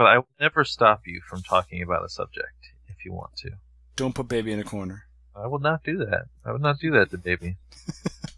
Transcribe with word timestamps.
But 0.00 0.06
I 0.06 0.16
will 0.16 0.28
never 0.40 0.64
stop 0.64 1.02
you 1.06 1.20
from 1.28 1.42
talking 1.42 1.82
about 1.82 2.06
a 2.06 2.08
subject 2.08 2.70
if 2.88 3.04
you 3.04 3.12
want 3.12 3.36
to. 3.36 3.50
Don't 3.96 4.14
put 4.14 4.28
baby 4.28 4.50
in 4.50 4.58
a 4.58 4.64
corner. 4.64 5.04
I 5.36 5.46
will 5.46 5.58
not 5.58 5.84
do 5.84 5.98
that. 5.98 6.22
I 6.42 6.52
would 6.52 6.62
not 6.62 6.78
do 6.78 6.90
that 6.92 7.10
to 7.10 7.18
baby. 7.18 7.56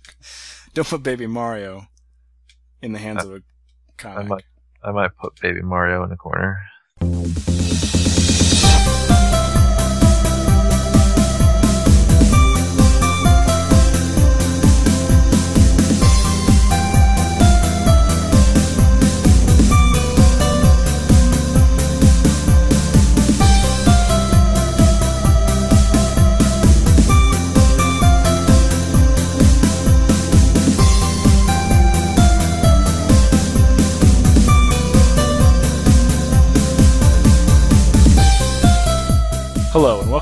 Don't 0.74 0.88
put 0.88 1.04
baby 1.04 1.28
Mario 1.28 1.86
in 2.82 2.92
the 2.92 2.98
hands 2.98 3.20
I- 3.20 3.26
of 3.26 3.30
a 3.30 3.36
I 3.36 3.42
comic. 3.96 4.28
might, 4.28 4.44
I 4.82 4.90
might 4.90 5.16
put 5.16 5.40
baby 5.40 5.62
Mario 5.62 6.02
in 6.02 6.10
a 6.10 6.16
corner. 6.16 6.64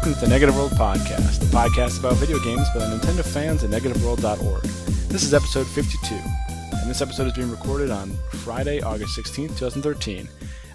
Welcome 0.00 0.14
to 0.14 0.20
the 0.20 0.28
Negative 0.28 0.56
World 0.56 0.70
Podcast, 0.72 1.40
the 1.40 1.46
podcast 1.54 1.98
about 1.98 2.14
video 2.14 2.38
games 2.38 2.66
by 2.70 2.80
the 2.80 2.96
Nintendo 2.96 3.22
fans 3.22 3.62
at 3.62 3.68
negativeworld.org. 3.68 4.62
This 4.62 5.22
is 5.22 5.34
episode 5.34 5.66
52, 5.66 6.14
and 6.14 6.88
this 6.88 7.02
episode 7.02 7.26
is 7.26 7.34
being 7.34 7.50
recorded 7.50 7.90
on 7.90 8.16
Friday, 8.30 8.80
August 8.80 9.18
16th, 9.18 9.58
2013. 9.58 10.26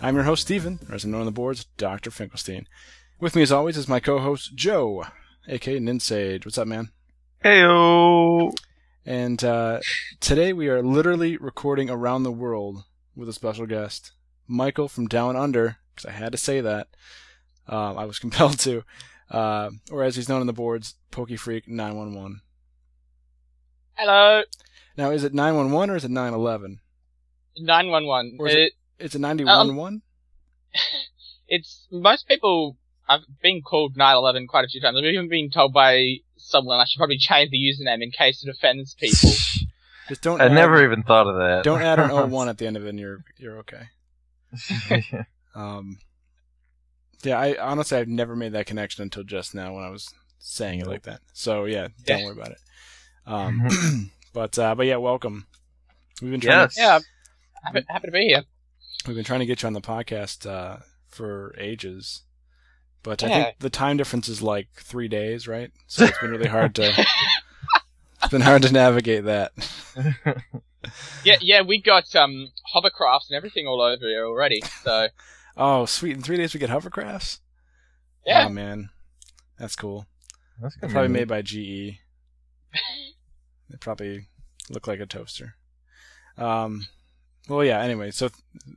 I'm 0.04 0.14
your 0.14 0.26
host, 0.26 0.44
Steven, 0.44 0.78
or 0.88 0.94
as 0.94 1.06
I'm 1.06 1.10
known 1.10 1.22
on 1.22 1.26
the 1.26 1.32
boards, 1.32 1.66
Dr. 1.76 2.12
Finkelstein. 2.12 2.68
With 3.20 3.36
me, 3.36 3.42
as 3.42 3.52
always, 3.52 3.78
is 3.78 3.88
my 3.88 4.00
co 4.00 4.20
host, 4.20 4.54
Joe, 4.54 5.06
aka 5.48 5.80
Ninsage. 5.80 6.46
What's 6.46 6.60
up, 6.60 6.68
man? 6.68 6.92
Heyo! 7.44 8.56
And 9.08 9.44
uh, 9.44 9.80
today 10.20 10.54
we 10.54 10.68
are 10.68 10.84
literally 10.84 11.36
recording 11.38 11.90
around 11.90 12.22
the 12.22 12.32
world 12.32 12.84
with 13.16 13.28
a 13.28 13.34
special 13.34 13.66
guest, 13.66 14.12
Michael 14.48 14.88
from 14.88 15.08
Down 15.08 15.36
Under, 15.36 15.78
because 15.96 16.06
I 16.06 16.12
had 16.12 16.32
to 16.34 16.38
say 16.38 16.62
that. 16.62 16.90
Um, 17.68 17.98
I 17.98 18.06
was 18.06 18.20
compelled 18.26 18.60
to. 18.60 18.84
Uh, 19.30 19.72
or 19.92 20.04
as 20.04 20.16
he's 20.16 20.30
known 20.30 20.42
on 20.42 20.48
the 20.48 20.54
boards, 20.54 20.96
Pokefreak 21.12 21.68
911. 21.68 22.42
Hello, 23.96 24.44
Now, 24.98 25.12
is 25.12 25.24
it 25.24 25.34
911 25.34 25.90
or 25.90 25.96
is 25.96 26.04
it 26.06 26.12
911? 26.12 26.80
nine 27.58 27.88
one 27.90 28.06
one. 28.06 28.36
Or 28.38 28.48
is 28.48 28.56
It, 28.56 28.74
It's 29.00 29.16
a 29.16 29.20
91 29.20 29.76
one? 29.76 30.02
it's 31.48 31.88
most 31.92 32.28
people. 32.28 32.78
I've 33.08 33.22
been 33.42 33.62
called 33.62 33.96
nine 33.96 34.16
eleven 34.16 34.48
quite 34.48 34.66
a 34.66 34.68
few 34.68 34.82
times. 34.82 34.98
I've 34.98 35.04
even 35.06 35.30
been 35.30 35.50
told 35.52 35.72
by 35.74 36.16
someone 36.38 36.80
I 36.80 36.86
should 36.86 36.98
probably 36.98 37.18
change 37.20 37.52
the 37.52 37.58
username 37.58 38.02
in 38.04 38.12
case 38.12 38.44
it 38.44 38.50
offends 38.50 38.96
people. 38.96 39.30
Just 40.10 40.22
don't 40.22 40.42
I 40.42 40.46
add, 40.46 40.52
never 40.54 40.84
even 40.84 41.04
thought 41.04 41.28
of 41.28 41.36
that. 41.38 41.64
don't 41.64 41.82
add 41.82 42.00
an 42.00 42.10
01 42.32 42.50
at 42.50 42.58
the 42.58 42.68
end 42.68 42.78
of 42.78 42.86
it 42.86 42.90
and 42.90 43.00
you're, 43.00 43.24
you're 43.38 43.58
okay. 43.60 43.84
Um, 45.56 46.00
yeah, 47.24 47.40
I 47.40 47.58
honestly 47.60 47.98
I've 47.98 48.08
never 48.08 48.36
made 48.36 48.54
that 48.54 48.66
connection 48.66 49.04
until 49.04 49.24
just 49.24 49.54
now 49.56 49.74
when 49.76 49.84
I 49.84 49.90
was 49.90 50.14
saying 50.40 50.80
it 50.82 50.88
like 50.88 51.04
that. 51.04 51.22
So 51.34 51.66
yeah, 51.66 51.88
don't 52.06 52.20
Yeah. 52.20 52.26
worry 52.26 52.34
about 52.34 52.52
it. 52.52 52.58
Um, 53.26 54.12
but 54.34 54.58
uh, 54.60 54.76
but 54.76 54.86
yeah, 54.86 54.98
welcome. 54.98 55.48
We've 56.22 56.32
been 56.32 56.40
trying 56.42 56.60
yes. 56.60 56.76
to, 56.76 56.82
Yeah. 56.82 57.00
happy, 57.64 57.86
happy 57.90 58.08
to 58.08 58.12
be 58.12 58.28
here. 58.28 58.44
we've 59.08 59.16
been 59.16 59.26
trying 59.26 59.40
to 59.42 59.46
get 59.46 59.62
you 59.64 59.68
on 59.68 59.74
the 59.74 59.82
podcast 59.82 60.50
uh, 60.50 60.78
for 61.10 61.54
ages, 61.58 62.22
but 63.04 63.24
I 63.24 63.28
think 63.28 63.60
the 63.60 63.70
time 63.70 63.98
difference 63.98 64.28
is 64.30 64.42
like 64.42 64.68
three 64.76 65.08
days, 65.08 65.48
right? 65.48 65.72
So 65.88 66.06
it's 66.06 66.18
been 66.20 66.32
really 66.32 66.48
hard 66.48 66.76
to 66.76 66.94
it's 68.24 68.32
been 68.32 68.42
hard 68.42 68.62
to 68.64 68.72
navigate 68.72 69.26
that. 69.26 69.52
Yeah, 71.24 71.38
yeah, 71.42 71.62
we 71.62 71.82
got 71.82 72.16
um 72.16 72.52
hovercrafts 72.76 73.30
and 73.30 73.36
everything 73.36 73.66
all 73.66 73.82
over 73.82 74.06
here 74.06 74.24
already. 74.28 74.62
So 74.84 75.08
Oh, 75.58 75.86
sweet! 75.86 76.16
In 76.16 76.22
three 76.22 76.38
days 76.38 76.54
we 76.54 76.60
get 76.60 76.70
hovercrafts. 76.70 77.40
yeah, 78.26 78.46
Oh 78.46 78.50
man, 78.50 78.90
that's 79.58 79.76
cool. 79.76 80.06
That's 80.62 80.76
gonna 80.76 80.90
be 80.90 80.94
Probably 80.94 81.08
neat. 81.10 81.14
made 81.20 81.28
by 81.28 81.42
GE. 81.42 82.00
They 83.70 83.78
probably 83.80 84.28
look 84.70 84.88
like 84.88 85.00
a 85.00 85.06
toaster. 85.06 85.56
Um, 86.38 86.88
well, 87.48 87.64
yeah. 87.64 87.80
Anyway, 87.82 88.12
so 88.12 88.30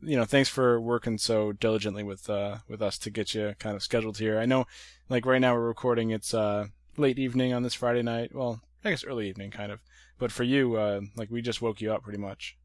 you 0.03 0.17
know, 0.17 0.25
thanks 0.25 0.49
for 0.49 0.81
working 0.81 1.19
so 1.19 1.53
diligently 1.53 2.03
with 2.03 2.29
uh 2.31 2.59
with 2.69 2.81
us 2.83 2.99
to 2.99 3.11
get 3.11 3.35
you 3.35 3.55
kind 3.59 3.77
of 3.77 3.83
scheduled 3.83 4.19
here. 4.19 4.39
I 4.39 4.47
know, 4.47 4.67
like 5.09 5.27
right 5.27 5.41
now 5.41 5.55
we're 5.55 5.67
recording. 5.67 6.11
It's 6.11 6.33
uh 6.33 6.67
late 6.97 7.19
evening 7.19 7.53
on 7.53 7.63
this 7.63 7.75
Friday 7.75 8.03
night. 8.03 8.35
Well, 8.35 8.61
I 8.85 8.91
guess 8.91 9.05
early 9.05 9.29
evening, 9.29 9.51
kind 9.51 9.73
of. 9.73 9.81
But 10.19 10.33
for 10.33 10.43
you, 10.45 10.77
uh, 10.77 11.01
like 11.17 11.31
we 11.31 11.43
just 11.43 11.63
woke 11.63 11.81
you 11.81 11.93
up 11.93 12.03
pretty 12.03 12.19
much. 12.19 12.57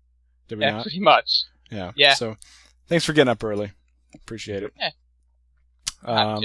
Did 0.48 0.60
we 0.60 0.66
yeah, 0.66 0.72
not? 0.72 0.84
pretty 0.84 1.00
much. 1.00 1.44
Yeah. 1.72 1.92
Yeah. 1.96 2.14
So, 2.16 2.36
thanks 2.88 3.06
for 3.06 3.14
getting 3.14 3.30
up 3.30 3.44
early. 3.44 3.72
Appreciate 4.16 4.64
it. 4.64 4.74
Yeah. 4.80 4.92
Um, 6.06 6.44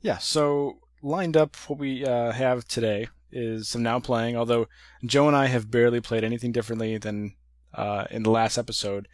yeah, 0.00 0.18
so 0.18 0.78
lined 1.02 1.36
up 1.36 1.56
what 1.66 1.78
we 1.78 2.04
uh, 2.04 2.32
have 2.32 2.66
today 2.66 3.08
is 3.30 3.68
some 3.68 3.82
now 3.82 4.00
playing, 4.00 4.36
although 4.36 4.66
Joe 5.04 5.26
and 5.26 5.36
I 5.36 5.46
have 5.46 5.70
barely 5.70 6.00
played 6.00 6.24
anything 6.24 6.52
differently 6.52 6.98
than 6.98 7.34
uh, 7.74 8.04
in 8.10 8.22
the 8.22 8.30
last 8.30 8.58
episode. 8.58 9.08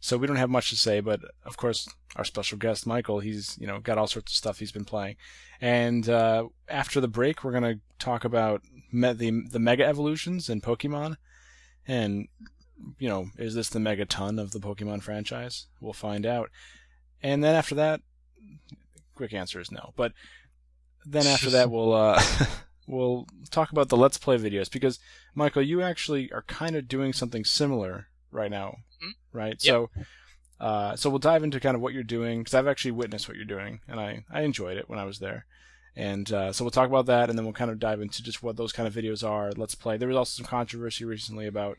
So 0.00 0.18
we 0.18 0.26
don't 0.26 0.36
have 0.36 0.50
much 0.50 0.68
to 0.68 0.76
say, 0.76 1.00
but 1.00 1.20
of 1.44 1.56
course 1.56 1.88
our 2.16 2.24
special 2.24 2.58
guest 2.58 2.86
Michael, 2.86 3.20
he's 3.20 3.56
you 3.58 3.66
know 3.66 3.80
got 3.80 3.96
all 3.96 4.06
sorts 4.06 4.32
of 4.32 4.36
stuff 4.36 4.58
he's 4.58 4.72
been 4.72 4.84
playing. 4.84 5.16
And 5.60 6.08
uh, 6.08 6.48
after 6.68 7.00
the 7.00 7.08
break, 7.08 7.42
we're 7.42 7.52
gonna 7.52 7.76
talk 7.98 8.24
about 8.24 8.62
me- 8.92 9.14
the 9.14 9.42
the 9.50 9.58
mega 9.58 9.84
evolutions 9.84 10.50
in 10.50 10.60
Pokemon, 10.60 11.16
and 11.88 12.28
you 12.98 13.08
know 13.08 13.30
is 13.38 13.54
this 13.54 13.70
the 13.70 13.78
megaton 13.78 14.38
of 14.38 14.50
the 14.50 14.60
Pokemon 14.60 15.02
franchise? 15.02 15.68
We'll 15.80 15.94
find 15.94 16.26
out. 16.26 16.50
And 17.24 17.42
then 17.42 17.54
after 17.56 17.74
that, 17.76 18.00
quick 19.16 19.32
answer 19.32 19.58
is 19.60 19.72
no. 19.72 19.92
But 19.96 20.12
then 21.04 21.26
after 21.26 21.50
that, 21.56 21.70
we'll 21.70 21.92
uh, 21.92 22.22
we'll 22.86 23.26
talk 23.50 23.72
about 23.72 23.88
the 23.88 23.96
Let's 23.96 24.18
Play 24.18 24.36
videos 24.38 24.70
because 24.70 24.98
Michael, 25.34 25.62
you 25.62 25.82
actually 25.82 26.30
are 26.32 26.42
kind 26.42 26.76
of 26.76 26.86
doing 26.86 27.12
something 27.12 27.44
similar 27.44 28.08
right 28.30 28.50
now, 28.50 28.76
Mhm. 29.02 29.12
right? 29.32 29.56
Yep. 29.64 29.72
So. 29.74 29.90
Uh, 30.60 30.94
so 30.96 31.10
we'll 31.10 31.18
dive 31.18 31.42
into 31.42 31.58
kind 31.58 31.74
of 31.74 31.82
what 31.82 31.92
you're 31.92 32.04
doing 32.04 32.38
because 32.40 32.54
I've 32.54 32.68
actually 32.68 32.92
witnessed 32.92 33.26
what 33.26 33.36
you're 33.36 33.44
doing 33.44 33.80
and 33.88 33.98
I, 33.98 34.24
I 34.32 34.42
enjoyed 34.42 34.76
it 34.78 34.88
when 34.88 35.00
I 35.00 35.04
was 35.04 35.18
there. 35.18 35.46
And 35.96 36.30
uh, 36.32 36.52
so 36.52 36.64
we'll 36.64 36.70
talk 36.70 36.88
about 36.88 37.06
that 37.06 37.28
and 37.28 37.36
then 37.36 37.44
we'll 37.44 37.52
kind 37.52 37.72
of 37.72 37.80
dive 37.80 38.00
into 38.00 38.22
just 38.22 38.42
what 38.42 38.56
those 38.56 38.72
kind 38.72 38.86
of 38.86 38.94
videos 38.94 39.28
are. 39.28 39.50
Let's 39.56 39.74
play. 39.74 39.96
There 39.96 40.08
was 40.08 40.16
also 40.16 40.36
some 40.42 40.46
controversy 40.48 41.04
recently 41.04 41.46
about 41.46 41.78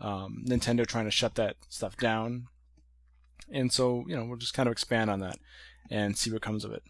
um, 0.00 0.42
Nintendo 0.48 0.86
trying 0.86 1.04
to 1.04 1.10
shut 1.10 1.34
that 1.34 1.56
stuff 1.68 1.96
down. 1.98 2.46
And 3.50 3.72
so, 3.72 4.04
you 4.08 4.16
know, 4.16 4.24
we'll 4.24 4.36
just 4.38 4.54
kind 4.54 4.66
of 4.68 4.72
expand 4.72 5.10
on 5.10 5.20
that 5.20 5.36
and 5.90 6.16
see 6.16 6.30
what 6.32 6.42
comes 6.42 6.64
of 6.64 6.72
it. 6.72 6.82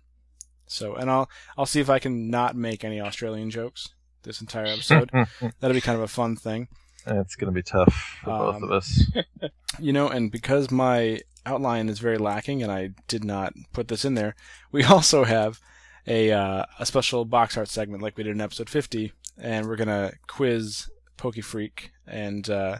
So, 0.66 0.94
and 0.94 1.10
I'll 1.10 1.28
I'll 1.58 1.66
see 1.66 1.80
if 1.80 1.90
I 1.90 1.98
can 1.98 2.30
not 2.30 2.56
make 2.56 2.84
any 2.84 3.00
Australian 3.00 3.50
jokes 3.50 3.88
this 4.22 4.40
entire 4.40 4.66
episode. 4.66 5.10
That'll 5.60 5.74
be 5.74 5.80
kind 5.80 5.96
of 5.96 6.02
a 6.02 6.08
fun 6.08 6.36
thing. 6.36 6.68
It's 7.06 7.36
gonna 7.36 7.52
be 7.52 7.62
tough 7.62 7.92
for 8.22 8.30
both 8.30 8.54
Um, 8.56 8.64
of 8.64 8.70
us. 8.72 9.02
You 9.80 9.92
know, 9.92 10.08
and 10.08 10.30
because 10.30 10.70
my 10.70 11.20
outline 11.44 11.88
is 11.88 11.98
very 11.98 12.16
lacking 12.16 12.62
and 12.62 12.70
I 12.70 12.90
did 13.08 13.24
not 13.24 13.52
put 13.72 13.88
this 13.88 14.04
in 14.04 14.14
there, 14.14 14.36
we 14.70 14.84
also 14.94 15.24
have 15.24 15.58
a 16.06 16.30
uh, 16.30 16.64
a 16.78 16.86
special 16.86 17.24
box 17.24 17.56
art 17.56 17.68
segment 17.68 18.00
like 18.02 18.16
we 18.16 18.22
did 18.22 18.30
in 18.36 18.40
episode 18.40 18.70
50 18.70 19.12
and 19.36 19.66
we're 19.66 19.74
going 19.76 19.88
to 19.88 20.12
quiz 20.28 20.88
Pokefreak 21.18 21.90
and 22.06 22.48
uh, 22.48 22.78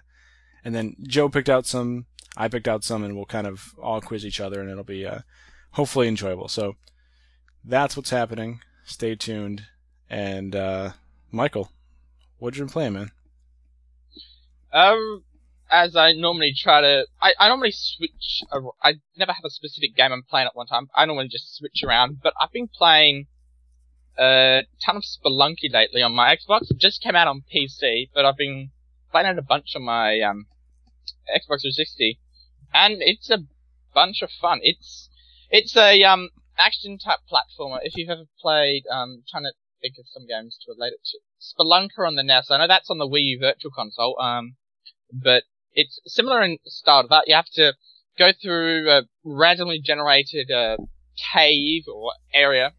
and 0.64 0.72
then 0.74 0.94
Joe 1.02 1.28
picked 1.28 1.48
out 1.50 1.66
some, 1.66 2.06
I 2.37 2.49
picked 2.49 2.69
out 2.69 2.84
some 2.84 3.05
and 3.05 3.15
we'll 3.17 3.27
kind 3.27 3.47
of 3.47 3.75
all 3.81 4.00
quiz 4.00 4.25
each 4.27 4.41
other 4.41 4.61
and 4.61 4.71
it'll 4.71 4.84
be 4.84 5.06
uh, 5.06 5.21
hopefully 5.72 6.09
enjoyable. 6.09 6.48
So 6.48 6.77
that's 7.65 7.97
what's 7.97 8.10
happening. 8.10 8.60
Stay 8.84 9.15
tuned 9.15 9.66
and 10.10 10.54
uh, 10.54 10.91
Michael, 11.31 11.71
what 12.39 12.54
you 12.57 12.63
been 12.63 12.69
playing, 12.69 12.92
man? 12.95 13.10
Um, 14.72 15.25
as 15.71 15.97
I 15.97 16.13
normally 16.13 16.53
try 16.57 16.81
to, 16.81 17.07
I, 17.22 17.34
I 17.39 17.48
normally 17.48 17.72
switch. 17.72 18.42
ar- 18.51 18.63
I 18.83 18.95
never 19.16 19.33
have 19.33 19.45
a 19.45 19.51
specific 19.51 19.97
game 19.97 20.13
I'm 20.13 20.25
playing 20.28 20.47
at 20.47 20.57
one 20.57 20.66
time. 20.66 20.89
I 20.95 21.07
normally 21.07 21.28
just 21.28 21.57
switch 21.57 21.83
around. 21.84 22.19
But 22.22 22.34
I've 22.41 22.53
been 22.53 22.69
playing 22.69 23.27
a 24.19 24.63
ton 24.84 24.97
of 24.97 25.03
Spelunky 25.04 25.72
lately 25.72 26.03
on 26.03 26.13
my 26.13 26.34
Xbox. 26.34 26.71
It 26.71 26.78
just 26.78 27.03
came 27.03 27.16
out 27.16 27.28
on 27.28 27.42
PC, 27.54 28.10
but 28.15 28.25
I've 28.25 28.37
been 28.37 28.71
playing 29.10 29.28
it 29.28 29.39
a 29.39 29.42
bunch 29.42 29.75
on 29.77 29.83
my 29.83 30.21
um 30.21 30.47
Xbox 31.28 31.63
360, 31.63 32.19
and 32.74 32.97
it's 32.98 33.30
a 33.30 33.38
bunch 33.94 34.21
of 34.21 34.30
fun. 34.30 34.60
It's 34.62 35.09
it's 35.50 35.76
a 35.76 36.03
um 36.03 36.28
action 36.59 36.98
type 36.98 37.21
platformer. 37.30 37.78
If 37.82 37.97
you've 37.97 38.10
ever 38.10 38.26
played, 38.41 38.84
um, 38.91 39.22
trying 39.30 39.44
to 39.44 39.53
think 39.80 39.94
of 39.98 40.06
some 40.09 40.26
games 40.26 40.59
to 40.65 40.72
relate 40.72 40.92
it 40.94 41.00
to. 41.04 41.18
Spelunker 41.41 42.06
on 42.06 42.16
the 42.16 42.22
NES. 42.22 42.50
I 42.50 42.59
know 42.59 42.68
that's 42.68 42.91
on 42.91 42.98
the 42.98 43.09
Wii 43.09 43.22
U 43.22 43.38
Virtual 43.41 43.71
Console. 43.74 44.21
Um, 44.21 44.56
but 45.12 45.44
it's 45.72 46.00
similar 46.06 46.42
in 46.42 46.59
style 46.66 47.03
to 47.03 47.09
that. 47.09 47.24
You 47.26 47.34
have 47.34 47.50
to 47.54 47.74
go 48.18 48.30
through 48.32 48.91
a 48.91 49.03
randomly 49.24 49.80
generated 49.80 50.50
uh, 50.50 50.77
cave 51.32 51.84
or 51.92 52.12
area, 52.32 52.72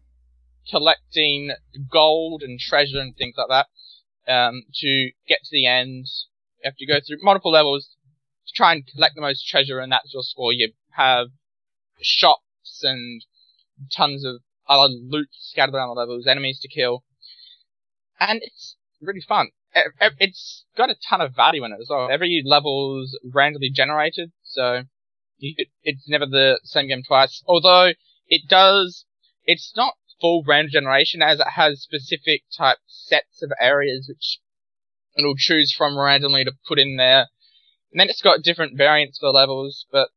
collecting 0.70 1.52
gold 1.90 2.42
and 2.42 2.58
treasure 2.58 2.98
and 2.98 3.16
things 3.16 3.34
like 3.36 3.48
that 3.48 4.32
um, 4.32 4.62
to 4.80 5.10
get 5.28 5.40
to 5.44 5.50
the 5.52 5.66
end. 5.66 6.06
You 6.62 6.70
have 6.70 6.76
to 6.76 6.86
go 6.86 6.98
through 7.06 7.18
multiple 7.22 7.52
levels 7.52 7.95
to 8.46 8.52
try 8.54 8.72
and 8.72 8.86
collect 8.86 9.14
the 9.14 9.20
most 9.20 9.46
treasure, 9.46 9.78
and 9.80 9.90
that's 9.90 10.12
your 10.12 10.22
score. 10.22 10.52
You 10.52 10.72
have 10.96 11.28
shops 12.00 12.82
and 12.82 13.24
tons 13.94 14.24
of 14.24 14.36
other 14.68 14.92
loot 14.92 15.28
scattered 15.32 15.74
around 15.74 15.88
the 15.88 16.00
levels, 16.00 16.26
enemies 16.26 16.60
to 16.60 16.68
kill, 16.68 17.04
and 18.18 18.40
it's 18.42 18.76
really 19.00 19.20
fun. 19.20 19.50
It's 19.74 20.64
got 20.76 20.90
a 20.90 20.96
ton 21.08 21.20
of 21.20 21.34
value 21.36 21.64
in 21.64 21.72
it 21.72 21.78
as 21.80 21.88
well. 21.90 22.08
Every 22.10 22.42
level's 22.44 23.18
randomly 23.22 23.70
generated, 23.70 24.32
so 24.42 24.84
it's 25.38 26.08
never 26.08 26.24
the 26.24 26.60
same 26.64 26.88
game 26.88 27.02
twice. 27.06 27.42
Although 27.46 27.90
it 28.26 28.48
does, 28.48 29.04
it's 29.44 29.74
not 29.76 29.94
full 30.18 30.42
random 30.46 30.70
generation 30.72 31.20
as 31.20 31.40
it 31.40 31.48
has 31.56 31.82
specific 31.82 32.44
type 32.56 32.78
sets 32.86 33.42
of 33.42 33.52
areas 33.60 34.06
which 34.08 34.38
it'll 35.18 35.36
choose 35.36 35.74
from 35.76 35.98
randomly 35.98 36.42
to 36.44 36.52
put 36.66 36.78
in 36.78 36.96
there. 36.96 37.26
And 37.96 38.00
then 38.02 38.10
it's 38.10 38.20
got 38.20 38.42
different 38.42 38.76
variants 38.76 39.18
for 39.18 39.30
levels, 39.30 39.86
but 39.90 40.10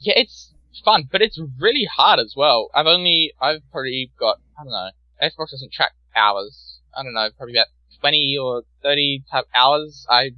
yeah, 0.00 0.14
it's 0.16 0.54
fun, 0.82 1.10
but 1.12 1.20
it's 1.20 1.38
really 1.60 1.84
hard 1.84 2.18
as 2.20 2.32
well. 2.34 2.70
I've 2.74 2.86
only, 2.86 3.34
I've 3.38 3.60
probably 3.70 4.10
got, 4.18 4.38
I 4.58 4.64
don't 4.64 4.72
know, 4.72 4.88
Xbox 5.22 5.50
doesn't 5.50 5.70
track 5.70 5.92
hours. 6.16 6.80
I 6.96 7.02
don't 7.02 7.12
know, 7.12 7.28
probably 7.36 7.54
about 7.56 7.66
20 8.00 8.38
or 8.42 8.62
30 8.82 9.24
type 9.30 9.44
hours. 9.54 10.06
I 10.08 10.30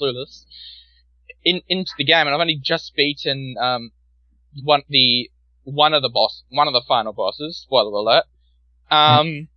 clueless 0.00 0.44
in 1.42 1.60
into 1.68 1.90
the 1.98 2.04
game, 2.04 2.28
and 2.28 2.30
I've 2.30 2.40
only 2.40 2.60
just 2.62 2.94
beaten 2.94 3.56
um 3.60 3.90
one 4.62 4.82
the 4.88 5.32
one 5.64 5.92
of 5.92 6.02
the 6.02 6.08
boss, 6.08 6.44
one 6.50 6.68
of 6.68 6.72
the 6.72 6.84
final 6.86 7.12
bosses. 7.12 7.56
Spoiler 7.56 7.90
alert. 7.90 8.24
Um, 8.92 9.48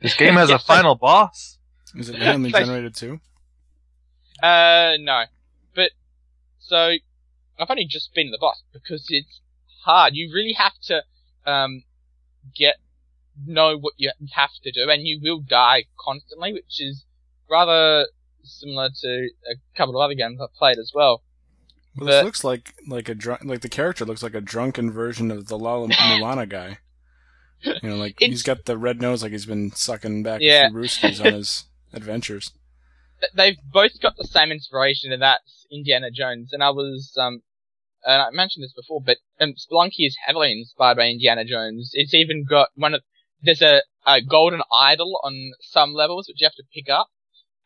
this 0.00 0.14
game 0.14 0.36
has 0.36 0.48
a 0.48 0.58
final 0.72 0.94
boss. 0.94 1.58
Is 1.94 2.08
it 2.08 2.18
randomly 2.18 2.52
generated 2.52 2.94
too? 2.94 3.20
Uh, 4.42 4.92
no. 4.98 5.24
But 6.72 6.76
so 6.76 6.92
I've 7.58 7.70
only 7.70 7.86
just 7.86 8.14
been 8.14 8.30
the 8.30 8.38
boss 8.40 8.62
because 8.72 9.06
it's 9.08 9.40
hard. 9.84 10.14
You 10.14 10.32
really 10.34 10.54
have 10.54 10.72
to 10.84 11.02
um 11.46 11.84
get 12.56 12.76
know 13.46 13.76
what 13.78 13.94
you 13.96 14.10
have 14.34 14.50
to 14.62 14.72
do, 14.72 14.90
and 14.90 15.06
you 15.06 15.20
will 15.22 15.40
die 15.40 15.84
constantly, 15.98 16.52
which 16.52 16.80
is 16.80 17.04
rather 17.50 18.06
similar 18.42 18.88
to 19.02 19.28
a 19.50 19.54
couple 19.76 19.96
of 19.96 20.04
other 20.04 20.14
games 20.14 20.40
I've 20.40 20.54
played 20.54 20.78
as 20.78 20.92
well. 20.94 21.22
Well, 21.96 22.06
this 22.06 22.24
looks 22.24 22.44
like 22.44 22.74
like 22.86 23.08
a 23.08 23.14
drunk, 23.14 23.44
like 23.44 23.60
the 23.60 23.68
character 23.68 24.04
looks 24.04 24.22
like 24.22 24.34
a 24.34 24.40
drunken 24.40 24.90
version 24.90 25.30
of 25.30 25.48
the 25.48 25.58
Lala 25.58 25.88
Mulana 25.90 26.48
guy. 26.48 26.78
You 27.62 27.90
know, 27.90 27.96
like 27.96 28.16
he's 28.18 28.42
got 28.42 28.64
the 28.64 28.76
red 28.76 29.00
nose, 29.00 29.22
like 29.22 29.32
he's 29.32 29.46
been 29.46 29.70
sucking 29.72 30.22
back 30.24 30.40
yeah. 30.42 30.68
few 30.70 31.08
on 31.24 31.32
his 31.34 31.64
adventures. 31.92 32.50
They've 33.36 33.58
both 33.72 34.00
got 34.00 34.16
the 34.16 34.24
same 34.24 34.50
inspiration, 34.50 35.12
and 35.12 35.22
that's 35.22 35.61
Indiana 35.72 36.10
Jones. 36.10 36.52
And 36.52 36.62
I 36.62 36.70
was, 36.70 37.16
um, 37.18 37.42
and 38.04 38.20
I 38.20 38.30
mentioned 38.30 38.64
this 38.64 38.74
before, 38.74 39.00
but 39.04 39.18
um, 39.40 39.54
Spelunky 39.54 40.06
is 40.06 40.16
heavily 40.26 40.52
inspired 40.52 40.96
by 40.96 41.06
Indiana 41.06 41.44
Jones. 41.44 41.90
It's 41.94 42.14
even 42.14 42.44
got 42.48 42.68
one 42.74 42.94
of 42.94 43.02
there's 43.42 43.62
a, 43.62 43.82
a 44.06 44.22
golden 44.22 44.62
idol 44.72 45.20
on 45.24 45.52
some 45.60 45.92
levels 45.92 46.28
which 46.28 46.40
you 46.40 46.46
have 46.46 46.54
to 46.54 46.64
pick 46.72 46.88
up, 46.88 47.08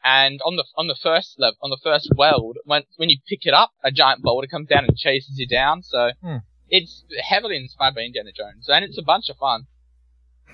and 0.03 0.41
on 0.43 0.57
the 0.57 0.65
on 0.77 0.87
the 0.87 0.97
first 1.01 1.35
level, 1.39 1.57
on 1.63 1.71
the 1.71 1.81
first 1.83 2.11
world, 2.17 2.57
when 2.65 2.83
when 2.97 3.11
you 3.11 3.19
pick 3.29 3.41
it 3.43 3.55
up, 3.55 3.73
a 3.85 3.91
giant 3.91 4.23
boulder 4.23 4.47
comes 4.47 4.69
down 4.69 4.85
and 4.85 4.97
chases 4.97 5.39
you 5.39 5.47
down. 5.47 5.83
So 5.83 6.13
hmm. 6.23 6.37
it's 6.69 7.05
heavily 7.23 7.57
inspired 7.57 7.95
by 7.95 8.03
Indiana 8.03 8.31
Jones, 8.35 8.69
and 8.69 8.85
it's 8.85 8.99
a 8.99 9.03
bunch 9.03 9.29
of 9.29 9.37
fun. 9.37 9.67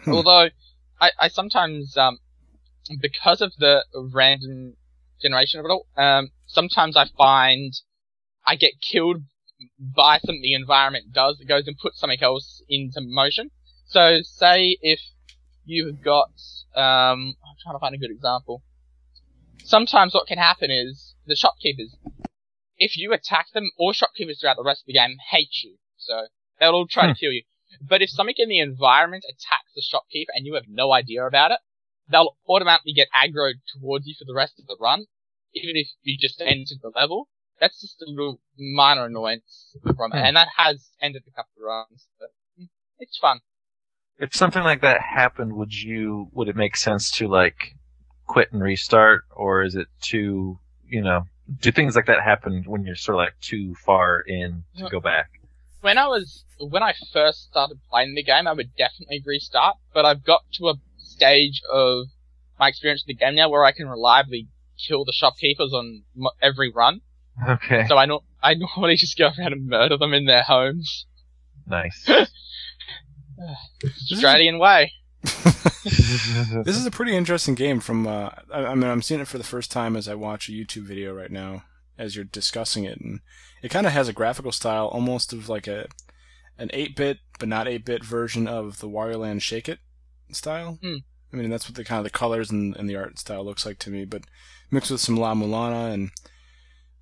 Hmm. 0.04 0.12
Although 0.12 0.48
I, 1.00 1.10
I 1.18 1.28
sometimes 1.28 1.96
um 1.96 2.18
because 3.00 3.40
of 3.40 3.52
the 3.58 3.84
random 4.12 4.74
generation 5.20 5.60
of 5.60 5.66
it 5.66 5.70
all, 5.70 5.86
um 5.96 6.30
sometimes 6.52 6.96
I 6.96 7.06
find 7.16 7.72
I 8.46 8.56
get 8.56 8.72
killed 8.80 9.22
by 9.78 10.18
something 10.18 10.42
the 10.42 10.54
environment 10.54 11.12
does. 11.12 11.38
It 11.40 11.48
goes 11.48 11.66
and 11.66 11.76
puts 11.78 12.00
something 12.00 12.22
else 12.22 12.62
into 12.68 13.00
motion. 13.00 13.50
So 13.86 14.20
say 14.22 14.76
if 14.80 15.00
you've 15.64 16.02
got 16.02 16.30
um 16.74 17.34
I'm 17.44 17.56
trying 17.62 17.74
to 17.74 17.80
find 17.80 17.94
a 17.94 17.98
good 17.98 18.10
example 18.10 18.62
sometimes 19.64 20.14
what 20.14 20.26
can 20.26 20.38
happen 20.38 20.70
is 20.70 21.14
the 21.26 21.36
shopkeepers, 21.36 21.96
if 22.76 22.96
you 22.96 23.12
attack 23.12 23.46
them, 23.52 23.70
all 23.78 23.92
shopkeepers 23.92 24.40
throughout 24.40 24.56
the 24.56 24.64
rest 24.64 24.82
of 24.82 24.86
the 24.86 24.94
game 24.94 25.16
hate 25.30 25.62
you. 25.62 25.76
So 25.96 26.26
they'll 26.58 26.72
all 26.72 26.86
try 26.86 27.06
hmm. 27.06 27.12
to 27.12 27.18
kill 27.18 27.32
you. 27.32 27.42
But 27.80 28.02
if 28.02 28.10
something 28.10 28.34
in 28.36 28.48
the 28.48 28.60
environment 28.60 29.24
attacks 29.28 29.72
the 29.74 29.82
shopkeeper 29.82 30.32
and 30.34 30.46
you 30.46 30.54
have 30.54 30.64
no 30.68 30.92
idea 30.92 31.26
about 31.26 31.52
it, 31.52 31.58
they'll 32.10 32.36
automatically 32.48 32.92
get 32.92 33.08
aggroed 33.14 33.60
towards 33.72 34.06
you 34.06 34.14
for 34.18 34.24
the 34.26 34.34
rest 34.34 34.58
of 34.58 34.66
the 34.66 34.76
run, 34.78 35.06
even 35.54 35.76
if 35.76 35.88
you 36.02 36.16
just 36.18 36.40
entered 36.40 36.78
the 36.82 36.92
level. 36.94 37.28
That's 37.60 37.80
just 37.80 38.02
a 38.02 38.10
little 38.10 38.40
minor 38.58 39.06
annoyance 39.06 39.76
from 39.96 40.12
it, 40.12 40.18
hmm. 40.18 40.24
and 40.24 40.36
that 40.36 40.48
has 40.56 40.90
ended 41.00 41.22
a 41.28 41.30
couple 41.30 41.52
of 41.58 41.64
runs, 41.64 42.08
but 42.18 42.30
hmm, 42.58 42.64
it's 42.98 43.16
fun. 43.18 43.38
If 44.18 44.34
something 44.34 44.62
like 44.62 44.80
that 44.82 45.00
happened, 45.00 45.54
would 45.54 45.72
you, 45.72 46.28
would 46.32 46.48
it 46.48 46.56
make 46.56 46.76
sense 46.76 47.10
to 47.12 47.28
like 47.28 47.76
quit 48.26 48.52
and 48.52 48.62
restart, 48.62 49.22
or 49.30 49.62
is 49.62 49.76
it 49.76 49.86
too, 50.00 50.58
you 50.86 51.02
know, 51.02 51.22
do 51.60 51.70
things 51.70 51.94
like 51.94 52.06
that 52.06 52.22
happen 52.22 52.64
when 52.66 52.84
you're 52.84 52.96
sort 52.96 53.16
of 53.16 53.18
like 53.20 53.38
too 53.40 53.74
far 53.74 54.20
in 54.20 54.64
to 54.78 54.88
go 54.88 55.00
back? 55.00 55.30
When 55.82 55.98
I 55.98 56.06
was, 56.06 56.44
when 56.58 56.82
I 56.82 56.94
first 57.12 57.44
started 57.44 57.78
playing 57.90 58.14
the 58.14 58.22
game, 58.22 58.46
I 58.46 58.52
would 58.52 58.74
definitely 58.76 59.22
restart, 59.24 59.76
but 59.92 60.04
I've 60.04 60.24
got 60.24 60.42
to 60.54 60.68
a 60.68 60.74
stage 60.98 61.60
of 61.72 62.06
my 62.58 62.68
experience 62.68 63.02
with 63.02 63.18
the 63.18 63.24
game 63.24 63.34
now 63.34 63.48
where 63.48 63.64
I 63.64 63.72
can 63.72 63.88
reliably 63.88 64.48
kill 64.86 65.04
the 65.04 65.12
shopkeepers 65.12 65.72
on 65.72 66.04
every 66.40 66.70
run. 66.70 67.00
Okay. 67.48 67.86
So 67.88 67.96
I 67.96 68.06
know 68.06 68.22
I 68.42 68.54
normally 68.54 68.96
just 68.96 69.16
go 69.16 69.30
around 69.38 69.52
and 69.52 69.66
murder 69.66 69.96
them 69.96 70.12
in 70.12 70.26
their 70.26 70.42
homes. 70.42 71.06
Nice. 71.66 72.08
Australian 74.12 74.58
way. 74.58 74.92
this 75.22 76.76
is 76.76 76.86
a 76.86 76.90
pretty 76.90 77.16
interesting 77.16 77.54
game. 77.54 77.80
From 77.80 78.06
uh, 78.06 78.30
I, 78.52 78.66
I, 78.66 78.74
mean, 78.74 78.90
I'm 78.90 79.02
seeing 79.02 79.20
it 79.20 79.28
for 79.28 79.38
the 79.38 79.44
first 79.44 79.70
time 79.70 79.96
as 79.96 80.08
I 80.08 80.14
watch 80.14 80.48
a 80.48 80.52
YouTube 80.52 80.82
video 80.82 81.14
right 81.14 81.30
now 81.30 81.64
as 81.96 82.16
you're 82.16 82.24
discussing 82.24 82.84
it, 82.84 83.00
and 83.00 83.20
it 83.62 83.70
kind 83.70 83.86
of 83.86 83.92
has 83.92 84.08
a 84.08 84.12
graphical 84.12 84.52
style 84.52 84.86
almost 84.86 85.32
of 85.32 85.48
like 85.48 85.66
a 85.66 85.86
an 86.58 86.70
8-bit 86.74 87.18
but 87.38 87.48
not 87.48 87.66
8-bit 87.66 88.04
version 88.04 88.46
of 88.46 88.80
the 88.80 88.88
Wario 88.88 89.18
Land 89.18 89.42
Shake 89.42 89.68
It 89.68 89.78
style. 90.32 90.78
Mm. 90.82 91.04
I 91.32 91.36
mean, 91.36 91.50
that's 91.50 91.68
what 91.68 91.76
the 91.76 91.84
kind 91.84 91.98
of 91.98 92.04
the 92.04 92.10
colors 92.10 92.50
and, 92.50 92.76
and 92.76 92.88
the 92.88 92.96
art 92.96 93.18
style 93.18 93.44
looks 93.44 93.64
like 93.64 93.78
to 93.80 93.90
me. 93.90 94.04
But 94.04 94.22
mixed 94.70 94.90
with 94.90 95.00
some 95.00 95.16
La 95.16 95.34
Mulana 95.34 95.92
and 95.92 96.10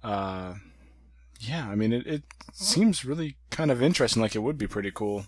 uh, 0.03 0.55
yeah, 1.41 1.69
I 1.69 1.75
mean, 1.75 1.93
it, 1.93 2.07
it 2.07 2.23
seems 2.53 3.05
really 3.05 3.37
kind 3.51 3.71
of 3.71 3.83
interesting. 3.83 4.23
Like 4.23 4.35
it 4.35 4.41
would 4.41 4.59
be 4.59 4.67
pretty 4.67 4.91
cool. 4.91 5.27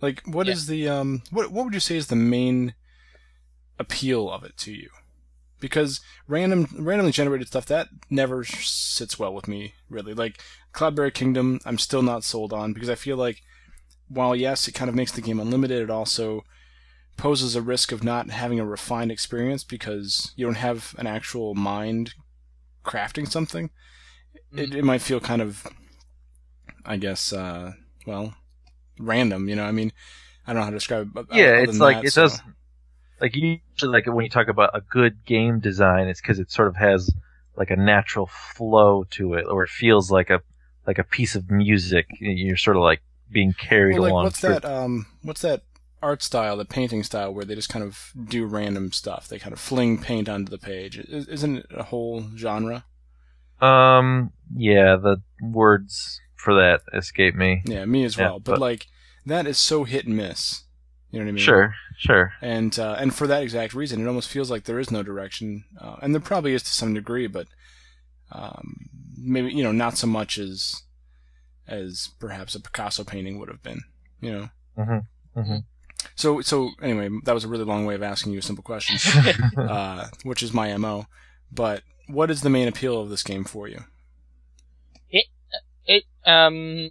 Like, 0.00 0.22
what 0.26 0.46
yeah. 0.46 0.52
is 0.52 0.66
the 0.66 0.88
um, 0.88 1.22
what 1.30 1.50
what 1.50 1.64
would 1.64 1.74
you 1.74 1.80
say 1.80 1.96
is 1.96 2.06
the 2.06 2.16
main 2.16 2.74
appeal 3.78 4.30
of 4.30 4.44
it 4.44 4.56
to 4.58 4.72
you? 4.72 4.90
Because 5.60 6.00
random 6.28 6.68
randomly 6.78 7.12
generated 7.12 7.48
stuff 7.48 7.66
that 7.66 7.88
never 8.10 8.44
sits 8.44 9.18
well 9.18 9.34
with 9.34 9.48
me 9.48 9.74
really. 9.88 10.14
Like 10.14 10.42
Cloudberry 10.72 11.12
Kingdom, 11.12 11.60
I'm 11.64 11.78
still 11.78 12.02
not 12.02 12.24
sold 12.24 12.52
on 12.52 12.72
because 12.72 12.90
I 12.90 12.96
feel 12.96 13.16
like 13.16 13.42
while 14.08 14.36
yes, 14.36 14.68
it 14.68 14.72
kind 14.72 14.88
of 14.88 14.94
makes 14.94 15.12
the 15.12 15.22
game 15.22 15.40
unlimited, 15.40 15.82
it 15.82 15.90
also 15.90 16.44
poses 17.16 17.56
a 17.56 17.62
risk 17.62 17.92
of 17.92 18.02
not 18.02 18.30
having 18.30 18.60
a 18.60 18.66
refined 18.66 19.10
experience 19.10 19.64
because 19.64 20.32
you 20.36 20.44
don't 20.44 20.56
have 20.56 20.94
an 20.98 21.06
actual 21.06 21.54
mind 21.54 22.14
crafting 22.84 23.28
something. 23.28 23.70
Mm-hmm. 24.52 24.58
It, 24.58 24.74
it 24.74 24.84
might 24.84 25.02
feel 25.02 25.20
kind 25.20 25.42
of, 25.42 25.66
I 26.84 26.96
guess, 26.96 27.32
uh, 27.32 27.72
well, 28.06 28.34
random. 28.98 29.48
You 29.48 29.56
know, 29.56 29.64
I 29.64 29.72
mean, 29.72 29.92
I 30.46 30.52
don't 30.52 30.60
know 30.60 30.64
how 30.64 30.70
to 30.70 30.76
describe 30.76 31.16
it. 31.16 31.26
yeah, 31.32 31.56
it's 31.56 31.78
like 31.78 31.98
that, 31.98 32.04
it 32.06 32.12
so. 32.12 32.22
does. 32.22 32.40
Like 33.20 33.36
usually, 33.36 33.92
like 33.92 34.06
when 34.06 34.24
you 34.24 34.30
talk 34.30 34.48
about 34.48 34.70
a 34.74 34.80
good 34.80 35.24
game 35.24 35.60
design, 35.60 36.08
it's 36.08 36.20
because 36.20 36.38
it 36.38 36.50
sort 36.50 36.68
of 36.68 36.76
has 36.76 37.10
like 37.56 37.70
a 37.70 37.76
natural 37.76 38.26
flow 38.26 39.04
to 39.10 39.34
it, 39.34 39.46
or 39.46 39.62
it 39.62 39.70
feels 39.70 40.10
like 40.10 40.30
a 40.30 40.40
like 40.86 40.98
a 40.98 41.04
piece 41.04 41.36
of 41.36 41.50
music. 41.50 42.06
You're 42.18 42.56
sort 42.56 42.76
of 42.76 42.82
like 42.82 43.02
being 43.30 43.54
carried 43.54 43.94
well, 43.94 44.02
like, 44.02 44.10
along. 44.10 44.24
What's 44.24 44.40
through. 44.40 44.54
that? 44.54 44.64
Um, 44.64 45.06
what's 45.22 45.42
that 45.42 45.62
art 46.04 46.22
style, 46.22 46.56
the 46.56 46.64
painting 46.64 47.02
style, 47.02 47.32
where 47.32 47.44
they 47.44 47.54
just 47.54 47.70
kind 47.70 47.84
of 47.84 48.12
do 48.28 48.44
random 48.44 48.92
stuff? 48.92 49.26
They 49.26 49.38
kind 49.38 49.52
of 49.52 49.58
fling 49.58 49.98
paint 49.98 50.28
onto 50.28 50.50
the 50.50 50.58
page. 50.58 50.98
Isn't 50.98 51.58
it 51.58 51.66
a 51.74 51.84
whole 51.84 52.28
genre? 52.36 52.84
Um, 53.60 54.32
yeah, 54.54 54.96
the 54.96 55.22
words 55.40 56.20
for 56.36 56.54
that 56.54 56.82
escape 56.92 57.34
me. 57.34 57.62
Yeah, 57.64 57.86
me 57.86 58.04
as 58.04 58.18
well. 58.18 58.34
Yeah, 58.34 58.38
but, 58.38 58.52
but, 58.52 58.60
like 58.60 58.86
that 59.24 59.46
is 59.46 59.58
so 59.58 59.84
hit 59.84 60.06
and 60.06 60.16
miss. 60.16 60.64
You 61.10 61.20
know 61.20 61.26
what 61.26 61.30
I 61.30 61.32
mean? 61.32 61.44
Sure, 61.44 61.74
sure. 61.96 62.32
And 62.42 62.78
uh, 62.78 62.96
and 62.98 63.14
for 63.14 63.26
that 63.26 63.42
exact 63.42 63.72
reason, 63.72 64.02
it 64.02 64.08
almost 64.08 64.28
feels 64.28 64.50
like 64.50 64.64
there 64.64 64.80
is 64.80 64.90
no 64.90 65.02
direction, 65.02 65.64
uh, 65.80 65.96
and 66.02 66.14
there 66.14 66.20
probably 66.20 66.52
is 66.52 66.62
to 66.64 66.70
some 66.70 66.92
degree, 66.92 67.28
but 67.28 67.46
um, 68.30 68.88
maybe 69.16 69.52
you 69.52 69.62
know 69.62 69.72
not 69.72 69.96
so 69.96 70.06
much 70.06 70.38
as 70.38 70.82
as 71.66 72.10
perhaps 72.18 72.54
a 72.54 72.60
Picasso 72.60 73.04
painting 73.04 73.38
would 73.38 73.48
have 73.48 73.62
been. 73.62 73.82
You 74.20 74.32
know. 74.32 74.48
Mm-hmm. 74.76 75.40
Mm-hmm. 75.40 75.56
So 76.16 76.40
so 76.40 76.70
anyway, 76.82 77.08
that 77.24 77.34
was 77.34 77.44
a 77.44 77.48
really 77.48 77.64
long 77.64 77.86
way 77.86 77.94
of 77.94 78.02
asking 78.02 78.32
you 78.32 78.38
a 78.38 78.42
simple 78.42 78.64
question, 78.64 78.96
uh, 79.58 80.08
which 80.22 80.42
is 80.42 80.52
my 80.52 80.76
mo. 80.76 81.06
But 81.50 81.82
what 82.06 82.30
is 82.30 82.42
the 82.42 82.50
main 82.50 82.68
appeal 82.68 83.00
of 83.00 83.08
this 83.08 83.22
game 83.22 83.44
for 83.44 83.68
you? 83.68 83.84
It 85.10 85.26
it 85.86 86.04
um, 86.26 86.90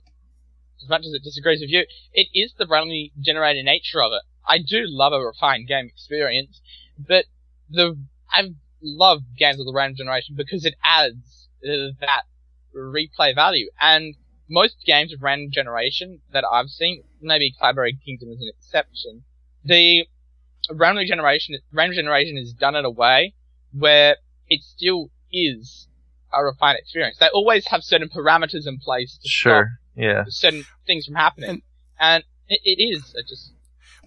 as 0.81 0.89
much 0.89 1.05
as 1.05 1.13
it 1.13 1.23
disagrees 1.23 1.61
with 1.61 1.69
you, 1.69 1.85
it 2.13 2.27
is 2.33 2.53
the 2.57 2.67
randomly 2.67 3.11
generated 3.19 3.65
nature 3.65 4.01
of 4.01 4.11
it. 4.13 4.21
I 4.47 4.57
do 4.57 4.83
love 4.85 5.13
a 5.13 5.19
refined 5.19 5.67
game 5.67 5.85
experience, 5.87 6.61
but 6.97 7.25
the 7.69 7.97
I 8.31 8.49
love 8.81 9.21
games 9.37 9.57
with 9.57 9.67
the 9.67 9.73
random 9.73 9.97
generation 9.97 10.35
because 10.35 10.65
it 10.65 10.75
adds 10.83 11.47
uh, 11.63 11.95
that 12.01 12.23
replay 12.75 13.33
value. 13.33 13.69
And 13.79 14.15
most 14.49 14.75
games 14.85 15.13
of 15.13 15.21
random 15.23 15.51
generation 15.51 16.19
that 16.31 16.43
I've 16.51 16.69
seen, 16.69 17.03
maybe 17.21 17.53
Cloudberry 17.61 17.93
Kingdom 18.03 18.29
is 18.29 18.41
an 18.41 18.49
exception. 18.57 19.23
The 19.63 20.05
random 20.71 21.05
generation, 21.07 21.57
random 21.71 21.95
generation 21.95 22.37
is 22.37 22.53
done 22.53 22.75
in 22.75 22.85
a 22.85 22.89
way 22.89 23.33
where 23.71 24.17
it 24.47 24.61
still 24.63 25.09
is 25.31 25.87
a 26.33 26.43
refined 26.43 26.77
experience. 26.79 27.17
They 27.19 27.29
always 27.33 27.67
have 27.67 27.83
certain 27.83 28.09
parameters 28.09 28.67
in 28.67 28.79
place 28.79 29.17
to 29.21 29.27
Sure. 29.29 29.79
Yeah. 29.95 30.23
stop 30.23 30.31
certain 30.33 30.63
things 30.87 31.05
from 31.05 31.15
happening, 31.15 31.49
And- 31.49 31.61
and, 31.99 32.23
it, 32.49 32.59
it 32.63 32.83
is 32.83 33.15
just 33.29 33.53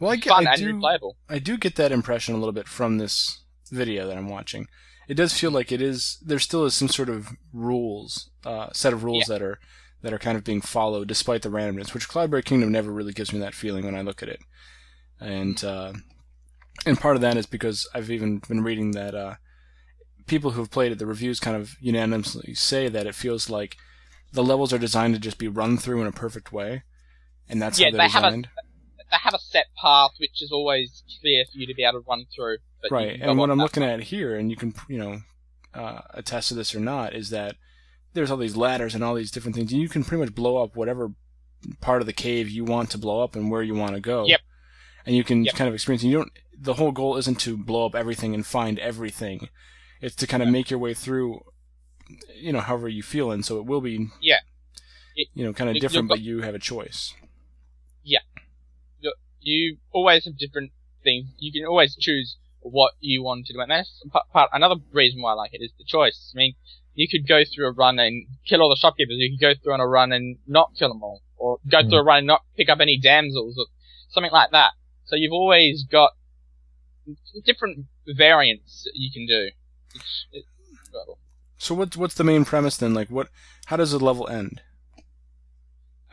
Well, 0.00 0.10
I, 0.12 0.16
get, 0.16 0.28
fun 0.30 0.46
I 0.46 0.52
and 0.54 0.60
do 0.60 0.74
replayable. 0.74 1.14
I 1.28 1.38
do 1.38 1.56
get 1.56 1.76
that 1.76 1.92
impression 1.92 2.34
a 2.34 2.38
little 2.38 2.52
bit 2.52 2.68
from 2.68 2.98
this 2.98 3.42
video 3.70 4.06
that 4.06 4.16
I'm 4.16 4.28
watching. 4.28 4.66
It 5.08 5.14
does 5.14 5.32
feel 5.32 5.50
like 5.52 5.70
it 5.72 5.80
is 5.80 6.18
there 6.20 6.38
still 6.40 6.64
is 6.64 6.74
some 6.74 6.88
sort 6.88 7.08
of 7.08 7.28
rules, 7.52 8.28
uh, 8.44 8.68
set 8.72 8.92
of 8.92 9.04
rules 9.04 9.26
that 9.26 9.40
are 9.40 9.58
that 10.02 10.12
are 10.12 10.18
kind 10.18 10.36
of 10.36 10.44
being 10.44 10.60
followed 10.60 11.08
despite 11.08 11.42
the 11.42 11.48
randomness, 11.48 11.94
which 11.94 12.08
Cloudberry 12.08 12.44
Kingdom 12.44 12.70
never 12.70 12.92
really 12.92 13.12
gives 13.12 13.32
me 13.32 13.38
that 13.40 13.54
feeling 13.54 13.84
when 13.84 13.94
I 13.96 14.02
look 14.02 14.22
at 14.22 14.28
it. 14.28 14.40
And 15.20 15.62
uh, 15.64 15.92
and 16.84 16.98
part 17.00 17.16
of 17.16 17.22
that 17.22 17.36
is 17.36 17.46
because 17.46 17.88
I've 17.94 18.10
even 18.10 18.38
been 18.46 18.62
reading 18.62 18.92
that 18.92 19.14
uh, 19.14 19.34
people 20.26 20.52
who've 20.52 20.70
played 20.70 20.92
it, 20.92 20.98
the 20.98 21.06
reviews 21.06 21.40
kind 21.40 21.56
of 21.56 21.76
unanimously 21.80 22.54
say 22.54 22.88
that 22.88 23.06
it 23.06 23.14
feels 23.14 23.48
like 23.48 23.76
the 24.32 24.44
levels 24.44 24.72
are 24.72 24.78
designed 24.78 25.14
to 25.14 25.20
just 25.20 25.38
be 25.38 25.48
run 25.48 25.78
through 25.78 26.02
in 26.02 26.06
a 26.06 26.12
perfect 26.12 26.52
way, 26.52 26.82
and 27.48 27.62
that's 27.62 27.78
Yeah, 27.80 27.86
how 27.86 27.90
they're 27.92 28.08
they 28.08 28.12
have 28.12 28.24
a- 28.24 28.36
They 29.10 29.16
have 29.22 29.34
a 29.34 29.38
set 29.38 29.66
path 29.80 30.10
which 30.18 30.42
is 30.42 30.50
always 30.52 31.02
clear 31.20 31.44
for 31.50 31.58
you 31.58 31.66
to 31.68 31.74
be 31.74 31.84
able 31.84 32.00
to 32.02 32.06
run 32.08 32.26
through. 32.34 32.58
But 32.82 32.90
right 32.90 33.18
and 33.20 33.38
what 33.38 33.50
i'm 33.50 33.58
looking 33.58 33.82
at 33.82 34.02
here 34.02 34.36
and 34.36 34.50
you 34.50 34.56
can 34.56 34.74
you 34.88 34.98
know 34.98 35.20
uh, 35.74 36.00
attest 36.10 36.48
to 36.48 36.54
this 36.54 36.74
or 36.74 36.80
not 36.80 37.14
is 37.14 37.30
that 37.30 37.56
there's 38.16 38.30
all 38.30 38.36
these 38.36 38.56
ladders 38.56 38.94
and 38.94 39.04
all 39.04 39.14
these 39.14 39.30
different 39.30 39.54
things 39.54 39.70
and 39.72 39.80
you 39.80 39.88
can 39.88 40.02
pretty 40.02 40.20
much 40.24 40.34
blow 40.34 40.62
up 40.62 40.74
whatever 40.74 41.12
part 41.80 42.00
of 42.02 42.06
the 42.06 42.12
cave 42.12 42.48
you 42.48 42.64
want 42.64 42.90
to 42.90 42.98
blow 42.98 43.22
up 43.22 43.36
and 43.36 43.50
where 43.50 43.62
you 43.62 43.74
want 43.74 43.94
to 43.94 44.00
go 44.00 44.26
Yep. 44.26 44.40
and 45.06 45.14
you 45.16 45.22
can 45.24 45.44
Yep. 45.44 45.54
kind 45.54 45.68
of 45.68 45.74
experience 45.74 46.02
you 46.02 46.16
don't 46.16 46.32
the 46.58 46.74
whole 46.74 46.92
goal 46.92 47.16
isn't 47.16 47.38
to 47.40 47.56
blow 47.56 47.86
up 47.86 47.94
everything 47.94 48.34
and 48.34 48.44
find 48.46 48.78
everything 48.78 49.48
it's 50.00 50.14
to 50.16 50.26
kind 50.26 50.42
of 50.42 50.48
make 50.48 50.70
your 50.70 50.78
way 50.78 50.94
through 50.94 51.40
you 52.34 52.52
know 52.52 52.60
however 52.60 52.88
you 52.88 53.02
feel 53.02 53.30
and 53.30 53.44
so 53.44 53.58
it 53.58 53.66
will 53.66 53.80
be 53.80 54.08
Yeah. 54.20 54.40
It- 55.14 55.28
you 55.34 55.44
know 55.44 55.52
kind 55.52 55.70
of 55.70 55.74
you- 55.76 55.80
different 55.80 56.08
but 56.08 56.20
you 56.20 56.42
have 56.42 56.54
a 56.54 56.58
choice 56.58 57.14
Yeah. 58.02 58.20
you 59.40 59.78
always 59.92 60.24
have 60.24 60.36
different 60.36 60.72
things. 61.04 61.26
You 61.38 61.52
can 61.52 61.64
always 61.68 61.94
choose 61.94 62.36
what 62.60 62.94
you 63.00 63.22
want 63.22 63.46
to 63.46 63.52
do, 63.52 63.60
and 63.60 63.70
that's 63.70 64.02
part, 64.10 64.28
part. 64.32 64.50
Another 64.52 64.74
reason 64.92 65.22
why 65.22 65.30
I 65.32 65.34
like 65.34 65.54
it 65.54 65.62
is 65.62 65.70
the 65.78 65.84
choice. 65.84 66.32
I 66.34 66.38
mean, 66.38 66.54
you 66.96 67.06
could 67.08 67.28
go 67.28 67.42
through 67.44 67.68
a 67.68 67.72
run 67.72 67.98
and 68.00 68.26
kill 68.48 68.60
all 68.62 68.68
the 68.68 68.76
shopkeepers. 68.76 69.16
You 69.18 69.30
could 69.36 69.40
go 69.40 69.54
through 69.62 69.74
on 69.74 69.80
a 69.80 69.86
run 69.86 70.10
and 70.12 70.38
not 70.48 70.72
kill 70.78 70.88
them 70.88 71.02
all, 71.04 71.22
or 71.36 71.58
go 71.70 71.82
Hmm. 71.82 71.90
through 71.90 71.98
a 72.00 72.04
run 72.04 72.18
and 72.18 72.26
not 72.26 72.42
pick 72.56 72.68
up 72.68 72.80
any 72.80 72.98
damsels, 72.98 73.56
or 73.56 73.66
something 74.08 74.32
like 74.32 74.50
that. 74.50 74.72
So 75.04 75.14
you've 75.14 75.32
always 75.32 75.84
got 75.84 76.10
different 77.44 77.86
variants 78.06 78.82
that 78.84 78.92
you 78.96 79.12
can 79.12 79.26
do. 79.26 79.50
It's, 79.94 80.26
it's 80.32 80.46
so 81.58 81.74
what's 81.74 81.96
what's 81.96 82.14
the 82.14 82.24
main 82.24 82.44
premise 82.44 82.76
then 82.76 82.92
like 82.92 83.08
what 83.08 83.28
how 83.66 83.76
does 83.76 83.92
the 83.92 83.98
level 83.98 84.28
end 84.28 84.60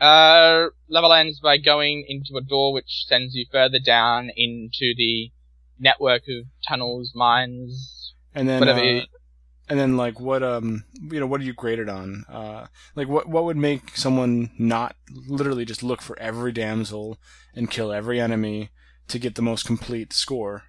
Uh, 0.00 0.66
level 0.88 1.12
ends 1.12 1.38
by 1.40 1.56
going 1.56 2.04
into 2.08 2.36
a 2.36 2.40
door 2.42 2.72
which 2.72 3.04
sends 3.06 3.34
you 3.34 3.46
further 3.50 3.78
down 3.78 4.30
into 4.36 4.94
the 4.96 5.30
network 5.78 6.22
of 6.28 6.46
tunnels, 6.68 7.12
mines, 7.14 8.12
And 8.34 8.48
then, 8.48 8.60
Whatever 8.60 8.80
uh, 8.80 8.82
you- 8.82 9.06
and 9.68 9.78
then 9.78 9.96
like 9.96 10.20
what 10.20 10.42
um 10.42 10.84
you 11.00 11.20
know 11.20 11.26
what 11.26 11.40
are 11.40 11.44
you 11.44 11.54
graded 11.54 11.88
on? 11.88 12.24
Uh, 12.28 12.66
like 12.94 13.08
what 13.08 13.28
what 13.28 13.44
would 13.44 13.56
make 13.56 13.96
someone 13.96 14.50
not 14.58 14.96
literally 15.26 15.64
just 15.64 15.82
look 15.82 16.02
for 16.02 16.18
every 16.18 16.52
damsel 16.52 17.18
and 17.54 17.70
kill 17.70 17.92
every 17.92 18.20
enemy 18.20 18.70
to 19.08 19.18
get 19.18 19.34
the 19.34 19.42
most 19.42 19.64
complete 19.64 20.12
score? 20.12 20.64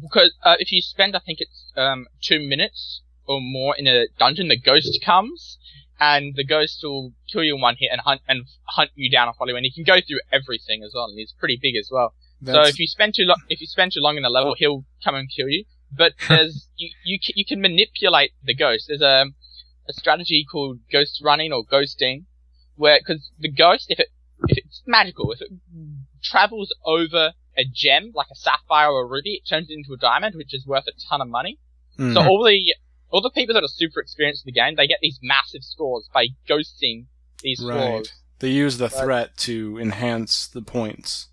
because 0.00 0.34
uh, 0.44 0.56
if 0.58 0.72
you 0.72 0.80
spend, 0.80 1.16
I 1.16 1.20
think 1.20 1.40
it's 1.40 1.72
um, 1.76 2.06
two 2.20 2.40
minutes 2.40 3.02
or 3.26 3.40
more 3.40 3.74
in 3.76 3.86
a 3.86 4.06
dungeon, 4.18 4.48
the 4.48 4.58
ghost 4.58 5.00
comes, 5.04 5.58
and 6.00 6.34
the 6.34 6.44
ghost 6.44 6.80
will 6.82 7.12
kill 7.30 7.44
you 7.44 7.56
in 7.56 7.60
one 7.60 7.76
hit 7.78 7.90
and 7.92 8.00
hunt 8.00 8.22
and 8.28 8.44
hunt 8.64 8.90
you 8.94 9.10
down 9.10 9.28
and 9.28 9.36
follow 9.36 9.50
you, 9.50 9.56
and 9.56 9.64
he 9.64 9.72
can 9.72 9.84
go 9.84 10.00
through 10.00 10.20
everything 10.32 10.82
as 10.84 10.92
well, 10.94 11.06
and 11.06 11.18
he's 11.18 11.34
pretty 11.38 11.58
big 11.60 11.76
as 11.76 11.88
well. 11.90 12.14
so 12.44 12.62
if 12.62 12.78
you 12.78 12.86
spend 12.86 13.14
too 13.14 13.24
long, 13.24 13.36
if 13.48 13.60
you 13.60 13.66
spend 13.66 13.92
too 13.92 14.00
long 14.00 14.16
in 14.16 14.24
a 14.24 14.30
level, 14.30 14.54
he'll 14.56 14.84
come 15.04 15.14
and 15.14 15.28
kill 15.34 15.48
you. 15.48 15.64
But 15.96 16.12
there's 16.28 16.68
you 16.76 16.90
you 17.04 17.18
ca- 17.18 17.32
you 17.36 17.44
can 17.46 17.60
manipulate 17.60 18.32
the 18.42 18.54
ghost. 18.54 18.86
There's 18.88 19.02
a 19.02 19.26
a 19.88 19.92
strategy 19.92 20.44
called 20.50 20.80
ghost 20.92 21.20
running 21.24 21.52
or 21.52 21.64
ghosting, 21.64 22.24
where 22.76 22.98
because 23.00 23.30
the 23.38 23.50
ghost, 23.50 23.86
if 23.88 23.98
it 23.98 24.08
if 24.48 24.58
it's 24.58 24.82
magical, 24.86 25.32
if 25.32 25.40
it 25.40 25.48
travels 26.22 26.72
over 26.84 27.32
a 27.56 27.64
gem 27.72 28.12
like 28.14 28.28
a 28.30 28.36
sapphire 28.36 28.88
or 28.90 29.02
a 29.02 29.06
ruby, 29.06 29.34
it 29.42 29.48
turns 29.48 29.68
it 29.70 29.74
into 29.74 29.92
a 29.92 29.96
diamond, 29.96 30.34
which 30.36 30.54
is 30.54 30.66
worth 30.66 30.84
a 30.86 30.92
ton 31.08 31.20
of 31.20 31.28
money. 31.28 31.58
Mm. 31.98 32.14
So 32.14 32.20
all 32.20 32.44
the 32.44 32.74
all 33.10 33.20
the 33.22 33.30
people 33.30 33.54
that 33.54 33.64
are 33.64 33.68
super 33.68 34.00
experienced 34.00 34.44
in 34.46 34.52
the 34.52 34.60
game, 34.60 34.76
they 34.76 34.86
get 34.86 34.98
these 35.00 35.18
massive 35.22 35.62
scores 35.64 36.08
by 36.12 36.28
ghosting 36.48 37.06
these 37.40 37.62
Right. 37.64 37.74
scores. 38.04 38.12
they 38.40 38.50
use 38.50 38.78
the 38.78 38.88
threat 38.90 39.36
to 39.38 39.78
enhance 39.80 40.46
the 40.46 40.60
points. 40.62 41.28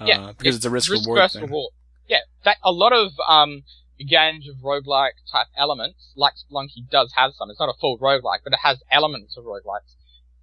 Uh, 0.00 0.06
Yeah, 0.06 0.32
because 0.36 0.56
it's, 0.56 0.64
a 0.64 0.70
risk, 0.70 0.90
risk 0.90 1.04
reward 1.06 1.30
thing. 1.30 1.42
reward. 1.42 1.72
Yeah, 2.08 2.20
that, 2.44 2.56
a 2.64 2.72
lot 2.72 2.92
of 2.92 3.12
um 3.28 3.62
games 3.98 4.48
of 4.48 4.56
roguelike 4.56 5.12
type 5.30 5.46
elements, 5.56 6.12
like 6.16 6.34
Spelunky 6.34 6.88
does 6.90 7.12
have 7.16 7.32
some. 7.34 7.50
It's 7.50 7.60
not 7.60 7.68
a 7.68 7.78
full 7.80 7.98
roguelike, 7.98 8.40
but 8.44 8.52
it 8.52 8.60
has 8.62 8.82
elements 8.90 9.36
of 9.36 9.44
roguelikes. 9.44 9.94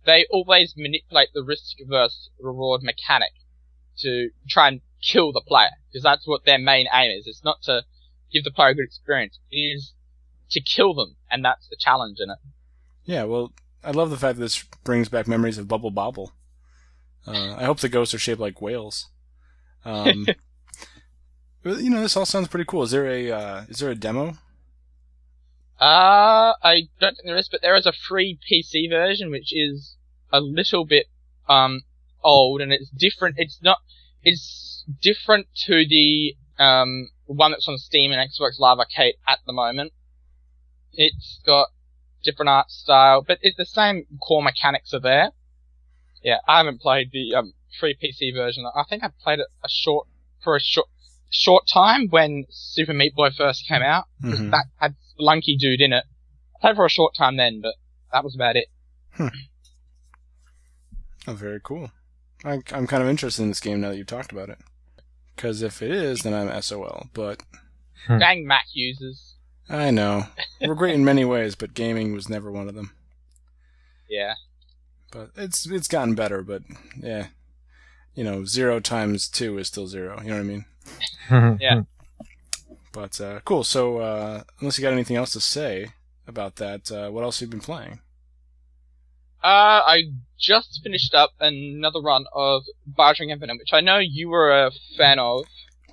They 0.05 0.25
always 0.31 0.73
manipulate 0.77 1.29
the 1.33 1.43
risk 1.43 1.77
versus 1.85 2.29
reward 2.39 2.83
mechanic 2.83 3.33
to 3.99 4.29
try 4.47 4.69
and 4.69 4.81
kill 5.01 5.31
the 5.31 5.43
player, 5.45 5.71
because 5.89 6.03
that's 6.03 6.27
what 6.27 6.45
their 6.45 6.57
main 6.57 6.87
aim 6.93 7.11
is. 7.11 7.27
It's 7.27 7.43
not 7.43 7.61
to 7.63 7.83
give 8.31 8.43
the 8.43 8.51
player 8.51 8.69
a 8.69 8.75
good 8.75 8.85
experience. 8.85 9.39
It 9.51 9.57
is 9.57 9.93
to 10.51 10.61
kill 10.61 10.93
them, 10.93 11.15
and 11.29 11.43
that's 11.43 11.67
the 11.67 11.77
challenge 11.77 12.17
in 12.19 12.29
it. 12.29 12.37
Yeah, 13.05 13.23
well, 13.23 13.53
I 13.83 13.91
love 13.91 14.09
the 14.09 14.17
fact 14.17 14.37
that 14.37 14.43
this 14.43 14.63
brings 14.83 15.09
back 15.09 15.27
memories 15.27 15.57
of 15.57 15.67
Bubble 15.67 15.91
Bobble. 15.91 16.31
Uh, 17.27 17.55
I 17.57 17.65
hope 17.65 17.79
the 17.79 17.89
ghosts 17.89 18.13
are 18.13 18.19
shaped 18.19 18.39
like 18.39 18.61
whales. 18.61 19.09
Um, 19.85 20.25
you 21.63 21.89
know, 21.89 22.01
this 22.01 22.15
all 22.15 22.25
sounds 22.25 22.47
pretty 22.47 22.65
cool. 22.65 22.83
Is 22.83 22.91
there 22.91 23.07
a 23.07 23.31
uh, 23.31 23.65
is 23.69 23.79
there 23.79 23.89
a 23.89 23.95
demo? 23.95 24.37
Uh, 25.79 26.53
I 26.61 26.89
don't 26.99 27.15
think 27.15 27.25
there 27.25 27.37
is, 27.37 27.49
but 27.49 27.61
there 27.61 27.75
is 27.75 27.85
a 27.85 27.93
free 27.93 28.37
PC 28.49 28.89
version 28.89 29.31
which 29.31 29.55
is 29.55 29.95
a 30.31 30.41
little 30.41 30.85
bit 30.85 31.07
um 31.47 31.81
old 32.23 32.61
and 32.61 32.71
it's 32.71 32.89
different. 32.89 33.35
It's 33.37 33.59
not. 33.61 33.79
It's 34.23 34.85
different 35.01 35.47
to 35.65 35.85
the 35.87 36.35
um 36.57 37.09
one 37.25 37.51
that's 37.51 37.67
on 37.67 37.77
Steam 37.77 38.11
and 38.11 38.29
Xbox 38.29 38.59
Live 38.59 38.79
Arcade 38.79 39.15
at 39.27 39.39
the 39.45 39.53
moment. 39.53 39.93
It's 40.93 41.39
got 41.45 41.69
different 42.23 42.49
art 42.49 42.71
style, 42.71 43.23
but 43.25 43.39
the 43.57 43.65
same 43.65 44.05
core 44.21 44.43
mechanics 44.43 44.93
are 44.93 44.99
there. 44.99 45.31
Yeah, 46.21 46.39
I 46.47 46.57
haven't 46.57 46.81
played 46.81 47.11
the 47.11 47.35
um 47.35 47.53
free 47.79 47.95
PC 47.95 48.33
version. 48.33 48.65
I 48.75 48.83
think 48.89 49.03
I 49.03 49.09
played 49.21 49.39
it 49.39 49.47
a 49.63 49.69
short 49.69 50.07
for 50.43 50.55
a 50.55 50.59
short 50.59 50.87
short 51.29 51.67
time 51.67 52.07
when 52.09 52.45
Super 52.49 52.93
Meat 52.93 53.13
Boy 53.15 53.29
first 53.31 53.67
came 53.67 53.81
out. 53.81 54.05
'cause 54.21 54.39
Mhm. 54.39 54.51
That 54.51 54.65
had 54.77 54.95
Spelunky 55.19 55.57
dude 55.59 55.81
in 55.81 55.93
it. 55.93 56.03
I 56.55 56.59
played 56.61 56.75
for 56.75 56.85
a 56.85 56.89
short 56.89 57.13
time 57.15 57.37
then, 57.37 57.61
but 57.61 57.75
that 58.11 58.23
was 58.23 58.35
about 58.35 58.55
it. 58.55 58.67
Oh, 61.27 61.33
very 61.33 61.59
cool. 61.63 61.91
I, 62.43 62.59
I'm 62.71 62.87
kind 62.87 63.03
of 63.03 63.09
interested 63.09 63.43
in 63.43 63.49
this 63.49 63.59
game 63.59 63.81
now 63.81 63.89
that 63.89 63.97
you've 63.97 64.07
talked 64.07 64.31
about 64.31 64.49
it. 64.49 64.57
Because 65.35 65.61
if 65.61 65.81
it 65.81 65.91
is, 65.91 66.21
then 66.21 66.33
I'm 66.33 66.61
SOL. 66.61 67.07
But 67.13 67.43
Hmm. 68.07 68.17
Dang 68.17 68.47
Mac 68.47 68.65
users. 68.73 69.35
I 69.67 69.91
know 69.91 70.27
we're 70.61 70.73
great 70.73 70.95
in 70.95 71.03
many 71.05 71.25
ways, 71.25 71.55
but 71.55 71.73
gaming 71.73 72.13
was 72.13 72.29
never 72.29 72.49
one 72.51 72.69
of 72.69 72.75
them. 72.75 72.95
Yeah. 74.09 74.35
But 75.11 75.31
it's 75.35 75.69
it's 75.69 75.87
gotten 75.89 76.15
better. 76.15 76.41
But 76.41 76.63
yeah, 76.97 77.27
you 78.19 78.25
know, 78.25 78.43
zero 78.45 78.79
times 78.81 79.29
two 79.29 79.57
is 79.57 79.67
still 79.67 79.87
zero. 79.87 80.19
You 80.21 80.29
know 80.31 80.35
what 80.35 80.41
I 80.41 80.53
mean? 80.53 80.65
Yeah. 81.61 81.81
But 82.91 83.21
uh, 83.21 83.39
cool. 83.45 83.63
So 83.63 83.99
uh, 83.99 84.43
unless 84.59 84.77
you 84.77 84.81
got 84.81 84.93
anything 84.93 85.15
else 85.15 85.31
to 85.33 85.39
say 85.39 85.93
about 86.27 86.57
that, 86.57 86.91
uh, 86.91 87.09
what 87.11 87.23
else 87.23 87.39
have 87.39 87.47
you 87.47 87.51
been 87.51 87.59
playing? 87.61 88.01
Uh, 89.41 89.79
I 89.95 89.97
just 90.37 90.81
finished 90.83 91.13
up 91.13 91.31
another 91.39 92.01
run 92.01 92.25
of 92.33 92.63
Bioshock 92.97 93.29
Infinite, 93.29 93.57
which 93.59 93.71
I 93.71 93.79
know 93.79 93.99
you 93.99 94.27
were 94.29 94.51
a 94.65 94.71
fan 94.97 95.17
of, 95.19 95.45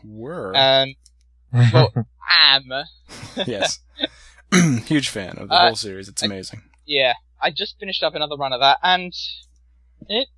Were 0.04 0.52
and 0.56 0.96
well, 1.72 1.92
am. 2.28 2.64
yes, 3.46 3.78
huge 4.86 5.08
fan 5.10 5.38
of 5.38 5.48
the 5.48 5.54
Uh, 5.54 5.66
whole 5.66 5.76
series. 5.76 6.08
It's 6.08 6.22
I- 6.22 6.26
amazing. 6.26 6.62
Yeah, 6.86 7.12
I 7.40 7.50
just 7.50 7.78
finished 7.78 8.02
up 8.02 8.14
another 8.16 8.36
run 8.36 8.52
of 8.52 8.60
that, 8.60 8.78
and 8.82 9.12
it. 10.08 10.28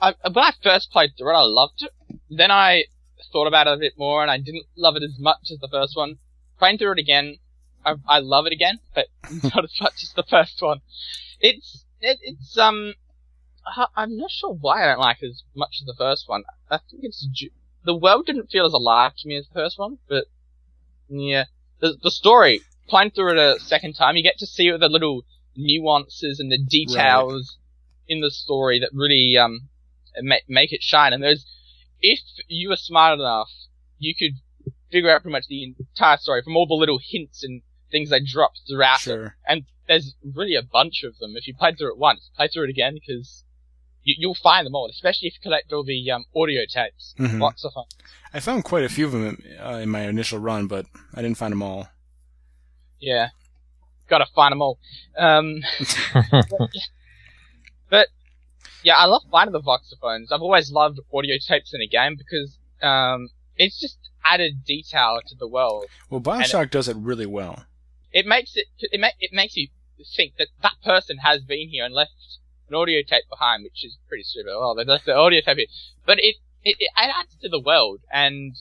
I, 0.00 0.14
when 0.30 0.44
I 0.44 0.52
first 0.62 0.90
played 0.90 1.10
through 1.16 1.30
it, 1.30 1.38
I 1.38 1.42
loved 1.42 1.82
it. 1.82 2.18
Then 2.30 2.50
I 2.50 2.84
thought 3.32 3.46
about 3.46 3.66
it 3.66 3.74
a 3.74 3.78
bit 3.78 3.94
more, 3.98 4.22
and 4.22 4.30
I 4.30 4.38
didn't 4.38 4.66
love 4.76 4.96
it 4.96 5.02
as 5.02 5.18
much 5.18 5.50
as 5.50 5.58
the 5.58 5.68
first 5.68 5.96
one. 5.96 6.18
Playing 6.58 6.78
through 6.78 6.92
it 6.92 6.98
again, 6.98 7.38
I, 7.84 7.94
I 8.06 8.18
love 8.20 8.46
it 8.46 8.52
again, 8.52 8.78
but 8.94 9.06
not 9.42 9.64
as 9.64 9.80
much 9.80 10.02
as 10.02 10.12
the 10.14 10.24
first 10.28 10.60
one. 10.60 10.80
It's 11.40 11.84
it, 12.00 12.18
it's 12.22 12.58
um, 12.58 12.94
I'm 13.96 14.16
not 14.16 14.30
sure 14.30 14.52
why 14.52 14.82
I 14.82 14.86
don't 14.86 15.00
like 15.00 15.22
it 15.22 15.30
as 15.30 15.42
much 15.54 15.78
as 15.80 15.86
the 15.86 15.94
first 15.96 16.28
one. 16.28 16.44
I 16.70 16.78
think 16.90 17.04
it's 17.04 17.26
ju- 17.32 17.50
the 17.84 17.96
world 17.96 18.26
didn't 18.26 18.50
feel 18.50 18.66
as 18.66 18.72
alive 18.72 19.12
to 19.18 19.28
me 19.28 19.36
as 19.36 19.46
the 19.48 19.54
first 19.54 19.78
one, 19.78 19.98
but 20.08 20.24
yeah, 21.08 21.44
the 21.80 21.96
the 22.02 22.10
story. 22.10 22.60
Playing 22.86 23.12
through 23.12 23.32
it 23.32 23.38
a 23.38 23.58
second 23.60 23.94
time, 23.94 24.14
you 24.16 24.22
get 24.22 24.36
to 24.38 24.46
see 24.46 24.70
the 24.70 24.90
little 24.90 25.22
nuances 25.56 26.38
and 26.38 26.52
the 26.52 26.58
details 26.58 27.56
in 28.06 28.20
the 28.20 28.30
story 28.30 28.78
that 28.80 28.90
really 28.92 29.38
um 29.38 29.70
make, 30.20 30.42
make 30.48 30.72
it 30.72 30.82
shine. 30.82 31.12
And 31.12 31.22
there's, 31.22 31.46
if 32.00 32.20
you 32.48 32.68
were 32.68 32.76
smart 32.76 33.18
enough, 33.18 33.50
you 33.98 34.14
could 34.14 34.38
figure 34.90 35.10
out 35.10 35.22
pretty 35.22 35.32
much 35.32 35.46
the 35.48 35.74
entire 35.78 36.16
story 36.18 36.42
from 36.42 36.56
all 36.56 36.66
the 36.66 36.74
little 36.74 37.00
hints 37.02 37.42
and 37.42 37.62
things 37.90 38.10
they 38.10 38.20
dropped 38.20 38.60
throughout 38.68 38.96
it. 38.96 39.00
Sure. 39.00 39.36
And 39.48 39.64
there's 39.88 40.14
really 40.34 40.54
a 40.54 40.62
bunch 40.62 41.02
of 41.04 41.18
them. 41.18 41.34
If 41.36 41.46
you 41.46 41.54
played 41.54 41.78
through 41.78 41.92
it 41.92 41.98
once, 41.98 42.30
play 42.36 42.48
through 42.48 42.64
it 42.64 42.70
again 42.70 42.94
because 42.94 43.44
you, 44.02 44.14
you'll 44.18 44.34
find 44.34 44.66
them 44.66 44.74
all, 44.74 44.88
especially 44.90 45.28
if 45.28 45.34
you 45.34 45.40
collect 45.42 45.72
all 45.72 45.84
the 45.84 46.10
um, 46.10 46.24
audio 46.36 46.62
tapes. 46.68 47.14
Mhm. 47.18 47.40
Lots 47.40 47.64
of 47.64 47.72
fun. 47.72 47.84
I 48.32 48.40
found 48.40 48.64
quite 48.64 48.84
a 48.84 48.88
few 48.88 49.06
of 49.06 49.12
them 49.12 49.42
uh, 49.60 49.80
in 49.82 49.88
my 49.88 50.02
initial 50.02 50.38
run, 50.38 50.66
but 50.66 50.86
I 51.14 51.22
didn't 51.22 51.36
find 51.38 51.52
them 51.52 51.62
all. 51.62 51.88
Yeah. 53.00 53.28
Gotta 54.08 54.26
find 54.34 54.52
them 54.52 54.62
all. 54.62 54.78
Um, 55.16 55.62
but 56.30 56.70
yeah, 58.84 58.96
I 58.96 59.06
love 59.06 59.22
finding 59.30 59.52
the 59.52 59.60
voxophones. 59.60 60.30
I've 60.30 60.42
always 60.42 60.70
loved 60.70 61.00
audio 61.12 61.36
tapes 61.44 61.72
in 61.74 61.80
a 61.80 61.86
game 61.86 62.16
because 62.16 62.58
um, 62.82 63.28
it's 63.56 63.80
just 63.80 63.98
added 64.24 64.64
detail 64.64 65.18
to 65.26 65.34
the 65.34 65.48
world. 65.48 65.86
Well, 66.10 66.20
Bioshock 66.20 66.70
does 66.70 66.88
it 66.88 66.96
really 66.96 67.26
well. 67.26 67.64
It 68.12 68.26
makes 68.26 68.56
it 68.56 68.66
it, 68.78 69.00
ma- 69.00 69.08
it 69.18 69.32
makes 69.32 69.56
you 69.56 69.68
think 70.16 70.36
that 70.36 70.48
that 70.62 70.74
person 70.84 71.18
has 71.18 71.42
been 71.42 71.68
here 71.70 71.84
and 71.84 71.94
left 71.94 72.38
an 72.68 72.74
audio 72.74 73.00
tape 73.02 73.24
behind, 73.28 73.64
which 73.64 73.84
is 73.84 73.98
pretty 74.08 74.22
stupid. 74.22 74.52
Oh, 74.52 74.74
they 74.76 74.84
left 74.84 75.06
the 75.06 75.14
audio 75.14 75.40
tape 75.40 75.56
here, 75.56 75.66
but 76.06 76.18
it 76.18 76.36
it, 76.62 76.76
it 76.78 76.90
adds 76.96 77.36
to 77.42 77.48
the 77.48 77.60
world, 77.60 78.00
and 78.12 78.54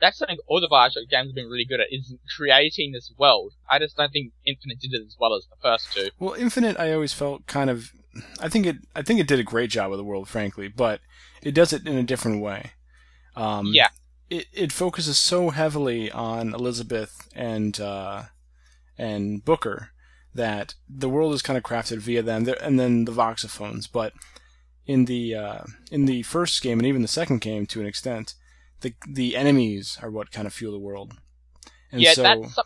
that's 0.00 0.18
something 0.18 0.38
all 0.46 0.60
the 0.60 0.68
Bioshock 0.68 1.08
games 1.10 1.28
have 1.28 1.34
been 1.34 1.48
really 1.48 1.66
good 1.66 1.80
at 1.80 1.88
is 1.90 2.14
creating 2.36 2.92
this 2.92 3.12
world. 3.18 3.52
I 3.68 3.78
just 3.78 3.96
don't 3.96 4.12
think 4.12 4.32
Infinite 4.46 4.80
did 4.80 4.94
it 4.94 5.02
as 5.06 5.16
well 5.18 5.34
as 5.34 5.46
the 5.46 5.56
first 5.62 5.92
two. 5.92 6.10
Well, 6.18 6.34
Infinite, 6.34 6.78
I 6.78 6.92
always 6.92 7.12
felt 7.12 7.46
kind 7.46 7.70
of. 7.70 7.92
I 8.40 8.48
think 8.48 8.66
it. 8.66 8.76
I 8.94 9.02
think 9.02 9.20
it 9.20 9.28
did 9.28 9.38
a 9.38 9.44
great 9.44 9.70
job 9.70 9.90
with 9.90 9.98
the 9.98 10.04
world, 10.04 10.28
frankly, 10.28 10.68
but 10.68 11.00
it 11.42 11.52
does 11.52 11.72
it 11.72 11.86
in 11.86 11.96
a 11.96 12.02
different 12.02 12.42
way. 12.42 12.72
Um, 13.36 13.70
Yeah. 13.72 13.88
It 14.28 14.46
it 14.52 14.72
focuses 14.72 15.18
so 15.18 15.50
heavily 15.50 16.10
on 16.10 16.54
Elizabeth 16.54 17.28
and 17.34 17.80
uh, 17.80 18.24
and 18.96 19.44
Booker 19.44 19.90
that 20.34 20.74
the 20.88 21.08
world 21.08 21.34
is 21.34 21.42
kind 21.42 21.56
of 21.56 21.64
crafted 21.64 21.98
via 21.98 22.22
them, 22.22 22.46
and 22.60 22.78
then 22.78 23.04
the 23.04 23.12
voxophones. 23.12 23.88
But 23.88 24.12
in 24.86 25.06
the 25.06 25.34
uh, 25.34 25.62
in 25.90 26.04
the 26.06 26.22
first 26.22 26.62
game 26.62 26.78
and 26.78 26.86
even 26.86 27.02
the 27.02 27.08
second 27.08 27.40
game, 27.40 27.66
to 27.66 27.80
an 27.80 27.86
extent, 27.86 28.34
the 28.82 28.94
the 29.08 29.36
enemies 29.36 29.98
are 30.02 30.10
what 30.10 30.30
kind 30.30 30.46
of 30.46 30.52
fuel 30.52 30.72
the 30.72 30.78
world. 30.78 31.14
And 31.90 32.00
yeah, 32.00 32.12
so, 32.12 32.22
that's 32.22 32.58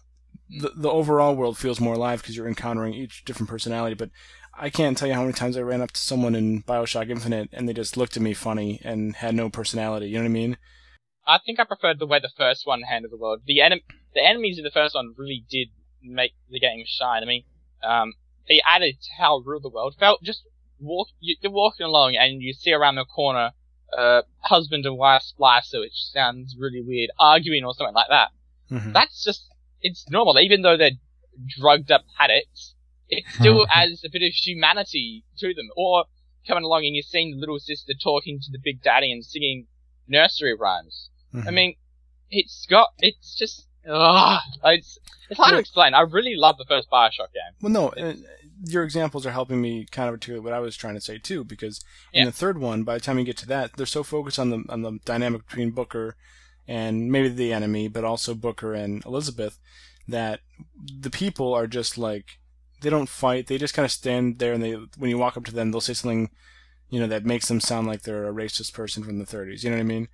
the, 0.50 0.72
the 0.76 0.90
overall 0.90 1.34
world 1.34 1.56
feels 1.58 1.80
more 1.80 1.94
alive 1.94 2.20
because 2.20 2.36
you're 2.36 2.48
encountering 2.48 2.94
each 2.94 3.24
different 3.24 3.48
personality. 3.48 3.94
But 3.94 4.10
I 4.56 4.70
can't 4.70 4.96
tell 4.96 5.08
you 5.08 5.14
how 5.14 5.22
many 5.22 5.32
times 5.32 5.56
I 5.56 5.62
ran 5.62 5.80
up 5.80 5.92
to 5.92 6.00
someone 6.00 6.34
in 6.34 6.62
Bioshock 6.62 7.10
Infinite 7.10 7.48
and 7.52 7.68
they 7.68 7.72
just 7.72 7.96
looked 7.96 8.16
at 8.16 8.22
me 8.22 8.34
funny 8.34 8.80
and 8.84 9.16
had 9.16 9.34
no 9.34 9.50
personality. 9.50 10.06
You 10.06 10.14
know 10.18 10.22
what 10.24 10.28
I 10.30 10.32
mean? 10.32 10.56
I 11.26 11.38
think 11.44 11.58
I 11.58 11.64
preferred 11.64 11.98
the 11.98 12.06
way 12.06 12.20
the 12.20 12.30
first 12.36 12.66
one 12.66 12.82
handled 12.82 13.12
the 13.12 13.16
world. 13.16 13.42
The 13.46 13.58
enem- 13.58 13.82
the 14.14 14.22
enemies 14.24 14.58
in 14.58 14.64
the 14.64 14.70
first 14.70 14.94
one 14.94 15.14
really 15.16 15.44
did 15.50 15.68
make 16.02 16.34
the 16.50 16.60
game 16.60 16.84
shine. 16.86 17.22
I 17.22 17.26
mean, 17.26 17.44
um, 17.82 18.12
they 18.48 18.60
added 18.66 18.96
to 19.00 19.08
how 19.18 19.38
real 19.38 19.60
the 19.60 19.70
world 19.70 19.96
felt. 19.98 20.22
Just 20.22 20.42
walk, 20.78 21.08
you, 21.20 21.36
you're 21.40 21.50
walking 21.50 21.86
along 21.86 22.14
and 22.16 22.42
you 22.42 22.52
see 22.52 22.72
around 22.72 22.96
the 22.96 23.04
corner, 23.06 23.52
uh, 23.96 24.22
husband 24.40 24.84
and 24.86 24.98
wife 24.98 25.22
splicer, 25.22 25.80
which 25.80 25.94
sounds 26.12 26.56
really 26.58 26.82
weird, 26.82 27.10
arguing 27.18 27.64
or 27.64 27.74
something 27.74 27.94
like 27.94 28.08
that. 28.10 28.28
Mhm. 28.70 28.92
That's 28.92 29.24
just, 29.24 29.48
it's 29.80 30.08
normal. 30.10 30.38
Even 30.38 30.62
though 30.62 30.76
they're 30.76 30.90
drugged 31.58 31.90
up 31.90 32.02
addicts, 32.20 32.73
it 33.08 33.24
still 33.38 33.66
adds 33.72 34.04
a 34.04 34.08
bit 34.10 34.22
of 34.22 34.32
humanity 34.32 35.24
to 35.38 35.54
them. 35.54 35.68
Or 35.76 36.04
coming 36.46 36.64
along 36.64 36.84
and 36.84 36.94
you're 36.94 37.02
seeing 37.02 37.30
the 37.32 37.36
little 37.38 37.58
sister 37.58 37.92
talking 38.02 38.38
to 38.40 38.50
the 38.50 38.58
big 38.62 38.82
daddy 38.82 39.10
and 39.12 39.24
singing 39.24 39.66
nursery 40.08 40.54
rhymes. 40.54 41.10
I 41.32 41.38
Mhm. 41.38 41.54
mean, 41.54 41.74
it's 42.30 42.66
got, 42.68 42.88
it's 42.98 43.34
just, 43.34 43.66
ugh, 43.88 44.40
it's, 44.64 44.98
it's 45.30 45.38
hard 45.40 45.52
to 45.52 45.58
explain. 45.58 45.94
I 45.94 46.00
really 46.02 46.36
love 46.36 46.56
the 46.58 46.64
first 46.66 46.90
Bioshock 46.90 47.32
game. 47.32 47.54
Well, 47.62 47.72
no, 47.72 47.88
uh, 47.90 48.14
your 48.66 48.82
examples 48.84 49.24
are 49.26 49.30
helping 49.32 49.60
me 49.60 49.86
kind 49.90 50.08
of 50.08 50.12
articulate 50.14 50.44
what 50.44 50.52
I 50.52 50.60
was 50.60 50.76
trying 50.76 50.94
to 50.94 51.00
say 51.00 51.18
too. 51.18 51.44
Because 51.44 51.82
in 52.12 52.20
Yeah. 52.20 52.24
the 52.26 52.32
third 52.32 52.58
one, 52.58 52.84
by 52.84 52.94
the 52.94 53.00
time 53.00 53.18
you 53.18 53.24
get 53.24 53.36
to 53.38 53.46
that, 53.48 53.72
they're 53.76 53.86
so 53.86 54.02
focused 54.02 54.38
on 54.38 54.50
the 54.50 54.64
on 54.68 54.82
the 54.82 54.98
dynamic 55.04 55.46
between 55.46 55.70
Booker 55.70 56.16
and 56.68 57.10
maybe 57.10 57.28
the 57.28 57.52
enemy, 57.52 57.88
but 57.88 58.04
also 58.04 58.34
Booker 58.34 58.74
and 58.74 59.04
Elizabeth, 59.04 59.58
that 60.08 60.40
the 61.00 61.10
people 61.10 61.52
are 61.54 61.66
just 61.66 61.96
like 61.98 62.38
they 62.84 62.90
don't 62.90 63.08
fight. 63.08 63.46
They 63.46 63.58
just 63.58 63.74
kind 63.74 63.84
of 63.84 63.90
stand 63.90 64.38
there, 64.38 64.52
and 64.52 64.62
they 64.62 64.72
when 64.72 65.10
you 65.10 65.18
walk 65.18 65.36
up 65.36 65.44
to 65.46 65.52
them, 65.52 65.70
they'll 65.70 65.80
say 65.80 65.94
something, 65.94 66.30
you 66.90 67.00
know, 67.00 67.06
that 67.06 67.24
makes 67.24 67.48
them 67.48 67.60
sound 67.60 67.86
like 67.86 68.02
they're 68.02 68.28
a 68.28 68.32
racist 68.32 68.72
person 68.74 69.02
from 69.02 69.18
the 69.18 69.24
30s. 69.24 69.64
You 69.64 69.70
know 69.70 69.76
what 69.76 69.80
I 69.80 69.84
mean? 69.84 70.08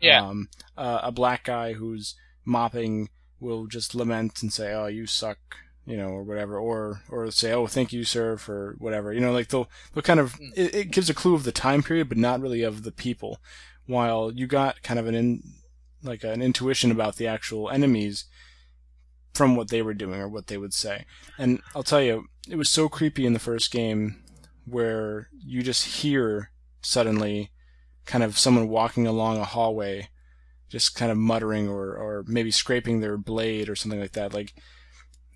Yeah. 0.00 0.22
Um, 0.22 0.48
uh, 0.76 1.00
a 1.04 1.12
black 1.12 1.44
guy 1.44 1.72
who's 1.72 2.14
mopping 2.44 3.08
will 3.40 3.66
just 3.66 3.94
lament 3.94 4.42
and 4.42 4.52
say, 4.52 4.72
"Oh, 4.72 4.86
you 4.86 5.06
suck," 5.06 5.38
you 5.86 5.96
know, 5.96 6.08
or 6.08 6.22
whatever, 6.22 6.58
or 6.58 7.02
or 7.08 7.30
say, 7.30 7.52
"Oh, 7.52 7.66
thank 7.66 7.92
you, 7.92 8.04
sir," 8.04 8.36
for 8.36 8.74
whatever. 8.78 9.12
You 9.12 9.20
know, 9.20 9.32
like 9.32 9.48
they'll 9.48 9.70
they'll 9.94 10.02
kind 10.02 10.20
of 10.20 10.36
it, 10.56 10.74
it 10.74 10.90
gives 10.90 11.08
a 11.08 11.14
clue 11.14 11.34
of 11.34 11.44
the 11.44 11.52
time 11.52 11.82
period, 11.82 12.08
but 12.08 12.18
not 12.18 12.40
really 12.40 12.62
of 12.62 12.82
the 12.82 12.92
people. 12.92 13.40
While 13.86 14.32
you 14.32 14.46
got 14.46 14.82
kind 14.82 15.00
of 15.00 15.06
an 15.06 15.14
in 15.14 15.42
like 16.02 16.24
an 16.24 16.42
intuition 16.42 16.90
about 16.90 17.16
the 17.16 17.26
actual 17.26 17.70
enemies 17.70 18.24
from 19.34 19.56
what 19.56 19.68
they 19.68 19.82
were 19.82 19.94
doing 19.94 20.20
or 20.20 20.28
what 20.28 20.46
they 20.48 20.58
would 20.58 20.74
say. 20.74 21.04
And 21.38 21.60
I'll 21.74 21.82
tell 21.82 22.02
you, 22.02 22.26
it 22.48 22.56
was 22.56 22.68
so 22.68 22.88
creepy 22.88 23.26
in 23.26 23.32
the 23.32 23.38
first 23.38 23.70
game 23.70 24.22
where 24.64 25.28
you 25.44 25.62
just 25.62 26.02
hear 26.02 26.50
suddenly 26.82 27.50
kind 28.04 28.24
of 28.24 28.38
someone 28.38 28.68
walking 28.68 29.06
along 29.06 29.38
a 29.38 29.44
hallway 29.44 30.08
just 30.68 30.94
kind 30.94 31.10
of 31.10 31.16
muttering 31.16 31.68
or, 31.68 31.96
or 31.96 32.24
maybe 32.26 32.50
scraping 32.50 33.00
their 33.00 33.16
blade 33.16 33.68
or 33.68 33.76
something 33.76 34.00
like 34.00 34.12
that. 34.12 34.34
Like 34.34 34.54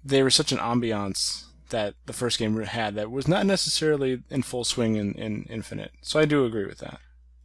they 0.05 0.23
were 0.23 0.31
such 0.31 0.53
an 0.53 0.59
ambiance 0.59 1.45
that 1.71 1.95
the 2.07 2.13
first 2.13 2.39
game 2.39 2.61
had 2.63 2.95
that 2.95 3.11
was 3.11 3.27
not 3.27 3.47
necessarily 3.47 4.23
in 4.31 4.43
full 4.43 4.65
swing 4.65 4.97
in, 4.97 5.15
in 5.15 5.47
Infinite. 5.49 5.93
So 6.03 6.21
I 6.21 6.27
do 6.27 6.45
agree 6.45 6.67
with 6.67 6.79
that. 6.79 7.01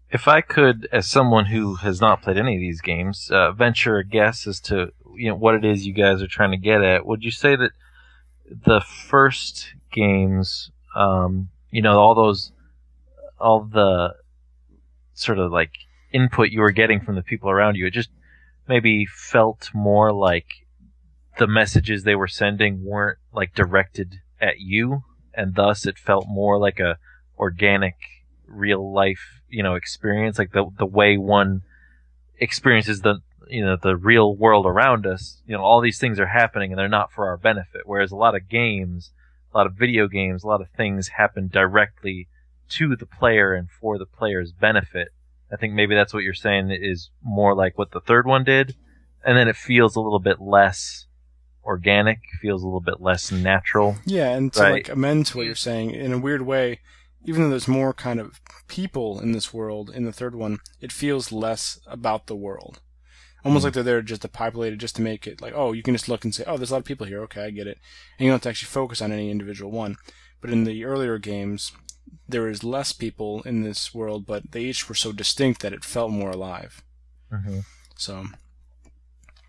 If 0.10 0.28
I 0.28 0.42
could, 0.42 0.88
as 0.92 1.08
someone 1.08 1.46
who 1.46 1.76
has 1.76 2.00
not 2.00 2.22
played 2.22 2.38
any 2.38 2.56
of 2.56 2.62
these 2.62 2.82
games, 2.82 3.30
uh, 3.32 3.52
venture 3.52 3.98
a 3.98 4.06
guess 4.06 4.48
as 4.48 4.60
to 4.62 4.92
you 5.16 5.30
know 5.30 5.36
what 5.36 5.56
it 5.56 5.66
is 5.66 5.86
you 5.86 5.94
guys 5.94 6.22
are 6.22 6.28
trying 6.28 6.52
to 6.52 6.58
get 6.58 6.84
at, 6.84 7.06
would 7.06 7.24
you 7.24 7.32
say 7.32 7.56
that 7.56 7.72
the 8.50 8.82
first 8.82 9.74
games, 9.92 10.72
um, 10.96 11.50
you 11.72 11.82
know, 11.82 12.00
all 12.00 12.16
those, 12.16 12.52
all 13.40 13.62
the 13.62 14.16
sort 15.14 15.40
of 15.40 15.52
like 15.52 15.72
input 16.12 16.50
you 16.50 16.62
were 16.62 16.72
getting 16.72 17.00
from 17.00 17.16
the 17.16 17.24
people 17.24 17.50
around 17.50 17.76
you, 17.76 17.88
it 17.88 17.94
just 17.94 18.10
maybe 18.68 19.06
felt 19.06 19.70
more 19.74 20.12
like 20.12 20.46
the 21.38 21.48
messages 21.48 22.04
they 22.04 22.16
were 22.16 22.28
sending 22.28 22.84
weren't 22.84 23.20
like 23.34 23.54
directed 23.54 24.22
at 24.42 24.60
you, 24.60 25.04
and 25.34 25.56
thus 25.56 25.86
it 25.86 25.98
felt 25.98 26.26
more 26.28 26.58
like 26.58 26.80
a 26.80 26.98
organic, 27.38 27.96
real 28.48 28.92
life, 28.92 29.42
you 29.50 29.62
know, 29.62 29.76
experience, 29.76 30.40
like 30.40 30.52
the 30.52 30.66
the 30.78 30.86
way 30.86 31.18
one 31.18 31.62
experiences 32.40 33.02
the 33.02 33.22
you 33.50 33.64
know 33.66 33.76
the 33.82 33.96
real 33.96 34.36
world 34.36 34.66
around 34.66 35.06
us. 35.06 35.42
You 35.48 35.56
know, 35.56 35.64
all 35.64 35.82
these 35.82 36.00
things 36.00 36.20
are 36.20 36.28
happening 36.28 36.72
and 36.72 36.80
they're 36.80 36.88
not 36.88 37.12
for 37.12 37.28
our 37.28 37.38
benefit. 37.38 37.82
Whereas 37.86 38.12
a 38.12 38.16
lot 38.16 38.36
of 38.36 38.50
games, 38.50 39.12
a 39.54 39.58
lot 39.58 39.68
of 39.68 39.74
video 39.74 40.08
games, 40.08 40.44
a 40.44 40.48
lot 40.48 40.62
of 40.62 40.70
things 40.70 41.10
happen 41.10 41.48
directly 41.48 42.28
to 42.70 42.96
the 42.96 43.06
player 43.06 43.54
and 43.54 43.70
for 43.70 43.98
the 43.98 44.06
player's 44.06 44.52
benefit. 44.52 45.10
I 45.52 45.56
think 45.56 45.74
maybe 45.74 45.96
that's 45.96 46.14
what 46.14 46.24
you're 46.24 46.34
saying 46.34 46.72
is 46.72 47.10
more 47.24 47.56
like 47.56 47.78
what 47.78 47.92
the 47.92 48.02
third 48.02 48.28
one 48.28 48.44
did, 48.44 48.76
and 49.24 49.38
then 49.38 49.48
it 49.48 49.56
feels 49.56 49.96
a 49.96 50.02
little 50.02 50.20
bit 50.20 50.42
less 50.42 51.06
organic, 51.64 52.20
feels 52.42 52.62
a 52.64 52.66
little 52.66 52.82
bit 52.82 53.02
less 53.02 53.32
natural. 53.32 53.96
Yeah, 54.06 54.30
and 54.32 54.52
to 54.54 54.62
Right. 54.62 54.72
like 54.72 54.90
amend 54.90 55.28
to 55.28 55.38
what 55.38 55.46
you're 55.46 55.56
saying, 55.56 55.92
in 55.92 56.12
a 56.14 56.18
weird 56.18 56.42
way, 56.42 56.80
even 57.26 57.44
though 57.44 57.50
there's 57.50 57.68
more 57.68 57.94
kind 57.94 58.20
of 58.20 58.42
people 58.68 59.20
in 59.20 59.32
this 59.32 59.54
world 59.54 59.90
in 59.90 60.04
the 60.06 60.12
third 60.14 60.36
one, 60.36 60.60
it 60.82 60.92
feels 60.92 61.32
less 61.32 61.80
about 61.88 62.28
the 62.28 62.36
world. 62.36 62.82
Almost 63.48 63.62
Mm. 63.62 63.66
like 63.68 63.74
they're 63.76 63.84
there 63.84 64.02
just 64.02 64.22
to 64.24 64.28
populate 64.28 64.74
it, 64.74 64.78
just 64.78 64.96
to 64.98 65.02
make 65.02 65.26
it 65.26 65.42
like, 65.42 65.54
oh, 65.56 65.72
you 65.72 65.82
can 65.84 65.96
just 65.96 66.10
look 66.10 66.24
and 66.26 66.36
say, 66.36 66.44
oh, 66.46 66.58
there's 66.58 66.70
a 66.70 66.74
lot 66.74 66.80
of 66.80 66.86
people 66.86 67.08
here. 67.08 67.22
Okay, 67.24 67.44
I 67.46 67.50
get 67.50 67.66
it. 67.68 67.80
And 68.18 68.26
you 68.26 68.32
don't 68.32 68.36
have 68.36 68.42
to 68.42 68.50
actually 68.50 68.68
focus 68.68 69.02
on 69.02 69.12
any 69.12 69.32
individual 69.32 69.72
one. 69.72 69.96
But 70.42 70.50
in 70.50 70.66
the 70.66 70.84
earlier 70.84 71.18
games, 71.18 71.72
there 72.28 72.50
is 72.50 72.64
less 72.64 72.92
people 72.92 73.42
in 73.44 73.64
this 73.64 73.94
world, 73.94 74.26
but 74.26 74.52
they 74.52 74.64
each 74.64 74.90
were 74.90 74.96
so 74.96 75.12
distinct 75.12 75.62
that 75.62 75.74
it 75.74 75.86
felt 75.86 76.12
more 76.12 76.32
alive. 76.32 76.84
hmm 77.32 77.60
So, 77.96 78.26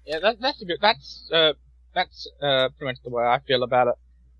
Yeah, 0.06 0.20
that, 0.20 0.40
that's 0.40 0.62
a 0.62 0.64
good. 0.64 0.78
That's 0.80 1.28
uh, 1.32 1.52
that's 1.94 2.28
uh, 2.40 2.68
pretty 2.70 2.84
much 2.92 3.02
the 3.02 3.10
way 3.10 3.24
I 3.24 3.40
feel 3.40 3.62
about 3.62 3.88
it. 3.88 3.94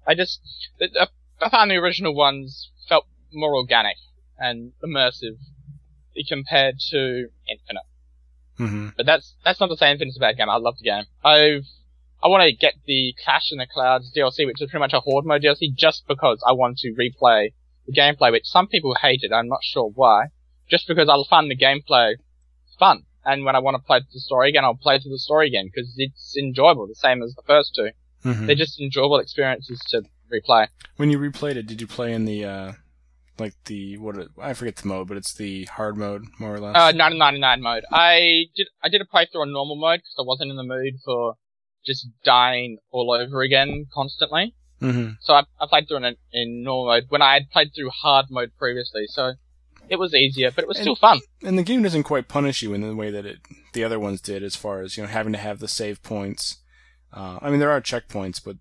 I 0.06 0.14
just, 0.14 0.40
I 0.80 1.08
I 1.40 1.48
found 1.50 1.70
the 1.70 1.76
original 1.76 2.14
ones 2.14 2.70
felt 2.88 3.06
more 3.32 3.54
organic 3.54 3.96
and 4.38 4.72
immersive 4.82 5.36
compared 6.28 6.76
to 6.90 7.28
Infinite. 7.48 7.84
Hmm 8.58 8.88
But 8.96 9.06
that's 9.06 9.34
that's 9.44 9.60
not 9.60 9.68
to 9.68 9.76
say 9.76 9.90
Infinite's 9.90 10.16
a 10.16 10.20
bad 10.20 10.36
game. 10.36 10.50
I 10.50 10.56
love 10.56 10.76
the 10.78 10.84
game. 10.84 11.04
I've 11.24 11.64
I 12.22 12.28
want 12.28 12.42
to 12.42 12.52
get 12.52 12.74
the 12.86 13.14
Clash 13.24 13.50
in 13.52 13.58
the 13.58 13.66
Clouds 13.66 14.12
DLC, 14.14 14.44
which 14.44 14.60
is 14.60 14.68
pretty 14.70 14.80
much 14.80 14.92
a 14.92 15.00
horde 15.00 15.24
mode 15.24 15.42
DLC, 15.42 15.72
just 15.74 16.06
because 16.08 16.42
I 16.46 16.52
want 16.52 16.78
to 16.78 16.88
replay 16.92 17.52
the 17.86 17.92
gameplay, 17.92 18.32
which 18.32 18.44
some 18.46 18.66
people 18.66 18.94
hated. 19.00 19.32
I'm 19.32 19.48
not 19.48 19.60
sure 19.62 19.88
why. 19.94 20.26
Just 20.68 20.86
because 20.88 21.08
I'll 21.08 21.24
find 21.24 21.50
the 21.50 21.56
gameplay 21.56 22.14
fun, 22.78 23.04
and 23.24 23.44
when 23.44 23.56
I 23.56 23.60
want 23.60 23.76
to 23.76 23.82
play 23.82 24.00
the 24.00 24.20
story 24.20 24.48
again, 24.50 24.64
I'll 24.64 24.74
play 24.74 24.98
through 24.98 25.12
the 25.12 25.18
story 25.18 25.46
again 25.48 25.70
because 25.72 25.94
it's 25.96 26.36
enjoyable, 26.36 26.86
the 26.86 26.94
same 26.94 27.22
as 27.22 27.34
the 27.34 27.42
first 27.46 27.74
two. 27.74 27.90
hmm 28.22 28.46
They're 28.46 28.54
just 28.56 28.80
enjoyable 28.80 29.18
experiences 29.20 29.80
to 29.90 30.02
replay. 30.32 30.66
When 30.96 31.10
you 31.10 31.18
replayed 31.18 31.56
it, 31.56 31.66
did 31.66 31.80
you 31.80 31.86
play 31.86 32.12
in 32.12 32.24
the 32.24 32.44
uh 32.44 32.72
like 33.38 33.55
the 33.66 33.96
what 33.98 34.16
I 34.40 34.53
forget 34.55 34.77
the 34.77 34.88
mode, 34.88 35.09
but 35.09 35.16
it's 35.16 35.35
the 35.35 35.64
hard 35.66 35.96
mode 35.96 36.24
more 36.38 36.55
or 36.55 36.61
less. 36.61 36.74
Uh, 36.77 36.92
1999 36.94 37.62
mode. 37.62 37.85
I 37.92 38.44
did 38.57 38.66
I 38.83 38.88
did 38.88 39.01
a 39.01 39.05
playthrough 39.05 39.42
on 39.42 39.53
normal 39.53 39.77
mode 39.77 39.98
because 40.01 40.14
I 40.18 40.22
wasn't 40.22 40.51
in 40.51 40.57
the 40.57 40.62
mood 40.64 40.94
for 41.05 41.35
just 41.87 42.07
dying 42.24 42.79
all 42.90 43.11
over 43.12 43.42
again 43.42 43.87
constantly. 43.92 44.55
hmm 44.81 45.11
So 45.20 45.35
I, 45.35 45.42
I 45.61 45.66
played 45.68 45.88
through 45.88 45.98
it 46.05 46.05
in, 46.05 46.16
in 46.33 46.62
normal 46.64 46.87
mode 46.92 47.05
when 47.09 47.22
I 47.22 47.35
had 47.35 47.51
played 47.51 47.70
through 47.74 47.90
hard 47.90 48.27
mode 48.31 48.51
previously. 48.59 49.05
So 49.09 49.35
it 49.88 49.96
was 49.98 50.12
easier, 50.14 50.51
but 50.51 50.64
it 50.64 50.68
was 50.68 50.77
And- 50.79 50.85
still 50.85 50.96
fun. 50.96 51.20
And 51.42 51.59
the 51.59 51.62
game 51.62 51.83
doesn't 51.83 52.03
quite 52.03 52.29
punish 52.29 52.61
you 52.62 52.74
in 52.74 52.81
the 52.83 52.94
way 52.94 53.11
that 53.11 53.24
it 53.24 53.38
the 53.72 53.85
other 53.85 53.98
ones 53.98 54.20
did, 54.20 54.42
as 54.42 54.57
far 54.57 54.83
as 54.83 54.96
you 54.96 55.03
know 55.05 55.09
having 55.09 55.33
to 55.33 55.38
have 55.38 55.61
the 55.61 55.68
save 55.68 56.03
points. 56.03 56.57
Uh, 57.12 57.38
I 57.40 57.48
mean, 57.51 57.61
there 57.61 57.70
are 57.70 57.81
checkpoints, 57.81 58.42
but 58.44 58.57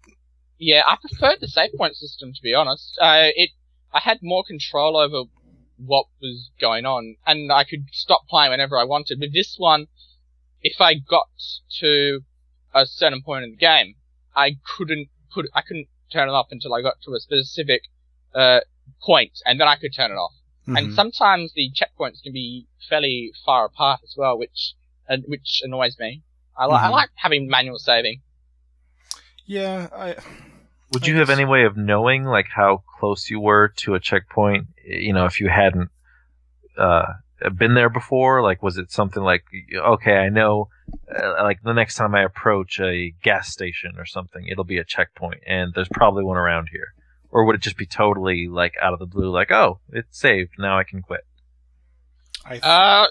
Yeah, 0.57 0.83
I 0.87 0.95
preferred 1.01 1.39
the 1.41 1.47
save 1.49 1.71
point 1.77 1.95
system 1.97 2.31
to 2.33 2.41
be 2.41 2.53
honest. 2.53 2.97
Uh, 3.01 3.27
it 3.35 3.49
I 3.97 4.01
had 4.09 4.19
more 4.21 4.43
control 4.43 4.95
over 4.95 5.23
what 5.77 6.05
was 6.21 6.51
going 6.61 6.85
on, 6.85 7.15
and 7.25 7.51
I 7.51 7.63
could 7.63 7.85
stop 7.91 8.27
playing 8.27 8.51
whenever 8.51 8.77
I 8.77 8.83
wanted. 8.83 9.19
With 9.19 9.33
this 9.33 9.55
one, 9.57 9.87
if 10.61 10.79
I 10.79 10.93
got 10.95 11.29
to 11.79 12.21
a 12.75 12.85
certain 12.85 13.23
point 13.23 13.43
in 13.45 13.51
the 13.51 13.57
game, 13.57 13.95
I 14.35 14.57
couldn't 14.75 15.07
put 15.33 15.47
I 15.53 15.61
couldn't 15.61 15.87
turn 16.13 16.29
it 16.29 16.31
off 16.31 16.47
until 16.51 16.73
I 16.75 16.81
got 16.81 17.01
to 17.05 17.13
a 17.15 17.19
specific 17.19 17.81
uh, 18.35 18.59
point, 19.01 19.33
and 19.45 19.59
then 19.59 19.67
I 19.67 19.75
could 19.77 19.93
turn 19.95 20.11
it 20.11 20.15
off. 20.15 20.33
And 20.75 20.89
mhm. 20.89 20.93
sometimes 20.93 21.53
the 21.53 21.71
checkpoints 21.71 22.21
can 22.21 22.33
be 22.33 22.67
fairly 22.89 23.31
far 23.45 23.65
apart 23.65 24.01
as 24.03 24.13
well, 24.17 24.37
which 24.37 24.73
uh, 25.09 25.17
which 25.25 25.61
annoys 25.63 25.97
me. 25.99 26.23
I, 26.57 26.65
li- 26.67 26.79
I 26.81 26.87
Mhm. 26.87 26.91
like 26.91 27.09
having 27.15 27.47
manual 27.47 27.79
saving. 27.79 28.21
yeah, 29.45 29.87
I 29.93 30.15
Would 30.93 31.03
I 31.03 31.07
you 31.07 31.17
have 31.17 31.29
any 31.29 31.45
way 31.45 31.63
of 31.63 31.75
knowing 31.77 32.25
like 32.25 32.47
how 32.55 32.83
close 32.99 33.29
you 33.29 33.39
were 33.39 33.69
to 33.77 33.95
a 33.95 33.99
checkpoint? 33.99 34.67
You 34.85 35.13
know, 35.13 35.25
if 35.25 35.39
you 35.41 35.49
hadn't 35.49 35.89
uh, 36.77 37.13
been 37.55 37.73
there 37.73 37.89
before, 37.89 38.41
like 38.41 38.63
was 38.63 38.77
it 38.77 38.91
something 38.91 39.21
like 39.21 39.43
okay, 39.75 40.17
I 40.17 40.29
know, 40.29 40.69
uh, 41.13 41.43
like 41.43 41.61
the 41.61 41.73
next 41.73 41.95
time 41.95 42.15
I 42.15 42.23
approach 42.23 42.79
a 42.79 43.13
gas 43.21 43.49
station 43.49 43.93
or 43.97 44.05
something, 44.05 44.47
it'll 44.47 44.63
be 44.63 44.77
a 44.77 44.83
checkpoint, 44.83 45.41
and 45.45 45.73
there's 45.73 45.89
probably 45.89 46.23
one 46.23 46.37
around 46.37 46.69
here. 46.71 46.93
Or 47.29 47.45
would 47.45 47.55
it 47.55 47.61
just 47.61 47.77
be 47.77 47.85
totally 47.85 48.47
like 48.47 48.75
out 48.81 48.93
of 48.93 48.99
the 48.99 49.05
blue, 49.05 49.29
like 49.29 49.51
oh, 49.51 49.79
it's 49.91 50.17
saved, 50.19 50.51
now 50.57 50.79
I 50.79 50.83
can 50.83 51.01
quit? 51.01 51.21
I 52.45 52.59
Uh, 52.59 53.07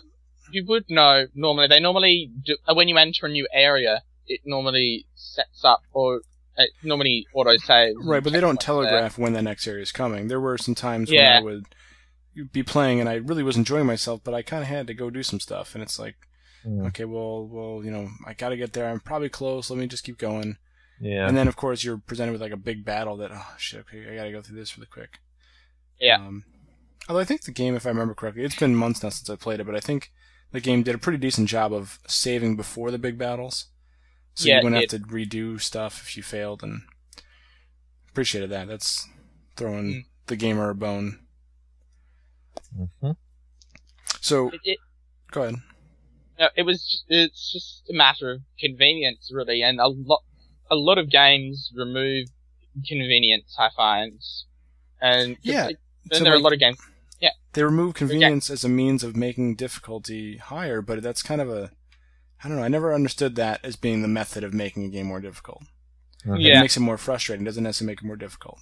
you 0.51 0.65
would 0.67 0.85
know 0.89 1.27
normally. 1.35 1.69
They 1.69 1.81
normally 1.81 2.31
do, 2.45 2.57
uh, 2.67 2.75
when 2.75 2.89
you 2.89 2.97
enter 2.97 3.27
a 3.27 3.29
new 3.29 3.47
area, 3.53 4.03
it 4.27 4.41
normally 4.45 5.07
sets 5.15 5.65
up 5.65 5.83
or 5.93 6.23
it 6.57 6.71
normally 6.83 7.27
auto 7.35 7.57
saves. 7.57 7.97
right, 8.05 8.23
but 8.23 8.33
they 8.33 8.40
don't 8.40 8.59
checkpoints 8.61 8.83
there. 8.83 8.90
telegraph 8.90 9.19
when 9.19 9.33
the 9.33 9.42
next 9.42 9.66
area 9.66 9.83
is 9.83 9.92
coming. 9.92 10.29
There 10.29 10.40
were 10.40 10.59
some 10.59 10.75
times 10.75 11.11
Yeah. 11.11 11.40
when 11.40 11.42
I 11.42 12.40
would 12.40 12.53
be 12.53 12.62
playing 12.62 13.01
and 13.01 13.09
I 13.09 13.14
really 13.14 13.42
was 13.42 13.57
enjoying 13.57 13.87
myself, 13.87 14.21
but 14.25 14.35
I 14.35 14.42
kind 14.42 14.62
of 14.62 14.69
had 14.69 14.87
to 14.88 14.95
go 14.95 15.11
do 15.11 15.23
some 15.23 15.40
stuff, 15.40 15.75
and 15.75 15.83
it's 15.83 15.99
like, 15.99 16.16
Hmm. 16.62 16.87
okay, 16.87 17.05
well, 17.05 17.47
well, 17.47 17.85
you 17.85 17.90
know, 17.90 18.09
I 18.27 18.35
got 18.35 18.49
to 18.49 18.57
get 18.57 18.73
there. 18.73 18.88
I'm 18.88 18.99
probably 19.01 19.29
close. 19.29 19.71
Let 19.71 19.79
me 19.79 19.87
just 19.87 20.03
keep 20.05 20.19
going. 20.19 20.57
Yeah. 21.01 21.29
And 21.29 21.37
then, 21.37 21.47
of 21.47 21.55
course, 21.57 21.85
you're 21.85 21.99
presented 21.99 22.33
with 22.33 22.40
like 22.40 22.53
a 22.53 22.57
big 22.57 22.85
battle 22.85 23.16
that, 23.19 23.31
oh 23.33 23.55
shit, 23.59 23.81
okay, 23.81 24.11
I 24.12 24.16
gotta 24.16 24.33
go 24.33 24.40
through 24.42 24.57
this 24.57 24.77
really 24.77 24.88
quick. 24.90 25.19
Yeah. 26.01 26.16
Um, 26.16 26.45
although 27.09 27.21
I 27.21 27.25
think 27.25 27.42
the 27.42 27.53
game, 27.53 27.75
if 27.77 27.87
I 27.87 27.90
remember 27.90 28.14
correctly, 28.14 28.42
it's 28.45 28.57
been 28.59 28.75
months 28.75 29.03
now 29.03 29.11
since 29.11 29.29
I 29.31 29.37
played 29.37 29.61
it, 29.61 29.64
but 29.66 29.77
I 29.77 29.81
think 29.81 30.11
the 30.53 30.61
game 30.61 30.83
did 30.83 30.95
a 30.95 30.99
pretty 30.99 31.19
decent 31.19 31.49
job 31.49 31.73
of 31.73 31.99
saving 32.09 32.57
before 32.57 32.90
the 32.90 32.99
big 32.99 33.19
battles, 33.19 33.66
so 34.37 34.46
Yeah, 34.49 34.55
you 34.55 34.61
it 34.61 34.64
wouldn't 34.64 34.90
have 34.92 35.01
to 35.01 35.07
redo 35.09 35.61
stuff 35.61 36.01
if 36.03 36.16
you 36.16 36.22
failed, 36.22 36.62
and 36.62 36.83
appreciated 38.11 38.51
that. 38.51 38.68
That's 38.68 39.09
throwing 39.57 39.85
Mm. 39.94 40.05
the 40.27 40.37
gamer 40.37 40.70
a 40.70 40.75
bone. 40.75 41.18
hmm 43.03 43.11
So 44.20 44.49
It, 44.51 44.61
it, 44.64 44.79
go 45.31 45.42
ahead. 45.42 45.57
no, 46.38 46.49
it 46.57 46.62
was. 46.62 46.83
Just, 46.85 47.05
it's 47.09 47.53
just 47.53 47.83
a 47.90 47.94
matter 47.96 48.31
of 48.31 48.40
convenience, 48.61 49.31
really, 49.33 49.62
and 49.62 49.81
a 49.81 49.88
lot, 49.88 50.22
a 50.70 50.77
lot 50.77 50.99
of 50.99 51.11
games 51.11 51.70
remove 51.75 52.29
convenience. 52.87 53.57
I 53.59 53.70
find, 53.75 54.20
and 55.01 55.37
Yeah, 55.42 55.66
then 55.66 56.18
so, 56.18 56.25
there 56.25 56.33
are 56.35 56.37
a 56.37 56.40
lot 56.40 56.53
of 56.53 56.59
games. 56.59 56.79
Yeah, 57.20 57.31
They 57.55 57.62
remove 57.64 57.94
convenience 57.94 58.51
as 58.51 58.64
a 58.64 58.68
means 58.68 59.03
of 59.03 59.16
making 59.16 59.57
difficulty 59.57 60.37
higher, 60.37 60.83
but 60.83 61.03
that's 61.03 61.22
kind 61.22 61.40
of 61.40 61.49
a 61.49 61.70
I 62.44 62.49
don't 62.49 62.59
know. 62.59 62.64
I 62.64 62.68
never 62.68 62.94
understood 62.94 63.37
that 63.37 63.64
as 63.64 63.77
being 63.77 64.03
the 64.03 64.09
method 64.09 64.44
of 64.44 64.53
making 64.55 64.85
a 64.85 64.88
game 64.88 65.07
more 65.07 65.20
difficult. 65.20 65.62
Mhm. 66.25 66.44
It 66.44 66.61
makes 66.61 66.77
it 66.77 66.81
more 66.81 66.99
frustrating. 66.99 67.44
Doesn't 67.44 67.62
necessarily 67.64 67.92
make 67.92 68.03
it 68.03 68.07
more 68.07 68.16
difficult. 68.16 68.59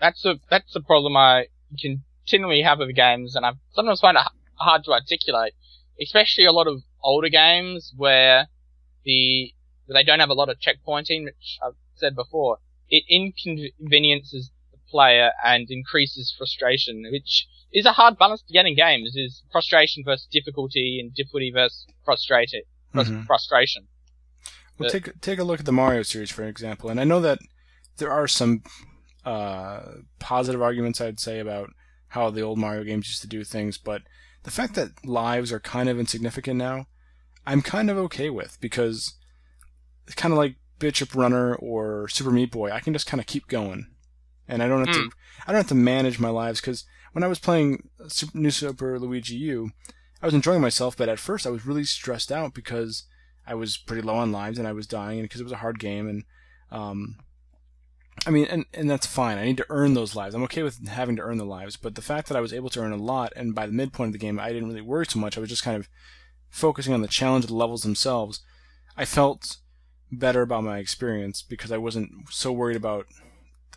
that's 0.00 0.24
a 0.24 0.38
that's 0.48 0.76
a 0.76 0.80
problem 0.80 1.16
I 1.16 1.46
continually 1.80 2.62
have 2.62 2.78
with 2.78 2.94
games, 2.94 3.34
and 3.34 3.44
I 3.44 3.52
sometimes 3.72 4.00
find 4.00 4.16
it 4.16 4.22
hard 4.54 4.84
to 4.84 4.92
articulate, 4.92 5.54
especially 6.00 6.44
a 6.44 6.52
lot 6.52 6.68
of 6.68 6.82
older 7.02 7.28
games 7.28 7.92
where 7.96 8.46
the 9.04 9.52
they 9.88 10.02
don't 10.04 10.20
have 10.20 10.28
a 10.30 10.34
lot 10.34 10.48
of 10.48 10.58
checkpointing, 10.60 11.24
which 11.24 11.58
I've 11.64 11.74
said 11.96 12.14
before. 12.14 12.58
It 12.88 13.04
inconveniences 13.08 14.50
the 14.70 14.78
player 14.88 15.32
and 15.44 15.66
increases 15.70 16.32
frustration, 16.36 17.04
which 17.10 17.46
is 17.72 17.84
a 17.86 17.92
hard 17.92 18.18
balance 18.18 18.42
to 18.42 18.52
get 18.52 18.66
in 18.66 18.74
games. 18.76 19.12
Is 19.16 19.42
frustration 19.52 20.02
versus 20.04 20.26
difficulty, 20.30 20.98
and 21.00 21.14
difficulty 21.14 21.50
versus 21.52 21.86
frustrated 22.04 22.64
frus- 22.94 23.06
Mhm. 23.08 23.26
frustration. 23.26 23.86
Well, 24.78 24.88
Uh, 24.88 24.92
take 24.92 25.20
take 25.20 25.38
a 25.38 25.44
look 25.44 25.60
at 25.60 25.66
the 25.66 25.72
Mario 25.72 26.02
series 26.02 26.30
for 26.30 26.44
example, 26.44 26.88
and 26.90 27.00
I 27.00 27.04
know 27.04 27.20
that 27.20 27.38
there 27.98 28.10
are 28.12 28.28
some 28.28 28.62
uh, 29.24 29.80
positive 30.20 30.62
arguments 30.62 31.00
I'd 31.00 31.20
say 31.20 31.38
about 31.40 31.70
how 32.08 32.30
the 32.30 32.40
old 32.40 32.58
Mario 32.58 32.84
games 32.84 33.08
used 33.08 33.20
to 33.20 33.26
do 33.26 33.44
things, 33.44 33.76
but 33.76 34.02
the 34.44 34.50
fact 34.50 34.74
that 34.76 35.04
lives 35.04 35.52
are 35.52 35.60
kind 35.60 35.88
of 35.90 35.98
insignificant 35.98 36.56
now, 36.56 36.86
I'm 37.46 37.60
kind 37.60 37.90
of 37.90 37.98
okay 37.98 38.30
with 38.30 38.56
because 38.60 39.14
it's 40.06 40.14
kind 40.14 40.32
of 40.32 40.38
like 40.38 40.54
Bit.Trip 40.78 41.14
Runner 41.14 41.54
or 41.56 42.08
Super 42.08 42.30
Meat 42.30 42.50
Boy. 42.50 42.70
I 42.70 42.80
can 42.80 42.94
just 42.94 43.06
kind 43.06 43.20
of 43.20 43.26
keep 43.26 43.48
going, 43.48 43.88
and 44.46 44.62
I 44.62 44.68
don't 44.68 44.86
have 44.86 44.94
to 44.94 45.10
I 45.46 45.52
don't 45.52 45.60
have 45.60 45.68
to 45.68 45.74
manage 45.74 46.18
my 46.18 46.30
lives 46.30 46.60
because 46.62 46.84
when 47.12 47.24
I 47.24 47.28
was 47.28 47.38
playing 47.38 47.88
Super, 48.08 48.36
New 48.36 48.50
Super 48.50 48.98
Luigi 48.98 49.36
U, 49.36 49.70
I 50.22 50.26
was 50.26 50.34
enjoying 50.34 50.60
myself, 50.60 50.96
but 50.96 51.08
at 51.08 51.18
first 51.18 51.46
I 51.46 51.50
was 51.50 51.66
really 51.66 51.84
stressed 51.84 52.32
out 52.32 52.54
because 52.54 53.04
I 53.46 53.54
was 53.54 53.76
pretty 53.76 54.02
low 54.02 54.16
on 54.16 54.32
lives 54.32 54.58
and 54.58 54.68
I 54.68 54.72
was 54.72 54.86
dying, 54.86 55.18
and 55.18 55.24
because 55.24 55.40
it 55.40 55.44
was 55.44 55.52
a 55.52 55.56
hard 55.56 55.78
game, 55.78 56.08
and 56.08 56.24
um, 56.70 57.16
I 58.26 58.30
mean, 58.30 58.46
and 58.46 58.66
and 58.74 58.90
that's 58.90 59.06
fine. 59.06 59.38
I 59.38 59.44
need 59.44 59.56
to 59.58 59.66
earn 59.70 59.94
those 59.94 60.16
lives. 60.16 60.34
I'm 60.34 60.42
okay 60.44 60.62
with 60.62 60.86
having 60.88 61.16
to 61.16 61.22
earn 61.22 61.38
the 61.38 61.44
lives, 61.44 61.76
but 61.76 61.94
the 61.94 62.02
fact 62.02 62.28
that 62.28 62.36
I 62.36 62.40
was 62.40 62.52
able 62.52 62.70
to 62.70 62.80
earn 62.80 62.92
a 62.92 62.96
lot, 62.96 63.32
and 63.36 63.54
by 63.54 63.66
the 63.66 63.72
midpoint 63.72 64.08
of 64.08 64.12
the 64.12 64.18
game, 64.18 64.38
I 64.38 64.52
didn't 64.52 64.68
really 64.68 64.80
worry 64.80 65.06
so 65.06 65.18
much. 65.18 65.36
I 65.36 65.40
was 65.40 65.50
just 65.50 65.62
kind 65.62 65.76
of 65.76 65.88
focusing 66.50 66.92
on 66.92 67.02
the 67.02 67.08
challenge 67.08 67.44
of 67.44 67.50
the 67.50 67.56
levels 67.56 67.82
themselves. 67.82 68.40
I 68.96 69.04
felt 69.04 69.58
better 70.10 70.42
about 70.42 70.64
my 70.64 70.78
experience 70.78 71.42
because 71.42 71.70
I 71.70 71.78
wasn't 71.78 72.10
so 72.30 72.50
worried 72.52 72.76
about 72.76 73.06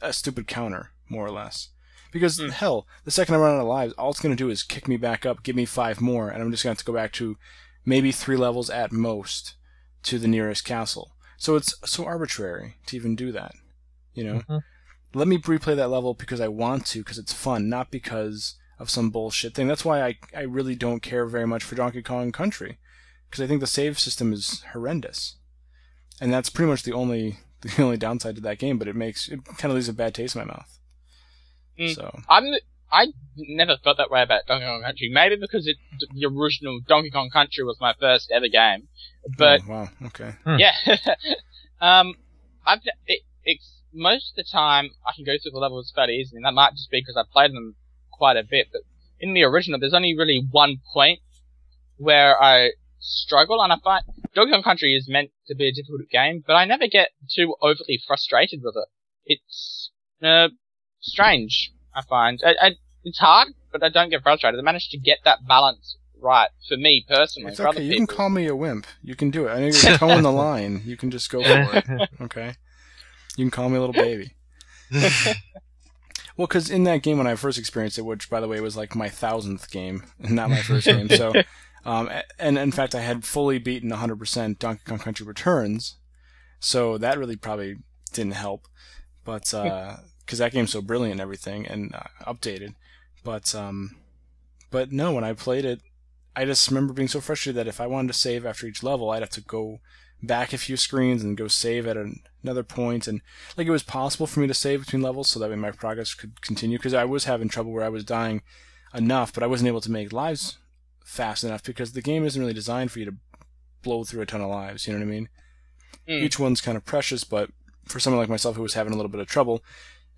a 0.01 0.13
stupid 0.13 0.47
counter, 0.47 0.91
more 1.09 1.25
or 1.25 1.31
less. 1.31 1.69
Because 2.11 2.37
Hmm. 2.39 2.49
hell, 2.49 2.87
the 3.05 3.11
second 3.11 3.35
I 3.35 3.37
run 3.39 3.55
out 3.55 3.61
of 3.61 3.67
lives, 3.67 3.93
all 3.93 4.11
it's 4.11 4.19
going 4.19 4.35
to 4.35 4.43
do 4.43 4.49
is 4.49 4.63
kick 4.63 4.87
me 4.87 4.97
back 4.97 5.25
up, 5.25 5.43
give 5.43 5.55
me 5.55 5.65
five 5.65 6.01
more, 6.01 6.29
and 6.29 6.41
I'm 6.41 6.51
just 6.51 6.63
going 6.63 6.75
to 6.75 6.79
have 6.79 6.85
to 6.85 6.91
go 6.91 6.93
back 6.93 7.13
to 7.13 7.37
maybe 7.85 8.11
three 8.11 8.37
levels 8.37 8.69
at 8.69 8.91
most 8.91 9.55
to 10.03 10.19
the 10.19 10.27
nearest 10.27 10.65
castle. 10.65 11.13
So 11.37 11.55
it's 11.55 11.73
so 11.85 12.05
arbitrary 12.05 12.75
to 12.87 12.95
even 12.95 13.15
do 13.15 13.31
that. 13.31 13.53
You 14.13 14.23
know, 14.25 14.39
Mhm. 14.47 14.63
let 15.13 15.27
me 15.27 15.37
replay 15.37 15.75
that 15.75 15.87
level 15.89 16.13
because 16.13 16.41
I 16.41 16.47
want 16.49 16.85
to, 16.87 16.99
because 16.99 17.17
it's 17.17 17.33
fun, 17.33 17.69
not 17.69 17.89
because 17.91 18.55
of 18.77 18.89
some 18.89 19.09
bullshit 19.09 19.53
thing. 19.55 19.67
That's 19.67 19.85
why 19.85 20.03
I 20.05 20.17
I 20.35 20.41
really 20.41 20.75
don't 20.75 21.01
care 21.01 21.25
very 21.25 21.47
much 21.47 21.63
for 21.63 21.75
Donkey 21.75 22.01
Kong 22.01 22.31
Country, 22.31 22.77
because 23.29 23.41
I 23.41 23.47
think 23.47 23.61
the 23.61 23.67
save 23.67 23.97
system 23.99 24.33
is 24.33 24.63
horrendous, 24.73 25.37
and 26.19 26.33
that's 26.33 26.49
pretty 26.49 26.69
much 26.69 26.83
the 26.83 26.93
only 26.93 27.39
the 27.61 27.81
only 27.83 27.97
downside 27.97 28.35
to 28.35 28.41
that 28.41 28.57
game. 28.59 28.77
But 28.77 28.87
it 28.87 28.95
makes 28.95 29.27
it 29.29 29.45
kind 29.45 29.71
of 29.71 29.75
leaves 29.75 29.87
a 29.89 29.93
bad 29.93 30.13
taste 30.13 30.35
in 30.35 30.41
my 30.41 30.45
mouth. 30.53 30.77
Mm. 31.79 31.95
So 31.95 32.19
I'm 32.29 32.45
I 32.91 33.07
never 33.37 33.77
felt 33.83 33.97
that 33.97 34.11
way 34.11 34.21
about 34.21 34.45
Donkey 34.47 34.65
Kong 34.65 34.81
Country. 34.83 35.09
Maybe 35.11 35.37
because 35.39 35.67
it 35.67 35.77
the 36.13 36.25
original 36.25 36.79
Donkey 36.87 37.09
Kong 37.09 37.29
Country 37.29 37.63
was 37.63 37.77
my 37.79 37.93
first 37.99 38.31
ever 38.31 38.47
game, 38.47 38.87
but 39.37 39.61
oh, 39.67 39.71
wow, 39.71 39.89
okay, 40.07 40.33
Hmm. 40.45 40.57
yeah, 40.59 40.73
um, 41.81 42.15
I've 42.65 42.79
it, 43.07 43.21
it's 43.43 43.81
most 43.93 44.31
of 44.31 44.35
the 44.35 44.49
time 44.49 44.89
I 45.05 45.11
can 45.15 45.25
go 45.25 45.33
through 45.41 45.51
the 45.51 45.59
levels 45.59 45.91
fairly 45.95 46.15
easily, 46.15 46.37
and 46.37 46.45
that 46.45 46.53
might 46.53 46.71
just 46.73 46.91
be 46.91 46.99
because 46.99 47.17
I 47.17 47.23
played 47.31 47.51
them 47.51 47.75
quite 48.11 48.37
a 48.37 48.43
bit. 48.43 48.67
But 48.71 48.81
in 49.19 49.33
the 49.33 49.43
original, 49.43 49.79
there's 49.79 49.93
only 49.93 50.15
really 50.17 50.45
one 50.51 50.77
point 50.93 51.19
where 51.97 52.41
I 52.41 52.71
struggle, 52.99 53.61
and 53.61 53.71
I 53.71 53.77
find 53.83 54.03
Donkey 54.35 54.51
Kong 54.51 54.63
Country 54.63 54.95
is 54.95 55.07
meant 55.09 55.31
to 55.47 55.55
be 55.55 55.67
a 55.67 55.73
difficult 55.73 56.09
game, 56.11 56.43
but 56.45 56.55
I 56.55 56.65
never 56.65 56.87
get 56.87 57.11
too 57.33 57.55
overly 57.61 58.01
frustrated 58.05 58.61
with 58.63 58.75
it. 58.75 58.89
It's 59.25 59.91
uh, 60.21 60.49
strange. 61.01 61.71
I 61.93 62.01
find 62.01 62.41
I, 62.45 62.67
I, 62.67 62.71
it's 63.03 63.19
hard, 63.19 63.49
but 63.71 63.83
I 63.83 63.89
don't 63.89 64.09
get 64.09 64.23
frustrated. 64.23 64.59
I 64.59 64.63
managed 64.63 64.91
to 64.91 64.97
get 64.97 65.19
that 65.25 65.39
balance 65.47 65.97
right 66.21 66.49
for 66.69 66.77
me 66.77 67.05
personally. 67.07 67.49
it's 67.49 67.59
for 67.59 67.67
other 67.67 67.79
okay. 67.79 67.85
You 67.85 67.95
can 67.95 68.07
call 68.07 68.29
me 68.29 68.47
a 68.47 68.55
wimp. 68.55 68.87
You 69.01 69.15
can 69.15 69.31
do 69.31 69.47
it. 69.47 69.51
I 69.51 69.59
know 69.59 69.67
you're 69.67 69.97
toeing 69.97 70.23
the 70.23 70.31
line. 70.31 70.81
You 70.85 70.95
can 70.95 71.11
just 71.11 71.29
go 71.29 71.41
for 71.43 71.77
it. 71.77 72.09
Okay. 72.21 72.55
You 73.35 73.45
can 73.45 73.51
call 73.51 73.69
me 73.69 73.77
a 73.77 73.79
little 73.79 73.93
baby. 73.93 74.35
Well, 76.37 76.47
because 76.47 76.69
in 76.69 76.85
that 76.85 77.03
game 77.03 77.17
when 77.17 77.27
I 77.27 77.35
first 77.35 77.57
experienced 77.57 77.97
it, 77.97 78.01
which 78.01 78.29
by 78.29 78.39
the 78.39 78.47
way 78.47 78.59
was 78.61 78.77
like 78.77 78.95
my 78.95 79.09
thousandth 79.09 79.69
game, 79.69 80.03
not 80.19 80.49
my 80.49 80.61
first 80.61 80.87
game, 80.87 81.09
so 81.09 81.33
um, 81.85 82.09
and 82.39 82.57
in 82.57 82.71
fact 82.71 82.95
I 82.95 83.01
had 83.01 83.25
fully 83.25 83.59
beaten 83.59 83.91
100% 83.91 84.57
Donkey 84.57 84.81
Kong 84.85 84.97
Country 84.97 85.25
Returns, 85.25 85.97
so 86.59 86.97
that 86.97 87.17
really 87.17 87.35
probably 87.35 87.77
didn't 88.13 88.33
help, 88.33 88.67
but 89.23 89.53
because 90.31 90.39
that 90.39 90.53
game's 90.53 90.71
so 90.71 90.81
brilliant 90.81 91.15
and 91.15 91.21
everything 91.21 91.67
and 91.67 91.93
uh, 91.93 92.33
updated, 92.33 92.73
but 93.21 93.53
um, 93.53 93.97
but 94.69 94.89
no, 94.89 95.11
when 95.11 95.25
I 95.25 95.33
played 95.33 95.65
it, 95.65 95.81
I 96.37 96.45
just 96.45 96.69
remember 96.69 96.93
being 96.93 97.09
so 97.09 97.19
frustrated 97.19 97.57
that 97.57 97.67
if 97.67 97.81
I 97.81 97.87
wanted 97.87 98.07
to 98.07 98.17
save 98.17 98.45
after 98.45 98.65
each 98.65 98.81
level, 98.81 99.09
I'd 99.09 99.23
have 99.23 99.29
to 99.31 99.41
go 99.41 99.81
back 100.23 100.53
a 100.53 100.57
few 100.57 100.77
screens 100.77 101.21
and 101.21 101.35
go 101.35 101.49
save 101.49 101.85
at 101.85 101.97
an, 101.97 102.21
another 102.43 102.63
point 102.63 103.07
and 103.07 103.19
like 103.57 103.67
it 103.67 103.71
was 103.71 103.83
possible 103.83 104.25
for 104.25 104.39
me 104.39 104.47
to 104.47 104.53
save 104.53 104.85
between 104.85 105.01
levels 105.01 105.29
so 105.29 105.39
that 105.39 105.49
way 105.49 105.55
my 105.57 105.71
progress 105.71 106.13
could 106.13 106.41
continue 106.41 106.77
because 106.77 106.93
I 106.93 107.03
was 107.03 107.25
having 107.25 107.49
trouble 107.49 107.73
where 107.73 107.83
I 107.83 107.89
was 107.89 108.05
dying 108.05 108.41
enough, 108.93 109.33
but 109.33 109.43
I 109.43 109.47
wasn't 109.47 109.67
able 109.67 109.81
to 109.81 109.91
make 109.91 110.13
lives 110.13 110.59
fast 111.03 111.43
enough 111.43 111.63
because 111.63 111.91
the 111.91 112.01
game 112.01 112.23
isn't 112.23 112.39
really 112.39 112.53
designed 112.53 112.91
for 112.93 112.99
you 112.99 113.05
to 113.05 113.15
blow 113.81 114.05
through 114.05 114.21
a 114.21 114.25
ton 114.25 114.39
of 114.39 114.49
lives. 114.49 114.87
You 114.87 114.93
know 114.93 114.99
what 114.99 115.11
I 115.11 115.11
mean? 115.11 115.29
Mm. 116.07 116.21
Each 116.21 116.39
one's 116.39 116.61
kind 116.61 116.77
of 116.77 116.85
precious, 116.85 117.25
but 117.25 117.49
for 117.85 117.99
someone 117.99 118.19
like 118.19 118.29
myself 118.29 118.55
who 118.55 118.61
was 118.61 118.75
having 118.75 118.93
a 118.93 118.95
little 118.95 119.11
bit 119.11 119.19
of 119.21 119.27
trouble, 119.27 119.63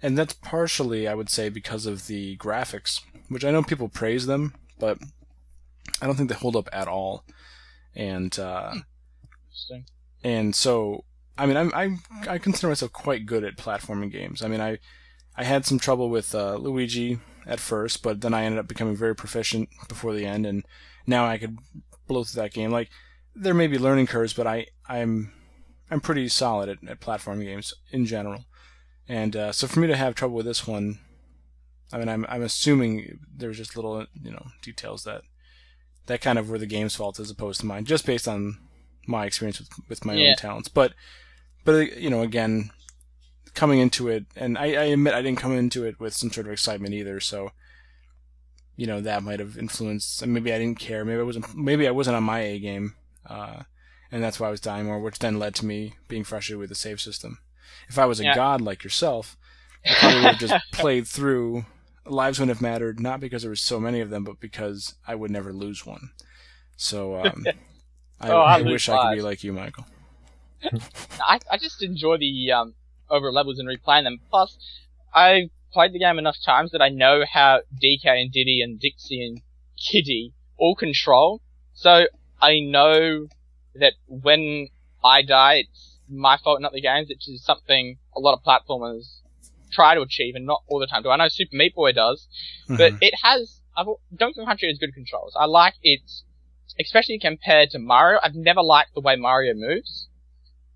and 0.03 0.17
that's 0.17 0.33
partially, 0.33 1.07
I 1.07 1.15
would 1.15 1.29
say, 1.29 1.47
because 1.47 1.85
of 1.85 2.07
the 2.07 2.35
graphics, 2.37 2.99
which 3.29 3.45
I 3.45 3.51
know 3.51 3.63
people 3.63 3.87
praise 3.87 4.25
them, 4.25 4.53
but 4.77 4.99
I 6.01 6.05
don't 6.05 6.15
think 6.15 6.27
they 6.27 6.35
hold 6.35 6.57
up 6.57 6.67
at 6.73 6.89
all. 6.89 7.23
And 7.95 8.37
uh, 8.37 8.73
and 10.23 10.53
so 10.53 11.05
I 11.37 11.45
mean 11.45 11.57
I'm, 11.57 11.71
I'm 11.73 12.01
I 12.27 12.37
consider 12.37 12.67
myself 12.67 12.91
quite 12.91 13.25
good 13.25 13.43
at 13.43 13.55
platforming 13.55 14.11
games. 14.11 14.41
I 14.41 14.47
mean 14.47 14.59
I 14.59 14.79
I 15.37 15.45
had 15.45 15.65
some 15.65 15.79
trouble 15.79 16.09
with 16.09 16.35
uh, 16.35 16.55
Luigi 16.55 17.19
at 17.45 17.59
first, 17.59 18.03
but 18.03 18.21
then 18.21 18.33
I 18.33 18.43
ended 18.43 18.59
up 18.59 18.67
becoming 18.67 18.95
very 18.95 19.15
proficient 19.15 19.69
before 19.87 20.13
the 20.13 20.25
end, 20.25 20.45
and 20.45 20.65
now 21.07 21.25
I 21.25 21.37
could 21.37 21.57
blow 22.07 22.23
through 22.23 22.41
that 22.41 22.53
game. 22.53 22.71
Like 22.71 22.89
there 23.35 23.53
may 23.53 23.67
be 23.67 23.79
learning 23.79 24.07
curves, 24.07 24.33
but 24.33 24.47
I 24.47 24.67
I'm 24.89 25.31
I'm 25.89 26.01
pretty 26.01 26.27
solid 26.27 26.67
at, 26.67 26.77
at 26.89 26.99
platform 26.99 27.39
games 27.39 27.73
in 27.91 28.05
general. 28.05 28.45
And 29.07 29.35
uh, 29.35 29.51
so 29.51 29.67
for 29.67 29.79
me 29.79 29.87
to 29.87 29.95
have 29.95 30.15
trouble 30.15 30.35
with 30.35 30.45
this 30.45 30.65
one, 30.67 30.99
I 31.91 31.97
mean 31.97 32.09
I'm 32.09 32.25
I'm 32.29 32.41
assuming 32.43 33.19
there's 33.35 33.57
just 33.57 33.75
little 33.75 34.05
you 34.21 34.31
know 34.31 34.47
details 34.61 35.03
that 35.03 35.21
that 36.05 36.21
kind 36.21 36.37
of 36.39 36.49
were 36.49 36.57
the 36.57 36.65
game's 36.65 36.95
fault 36.95 37.19
as 37.19 37.29
opposed 37.29 37.59
to 37.61 37.65
mine, 37.65 37.85
just 37.85 38.05
based 38.05 38.27
on 38.27 38.57
my 39.07 39.25
experience 39.25 39.59
with, 39.59 39.69
with 39.89 40.05
my 40.05 40.13
Yeah. 40.15 40.29
own 40.31 40.35
talents. 40.35 40.67
But, 40.67 40.93
but 41.63 41.75
uh, 41.75 41.77
you 41.79 42.09
know, 42.09 42.21
again, 42.21 42.71
coming 43.53 43.79
into 43.79 44.09
it, 44.09 44.25
and 44.35 44.57
I, 44.57 44.65
I 44.65 44.83
admit 44.85 45.13
I 45.13 45.21
didn't 45.21 45.39
come 45.39 45.53
into 45.53 45.85
it 45.85 45.99
with 46.01 46.13
some 46.13 46.29
sort 46.31 46.45
of 46.47 46.51
excitement 46.53 46.93
either. 46.93 47.19
So, 47.21 47.51
you 48.75 48.85
know, 48.87 48.99
that 49.01 49.23
might 49.23 49.39
have 49.39 49.57
influenced. 49.57 50.21
and 50.21 50.33
Maybe 50.33 50.51
I 50.53 50.57
didn't 50.59 50.79
care. 50.79 51.05
Maybe 51.05 51.19
I 51.19 51.23
wasn't. 51.23 51.55
Maybe 51.55 51.87
I 51.87 51.91
wasn't 51.91 52.17
on 52.17 52.23
my 52.23 52.39
A 52.41 52.59
game, 52.59 52.95
uh, 53.25 53.63
and 54.11 54.21
that's 54.23 54.39
why 54.39 54.47
I 54.47 54.51
was 54.51 54.59
dying 54.59 54.85
more, 54.87 54.99
which 54.99 55.19
then 55.19 55.39
led 55.39 55.55
to 55.55 55.65
me 55.65 55.93
being 56.09 56.23
frustrated 56.25 56.59
with 56.59 56.69
the 56.69 56.75
save 56.75 56.99
system. 56.99 57.39
If 57.89 57.97
I 57.97 58.05
was 58.05 58.19
a 58.19 58.23
Yeah. 58.23 58.35
god 58.35 58.61
like 58.61 58.83
yourself, 58.83 59.37
I 59.87 59.93
probably 59.93 60.19
would 60.19 60.31
have 60.31 60.39
just 60.39 60.57
played 60.71 61.07
through. 61.07 61.65
Lives 62.05 62.39
wouldn't 62.39 62.55
have 62.55 62.61
mattered, 62.61 62.99
not 62.99 63.19
because 63.19 63.43
there 63.43 63.49
was 63.49 63.61
so 63.61 63.79
many 63.79 63.99
of 64.01 64.09
them, 64.09 64.23
but 64.23 64.39
because 64.39 64.95
I 65.07 65.15
would 65.15 65.31
never 65.31 65.53
lose 65.53 65.85
one. 65.85 66.11
So, 66.75 67.15
um, 67.15 67.49
I, 68.19 68.31
Oh, 68.31 68.41
I 68.41 68.57
I 68.57 68.61
wish 68.61 68.89
I 68.89 68.97
could 68.97 69.11
be 69.11 69.21
like 69.21 69.43
you, 69.43 69.53
Michael. 69.53 69.85
I, 71.19 71.39
I 71.51 71.57
just 71.57 71.81
enjoy 71.83 72.17
the 72.17 72.51
um, 72.51 72.75
over 73.09 73.31
levels 73.31 73.59
and 73.59 73.67
replaying 73.67 74.03
them. 74.03 74.19
Plus, 74.29 74.57
I've 75.13 75.49
played 75.71 75.93
the 75.93 75.99
game 75.99 76.17
enough 76.19 76.37
times 76.45 76.71
that 76.71 76.81
I 76.81 76.89
know 76.89 77.23
how 77.31 77.61
DK 77.81 78.05
and 78.21 78.31
Diddy 78.31 78.61
and 78.61 78.79
Dixie 78.79 79.25
and 79.25 79.41
Kiddy 79.77 80.33
all 80.57 80.75
control. 80.75 81.41
So 81.73 82.05
I 82.41 82.59
know 82.59 83.27
that 83.75 83.93
when 84.07 84.69
I 85.03 85.21
die, 85.23 85.55
it's 85.65 85.92
my 86.09 86.37
fault, 86.43 86.61
not 86.61 86.73
the 86.73 86.81
game's. 86.81 87.09
Which 87.09 87.27
is 87.29 87.43
something 87.43 87.97
a 88.15 88.19
lot 88.19 88.33
of 88.33 88.43
platformers 88.43 89.19
try 89.71 89.95
to 89.95 90.01
achieve, 90.01 90.35
and 90.35 90.45
not 90.45 90.61
all 90.67 90.79
the 90.79 90.87
time 90.87 91.01
do. 91.03 91.09
I 91.09 91.17
know 91.17 91.27
Super 91.29 91.55
Meat 91.55 91.73
Boy 91.75 91.91
does, 91.93 92.27
but 92.67 92.93
Mhm. 92.93 92.97
it 93.01 93.13
has. 93.23 93.59
I've, 93.75 93.87
Donkey 94.15 94.35
Kong 94.39 94.45
Country 94.45 94.67
has 94.69 94.77
good 94.77 94.93
controls. 94.93 95.33
I 95.35 95.45
like 95.45 95.73
it, 95.81 96.01
especially 96.79 97.17
compared 97.19 97.71
to 97.71 97.79
Mario. 97.79 98.19
I've 98.21 98.35
never 98.35 98.61
liked 98.61 98.93
the 98.93 99.01
way 99.01 99.15
Mario 99.15 99.53
moves, 99.55 100.07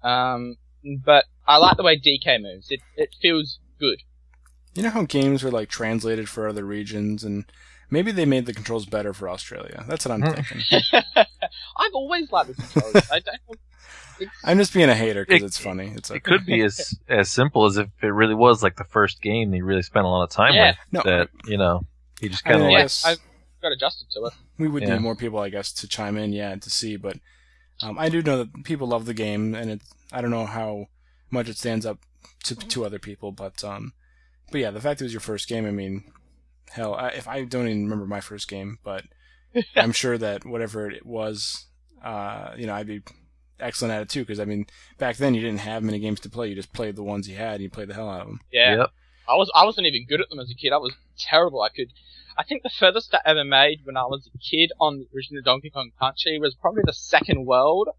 um, 0.04 0.58
but 1.06 1.26
I 1.48 1.58
like 1.58 1.78
the 1.78 1.84
way 1.84 1.98
DK 2.00 2.42
moves. 2.42 2.68
It 2.72 2.82
it 2.96 3.16
feels 3.22 3.60
good. 3.80 4.00
you 4.74 4.84
know 4.84 4.90
how 4.92 5.04
games 5.04 5.44
were 5.44 5.52
like 5.52 5.70
translated 5.70 6.28
for 6.30 6.48
other 6.48 6.64
regions, 6.66 7.24
and 7.24 7.46
maybe 7.90 8.12
they 8.12 8.26
made 8.26 8.46
the 8.48 8.54
controls 8.54 8.86
better 8.86 9.14
for 9.14 9.30
Australia. 9.30 9.84
That's 9.88 10.06
what 10.06 10.12
I'm 10.14 10.22
Hmm. 10.22 10.34
thinking. 10.34 10.62
I've 11.16 11.94
always 11.94 12.32
liked 12.32 12.50
the 12.50 12.54
controls. 12.56 12.96
I 13.12 13.20
don't. 13.20 13.60
It's, 14.20 14.32
I'm 14.44 14.58
just 14.58 14.74
being 14.74 14.90
a 14.90 14.96
hater 14.96 15.26
because 15.26 15.44
It- 15.44 15.46
it's 15.46 15.58
funny. 15.58 15.94
It's 15.96 16.10
It 16.12 16.24
could 16.24 16.46
be 16.46 16.62
as 16.62 16.98
as 17.08 17.32
simple 17.32 17.66
as 17.66 17.78
if 17.78 17.90
it 18.02 18.08
really 18.08 18.36
was 18.36 18.62
like 18.64 18.76
the 18.76 18.84
first 18.84 19.22
game 19.22 19.52
they 19.52 19.62
really 19.62 19.82
spent 19.84 20.06
a 20.06 20.10
lot 20.10 20.24
of 20.24 20.30
time 20.30 20.54
Yeah. 20.54 20.68
with. 20.70 20.78
no. 20.92 21.02
That 21.04 21.30
you 21.46 21.58
know, 21.58 21.86
he 22.20 22.30
just 22.30 22.44
kind 22.44 22.56
of 22.58 22.62
mean, 22.64 22.74
like 22.74 22.84
yes. 22.84 23.06
I've 23.06 23.20
got 23.62 23.72
adjusted 23.72 24.10
to 24.12 24.26
it. 24.26 24.34
we 24.58 24.68
would 24.68 24.84
Yeah. 24.84 24.94
need 24.94 25.02
more 25.02 25.16
people, 25.16 25.40
I 25.40 25.50
guess, 25.50 25.72
to 25.74 25.88
chime 25.88 26.18
in, 26.18 26.32
yeah, 26.34 26.56
to 26.56 26.70
see. 26.70 26.96
But 26.98 27.18
um, 27.82 27.98
I 28.00 28.10
do 28.10 28.22
know 28.22 28.38
that 28.40 28.64
people 28.64 28.88
love 28.88 29.06
the 29.06 29.14
game, 29.14 29.54
and 29.56 29.70
it. 29.72 29.82
I 30.12 30.22
don't 30.22 30.32
know 30.32 30.46
how 30.46 30.88
much 31.30 31.50
it 31.50 31.58
stands 31.58 31.86
up 31.86 32.00
to 32.46 32.56
to 32.56 32.86
other 32.86 33.00
people, 33.00 33.32
but 33.32 33.64
um, 33.64 33.94
but 34.52 34.62
yeah, 34.62 34.72
the 34.72 34.82
fact 34.82 35.02
it 35.02 35.04
was 35.06 35.14
your 35.14 35.20
first 35.20 35.48
game. 35.48 35.66
I 35.66 35.72
mean, 35.72 36.04
hell, 36.72 36.96
I, 36.96 37.10
if 37.10 37.28
I 37.28 37.44
don't 37.44 37.68
even 37.68 37.84
remember 37.84 38.06
my 38.08 38.22
first 38.22 38.48
game, 38.48 38.80
but 38.84 39.04
I'm 39.76 39.92
sure 39.92 40.18
that 40.18 40.46
whatever 40.46 40.90
it 40.90 41.06
was, 41.06 41.66
uh, 42.04 42.54
you 42.58 42.66
know, 42.68 42.74
I'd 42.74 42.88
be 42.88 43.02
excellent 43.60 43.94
at 43.94 44.02
it 44.04 44.10
too. 44.10 44.22
Because 44.22 44.40
I 44.40 44.46
mean, 44.46 44.66
back 44.98 45.18
then 45.18 45.34
you 45.34 45.42
didn't 45.42 45.60
have 45.62 45.84
many 45.84 46.00
games 46.00 46.20
to 46.22 46.30
play; 46.30 46.50
you 46.50 46.56
just 46.56 46.74
played 46.74 46.96
the 46.96 47.04
ones 47.04 47.28
you 47.30 47.36
had, 47.38 47.56
and 47.56 47.64
you 47.64 47.70
played 47.70 47.88
the 47.90 47.94
hell 47.94 48.10
out 48.10 48.22
of 48.22 48.28
them. 48.28 48.42
Yeah. 48.52 48.76
Yep. 48.78 48.90
I 49.30 49.36
was 49.36 49.52
I 49.56 49.66
wasn't 49.66 49.88
even 49.88 50.06
good 50.08 50.22
at 50.22 50.30
them 50.30 50.40
as 50.40 50.50
a 50.50 50.56
kid. 50.56 50.72
I 50.74 50.78
was 50.78 50.94
terrible. 51.20 51.62
I 51.62 51.70
could 51.70 51.88
I 52.38 52.44
think 52.44 52.62
the 52.64 52.70
furthest 52.70 53.14
I 53.16 53.20
ever 53.26 53.44
made 53.44 53.80
when 53.84 53.98
I 53.98 54.04
was 54.04 54.30
a 54.34 54.38
kid 54.38 54.72
on 54.80 55.00
the 55.00 55.08
original 55.16 55.42
Donkey 55.44 55.70
Kong 55.72 55.92
Country 56.00 56.38
was 56.40 56.54
probably 56.56 56.84
the 56.86 56.94
second 56.94 57.46
world, 57.46 57.90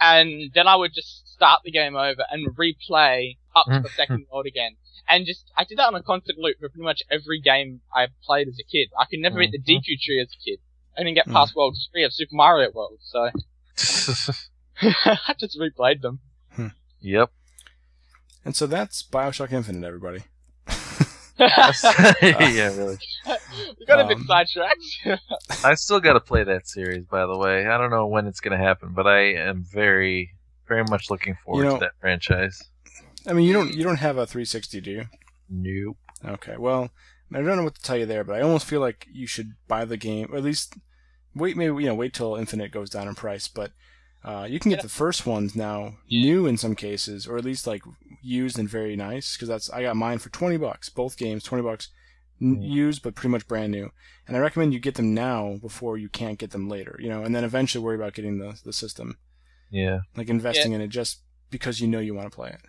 and 0.00 0.50
then 0.54 0.66
I 0.68 0.76
would 0.76 0.94
just 0.94 1.28
start 1.32 1.60
the 1.64 1.72
game 1.72 1.96
over 1.96 2.24
and 2.30 2.56
replay 2.56 3.36
up 3.56 3.66
to 3.66 3.80
the 3.80 3.88
second 3.96 4.26
world 4.32 4.46
again. 4.46 4.76
And 5.10 5.26
just 5.26 5.50
I 5.56 5.64
did 5.64 5.78
that 5.78 5.88
on 5.88 5.94
a 5.94 6.02
constant 6.02 6.38
loop 6.38 6.58
for 6.60 6.68
pretty 6.68 6.84
much 6.84 7.02
every 7.10 7.40
game 7.40 7.80
I 7.94 8.06
played 8.24 8.46
as 8.48 8.58
a 8.60 8.64
kid. 8.70 8.88
I 8.98 9.04
could 9.06 9.18
never 9.20 9.38
beat 9.38 9.50
the 9.52 9.58
Mhm. 9.58 9.80
DQ 9.82 10.00
tree 10.00 10.20
as 10.20 10.28
a 10.32 10.44
kid. 10.44 10.58
I 10.96 11.02
didn't 11.02 11.14
get 11.16 11.26
past 11.26 11.54
World 11.56 11.76
3 11.92 12.04
of 12.04 12.12
Super 12.12 12.34
Mario 12.34 12.70
World, 12.72 12.98
so 13.00 13.30
I 14.82 15.34
just 15.38 15.58
replayed 15.58 16.02
them. 16.02 16.20
yep. 17.00 17.30
And 18.44 18.54
so 18.56 18.66
that's 18.66 19.02
Bioshock 19.02 19.52
Infinite, 19.52 19.86
everybody. 19.86 20.22
yeah, 21.38 22.74
really. 22.76 22.98
we 23.78 23.86
got 23.86 24.00
a 24.00 24.06
bit 24.08 24.16
Um, 24.18 24.24
sidetracked. 24.26 24.82
I 25.64 25.74
still 25.74 26.00
got 26.00 26.14
to 26.14 26.20
play 26.20 26.42
that 26.44 26.66
series, 26.66 27.04
by 27.04 27.26
the 27.26 27.36
way. 27.38 27.66
I 27.66 27.78
don't 27.78 27.90
know 27.90 28.06
when 28.06 28.26
it's 28.26 28.40
going 28.40 28.58
to 28.58 28.64
happen, 28.64 28.90
but 28.92 29.06
I 29.06 29.34
am 29.34 29.62
very, 29.64 30.30
very 30.66 30.82
much 30.84 31.10
looking 31.10 31.36
forward 31.44 31.62
You 31.64 31.68
know- 31.68 31.74
to 31.78 31.80
that 31.84 31.92
franchise. 32.00 32.62
I 33.26 33.34
mean, 33.34 33.46
you 33.46 33.52
don't 33.52 33.74
you 33.74 33.82
don't 33.84 33.98
have 33.98 34.16
a 34.16 34.26
360, 34.26 34.80
do 34.80 34.90
you? 34.90 35.04
Nope. 35.50 35.96
Okay, 36.24 36.56
well, 36.56 36.88
I 37.32 37.42
don't 37.42 37.56
know 37.56 37.64
what 37.64 37.74
to 37.74 37.82
tell 37.82 37.96
you 37.96 38.06
there, 38.06 38.24
but 38.24 38.36
I 38.36 38.40
almost 38.40 38.64
feel 38.64 38.80
like 38.80 39.06
you 39.12 39.26
should 39.26 39.52
buy 39.66 39.84
the 39.84 39.96
game, 39.98 40.28
or 40.32 40.38
at 40.38 40.44
least 40.44 40.74
wait, 41.34 41.56
maybe 41.56 41.74
you 41.82 41.88
know, 41.88 41.94
wait 41.94 42.14
till 42.14 42.36
Infinite 42.36 42.70
goes 42.72 42.88
down 42.90 43.06
in 43.06 43.14
price. 43.14 43.46
But 43.46 43.72
uh, 44.24 44.46
you 44.48 44.58
can 44.58 44.70
get 44.70 44.78
Yeah. 44.78 44.82
the 44.82 44.88
first 44.88 45.26
ones 45.26 45.54
now, 45.56 45.98
new 46.10 46.46
in 46.46 46.56
some 46.56 46.74
cases, 46.74 47.26
or 47.26 47.36
at 47.38 47.44
least 47.44 47.66
like 47.66 47.82
used 48.22 48.58
and 48.58 48.68
very 48.68 48.96
nice. 48.96 49.36
Because 49.36 49.48
that's 49.48 49.70
I 49.70 49.82
got 49.82 49.96
mine 49.96 50.18
for 50.18 50.28
twenty 50.30 50.56
bucks, 50.56 50.88
both 50.88 51.16
games, 51.16 51.42
twenty 51.44 51.62
bucks, 51.62 51.88
n- 52.42 52.56
Mm. 52.56 52.70
used 52.70 53.02
but 53.02 53.14
pretty 53.14 53.30
much 53.30 53.46
brand 53.48 53.72
new. 53.72 53.90
And 54.26 54.36
I 54.36 54.40
recommend 54.40 54.74
you 54.74 54.80
get 54.80 54.96
them 54.96 55.14
now 55.14 55.56
before 55.60 55.96
you 55.96 56.08
can't 56.08 56.38
get 56.38 56.50
them 56.50 56.68
later, 56.68 56.96
you 56.98 57.08
know, 57.08 57.22
and 57.24 57.34
then 57.34 57.44
eventually 57.44 57.82
worry 57.82 57.96
about 57.96 58.14
getting 58.14 58.38
the 58.38 58.60
the 58.64 58.72
system, 58.72 59.18
Yeah. 59.70 60.00
like 60.16 60.28
investing 60.28 60.72
in 60.72 60.80
it 60.80 60.88
just 60.88 61.22
because 61.50 61.80
you 61.80 61.86
know 61.88 62.00
you 62.00 62.14
want 62.14 62.30
to 62.30 62.34
play 62.34 62.50
it. 62.50 62.60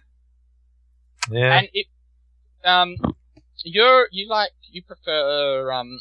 Yeah. 1.31 1.57
And 1.59 1.67
it, 1.73 1.87
um, 2.63 2.95
you're 3.63 4.07
you 4.11 4.27
like 4.29 4.51
you 4.71 4.81
prefer 4.83 5.71
um, 5.71 5.99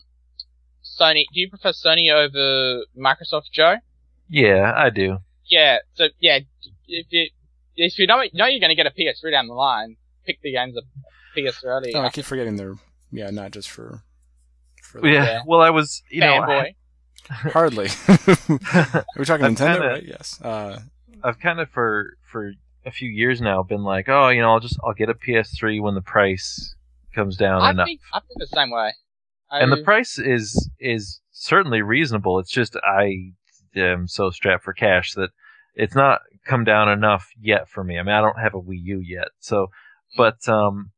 Sony? 0.84 1.24
Do 1.32 1.40
you 1.40 1.48
prefer 1.50 1.70
Sony 1.72 2.12
over 2.12 2.84
Microsoft, 2.96 3.50
Joe? 3.52 3.76
yeah, 4.28 4.72
I 4.76 4.90
do. 4.90 5.18
Yeah. 5.48 5.78
So 5.94 6.06
yeah, 6.20 6.38
if 6.86 7.06
you 7.10 7.28
if 7.76 7.98
you 7.98 8.06
know 8.06 8.22
know 8.34 8.46
you're 8.46 8.60
going 8.60 8.70
to 8.70 8.74
get 8.74 8.86
a 8.86 8.90
PS3 8.90 9.30
down 9.30 9.46
the 9.48 9.54
line, 9.54 9.96
pick 10.26 10.40
the 10.42 10.52
games 10.52 10.76
of 10.76 10.84
PS 11.34 11.62
early. 11.64 11.92
Oh, 11.94 12.00
I 12.00 12.10
keep 12.10 12.24
forgetting 12.24 12.56
they're 12.56 12.74
yeah, 13.10 13.30
not 13.30 13.52
just 13.52 13.70
for. 13.70 14.02
for 14.82 15.06
Yeah. 15.06 15.24
Yeah. 15.24 15.40
Well, 15.46 15.60
I 15.60 15.70
was, 15.70 16.02
you 16.10 16.20
know, 16.20 16.40
Fanboy. 16.42 16.74
Hardly. 17.30 17.88
Are 18.08 19.04
we 19.18 19.24
talking 19.24 19.44
I'm 19.46 19.54
Nintendo, 19.54 19.72
kinda- 19.74 19.88
right? 19.88 20.04
Yes. 20.04 20.40
Uh, 20.40 20.80
I've 21.22 21.38
kind 21.40 21.60
of 21.60 21.68
for 21.70 22.16
for 22.30 22.52
a 22.86 22.90
few 22.90 23.08
years 23.10 23.40
now 23.40 23.62
been 23.62 23.82
like, 23.82 24.08
oh, 24.08 24.28
you 24.28 24.40
know, 24.40 24.50
I'll 24.52 24.60
just 24.60 24.78
I'll 24.84 24.94
get 24.94 25.08
a 25.10 25.14
PS3 25.14 25.80
when 25.82 25.94
the 25.94 26.00
price 26.00 26.74
comes 27.14 27.36
down 27.36 27.62
I 27.62 27.70
enough. 27.70 27.86
think 27.86 28.00
I 28.12 28.20
think 28.20 28.38
the 28.38 28.46
same 28.46 28.70
way. 28.70 28.92
and 29.50 29.72
the 29.72 29.82
price 29.82 30.18
is 30.18 30.70
is 30.78 31.20
certainly 31.32 31.82
reasonable. 31.82 32.38
It's 32.38 32.50
just 32.50 32.76
I 32.76 33.32
am 33.78 34.08
so 34.08 34.30
strapped 34.30 34.64
for 34.64 34.72
cash 34.72 35.14
that 35.14 35.30
it's 35.74 35.94
not 35.94 36.20
come 36.44 36.64
down 36.64 36.88
enough 36.88 37.28
yet 37.40 37.68
for 37.68 37.84
me. 37.84 37.98
I 37.98 38.02
mean, 38.02 38.14
I 38.14 38.20
don't 38.20 38.38
have 38.38 38.54
a 38.54 38.60
Wii 38.60 38.80
U 38.82 38.98
yet, 39.00 39.28
so 39.38 39.68
but 40.16 40.48
um, 40.48 40.90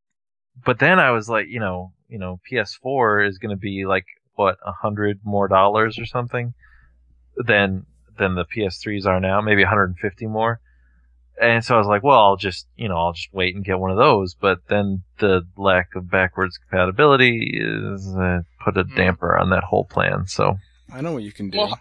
but 0.64 0.78
then 0.78 0.98
I 0.98 1.10
was 1.10 1.28
like, 1.28 1.46
you 1.48 1.60
know, 1.60 1.92
you 2.08 2.18
know, 2.18 2.40
PS4 2.50 3.26
is 3.28 3.38
going 3.38 3.50
to 3.50 3.56
be 3.60 3.84
like 3.86 4.06
what 4.34 4.56
a 4.64 4.72
hundred 4.72 5.20
more 5.24 5.48
dollars 5.48 5.98
or 5.98 6.06
something 6.06 6.54
than 7.36 7.86
than 8.18 8.34
the 8.34 8.44
PS3s 8.44 9.06
are 9.06 9.20
now, 9.20 9.40
maybe 9.40 9.62
150 9.62 10.26
more. 10.26 10.60
And 11.40 11.64
so 11.64 11.74
I 11.74 11.78
was 11.78 11.86
like, 11.86 12.02
well, 12.02 12.18
I'll 12.18 12.36
just, 12.36 12.66
you 12.76 12.86
know, 12.86 12.96
I'll 12.98 13.14
just 13.14 13.32
wait 13.32 13.54
and 13.54 13.64
get 13.64 13.78
one 13.78 13.90
of 13.90 13.96
those. 13.96 14.34
But 14.34 14.58
then 14.68 15.04
the 15.20 15.40
lack 15.56 15.94
of 15.94 16.10
backwards 16.10 16.58
compatibility 16.58 17.58
is 17.58 18.14
uh, 18.14 18.40
put 18.62 18.76
a 18.76 18.82
Hmm. 18.84 18.94
damper 18.94 19.38
on 19.38 19.48
that 19.50 19.64
whole 19.64 19.86
plan. 19.86 20.26
So 20.26 20.56
I 20.92 21.00
know 21.00 21.12
what 21.12 21.22
you 21.22 21.32
can 21.32 21.48
do. 21.48 21.58
Well- 21.58 21.80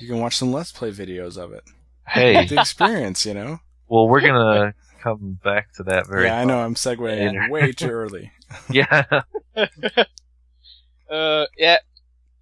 you 0.00 0.08
can 0.08 0.20
watch 0.20 0.36
some 0.36 0.52
Let's 0.52 0.72
Play 0.72 0.90
videos 0.90 1.36
of 1.36 1.52
it. 1.52 1.64
hey, 2.08 2.46
The 2.46 2.60
experience, 2.60 3.24
you 3.26 3.34
know. 3.34 3.58
well, 3.88 4.08
we're 4.08 4.20
gonna 4.20 4.74
come 5.02 5.38
back 5.44 5.72
to 5.74 5.82
that 5.84 6.06
very. 6.06 6.24
yeah, 6.26 6.38
I 6.40 6.44
know. 6.44 6.58
I'm 6.60 6.74
segueing 6.74 7.32
Later. 7.32 7.46
way 7.50 7.72
too 7.72 7.90
early. 7.90 8.32
Yeah, 8.70 9.02
Uh, 11.10 11.46
yeah. 11.58 11.76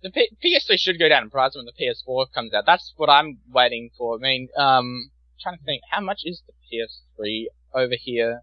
The 0.02 0.10
P- 0.10 0.30
PS3 0.44 0.78
should 0.78 0.98
go 0.98 1.08
down 1.08 1.22
in 1.24 1.30
price 1.30 1.54
when 1.54 1.64
the 1.64 1.72
PS4 1.72 2.26
comes 2.34 2.52
out. 2.54 2.64
That's 2.66 2.92
what 2.96 3.08
I'm 3.08 3.38
waiting 3.52 3.90
for. 3.96 4.16
I 4.16 4.18
mean, 4.18 4.48
um, 4.56 5.10
trying 5.40 5.58
to 5.58 5.64
think, 5.64 5.82
how 5.90 6.00
much 6.00 6.22
is 6.24 6.42
the 6.46 6.52
PS3 7.22 7.44
over 7.74 7.94
here? 7.98 8.40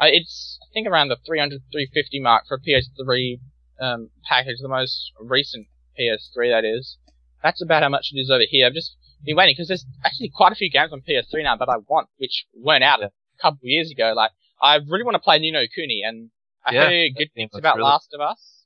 Uh, 0.00 0.06
it's, 0.08 0.58
I 0.62 0.66
think 0.74 0.88
around 0.88 1.08
the 1.08 1.16
300, 1.24 1.62
350 1.72 2.20
mark 2.20 2.44
for 2.48 2.56
a 2.56 2.60
PS3, 2.60 3.38
um, 3.80 4.10
package, 4.28 4.56
the 4.60 4.68
most 4.68 5.12
recent 5.20 5.68
PS3 5.98 6.50
that 6.50 6.64
is. 6.64 6.98
That's 7.46 7.62
about 7.62 7.84
how 7.84 7.88
much 7.88 8.10
it 8.12 8.18
is 8.18 8.28
over 8.28 8.42
here. 8.48 8.66
I've 8.66 8.74
just 8.74 8.96
been 9.24 9.36
waiting, 9.36 9.54
because 9.56 9.68
there's 9.68 9.86
actually 10.04 10.32
quite 10.34 10.50
a 10.50 10.56
few 10.56 10.68
games 10.68 10.92
on 10.92 11.00
PS3 11.00 11.44
now 11.44 11.54
that 11.54 11.68
I 11.68 11.76
want, 11.86 12.08
which 12.18 12.44
weren't 12.52 12.82
out 12.82 13.04
a 13.04 13.12
couple 13.40 13.58
of 13.58 13.60
years 13.62 13.88
ago. 13.92 14.12
Like, 14.16 14.32
I 14.60 14.74
really 14.76 15.04
want 15.04 15.14
to 15.14 15.20
play 15.20 15.38
Ni 15.38 15.52
no 15.52 15.62
Kuni, 15.72 16.02
and 16.04 16.30
I 16.64 16.74
Yeah, 16.74 16.88
heard 16.88 17.10
good 17.16 17.32
things 17.36 17.50
about 17.54 17.76
really- 17.76 17.84
Last 17.88 18.12
of 18.12 18.20
Us. 18.20 18.64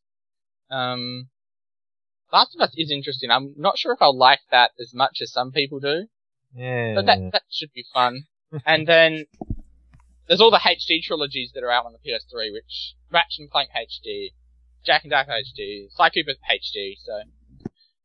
Um, 0.71 1.29
Last 2.33 2.55
of 2.55 2.63
Us 2.63 2.73
is 2.75 2.91
interesting. 2.91 3.31
I'm 3.31 3.53
not 3.59 3.77
sure 3.77 3.93
if 3.93 4.01
I'll 4.01 4.17
like 4.17 4.41
that 4.51 4.71
as 4.81 4.95
much 4.95 5.19
as 5.21 5.31
some 5.31 5.53
people 5.53 5.79
do, 5.79 6.07
yeah. 6.55 6.95
but 6.95 7.05
that 7.05 7.19
that 7.33 7.43
should 7.51 7.75
be 7.75 7.85
fun. 7.93 8.23
and 8.65 8.87
then 8.87 9.27
there's 10.27 10.41
all 10.41 10.51
the 10.51 10.59
HD 10.65 11.03
trilogies 11.03 11.53
that 11.53 11.63
are 11.63 11.71
out 11.71 11.85
on 11.85 11.93
the 11.93 11.99
PS3, 11.99 12.51
which 12.51 12.95
Ratchet 13.11 13.41
and 13.41 13.51
Clank 13.51 13.69
HD, 13.77 14.31
Jak 14.87 15.03
and 15.05 15.13
Daxter 15.13 15.37
HD, 15.39 15.89
Sly 15.91 16.09
Cooper 16.09 16.33
HD. 16.51 16.95
So, 17.05 17.25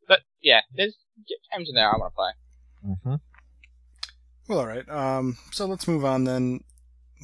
but 0.08 0.20
yeah, 0.41 0.62
there's 0.76 0.96
games 1.54 1.70
in 1.70 1.76
there 1.76 1.89
I 1.94 1.98
want 1.98 2.13
to 2.13 2.15
play. 2.15 2.98
hmm 3.04 3.15
Well, 4.48 4.60
all 4.60 4.68
right. 4.68 4.88
Um, 4.89 5.38
so 5.52 5.65
let's 5.65 5.88
move 5.88 6.06
on 6.06 6.24
then 6.26 6.62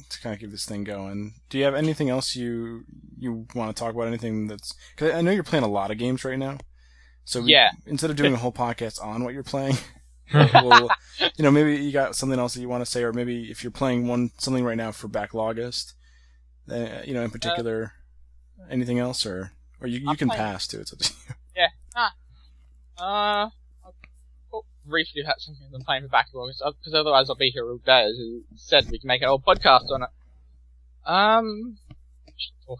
to 0.08 0.20
kind 0.20 0.34
of 0.34 0.40
keep 0.40 0.50
this 0.50 0.64
thing 0.66 0.84
going. 0.84 1.34
Do 1.50 1.58
you 1.58 1.64
have 1.64 1.74
anything 1.74 2.10
else 2.10 2.34
you 2.34 2.84
you 3.18 3.46
want 3.54 3.74
to 3.74 3.80
talk 3.80 3.94
about? 3.94 4.08
Anything 4.08 4.48
that's 4.48 4.74
because 4.96 5.12
I 5.14 5.20
know 5.20 5.30
you're 5.30 5.42
playing 5.44 5.64
a 5.64 5.68
lot 5.68 5.90
of 5.90 5.98
games 5.98 6.24
right 6.24 6.38
now. 6.38 6.58
So 7.24 7.40
we, 7.42 7.52
Yeah. 7.52 7.70
instead 7.86 8.10
of 8.10 8.16
doing 8.16 8.34
a 8.34 8.38
whole 8.38 8.52
podcast 8.52 9.00
on 9.04 9.22
what 9.22 9.32
you're 9.34 9.44
playing, 9.44 9.76
we'll, 10.34 10.88
you 11.36 11.42
know, 11.44 11.50
maybe 11.50 11.76
you 11.76 11.92
got 11.92 12.16
something 12.16 12.38
else 12.38 12.54
that 12.54 12.60
you 12.62 12.68
want 12.68 12.82
to 12.84 12.90
say, 12.90 13.02
or 13.04 13.12
maybe 13.12 13.50
if 13.50 13.62
you're 13.62 13.70
playing 13.70 14.08
one 14.08 14.30
something 14.38 14.64
right 14.64 14.76
now 14.78 14.90
for 14.90 15.06
Backlogist, 15.08 15.92
uh, 16.70 17.02
you 17.04 17.12
know, 17.14 17.22
in 17.22 17.30
particular, 17.30 17.92
anything 18.70 18.98
else, 18.98 19.24
or 19.26 19.52
or 19.80 19.86
you 19.86 20.00
you 20.00 20.08
I'm 20.08 20.16
can 20.16 20.28
playing- 20.28 20.42
pass 20.42 20.66
too. 20.66 20.80
It's 20.80 20.92
up 20.92 20.98
to 21.00 21.12
you. 21.28 21.34
Uh, 23.02 23.48
I'll 24.52 24.64
briefly 24.86 25.22
about 25.22 25.40
something 25.40 25.66
I'm 25.74 25.82
playing 25.82 26.02
for 26.04 26.08
backlog, 26.08 26.50
because 26.50 26.94
otherwise 26.94 27.28
I'll 27.28 27.36
be 27.36 27.50
here 27.50 27.68
all 27.68 27.78
day. 27.84 28.02
As 28.04 28.16
you 28.16 28.44
said, 28.54 28.88
we 28.90 28.98
can 29.00 29.08
make 29.08 29.22
an 29.22 29.28
old 29.28 29.44
podcast 29.44 29.90
on 29.90 30.02
it. 30.04 30.08
Um, 31.04 31.78
I 32.28 32.32
talk 32.66 32.78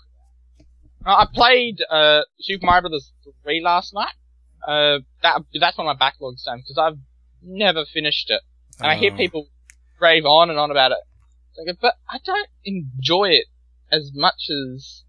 about? 1.03 1.19
Uh, 1.19 1.23
I 1.23 1.27
played 1.35 1.83
uh 1.91 2.21
Super 2.41 2.67
Mario 2.67 2.89
Bros. 2.89 3.11
3 3.43 3.61
last 3.63 3.93
night. 3.95 4.15
Uh, 4.67 5.01
that 5.23 5.43
that's 5.61 5.77
one 5.77 5.89
of 5.89 5.99
my 5.99 6.11
backlogs, 6.11 6.39
Sam, 6.41 6.59
because 6.59 6.79
I've 6.79 6.99
never 7.43 7.85
finished 7.85 8.31
it, 8.31 8.43
and 8.79 8.87
I 8.87 8.95
hear 8.95 9.13
Oh. 9.13 9.17
people 9.17 9.49
rave 10.01 10.25
on 10.25 10.51
and 10.51 10.59
on 10.59 10.71
about 10.71 10.93
it. 10.93 10.99
Like, 11.59 11.77
but 11.81 11.95
I 12.09 12.19
don't 12.25 12.49
enjoy 12.65 13.31
it 13.31 13.47
as 13.91 14.13
much 14.15 14.49
as 14.51 15.03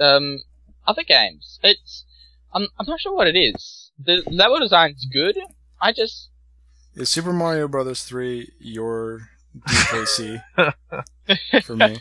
um 0.00 0.40
other 0.88 1.04
games. 1.04 1.60
It's 1.62 2.04
I'm 2.52 2.66
I'm 2.80 2.86
not 2.86 2.98
sure 3.00 3.14
what 3.14 3.28
it 3.28 3.36
is. 3.38 3.85
The 3.98 4.22
level 4.30 4.58
design's 4.60 5.06
good. 5.06 5.38
I 5.80 5.92
just 5.92 6.30
Is 6.94 7.08
Super 7.08 7.32
Mario 7.32 7.68
Brothers 7.68 8.02
3 8.04 8.50
your 8.60 9.28
DKC 9.68 10.42
for 11.64 11.76
me? 11.76 11.98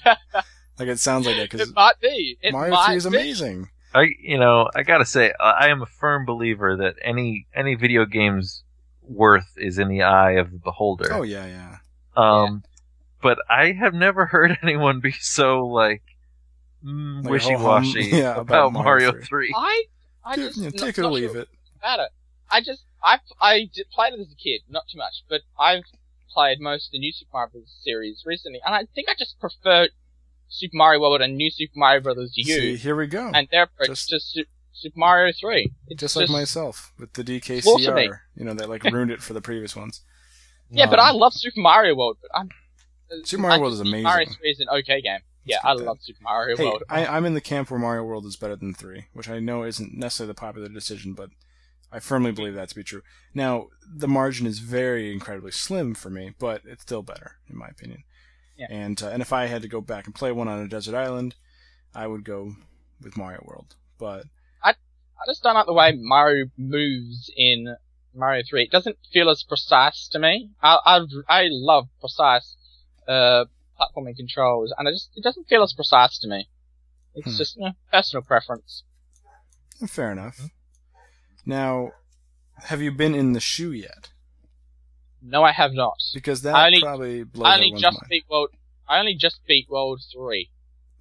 Like 0.78 0.90
it 0.90 1.00
sounds 1.00 1.26
like 1.26 1.38
that 1.38 1.50
because 1.50 1.70
it 1.70 1.74
might 1.76 2.00
be. 2.02 2.38
It 2.42 2.52
Mario 2.52 2.74
might 2.74 2.88
3 2.88 2.96
is 2.98 3.04
be. 3.04 3.08
amazing. 3.10 3.70
I, 3.94 4.10
you 4.20 4.38
know, 4.38 4.70
I 4.76 4.84
gotta 4.84 5.06
say, 5.06 5.32
I 5.40 5.52
I 5.52 5.68
am 5.70 5.82
a 5.82 5.86
firm 5.86 6.26
believer 6.26 6.76
that 6.78 6.96
any 7.02 7.48
any 7.56 7.76
video 7.76 8.06
game's 8.06 8.64
worth 9.04 9.48
is 9.56 9.78
in 9.80 9.88
the 9.88 10.02
eye 10.04 10.32
of 10.34 10.52
the 10.52 10.58
beholder. 10.58 11.14
Oh 11.14 11.22
yeah, 11.22 11.46
yeah. 11.46 11.78
Um, 12.18 12.64
but 13.22 13.40
I 13.50 13.72
have 13.72 13.94
never 13.94 14.26
heard 14.34 14.58
anyone 14.62 15.00
be 15.00 15.12
so 15.12 15.66
like 15.68 16.04
mm, 16.86 17.24
Like, 17.24 17.32
wishy 17.32 17.56
washy 17.56 18.04
yeah, 18.12 18.32
about, 18.34 18.42
about 18.42 18.74
Mario 18.74 19.12
Mario 19.12 19.24
3. 19.24 19.26
3. 19.26 19.54
I 19.56 19.84
I 20.26 20.36
Dude, 20.36 20.46
just 20.48 20.58
yeah, 20.58 20.64
not- 20.66 20.78
take 20.78 20.98
it 20.98 21.02
or 21.06 21.12
leave 21.12 21.32
sure 21.32 21.42
it. 21.42 21.50
It. 22.00 22.10
I 22.52 22.62
just 22.62 22.84
I 23.04 23.20
I 23.42 23.70
did, 23.74 23.88
played 23.92 24.14
it 24.14 24.20
as 24.20 24.32
a 24.32 24.36
kid, 24.36 24.62
not 24.70 24.84
too 24.92 24.98
much, 24.98 25.24
but 25.30 25.42
I've 25.60 25.84
played 26.34 26.60
most 26.60 26.88
of 26.88 26.92
the 26.94 27.00
new 27.00 27.12
Super 27.12 27.30
Mario 27.34 27.50
Bros. 27.52 27.76
series 27.84 28.24
recently, 28.26 28.60
and 28.66 28.76
I 28.76 28.86
think 28.94 29.08
I 29.10 29.14
just 29.18 29.40
prefer 29.40 29.88
Super 30.48 30.76
Mario 30.78 31.02
World 31.02 31.22
and 31.22 31.36
New 31.38 31.50
Super 31.50 31.74
Mario 31.78 32.02
Bros. 32.02 32.32
U 32.36 32.44
See, 32.44 32.76
here 32.78 32.96
we 32.96 33.08
go. 33.08 33.32
and 33.34 33.48
their 33.52 33.64
approach 33.64 33.88
Just- 33.90 34.10
to 34.10 34.20
Su- 34.20 34.46
Super 34.74 35.00
Mario 35.00 35.32
3. 35.40 35.72
It's 35.88 36.02
just 36.02 36.16
like 36.18 36.30
myself 36.30 36.92
with 37.00 37.14
the 37.14 37.24
DKCR. 37.24 38.20
You 38.36 38.44
know, 38.46 38.54
that 38.54 38.70
like 38.70 38.84
ruined 38.84 39.10
it 39.12 39.22
for 39.22 39.34
the 39.34 39.42
previous 39.42 39.74
ones. 39.76 40.02
Yeah, 40.70 40.88
but 40.90 41.00
Um, 41.00 41.06
I 41.06 41.12
love 41.12 41.34
Super 41.34 41.62
Mario 41.62 41.96
World. 41.96 42.18
But 42.22 42.32
I'm, 42.38 42.50
Super 43.24 43.44
Mario 43.44 43.58
I 43.58 43.62
World 43.62 43.74
is 43.74 43.80
amazing. 43.80 44.04
Mario 44.04 44.28
3 44.30 44.50
is 44.50 44.60
an 44.60 44.68
okay 44.70 45.02
game. 45.02 45.20
Yeah, 45.46 45.58
I 45.64 45.76
that. 45.76 45.84
love 45.84 46.00
Super 46.02 46.20
Mario 46.24 46.58
Hey, 46.58 46.66
World. 46.66 46.84
I, 46.90 47.06
I'm 47.06 47.24
in 47.26 47.36
the 47.36 47.42
camp 47.42 47.70
where 47.72 47.80
Mario 47.80 48.04
World 48.04 48.26
is 48.26 48.36
better 48.36 48.56
than 48.56 48.74
3, 48.74 49.06
which 49.14 49.30
I 49.30 49.40
know 49.40 49.64
isn't 49.64 49.94
necessarily 49.96 50.32
the 50.32 50.40
popular 50.40 50.68
decision, 50.68 51.14
but 51.14 51.30
I 51.96 52.00
firmly 52.00 52.34
believe 52.34 52.56
that 52.56 52.68
to 52.70 52.76
be 52.76 52.84
true. 52.84 53.04
Now, 53.34 53.68
the 53.88 54.08
margin 54.10 54.46
is 54.46 54.60
very 54.60 55.14
incredibly 55.14 55.52
slim 55.52 55.94
for 55.96 56.10
me, 56.10 56.34
but 56.38 56.62
it's 56.66 56.82
still 56.82 57.02
better, 57.02 57.38
in 57.50 57.58
my 57.58 57.68
opinion. 57.68 58.04
Yeah. 58.58 58.68
And 58.70 59.02
uh, 59.02 59.08
and 59.10 59.22
if 59.22 59.32
I 59.32 59.46
had 59.46 59.62
to 59.62 59.70
go 59.70 59.80
back 59.80 60.06
and 60.06 60.14
play 60.14 60.32
one 60.34 60.50
on 60.50 60.60
a 60.60 60.68
desert 60.68 60.94
island, 60.96 61.36
I 61.94 62.08
would 62.08 62.26
go 62.26 62.56
with 63.02 63.16
Mario 63.16 63.44
World. 63.46 63.76
But 63.98 64.26
I 64.62 64.72
I 64.72 65.24
just 65.26 65.42
don't 65.42 65.56
like 65.56 65.68
the 65.68 65.74
way 65.74 65.94
Mario 65.98 66.48
moves 66.58 67.32
in 67.38 67.78
Mario 68.14 68.44
3. 68.50 68.64
It 68.64 68.72
doesn't 68.72 68.98
feel 69.14 69.30
as 69.30 69.44
precise 69.44 70.10
to 70.10 70.20
me. 70.20 70.50
I 70.62 70.80
I, 70.86 71.00
I 71.30 71.48
love 71.50 71.88
precise 72.02 72.58
uh, 73.08 73.46
platforming 73.80 74.18
controls, 74.18 74.74
and 74.78 74.86
it 74.88 74.92
just 74.92 75.12
it 75.16 75.24
doesn't 75.24 75.48
feel 75.48 75.64
as 75.64 75.72
precise 75.72 76.20
to 76.20 76.28
me. 76.28 76.50
It's 77.14 77.32
Hmm. 77.32 77.38
just 77.38 77.56
you 77.56 77.64
know, 77.64 77.72
personal 77.90 78.22
preference. 78.24 78.84
Fair 79.88 80.12
enough. 80.12 80.40
Now, 81.46 81.92
have 82.66 82.82
you 82.82 82.92
been 82.92 83.14
in 83.16 83.34
the 83.34 83.40
shoe 83.40 83.72
yet? 83.72 84.10
No, 85.22 85.44
I 85.44 85.52
have 85.52 85.74
not. 85.74 85.98
Because 86.14 86.42
that 86.44 86.56
I 86.56 86.68
only- 86.68 86.82
probably 86.82 87.24
blows 87.24 87.48
I 87.48 87.56
only 87.56 87.72
just 87.74 87.98
mind. 88.02 88.10
beat 88.10 88.26
World. 88.30 88.50
I 88.88 89.00
only 89.00 89.16
just 89.16 89.40
beat 89.48 89.68
World 89.70 90.02
3. 90.14 90.50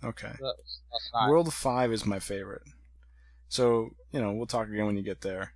Okay. 0.02 0.28
That's, 0.28 0.80
that's 0.90 1.10
nice. 1.12 1.28
World 1.30 1.52
5 1.52 1.92
is 1.92 2.06
my 2.06 2.18
favorite. 2.18 2.62
So, 3.48 3.90
you 4.12 4.20
know, 4.20 4.32
we'll 4.32 4.46
talk 4.46 4.68
again 4.68 4.86
when 4.86 4.96
you 4.96 5.02
get 5.02 5.20
there. 5.20 5.52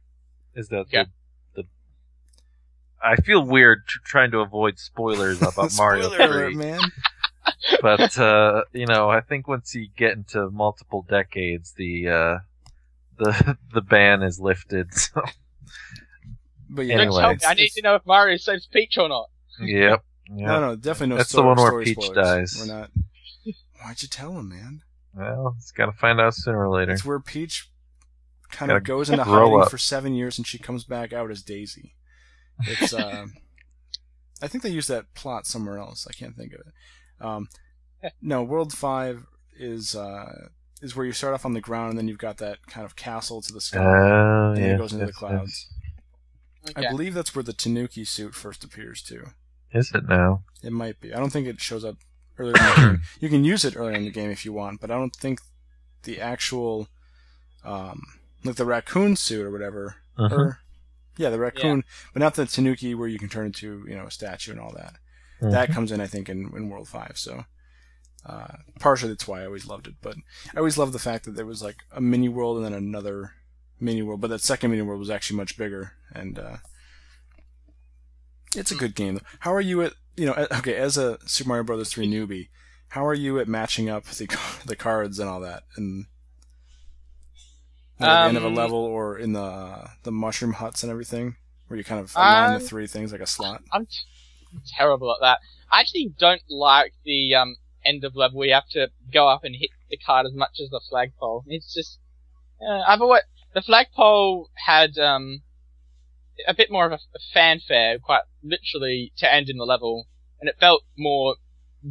Is 0.55 0.69
that 0.69 0.87
Yeah. 0.91 1.05
the, 1.55 1.63
the? 1.63 1.69
I 3.03 3.17
feel 3.17 3.43
weird 3.45 3.87
tr- 3.87 3.99
trying 4.05 4.31
to 4.33 4.41
avoid 4.41 4.79
spoilers 4.79 5.41
about 5.41 5.73
Mario 5.77 6.11
Spoiler 6.11 6.47
3, 6.51 6.55
man. 6.57 6.81
but 7.81 8.19
uh, 8.19 8.65
you 8.73 8.87
know, 8.87 9.09
I 9.09 9.21
think 9.23 9.49
once 9.49 9.75
you 9.75 9.89
get 9.97 10.13
into 10.13 10.51
multiple 10.51 11.05
decades, 11.09 11.73
the 11.77 12.09
uh, 12.09 12.39
the 13.19 13.59
the 13.75 13.81
ban 13.83 14.23
is 14.23 14.39
lifted. 14.41 14.89
So, 14.95 15.23
But 16.71 16.83
yeah, 16.87 16.99
Don't 16.99 17.07
Anyway, 17.19 17.35
me. 17.35 17.39
I 17.47 17.55
need 17.55 17.71
to 17.71 17.83
know 17.83 17.95
if 17.95 18.05
Mario 18.07 18.37
saves 18.37 18.67
Peach 18.67 18.99
or 18.99 19.09
not. 19.09 19.29
yep. 19.61 20.05
No, 20.29 20.37
Yeah. 20.53 20.59
no, 20.61 20.77
definitely 20.77 21.09
no 21.15 21.17
That's 21.17 21.33
the 21.33 21.43
one 21.43 21.57
where 21.57 21.83
Peach 21.83 21.99
spoilers. 21.99 22.15
dies. 22.55 22.57
We're 22.69 22.75
not. 22.75 22.91
Why'd 23.83 24.03
you 24.03 24.09
tell 24.09 24.33
him, 24.39 24.49
man? 24.51 24.83
Well, 25.15 25.55
it's 25.57 25.73
got 25.73 25.87
to 25.87 25.93
find 25.93 26.21
out 26.21 26.35
sooner 26.35 26.69
or 26.69 26.77
later. 26.79 26.93
It's 26.93 27.05
where 27.05 27.21
Peach 27.21 27.71
kind 28.51 28.71
of 28.73 28.85
goes 28.85 29.09
into 29.09 29.25
grow 29.25 29.47
hiding 29.49 29.61
up. 29.63 29.71
for 29.71 29.79
seven 29.79 30.15
years 30.15 30.37
and 30.39 30.47
she 30.47 30.59
comes 30.59 30.85
back 30.85 31.13
out 31.13 31.31
as 31.31 31.43
Daisy. 31.43 31.95
It's 32.67 32.93
uh, 32.93 33.27
I 34.43 34.47
think 34.49 34.63
they 34.63 34.71
used 34.71 34.89
that 34.91 35.15
plot 35.15 35.47
somewhere 35.47 35.79
else. 35.79 36.07
I 36.09 36.13
can't 36.13 36.37
think 36.37 36.53
of 36.53 36.61
it. 36.61 37.25
Um, 37.25 37.49
no, 38.21 38.43
World 38.43 38.73
Five 38.73 39.25
is 39.59 39.95
uh, 39.95 40.49
is 40.81 40.95
where 40.95 41.05
you 41.07 41.13
start 41.13 41.35
off 41.35 41.45
on 41.45 41.53
the 41.55 41.61
ground 41.61 41.91
and 41.91 41.99
then 41.99 42.09
you've 42.09 42.19
got 42.19 42.39
that 42.39 42.67
kind 42.67 42.85
of 42.85 42.97
castle 42.97 43.41
to 43.43 43.53
the 43.53 43.61
sky. 43.61 43.85
Oh, 43.85 44.53
and 44.53 44.59
yeah. 44.59 44.75
it 44.75 44.79
goes 44.79 44.93
into 44.93 45.07
the 45.07 45.13
clouds. 45.13 45.67
Okay. 46.71 46.87
I 46.87 46.91
believe 46.91 47.15
that's 47.15 47.35
where 47.35 47.43
the 47.43 47.53
Tanuki 47.53 48.05
suit 48.05 48.35
first 48.35 48.63
appears 48.65 49.03
too. 49.03 49.29
Is 49.73 49.93
it 49.95 50.09
now? 50.09 50.43
It 50.63 50.73
might 50.73 51.01
be. 51.01 51.13
I 51.13 51.19
don't 51.19 51.31
think 51.31 51.47
it 51.47 51.61
shows 51.61 51.85
up 51.85 51.97
earlier 52.39 52.55
in 52.57 52.63
the 52.63 52.75
game. 52.77 53.01
You 53.21 53.29
can 53.29 53.45
use 53.45 53.65
it 53.65 53.77
earlier 53.77 53.97
in 53.97 54.05
the 54.05 54.11
game 54.11 54.31
if 54.31 54.45
you 54.45 54.53
want, 54.53 54.81
but 54.81 54.91
I 54.91 54.95
don't 54.95 55.15
think 55.15 55.41
the 56.05 56.21
actual, 56.21 56.89
um, 57.65 58.03
like 58.45 58.57
the 58.57 58.65
raccoon 58.65 59.17
suit 59.17 59.45
or 59.45 59.51
whatever, 59.51 59.97
Uh-huh. 60.17 60.35
or 60.35 60.59
yeah, 61.17 61.31
the 61.31 61.39
raccoon, 61.39 61.83
but 62.13 62.21
not 62.21 62.35
the 62.35 62.47
Tanuki 62.47 62.95
where 62.95 63.09
you 63.09 63.19
can 63.19 63.29
turn 63.29 63.47
into 63.47 63.85
you 63.89 63.97
know 63.97 64.07
a 64.07 64.11
statue 64.11 64.53
and 64.53 64.61
all 64.61 64.73
that. 64.77 64.95
That 65.41 65.71
comes 65.71 65.93
in, 65.93 66.01
I 66.01 66.07
think, 66.09 66.29
in, 66.29 66.51
in 66.57 66.69
World 66.69 66.89
Five. 66.89 67.13
So, 67.17 67.45
uh, 68.27 68.57
partially 68.81 69.11
that's 69.11 69.27
why 69.29 69.43
I 69.43 69.47
always 69.47 69.67
loved 69.67 69.87
it. 69.87 69.95
But 70.03 70.17
I 70.55 70.59
always 70.59 70.77
loved 70.79 70.93
the 70.93 70.99
fact 70.99 71.25
that 71.25 71.35
there 71.37 71.47
was 71.47 71.63
like 71.63 71.79
a 71.93 72.01
mini 72.01 72.29
world 72.29 72.57
and 72.57 72.65
then 72.67 72.75
another 72.75 73.33
mini 73.81 74.03
world. 74.03 74.21
But 74.21 74.31
that 74.31 74.41
second 74.43 74.71
mini 74.71 74.83
world 74.83 75.01
was 75.01 75.11
actually 75.11 75.37
much 75.37 75.57
bigger, 75.57 75.93
and 76.15 76.39
uh, 76.39 76.57
it's 78.57 78.71
a 78.71 78.77
good 78.77 78.95
game. 78.95 79.21
How 79.41 79.53
are 79.55 79.61
you 79.61 79.83
at 79.83 79.93
you 80.17 80.27
know? 80.27 80.47
Okay, 80.59 80.75
as 80.77 80.97
a 80.97 81.19
Super 81.27 81.49
Mario 81.49 81.65
Brothers 81.65 81.91
three 81.91 82.09
newbie, 82.11 82.49
how 82.89 83.05
are 83.07 83.15
you 83.15 83.39
at 83.39 83.49
matching 83.49 83.89
up 83.89 84.05
the 84.05 84.27
the 84.67 84.77
cards 84.77 85.19
and 85.19 85.29
all 85.29 85.41
that, 85.41 85.65
and 85.77 86.07
at 88.01 88.07
the 88.23 88.29
end 88.29 88.37
of 88.37 88.45
a 88.45 88.49
Um, 88.49 88.55
level 88.55 88.79
or 88.79 89.19
in 89.19 89.33
the 89.33 89.91
the 90.03 90.13
mushroom 90.13 90.55
huts 90.55 90.83
and 90.83 90.91
everything, 90.91 91.37
where 91.67 91.77
you 91.79 91.85
kind 91.85 92.01
of 92.01 92.15
align 92.17 92.49
Um, 92.49 92.55
the 92.55 92.61
three 92.61 92.87
things 92.87 93.13
like 93.13 93.21
a 93.21 93.27
slot? 93.27 93.63
I'm, 93.73 93.87
t- 93.87 93.93
I'm 94.53 94.63
terrible 94.67 95.13
at 95.13 95.19
that. 95.21 95.41
I 95.71 95.81
actually 95.81 96.15
don't 96.19 96.43
like 96.49 96.95
the 97.05 97.35
um, 97.35 97.57
end 97.89 98.05
of 98.05 98.15
level 98.15 98.39
where 98.39 98.49
you 98.49 98.55
have 98.55 98.69
to 98.71 98.89
go 99.13 99.29
up 99.29 99.45
and 99.45 99.55
hit 99.57 99.71
the 99.91 99.97
card 99.97 100.27
as 100.27 100.35
much 100.35 100.61
as 100.63 100.71
the 100.71 100.81
flagpole. 100.89 101.45
It's 101.47 101.73
just 101.75 101.99
uh, 102.61 102.83
I've 102.87 103.01
always 103.01 103.23
the 103.55 103.63
flagpole 103.63 104.51
had 104.67 104.99
um, 104.99 105.43
a 106.47 106.55
bit 106.55 106.71
more 106.71 106.87
of 106.87 106.93
a, 106.93 106.97
a 106.97 107.21
fanfare, 107.33 107.99
quite 107.99 108.23
literally, 108.43 109.13
to 109.19 109.33
end 109.33 109.49
in 109.49 109.57
the 109.57 109.65
level, 109.65 110.07
and 110.41 110.49
it 110.49 110.57
felt 110.61 110.83
more 110.97 111.37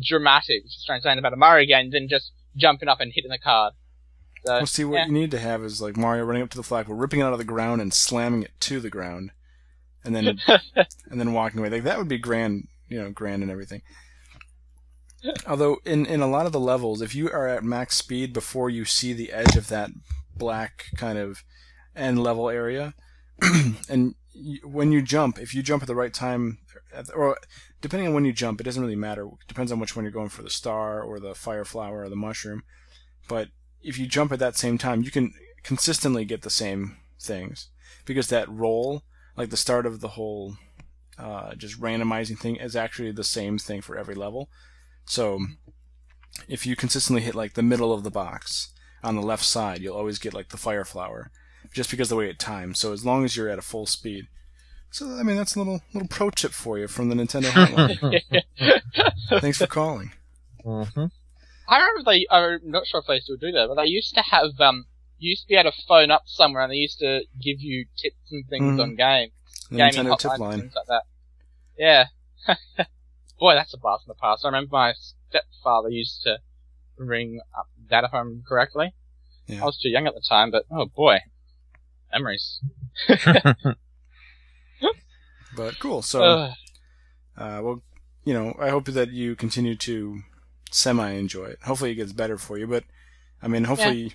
dramatic, 0.07 0.63
which 0.63 0.75
is 0.75 0.81
strange 0.81 1.03
saying 1.03 1.17
about 1.17 1.33
a 1.33 1.37
Mario 1.37 1.67
game, 1.67 1.91
than 1.91 2.07
just 2.07 2.31
jumping 2.55 2.89
up 2.89 2.99
and 2.99 3.11
hitting 3.13 3.31
the 3.31 3.37
card. 3.37 3.73
So, 4.45 4.53
Well, 4.53 4.65
see, 4.65 4.85
what 4.85 4.97
yeah. 4.97 5.05
you 5.07 5.11
need 5.11 5.31
to 5.31 5.39
have 5.39 5.63
is 5.63 5.81
like 5.81 5.97
Mario 5.97 6.23
running 6.23 6.43
up 6.43 6.49
to 6.51 6.57
the 6.57 6.63
flagpole, 6.63 6.95
ripping 6.95 7.19
it 7.19 7.23
out 7.23 7.33
of 7.33 7.39
the 7.39 7.45
ground, 7.45 7.81
and 7.81 7.93
slamming 7.93 8.43
it 8.43 8.51
to 8.61 8.79
the 8.79 8.89
ground, 8.89 9.31
and 10.03 10.15
then 10.15 10.39
and 11.09 11.19
then 11.19 11.33
walking 11.33 11.59
away. 11.59 11.69
Like 11.69 11.83
that 11.83 11.97
would 11.97 12.07
be 12.07 12.17
grand, 12.17 12.67
you 12.87 13.01
know, 13.01 13.11
grand 13.11 13.41
and 13.41 13.51
everything. 13.51 13.81
Although 15.47 15.77
in 15.85 16.05
in 16.05 16.21
a 16.21 16.27
lot 16.27 16.45
of 16.45 16.51
the 16.51 16.59
levels, 16.59 17.01
if 17.01 17.15
you 17.15 17.29
are 17.29 17.47
at 17.47 17.63
max 17.63 17.97
speed 17.97 18.33
before 18.33 18.69
you 18.69 18.85
see 18.85 19.13
the 19.13 19.31
edge 19.31 19.55
of 19.55 19.67
that 19.69 19.89
black 20.35 20.85
kind 20.95 21.17
of 21.17 21.43
end 21.95 22.21
level 22.21 22.49
area, 22.49 22.93
and 23.89 24.15
you, 24.33 24.59
when 24.63 24.91
you 24.91 25.01
jump, 25.01 25.39
if 25.39 25.55
you 25.55 25.63
jump 25.63 25.81
at 25.83 25.87
the 25.87 25.95
right 25.95 26.13
time, 26.13 26.59
or 27.15 27.37
depending 27.81 28.07
on 28.07 28.13
when 28.13 28.25
you 28.25 28.33
jump, 28.33 28.61
it 28.61 28.63
doesn't 28.63 28.81
really 28.81 28.95
matter. 28.95 29.25
It 29.25 29.47
depends 29.47 29.71
on 29.71 29.79
which 29.79 29.95
one 29.95 30.05
you're 30.05 30.11
going 30.11 30.29
for, 30.29 30.43
the 30.43 30.49
star 30.49 31.01
or 31.01 31.19
the 31.19 31.35
fire 31.35 31.65
flower 31.65 32.03
or 32.03 32.09
the 32.09 32.15
mushroom. 32.15 32.63
But 33.27 33.49
if 33.81 33.97
you 33.97 34.07
jump 34.07 34.31
at 34.31 34.39
that 34.39 34.55
same 34.55 34.77
time, 34.77 35.03
you 35.03 35.11
can 35.11 35.33
consistently 35.63 36.25
get 36.25 36.43
the 36.43 36.49
same 36.49 36.97
things 37.19 37.69
because 38.05 38.27
that 38.27 38.49
roll, 38.49 39.03
like 39.35 39.49
the 39.49 39.57
start 39.57 39.85
of 39.85 39.99
the 39.99 40.09
whole 40.09 40.55
uh, 41.17 41.55
just 41.55 41.79
randomizing 41.81 42.37
thing, 42.37 42.55
is 42.57 42.75
actually 42.75 43.11
the 43.11 43.23
same 43.23 43.57
thing 43.57 43.81
for 43.81 43.97
every 43.97 44.15
level. 44.15 44.49
So 45.07 45.39
if 46.47 46.65
you 46.65 46.75
consistently 46.75 47.21
hit 47.21 47.35
like 47.35 47.53
the 47.53 47.63
middle 47.63 47.93
of 47.93 48.03
the 48.03 48.11
box 48.11 48.71
on 49.03 49.15
the 49.15 49.21
left 49.21 49.43
side, 49.45 49.81
you'll 49.81 49.95
always 49.97 50.19
get 50.19 50.33
like 50.33 50.49
the 50.49 50.57
fire 50.57 50.85
flower, 50.85 51.31
just 51.73 51.89
because 51.91 52.07
of 52.07 52.15
the 52.15 52.19
way 52.19 52.29
it 52.29 52.39
times. 52.39 52.79
So 52.79 52.93
as 52.93 53.05
long 53.05 53.23
as 53.25 53.35
you're 53.35 53.49
at 53.49 53.59
a 53.59 53.63
full 53.63 53.85
speed. 53.85 54.27
So 54.91 55.17
I 55.17 55.23
mean 55.23 55.35
that's 55.35 55.55
a 55.55 55.59
little 55.59 55.81
little 55.93 56.07
pro 56.07 56.29
tip 56.29 56.51
for 56.51 56.77
you 56.77 56.87
from 56.87 57.09
the 57.09 57.15
Nintendo 57.15 57.49
hotline. 57.49 58.21
Thanks 59.41 59.57
for 59.57 59.67
calling. 59.67 60.11
hmm 60.63 61.05
I 61.69 61.79
remember 61.79 62.03
they. 62.11 62.25
I'm 62.31 62.59
not 62.63 62.87
sure 62.87 63.01
if 63.01 63.07
they 63.07 63.19
still 63.19 63.35
do 63.35 63.51
that, 63.51 63.67
but 63.67 63.75
they 63.75 63.87
used 63.89 64.13
to 64.15 64.21
have 64.21 64.51
um. 64.59 64.85
You 65.19 65.31
used 65.31 65.41
to 65.43 65.47
be 65.49 65.55
able 65.55 65.71
to 65.71 65.77
phone 65.87 66.11
up 66.11 66.21
somewhere, 66.25 66.63
and 66.63 66.71
they 66.71 66.77
used 66.77 66.99
to 66.99 67.21
give 67.41 67.59
you 67.59 67.85
tips 67.97 68.15
and 68.31 68.47
things 68.47 68.77
Mhm. 68.79 68.83
on 68.83 68.95
game, 68.95 69.29
The 69.71 69.77
gaming 69.77 69.93
Nintendo 69.93 70.11
hotlines 70.13 70.19
tip 70.19 70.39
line. 70.39 70.59
things 70.61 70.73
like 70.75 70.87
that. 70.87 71.03
Yeah. 71.77 72.05
Boy, 73.39 73.53
that's 73.53 73.73
a 73.73 73.77
blast 73.77 74.05
from 74.05 74.11
the 74.11 74.21
past. 74.21 74.45
I 74.45 74.47
remember 74.47 74.69
my 74.71 74.93
stepfather 75.29 75.89
used 75.89 76.23
to 76.23 76.37
ring 76.97 77.39
up 77.57 77.67
that, 77.89 78.03
if 78.03 78.13
I 78.13 78.19
remember 78.19 78.43
correctly. 78.47 78.93
Yeah. 79.47 79.61
I 79.61 79.65
was 79.65 79.77
too 79.77 79.89
young 79.89 80.07
at 80.07 80.13
the 80.13 80.23
time, 80.27 80.51
but 80.51 80.65
oh 80.71 80.87
boy, 80.87 81.19
memories. 82.11 82.59
But 85.57 85.79
cool. 85.79 86.03
So 86.03 86.23
Ugh. 86.23 86.51
Uh, 87.35 87.59
well, 87.63 87.81
you 88.23 88.33
know, 88.33 88.55
I 88.59 88.69
hope 88.69 88.85
that 88.85 89.11
you 89.11 89.35
continue 89.35 89.75
to 89.75 90.21
semi 90.71 91.11
enjoy 91.11 91.45
it. 91.45 91.59
Hopefully, 91.63 91.91
it 91.91 91.95
gets 91.95 92.13
better 92.13 92.37
for 92.37 92.57
you. 92.57 92.67
But 92.67 92.83
I 93.41 93.47
mean, 93.47 93.63
hopefully, 93.65 94.13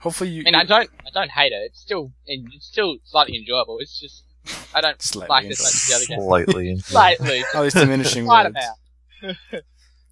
hopefully 0.00 0.30
you. 0.30 0.42
I 0.42 0.44
mean, 0.46 0.54
I 0.54 0.64
don't, 0.64 0.90
I 1.06 1.10
don't 1.12 1.30
hate 1.30 1.52
it. 1.52 1.62
It's 1.66 1.80
still, 1.80 2.12
it's 2.26 2.66
still 2.66 2.96
slightly 3.04 3.36
enjoyable. 3.36 3.78
It's 3.78 4.00
just, 4.00 4.24
I 4.74 4.80
don't 4.80 5.00
Slightly 5.00 5.28
like 5.28 5.48
this 5.48 5.62
much 5.62 5.74
as 5.74 5.88
the 5.88 5.94
other 5.94 6.06
game. 6.06 6.20
Slightly. 6.20 6.78
Slightly. 6.80 7.44
All 7.54 7.62
these 7.62 7.74
diminishing 7.74 8.24
Slight 8.24 8.52
words. 8.52 8.56
amount. 9.22 9.64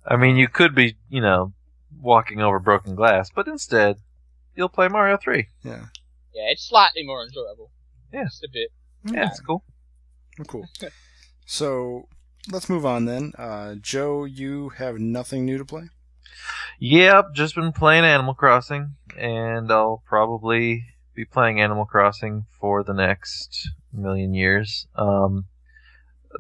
I 0.07 0.17
mean, 0.17 0.37
you 0.37 0.49
could 0.49 0.75
be, 0.75 0.97
you 1.09 1.21
know, 1.21 1.53
walking 2.01 2.41
over 2.41 2.59
broken 2.59 2.95
glass, 2.95 3.31
but 3.35 3.49
instead, 3.49 3.97
you'll 4.55 4.69
play 4.69 4.89
Mario 4.89 5.17
3. 5.17 5.47
Yeah. 5.65 5.87
Yeah, 6.35 6.51
it's 6.51 6.69
slightly 6.69 7.05
more 7.05 7.25
enjoyable. 7.25 7.71
Yeah. 8.13 8.25
Just 8.25 8.45
a 8.45 8.49
bit. 8.53 8.71
Yeah, 9.05 9.27
it's 9.29 9.41
cool. 9.41 9.65
Oh, 10.41 10.45
cool. 10.45 10.67
So 11.47 12.07
let's 12.53 12.69
move 12.69 12.87
on 12.87 13.07
then. 13.07 13.33
Uh, 13.37 13.75
Joe, 13.81 14.25
you 14.25 14.69
have 14.69 15.01
nothing 15.01 15.45
new 15.45 15.59
to 15.59 15.65
play. 15.65 15.89
Yep, 16.79 17.35
just 17.35 17.57
been 17.57 17.73
playing 17.73 18.05
Animal 18.05 18.35
Crossing, 18.35 18.95
and 19.19 19.71
I'll 19.73 20.01
probably 20.07 20.85
be 21.21 21.25
playing 21.27 21.61
Animal 21.61 21.85
Crossing 21.85 22.47
for 22.59 22.83
the 22.83 22.95
next 22.95 23.69
million 23.93 24.33
years. 24.33 24.87
Um, 24.97 25.47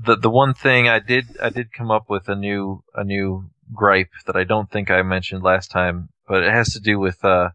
the 0.05 0.16
the 0.16 0.31
one 0.31 0.55
thing 0.55 0.89
I 0.89 1.01
did 1.01 1.37
I 1.43 1.51
did 1.51 1.72
come 1.72 1.91
up 1.91 2.09
with 2.09 2.28
a 2.28 2.35
new 2.35 2.83
a 2.95 3.05
new 3.05 3.51
gripe 3.74 4.11
that 4.26 4.37
I 4.37 4.45
don't 4.45 4.70
think 4.70 4.91
I 4.91 5.03
mentioned 5.03 5.43
last 5.43 5.70
time, 5.70 6.09
but 6.26 6.43
it 6.43 6.53
has 6.53 6.72
to 6.72 6.81
do 6.81 6.99
with 6.99 7.22
uh, 7.24 7.51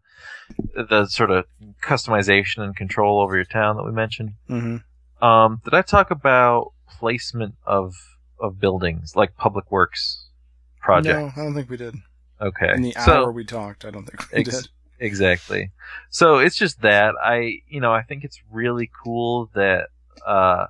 the 0.74 1.06
sort 1.06 1.30
of 1.30 1.46
customization 1.82 2.58
and 2.58 2.76
control 2.76 3.20
over 3.20 3.34
your 3.34 3.44
town 3.44 3.76
that 3.76 3.84
we 3.84 3.92
mentioned. 3.92 4.32
Mm-hmm. 4.48 5.24
Um, 5.24 5.60
did 5.64 5.74
I 5.74 5.82
talk 5.82 6.10
about 6.10 6.72
placement 6.98 7.56
of 7.66 7.94
of 8.38 8.60
buildings 8.60 9.16
like 9.16 9.36
public 9.36 9.72
works 9.72 10.28
projects? 10.80 11.36
No, 11.36 11.42
I 11.42 11.44
don't 11.44 11.54
think 11.54 11.70
we 11.70 11.76
did. 11.76 11.94
Okay, 12.40 12.70
In 12.74 12.82
the 12.82 12.92
so 13.04 13.24
hour 13.24 13.32
we 13.32 13.46
talked, 13.46 13.84
I 13.86 13.90
don't 13.90 14.04
think 14.04 14.30
we 14.30 14.40
Ex- 14.40 14.62
did. 14.62 14.68
Exactly. 14.98 15.70
So 16.10 16.38
it's 16.38 16.56
just 16.56 16.82
that 16.82 17.14
I, 17.22 17.60
you 17.68 17.80
know, 17.80 17.92
I 17.92 18.02
think 18.02 18.24
it's 18.24 18.40
really 18.50 18.90
cool 19.04 19.50
that 19.54 19.88
uh, 20.26 20.66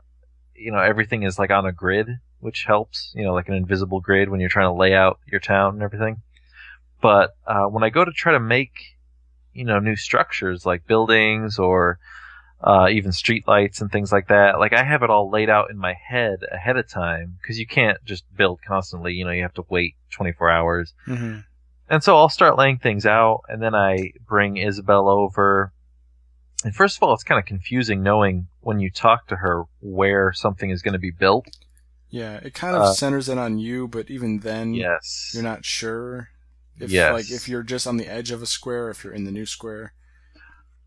you 0.54 0.72
know, 0.72 0.78
everything 0.78 1.22
is 1.22 1.38
like 1.38 1.50
on 1.50 1.66
a 1.66 1.72
grid, 1.72 2.08
which 2.40 2.64
helps. 2.64 3.12
You 3.14 3.24
know, 3.24 3.34
like 3.34 3.48
an 3.48 3.54
invisible 3.54 4.00
grid 4.00 4.28
when 4.28 4.40
you're 4.40 4.48
trying 4.48 4.68
to 4.68 4.78
lay 4.78 4.94
out 4.94 5.20
your 5.26 5.40
town 5.40 5.74
and 5.74 5.82
everything. 5.82 6.22
But 7.00 7.36
uh, 7.46 7.66
when 7.66 7.84
I 7.84 7.90
go 7.90 8.04
to 8.04 8.12
try 8.12 8.32
to 8.32 8.40
make, 8.40 8.72
you 9.52 9.64
know, 9.64 9.78
new 9.78 9.96
structures 9.96 10.64
like 10.64 10.86
buildings 10.86 11.58
or 11.58 11.98
uh, 12.62 12.88
even 12.90 13.10
streetlights 13.10 13.80
and 13.80 13.92
things 13.92 14.12
like 14.12 14.28
that, 14.28 14.58
like 14.58 14.72
I 14.72 14.82
have 14.82 15.02
it 15.02 15.10
all 15.10 15.30
laid 15.30 15.50
out 15.50 15.70
in 15.70 15.78
my 15.78 15.94
head 15.94 16.40
ahead 16.50 16.76
of 16.76 16.88
time 16.88 17.36
because 17.40 17.58
you 17.58 17.66
can't 17.66 18.02
just 18.04 18.24
build 18.34 18.60
constantly. 18.66 19.12
You 19.12 19.24
know, 19.24 19.30
you 19.30 19.42
have 19.42 19.54
to 19.54 19.66
wait 19.68 19.94
24 20.10 20.50
hours. 20.50 20.94
Mm-hmm. 21.06 21.40
And 21.88 22.02
so 22.02 22.16
I'll 22.16 22.28
start 22.28 22.58
laying 22.58 22.78
things 22.78 23.06
out, 23.06 23.42
and 23.48 23.62
then 23.62 23.74
I 23.74 24.12
bring 24.26 24.56
Isabelle 24.56 25.08
over. 25.08 25.72
And 26.64 26.74
first 26.74 26.96
of 26.96 27.02
all, 27.02 27.14
it's 27.14 27.22
kind 27.22 27.38
of 27.38 27.44
confusing 27.46 28.02
knowing 28.02 28.48
when 28.60 28.80
you 28.80 28.90
talk 28.90 29.28
to 29.28 29.36
her 29.36 29.64
where 29.80 30.32
something 30.32 30.70
is 30.70 30.82
going 30.82 30.94
to 30.94 30.98
be 30.98 31.12
built. 31.12 31.46
Yeah, 32.08 32.36
it 32.36 32.54
kind 32.54 32.74
of 32.74 32.82
Uh, 32.82 32.92
centers 32.92 33.28
it 33.28 33.38
on 33.38 33.58
you, 33.58 33.86
but 33.88 34.10
even 34.10 34.40
then, 34.40 34.74
Yes. 34.74 35.30
you're 35.34 35.42
not 35.44 35.64
sure 35.64 36.28
if 36.78 36.90
Yes. 36.90 37.12
like 37.12 37.30
if 37.30 37.48
you're 37.48 37.62
just 37.62 37.86
on 37.86 37.96
the 37.98 38.08
edge 38.08 38.30
of 38.30 38.42
a 38.42 38.46
square, 38.46 38.90
if 38.90 39.04
you're 39.04 39.12
in 39.12 39.24
the 39.24 39.32
new 39.32 39.46
square. 39.46 39.92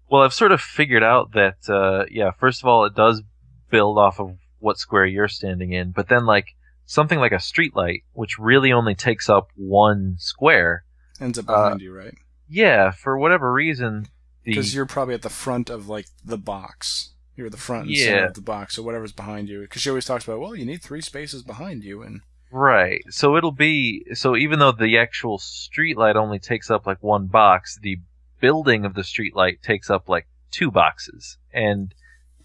Well, 0.09 0.23
I've 0.23 0.33
sort 0.33 0.51
of 0.51 0.59
figured 0.59 1.03
out 1.03 1.31
that, 1.33 1.69
uh, 1.69 2.05
yeah, 2.09 2.31
first 2.31 2.61
of 2.61 2.67
all, 2.67 2.83
it 2.85 2.95
does 2.95 3.21
build 3.69 3.97
off 3.99 4.19
of 4.19 4.37
what 4.57 4.79
square 4.79 5.05
you're 5.05 5.27
standing 5.27 5.71
in, 5.71 5.91
but 5.91 6.09
then, 6.09 6.25
like, 6.25 6.47
something 6.85 7.19
like 7.19 7.31
a 7.31 7.35
streetlight, 7.35 8.03
which 8.13 8.39
really 8.39 8.73
only 8.73 8.95
takes 8.95 9.29
up 9.29 9.49
one 9.55 10.15
square, 10.17 10.83
Ends 11.19 11.37
up 11.39 11.49
Uh, 11.49 11.63
behind 11.63 11.81
you, 11.81 11.95
right? 11.95 12.13
yeah, 12.47 12.91
for 12.91 13.17
whatever 13.17 13.51
reason, 13.53 14.07
the. 14.43 14.51
Because 14.51 14.73
you're 14.73 14.85
probably 14.85 15.13
at 15.13 15.21
the 15.21 15.29
front 15.29 15.69
of 15.69 15.87
like 15.89 16.07
the 16.23 16.37
box. 16.37 17.11
You're 17.35 17.45
at 17.47 17.51
the 17.53 17.57
front 17.57 17.87
and 17.87 17.91
Yeah. 17.95 18.05
center 18.05 18.25
of 18.27 18.33
the 18.33 18.41
box, 18.41 18.75
so 18.75 18.83
whatever's 18.83 19.11
behind 19.13 19.47
you. 19.47 19.61
Because 19.61 19.81
she 19.81 19.89
always 19.89 20.05
talks 20.05 20.25
about, 20.25 20.39
well, 20.41 20.55
you 20.55 20.65
need 20.65 20.81
three 20.81 21.01
spaces 21.01 21.41
behind 21.43 21.83
you, 21.83 22.01
and 22.01 22.21
Right. 22.51 23.03
So 23.09 23.37
it'll 23.37 23.51
be 23.51 24.05
so 24.13 24.35
even 24.35 24.59
though 24.59 24.71
the 24.71 24.97
actual 24.97 25.37
streetlight 25.37 26.15
only 26.15 26.39
takes 26.39 26.69
up 26.71 26.87
like 26.87 27.01
one 27.03 27.27
box, 27.27 27.77
the 27.81 27.99
building 28.41 28.85
of 28.85 28.93
the 28.95 29.01
streetlight 29.03 29.61
takes 29.61 29.89
up 29.89 30.09
like 30.09 30.27
two 30.51 30.71
boxes, 30.71 31.37
and 31.53 31.93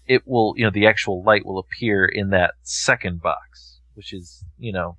it 0.07 0.27
will, 0.27 0.53
you 0.57 0.63
know, 0.63 0.69
the 0.69 0.85
actual 0.85 1.23
light 1.23 1.45
will 1.45 1.57
appear 1.57 2.05
in 2.05 2.29
that 2.29 2.53
second 2.61 3.21
box, 3.21 3.79
which 3.95 4.13
is, 4.13 4.43
you 4.59 4.71
know, 4.71 4.97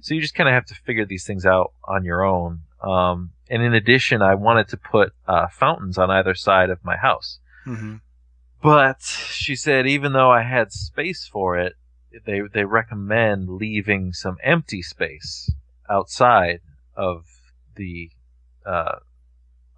so 0.00 0.14
you 0.14 0.20
just 0.20 0.34
kind 0.34 0.48
of 0.48 0.54
have 0.54 0.66
to 0.66 0.74
figure 0.74 1.04
these 1.04 1.24
things 1.24 1.46
out 1.46 1.72
on 1.84 2.04
your 2.04 2.24
own. 2.24 2.60
Um, 2.82 3.30
and 3.48 3.62
in 3.62 3.74
addition, 3.74 4.22
I 4.22 4.34
wanted 4.34 4.68
to 4.68 4.76
put 4.76 5.12
uh, 5.26 5.48
fountains 5.48 5.98
on 5.98 6.10
either 6.10 6.34
side 6.34 6.70
of 6.70 6.84
my 6.84 6.96
house. 6.96 7.38
mm-hmm. 7.66 7.96
But 8.62 9.02
she 9.02 9.54
said 9.54 9.86
even 9.86 10.12
though 10.12 10.30
I 10.30 10.42
had 10.42 10.72
space 10.72 11.28
for 11.28 11.56
it, 11.58 11.74
they 12.24 12.40
they 12.52 12.64
recommend 12.64 13.48
leaving 13.48 14.12
some 14.12 14.38
empty 14.42 14.82
space 14.82 15.50
outside 15.88 16.60
of 16.96 17.26
the 17.76 18.10
uh, 18.64 18.96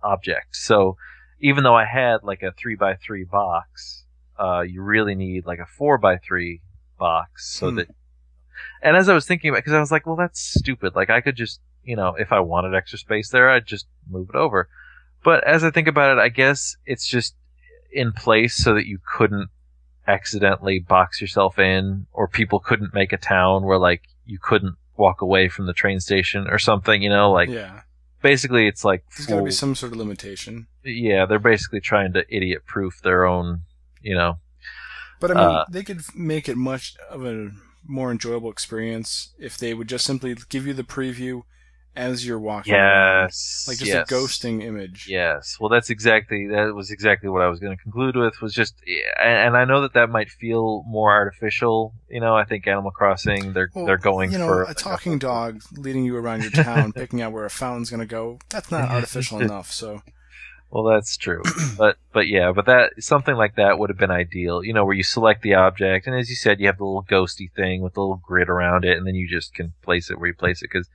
object. 0.03 0.57
So 0.57 0.97
even 1.41 1.64
though 1.64 1.75
I 1.75 1.85
had 1.85 2.23
like 2.23 2.43
a 2.43 2.53
three 2.53 2.77
by 2.77 2.95
three 2.95 3.25
box, 3.25 4.05
uh, 4.39 4.61
you 4.61 4.83
really 4.83 5.14
need 5.14 5.45
like 5.47 5.59
a 5.59 5.66
four 5.66 5.99
by 5.99 6.16
three 6.19 6.62
box 6.99 7.51
so 7.53 7.71
Hmm. 7.71 7.77
that. 7.77 7.89
And 8.82 8.96
as 8.96 9.09
I 9.09 9.14
was 9.14 9.26
thinking 9.26 9.50
about, 9.50 9.59
because 9.59 9.72
I 9.72 9.80
was 9.80 9.90
like, 9.92 10.06
well, 10.06 10.16
that's 10.16 10.40
stupid. 10.40 10.94
Like 10.94 11.11
I 11.11 11.20
could 11.20 11.36
just, 11.36 11.61
you 11.84 11.96
know, 11.96 12.14
if 12.18 12.32
I 12.32 12.40
wanted 12.40 12.74
extra 12.74 12.98
space 12.98 13.30
there, 13.30 13.48
I'd 13.50 13.66
just 13.66 13.86
move 14.09 14.28
it 14.30 14.36
over. 14.36 14.68
But 15.24 15.44
as 15.44 15.64
I 15.64 15.70
think 15.70 15.88
about 15.88 16.16
it, 16.16 16.20
I 16.20 16.28
guess 16.28 16.76
it's 16.86 17.06
just 17.06 17.34
in 17.92 18.12
place 18.12 18.54
so 18.56 18.74
that 18.74 18.86
you 18.86 18.98
couldn't 19.16 19.48
accidentally 20.06 20.78
box 20.78 21.20
yourself 21.20 21.59
in 21.59 22.06
or 22.12 22.28
people 22.28 22.61
couldn't 22.61 22.94
make 22.94 23.12
a 23.12 23.16
town 23.18 23.64
where 23.64 23.78
like 23.78 24.02
you 24.26 24.38
couldn't 24.40 24.76
walk 24.96 25.20
away 25.20 25.48
from 25.48 25.66
the 25.66 25.72
train 25.72 26.00
station 26.00 26.48
or 26.48 26.59
something, 26.59 27.02
you 27.02 27.11
know, 27.11 27.30
like 27.30 27.48
yeah, 27.48 27.82
basically 28.22 28.66
it's 28.66 28.84
like 28.84 29.04
there's 29.16 29.26
got 29.26 29.36
to 29.36 29.42
be 29.44 29.50
some 29.50 29.74
sort 29.74 29.92
of 29.92 29.98
limitation. 29.98 30.66
yeah, 30.84 31.26
they're 31.26 31.38
basically 31.38 31.80
trying 31.80 32.12
to 32.14 32.24
idiot 32.34 32.64
proof 32.66 33.00
their 33.02 33.24
own, 33.26 33.62
you 34.00 34.14
know. 34.14 34.38
But 35.20 35.32
I 35.32 35.34
mean, 35.34 35.44
Uh, 35.44 35.64
they 35.70 35.82
could 35.82 36.00
make 36.14 36.48
it 36.48 36.56
much 36.56 36.96
of 37.11 37.24
a 37.24 37.50
more 37.89 38.12
enjoyable 38.12 38.51
experience 38.51 39.34
if 39.39 39.57
they 39.57 39.74
would 39.74 39.89
just 39.89 40.05
simply 40.05 40.36
give 40.49 40.66
you 40.66 40.74
the 40.74 40.84
preview 40.84 41.43
as 41.97 42.24
you're 42.24 42.39
walking. 42.39 42.74
around. 42.74 43.24
Yes. 43.24 43.64
like 43.66 43.78
just 43.78 43.91
yes. 43.91 44.11
a 44.11 44.14
ghosting 44.14 44.62
image. 44.62 45.07
Yes. 45.09 45.57
Well, 45.59 45.68
that's 45.68 45.91
exactly 45.91 46.47
that 46.49 46.74
was 46.74 46.91
exactly 46.91 47.28
what 47.28 47.43
I 47.43 47.49
was 47.49 47.59
going 47.59 47.76
to 47.76 47.82
conclude 47.82 48.16
with 48.16 48.41
was 48.41 48.55
just, 48.55 48.76
and, 49.20 49.49
and 49.49 49.57
I 49.57 49.64
know 49.64 49.82
that 49.82 49.95
that 49.95 50.09
might 50.09 50.30
feel 50.30 50.84
more 50.86 51.11
artificial. 51.11 51.95
You 52.09 52.20
know, 52.20 52.36
I 52.36 52.45
think 52.45 52.66
Animal 52.68 52.93
Crossing 52.93 53.53
they're 53.53 53.70
Well, 53.74 53.86
they're 53.86 53.99
going 53.99 54.32
you 54.32 54.39
know, 54.39 54.47
for 54.47 54.62
a 54.62 54.74
talking 54.74 55.18
dog 55.18 55.62
leading 55.72 56.05
you 56.05 56.16
around 56.16 56.43
your 56.43 56.53
town, 56.53 56.93
picking 56.93 57.20
out 57.20 57.32
where 57.32 57.45
a 57.45 57.51
fountain's 57.51 57.91
going 57.91 58.01
to 58.01 58.07
go. 58.07 58.39
That's 58.49 58.70
not 58.70 58.89
artificial 58.91 59.41
enough. 59.41 59.72
So 59.72 60.03
Well, 60.71 60.85
that's 60.85 61.16
true, 61.16 61.43
but 61.79 61.97
but 62.12 62.29
yeah, 62.29 62.53
but 62.53 62.66
that 62.66 62.93
something 63.03 63.35
like 63.35 63.57
that 63.57 63.79
would 63.79 63.91
have 63.91 63.99
been 63.99 64.11
ideal. 64.11 64.62
You 64.62 64.75
know, 64.75 64.85
where 64.85 64.97
you 64.97 65.03
select 65.03 65.43
the 65.43 65.55
object, 65.55 66.07
and 66.07 66.14
as 66.14 66.29
you 66.29 66.37
said, 66.37 66.61
you 66.61 66.66
have 66.66 66.79
the 66.79 66.85
little 66.85 67.05
ghosty 67.05 67.51
thing 67.51 67.83
with 67.83 67.95
the 67.95 68.01
little 68.01 68.21
grid 68.23 68.49
around 68.49 68.85
it, 68.85 68.99
and 68.99 69.07
then 69.07 69.14
you 69.14 69.29
just 69.29 69.55
can 69.55 69.73
place 69.83 70.11
it 70.11 70.19
where 70.19 70.29
you 70.29 70.35
place 70.35 70.61
it. 70.61 70.71
Because 70.71 70.89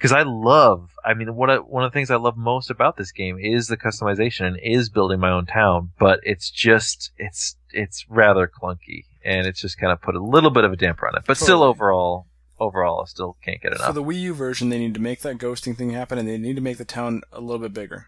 because 0.00 0.12
I 0.12 0.22
love, 0.22 0.92
I 1.04 1.12
mean, 1.12 1.34
one 1.34 1.50
of 1.50 1.66
one 1.66 1.84
of 1.84 1.92
the 1.92 1.94
things 1.94 2.10
I 2.10 2.16
love 2.16 2.36
most 2.36 2.70
about 2.70 2.96
this 2.96 3.12
game 3.12 3.38
is 3.38 3.66
the 3.66 3.76
customization 3.76 4.46
and 4.46 4.58
is 4.62 4.88
building 4.88 5.20
my 5.20 5.30
own 5.30 5.44
town, 5.44 5.90
but 5.98 6.20
it's 6.22 6.50
just 6.50 7.10
it's 7.18 7.56
it's 7.72 8.06
rather 8.08 8.48
clunky, 8.48 9.04
and 9.24 9.46
it's 9.46 9.60
just 9.60 9.78
kind 9.78 9.92
of 9.92 10.00
put 10.00 10.14
a 10.14 10.22
little 10.22 10.50
bit 10.50 10.64
of 10.64 10.72
a 10.72 10.76
damper 10.76 11.06
on 11.06 11.16
it. 11.16 11.24
But 11.26 11.36
still, 11.36 11.62
overall, 11.62 12.26
overall, 12.58 13.02
I 13.02 13.06
still 13.06 13.36
can't 13.44 13.60
get 13.60 13.72
enough. 13.72 13.88
for 13.88 13.92
the 13.92 14.02
Wii 14.02 14.20
U 14.20 14.34
version, 14.34 14.68
they 14.68 14.78
need 14.78 14.94
to 14.94 15.00
make 15.00 15.20
that 15.20 15.36
ghosting 15.38 15.76
thing 15.76 15.90
happen, 15.90 16.16
and 16.16 16.28
they 16.28 16.38
need 16.38 16.56
to 16.56 16.62
make 16.62 16.78
the 16.78 16.84
town 16.84 17.22
a 17.32 17.40
little 17.40 17.60
bit 17.60 17.74
bigger. 17.74 18.06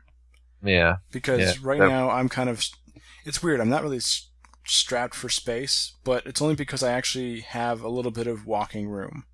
Yeah, 0.62 0.96
because 1.10 1.40
Yeah, 1.40 1.54
right 1.62 1.78
that- 1.80 1.88
now 1.88 2.10
I'm 2.10 2.28
kind 2.28 2.48
of 2.48 2.64
it's 3.24 3.42
weird. 3.42 3.60
I'm 3.60 3.68
not 3.70 3.82
really 3.82 4.00
strapped 4.64 5.14
for 5.14 5.28
space, 5.28 5.94
but 6.04 6.26
it's 6.26 6.40
only 6.42 6.54
because 6.54 6.82
I 6.82 6.92
actually 6.92 7.40
have 7.40 7.82
a 7.82 7.88
little 7.88 8.10
bit 8.10 8.26
of 8.26 8.46
walking 8.46 8.88
room, 8.88 9.24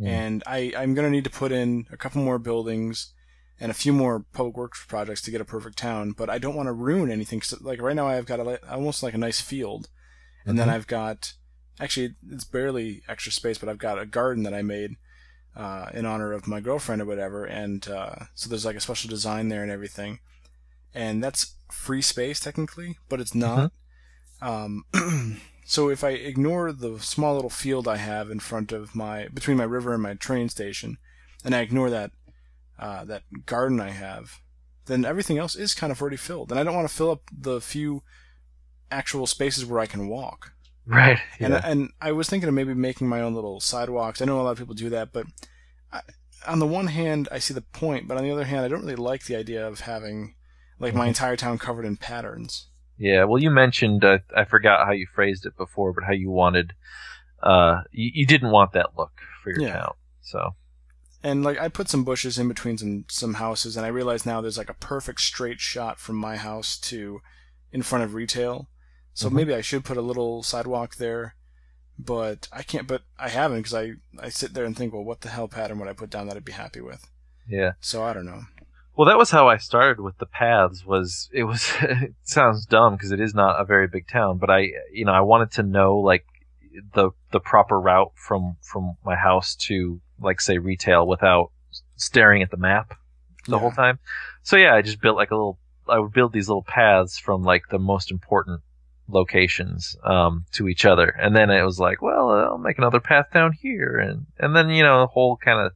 Mm. 0.00 0.06
and 0.08 0.42
I 0.46 0.72
I'm 0.76 0.94
gonna 0.94 1.10
need 1.10 1.24
to 1.24 1.30
put 1.30 1.52
in 1.52 1.86
a 1.90 1.96
couple 1.96 2.22
more 2.22 2.38
buildings 2.38 3.12
and 3.60 3.70
a 3.70 3.74
few 3.74 3.92
more 3.92 4.24
public 4.32 4.56
works 4.56 4.84
projects 4.86 5.22
to 5.22 5.30
get 5.30 5.40
a 5.40 5.44
perfect 5.44 5.78
town. 5.78 6.10
But 6.12 6.28
I 6.28 6.38
don't 6.38 6.56
want 6.56 6.66
to 6.66 6.72
ruin 6.72 7.10
anything. 7.10 7.38
'cause, 7.40 7.60
like 7.60 7.80
right 7.80 7.94
now, 7.94 8.08
I've 8.08 8.26
got 8.26 8.40
a, 8.40 8.68
almost 8.70 9.02
like 9.02 9.14
a 9.14 9.18
nice 9.18 9.40
field, 9.40 9.88
and 10.44 10.58
then 10.58 10.68
Mhm. 10.68 10.72
I've 10.72 10.86
got 10.88 11.34
actually 11.80 12.14
it's 12.30 12.44
barely 12.44 13.02
extra 13.08 13.30
space, 13.32 13.58
but 13.58 13.68
I've 13.68 13.78
got 13.78 13.98
a 14.00 14.06
garden 14.06 14.42
that 14.44 14.54
I 14.54 14.62
made. 14.62 14.96
Uh, 15.56 15.88
in 15.94 16.04
honor 16.04 16.32
of 16.32 16.48
my 16.48 16.58
girlfriend 16.58 17.00
or 17.00 17.04
whatever, 17.04 17.44
and 17.44 17.86
uh, 17.86 18.16
so 18.34 18.48
there's 18.48 18.64
like 18.64 18.74
a 18.74 18.80
special 18.80 19.08
design 19.08 19.50
there 19.50 19.62
and 19.62 19.70
everything 19.70 20.18
and 20.94 21.22
that's 21.22 21.54
free 21.70 22.02
space 22.02 22.40
technically, 22.40 22.98
but 23.08 23.20
it's 23.20 23.34
not. 23.34 23.72
Um, 24.40 24.84
so 25.64 25.88
if 25.88 26.04
I 26.04 26.10
ignore 26.10 26.72
the 26.72 26.98
small 27.00 27.34
little 27.34 27.50
field 27.50 27.88
I 27.88 27.96
have 27.96 28.30
in 28.30 28.40
front 28.40 28.72
of 28.72 28.94
my 28.94 29.28
between 29.28 29.56
my 29.56 29.64
river 29.64 29.92
and 29.94 30.02
my 30.02 30.14
train 30.14 30.48
station, 30.48 30.98
and 31.44 31.54
I 31.54 31.60
ignore 31.60 31.90
that 31.90 32.12
uh, 32.78 33.04
that 33.04 33.22
garden 33.46 33.80
I 33.80 33.90
have, 33.90 34.40
then 34.86 35.04
everything 35.04 35.38
else 35.38 35.56
is 35.56 35.74
kind 35.74 35.90
of 35.90 36.00
already 36.00 36.16
filled, 36.16 36.50
and 36.50 36.60
I 36.60 36.64
don't 36.64 36.74
want 36.74 36.88
to 36.88 36.94
fill 36.94 37.10
up 37.10 37.22
the 37.32 37.60
few 37.60 38.02
actual 38.90 39.26
spaces 39.26 39.64
where 39.64 39.80
I 39.80 39.86
can 39.86 40.08
walk. 40.08 40.52
right. 41.40 41.56
And 41.64 41.64
and 41.64 41.90
I 42.00 42.12
was 42.12 42.28
thinking 42.28 42.48
of 42.48 42.54
maybe 42.54 42.74
making 42.74 43.08
my 43.08 43.20
own 43.20 43.34
little 43.34 43.60
sidewalks. 43.60 44.20
I 44.20 44.26
know 44.26 44.40
a 44.40 44.42
lot 44.42 44.52
of 44.52 44.58
people 44.58 44.74
do 44.74 44.90
that, 44.90 45.12
but 45.12 45.26
I, 45.92 46.00
on 46.46 46.58
the 46.58 46.66
one 46.66 46.88
hand, 46.88 47.28
I 47.32 47.38
see 47.38 47.54
the 47.54 47.62
point, 47.62 48.06
but 48.06 48.16
on 48.18 48.24
the 48.24 48.30
other 48.30 48.44
hand, 48.44 48.64
I 48.64 48.68
don't 48.68 48.82
really 48.82 48.96
like 48.96 49.24
the 49.24 49.36
idea 49.36 49.66
of 49.66 49.80
having 49.80 50.34
like 50.84 50.94
my 50.94 51.06
entire 51.08 51.36
town 51.36 51.58
covered 51.58 51.84
in 51.84 51.96
patterns. 51.96 52.66
Yeah, 52.96 53.24
well, 53.24 53.42
you 53.42 53.50
mentioned 53.50 54.04
uh, 54.04 54.18
I 54.36 54.44
forgot 54.44 54.86
how 54.86 54.92
you 54.92 55.06
phrased 55.12 55.46
it 55.46 55.56
before, 55.56 55.92
but 55.92 56.04
how 56.04 56.12
you 56.12 56.30
wanted, 56.30 56.74
uh, 57.42 57.82
you, 57.90 58.10
you 58.14 58.26
didn't 58.26 58.50
want 58.52 58.72
that 58.72 58.96
look 58.96 59.12
for 59.42 59.50
your 59.50 59.62
Yeah. 59.62 59.72
town. 59.72 59.94
So 60.22 60.54
And 61.22 61.42
like 61.42 61.58
I 61.58 61.68
put 61.68 61.88
some 61.88 62.04
bushes 62.04 62.38
in 62.38 62.48
between 62.48 62.78
some 62.78 63.04
some 63.08 63.34
houses, 63.34 63.76
and 63.76 63.84
I 63.84 63.88
realize 63.88 64.24
now 64.26 64.40
there's 64.40 64.58
like 64.58 64.70
a 64.70 64.74
perfect 64.74 65.20
straight 65.20 65.60
shot 65.60 65.98
from 65.98 66.16
my 66.16 66.36
house 66.36 66.78
to 66.90 67.20
in 67.72 67.82
front 67.82 68.04
of 68.04 68.14
retail. 68.14 68.68
So 69.14 69.28
Mhm. 69.28 69.32
maybe 69.32 69.54
I 69.54 69.60
should 69.62 69.84
put 69.84 69.96
a 69.96 70.02
little 70.02 70.42
sidewalk 70.42 70.96
there, 70.96 71.34
but 71.98 72.48
I 72.52 72.62
can't. 72.62 72.86
But 72.86 73.02
I 73.18 73.28
haven't 73.28 73.58
because 73.62 73.74
I 73.74 73.94
I 74.18 74.28
sit 74.28 74.54
there 74.54 74.64
and 74.66 74.76
think, 74.76 74.92
well, 74.92 75.04
what 75.04 75.22
the 75.22 75.30
hell 75.30 75.48
pattern 75.48 75.78
would 75.78 75.88
I 75.88 75.94
put 75.94 76.10
down 76.10 76.26
that 76.28 76.36
I'd 76.36 76.44
be 76.44 76.52
happy 76.52 76.80
with? 76.80 77.06
yeah. 77.48 77.72
So 77.80 78.02
I 78.02 78.12
don't 78.12 78.26
know. 78.26 78.42
Well, 78.96 79.08
that 79.08 79.18
was 79.18 79.30
how 79.30 79.48
I 79.48 79.56
started 79.56 80.00
with 80.00 80.18
the 80.18 80.26
paths. 80.26 80.84
Was 80.86 81.28
it 81.32 81.44
was 81.44 81.72
it 81.82 82.14
sounds 82.22 82.66
dumb 82.66 82.94
because 82.94 83.10
it 83.12 83.20
is 83.20 83.34
not 83.34 83.60
a 83.60 83.64
very 83.64 83.88
big 83.88 84.08
town, 84.08 84.38
but 84.38 84.50
I 84.50 84.70
you 84.92 85.04
know 85.04 85.12
I 85.12 85.20
wanted 85.20 85.50
to 85.52 85.62
know 85.62 85.96
like 85.96 86.24
the 86.94 87.10
the 87.32 87.40
proper 87.40 87.80
route 87.80 88.12
from 88.14 88.56
from 88.62 88.96
my 89.04 89.16
house 89.16 89.54
to 89.66 90.00
like 90.20 90.40
say 90.40 90.58
retail 90.58 91.06
without 91.06 91.50
staring 91.96 92.42
at 92.42 92.50
the 92.50 92.56
map 92.56 92.94
the 93.46 93.52
Yeah. 93.52 93.58
whole 93.58 93.72
time. 93.72 93.98
So 94.42 94.56
yeah, 94.56 94.74
I 94.74 94.82
just 94.82 95.00
built 95.00 95.16
like 95.16 95.30
a 95.30 95.34
little. 95.34 95.58
I 95.88 95.98
would 95.98 96.12
build 96.12 96.32
these 96.32 96.48
little 96.48 96.62
paths 96.62 97.18
from 97.18 97.42
like 97.42 97.64
the 97.70 97.78
most 97.78 98.10
important 98.10 98.62
locations 99.08 99.96
um, 100.02 100.46
to 100.52 100.66
each 100.68 100.84
other, 100.86 101.08
and 101.08 101.36
then 101.36 101.50
it 101.50 101.62
was 101.62 101.78
like, 101.78 102.00
well, 102.00 102.30
I'll 102.30 102.58
make 102.58 102.78
another 102.78 103.00
path 103.00 103.26
down 103.34 103.52
here, 103.52 103.98
and 103.98 104.26
and 104.38 104.56
then 104.56 104.70
you 104.70 104.82
know 104.82 105.00
the 105.00 105.08
whole 105.08 105.36
kind 105.36 105.60
of 105.60 105.72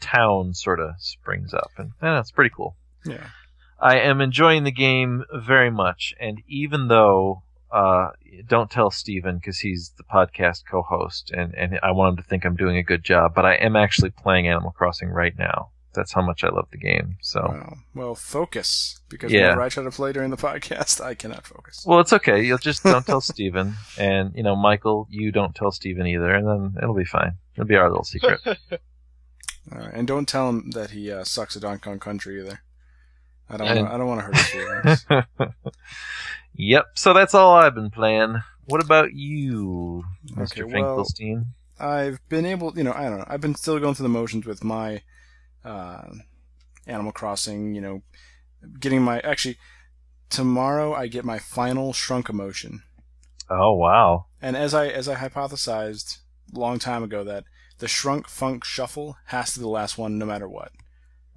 town 0.00 0.54
sort 0.54 0.80
of 0.80 0.94
springs 0.98 1.52
up, 1.54 1.70
and 1.76 1.92
eh, 2.02 2.18
it's 2.20 2.30
pretty 2.30 2.50
cool. 2.54 2.76
Yeah. 3.04 3.28
I 3.80 3.98
am 4.00 4.20
enjoying 4.20 4.64
the 4.64 4.72
game 4.72 5.24
very 5.32 5.70
much, 5.70 6.14
and 6.20 6.42
even 6.48 6.88
though 6.88 7.42
uh, 7.70 8.10
don't 8.46 8.70
tell 8.70 8.90
Steven 8.90 9.36
because 9.38 9.58
he's 9.60 9.92
the 9.96 10.02
podcast 10.04 10.62
co-host, 10.70 11.30
and 11.30 11.54
and 11.54 11.78
I 11.82 11.92
want 11.92 12.10
him 12.18 12.22
to 12.22 12.28
think 12.28 12.44
I'm 12.44 12.56
doing 12.56 12.76
a 12.76 12.82
good 12.82 13.04
job, 13.04 13.34
but 13.34 13.44
I 13.44 13.54
am 13.54 13.76
actually 13.76 14.10
playing 14.10 14.48
Animal 14.48 14.70
Crossing 14.72 15.10
right 15.10 15.36
now. 15.38 15.70
That's 15.94 16.12
how 16.12 16.22
much 16.22 16.44
I 16.44 16.48
love 16.48 16.68
the 16.70 16.78
game. 16.78 17.16
So 17.22 17.40
Wow. 17.40 17.74
Well, 17.94 18.14
focus 18.14 19.00
because 19.08 19.32
Yeah. 19.32 19.40
whenever 19.42 19.62
I 19.62 19.68
try 19.68 19.82
to 19.84 19.90
play 19.90 20.12
during 20.12 20.30
the 20.30 20.36
podcast, 20.48 21.00
I 21.04 21.14
cannot 21.14 21.46
focus. 21.46 21.82
Well, 21.86 21.98
it's 22.00 22.12
okay. 22.12 22.42
You'll 22.44 22.58
just 22.58 22.84
don't 22.84 23.04
tell 23.06 23.20
Steven. 23.20 23.74
And, 23.98 24.32
you 24.36 24.42
know, 24.42 24.54
Michael, 24.54 25.08
you 25.10 25.32
don't 25.32 25.54
tell 25.54 25.72
Steven 25.72 26.06
either, 26.06 26.32
and 26.34 26.46
then 26.46 26.82
it'll 26.82 26.94
be 26.94 27.04
fine. 27.06 27.32
It'll 27.54 27.66
be 27.66 27.76
our 27.76 27.88
little 27.88 28.04
secret. 28.04 28.40
All 29.72 29.78
right. 29.78 29.90
And 29.92 30.06
don't 30.06 30.26
tell 30.28 30.48
him 30.48 30.70
that 30.70 30.90
he 30.90 31.10
uh, 31.10 31.24
sucks 31.24 31.56
at 31.56 31.62
Donkey 31.62 31.82
Kong 31.82 31.98
Country 31.98 32.40
either. 32.40 32.60
I 33.50 33.56
don't. 33.56 33.66
Wanna, 33.66 33.94
I 33.94 33.98
don't 33.98 34.06
want 34.06 34.20
to 34.20 34.26
hurt 34.26 34.36
his 34.36 35.04
feelings. 35.06 35.24
yep, 36.54 36.84
so 36.94 37.14
that's 37.14 37.34
all 37.34 37.54
I've 37.54 37.74
been 37.74 37.90
playing. 37.90 38.42
What 38.66 38.84
about 38.84 39.14
you, 39.14 40.04
Mr. 40.32 40.52
Okay, 40.52 40.62
well- 40.64 40.72
Finkelstein? 40.72 41.46
I've 41.80 42.18
been 42.28 42.44
able, 42.44 42.76
you 42.76 42.82
know, 42.82 42.92
I 42.92 43.04
don't 43.04 43.18
know. 43.18 43.24
I've 43.28 43.40
been 43.40 43.54
still 43.54 43.78
going 43.78 43.94
through 43.94 44.02
the 44.02 44.08
motions 44.08 44.44
with 44.44 44.64
my 44.64 45.02
uh, 45.64 46.08
Animal 46.88 47.12
Crossing. 47.12 47.72
You 47.74 47.80
know, 47.80 48.02
getting 48.80 49.00
my 49.00 49.20
actually 49.20 49.58
tomorrow 50.28 50.92
I 50.92 51.06
get 51.06 51.24
my 51.24 51.38
final 51.38 51.92
shrunk 51.92 52.28
emotion. 52.28 52.82
Oh, 53.48 53.74
wow. 53.74 54.26
And 54.42 54.56
as 54.56 54.74
I 54.74 54.88
as 54.88 55.08
I 55.08 55.14
hypothesized 55.14 56.18
a 56.54 56.58
long 56.58 56.78
time 56.78 57.02
ago 57.02 57.22
that 57.24 57.44
the 57.78 57.88
shrunk 57.88 58.28
funk 58.28 58.64
shuffle 58.64 59.16
has 59.26 59.52
to 59.52 59.58
be 59.60 59.62
the 59.62 59.68
last 59.68 59.98
one 59.98 60.18
no 60.18 60.26
matter 60.26 60.48
what. 60.48 60.72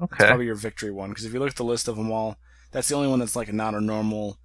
Okay. 0.02 0.16
It's 0.20 0.26
probably 0.26 0.46
your 0.46 0.56
victory 0.56 0.92
one 0.92 1.10
because 1.10 1.26
if 1.26 1.34
you 1.34 1.40
look 1.40 1.50
at 1.52 1.56
the 1.56 1.64
list 1.64 1.88
of 1.88 1.96
them 1.98 2.12
all, 2.12 2.38
that's 2.72 2.88
the 2.88 2.96
only 2.96 3.08
one 3.08 3.20
that's 3.20 3.36
like 3.36 3.52
not 3.54 3.76
a 3.76 3.82
normal 3.82 4.38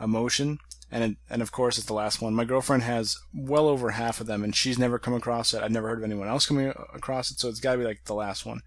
emotion. 0.00 0.58
And 0.90 1.04
it, 1.04 1.16
and 1.30 1.40
of 1.42 1.52
course 1.52 1.78
it's 1.78 1.86
the 1.86 1.94
last 1.94 2.20
one. 2.20 2.34
My 2.34 2.44
girlfriend 2.44 2.82
has 2.82 3.18
well 3.34 3.66
over 3.68 3.90
half 3.92 4.20
of 4.20 4.26
them, 4.26 4.44
and 4.44 4.54
she's 4.54 4.78
never 4.78 4.98
come 4.98 5.14
across 5.14 5.54
it. 5.54 5.62
I've 5.62 5.70
never 5.70 5.88
heard 5.88 5.98
of 5.98 6.04
anyone 6.04 6.28
else 6.28 6.46
coming 6.46 6.68
across 6.94 7.30
it, 7.30 7.38
so 7.40 7.48
it's 7.48 7.60
got 7.60 7.72
to 7.72 7.78
be 7.78 7.84
like 7.84 8.04
the 8.04 8.14
last 8.14 8.44
one. 8.44 8.60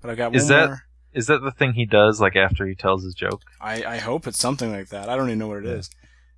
But 0.00 0.10
I've 0.10 0.16
got 0.16 0.34
Is 0.34 0.44
one 0.44 0.48
that- 0.50 0.66
more. 0.68 0.82
Is 1.12 1.26
that 1.26 1.42
the 1.42 1.50
thing 1.50 1.74
he 1.74 1.84
does, 1.84 2.22
like, 2.22 2.36
after 2.36 2.66
he 2.66 2.74
tells 2.74 3.04
his 3.04 3.12
joke? 3.14 3.42
I, 3.60 3.84
I 3.84 3.98
hope 3.98 4.26
it's 4.26 4.38
something 4.38 4.72
like 4.72 4.88
that. 4.88 5.10
I 5.10 5.16
don't 5.16 5.26
even 5.28 5.38
know 5.40 5.48
what 5.48 5.58
it 5.58 5.66
is, 5.66 5.90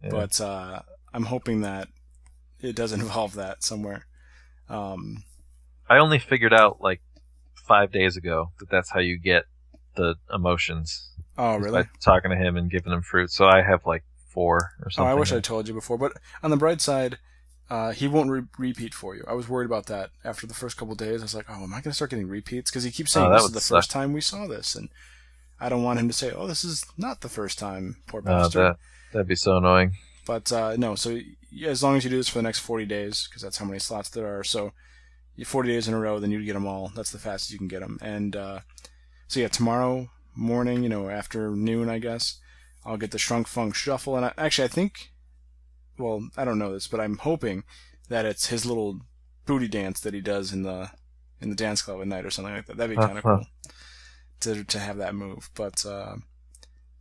Yeah. 0.03 0.11
but 0.11 0.41
uh, 0.41 0.83
I'm 1.13 1.27
hoping 1.27 1.61
that 1.61 1.87
it 2.61 2.75
does 2.75 2.93
involve 3.01 3.35
that 3.35 3.63
somewhere. 3.63 4.07
Um, 4.69 5.23
I 5.89 5.99
only 5.99 6.19
figured 6.19 6.55
out, 6.55 6.81
like, 6.81 7.01
five 7.55 7.93
days 7.93 8.17
ago 8.17 8.51
that 8.59 8.71
that's 8.71 8.91
how 8.91 9.01
you 9.01 9.19
get 9.19 9.45
the 9.97 10.17
emotions. 10.33 11.11
oh 11.39 11.57
really? 11.57 11.83
By 11.85 11.89
talking 12.01 12.31
to 12.31 12.37
him 12.37 12.57
and 12.57 12.71
giving 12.71 12.93
him 12.93 13.03
fruit. 13.03 13.31
So 13.31 13.47
I 13.47 13.63
have, 13.63 13.87
like, 13.87 14.05
four 14.31 14.73
or 14.83 14.91
something. 14.91 15.09
Oh. 15.09 15.11
I 15.11 15.19
wish 15.19 15.33
I 15.33 15.41
told 15.41 15.69
you 15.69 15.75
before. 15.75 15.97
But 15.99 16.13
on 16.43 16.51
the 16.51 16.57
bright 16.57 16.81
side, 16.81 17.19
uh, 17.71 17.93
he 17.93 18.09
won't 18.09 18.31
re- 18.31 18.43
repeat 18.59 18.93
for 18.95 19.15
you. 19.15 19.25
I 19.29 19.33
was 19.35 19.49
worried 19.49 19.67
about 19.67 19.87
that 19.87 20.11
after 20.25 20.47
the 20.47 20.55
first 20.55 20.77
couple 20.77 20.93
of 20.93 20.99
days. 20.99 21.21
I 21.21 21.25
was 21.25 21.35
like, 21.35 21.47
oh, 21.49 21.63
am 21.63 21.73
I 21.73 21.77
going 21.77 21.85
to 21.85 21.93
start 21.95 22.11
getting 22.11 22.29
repeats? 22.29 22.71
Because 22.71 22.85
he 22.85 22.91
keeps 22.91 23.13
saying 23.13 23.27
Oh, 23.29 23.33
this 23.33 23.45
is 23.45 23.53
the 23.53 23.61
suck. 23.61 23.79
first 23.79 23.91
time 23.91 24.13
we 24.13 24.21
saw 24.21 24.47
this, 24.47 24.75
and 24.75 24.89
I 25.61 25.69
don't 25.69 25.83
want 25.83 25.99
him 26.01 26.09
to 26.09 26.15
say, 26.15 26.31
oh, 26.33 26.47
this 26.47 26.65
is 26.65 26.85
not 26.99 27.21
the 27.21 27.29
first 27.29 27.59
time. 27.59 27.97
Poor 28.07 28.21
Oh, 28.21 28.25
bastard. 28.25 28.63
that, 28.63 28.77
that'd 29.13 29.29
be 29.29 29.37
so 29.37 29.57
annoying. 29.57 29.93
But 30.27 30.51
uh, 30.53 30.77
no, 30.77 30.95
so 30.95 31.19
yeah, 31.51 31.69
as 31.71 31.83
long 31.83 31.97
as 31.97 32.05
you 32.05 32.11
do 32.11 32.17
this 32.17 32.29
for 32.29 32.39
the 32.39 32.43
next 32.43 32.59
40 32.61 32.87
days, 32.87 33.27
because 33.29 33.43
that's 33.43 33.59
how 33.59 33.65
many 33.67 33.79
slots 33.79 34.09
there 34.11 34.39
are. 34.39 34.43
So 34.45 34.73
40 35.43 35.69
days 35.69 35.89
in 35.89 35.95
a 35.95 35.99
row, 35.99 36.19
then 36.21 36.31
you'd 36.31 36.45
get 36.47 36.53
them 36.55 36.67
all. 36.67 36.93
That's 36.95 37.11
the 37.11 37.19
fastest 37.19 37.51
you 37.51 37.59
can 37.59 37.67
get 37.69 37.81
them. 37.81 37.99
And 38.01 38.37
uh, 38.37 38.61
so 39.27 39.41
yeah, 39.41 39.49
tomorrow 39.49 40.11
morning, 40.37 40.83
you 40.83 40.89
know, 40.89 41.09
after 41.09 41.51
noon, 41.51 41.89
I 41.89 41.99
guess, 41.99 42.39
I'll 42.85 42.97
get 42.97 43.11
the 43.11 43.19
Shrunk 43.19 43.49
Funk 43.49 43.75
Shuffle. 43.75 44.17
And 44.17 44.27
I, 44.27 44.33
actually, 44.39 44.67
I 44.67 44.69
think, 44.69 45.11
well, 45.99 46.29
I 46.37 46.45
don't 46.45 46.59
know 46.59 46.73
this, 46.73 46.87
but 46.87 47.01
I'm 47.01 47.19
hoping 47.19 47.65
that 48.09 48.27
it's 48.27 48.49
his 48.49 48.65
little 48.67 49.01
booty 49.47 49.69
dance 49.69 50.01
that 50.01 50.15
he 50.15 50.21
does 50.21 50.53
in 50.53 50.63
the 50.63 50.91
in 51.41 51.51
the 51.51 51.57
dance 51.57 51.83
club 51.83 52.01
at 52.01 52.07
night 52.07 52.25
or 52.25 52.31
something 52.31 52.55
like 52.55 52.67
that. 52.67 52.77
That'd 52.77 52.97
be 52.97 53.03
kind 53.07 53.19
of 53.19 53.25
Uh-huh. 53.27 53.37
cool 53.39 53.47
to 54.41 54.65
to 54.65 54.79
have 54.79 54.99
that 54.99 55.15
move. 55.15 55.51
But 55.55 55.85
uh, 55.87 56.17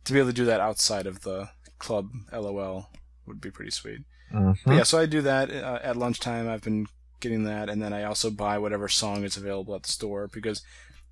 to 0.04 0.12
be 0.12 0.18
able 0.18 0.30
to 0.30 0.34
do 0.34 0.44
that 0.46 0.60
outside 0.60 1.06
of 1.06 1.20
the 1.20 1.50
club, 1.78 2.10
LOL, 2.32 2.90
would 3.26 3.40
be 3.40 3.50
pretty 3.50 3.70
sweet. 3.70 4.00
But 4.64 4.74
yeah, 4.74 4.82
so 4.82 4.98
I 4.98 5.06
do 5.06 5.22
that 5.22 5.50
uh, 5.50 5.78
at 5.82 5.96
lunchtime. 5.96 6.48
I've 6.48 6.62
been 6.62 6.86
getting 7.24 7.44
that, 7.44 7.68
and 7.68 7.82
then 7.82 7.92
I 7.92 8.04
also 8.04 8.30
buy 8.30 8.58
whatever 8.58 8.88
song 8.88 9.24
is 9.24 9.36
available 9.36 9.74
at 9.74 9.82
the 9.82 9.92
store 9.92 10.28
because 10.28 10.62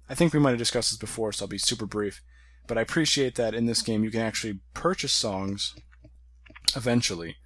I 0.08 0.14
think 0.14 0.32
we 0.32 0.38
might 0.38 0.50
have 0.50 0.58
discussed 0.58 0.90
this 0.90 0.98
before, 0.98 1.32
so 1.32 1.44
I'll 1.44 1.48
be 1.48 1.58
super 1.58 1.86
brief. 1.86 2.22
But 2.68 2.78
I 2.78 2.82
appreciate 2.82 3.34
that 3.36 3.54
in 3.54 3.66
this 3.66 3.82
game 3.82 4.04
you 4.04 4.10
can 4.10 4.20
actually 4.20 4.60
purchase 4.74 5.12
songs 5.12 5.74
eventually, 6.76 7.36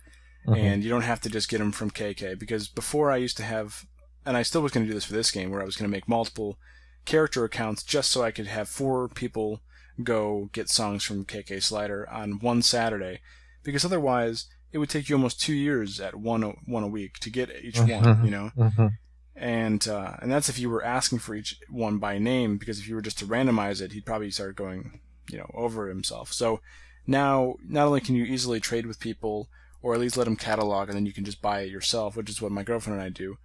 Mhm. 0.47 0.59
and 0.59 0.85
you 0.85 0.91
don't 0.91 1.03
have 1.03 1.21
to 1.23 1.31
just 1.31 1.49
get 1.49 1.59
them 1.59 1.73
from 1.73 1.91
KK. 1.91 2.35
Because 2.35 2.69
before 2.69 3.11
I 3.11 3.17
used 3.17 3.37
to 3.39 3.45
have, 3.45 3.87
and 4.25 4.37
I 4.37 4.43
still 4.43 4.63
was 4.63 4.73
going 4.73 4.85
to 4.85 4.91
do 4.91 4.95
this 4.95 5.05
for 5.05 5.15
this 5.15 5.31
game, 5.31 5.51
where 5.51 5.63
I 5.63 5.65
was 5.65 5.77
going 5.77 5.89
to 5.91 5.97
make 5.97 6.09
multiple 6.09 6.59
character 7.05 7.45
accounts 7.45 7.83
just 7.85 8.11
so 8.11 8.23
I 8.23 8.33
could 8.33 8.49
have 8.49 8.69
four 8.69 9.09
people 9.09 9.63
go 10.03 10.51
get 10.53 10.69
songs 10.69 11.05
from 11.05 11.25
KK 11.25 11.61
Slider 11.61 12.09
on 12.11 12.41
one 12.41 12.63
Saturday, 12.63 13.21
because 13.63 13.85
otherwise 13.85 14.47
it 14.77 14.79
would 14.79 14.91
take 14.91 15.09
you 15.09 15.17
almost 15.17 15.41
two 15.41 15.55
years 15.55 16.01
at 16.01 16.15
one 16.15 16.43
a, 16.45 16.51
one 16.67 16.83
a 16.83 16.87
week 16.87 17.19
to 17.21 17.31
get 17.31 17.49
each 17.63 17.79
one, 18.03 18.25
you 18.27 18.31
know. 18.31 18.51
Mhm. 18.55 18.91
And 19.35 19.89
uh, 19.89 20.17
and 20.21 20.31
that's 20.31 20.51
if 20.51 20.59
you 20.59 20.69
were 20.69 20.85
asking 20.85 21.21
for 21.21 21.35
each 21.35 21.59
one 21.71 21.97
by 21.97 22.19
name, 22.19 22.59
because 22.59 22.79
if 22.79 22.87
you 22.87 22.95
were 22.95 23.01
just 23.01 23.19
to 23.21 23.25
randomize 23.25 23.81
it, 23.81 23.93
he'd 23.93 24.05
probably 24.05 24.31
start 24.31 24.55
going, 24.55 25.01
you 25.31 25.39
know, 25.39 25.51
over 25.55 25.89
himself. 25.89 26.31
So 26.31 26.61
now, 27.07 27.55
not 27.67 27.87
only 27.87 28.03
can 28.03 28.17
you 28.17 28.25
easily 28.25 28.61
trade 28.61 28.85
with 28.85 29.01
people, 29.01 29.49
or 29.81 29.95
at 29.95 30.01
least 30.01 30.19
let 30.19 30.25
them 30.25 30.37
catalog, 30.37 30.89
and 30.89 30.97
then 30.97 31.07
you 31.07 31.15
can 31.15 31.25
just 31.25 31.41
buy 31.41 31.61
it 31.61 31.71
yourself, 31.71 32.15
which 32.15 32.29
is 32.29 32.43
what 32.43 32.53
my 32.53 32.63
girlfriend 32.63 33.01
and 33.01 33.07
I 33.07 33.09
do. 33.09 33.39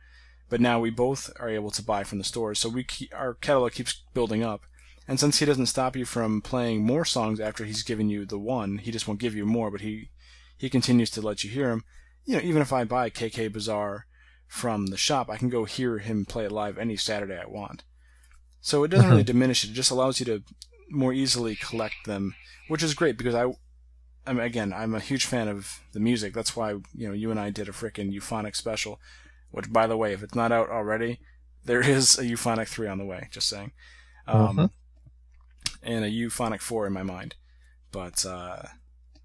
But 0.49 0.59
now 0.59 0.81
we 0.81 0.89
both 0.89 1.31
are 1.39 1.49
able 1.49 1.71
to 1.71 1.83
buy 1.83 2.03
from 2.03 2.17
the 2.17 2.25
stores, 2.25 2.59
so 2.59 2.67
we 2.67 2.83
keep, 2.83 3.13
our 3.15 3.35
catalog 3.35 3.71
keeps 3.71 4.03
building 4.13 4.43
up. 4.43 4.63
And 5.07 5.17
since 5.17 5.39
he 5.39 5.45
doesn't 5.45 5.67
stop 5.67 5.95
you 5.95 6.03
from 6.03 6.41
playing 6.41 6.83
more 6.83 7.05
songs 7.05 7.39
after 7.39 7.63
he's 7.63 7.83
given 7.83 8.09
you 8.09 8.25
the 8.25 8.37
one, 8.37 8.79
he 8.79 8.91
just 8.91 9.07
won't 9.07 9.21
give 9.21 9.33
you 9.35 9.45
more, 9.45 9.71
but 9.71 9.81
he 9.81 10.09
he 10.61 10.69
continues 10.69 11.09
to 11.09 11.21
let 11.21 11.43
you 11.43 11.49
hear 11.49 11.71
him. 11.71 11.83
You 12.23 12.35
know, 12.35 12.43
even 12.43 12.61
if 12.61 12.71
I 12.71 12.83
buy 12.83 13.09
KK 13.09 13.51
Bazaar 13.51 14.05
from 14.47 14.87
the 14.87 14.97
shop, 14.97 15.27
I 15.27 15.37
can 15.37 15.49
go 15.49 15.65
hear 15.65 15.97
him 15.97 16.23
play 16.23 16.45
it 16.45 16.51
live 16.51 16.77
any 16.77 16.95
Saturday 16.95 17.35
I 17.39 17.47
want. 17.47 17.83
So 18.61 18.83
it 18.83 18.89
doesn't 18.89 19.09
really 19.09 19.23
diminish 19.33 19.63
it. 19.63 19.71
It 19.71 19.73
just 19.73 19.89
allows 19.89 20.19
you 20.19 20.25
to 20.27 20.43
more 20.91 21.13
easily 21.13 21.55
collect 21.55 22.05
them, 22.05 22.35
which 22.67 22.83
is 22.83 22.93
great 22.93 23.17
because 23.17 23.33
I, 23.33 23.45
I 24.27 24.33
mean, 24.33 24.43
again, 24.45 24.71
I'm 24.71 24.93
a 24.93 24.99
huge 24.99 25.25
fan 25.25 25.47
of 25.47 25.79
the 25.93 25.99
music. 25.99 26.35
That's 26.35 26.55
why 26.55 26.73
you 26.93 27.07
know 27.07 27.13
you 27.13 27.31
and 27.31 27.39
I 27.39 27.49
did 27.49 27.67
a 27.67 27.71
frickin' 27.71 28.13
euphonic 28.13 28.55
special. 28.55 28.99
Which, 29.49 29.73
by 29.73 29.87
the 29.87 29.97
way, 29.97 30.13
if 30.13 30.21
it's 30.21 30.35
not 30.35 30.51
out 30.51 30.69
already, 30.69 31.19
there 31.65 31.81
is 31.81 32.19
a 32.19 32.25
euphonic 32.25 32.67
three 32.67 32.87
on 32.87 32.99
the 32.99 33.05
way. 33.05 33.29
Just 33.31 33.49
saying, 33.49 33.71
um, 34.27 34.57
Mhm. 34.57 34.69
and 35.81 36.05
a 36.05 36.09
euphonic 36.09 36.61
four 36.61 36.85
in 36.85 36.93
my 36.93 37.03
mind. 37.03 37.33
But 37.91 38.23
uh, 38.27 38.61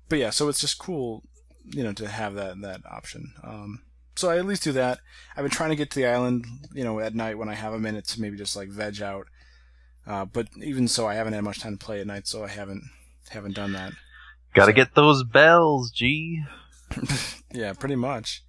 but 0.08 0.18
yeah, 0.18 0.30
so 0.30 0.48
it's 0.48 0.60
just 0.60 0.78
cool, 0.78 1.22
you 1.64 1.82
know, 1.84 1.92
to 1.94 2.08
have 2.08 2.34
that 2.34 2.60
that 2.62 2.80
option. 2.90 3.32
Um, 3.42 3.82
so 4.14 4.30
I 4.30 4.38
at 4.38 4.46
least 4.46 4.62
do 4.64 4.72
that. 4.72 4.98
I've 5.36 5.42
been 5.44 5.50
trying 5.50 5.70
to 5.70 5.76
get 5.76 5.90
to 5.90 5.98
the 6.00 6.06
island, 6.06 6.46
you 6.72 6.84
know, 6.84 6.98
at 7.00 7.14
night 7.14 7.36
when 7.38 7.48
I 7.48 7.54
have 7.54 7.74
a 7.74 7.78
minute 7.78 8.06
to 8.08 8.20
maybe 8.20 8.36
just 8.36 8.56
like 8.56 8.68
veg 8.68 9.02
out. 9.02 9.26
Uh, 10.06 10.24
but 10.24 10.48
even 10.62 10.86
so, 10.88 11.06
I 11.06 11.14
haven't 11.14 11.32
had 11.34 11.42
much 11.44 11.60
time 11.60 11.76
to 11.76 11.84
play 11.84 12.00
at 12.00 12.06
night, 12.06 12.26
so 12.26 12.44
I 12.44 12.48
haven't 12.48 12.82
haven't 13.30 13.56
done 13.56 13.72
that. 13.72 13.92
Gotta 14.54 14.72
So- 14.72 14.76
get 14.76 14.94
those 14.94 15.24
bells, 15.24 15.90
G. 15.90 16.42
Yeah, 17.52 17.72
pretty 17.72 17.96
much. 17.96 18.42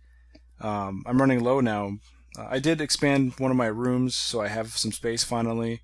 Um, 0.59 1.03
I'm 1.05 1.19
running 1.19 1.43
low 1.43 1.61
now. 1.61 1.97
Uh, 2.37 2.47
I 2.49 2.59
did 2.59 2.81
expand 2.81 3.33
one 3.37 3.51
of 3.51 3.57
my 3.57 3.67
rooms, 3.67 4.15
so 4.15 4.41
I 4.41 4.47
have 4.49 4.69
some 4.77 4.91
space 4.91 5.23
finally, 5.23 5.81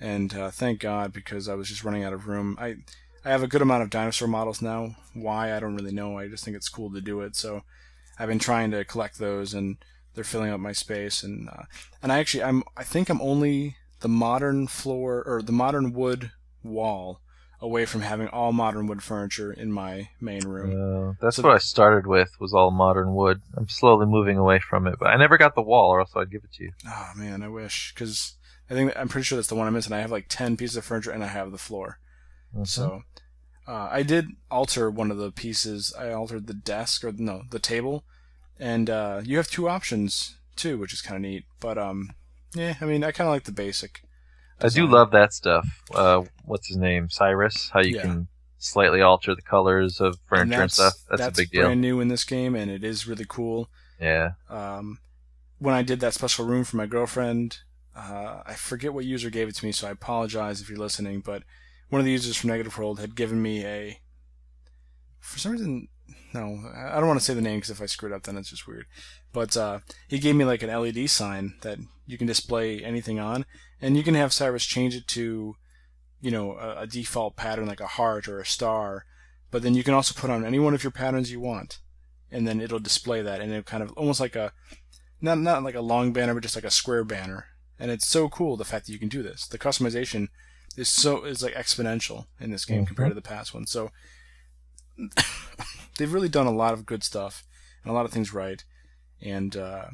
and 0.00 0.32
uh, 0.34 0.50
thank 0.50 0.80
God 0.80 1.12
because 1.12 1.48
I 1.48 1.54
was 1.54 1.68
just 1.68 1.82
running 1.84 2.04
out 2.04 2.12
of 2.12 2.26
room. 2.28 2.56
I 2.60 2.76
I 3.24 3.30
have 3.30 3.42
a 3.42 3.48
good 3.48 3.62
amount 3.62 3.82
of 3.84 3.90
dinosaur 3.90 4.28
models 4.28 4.60
now. 4.62 4.96
Why 5.14 5.54
I 5.56 5.60
don't 5.60 5.76
really 5.76 5.92
know. 5.92 6.18
I 6.18 6.28
just 6.28 6.44
think 6.44 6.56
it's 6.56 6.68
cool 6.68 6.90
to 6.92 7.00
do 7.00 7.20
it. 7.20 7.36
So 7.36 7.62
I've 8.18 8.28
been 8.28 8.38
trying 8.38 8.70
to 8.72 8.84
collect 8.84 9.18
those, 9.18 9.54
and 9.54 9.76
they're 10.14 10.24
filling 10.24 10.50
up 10.50 10.60
my 10.60 10.72
space. 10.72 11.22
And 11.22 11.48
uh, 11.48 11.64
and 12.02 12.10
I 12.12 12.18
actually 12.18 12.42
I'm 12.44 12.62
I 12.76 12.82
think 12.84 13.08
I'm 13.08 13.20
only 13.22 13.76
the 14.00 14.08
modern 14.08 14.66
floor 14.66 15.22
or 15.24 15.40
the 15.42 15.52
modern 15.52 15.92
wood 15.92 16.32
wall 16.64 17.20
away 17.60 17.86
from 17.86 18.00
having 18.00 18.26
all 18.26 18.50
modern 18.52 18.88
wood 18.88 19.00
furniture 19.04 19.52
in 19.52 19.70
my 19.70 20.08
main 20.20 20.44
room. 20.44 20.72
Uh, 20.72 21.12
that's 21.20 21.36
So- 21.36 21.44
what 21.44 21.54
I 21.54 21.58
started 21.58 22.08
with. 22.08 22.30
Was 22.40 22.52
all 22.52 22.72
modern 22.72 23.14
wood. 23.14 23.40
I'm 23.56 23.68
slowly 23.68 24.06
moving 24.06 24.36
away 24.36 24.58
from 24.58 24.88
it, 24.88 24.96
but 24.98 25.06
I 25.06 25.16
never 25.16 25.38
got 25.38 25.54
the 25.54 25.62
wall, 25.62 25.90
or 25.90 26.00
else 26.00 26.10
I'd 26.16 26.30
give 26.32 26.42
it 26.42 26.52
to 26.54 26.64
you. 26.64 26.72
Oh 26.88 27.10
man, 27.14 27.40
I 27.44 27.48
wish 27.48 27.92
because 27.94 28.34
I 28.68 28.74
think 28.74 28.92
I'm 28.96 29.08
pretty 29.08 29.24
sure 29.24 29.36
that's 29.36 29.46
the 29.48 29.54
one 29.54 29.68
I'm 29.68 29.74
missing. 29.74 29.92
I 29.92 30.00
have 30.00 30.10
like 30.10 30.26
ten 30.28 30.56
pieces 30.56 30.76
of 30.76 30.84
furniture 30.84 31.12
and 31.12 31.22
I 31.22 31.28
have 31.28 31.52
the 31.52 31.58
floor. 31.58 31.98
Mhm. 32.54 32.66
So 32.66 33.02
Uh, 33.66 33.88
I 33.92 34.02
did 34.02 34.26
alter 34.50 34.90
one 34.90 35.12
of 35.12 35.18
the 35.18 35.30
pieces. 35.30 35.94
I 35.96 36.10
altered 36.12 36.48
the 36.48 36.54
desk 36.54 37.04
or 37.04 37.12
no, 37.12 37.44
the 37.50 37.60
table, 37.60 38.04
and 38.58 38.90
uh, 38.90 39.20
you 39.24 39.36
have 39.36 39.48
two 39.48 39.68
options 39.68 40.36
too, 40.56 40.78
which 40.78 40.92
is 40.92 41.00
kind 41.00 41.14
of 41.16 41.22
neat. 41.22 41.44
But 41.60 41.78
um, 41.78 42.10
yeah, 42.54 42.74
I 42.80 42.86
mean, 42.86 43.04
I 43.04 43.12
kind 43.12 43.28
of 43.28 43.32
like 43.32 43.44
the 43.44 43.52
basic. 43.52 44.02
I 44.60 44.68
do 44.68 44.86
love 44.86 45.12
that 45.12 45.32
stuff. 45.32 45.66
Uh, 45.94 46.22
what's 46.44 46.66
his 46.68 46.76
name? 46.76 47.08
Cyrus. 47.08 47.70
How 47.70 47.80
you 47.80 47.94
Yeah. 47.96 48.02
can 48.02 48.28
slightly 48.58 49.00
alter 49.00 49.34
the 49.34 49.42
colors 49.42 50.00
of 50.00 50.18
furniture 50.26 50.62
and, 50.62 50.72
stuff. 50.72 50.94
That's, 51.08 51.26
a 51.26 51.30
big 51.30 51.50
deal. 51.50 51.62
brand 51.62 51.80
new 51.80 52.00
in 52.00 52.08
this 52.08 52.24
game, 52.24 52.54
and 52.56 52.68
it 52.70 52.82
is 52.84 53.06
really 53.06 53.26
cool. 53.28 53.68
Yeah. 54.00 54.32
Um, 54.48 54.98
when 55.58 55.74
I 55.74 55.82
did 55.82 56.00
that 56.00 56.14
special 56.14 56.46
room 56.46 56.64
for 56.64 56.76
my 56.76 56.86
girlfriend, 56.86 57.58
uh, 57.94 58.42
I 58.44 58.54
forget 58.54 58.92
what 58.92 59.04
user 59.04 59.30
gave 59.30 59.48
it 59.48 59.54
to 59.56 59.64
me, 59.64 59.70
so 59.72 59.86
I 59.86 59.92
apologize 59.92 60.60
if 60.60 60.68
you're 60.68 60.78
listening. 60.78 61.20
But 61.20 61.44
one 61.92 62.00
of 62.00 62.06
the 62.06 62.12
users 62.12 62.38
from 62.38 62.48
Negative 62.48 62.78
World 62.78 63.00
had 63.00 63.14
given 63.14 63.42
me 63.42 63.66
a, 63.66 64.00
for 65.20 65.38
some 65.38 65.52
reason, 65.52 65.88
no, 66.32 66.58
I 66.74 66.94
don't 66.94 67.06
want 67.06 67.20
to 67.20 67.24
say 67.24 67.34
the 67.34 67.42
name 67.42 67.58
because 67.58 67.68
if 67.68 67.82
I 67.82 67.86
screw 67.86 68.10
it 68.10 68.14
up, 68.14 68.22
then 68.22 68.38
it's 68.38 68.48
just 68.48 68.66
weird. 68.66 68.86
But 69.30 69.58
uh, 69.58 69.80
he 70.08 70.18
gave 70.18 70.34
me 70.34 70.46
like 70.46 70.62
an 70.62 70.70
LED 70.70 71.10
sign 71.10 71.52
that 71.60 71.76
you 72.06 72.16
can 72.16 72.26
display 72.26 72.82
anything 72.82 73.20
on, 73.20 73.44
and 73.82 73.94
you 73.94 74.02
can 74.02 74.14
have 74.14 74.32
Cyrus 74.32 74.64
change 74.64 74.96
it 74.96 75.06
to, 75.08 75.56
you 76.22 76.30
know, 76.30 76.52
a, 76.52 76.80
a 76.80 76.86
default 76.86 77.36
pattern 77.36 77.66
like 77.66 77.80
a 77.80 77.86
heart 77.86 78.26
or 78.26 78.40
a 78.40 78.46
star. 78.46 79.04
But 79.50 79.60
then 79.60 79.74
you 79.74 79.84
can 79.84 79.92
also 79.92 80.18
put 80.18 80.30
on 80.30 80.46
any 80.46 80.58
one 80.58 80.72
of 80.72 80.82
your 80.82 80.92
patterns 80.92 81.30
you 81.30 81.40
want, 81.40 81.78
and 82.30 82.48
then 82.48 82.62
it'll 82.62 82.78
display 82.78 83.20
that, 83.20 83.42
and 83.42 83.52
it 83.52 83.66
kind 83.66 83.82
of 83.82 83.92
almost 83.98 84.18
like 84.18 84.34
a 84.34 84.54
not 85.20 85.36
not 85.36 85.62
like 85.62 85.74
a 85.74 85.82
long 85.82 86.14
banner, 86.14 86.32
but 86.32 86.42
just 86.42 86.56
like 86.56 86.64
a 86.64 86.70
square 86.70 87.04
banner. 87.04 87.48
And 87.78 87.90
it's 87.90 88.08
so 88.08 88.30
cool 88.30 88.56
the 88.56 88.64
fact 88.64 88.86
that 88.86 88.92
you 88.94 88.98
can 88.98 89.10
do 89.10 89.22
this. 89.22 89.46
The 89.46 89.58
customization 89.58 90.28
is 90.76 90.88
so 90.88 91.24
is 91.24 91.42
like 91.42 91.54
exponential 91.54 92.26
in 92.40 92.50
this 92.50 92.64
game 92.64 92.84
Mhm. 92.84 92.86
compared 92.88 93.10
to 93.10 93.14
the 93.14 93.20
past 93.22 93.52
one. 93.54 93.66
So 93.66 93.90
they've 95.98 96.12
really 96.12 96.28
done 96.28 96.46
a 96.46 96.52
lot 96.52 96.72
of 96.74 96.86
good 96.86 97.02
stuff 97.04 97.44
and 97.82 97.90
a 97.90 97.94
lot 97.94 98.04
of 98.04 98.12
things 98.12 98.32
right. 98.32 98.62
And 99.20 99.56
uh, 99.56 99.86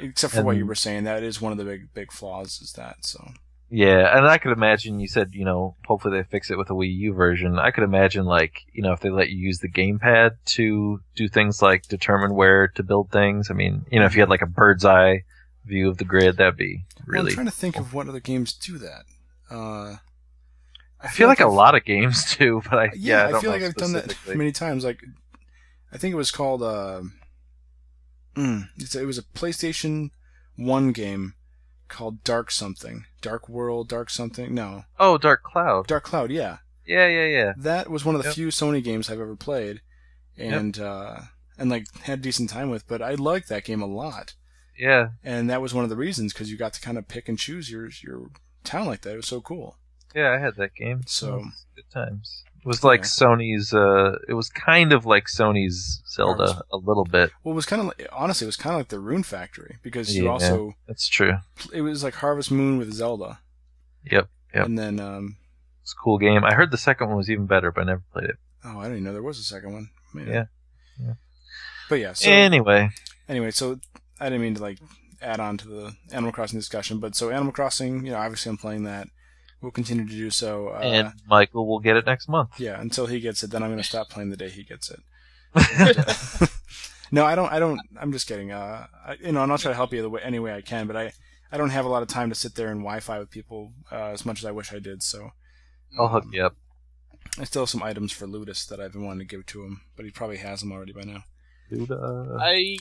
except 0.00 0.34
for 0.34 0.42
what 0.42 0.56
you 0.56 0.66
were 0.66 0.74
saying, 0.74 1.04
that 1.04 1.22
is 1.22 1.40
one 1.40 1.52
of 1.52 1.58
the 1.58 1.64
big 1.64 1.92
big 1.94 2.12
flaws. 2.12 2.60
Is 2.60 2.72
that 2.72 3.04
so? 3.04 3.28
Yeah, 3.70 4.16
and 4.16 4.26
I 4.26 4.38
could 4.38 4.52
imagine 4.52 5.00
you 5.00 5.08
said, 5.08 5.30
you 5.32 5.44
know, 5.44 5.76
hopefully 5.86 6.16
they 6.18 6.24
fix 6.28 6.50
it 6.50 6.58
with 6.58 6.70
a 6.70 6.74
Wii 6.74 6.94
U 6.96 7.14
version. 7.14 7.58
I 7.58 7.70
could 7.70 7.82
imagine 7.82 8.24
like, 8.24 8.60
you 8.72 8.82
know, 8.82 8.92
if 8.92 9.00
they 9.00 9.10
let 9.10 9.30
you 9.30 9.38
use 9.38 9.58
the 9.58 9.70
gamepad 9.70 10.32
to 10.46 11.00
do 11.16 11.28
things 11.28 11.60
like 11.62 11.88
determine 11.88 12.34
where 12.34 12.68
to 12.68 12.82
build 12.82 13.10
things. 13.10 13.50
I 13.50 13.54
mean, 13.54 13.84
you 13.90 13.98
know, 13.98 14.06
if 14.06 14.14
you 14.14 14.20
had 14.20 14.28
like 14.28 14.42
a 14.42 14.46
bird's 14.46 14.84
eye 14.84 15.24
view 15.64 15.88
of 15.88 15.96
the 15.98 16.04
grid, 16.04 16.36
that'd 16.36 16.56
be 16.56 16.84
Well, 16.98 17.04
I'm 17.06 17.12
really 17.24 17.32
trying 17.32 17.46
to 17.46 17.52
think 17.52 17.76
of 17.78 17.94
what 17.94 18.08
other 18.08 18.20
games 18.20 18.52
do 18.52 18.78
that. 18.78 19.04
Uh, 19.50 19.96
I 21.04 21.08
feel 21.08 21.28
like 21.28 21.40
a 21.40 21.44
I've- 21.44 21.52
lot 21.54 21.74
of 21.74 21.84
games 21.84 22.34
do, 22.38 22.62
but 22.68 22.78
I 22.78 22.84
Yeah, 22.94 23.28
yeah, 23.28 23.34
I, 23.34 23.38
I, 23.38 23.40
feel 23.40 23.50
like 23.50 23.62
I've 23.62 23.74
done 23.74 23.92
that 23.92 24.16
many 24.34 24.52
times. 24.52 24.84
Like, 24.84 25.02
I 25.92 25.98
think 25.98 26.12
it 26.12 26.16
was 26.16 26.30
called. 26.30 26.62
Uh, 26.62 27.02
mm, 28.34 28.68
it's, 28.76 28.94
it 28.94 29.04
was 29.06 29.18
a 29.18 29.22
PlayStation 29.22 30.10
One 30.56 30.92
game 30.92 31.34
called 31.88 32.24
Dark 32.24 32.50
something, 32.50 33.04
Dark 33.20 33.48
World, 33.48 33.88
Dark 33.88 34.10
something. 34.10 34.54
No, 34.54 34.84
Oh, 34.98 35.18
Dark 35.18 35.42
Cloud. 35.42 35.86
Dark 35.86 36.04
Cloud. 36.04 36.30
Yeah, 36.30 36.58
Yeah, 36.86 37.06
yeah, 37.06 37.26
yeah. 37.26 37.52
that 37.56 37.90
was 37.90 38.04
one 38.04 38.14
of 38.14 38.22
the 38.22 38.28
Yep. 38.28 38.34
few 38.34 38.48
Sony 38.48 38.82
games 38.82 39.10
I've 39.10 39.20
ever 39.20 39.36
played, 39.36 39.80
and 40.36 40.78
uh, 40.78 41.20
and 41.58 41.70
like 41.70 41.86
had 42.02 42.22
decent 42.22 42.50
time 42.50 42.70
with. 42.70 42.86
But 42.88 43.02
I 43.02 43.14
liked 43.14 43.48
that 43.48 43.64
game 43.64 43.82
a 43.82 43.86
lot, 43.86 44.34
Yeah. 44.78 45.08
and 45.22 45.48
that 45.50 45.62
was 45.62 45.74
one 45.74 45.84
of 45.84 45.90
the 45.90 45.96
reasons 45.96 46.32
because 46.32 46.50
you 46.50 46.56
got 46.56 46.72
to 46.74 46.80
kind 46.80 46.98
of 46.98 47.08
pick 47.08 47.28
and 47.28 47.38
choose 47.38 47.70
your 47.70 47.88
your 48.02 48.30
town 48.64 48.86
like 48.86 49.02
that. 49.02 49.12
It 49.12 49.16
was 49.16 49.28
so 49.28 49.40
cool. 49.40 49.76
Yeah, 50.14 50.30
I 50.32 50.38
had 50.38 50.56
that 50.56 50.74
game. 50.74 51.02
So- 51.06 51.44
good 51.74 51.90
times. 51.92 52.42
It 52.60 52.66
was 52.68 52.82
like 52.82 53.00
Yeah. 53.00 53.06
Sony's 53.06 53.74
uh 53.74 54.16
it 54.26 54.32
was 54.34 54.48
kind 54.48 54.92
of 54.94 55.04
like 55.04 55.26
Sony's 55.26 56.02
Zelda 56.08 56.62
a 56.72 56.76
little 56.78 57.04
bit. 57.04 57.30
Well, 57.42 57.52
it 57.52 57.56
was 57.56 57.66
kind 57.66 57.80
of 57.80 57.86
like, 57.88 58.08
honestly, 58.10 58.46
it 58.46 58.48
was 58.48 58.56
kind 58.56 58.72
of 58.74 58.80
like 58.80 58.88
the 58.88 59.00
Rune 59.00 59.22
Factory 59.22 59.76
because 59.82 60.16
you 60.16 60.24
Yeah. 60.24 60.30
also 60.30 60.74
That's 60.86 61.06
true. 61.08 61.34
it 61.74 61.82
was 61.82 62.02
like 62.02 62.14
Harvest 62.14 62.50
Moon 62.50 62.78
with 62.78 62.90
Zelda. 62.94 63.40
Yep. 64.10 64.28
Yep. 64.54 64.66
And 64.66 64.78
then, 64.78 64.98
um, 65.00 65.36
It's 65.82 65.92
a 65.92 65.96
cool 66.02 66.16
game. 66.16 66.42
I 66.44 66.54
heard 66.54 66.70
the 66.70 66.78
second 66.78 67.08
one 67.08 67.18
was 67.18 67.28
even 67.28 67.44
better, 67.46 67.70
but 67.70 67.82
I 67.82 67.84
never 67.84 68.02
played 68.12 68.30
it. 68.30 68.36
oh, 68.64 68.78
I 68.78 68.84
didn't 68.84 68.92
even 68.98 69.04
know 69.04 69.12
there 69.12 69.22
was 69.22 69.38
a 69.38 69.42
second 69.42 69.72
one. 69.74 69.90
Man. 70.14 70.26
Yeah. 70.28 70.44
Yeah. 70.98 71.14
But 71.90 71.96
yeah, 71.96 72.12
so 72.14 72.30
anyway, 72.30 72.88
anyway, 73.28 73.50
so 73.50 73.78
I 74.18 74.26
didn't 74.30 74.40
mean 74.40 74.54
to 74.54 74.62
like 74.62 74.78
add 75.20 75.38
on 75.40 75.58
to 75.58 75.68
the 75.68 75.96
Animal 76.12 76.32
Crossing 76.32 76.58
discussion, 76.58 76.98
but 76.98 77.14
so 77.14 77.28
Animal 77.28 77.52
Crossing, 77.52 78.06
you 78.06 78.12
know, 78.12 78.18
obviously 78.18 78.48
I'm 78.48 78.56
playing 78.56 78.84
that. 78.84 79.08
We'll 79.64 79.70
continue 79.70 80.06
to 80.06 80.12
do 80.12 80.28
so. 80.28 80.68
Uh, 80.68 80.80
and 80.80 81.12
Michael 81.26 81.66
will 81.66 81.78
get 81.78 81.96
it 81.96 82.04
next 82.04 82.28
month. 82.28 82.60
yeah, 82.60 82.78
until 82.78 83.06
he 83.06 83.18
gets 83.18 83.42
it, 83.42 83.50
then 83.50 83.62
I'm 83.62 83.70
going 83.70 83.78
to 83.78 83.82
stop 83.82 84.10
playing 84.10 84.28
the 84.28 84.36
day 84.36 84.50
he 84.50 84.62
gets 84.62 84.90
it. 84.90 85.00
no, 87.10 87.24
I 87.24 87.34
don't. 87.34 87.50
I 87.50 87.58
don't. 87.58 87.80
I'm 87.98 88.12
just 88.12 88.28
kidding. 88.28 88.52
Uh, 88.52 88.86
I, 89.06 89.14
you 89.14 89.32
know, 89.32 89.42
and 89.42 89.50
I'll 89.50 89.56
try 89.56 89.70
to 89.70 89.74
help 89.74 89.94
you 89.94 90.02
the 90.02 90.10
way, 90.10 90.20
any 90.22 90.38
way 90.38 90.52
I 90.52 90.60
can, 90.60 90.86
but 90.86 90.96
I, 90.96 91.12
I 91.50 91.56
don't 91.56 91.70
have 91.70 91.86
a 91.86 91.88
lot 91.88 92.02
of 92.02 92.08
time 92.08 92.28
to 92.28 92.34
sit 92.34 92.56
there 92.56 92.68
and 92.68 92.80
Wi-Fi 92.80 93.18
with 93.20 93.30
people 93.30 93.72
uh, 93.90 94.08
as 94.08 94.26
much 94.26 94.40
as 94.40 94.44
I 94.44 94.50
wish 94.50 94.70
I 94.70 94.80
did. 94.80 95.02
So 95.02 95.30
I'll 95.98 96.08
hook 96.08 96.26
you 96.30 96.44
up. 96.44 96.56
I 97.38 97.44
still 97.44 97.62
have 97.62 97.70
some 97.70 97.82
items 97.82 98.12
for 98.12 98.26
Ludus 98.26 98.66
that 98.66 98.80
I've 98.80 98.92
been 98.92 99.06
wanting 99.06 99.26
to 99.26 99.36
give 99.36 99.46
to 99.46 99.64
him, 99.64 99.80
but 99.96 100.04
he 100.04 100.10
probably 100.10 100.36
has 100.36 100.60
them 100.60 100.72
already 100.72 100.92
by 100.92 101.04
now. 101.04 101.24
Dude, 101.70 101.90
uh, 101.90 102.36
I 102.38 102.76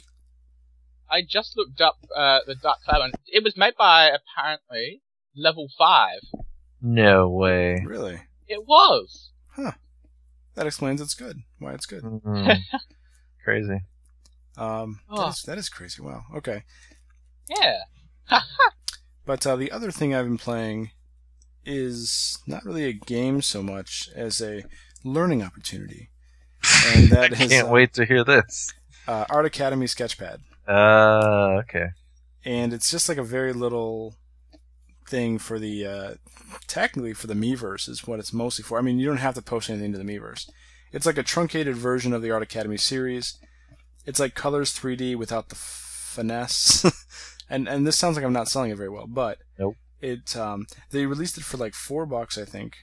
I 1.10 1.22
just 1.26 1.56
looked 1.56 1.80
up 1.80 1.96
uh, 2.14 2.40
the 2.46 2.56
Dark 2.56 2.80
Cloud, 2.84 3.04
and 3.04 3.14
it 3.28 3.42
was 3.42 3.56
made 3.56 3.76
by 3.78 4.10
apparently 4.10 5.02
Level 5.34 5.70
Five. 5.78 6.20
No 6.84 7.30
way. 7.30 7.84
Really? 7.86 8.22
It 8.48 8.68
was. 8.68 9.32
Huh. 9.56 9.72
That 10.54 10.68
explains 10.68 11.02
it's 11.02 11.16
good. 11.16 11.40
Why 11.58 11.74
it's 11.74 11.88
good. 11.88 12.04
Mhm. 12.04 12.60
Crazy. 13.44 13.80
Um, 14.58 15.00
Oh. 15.10 15.18
that, 15.24 15.30
is, 15.30 15.42
that 15.44 15.58
is 15.58 15.70
crazy. 15.70 16.02
Wow. 16.04 16.24
Okay. 16.36 16.64
Yeah. 17.50 17.80
But 19.26 19.48
uh, 19.48 19.56
the 19.56 19.72
other 19.72 19.90
thing 19.90 20.14
I've 20.14 20.26
been 20.26 20.38
playing 20.38 20.92
is 21.66 22.38
not 22.46 22.66
really 22.66 22.84
a 22.84 22.92
game 22.94 23.42
so 23.42 23.64
much 23.64 24.10
as 24.14 24.42
a 24.42 24.64
learning 25.06 25.42
opportunity, 25.42 26.10
and 26.88 27.08
that 27.10 27.32
I 27.32 27.48
can't 27.48 27.70
uh, 27.70 27.72
wait 27.72 27.94
to 27.94 28.04
hear 28.06 28.26
this. 28.26 28.74
uh, 29.08 29.24
Art 29.30 29.46
Academy 29.46 29.86
Sketchpad. 29.86 30.40
Uh, 30.68 31.60
okay. 31.62 31.88
and 32.44 32.74
it's 32.74 32.92
just 32.92 33.08
like 33.08 33.18
a 33.18 33.24
very 33.24 33.54
little 33.54 34.16
thing 35.08 35.38
for 35.38 35.60
the 35.60 35.86
uh, 35.86 36.14
technically 36.68 37.14
for 37.14 37.28
the 37.28 37.34
Miiverse 37.34 37.90
is 37.90 38.08
what 38.08 38.20
it's 38.20 38.34
mostly 38.34 38.64
for. 38.64 38.78
I 38.78 38.82
mean, 38.82 39.00
you 39.00 39.08
don't 39.08 39.18
have 39.18 39.36
to 39.36 39.42
post 39.42 39.70
anything 39.70 39.92
to 39.92 39.98
the 39.98 40.04
Miiverse. 40.04 40.50
It's 40.92 41.06
like 41.06 41.18
a 41.18 41.24
truncated 41.24 41.76
version 41.76 42.14
of 42.14 42.22
the 42.22 42.32
Art 42.32 42.44
Academy 42.44 42.78
series. 42.78 43.38
It's 44.06 44.20
like 44.20 44.36
Colors 44.36 44.74
3D 44.78 45.16
without 45.16 45.50
the 45.50 45.56
finesse. 45.56 46.86
and 47.50 47.68
and 47.68 47.88
this 47.88 47.98
sounds 47.98 48.16
like 48.16 48.26
I'm 48.26 48.34
not 48.34 48.50
selling 48.50 48.72
it 48.72 48.78
very 48.78 48.90
well, 48.90 49.08
but 49.08 49.40
Nope. 49.58 49.76
It 50.02 50.36
um 50.36 50.68
they 50.92 51.06
released 51.06 51.38
it 51.38 51.44
for 51.44 51.58
like 51.58 51.74
four 51.74 52.06
bucks, 52.06 52.38
I 52.38 52.46
think. 52.46 52.78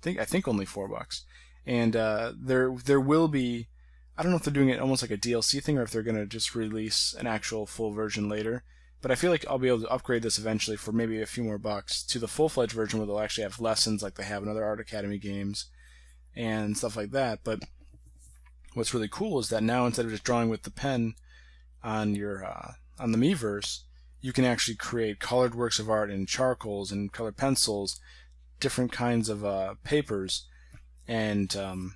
I 0.00 0.02
think 0.02 0.18
I 0.18 0.24
think 0.24 0.46
only 0.46 0.66
four 0.66 0.88
bucks. 0.88 1.24
And 1.66 1.94
uh, 1.96 2.32
there 2.38 2.74
there 2.84 3.00
will 3.00 3.28
be 3.28 3.68
I 4.16 4.22
don't 4.22 4.32
know 4.32 4.36
if 4.36 4.42
they're 4.42 4.52
doing 4.52 4.70
it 4.70 4.80
almost 4.80 5.02
like 5.02 5.12
a 5.12 5.16
DLC 5.16 5.62
thing 5.62 5.78
or 5.78 5.82
if 5.82 5.90
they're 5.90 6.02
going 6.02 6.16
to 6.16 6.26
just 6.26 6.54
release 6.54 7.14
an 7.16 7.26
actual 7.26 7.66
full 7.66 7.92
version 7.92 8.28
later. 8.28 8.64
But 9.00 9.10
I 9.10 9.14
feel 9.14 9.30
like 9.30 9.44
I'll 9.48 9.58
be 9.58 9.68
able 9.68 9.82
to 9.82 9.88
upgrade 9.88 10.22
this 10.22 10.38
eventually 10.38 10.76
for 10.76 10.90
maybe 10.90 11.22
a 11.22 11.26
few 11.26 11.44
more 11.44 11.58
bucks 11.58 12.02
to 12.04 12.18
the 12.18 12.26
full 12.26 12.48
fledged 12.48 12.72
version 12.72 12.98
where 12.98 13.06
they'll 13.06 13.20
actually 13.20 13.44
have 13.44 13.60
lessons 13.60 14.02
like 14.02 14.14
they 14.14 14.24
have 14.24 14.42
in 14.42 14.48
other 14.48 14.64
Art 14.64 14.80
Academy 14.80 15.18
games 15.18 15.66
and 16.34 16.76
stuff 16.76 16.96
like 16.96 17.12
that. 17.12 17.40
But 17.44 17.60
what's 18.74 18.94
really 18.94 19.08
cool 19.08 19.38
is 19.38 19.48
that 19.50 19.62
now 19.62 19.86
instead 19.86 20.04
of 20.04 20.10
just 20.10 20.24
drawing 20.24 20.48
with 20.48 20.62
the 20.62 20.70
pen 20.70 21.14
on 21.82 22.14
your 22.14 22.44
uh, 22.44 22.72
on 22.98 23.12
the 23.12 23.18
Miiverse, 23.18 23.82
you 24.20 24.32
can 24.32 24.44
actually 24.44 24.76
create 24.76 25.20
colored 25.20 25.54
works 25.54 25.78
of 25.78 25.88
art 25.88 26.10
in 26.10 26.26
charcoals 26.26 26.90
and 26.90 27.12
colored 27.12 27.36
pencils, 27.36 28.00
different 28.58 28.90
kinds 28.90 29.28
of 29.28 29.44
uh, 29.44 29.74
papers, 29.84 30.46
and 31.06 31.54
um, 31.56 31.94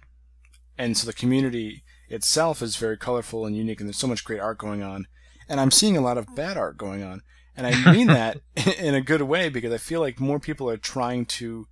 and 0.78 0.96
so 0.96 1.06
the 1.06 1.12
community 1.12 1.82
itself 2.08 2.62
is 2.62 2.76
very 2.76 2.96
colorful 2.96 3.44
and 3.44 3.56
unique, 3.56 3.80
and 3.80 3.88
there's 3.88 3.98
so 3.98 4.06
much 4.06 4.24
great 4.24 4.40
art 4.40 4.58
going 4.58 4.82
on. 4.82 5.06
And 5.48 5.60
I'm 5.60 5.70
seeing 5.70 5.96
a 5.96 6.00
lot 6.00 6.18
of 6.18 6.34
bad 6.34 6.56
art 6.56 6.76
going 6.76 7.02
on, 7.02 7.22
and 7.56 7.66
I 7.66 7.92
mean 7.92 8.06
that 8.18 8.38
in 8.78 8.94
a 8.94 9.00
good 9.00 9.22
way 9.22 9.48
because 9.48 9.72
I 9.72 9.78
feel 9.78 10.00
like 10.00 10.20
more 10.20 10.38
people 10.40 10.68
are 10.70 10.76
trying 10.76 11.26
to 11.26 11.66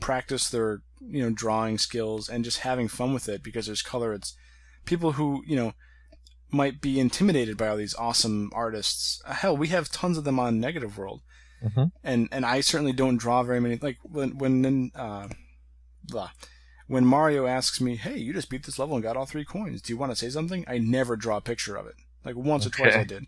practice 0.00 0.48
their 0.48 0.82
you 1.00 1.22
know 1.22 1.30
drawing 1.30 1.78
skills 1.78 2.28
and 2.28 2.44
just 2.44 2.58
having 2.58 2.88
fun 2.88 3.14
with 3.14 3.28
it 3.28 3.42
because 3.42 3.66
there's 3.66 3.82
color. 3.82 4.12
It's 4.12 4.34
people 4.84 5.12
who 5.12 5.42
you 5.46 5.56
know 5.56 5.72
might 6.50 6.80
be 6.80 6.98
intimidated 6.98 7.56
by 7.56 7.68
all 7.68 7.76
these 7.76 7.94
awesome 7.96 8.50
artists. 8.54 9.20
Hell, 9.26 9.56
we 9.56 9.68
have 9.68 9.90
tons 9.90 10.16
of 10.16 10.24
them 10.24 10.38
on 10.40 10.60
Negative 10.60 10.96
World, 10.96 11.20
Mhm. 11.64 11.92
and 12.02 12.28
and 12.32 12.46
I 12.46 12.60
certainly 12.60 12.92
don't 12.92 13.16
draw 13.18 13.42
very 13.42 13.60
many. 13.60 13.76
Like 13.76 13.98
when 14.02 14.38
when 14.38 14.90
uh, 14.94 15.28
blah, 16.04 16.30
when 16.86 17.04
Mario 17.04 17.46
asks 17.46 17.80
me, 17.80 17.96
"Hey, 17.96 18.16
you 18.18 18.32
just 18.32 18.48
beat 18.50 18.64
this 18.64 18.78
level 18.78 18.94
and 18.96 19.02
got 19.02 19.16
all 19.16 19.26
three 19.26 19.44
coins. 19.44 19.82
Do 19.82 19.92
you 19.92 19.98
want 19.98 20.10
to 20.12 20.16
say 20.16 20.30
something?" 20.30 20.64
I 20.66 20.78
never 20.78 21.16
draw 21.16 21.36
a 21.36 21.42
picture 21.42 21.76
of 21.76 21.86
it. 21.86 21.96
Like 22.24 22.36
once 22.36 22.66
or 22.66 22.70
twice 22.70 22.94
I 22.96 23.04
did, 23.04 23.24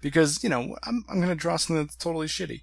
because 0.00 0.42
you 0.42 0.50
know 0.50 0.76
I'm 0.84 1.04
I'm 1.08 1.20
gonna 1.20 1.34
draw 1.34 1.56
something 1.56 1.84
that's 1.84 1.96
totally 1.96 2.26
shitty. 2.26 2.62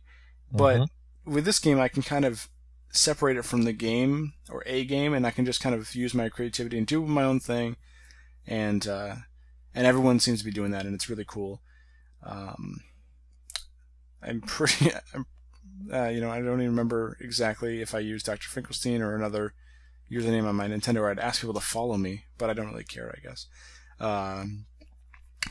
But 0.52 0.82
Mhm. 0.82 0.88
with 1.26 1.46
this 1.46 1.60
game, 1.60 1.80
I 1.80 1.88
can 1.88 2.04
kind 2.04 2.26
of 2.26 2.50
separate 2.90 3.38
it 3.38 3.44
from 3.46 3.64
the 3.64 3.74
game 3.74 4.34
or 4.50 4.64
a 4.66 4.86
game, 4.86 5.14
and 5.14 5.26
I 5.28 5.32
can 5.32 5.46
just 5.46 5.62
kind 5.62 5.76
of 5.76 5.94
use 5.94 6.14
my 6.14 6.30
creativity 6.30 6.78
and 6.78 6.88
do 6.88 7.06
my 7.06 7.24
own 7.24 7.40
thing. 7.40 7.78
And 8.46 8.88
uh, 8.88 9.16
and 9.76 9.86
everyone 9.86 10.20
seems 10.20 10.40
to 10.40 10.46
be 10.46 10.52
doing 10.52 10.72
that, 10.72 10.86
and 10.86 10.96
it's 10.96 11.10
really 11.10 11.26
cool. 11.26 11.62
Um, 12.24 12.82
I'm 14.22 14.42
pretty, 14.46 14.92
I'm, 15.14 15.26
uh, 15.94 16.08
you 16.08 16.22
know, 16.22 16.32
I 16.32 16.38
don't 16.42 16.60
even 16.62 16.72
remember 16.72 17.18
exactly 17.22 17.82
if 17.82 17.94
I 17.94 18.00
used 18.00 18.26
Dr. 18.26 18.48
Finkelstein 18.50 19.02
or 19.02 19.16
another 19.16 19.54
username 20.12 20.46
on 20.48 20.56
my 20.56 20.68
Nintendo. 20.68 21.02
Or 21.02 21.12
I'd 21.12 21.20
ask 21.20 21.42
people 21.42 21.54
to 21.54 21.60
follow 21.60 21.98
me, 21.98 22.24
but 22.38 22.50
I 22.50 22.54
don't 22.54 22.68
really 22.68 22.84
care, 22.84 23.14
I 23.16 23.22
guess. 23.28 23.48
Um, 24.00 24.66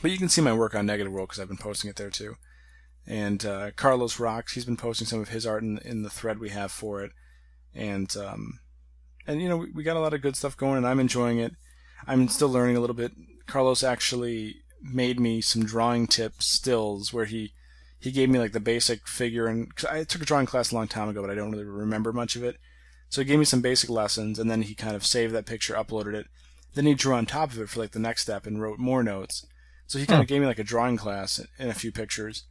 but 0.01 0.11
you 0.11 0.17
can 0.17 0.29
see 0.29 0.41
my 0.41 0.53
work 0.53 0.75
on 0.75 0.85
Negative 0.85 1.11
World 1.11 1.29
because 1.29 1.39
I've 1.39 1.47
been 1.47 1.57
posting 1.57 1.89
it 1.89 1.95
there 1.95 2.09
too. 2.09 2.35
And 3.05 3.45
uh, 3.45 3.71
Carlos 3.75 4.19
Rocks, 4.19 4.53
he's 4.53 4.65
been 4.65 4.77
posting 4.77 5.07
some 5.07 5.21
of 5.21 5.29
his 5.29 5.45
art 5.45 5.63
in, 5.63 5.77
in 5.79 6.03
the 6.03 6.09
thread 6.09 6.39
we 6.39 6.49
have 6.49 6.71
for 6.71 7.01
it. 7.03 7.11
And 7.73 8.15
um, 8.17 8.59
and 9.25 9.41
you 9.41 9.49
know 9.49 9.57
we, 9.57 9.71
we 9.71 9.83
got 9.83 9.97
a 9.97 10.01
lot 10.01 10.13
of 10.13 10.21
good 10.21 10.35
stuff 10.35 10.57
going, 10.57 10.77
and 10.77 10.87
I'm 10.87 10.99
enjoying 10.99 11.39
it. 11.39 11.53
I'm 12.07 12.27
still 12.27 12.49
learning 12.49 12.77
a 12.77 12.79
little 12.79 12.95
bit. 12.95 13.11
Carlos 13.45 13.83
actually 13.83 14.57
made 14.81 15.19
me 15.19 15.41
some 15.41 15.65
drawing 15.65 16.07
tips, 16.07 16.45
stills, 16.47 17.13
where 17.13 17.25
he 17.25 17.53
he 17.99 18.11
gave 18.11 18.29
me 18.29 18.39
like 18.39 18.53
the 18.53 18.59
basic 18.59 19.07
figure, 19.07 19.47
and 19.47 19.73
cause 19.75 19.85
I 19.85 20.03
took 20.03 20.21
a 20.21 20.25
drawing 20.25 20.45
class 20.45 20.71
a 20.71 20.75
long 20.75 20.87
time 20.87 21.09
ago, 21.09 21.21
but 21.21 21.31
I 21.31 21.35
don't 21.35 21.51
really 21.51 21.65
remember 21.65 22.13
much 22.13 22.35
of 22.35 22.43
it. 22.43 22.57
So 23.09 23.21
he 23.21 23.25
gave 23.25 23.39
me 23.39 23.45
some 23.45 23.61
basic 23.61 23.89
lessons, 23.89 24.39
and 24.39 24.49
then 24.49 24.63
he 24.63 24.75
kind 24.75 24.95
of 24.95 25.05
saved 25.05 25.33
that 25.33 25.45
picture, 25.45 25.75
uploaded 25.75 26.13
it. 26.13 26.27
Then 26.73 26.85
he 26.85 26.93
drew 26.93 27.13
on 27.13 27.25
top 27.25 27.51
of 27.51 27.59
it 27.59 27.69
for 27.69 27.79
like 27.79 27.91
the 27.91 27.99
next 27.99 28.23
step 28.23 28.45
and 28.45 28.61
wrote 28.61 28.79
more 28.79 29.03
notes. 29.03 29.45
So 29.87 29.99
he 29.99 30.05
kind 30.05 30.21
of 30.21 30.27
gave 30.27 30.41
me 30.41 30.47
like 30.47 30.59
a 30.59 30.63
drawing 30.63 30.97
class 30.97 31.41
and 31.57 31.69
a 31.69 31.73
few 31.73 31.91
pictures. 31.91 32.43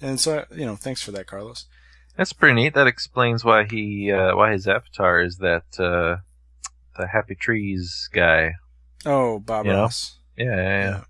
And 0.00 0.20
so, 0.20 0.44
I, 0.50 0.54
you 0.54 0.66
know, 0.66 0.76
thanks 0.76 1.02
for 1.02 1.12
that, 1.12 1.26
Carlos. 1.26 1.66
That's 2.16 2.32
pretty 2.32 2.54
neat. 2.54 2.74
That 2.74 2.86
explains 2.86 3.44
why 3.44 3.64
he 3.64 4.12
uh, 4.12 4.36
why 4.36 4.52
his 4.52 4.68
avatar 4.68 5.22
is 5.22 5.38
that 5.38 5.64
uh, 5.78 6.18
the 6.96 7.08
Happy 7.08 7.34
Trees 7.34 8.08
guy. 8.12 8.52
Oh, 9.04 9.38
Bob 9.38 9.66
You? 9.66 9.72
Ross. 9.72 10.18
Yeah, 10.36 10.44
yeah, 10.44 10.56
yeah. 10.56 10.90
Yeah. 10.90 11.04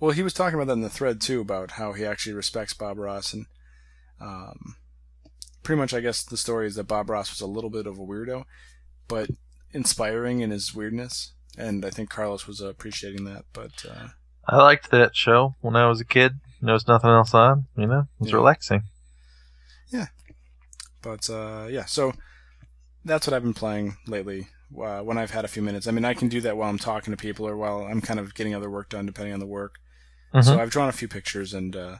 Well, 0.00 0.12
he 0.12 0.22
was 0.22 0.32
talking 0.32 0.54
about 0.54 0.68
that 0.68 0.74
in 0.74 0.82
the 0.82 0.88
thread 0.88 1.20
too, 1.20 1.40
about 1.40 1.72
how 1.72 1.92
he 1.92 2.04
actually 2.04 2.34
respects 2.34 2.72
Bob 2.72 2.98
Ross, 2.98 3.32
and 3.32 3.46
um, 4.20 4.76
pretty 5.62 5.80
much, 5.80 5.92
I 5.92 6.00
guess 6.00 6.22
the 6.22 6.36
story 6.36 6.66
is 6.66 6.76
that 6.76 6.84
Bob 6.84 7.10
Ross 7.10 7.30
was 7.30 7.40
a 7.40 7.46
little 7.46 7.70
bit 7.70 7.86
of 7.86 7.98
a 7.98 8.02
weirdo, 8.02 8.44
but 9.08 9.30
inspiring 9.72 10.40
in 10.40 10.50
his 10.50 10.74
weirdness, 10.74 11.32
and 11.56 11.84
I 11.84 11.90
think 11.90 12.10
Carlos 12.10 12.46
was 12.46 12.60
appreciating 12.60 13.24
that. 13.24 13.44
But 13.52 13.84
uh, 13.88 14.08
I 14.48 14.56
liked 14.56 14.90
that 14.90 15.14
show 15.14 15.54
when 15.60 15.76
I 15.76 15.86
was 15.88 16.00
a 16.00 16.04
kid. 16.04 16.40
There 16.62 16.72
was 16.74 16.88
nothing 16.88 17.10
else 17.10 17.34
on. 17.34 17.66
You 17.76 17.86
know, 17.86 18.00
it 18.00 18.20
was 18.20 18.30
Yeah. 18.30 18.36
relaxing. 18.36 18.82
but 21.00 21.30
uh, 21.30 21.66
yeah, 21.70 21.84
so 21.84 22.12
that's 23.04 23.26
what 23.26 23.32
I've 23.32 23.42
been 23.44 23.54
playing 23.54 23.96
lately. 24.06 24.48
Uh, 24.76 25.00
when 25.00 25.16
I've 25.16 25.30
had 25.30 25.44
a 25.44 25.48
few 25.48 25.62
minutes, 25.62 25.86
I 25.86 25.92
mean, 25.92 26.04
I 26.04 26.12
can 26.12 26.28
do 26.28 26.40
that 26.42 26.56
while 26.56 26.68
I'm 26.68 26.78
talking 26.78 27.12
to 27.12 27.16
people 27.16 27.46
or 27.48 27.56
while 27.56 27.82
I'm 27.82 28.00
kind 28.00 28.18
of 28.20 28.34
getting 28.34 28.54
other 28.54 28.68
work 28.68 28.90
done, 28.90 29.06
depending 29.06 29.32
on 29.32 29.38
the 29.40 29.46
work. 29.46 29.76
Mhm. 30.34 30.44
So 30.44 30.60
I've 30.60 30.70
drawn 30.70 30.88
a 30.88 30.92
few 30.92 31.08
pictures, 31.08 31.54
and 31.54 31.74
uh, 31.76 31.96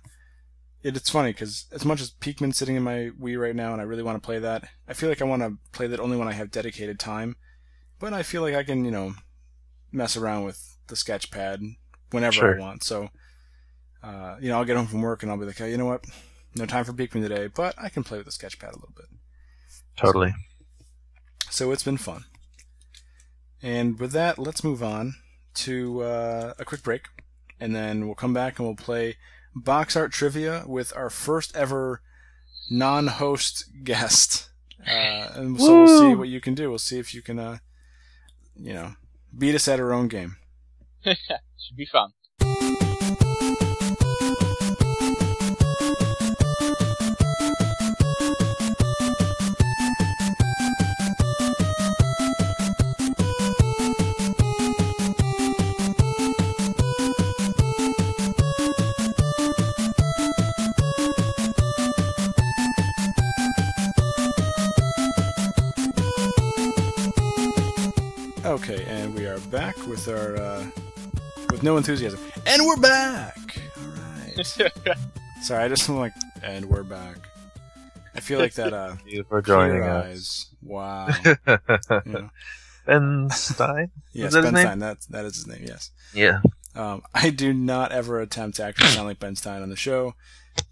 it, 0.82 0.96
it's 0.96 1.08
funny 1.08 1.30
because 1.32 1.66
as 1.72 1.84
much 1.84 2.00
as 2.00 2.10
Pikmin's 2.10 2.58
sitting 2.58 2.76
in 2.76 2.82
my 2.82 3.10
Wii 3.18 3.38
right 3.40 3.54
now, 3.56 3.72
and 3.72 3.80
I 3.80 3.84
really 3.84 4.02
want 4.02 4.20
to 4.20 4.26
play 4.26 4.40
that, 4.40 4.68
I 4.88 4.92
feel 4.94 5.08
like 5.08 5.22
I 5.22 5.26
want 5.26 5.42
to 5.42 5.56
play 5.72 5.86
that 5.86 6.00
only 6.00 6.16
when 6.16 6.28
I 6.28 6.32
have 6.32 6.50
dedicated 6.50 6.98
time. 6.98 7.36
But 8.00 8.12
I 8.12 8.22
feel 8.22 8.42
like 8.42 8.54
I 8.54 8.64
can, 8.64 8.84
you 8.84 8.90
know, 8.90 9.14
mess 9.92 10.16
around 10.16 10.44
with 10.44 10.76
the 10.88 10.96
sketch 10.96 11.30
Sketchpad 11.30 11.76
whenever 12.10 12.32
Sure. 12.32 12.56
I 12.56 12.60
want. 12.60 12.82
So, 12.84 13.10
uh, 14.02 14.36
you 14.40 14.48
know, 14.48 14.58
I'll 14.58 14.64
get 14.64 14.76
home 14.76 14.86
from 14.86 15.02
work 15.02 15.22
and 15.22 15.30
I'll 15.30 15.38
be 15.38 15.46
like, 15.46 15.58
hey, 15.58 15.70
you 15.70 15.76
know 15.76 15.86
what? 15.86 16.04
No 16.54 16.66
time 16.66 16.84
for 16.84 16.92
Pikmin 16.92 17.22
today, 17.22 17.48
but 17.48 17.74
I 17.78 17.88
can 17.88 18.04
play 18.04 18.18
with 18.18 18.26
the 18.26 18.32
Sketchpad 18.32 18.72
a 18.72 18.76
little 18.76 18.94
bit. 18.96 19.06
Totally. 19.96 20.34
So 21.50 21.72
it's 21.72 21.82
been 21.82 21.96
fun. 21.98 22.24
And 23.62 23.98
with 23.98 24.12
that, 24.12 24.38
let's 24.38 24.62
move 24.62 24.82
on 24.82 25.14
to 25.54 26.02
uh, 26.02 26.54
a 26.58 26.64
quick 26.64 26.82
break, 26.82 27.06
and 27.58 27.74
then 27.74 28.06
we'll 28.06 28.14
come 28.14 28.32
back 28.32 28.58
and 28.58 28.68
we'll 28.68 28.76
play 28.76 29.16
box 29.54 29.96
art 29.96 30.12
trivia 30.12 30.62
with 30.66 30.96
our 30.96 31.10
first 31.10 31.56
ever 31.56 32.00
non-host 32.70 33.64
guest. 33.82 34.50
Uh, 34.86 35.28
and 35.34 35.60
so 35.60 35.84
we'll 35.84 35.98
see 35.98 36.14
what 36.14 36.28
you 36.28 36.40
can 36.40 36.54
do. 36.54 36.68
We'll 36.68 36.78
see 36.78 36.98
if 36.98 37.12
you 37.12 37.22
can, 37.22 37.38
uh, 37.38 37.58
you 38.54 38.72
know, 38.72 38.94
beat 39.36 39.54
us 39.56 39.66
at 39.66 39.80
our 39.80 39.92
own 39.92 40.06
game. 40.08 40.36
Should 41.56 41.76
be 41.76 41.86
fun. 41.86 42.10
Okay, 68.44 68.84
and 68.86 69.14
we 69.14 69.26
are 69.26 69.38
back 69.50 69.76
with 69.86 70.08
our 70.08 70.36
uh, 70.36 70.64
with 71.50 71.62
no 71.62 71.76
enthusiasm, 71.76 72.20
and 72.46 72.64
we're 72.64 72.76
back. 72.76 73.58
All 73.78 73.84
right. 73.86 74.46
Sorry, 75.42 75.64
I 75.64 75.68
just 75.68 75.88
am 75.88 75.96
like, 75.96 76.12
and 76.42 76.66
we're 76.66 76.82
back. 76.82 77.16
I 78.14 78.20
feel 78.20 78.38
like 78.38 78.54
that. 78.54 78.72
Uh, 78.72 78.94
Thank 78.96 79.12
you 79.12 79.24
for 79.28 79.40
joining 79.40 79.82
us. 79.82 80.06
Eyes. 80.06 80.46
Wow. 80.62 81.08
You 81.24 81.36
know. 82.04 82.30
ben 82.86 83.30
Stein? 83.30 83.90
Yes, 84.12 84.32
that 84.32 84.42
Ben? 84.42 84.56
Stein. 84.56 84.78
That 84.80 84.98
that 85.10 85.24
is 85.24 85.36
his 85.36 85.46
name. 85.46 85.64
Yes. 85.66 85.90
Yeah. 86.14 86.40
Um, 86.74 87.02
I 87.14 87.30
do 87.30 87.52
not 87.52 87.92
ever 87.92 88.20
attempt 88.20 88.56
to 88.56 88.64
actually 88.64 88.88
sound 88.88 89.06
like 89.06 89.18
Ben 89.18 89.36
Stein 89.36 89.62
on 89.62 89.70
the 89.70 89.76
show. 89.76 90.14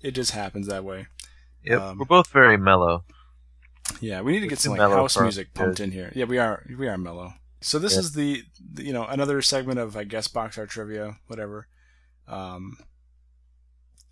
It 0.02 0.12
just 0.12 0.32
happens 0.32 0.66
that 0.66 0.84
way. 0.84 1.06
Yep. 1.64 1.80
Um, 1.80 1.98
We're 1.98 2.04
both 2.04 2.28
very 2.28 2.56
mellow. 2.56 3.04
Yeah, 4.00 4.20
we 4.22 4.32
need 4.32 4.40
to 4.40 4.48
get 4.48 4.58
some 4.58 4.72
like 4.76 4.80
house 4.80 5.18
music 5.18 5.54
pumped 5.54 5.80
in 5.80 5.92
here. 5.92 6.12
Yeah, 6.14 6.24
we 6.24 6.38
are 6.38 6.64
we 6.76 6.88
are 6.88 6.98
mellow. 6.98 7.34
So 7.60 7.78
this 7.78 7.94
Yeah. 7.94 8.00
is 8.00 8.12
the, 8.12 8.44
the 8.74 8.84
you 8.84 8.92
know 8.92 9.04
another 9.06 9.40
segment 9.42 9.78
of 9.78 9.96
I 9.96 10.04
guess 10.04 10.28
box 10.28 10.58
art 10.58 10.68
trivia, 10.70 11.16
whatever. 11.26 11.66
Um, 12.28 12.78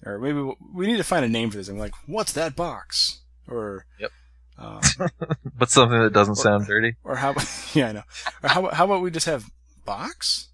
or 0.05 0.19
maybe 0.19 0.41
we- 0.41 0.57
we 0.73 0.87
need 0.87 0.97
to 0.99 1.05
find 1.05 1.25
a 1.25 1.29
name 1.29 1.51
for 1.51 1.57
this. 1.57 1.69
I'm 1.69 1.79
like, 1.79 1.95
what's 2.07 2.33
that 2.33 2.55
box? 2.57 3.21
Or 3.49 3.87
Yep. 3.99 4.11
Um, 4.59 4.81
But 5.59 5.71
something 5.71 5.99
that 6.01 6.13
doesn't 6.13 6.39
Or- 6.39 6.43
sound 6.43 6.67
dirty. 6.67 6.97
or 7.05 7.17
how? 7.17 7.35
Yeah, 7.75 7.89
I 7.89 7.93
know. 7.93 8.03
Or 8.43 8.49
how 8.49 8.67
how 8.71 8.85
about 8.85 9.03
we 9.03 9.11
just 9.11 9.27
have 9.27 9.51
box? 9.85 10.49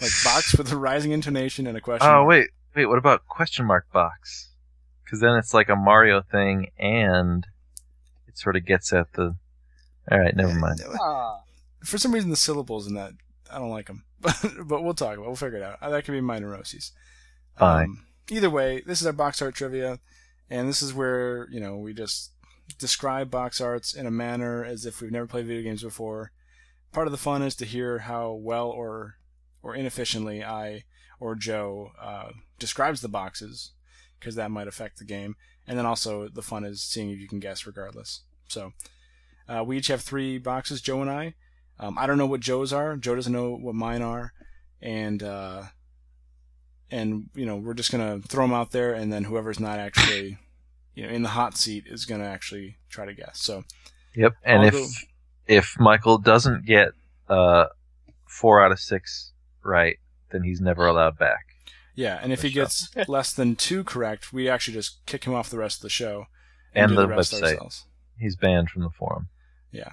Like 0.00 0.10
box 0.24 0.54
with 0.58 0.70
a 0.72 0.76
rising 0.76 1.12
intonation 1.12 1.66
and 1.66 1.76
a 1.76 1.80
question. 1.80 2.08
Oh 2.08 2.12
mark. 2.24 2.28
wait, 2.28 2.46
wait. 2.74 2.86
What 2.86 2.98
about 2.98 3.26
question 3.28 3.64
mark 3.66 3.90
box? 3.92 4.50
Because 5.04 5.20
then 5.20 5.36
it's 5.36 5.54
like 5.54 5.68
a 5.68 5.76
Mario 5.76 6.20
thing, 6.22 6.70
and 6.78 7.46
it 8.26 8.36
sort 8.36 8.56
of 8.56 8.66
gets 8.66 8.92
at 8.92 9.12
the. 9.12 9.36
All 10.10 10.18
right, 10.18 10.34
never 10.36 10.52
mind. 10.54 10.80
Ah, 11.00 11.38
For 11.86 11.98
some 11.98 12.12
reason, 12.12 12.30
the 12.30 12.36
syllables 12.36 12.86
in 12.86 12.94
that 12.94 13.12
I 13.50 13.58
don't 13.58 13.70
like 13.70 13.86
them, 13.86 14.04
but 14.20 14.36
but 14.64 14.82
we'll 14.82 14.94
talk 14.94 15.14
about. 15.14 15.24
it. 15.24 15.26
We'll 15.26 15.36
figure 15.36 15.58
it 15.58 15.62
out. 15.62 15.78
Uh, 15.80 15.90
That 15.90 16.04
could 16.04 16.12
be 16.12 16.20
my 16.20 16.38
neuroses. 16.38 16.92
Fine. 17.58 17.84
Um, 17.84 18.06
either 18.30 18.50
way, 18.50 18.82
this 18.86 19.00
is 19.00 19.06
our 19.06 19.12
box 19.12 19.40
art 19.40 19.54
trivia, 19.54 20.00
and 20.50 20.68
this 20.68 20.82
is 20.82 20.92
where 20.92 21.48
you 21.50 21.60
know 21.60 21.76
we 21.76 21.94
just 21.94 22.32
describe 22.78 23.30
box 23.30 23.60
arts 23.60 23.94
in 23.94 24.06
a 24.06 24.10
manner 24.10 24.64
as 24.64 24.84
if 24.84 25.00
we've 25.00 25.12
never 25.12 25.26
played 25.26 25.46
video 25.46 25.62
games 25.62 25.82
before. 25.82 26.32
Part 26.92 27.06
of 27.06 27.12
the 27.12 27.18
fun 27.18 27.42
is 27.42 27.54
to 27.56 27.64
hear 27.64 28.00
how 28.00 28.32
well 28.32 28.68
or 28.68 29.16
or 29.62 29.74
inefficiently 29.74 30.44
I 30.44 30.84
or 31.18 31.34
Joe 31.34 31.92
uh, 32.00 32.30
describes 32.58 33.00
the 33.00 33.08
boxes, 33.08 33.72
because 34.18 34.34
that 34.34 34.50
might 34.50 34.68
affect 34.68 34.98
the 34.98 35.04
game. 35.04 35.34
And 35.66 35.78
then 35.78 35.86
also 35.86 36.28
the 36.28 36.42
fun 36.42 36.64
is 36.64 36.82
seeing 36.82 37.10
if 37.10 37.18
you 37.18 37.28
can 37.28 37.40
guess 37.40 37.66
regardless. 37.66 38.22
So 38.48 38.72
uh, 39.48 39.64
we 39.64 39.78
each 39.78 39.88
have 39.88 40.02
three 40.02 40.38
boxes, 40.38 40.80
Joe 40.80 41.00
and 41.00 41.10
I. 41.10 41.34
Um, 41.78 41.98
I 41.98 42.06
don't 42.06 42.18
know 42.18 42.26
what 42.26 42.40
Joe's 42.40 42.72
are. 42.72 42.96
Joe 42.96 43.14
doesn't 43.14 43.32
know 43.32 43.50
what 43.56 43.74
mine 43.74 44.02
are, 44.02 44.32
and 44.80 45.22
uh, 45.22 45.64
and 46.90 47.28
you 47.34 47.44
know 47.46 47.56
we're 47.56 47.74
just 47.74 47.90
gonna 47.92 48.20
throw 48.20 48.44
them 48.44 48.54
out 48.54 48.70
there, 48.70 48.92
and 48.94 49.12
then 49.12 49.24
whoever's 49.24 49.60
not 49.60 49.78
actually 49.78 50.38
you 50.94 51.04
know 51.06 51.12
in 51.12 51.22
the 51.22 51.30
hot 51.30 51.56
seat 51.56 51.84
is 51.86 52.04
gonna 52.04 52.24
actually 52.24 52.76
try 52.88 53.04
to 53.04 53.14
guess. 53.14 53.40
So 53.40 53.64
Yep. 54.14 54.32
And 54.44 54.62
I'll 54.62 54.68
if 54.68 54.74
go- 54.74 54.86
if 55.46 55.76
Michael 55.78 56.18
doesn't 56.18 56.64
get 56.66 56.88
uh 57.28 57.66
four 58.26 58.60
out 58.64 58.72
of 58.72 58.80
six 58.80 59.32
right, 59.62 59.96
then 60.30 60.42
he's 60.44 60.60
never 60.60 60.86
allowed 60.86 61.18
back. 61.18 61.44
yeah, 61.94 62.18
and 62.22 62.32
if 62.32 62.42
he 62.42 62.48
For 62.48 62.54
sure. 62.54 62.62
gets 62.64 62.90
less 63.08 63.32
than 63.34 63.56
two 63.56 63.84
correct, 63.84 64.32
we 64.32 64.48
actually 64.48 64.74
just 64.74 65.04
kick 65.06 65.24
him 65.24 65.34
off 65.34 65.50
the 65.50 65.58
rest 65.58 65.78
of 65.78 65.82
the 65.82 65.88
show 65.90 66.26
And 66.74 66.90
do 66.90 66.96
the 66.96 67.06
rest 67.08 67.32
website. 67.34 67.42
ourselves. 67.42 67.84
He's 68.18 68.36
banned 68.36 68.70
from 68.70 68.82
the 68.82 68.90
forum. 68.90 69.28
Yeah, 69.72 69.92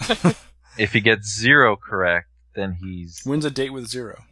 If 0.78 0.92
he 0.92 1.00
gets 1.00 1.36
zero 1.36 1.76
correct, 1.76 2.28
then 2.54 2.74
he's 2.80 3.22
wins 3.26 3.44
a 3.44 3.50
date 3.50 3.70
with 3.72 3.86
zero. 3.88 4.22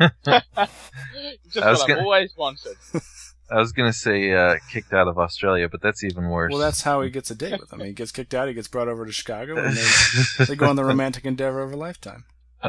just 0.00 0.46
I 0.54 1.70
was 1.70 1.80
what 1.80 1.80
I've 1.82 1.88
gonna- 1.88 2.00
always 2.02 2.36
wanted. 2.36 2.76
I 3.52 3.56
was 3.58 3.72
gonna 3.72 3.92
say 3.92 4.32
uh, 4.32 4.56
kicked 4.70 4.92
out 4.92 5.08
of 5.08 5.18
Australia, 5.18 5.68
but 5.68 5.82
that's 5.82 6.04
even 6.04 6.28
worse. 6.28 6.50
Well, 6.52 6.60
that's 6.60 6.82
how 6.82 7.02
he 7.02 7.10
gets 7.10 7.32
a 7.32 7.34
date 7.34 7.58
with 7.58 7.70
them. 7.70 7.80
He 7.80 7.92
gets 7.92 8.12
kicked 8.12 8.32
out. 8.32 8.46
He 8.46 8.54
gets 8.54 8.68
brought 8.68 8.86
over 8.86 9.04
to 9.04 9.10
Chicago, 9.12 9.56
and 9.56 9.76
they, 9.76 10.44
they 10.46 10.54
go 10.54 10.68
on 10.68 10.76
the 10.76 10.84
romantic 10.84 11.24
endeavor 11.24 11.60
of 11.60 11.72
a 11.72 11.76
lifetime. 11.76 12.24
uh, 12.62 12.68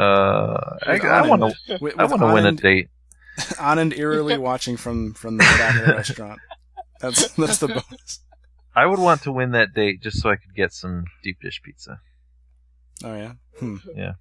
I, 0.88 0.94
With 0.94 1.06
I 1.06 1.28
want 1.28 1.54
to. 1.68 1.76
I 2.00 2.06
want 2.06 2.22
to 2.22 2.34
win 2.34 2.46
a 2.48 2.52
Anand- 2.54 2.62
date. 2.62 2.88
Anand 3.38 3.96
eerily 3.98 4.40
watching 4.40 4.76
from 4.76 5.14
from 5.14 5.38
the 5.38 5.44
back 5.44 5.80
of 5.80 5.86
the 5.86 5.94
restaurant. 5.94 6.40
That's 7.00 7.30
that's 7.34 7.60
the 7.60 7.68
bonus. 7.68 8.20
I 8.76 8.86
would 8.88 9.00
want 9.00 9.22
to 9.24 9.32
win 9.32 9.52
that 9.52 9.74
date 9.76 10.02
just 10.02 10.20
so 10.22 10.32
I 10.32 10.36
could 10.36 10.56
get 10.56 10.74
some 10.74 11.04
deep 11.24 11.38
dish 11.42 11.62
pizza. 11.64 12.00
Oh 13.04 13.16
yeah. 13.16 13.34
Hmm. 13.60 13.78
Yeah. 13.96 14.14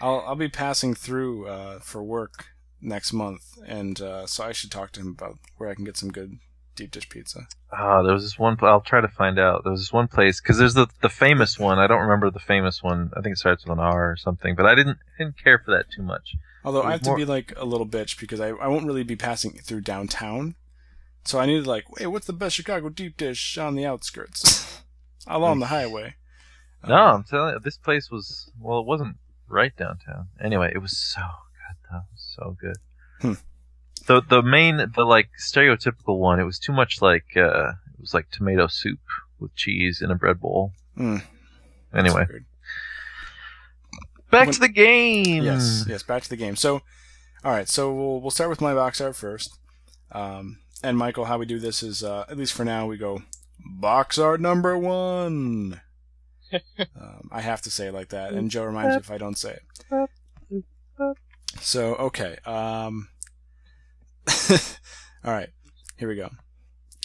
I'll 0.00 0.24
I'll 0.26 0.36
be 0.36 0.48
passing 0.48 0.94
through 0.94 1.46
uh, 1.46 1.78
for 1.80 2.02
work 2.02 2.46
next 2.80 3.12
month, 3.12 3.58
and 3.66 4.00
uh, 4.00 4.26
so 4.26 4.44
I 4.44 4.52
should 4.52 4.70
talk 4.70 4.92
to 4.92 5.00
him 5.00 5.08
about 5.08 5.38
where 5.56 5.68
I 5.68 5.74
can 5.74 5.84
get 5.84 5.96
some 5.96 6.10
good 6.10 6.38
deep 6.76 6.92
dish 6.92 7.08
pizza. 7.08 7.48
Ah, 7.72 8.02
there 8.02 8.14
was 8.14 8.22
this 8.22 8.38
one. 8.38 8.56
I'll 8.62 8.80
try 8.80 9.00
to 9.00 9.08
find 9.08 9.38
out. 9.38 9.64
There 9.64 9.72
was 9.72 9.80
this 9.80 9.92
one 9.92 10.08
place 10.08 10.40
because 10.40 10.58
there's 10.58 10.74
the 10.74 10.86
the 11.02 11.08
famous 11.08 11.58
one. 11.58 11.78
I 11.78 11.86
don't 11.86 12.02
remember 12.02 12.30
the 12.30 12.38
famous 12.38 12.82
one. 12.82 13.10
I 13.16 13.20
think 13.20 13.34
it 13.34 13.38
starts 13.38 13.64
with 13.64 13.72
an 13.72 13.80
R 13.80 14.12
or 14.12 14.16
something. 14.16 14.54
But 14.54 14.66
I 14.66 14.74
didn't 14.74 14.98
didn't 15.18 15.42
care 15.42 15.58
for 15.58 15.72
that 15.72 15.86
too 15.94 16.02
much. 16.02 16.34
Although 16.64 16.82
I 16.82 16.92
have 16.92 17.02
to 17.02 17.14
be 17.14 17.24
like 17.24 17.52
a 17.56 17.64
little 17.64 17.86
bitch 17.86 18.18
because 18.20 18.40
I, 18.40 18.48
I 18.48 18.68
won't 18.68 18.86
really 18.86 19.02
be 19.04 19.16
passing 19.16 19.52
through 19.52 19.82
downtown. 19.82 20.54
So 21.24 21.38
I 21.38 21.46
need 21.46 21.64
to 21.64 21.68
like, 21.68 21.90
wait, 21.90 22.06
what's 22.06 22.26
the 22.26 22.32
best 22.32 22.56
Chicago 22.56 22.88
deep 22.88 23.16
dish 23.16 23.58
on 23.58 23.74
the 23.74 23.84
outskirts? 23.84 24.82
Along 25.26 25.58
the 25.58 25.66
highway. 25.66 26.14
No, 26.86 26.94
Um, 26.94 27.16
I'm 27.16 27.24
telling 27.24 27.54
you, 27.54 27.60
this 27.60 27.76
place 27.76 28.10
was 28.10 28.50
well. 28.60 28.80
It 28.80 28.86
wasn't 28.86 29.16
right 29.48 29.74
downtown. 29.76 30.28
Anyway, 30.42 30.70
it 30.74 30.78
was 30.78 30.96
so 30.96 31.20
good 31.20 31.76
though. 31.90 32.02
So 32.14 32.56
good. 32.60 32.76
Hmm. 33.20 33.32
The 34.06 34.22
the 34.22 34.42
main 34.42 34.76
the 34.94 35.04
like 35.04 35.30
stereotypical 35.40 36.18
one. 36.18 36.38
It 36.40 36.44
was 36.44 36.58
too 36.58 36.72
much 36.72 37.02
like 37.02 37.26
uh, 37.36 37.70
it 37.94 38.00
was 38.00 38.14
like 38.14 38.30
tomato 38.30 38.68
soup 38.68 39.00
with 39.40 39.54
cheese 39.54 40.00
in 40.02 40.10
a 40.10 40.14
bread 40.14 40.40
bowl. 40.40 40.72
Mm, 40.96 41.22
Anyway, 41.94 42.26
back 44.30 44.46
When- 44.46 44.52
to 44.54 44.60
the 44.60 44.68
game. 44.68 45.42
Yes, 45.44 45.84
yes, 45.88 46.02
back 46.02 46.22
to 46.22 46.28
the 46.28 46.36
game. 46.36 46.56
So, 46.56 46.82
all 47.44 47.52
right, 47.52 47.68
so 47.68 47.92
we'll, 47.92 48.20
we'll 48.20 48.30
start 48.30 48.50
with 48.50 48.60
my 48.60 48.74
box 48.74 49.00
art 49.00 49.16
first. 49.16 49.58
Um, 50.12 50.58
and 50.82 50.96
Michael, 50.96 51.26
how 51.26 51.38
we 51.38 51.46
do 51.46 51.58
this 51.58 51.82
is, 51.82 52.02
uh, 52.02 52.24
at 52.30 52.36
least 52.36 52.52
for 52.54 52.64
now, 52.64 52.86
we 52.86 52.96
go 52.96 53.22
box 53.64 54.18
art 54.18 54.40
number 54.40 54.76
one. 54.78 55.80
Um, 56.52 57.28
I 57.30 57.40
have 57.40 57.62
to 57.62 57.70
say 57.70 57.88
it 57.88 57.94
like 57.94 58.08
that, 58.10 58.32
and 58.32 58.50
Joe 58.50 58.64
reminds 58.64 58.94
me 58.94 59.00
if 59.00 59.10
I 59.10 59.18
don't 59.18 59.38
say 59.38 59.58
it. 59.58 59.62
So, 61.60 61.94
okay. 61.96 62.36
Um, 62.44 63.08
all 65.24 65.32
right, 65.32 65.50
here 65.96 66.08
we 66.08 66.16
go. 66.16 66.30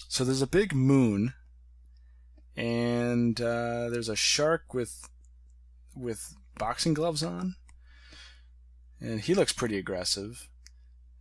So 0.08 0.24
there's 0.24 0.42
a 0.42 0.48
big 0.48 0.74
moon, 0.74 1.34
and 2.56 3.40
uh, 3.42 3.90
there's 3.90 4.10
a 4.10 4.16
shark 4.16 4.74
with 4.74 5.10
with 5.96 6.36
boxing 6.58 6.94
gloves 6.94 7.24
on, 7.24 7.56
and 9.00 9.22
he 9.22 9.34
looks 9.34 9.54
pretty 9.54 9.78
aggressive. 9.78 10.50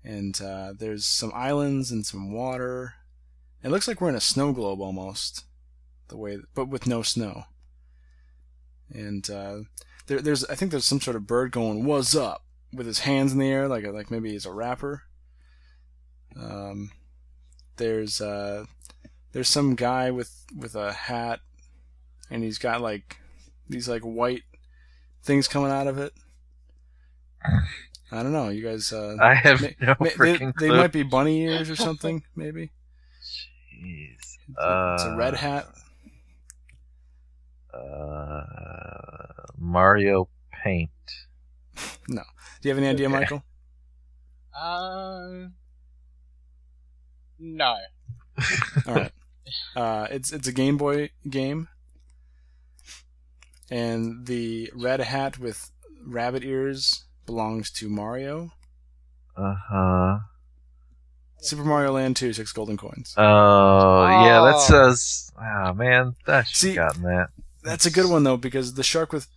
And 0.05 0.41
uh, 0.43 0.75
there's 0.77 1.07
some 1.07 1.31
islands 1.33 1.93
and 1.93 2.05
some 2.05 2.33
water. 2.33 2.95
It 3.63 3.71
looks 3.71 3.87
like 3.87 4.01
we're 4.01 4.09
in 4.09 4.17
a 4.17 4.21
snow 4.21 4.53
globe 4.53 4.81
almost, 4.81 5.45
the 6.09 6.17
way, 6.17 6.39
but 6.55 6.69
with 6.69 6.89
no 6.89 7.03
snow. 7.03 7.45
And 8.93 9.29
uh, 9.31 9.59
there, 10.07 10.21
there's, 10.21 10.45
I 10.47 10.55
think 10.55 10.71
there's 10.71 10.85
some 10.87 11.01
sort 11.01 11.17
of 11.17 11.27
bird 11.27 11.51
going 11.53 11.85
"What's 11.85 12.15
up?" 12.15 12.45
with 12.73 12.87
his 12.87 13.01
hands 13.01 13.33
in 13.33 13.39
the 13.39 13.49
air, 13.51 13.69
like 13.69 13.85
a, 13.85 13.91
like 13.91 14.11
maybe 14.11 14.31
he's 14.33 14.47
a 14.47 14.53
rapper. 14.53 15.03
Um, 16.41 16.91
there's 17.77 18.21
uh, 18.21 18.65
there's 19.33 19.49
some 19.49 19.75
guy 19.75 20.11
with 20.11 20.45
with 20.57 20.75
a 20.75 20.93
hat, 20.93 21.41
and 22.31 22.43
he's 22.43 22.59
got 22.59 22.81
like 22.81 23.19
these 23.69 23.89
like 23.89 24.03
white 24.03 24.43
things 25.23 25.49
coming 25.49 25.71
out 25.71 25.87
of 25.87 25.99
it. 25.99 26.13
I 28.11 28.23
don't 28.23 28.33
know. 28.33 28.51
You 28.51 28.63
guys, 28.63 28.93
uh, 28.93 29.17
I 29.21 29.35
have 29.35 29.63
Ma- 29.63 29.69
no 29.81 29.95
ma- 29.99 30.05
they, 30.05 30.11
freaking 30.11 30.53
they 30.59 30.69
clue. 30.69 30.77
might 30.77 30.93
be 30.93 31.03
bunny 31.03 31.43
ears 31.43 31.71
or 31.71 31.77
something. 31.77 32.23
Maybe 32.37 32.71
Jeez. 33.83 34.17
it's 34.49 35.05
a 35.05 35.15
red 35.17 35.35
Uh, 35.35 35.39
hat. 35.39 35.67
Uh, 37.75 39.23
Mario 39.59 40.29
Paint. 40.65 40.91
No. 42.09 42.23
Do 42.61 42.69
you 42.69 42.75
have 42.75 42.79
any 42.83 42.89
idea, 42.93 43.07
okay. 43.09 43.19
Michael? 43.19 43.43
Um, 44.61 45.55
no. 47.39 47.77
All 48.87 48.95
right. 48.95 49.13
Uh, 49.77 50.07
it's 50.11 50.33
it's 50.33 50.49
a 50.49 50.53
Game 50.53 50.77
Boy 50.77 51.11
game, 51.29 51.69
and 53.71 54.27
the 54.27 54.71
red 54.75 55.01
hat 55.01 55.39
with 55.39 55.71
rabbit 56.05 56.45
ears 56.45 57.05
belongs 57.27 57.71
to 57.73 57.89
Mario. 57.89 58.51
Uh 59.37 59.55
huh. 59.69 60.19
Super 61.41 61.65
Mario 61.65 61.93
Land 61.93 62.17
2, 62.17 62.33
six 62.33 62.53
golden 62.53 62.77
coins. 62.77 63.15
Oh, 63.17 64.07
yeah, 64.07 64.41
that 64.43 64.55
Oh. 64.57 64.59
says. 64.67 65.31
Oh 65.41 65.73
man, 65.73 66.15
I 66.27 66.43
should 66.45 66.57
See- 66.57 66.69
have 66.75 66.77
gotten 66.77 67.03
that. 67.03 67.29
That's 67.63 67.87
a 67.87 67.91
good 67.91 68.11
one 68.11 68.25
though 68.25 68.37
because 68.37 68.75
the 68.75 68.83
shark 68.83 69.13
with 69.13 69.29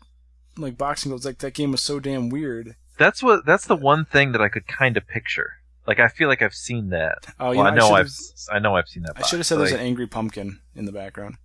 like 0.58 0.78
boxing 0.78 1.10
gloves, 1.10 1.26
like 1.26 1.40
that 1.40 1.54
game 1.54 1.72
was 1.72 1.82
so 1.82 2.00
damn 2.00 2.30
weird. 2.30 2.76
That's 2.98 3.22
what. 3.22 3.46
That's 3.46 3.66
the 3.66 3.76
one 3.76 4.06
thing 4.06 4.32
that 4.32 4.42
I 4.42 4.50
could 4.50 4.68
kind 4.68 4.96
of 4.98 5.08
picture. 5.08 5.54
Like 5.88 6.00
I 6.00 6.08
feel 6.08 6.28
like 6.30 6.42
I've 6.42 6.56
seen 6.56 6.90
that. 6.90 7.28
Oh, 7.40 7.52
you 7.52 7.60
well, 7.60 7.68
I 7.68 7.76
know, 7.76 7.90
I 7.90 8.00
I've. 8.00 8.10
should've- 8.10 8.50
I 8.52 8.60
know 8.60 8.76
I've 8.76 8.88
seen 8.88 9.04
that. 9.04 9.14
I 9.18 9.22
should 9.24 9.40
have 9.40 9.46
said 9.46 9.60
there's 9.60 9.72
like- 9.72 9.80
an 9.82 9.86
angry 9.86 10.08
pumpkin 10.08 10.60
in 10.76 10.86
the 10.86 10.92
background 10.92 11.36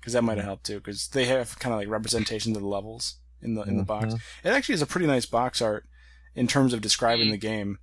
because 0.00 0.12
that 0.12 0.22
might 0.22 0.36
have 0.36 0.44
helped 0.44 0.66
too. 0.66 0.78
Because 0.78 1.08
they 1.08 1.24
have 1.26 1.58
kind 1.58 1.72
of 1.72 1.80
like 1.80 1.88
representation 1.88 2.54
of 2.54 2.60
the 2.62 2.68
levels 2.68 3.16
in 3.40 3.54
the 3.54 3.62
in 3.62 3.76
the 3.78 3.84
box. 3.84 4.14
Mhm. 4.14 4.20
It 4.44 4.48
actually 4.50 4.74
is 4.74 4.82
a 4.82 4.86
pretty 4.86 5.06
nice 5.06 5.24
box 5.26 5.62
art 5.62 5.86
in 6.34 6.46
terms 6.48 6.74
of 6.74 6.80
describing 6.80 7.30
the 7.30 7.36
game. 7.38 7.78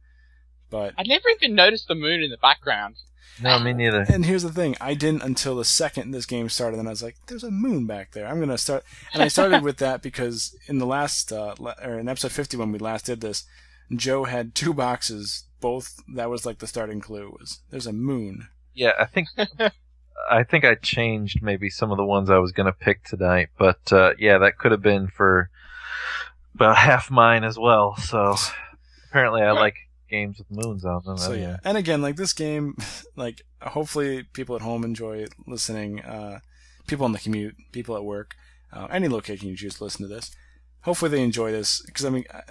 But 0.75 0.93
I 0.97 1.03
never 1.03 1.29
even 1.29 1.55
noticed 1.55 1.87
the 1.87 1.95
moon 1.95 2.21
in 2.21 2.29
the 2.29 2.37
background. 2.37 2.95
No, 3.41 3.57
me 3.59 3.71
neither. 3.71 4.01
and 4.09 4.25
here's 4.25 4.43
the 4.43 4.51
thing, 4.51 4.75
I 4.81 4.93
didn't 4.93 5.23
until 5.23 5.55
the 5.55 5.63
second 5.63 6.11
this 6.11 6.25
game 6.25 6.49
started, 6.49 6.79
and 6.79 6.87
I 6.89 6.91
was 6.91 7.01
like, 7.01 7.15
"There's 7.27 7.45
a 7.45 7.51
moon 7.51 7.87
back 7.87 8.11
there. 8.11 8.27
I'm 8.27 8.41
gonna 8.41 8.57
start." 8.57 8.83
And 9.13 9.23
I 9.23 9.29
started 9.29 9.63
with 9.63 9.77
that 9.77 10.01
because 10.01 10.53
in 10.67 10.79
the 10.79 10.85
last 10.85 11.31
uh, 11.31 11.55
or 11.81 11.97
in 11.97 12.09
episode 12.09 12.33
50 12.33 12.57
when 12.57 12.73
we 12.73 12.79
last 12.79 13.05
did 13.05 13.21
this, 13.21 13.45
Joe 13.95 14.25
had 14.25 14.53
two 14.53 14.73
boxes. 14.73 15.45
Both 15.61 15.95
that 16.13 16.29
was 16.29 16.45
like 16.45 16.59
the 16.59 16.67
starting 16.67 16.99
clue 16.99 17.37
was 17.39 17.61
there's 17.71 17.87
a 17.87 17.93
moon. 17.93 18.49
Yeah, 18.73 18.91
I 18.99 19.05
think. 19.05 19.29
I 20.29 20.43
think 20.43 20.65
I 20.65 20.75
changed 20.75 21.41
maybe 21.41 21.69
some 21.69 21.91
of 21.91 21.97
the 21.97 22.05
ones 22.05 22.29
I 22.29 22.39
was 22.39 22.51
gonna 22.51 22.73
pick 22.73 23.05
tonight, 23.05 23.47
but 23.57 23.93
uh, 23.93 24.11
yeah, 24.19 24.39
that 24.39 24.57
could 24.57 24.71
have 24.73 24.81
been 24.81 25.07
for 25.07 25.49
about 26.53 26.75
half 26.77 27.09
mine 27.09 27.45
as 27.45 27.57
well. 27.57 27.95
So 27.97 28.35
apparently, 29.09 29.41
I 29.41 29.51
like 29.51 29.75
games 30.15 30.37
with 30.37 30.49
moons 30.51 30.85
on 30.85 31.01
them. 31.05 31.17
So 31.17 31.33
yeah, 31.33 31.51
know. 31.51 31.57
and 31.63 31.77
again, 31.77 32.01
like 32.01 32.15
this 32.15 32.33
game, 32.33 32.75
like 33.15 33.41
hopefully 33.61 34.23
people 34.33 34.55
at 34.55 34.61
home 34.61 34.83
enjoy 34.83 35.25
listening. 35.45 36.01
Uh, 36.01 36.39
people 36.87 37.05
on 37.05 37.11
the 37.11 37.19
commute, 37.19 37.55
people 37.71 37.95
at 37.95 38.03
work, 38.03 38.35
uh, 38.71 38.87
any 38.91 39.07
location 39.07 39.49
you 39.49 39.57
choose 39.57 39.75
to 39.75 39.83
listen 39.83 40.07
to 40.07 40.13
this. 40.13 40.35
Hopefully 40.81 41.11
they 41.11 41.23
enjoy 41.23 41.51
this 41.51 41.81
because 41.85 42.05
I 42.05 42.09
mean, 42.09 42.25
I, 42.33 42.41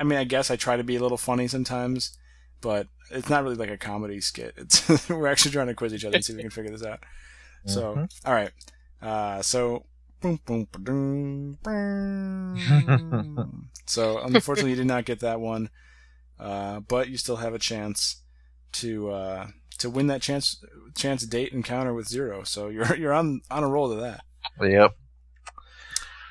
I 0.00 0.04
mean, 0.04 0.18
I 0.18 0.24
guess 0.24 0.50
I 0.50 0.56
try 0.56 0.76
to 0.76 0.84
be 0.84 0.96
a 0.96 1.00
little 1.02 1.18
funny 1.18 1.48
sometimes, 1.48 2.16
but 2.60 2.86
it's 3.10 3.28
not 3.28 3.42
really 3.42 3.56
like 3.56 3.70
a 3.70 3.78
comedy 3.78 4.20
skit. 4.20 4.54
It's 4.62 5.08
we're 5.08 5.26
actually 5.26 5.52
trying 5.52 5.68
to 5.68 5.74
quiz 5.74 5.94
each 5.94 6.04
other 6.04 6.16
and 6.16 6.24
see 6.24 6.32
if 6.32 6.36
we 6.36 6.42
can 6.42 6.50
figure 6.50 6.72
this 6.72 6.84
out. 6.84 7.00
So 7.66 7.96
Mhm. 7.96 8.08
all 8.24 8.34
right, 8.34 8.52
uh, 9.02 9.42
so. 9.42 9.84
boom, 10.22 10.40
boom, 10.46 10.66
ba-dum, 10.72 11.58
bam. 11.62 12.56
so 13.86 14.18
unfortunately, 14.18 14.70
you 14.70 14.76
did 14.76 14.86
not 14.86 15.04
get 15.04 15.20
that 15.20 15.40
one 15.40 15.68
uh, 16.38 16.80
but 16.80 17.08
you 17.08 17.16
still 17.16 17.36
have 17.36 17.54
a 17.54 17.58
chance 17.58 18.22
to 18.72 19.10
uh, 19.10 19.46
to 19.78 19.90
win 19.90 20.06
that 20.08 20.22
chance 20.22 20.62
chance 20.94 21.24
date 21.26 21.52
encounter 21.52 21.94
with 21.94 22.08
zero. 22.08 22.42
So 22.44 22.68
you're 22.74 22.94
you're 22.96 23.12
on 23.14 23.40
on 23.50 23.62
a 23.64 23.68
roll 23.68 23.90
to 23.94 24.00
that. 24.00 24.20
Yep. 24.60 24.92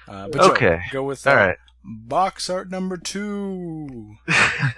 Uh, 0.07 0.27
but 0.29 0.41
Joe, 0.41 0.51
Okay. 0.51 0.79
go 0.91 1.03
with 1.03 1.25
uh, 1.25 1.31
All 1.31 1.35
right. 1.35 1.57
box 1.83 2.49
art 2.49 2.69
number 2.69 2.97
two. 2.97 4.15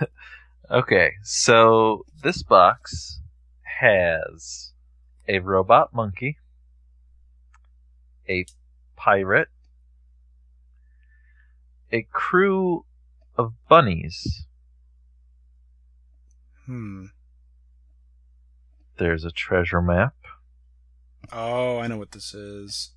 okay, 0.71 1.11
so 1.23 2.05
this 2.23 2.43
box 2.43 3.19
has 3.81 4.71
a 5.27 5.39
robot 5.39 5.93
monkey, 5.93 6.37
a 8.29 8.45
pirate, 8.95 9.49
a 11.91 12.07
crew 12.11 12.85
of 13.37 13.53
bunnies. 13.69 14.45
Hmm. 16.67 17.05
There's 18.97 19.23
a 19.23 19.31
treasure 19.31 19.81
map. 19.81 20.13
Oh, 21.31 21.79
I 21.79 21.87
know 21.87 21.97
what 21.97 22.11
this 22.11 22.33
is. 22.33 22.91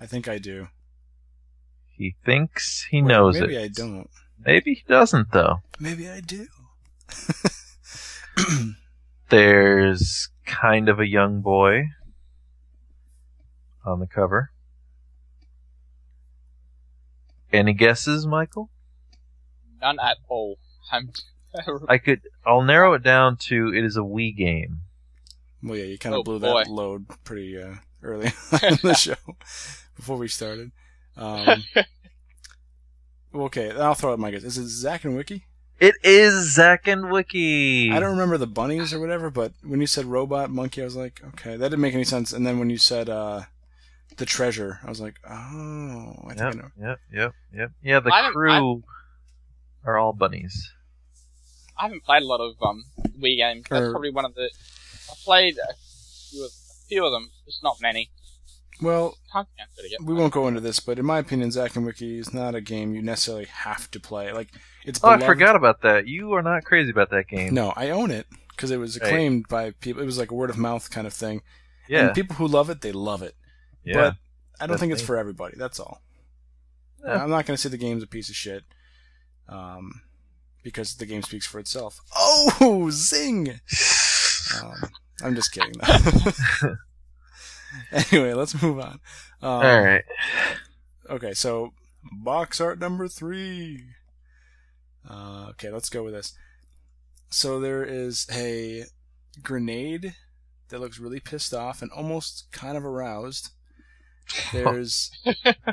I 0.00 0.06
think 0.06 0.28
I 0.28 0.38
do. 0.38 0.68
He 1.96 2.16
thinks 2.24 2.86
he 2.90 3.00
Wait, 3.00 3.08
knows 3.08 3.40
maybe 3.40 3.54
it. 3.54 3.56
Maybe 3.56 3.64
I 3.64 3.68
don't. 3.68 4.10
Maybe 4.44 4.74
he 4.74 4.84
doesn't, 4.86 5.32
though. 5.32 5.62
Maybe 5.80 6.08
I 6.08 6.20
do. 6.20 6.46
There's 9.30 10.28
kind 10.44 10.88
of 10.88 11.00
a 11.00 11.08
young 11.08 11.40
boy 11.40 11.84
on 13.84 14.00
the 14.00 14.06
cover. 14.06 14.50
Any 17.52 17.72
guesses, 17.72 18.26
Michael? 18.26 18.70
None 19.80 19.98
at 20.00 20.18
all. 20.28 20.58
I'm 20.90 21.10
I 21.88 21.98
could. 21.98 22.20
I'll 22.44 22.62
narrow 22.62 22.94
it 22.94 23.02
down 23.02 23.36
to 23.48 23.72
it 23.74 23.84
is 23.84 23.96
a 23.96 24.00
Wii 24.00 24.36
game. 24.36 24.80
Well, 25.62 25.76
yeah, 25.76 25.84
you 25.84 25.98
kind 25.98 26.14
of 26.14 26.20
Oh, 26.20 26.22
blew 26.22 26.38
boy. 26.40 26.64
that 26.64 26.70
load 26.70 27.06
pretty 27.24 27.60
uh, 27.60 27.74
early 28.02 28.26
in 28.62 28.78
the 28.82 28.94
show 28.94 29.14
before 29.96 30.16
we 30.16 30.28
started. 30.28 30.70
Um, 31.16 31.64
okay, 33.34 33.70
I'll 33.72 33.94
throw 33.94 34.12
out 34.12 34.18
my 34.18 34.30
guess. 34.30 34.44
Is 34.44 34.58
it 34.58 34.68
Zack 34.68 35.04
and 35.04 35.16
Wiki? 35.16 35.44
It 35.78 35.94
is 36.02 36.54
Zack 36.54 36.86
and 36.88 37.10
Wiki. 37.10 37.90
I 37.92 38.00
don't 38.00 38.12
remember 38.12 38.38
the 38.38 38.46
bunnies 38.46 38.94
or 38.94 39.00
whatever, 39.00 39.28
but 39.30 39.52
when 39.62 39.80
you 39.80 39.86
said 39.86 40.06
robot 40.06 40.50
monkey, 40.50 40.80
I 40.80 40.84
was 40.84 40.96
like, 40.96 41.20
okay, 41.28 41.56
that 41.56 41.68
didn't 41.68 41.80
make 41.82 41.94
any 41.94 42.04
sense. 42.04 42.32
And 42.32 42.46
then 42.46 42.58
when 42.58 42.70
you 42.70 42.78
said 42.78 43.10
uh, 43.10 43.42
the 44.16 44.24
treasure, 44.24 44.78
I 44.84 44.88
was 44.88 45.00
like, 45.00 45.16
oh, 45.28 46.14
I 46.24 46.28
think 46.28 46.40
I 46.40 46.44
Yep, 46.46 46.54
know. 46.54 46.68
yep, 46.80 46.98
yep, 47.12 47.34
yep. 47.54 47.70
Yeah, 47.82 48.00
the 48.00 48.10
I 48.12 48.22
don't- 48.22 48.32
crew 48.32 48.82
are 49.84 49.98
all 49.98 50.12
bunnies. 50.14 50.72
I 51.78 51.82
haven't 51.84 52.04
played 52.04 52.22
a 52.22 52.26
lot 52.26 52.40
of 52.40 52.54
um 52.62 52.84
Wii 53.20 53.36
games. 53.36 53.64
That's 53.70 53.82
Or- 53.86 53.90
probably 53.92 54.10
one 54.10 54.24
of 54.24 54.34
the. 54.34 54.50
I 55.10 55.14
played 55.24 55.56
a 55.58 55.74
few 56.30 56.44
of, 56.44 56.50
a 56.50 56.86
few 56.88 57.04
of 57.06 57.12
them, 57.12 57.30
just 57.44 57.62
not 57.62 57.80
many. 57.80 58.10
Well, 58.82 59.16
Can't 59.32 59.48
answer 59.58 59.72
it 59.82 59.86
again. 59.94 60.06
we 60.06 60.12
won't 60.14 60.32
go 60.34 60.48
into 60.48 60.60
this, 60.60 60.80
but 60.80 60.98
in 60.98 61.06
my 61.06 61.18
opinion, 61.18 61.50
Zack 61.50 61.76
and 61.76 61.86
Wiki 61.86 62.18
is 62.18 62.34
not 62.34 62.54
a 62.54 62.60
game 62.60 62.94
you 62.94 63.00
necessarily 63.00 63.46
have 63.46 63.90
to 63.92 64.00
play. 64.00 64.32
Like, 64.32 64.48
it's 64.84 65.00
Oh, 65.02 65.08
I 65.08 65.18
forgot 65.24 65.56
about 65.56 65.80
that. 65.82 66.06
You 66.08 66.32
are 66.34 66.42
not 66.42 66.64
crazy 66.64 66.90
about 66.90 67.08
that 67.10 67.26
game. 67.28 67.54
No, 67.54 67.72
I 67.74 67.88
own 67.88 68.10
it 68.10 68.26
because 68.50 68.70
it 68.70 68.76
was 68.78 68.98
Right. 69.00 69.06
acclaimed 69.08 69.48
by 69.48 69.70
people. 69.70 70.02
It 70.02 70.06
was 70.06 70.18
like 70.18 70.30
a 70.30 70.34
word 70.34 70.50
of 70.50 70.58
mouth 70.58 70.90
kind 70.90 71.06
of 71.06 71.14
thing. 71.14 71.40
Yeah, 71.88 72.06
And 72.06 72.14
people 72.14 72.36
who 72.36 72.46
love 72.48 72.68
it, 72.68 72.82
they 72.82 72.92
love 72.92 73.22
it. 73.22 73.34
yeah. 73.84 73.94
But 73.94 74.14
I 74.60 74.66
don't 74.66 74.72
That's 74.72 74.80
think 74.80 74.92
it's 74.92 75.02
me. 75.02 75.06
for 75.06 75.16
everybody. 75.16 75.56
That's 75.56 75.80
all. 75.80 76.02
Yeah. 77.02 77.22
I'm 77.22 77.30
not 77.30 77.46
going 77.46 77.56
to 77.56 77.60
say 77.62 77.68
the 77.70 77.76
game's 77.78 78.02
a 78.02 78.06
piece 78.06 78.28
of 78.28 78.34
shit, 78.36 78.64
um, 79.48 80.02
because 80.66 80.96
the 80.96 81.06
game 81.06 81.22
speaks 81.22 81.46
for 81.46 81.60
itself. 81.60 82.00
Oh, 82.16 82.88
zing! 82.90 83.60
Um, 84.60 84.90
I'm 85.22 85.36
just 85.36 85.52
kidding. 85.52 85.80
Anyway, 87.92 88.32
let's 88.32 88.62
move 88.62 88.78
on. 88.78 89.00
Um, 89.42 89.50
all 89.50 89.84
right. 89.84 90.04
Okay, 91.10 91.34
so 91.34 91.74
box 92.10 92.58
art 92.58 92.78
number 92.78 93.06
three. 93.06 93.84
Uh, 95.08 95.48
okay, 95.50 95.70
let's 95.70 95.90
go 95.90 96.02
with 96.02 96.14
this. 96.14 96.32
So 97.28 97.60
there 97.60 97.84
is 97.84 98.26
a 98.32 98.84
grenade 99.42 100.14
that 100.70 100.80
looks 100.80 100.98
really 100.98 101.20
pissed 101.20 101.52
off 101.52 101.82
and 101.82 101.90
almost 101.90 102.46
kind 102.50 102.78
of 102.78 102.84
aroused. 102.84 103.50
There's 104.52 105.10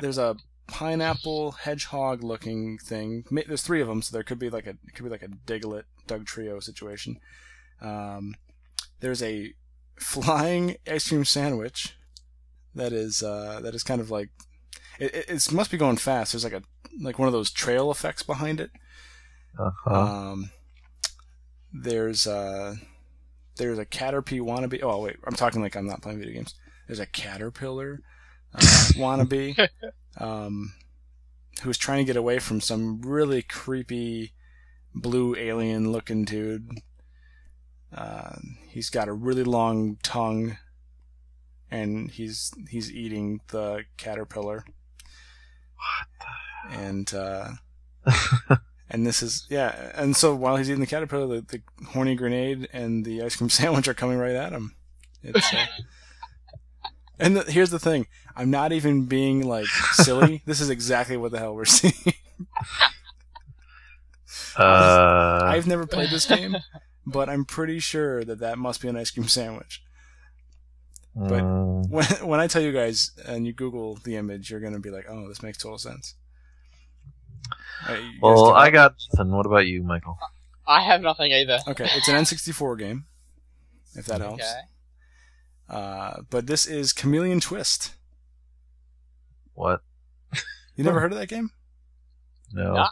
there's 0.00 0.18
a 0.18 0.36
pineapple 0.66 1.52
hedgehog 1.52 2.22
looking 2.22 2.78
thing. 2.78 3.24
There's 3.30 3.62
three 3.62 3.80
of 3.80 3.88
them, 3.88 4.02
so 4.02 4.12
there 4.12 4.22
could 4.22 4.38
be 4.38 4.50
like 4.50 4.66
a 4.66 4.70
it 4.70 4.94
could 4.94 5.04
be 5.04 5.10
like 5.10 5.22
a 5.22 5.28
Diglett 5.28 5.84
Dugtrio 6.06 6.62
situation. 6.62 7.18
Um, 7.80 8.34
there's 9.00 9.22
a 9.22 9.54
flying 9.96 10.76
ice 10.90 11.08
cream 11.08 11.24
sandwich 11.24 11.94
that 12.74 12.92
is 12.92 13.22
uh, 13.22 13.60
that 13.62 13.74
is 13.74 13.82
kind 13.82 14.00
of 14.00 14.10
like 14.10 14.30
it, 14.98 15.14
it 15.14 15.24
it's, 15.28 15.52
must 15.52 15.70
be 15.70 15.76
going 15.76 15.96
fast. 15.96 16.32
There's 16.32 16.44
like 16.44 16.52
a 16.52 16.62
like 17.00 17.18
one 17.18 17.28
of 17.28 17.32
those 17.32 17.50
trail 17.50 17.90
effects 17.90 18.22
behind 18.22 18.60
it. 18.60 18.70
Uh-huh. 19.58 19.94
Um, 19.94 20.50
there's 21.72 22.26
uh, 22.26 22.76
there's 23.56 23.78
a 23.78 23.86
Caterpie 23.86 24.40
wannabe. 24.40 24.82
Oh 24.82 25.00
wait, 25.00 25.16
I'm 25.26 25.34
talking 25.34 25.62
like 25.62 25.76
I'm 25.76 25.86
not 25.86 26.02
playing 26.02 26.18
video 26.18 26.34
games. 26.34 26.54
There's 26.86 27.00
a 27.00 27.06
caterpillar 27.06 28.00
uh, 28.54 28.58
wannabe 28.96 29.68
um, 30.18 30.74
who's 31.62 31.78
trying 31.78 31.98
to 31.98 32.04
get 32.04 32.16
away 32.16 32.38
from 32.38 32.60
some 32.60 33.00
really 33.02 33.42
creepy 33.42 34.32
blue 34.94 35.34
alien 35.36 35.90
looking 35.92 36.24
dude. 36.24 36.80
Uh, 37.92 38.36
he's 38.68 38.90
got 38.90 39.08
a 39.08 39.12
really 39.12 39.44
long 39.44 39.96
tongue, 40.02 40.56
and 41.70 42.10
he's 42.10 42.52
he's 42.68 42.90
eating 42.90 43.40
the 43.48 43.84
caterpillar. 43.96 44.64
And 46.70 47.12
uh, 47.14 47.50
and 48.90 49.06
this 49.06 49.22
is 49.22 49.46
yeah, 49.48 49.92
and 49.94 50.16
so 50.16 50.34
while 50.34 50.56
he's 50.56 50.68
eating 50.68 50.80
the 50.80 50.86
caterpillar, 50.86 51.26
the, 51.26 51.40
the 51.42 51.86
horny 51.88 52.14
grenade 52.14 52.68
and 52.72 53.04
the 53.04 53.22
ice 53.22 53.36
cream 53.36 53.50
sandwich 53.50 53.88
are 53.88 53.94
coming 53.94 54.18
right 54.18 54.34
at 54.34 54.52
him. 54.52 54.74
It's, 55.22 55.54
uh, 55.54 55.66
and 57.18 57.36
the, 57.36 57.50
here's 57.50 57.70
the 57.70 57.78
thing: 57.78 58.06
I'm 58.36 58.50
not 58.50 58.72
even 58.72 59.04
being 59.06 59.46
like 59.46 59.66
silly. 59.92 60.42
this 60.46 60.60
is 60.60 60.70
exactly 60.70 61.16
what 61.16 61.32
the 61.32 61.38
hell 61.38 61.54
we're 61.54 61.64
seeing. 61.64 61.94
uh, 64.58 65.40
I've 65.44 65.66
never 65.66 65.86
played 65.86 66.10
this 66.10 66.26
game, 66.26 66.56
but 67.06 67.28
I'm 67.28 67.44
pretty 67.44 67.78
sure 67.78 68.24
that 68.24 68.40
that 68.40 68.58
must 68.58 68.80
be 68.80 68.88
an 68.88 68.96
ice 68.96 69.10
cream 69.10 69.28
sandwich. 69.28 69.82
but- 71.14 71.42
mm, 71.42 71.88
When 71.88 72.04
when 72.28 72.40
I 72.40 72.46
tell 72.46 72.62
you 72.62 72.72
guys 72.72 73.10
and 73.26 73.46
you 73.46 73.52
Google 73.52 73.96
the 74.04 74.16
image, 74.16 74.50
you're 74.50 74.60
gonna 74.60 74.80
be 74.80 74.90
like, 74.90 75.06
"Oh, 75.08 75.28
this 75.28 75.42
makes 75.42 75.58
total 75.58 75.78
sense." 75.78 76.14
Uh, 77.86 77.96
well, 78.22 78.52
I 78.52 78.70
got 78.70 78.94
nothing. 79.16 79.30
What 79.32 79.46
about 79.46 79.66
you, 79.66 79.82
Michael? 79.82 80.18
I 80.66 80.80
have 80.82 81.02
nothing 81.02 81.30
either. 81.32 81.58
okay. 81.68 81.88
It's 81.94 82.08
an 82.08 82.14
N64 82.14 82.78
game, 82.78 83.04
if 83.94 84.06
that 84.06 84.22
helps. 84.22 84.42
Okay. 84.42 84.60
Uh, 85.68 86.22
but 86.30 86.46
this 86.46 86.64
is 86.66 86.92
Chameleon 86.94 87.40
Twist. 87.40 87.92
What? 89.54 89.80
You 90.76 90.82
never 90.82 90.98
heard 90.98 91.12
of 91.12 91.18
that 91.18 91.28
game? 91.28 91.50
No. 92.52 92.74
Nah. 92.74 92.88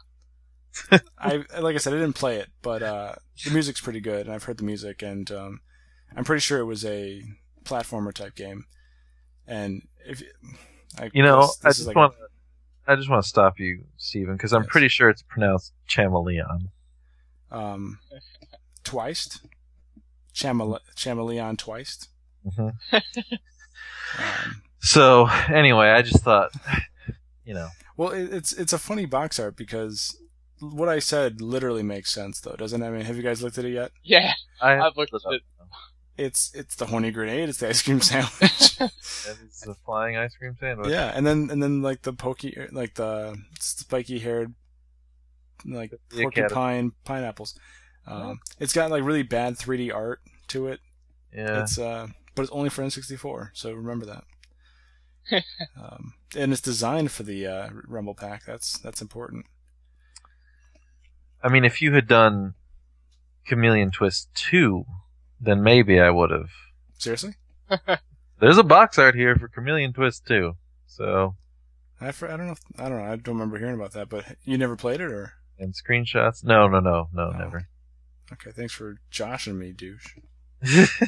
I 1.18 1.44
like 1.60 1.74
I 1.74 1.78
said, 1.78 1.92
I 1.92 1.96
didn't 1.96 2.14
play 2.14 2.36
it, 2.38 2.48
but 2.62 2.80
uh, 2.82 3.14
the 3.44 3.50
music's 3.50 3.80
pretty 3.80 4.00
good, 4.00 4.26
and 4.26 4.32
I've 4.34 4.44
heard 4.44 4.58
the 4.58 4.64
music, 4.64 5.02
and 5.02 5.28
um, 5.32 5.60
I'm 6.16 6.22
pretty 6.24 6.40
sure 6.40 6.60
it 6.60 6.64
was 6.64 6.84
a 6.84 7.22
platformer 7.64 8.14
type 8.14 8.36
game. 8.36 8.66
And 9.48 9.82
if 10.06 10.22
I 10.96 11.10
You 11.12 11.24
know, 11.24 11.40
guess 11.40 11.58
I 11.64 11.68
this 11.68 11.78
is 11.78 11.84
just 11.84 11.86
like 11.88 11.96
want. 11.96 12.14
I 12.86 12.94
just 12.96 13.10
want 13.10 13.22
to 13.22 13.28
stop 13.28 13.58
you, 13.58 13.84
Stephen, 13.96 14.34
because 14.36 14.52
I'm 14.52 14.62
Yes. 14.62 14.70
pretty 14.70 14.88
sure 14.88 15.08
it's 15.08 15.22
pronounced 15.22 15.72
chameleon. 15.88 16.70
um, 17.50 17.98
twice, 18.84 19.40
Chamele- 20.34 20.80
chameleon 20.96 21.56
twiced. 21.56 22.08
hmm 22.56 22.68
Um, 24.18 24.62
So 24.82 25.28
anyway, 25.48 25.88
I 25.90 26.02
just 26.02 26.22
thought, 26.24 26.50
you 27.44 27.54
know, 27.54 27.68
well, 27.96 28.10
it's 28.10 28.52
it's 28.52 28.72
a 28.72 28.78
funny 28.78 29.06
box 29.06 29.38
art 29.38 29.56
because 29.56 30.16
what 30.60 30.88
I 30.88 30.98
said 30.98 31.40
literally 31.40 31.82
makes 31.82 32.12
sense, 32.12 32.40
though, 32.40 32.56
doesn't 32.56 32.82
it? 32.82 32.86
I 32.86 32.90
mean, 32.90 33.02
have 33.02 33.16
you 33.16 33.22
guys 33.22 33.42
looked 33.42 33.58
at 33.58 33.64
it 33.64 33.72
yet? 33.72 33.92
Yeah, 34.02 34.32
I 34.60 34.78
I've 34.78 34.96
looked 34.96 35.14
at 35.14 35.20
it. 35.32 35.42
It's 36.18 36.52
it's 36.54 36.74
the 36.76 36.86
horny 36.86 37.10
grenade. 37.10 37.48
It's 37.48 37.58
the 37.58 37.68
ice 37.68 37.80
cream 37.82 38.00
sandwich. 38.02 38.32
it's 38.80 39.60
the 39.60 39.74
flying 39.86 40.16
ice 40.16 40.34
cream 40.36 40.56
sandwich. 40.58 40.90
yeah, 40.90 41.12
and 41.14 41.26
then 41.26 41.48
and 41.50 41.62
then 41.62 41.80
like 41.80 42.02
the 42.02 42.12
pokey, 42.12 42.56
like 42.72 42.94
the 42.94 43.36
spiky 43.60 44.18
haired, 44.18 44.52
like 45.64 45.92
The 46.10 46.22
porcupine 46.22 46.92
pineapples. 47.04 47.58
Um, 48.06 48.40
it's 48.58 48.72
got 48.72 48.90
like 48.90 49.04
really 49.04 49.22
bad 49.22 49.54
3D 49.54 49.94
art 49.94 50.20
to 50.48 50.66
it. 50.66 50.80
Yeah. 51.32 51.62
It's 51.62 51.78
uh, 51.78 52.08
but 52.34 52.42
it's 52.42 52.52
only 52.52 52.68
for 52.68 52.82
N64, 52.82 53.50
so 53.54 53.72
remember 53.72 54.06
that. 54.06 54.24
Um, 55.76 56.14
and 56.36 56.52
it's 56.52 56.60
designed 56.60 57.10
for 57.10 57.22
the 57.22 57.46
uh, 57.46 57.68
Rumble 57.86 58.14
Pack. 58.14 58.44
That's 58.46 58.78
that's 58.78 59.00
important. 59.02 59.46
I 61.42 61.48
mean, 61.48 61.64
if 61.64 61.82
you 61.82 61.92
had 61.94 62.06
done 62.06 62.54
Chameleon 63.46 63.90
Twist 63.90 64.28
2, 64.34 64.84
then 65.40 65.62
maybe 65.62 65.98
I 66.00 66.10
would 66.10 66.30
have. 66.30 66.50
Seriously, 66.98 67.34
There's 68.40 68.58
a 68.58 68.62
box 68.62 68.98
art 68.98 69.14
here 69.16 69.34
for 69.36 69.48
Chameleon 69.48 69.92
Twist 69.92 70.24
2. 70.26 70.54
So, 70.86 71.34
I, 72.00 72.12
fr- 72.12 72.26
I 72.28 72.36
don't 72.36 72.46
know. 72.46 72.52
If, 72.52 72.60
I 72.78 72.88
don't 72.88 72.98
know. 72.98 73.04
I 73.12 73.16
don't 73.16 73.34
remember 73.34 73.58
hearing 73.58 73.74
about 73.74 73.92
that. 73.92 74.08
But 74.08 74.24
you 74.44 74.56
never 74.58 74.76
played 74.76 75.00
it, 75.00 75.10
or 75.10 75.32
and 75.58 75.74
screenshots? 75.74 76.44
No, 76.44 76.68
no, 76.68 76.78
no, 76.80 77.08
no, 77.12 77.32
Oh. 77.34 77.38
never. 77.38 77.68
okay? 78.32 78.50
Thanks 78.52 78.72
for 78.72 78.98
joshing 79.10 79.58
me, 79.58 79.72
douche. 79.72 80.16
this, 80.60 81.02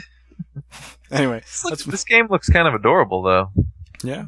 Anyway, 1.11 1.37
looks- 1.37 1.65
let's 1.65 1.85
this 1.85 2.05
game 2.05 2.27
looks 2.29 2.49
kind 2.49 2.67
of 2.67 2.75
adorable, 2.75 3.23
though. 3.23 3.51
Yeah. 4.05 4.27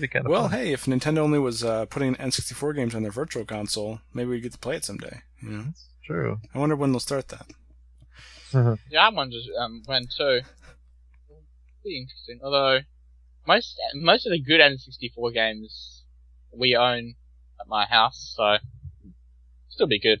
Be 0.00 0.08
kind 0.08 0.24
of 0.24 0.30
Well, 0.30 0.48
fun. 0.48 0.58
hey, 0.58 0.72
if 0.72 0.86
Nintendo 0.86 1.18
only 1.18 1.38
was 1.38 1.62
uh, 1.62 1.84
putting 1.86 2.14
N64 2.14 2.74
games 2.74 2.94
on 2.94 3.02
their 3.02 3.10
virtual 3.12 3.44
console, 3.44 4.00
maybe 4.14 4.30
we'd 4.30 4.42
get 4.42 4.52
to 4.52 4.58
play 4.58 4.76
it 4.76 4.84
someday. 4.86 5.20
You 5.42 5.48
know, 5.50 5.62
That's 5.64 5.88
true. 6.04 6.40
I 6.54 6.58
wonder 6.58 6.76
when 6.76 6.92
they'll 6.92 7.00
start 7.00 7.28
that. 7.28 7.46
Yeah, 8.90 9.06
I 9.06 9.08
wonder 9.08 9.36
um, 9.58 9.82
when 9.86 10.06
too. 10.06 10.40
Be 11.84 11.98
interesting. 12.02 12.38
Although 12.42 12.80
most 13.46 13.74
most 13.94 14.26
of 14.26 14.32
the 14.32 14.38
good 14.40 14.60
N64 14.60 15.32
games 15.32 16.02
we 16.52 16.76
own 16.76 17.14
at 17.60 17.66
my 17.66 17.86
house, 17.86 18.34
so 18.36 18.58
still 19.70 19.86
be 19.86 19.98
good. 19.98 20.20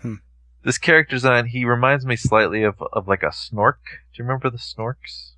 Hmm. 0.00 0.16
this 0.64 0.76
character 0.78 1.16
design, 1.16 1.46
he 1.46 1.64
reminds 1.64 2.04
me 2.04 2.14
slightly 2.16 2.62
of 2.62 2.82
of 2.92 3.08
like 3.08 3.22
a 3.22 3.28
snork. 3.28 3.78
Do 4.12 4.16
you 4.18 4.24
remember 4.24 4.50
the 4.50 4.58
snorks? 4.58 5.32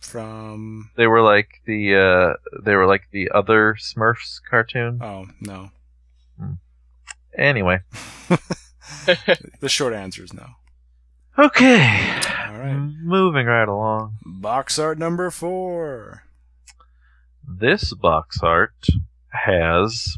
From 0.00 0.90
They 0.96 1.06
were 1.06 1.22
like 1.22 1.60
the 1.66 1.94
uh 1.96 2.60
they 2.64 2.74
were 2.74 2.86
like 2.86 3.02
the 3.12 3.30
other 3.30 3.76
Smurfs 3.78 4.40
cartoon. 4.48 5.00
oh 5.02 5.26
no. 5.40 5.70
Anyway. 7.36 7.80
The 9.60 9.68
short 9.68 9.94
answer 9.94 10.24
is 10.24 10.32
no. 10.32 10.46
Okay. 11.38 11.80
All 12.48 12.58
right. 12.58 12.76
Moving 13.02 13.46
right 13.46 13.68
along. 13.68 14.16
Box 14.24 14.78
art 14.78 14.98
number 14.98 15.30
four. 15.30 16.24
This 17.46 17.94
box 17.94 18.40
art 18.42 18.86
has 19.28 20.16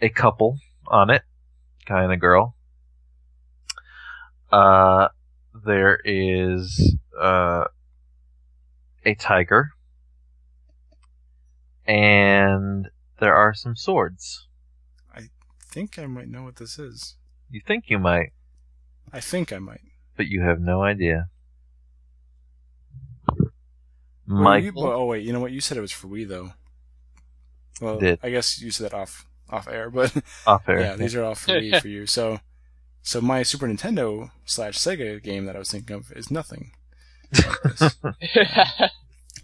a 0.00 0.08
couple 0.08 0.58
on 0.86 1.10
it, 1.10 1.22
guy 1.86 2.04
and 2.04 2.12
a 2.12 2.16
girl. 2.16 2.54
Uh, 4.52 5.08
there 5.64 5.98
is 6.04 6.96
uh, 7.20 7.64
a 9.04 9.14
tiger, 9.14 9.70
and 11.86 12.88
there 13.18 13.34
are 13.34 13.54
some 13.54 13.76
swords. 13.76 14.46
I 15.14 15.22
think 15.62 15.98
I 15.98 16.06
might 16.06 16.28
know 16.28 16.42
what 16.42 16.56
this 16.56 16.78
is. 16.78 17.16
You 17.50 17.60
think 17.66 17.84
you 17.88 17.98
might, 17.98 18.32
I 19.12 19.20
think 19.20 19.52
I 19.52 19.58
might. 19.58 19.80
but 20.16 20.26
you 20.26 20.42
have 20.42 20.60
no 20.60 20.82
idea. 20.82 21.28
Well, 24.26 24.58
you- 24.58 24.72
Michael, 24.72 24.84
oh 24.86 25.04
wait, 25.06 25.24
you 25.24 25.32
know 25.32 25.40
what? 25.40 25.52
You 25.52 25.60
said 25.60 25.76
it 25.76 25.80
was 25.80 25.92
for 25.92 26.06
Wii 26.08 26.28
though. 26.28 26.52
Well, 27.80 27.98
Did. 27.98 28.20
I 28.22 28.30
guess 28.30 28.60
you 28.60 28.70
said 28.70 28.90
that 28.90 28.96
off 28.96 29.26
off 29.48 29.66
air, 29.68 29.90
but 29.98 30.14
off 30.46 30.68
air. 30.68 30.80
yeah, 30.80 30.96
these 30.96 31.14
are 31.14 31.24
all 31.24 31.34
for 31.34 31.52
Wii 31.52 31.80
for 31.82 31.88
you. 31.88 32.06
So, 32.06 32.38
so 33.02 33.20
my 33.20 33.42
Super 33.42 33.66
Nintendo 33.66 34.30
slash 34.44 34.78
Sega 34.78 35.20
game 35.22 35.46
that 35.46 35.56
I 35.56 35.58
was 35.58 35.70
thinking 35.70 35.96
of 35.96 36.12
is 36.12 36.30
nothing. 36.30 36.72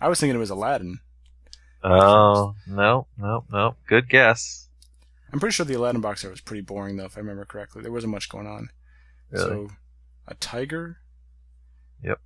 I 0.00 0.08
was 0.08 0.20
thinking 0.20 0.36
it 0.36 0.38
was 0.40 0.50
Aladdin. 0.50 1.00
Oh 1.82 2.54
no, 2.66 3.06
no, 3.18 3.44
no! 3.50 3.76
Good 3.86 4.08
guess. 4.08 4.68
I'm 5.32 5.40
pretty 5.40 5.52
sure 5.54 5.66
the 5.66 5.74
Aladdin 5.74 6.00
box 6.00 6.24
art 6.24 6.32
was 6.32 6.40
pretty 6.40 6.62
boring 6.62 6.96
though, 6.96 7.04
if 7.04 7.16
I 7.16 7.20
remember 7.20 7.44
correctly. 7.44 7.82
There 7.82 7.92
wasn't 7.92 8.12
much 8.12 8.28
going 8.28 8.46
on. 8.46 8.70
Really? 9.30 9.66
So, 9.66 9.70
a 10.26 10.34
tiger. 10.34 10.98
Yep. 12.02 12.20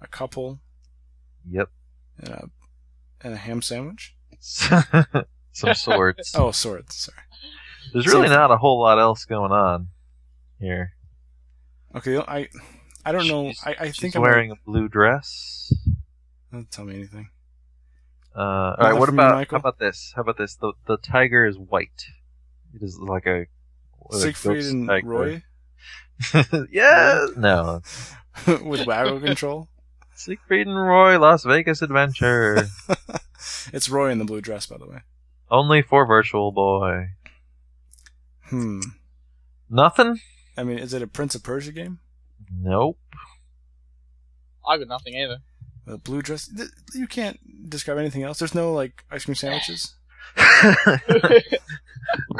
A 0.00 0.06
couple 0.06 0.60
Yep. 1.48 1.68
and 2.18 2.28
a 2.28 2.50
and 3.22 3.34
a 3.34 3.36
ham 3.36 3.62
sandwich. 3.62 4.14
Some 4.40 5.74
swords. 5.74 6.32
Oh, 6.36 6.50
swords. 6.50 6.94
Sorry. 6.96 7.18
There's 7.92 8.06
really 8.06 8.28
not 8.28 8.50
a 8.50 8.56
whole 8.56 8.80
lot 8.80 8.98
else 8.98 9.24
going 9.26 9.52
on 9.52 9.88
here. 10.58 10.92
Okay, 11.94 12.16
I 12.16 12.48
I 13.04 13.12
don't 13.12 13.26
know. 13.28 13.48
She's- 13.48 13.62
I, 13.66 13.76
I 13.78 13.86
She's 13.86 13.98
think 14.00 14.16
I'm 14.16 14.22
wearing 14.22 14.50
a 14.50 14.56
blue 14.64 14.88
dress. 14.88 15.72
Don't 16.52 16.70
tell 16.70 16.84
me 16.84 16.94
anything. 16.94 17.30
Uh, 18.34 18.40
all 18.40 18.76
right. 18.78 18.92
What 18.98 19.08
about 19.08 19.34
Michael? 19.34 19.56
how 19.56 19.60
about 19.60 19.78
this? 19.78 20.12
How 20.16 20.22
about 20.22 20.38
this? 20.38 20.54
The 20.56 20.72
the 20.86 20.96
tiger 20.96 21.44
is 21.44 21.58
white. 21.58 22.06
It 22.74 22.82
is 22.82 22.98
like 22.98 23.26
a 23.26 23.46
Siegfried 24.10 24.64
and 24.64 24.88
tiger. 24.88 25.06
Roy 25.06 25.42
yeah. 26.70 27.26
No. 27.36 27.82
with 28.64 28.86
Waggle 28.86 29.20
control. 29.20 29.68
Siegfried 30.14 30.66
and 30.66 30.76
Roy 30.76 31.18
Las 31.18 31.44
Vegas 31.44 31.82
Adventure. 31.82 32.68
it's 33.72 33.88
Roy 33.90 34.10
in 34.10 34.18
the 34.18 34.24
blue 34.24 34.40
dress, 34.40 34.66
by 34.66 34.78
the 34.78 34.86
way. 34.86 34.98
Only 35.50 35.82
for 35.82 36.06
Virtual 36.06 36.52
Boy. 36.52 37.08
Hmm. 38.44 38.80
Nothing. 39.68 40.20
I 40.56 40.64
mean, 40.64 40.78
is 40.78 40.94
it 40.94 41.02
a 41.02 41.06
Prince 41.06 41.34
of 41.34 41.42
Persia 41.42 41.72
game? 41.72 41.98
Nope. 42.54 42.98
I 44.68 44.78
got 44.78 44.88
nothing 44.88 45.14
either. 45.14 45.38
A 45.86 45.98
blue 45.98 46.22
dress? 46.22 46.46
Th- 46.48 46.68
You 46.94 47.06
can't 47.06 47.68
describe 47.68 47.98
anything 47.98 48.22
else. 48.22 48.38
There's 48.38 48.54
no 48.54 48.72
like 48.72 49.04
ice 49.10 49.24
cream 49.24 49.34
sandwiches. 49.34 49.94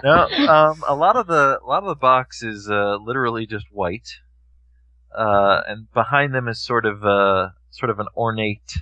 no, 0.04 0.26
um, 0.48 0.82
a 0.86 0.94
lot 0.94 1.16
of 1.16 1.26
the 1.26 1.58
a 1.62 1.66
lot 1.66 1.82
of 1.82 1.88
the 1.88 1.94
box 1.96 2.42
is 2.42 2.68
uh, 2.70 2.96
literally 2.96 3.46
just 3.46 3.66
white, 3.72 4.08
uh, 5.16 5.62
and 5.66 5.90
behind 5.92 6.34
them 6.34 6.48
is 6.48 6.62
sort 6.64 6.86
of 6.86 7.04
uh, 7.04 7.48
sort 7.70 7.90
of 7.90 7.98
an 7.98 8.06
ornate 8.16 8.78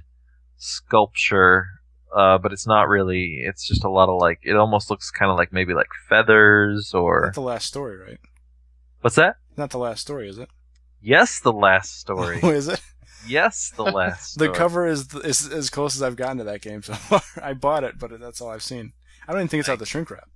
sculpture, 0.57 1.66
uh, 2.15 2.39
but 2.39 2.52
it's 2.52 2.66
not 2.66 2.89
really. 2.89 3.40
It's 3.43 3.66
just 3.66 3.85
a 3.85 3.90
lot 3.90 4.09
of 4.09 4.20
like. 4.20 4.40
It 4.43 4.57
almost 4.57 4.90
looks 4.90 5.11
kind 5.11 5.31
of 5.31 5.36
like 5.39 5.52
maybe 5.52 5.74
like 5.74 5.89
feathers 6.09 6.93
or 6.94 7.23
Not 7.27 7.35
the 7.35 7.40
last 7.40 7.66
story, 7.66 7.97
right? 7.98 8.19
what's 9.01 9.16
that? 9.16 9.36
Not 9.57 9.70
the 9.70 9.78
last 9.78 10.01
story, 10.02 10.28
is 10.28 10.39
it? 10.39 10.48
Yes, 11.01 11.41
the 11.41 11.53
last 11.53 11.99
story. 12.01 12.41
Oh, 12.43 12.51
is 12.51 12.69
it? 12.69 12.81
yes, 13.27 13.73
the 13.77 13.83
last. 13.99 14.39
The 14.39 14.45
Story. 14.47 14.57
cover 14.57 14.87
is, 14.87 15.13
is 15.15 15.49
as 15.49 15.71
close 15.71 15.95
as 15.97 16.03
I've 16.03 16.17
gotten 16.17 16.39
to 16.39 16.45
that 16.45 16.61
game 16.63 16.83
so 16.83 16.95
far. 16.95 17.23
I 17.43 17.55
bought 17.55 17.85
it, 17.85 17.99
but 17.99 18.19
that's 18.21 18.41
all 18.41 18.51
I've 18.51 18.63
seen. 18.63 18.93
I 19.27 19.33
don't 19.33 19.41
even 19.43 19.49
think 19.49 19.61
it's 19.61 19.69
out 19.69 19.79
the 19.79 19.87
shrink 19.87 20.11
wrap. 20.11 20.29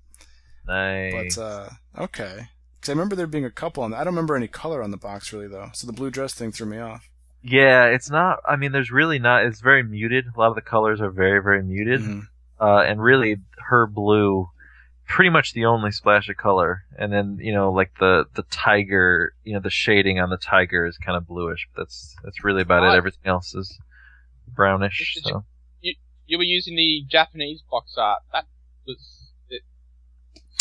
Nice. 0.66 1.36
But 1.36 1.42
uh, 1.42 1.68
okay, 1.98 2.46
because 2.80 2.88
I 2.88 2.92
remember 2.92 3.16
there 3.16 3.26
being 3.26 3.44
a 3.44 3.50
couple 3.50 3.82
on. 3.82 3.90
The, 3.90 3.96
I 3.98 4.04
don't 4.04 4.14
remember 4.14 4.36
any 4.36 4.48
color 4.48 4.82
on 4.82 4.90
the 4.90 4.96
box 4.96 5.32
really 5.32 5.48
though. 5.48 5.70
So 5.74 5.86
the 5.86 5.92
blue 5.92 6.10
dress 6.10 6.32
thing 6.34 6.52
threw 6.52 6.66
me 6.66 6.78
off. 6.78 7.10
yeah, 7.42 7.84
it's 7.86 8.08
not. 8.10 8.38
I 8.48 8.56
mean, 8.56 8.72
there's 8.72 8.90
really 8.90 9.18
not. 9.18 9.44
It's 9.44 9.60
very 9.60 9.82
muted. 9.82 10.24
A 10.34 10.38
lot 10.38 10.48
of 10.48 10.54
the 10.54 10.62
colors 10.62 11.00
are 11.00 11.10
very, 11.10 11.42
very 11.42 11.62
muted. 11.62 12.00
Mhm. 12.00 12.22
uh, 12.60 12.78
and 12.80 13.02
really 13.02 13.36
her 13.68 13.86
blue, 13.86 14.48
pretty 15.14 15.30
much 15.30 15.52
the 15.52 15.64
only 15.64 15.92
splash 15.92 16.28
of 16.28 16.36
color. 16.36 16.82
And 16.98 17.12
then 17.12 17.38
you 17.40 17.52
know, 17.54 17.70
like 17.70 17.92
the 18.00 18.26
the 18.34 18.42
tiger, 18.50 19.32
you 19.44 19.54
know, 19.54 19.60
the 19.60 19.70
shading 19.70 20.18
on 20.18 20.28
the 20.28 20.36
tiger 20.36 20.84
is 20.86 20.98
kind 20.98 21.16
of 21.16 21.26
bluish. 21.28 21.68
But 21.72 21.82
that's 21.82 22.16
that's 22.24 22.42
really 22.42 22.62
about 22.62 22.82
it. 22.82 22.96
Everything 22.96 23.26
else 23.26 23.54
is 23.54 23.78
brownish. 24.48 25.14
You- 25.16 25.22
So 25.30 25.44
You 26.26 26.38
were 26.38 26.44
using 26.44 26.74
the 26.74 27.04
Japanese 27.06 27.62
box 27.70 27.94
art. 27.98 28.22
That 28.32 28.46
was 28.86 29.28
it. 29.50 29.62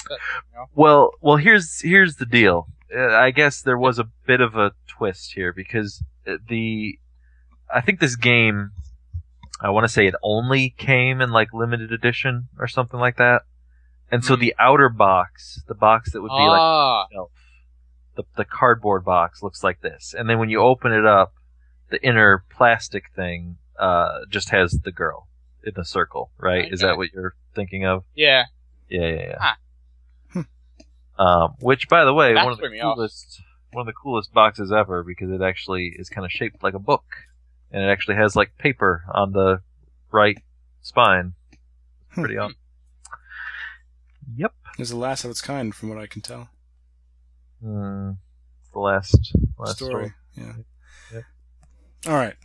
That, 0.10 0.20
you 0.52 0.58
know. 0.60 0.66
well, 0.76 1.12
well, 1.22 1.38
here's 1.38 1.80
here's 1.82 2.18
the 2.18 2.26
deal. 2.26 2.68
Uh, 2.96 3.16
I 3.16 3.32
guess 3.32 3.62
there 3.62 3.78
was 3.78 3.98
a 3.98 4.10
bit 4.28 4.42
of 4.42 4.56
a 4.56 4.74
twist 4.88 5.34
here 5.34 5.52
because 5.54 6.04
uh, 6.28 6.36
the 6.48 7.00
I 7.74 7.82
think 7.82 8.00
this 8.00 8.16
game. 8.16 8.72
I 9.62 9.70
want 9.70 9.86
to 9.86 9.94
say 9.94 10.06
it 10.08 10.16
only 10.22 10.72
came 10.78 11.22
in 11.22 11.32
like 11.32 11.54
limited 11.54 11.94
edition 11.94 12.50
or 12.60 12.68
something 12.68 13.00
like 13.00 13.16
that. 13.18 13.44
And 14.12 14.24
so 14.24 14.36
Hmm. 14.36 14.42
the 14.42 14.56
outer 14.60 14.90
box, 14.90 15.62
the 15.68 15.74
box 15.76 16.12
that 16.14 16.22
would 16.22 16.30
be 16.30 16.34
like 16.34 16.60
ah, 16.62 17.06
itself. 17.06 17.32
The, 18.16 18.24
the 18.38 18.46
cardboard 18.46 19.04
box 19.04 19.42
looks 19.42 19.64
like 19.64 19.82
this, 19.82 20.14
and 20.18 20.30
then 20.30 20.38
when 20.38 20.50
you 20.50 20.60
open 20.62 20.92
it 20.92 21.06
up, 21.06 21.34
the 21.90 22.04
inner 22.06 22.44
plastic 22.52 23.06
thing 23.16 23.58
uh, 23.80 24.20
just 24.30 24.50
has 24.50 24.72
the 24.84 24.92
girl 24.92 25.28
in 25.64 25.74
the 25.76 25.84
circle, 25.86 26.30
right? 26.38 26.72
Is 26.72 26.82
that 26.82 26.96
what 26.98 27.12
you're 27.14 27.34
thinking 27.56 27.86
of? 27.86 28.04
yeah. 28.16 28.46
Yeah, 28.90 29.08
yeah, 29.08 29.28
yeah. 29.30 29.38
Ah. 29.42 29.58
Um, 31.18 31.56
which, 31.60 31.88
by 31.90 32.06
the 32.06 32.14
way, 32.14 32.34
That 32.34 32.44
one 32.44 32.54
of 32.54 32.58
the 32.58 32.64
threw 32.64 32.72
me 32.72 32.80
off. 32.80 32.96
coolest, 32.96 33.42
one 33.72 33.82
of 33.82 33.86
the 33.88 33.94
coolest 33.94 34.34
boxes 34.34 34.72
ever 34.72 35.04
because 35.04 35.30
it 35.32 35.42
actually 35.42 35.94
is 35.98 36.10
kind 36.10 36.26
of 36.26 36.32
shaped 36.32 36.64
like 36.64 36.74
a 36.74 36.80
book, 36.80 37.06
and 37.72 37.84
it 37.84 37.88
actually 37.88 38.16
has 38.16 38.36
like 38.36 38.58
paper 38.58 39.04
on 39.14 39.32
the 39.32 39.62
right 40.12 40.38
spine. 40.82 41.34
Pretty 42.12 42.38
awesome. 42.38 42.56
Yep. 44.35 44.53
It's 44.80 44.89
the 44.89 44.95
last 44.97 45.23
of 45.23 45.31
its 45.31 45.41
kind, 45.41 45.73
from 45.76 45.89
what 45.89 45.97
I 45.97 46.07
can 46.07 46.22
tell. 46.22 46.49
It's 47.61 48.69
the 48.73 48.80
last 48.80 49.35
last 49.57 49.77
story. 49.77 49.91
story. 49.91 50.14
Yeah. 50.35 50.53
Yep. 51.14 51.23
All 52.07 52.14
right. 52.14 52.35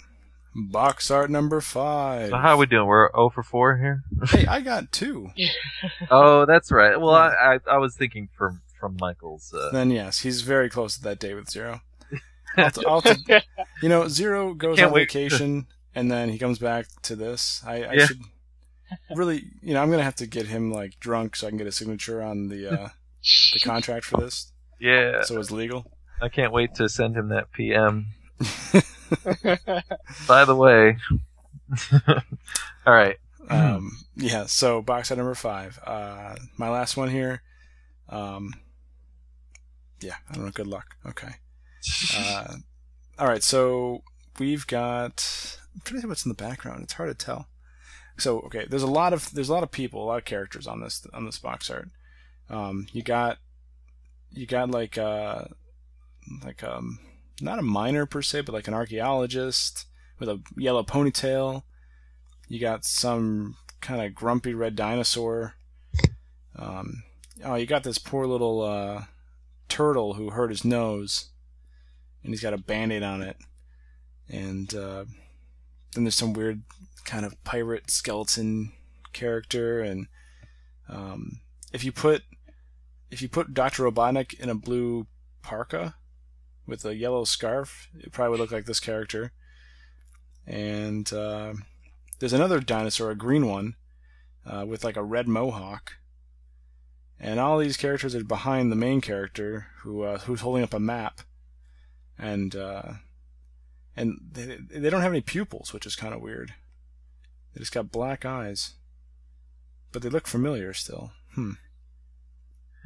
Box 0.55 1.11
art 1.11 1.31
number 1.31 1.61
five. 1.61 2.31
So 2.31 2.37
how 2.37 2.55
are 2.55 2.57
we 2.57 2.67
doing? 2.67 2.87
We're 2.87 3.11
0 3.13 3.31
for 3.31 3.43
4 3.43 3.77
here? 3.79 4.03
hey, 4.29 4.47
I 4.47 4.61
got 4.61 4.91
two. 4.93 5.31
Oh, 6.11 6.47
that's 6.47 6.71
right. 6.73 6.99
Well, 7.01 7.15
I, 7.15 7.29
I, 7.29 7.59
I 7.75 7.79
was 7.79 7.95
thinking 7.97 8.29
from 8.37 8.63
from 8.81 8.97
Michael's. 9.01 9.53
Uh, 9.53 9.71
Then 9.73 9.91
yes, 9.91 10.21
he's 10.21 10.43
very 10.43 10.69
close 10.71 10.97
to 10.97 11.03
that 11.03 11.19
day 11.19 11.35
with 11.35 11.51
zero. 11.51 11.81
I'll 12.57 12.71
t- 12.71 12.85
I'll 12.87 13.03
t- 13.03 13.41
you 13.83 13.89
know, 13.89 14.07
zero 14.09 14.55
goes 14.55 14.77
Can't 14.79 14.89
on 14.89 14.95
wait. 14.95 15.03
vacation 15.11 15.67
and 15.95 16.11
then 16.11 16.29
he 16.29 16.39
comes 16.39 16.59
back 16.61 16.87
to 17.03 17.17
this. 17.17 17.63
I, 17.67 17.83
I 17.85 17.93
Yeah. 17.95 18.07
should 18.07 18.21
really, 19.15 19.45
you 19.63 19.75
know, 19.75 19.83
I'm 19.83 19.91
gonna 19.91 20.03
have 20.03 20.17
to 20.17 20.27
get 20.27 20.47
him 20.47 20.73
like 20.73 20.99
drunk 21.01 21.37
so 21.37 21.47
I 21.47 21.51
can 21.51 21.59
get 21.59 21.67
a 21.67 21.73
signature 21.73 22.23
on 22.23 22.49
the 22.49 22.83
uh, 22.83 22.89
the 23.53 23.61
contract 23.61 24.05
for 24.07 24.21
this, 24.21 24.53
yeah, 24.81 25.23
so 25.23 25.39
it's 25.39 25.51
legal. 25.51 25.91
I 26.21 26.29
can't 26.29 26.53
wait 26.53 26.75
to 26.77 26.89
send 26.89 27.17
him 27.17 27.29
that 27.29 27.53
PM. 27.53 28.07
By 30.27 30.45
the 30.45 30.55
way, 30.57 30.97
all 32.87 32.93
right. 32.95 33.17
um, 33.49 33.91
yeah. 34.17 34.47
So 34.47 34.83
box 34.83 35.11
art 35.11 35.19
number 35.19 35.35
five. 35.35 35.79
Uh, 35.85 36.37
my 36.57 36.69
last 36.69 36.97
one 36.97 37.11
here. 37.11 37.43
Um, 38.09 38.55
yeah, 40.01 40.15
I 40.31 40.35
don't 40.35 40.45
know. 40.45 40.51
Good 40.51 40.67
luck. 40.67 40.97
Okay. 41.07 41.33
Uh, 42.17 42.55
all 43.19 43.27
right, 43.27 43.43
so 43.43 44.03
we've 44.39 44.67
got. 44.67 45.57
I'm 45.75 45.81
trying 45.85 45.99
to 45.99 46.03
see 46.03 46.09
what's 46.09 46.25
in 46.25 46.29
the 46.29 46.35
background. 46.35 46.83
It's 46.83 46.93
hard 46.93 47.09
to 47.09 47.25
tell. 47.25 47.47
So 48.19 48.41
okay, 48.41 48.67
there's 48.69 48.83
a 48.83 48.89
lot 48.89 49.13
of 49.13 49.33
there's 49.33 49.49
a 49.49 49.53
lot 49.53 49.63
of 49.63 49.71
people, 49.71 50.03
a 50.03 50.07
lot 50.07 50.19
of 50.19 50.25
characters 50.25 50.67
on 50.67 50.81
this 50.81 51.07
on 51.13 51.25
this 51.25 51.39
box 51.39 51.71
art. 51.71 51.89
Um, 52.51 52.87
you 52.93 53.03
got 53.03 53.39
you 54.31 54.47
got 54.47 54.71
like 54.71 54.99
uh, 54.99 55.45
like 56.45 56.63
um 56.63 56.99
not 57.41 57.59
a 57.59 57.63
miner 57.63 58.07
per 58.07 58.23
se, 58.23 58.43
but 58.43 58.53
like 58.53 58.69
an 58.69 58.75
archaeologist 58.75 59.87
with 60.19 60.29
a 60.29 60.41
yellow 60.57 60.83
ponytail. 60.83 61.63
You 62.49 62.59
got 62.59 62.85
some 62.85 63.57
kind 63.81 64.03
of 64.03 64.15
grumpy 64.15 64.55
red 64.55 64.75
dinosaur. 64.75 65.55
Um, 66.57 67.05
oh, 67.45 67.55
you 67.55 67.67
got 67.67 67.85
this 67.85 67.99
poor 67.99 68.27
little 68.27 68.63
uh, 68.63 69.05
turtle 69.69 70.15
who 70.15 70.31
hurt 70.31 70.51
his 70.51 70.65
nose, 70.65 71.27
and 72.25 72.33
he's 72.33 72.43
got 72.43 72.55
a 72.55 72.59
band-aid 72.59 73.03
on 73.03 73.23
it. 73.23 73.37
And 74.29 74.75
uh, 74.75 75.05
then 75.95 76.05
there's 76.05 76.17
some 76.17 76.33
weird 76.33 76.63
kind 77.05 77.25
of 77.25 77.43
pirate 77.45 77.91
skeleton 77.91 78.73
character, 79.13 79.81
and 79.81 80.07
um, 80.89 81.41
if 81.73 81.85
you 81.85 81.93
put 81.93 82.23
if 83.11 83.23
you 83.23 83.29
put 83.29 83.55
Doctor 83.55 83.85
Robotnik 83.85 84.39
in 84.39 84.49
a 84.49 84.55
blue 84.55 85.07
parka 85.43 85.95
with 86.67 86.85
a 86.85 86.95
yellow 86.95 87.25
scarf, 87.25 87.89
it 87.99 88.13
probably 88.13 88.33
would 88.33 88.41
look 88.41 88.53
like 88.53 88.67
this 88.67 88.81
character. 88.81 89.33
And 90.47 91.11
uh, 91.13 91.55
there's 92.19 92.33
another 92.33 92.61
dinosaur, 92.61 93.11
a 93.11 93.17
green 93.17 93.47
one, 93.47 93.77
uh, 94.47 94.65
with 94.67 94.85
like 94.85 94.97
a 94.97 95.03
red 95.03 95.29
mohawk. 95.29 95.95
And 97.21 97.41
all 97.41 97.59
these 97.59 97.77
characters 97.77 98.15
are 98.15 98.23
behind 98.23 98.71
the 98.71 98.77
main 98.77 99.01
character, 99.01 99.69
who 99.81 100.03
uh, 100.03 100.19
who's 100.19 100.43
holding 100.43 100.63
up 100.63 100.73
a 100.73 100.79
map, 100.79 101.23
and 102.17 102.55
uh, 102.55 102.93
and 103.97 104.21
they 104.31 104.59
they 104.71 104.89
don't 104.89 105.01
have 105.01 105.13
any 105.13 105.21
pupils, 105.21 105.73
which 105.73 105.85
is 105.85 105.97
kind 105.97 106.15
of 106.15 106.21
weird. 106.21 106.55
They 107.59 107.63
just 107.63 107.75
got 107.75 107.91
black 107.91 108.25
eyes, 108.25 108.75
but 109.91 110.01
they 110.01 110.09
look 110.09 110.29
familiar 110.29 110.73
still. 110.73 111.11
Hmm. 111.35 111.55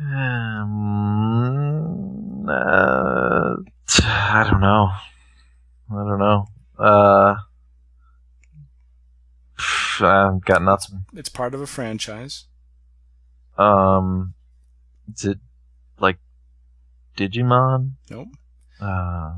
Um, 0.01 0.89
uh, 2.49 3.57
I 4.03 4.49
don't 4.51 4.63
know. 4.63 4.89
I 5.91 5.95
don't 5.95 6.19
know. 6.19 6.47
Uh, 6.79 7.35
I've 10.01 10.43
got 10.43 10.63
nothing. 10.63 11.05
It's 11.13 11.29
part 11.29 11.53
of 11.53 11.61
a 11.61 11.67
franchise. 11.67 12.47
Um, 13.59 14.33
is 15.15 15.27
it 15.27 15.39
like 16.01 16.17
Digimon? 17.19 17.93
Nope. 18.09 18.29
Uh, 18.81 19.35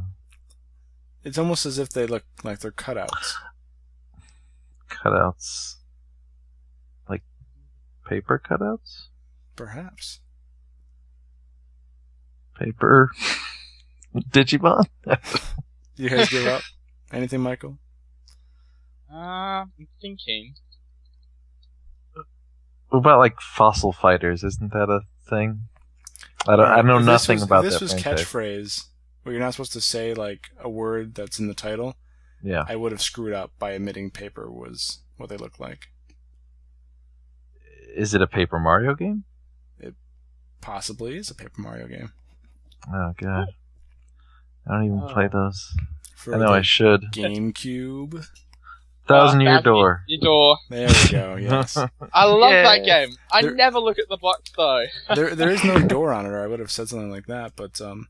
It's 1.25 1.39
almost 1.39 1.67
as 1.67 1.81
if 1.81 1.89
they 1.91 2.07
look 2.07 2.23
like 2.45 2.61
they're 2.61 2.71
cutouts. 2.71 3.35
Cutouts. 4.91 5.77
Like 7.09 7.23
paper 8.09 8.41
cutouts? 8.45 9.09
Perhaps. 9.57 10.21
Paper 12.59 13.11
Digimon? 14.31 14.85
You 15.97 16.11
guys 16.11 16.29
give 16.29 16.45
up? 16.49 16.63
Anything, 17.13 17.41
Michael? 17.41 17.79
Uh, 19.13 19.15
I'm 19.17 19.87
thinking. 20.01 20.55
What 22.89 22.99
about 22.99 23.21
like 23.21 23.41
fossil 23.41 23.93
fighters? 23.93 24.43
Isn't 24.43 24.73
that 24.73 24.91
a 24.91 25.03
thing? 25.31 25.69
I 26.49 26.57
don't. 26.57 26.67
I 26.67 26.83
know 26.83 26.99
nothing 26.99 27.37
was- 27.37 27.43
if 27.45 27.49
about 27.49 27.63
this 27.63 27.75
that 27.75 27.81
was 27.83 27.93
franchise. 27.93 28.25
catchphrase 28.25 28.85
where 29.23 29.33
you're 29.35 29.43
not 29.43 29.53
supposed 29.55 29.73
to 29.75 29.81
say 29.81 30.15
like 30.15 30.49
a 30.61 30.69
word 30.69 31.15
that's 31.15 31.39
in 31.39 31.47
the 31.47 31.55
title. 31.55 31.95
Yeah. 32.45 32.65
I 32.69 32.77
would 32.77 32.93
have 32.93 33.01
screwed 33.03 33.33
up 33.33 33.51
by 33.59 33.75
omitting 33.75 34.11
paper 34.11 34.51
was 34.51 34.99
what 35.17 35.29
they 35.31 35.37
look 35.37 35.59
like. 35.59 35.89
Is 37.97 38.13
it 38.15 38.21
a 38.23 38.27
Paper 38.27 38.59
Mario 38.59 38.95
game? 38.95 39.25
It 39.79 39.95
possibly 40.61 41.17
is 41.17 41.31
a 41.31 41.35
Paper 41.35 41.61
Mario 41.61 41.87
game. 41.89 42.13
Oh 42.93 43.13
god. 43.17 43.49
I 44.69 44.73
don't 44.75 44.85
even 44.87 45.09
play 45.09 45.25
Oh. 45.27 45.29
those. 45.47 45.75
For 46.17 46.35
I 46.35 46.39
know 46.39 46.47
the 46.49 46.53
I 46.53 46.63
should. 46.63 47.03
GameCube. 47.13 48.27
Thousand 49.07 49.41
Uh, 49.43 49.45
Year 49.53 49.61
Door. 49.63 50.03
Your 50.09 50.21
door. 50.21 50.57
There 50.71 50.89
we 50.89 51.11
go. 51.11 51.37
Yes. 51.41 51.77
I 52.13 52.25
love 52.25 52.51
Yeah. 52.53 52.63
that 52.63 52.85
game. 52.85 53.17
I 53.33 53.43
There- 53.43 53.55
never 53.55 53.79
look 53.79 53.99
at 53.99 54.09
the 54.09 54.17
box 54.17 54.51
though. 54.57 54.85
there 55.15 55.35
there 55.35 55.51
is 55.51 55.63
no 55.65 55.79
door 55.87 56.13
on 56.13 56.27
it, 56.27 56.31
or 56.31 56.43
I 56.43 56.47
would 56.47 56.61
have 56.61 56.71
said 56.71 56.89
something 56.89 57.11
like 57.11 57.27
that. 57.27 57.53
But 57.57 57.81
um, 57.81 58.09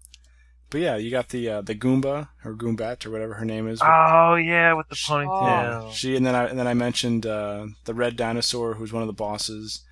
but 0.75 0.81
yeah, 0.81 0.97
you 0.97 1.09
got 1.09 1.29
the 1.29 1.49
uh, 1.49 1.61
the 1.63 1.77
Goomba 1.77 2.29
or 2.45 2.53
Goombat 2.57 3.07
or 3.07 3.11
whatever 3.13 3.35
her 3.35 3.45
name 3.45 3.69
is. 3.69 3.81
Oh 3.81 4.35
yeah, 4.35 4.73
with 4.73 4.89
the 4.89 4.97
Yeah, 5.09 5.15
ponytail. 5.15 5.93
she 5.93 6.17
and 6.17 6.27
then 6.27 6.35
I 6.35 6.47
and 6.47 6.59
then 6.59 6.67
I 6.67 6.75
mentioned 6.75 7.25
uh, 7.27 7.69
the 7.85 7.95
red 7.95 8.17
dinosaur, 8.17 8.75
who's 8.75 8.93
one 8.93 9.01
of 9.03 9.07
the 9.07 9.13
bosses, 9.13 9.85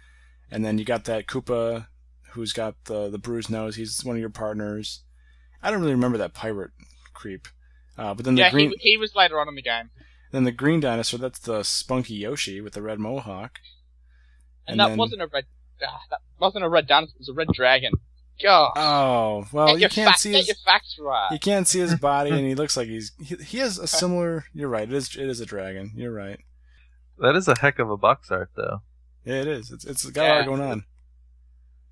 and 0.50 0.64
then 0.64 0.78
you 0.78 0.84
got 0.84 1.04
that 1.04 1.28
Koopa, 1.28 1.86
who's 2.32 2.52
got 2.52 2.74
the 2.86 3.08
the 3.08 3.18
bruised 3.18 3.48
nose. 3.48 3.76
He's 3.76 4.04
one 4.04 4.16
of 4.16 4.20
your 4.20 4.28
partners. 4.30 5.04
I 5.62 5.70
don't 5.70 5.78
really 5.80 5.94
remember 5.94 6.18
that 6.18 6.34
pirate 6.34 6.72
creep, 7.14 7.46
uh, 7.96 8.14
but 8.14 8.24
then 8.24 8.34
the 8.34 8.40
yeah, 8.42 8.50
green 8.50 8.72
he, 8.80 8.90
he 8.92 8.96
was 8.98 9.14
later 9.14 9.38
on 9.40 9.48
in 9.48 9.54
the 9.54 9.62
game, 9.62 9.90
then 10.32 10.42
the 10.42 10.50
green 10.50 10.80
dinosaur. 10.80 11.20
That's 11.20 11.38
the 11.38 11.62
spunky 11.62 12.14
Yoshi 12.14 12.60
with 12.60 12.72
the 12.72 12.82
red 12.82 12.98
mohawk. 12.98 13.60
and, 14.66 14.72
And 14.72 14.80
that 14.80 14.88
then- 14.88 14.98
wasn't 14.98 15.22
a 15.22 15.28
red. 15.28 15.44
Ah, 15.86 16.00
that 16.10 16.18
wasn't 16.40 16.64
a 16.64 16.68
red 16.68 16.88
dinosaur. 16.88 17.14
It 17.14 17.20
was 17.20 17.28
a 17.28 17.34
red 17.34 17.48
dragon. 17.54 17.92
God. 18.42 18.72
Oh 18.76 19.46
well, 19.52 19.76
get 19.76 19.80
you 19.80 19.88
can't 19.88 20.14
fa- 20.14 20.18
see 20.18 20.30
get 20.32 20.38
his 20.38 20.48
your 20.48 20.56
facts 20.64 20.96
right. 21.00 21.28
you 21.32 21.38
can't 21.38 21.66
see 21.66 21.80
his 21.80 21.94
body, 21.96 22.30
and 22.30 22.40
he 22.40 22.54
looks 22.56 22.76
like 22.76 22.88
he's 22.88 23.12
he, 23.20 23.36
he 23.36 23.58
has 23.58 23.78
a 23.78 23.86
similar. 23.86 24.44
You're 24.52 24.68
right. 24.68 24.84
It 24.84 24.92
is 24.92 25.16
it 25.16 25.28
is 25.28 25.40
a 25.40 25.46
dragon. 25.46 25.92
You're 25.94 26.12
right. 26.12 26.40
That 27.18 27.36
is 27.36 27.48
a 27.48 27.58
heck 27.58 27.78
of 27.78 27.90
a 27.90 27.96
box 27.96 28.30
art, 28.30 28.50
though. 28.56 28.82
Yeah, 29.24 29.42
it 29.42 29.48
is. 29.48 29.70
It's 29.70 29.84
it's 29.84 30.04
got 30.10 30.30
a 30.30 30.34
lot 30.38 30.46
going 30.46 30.60
on. 30.60 30.84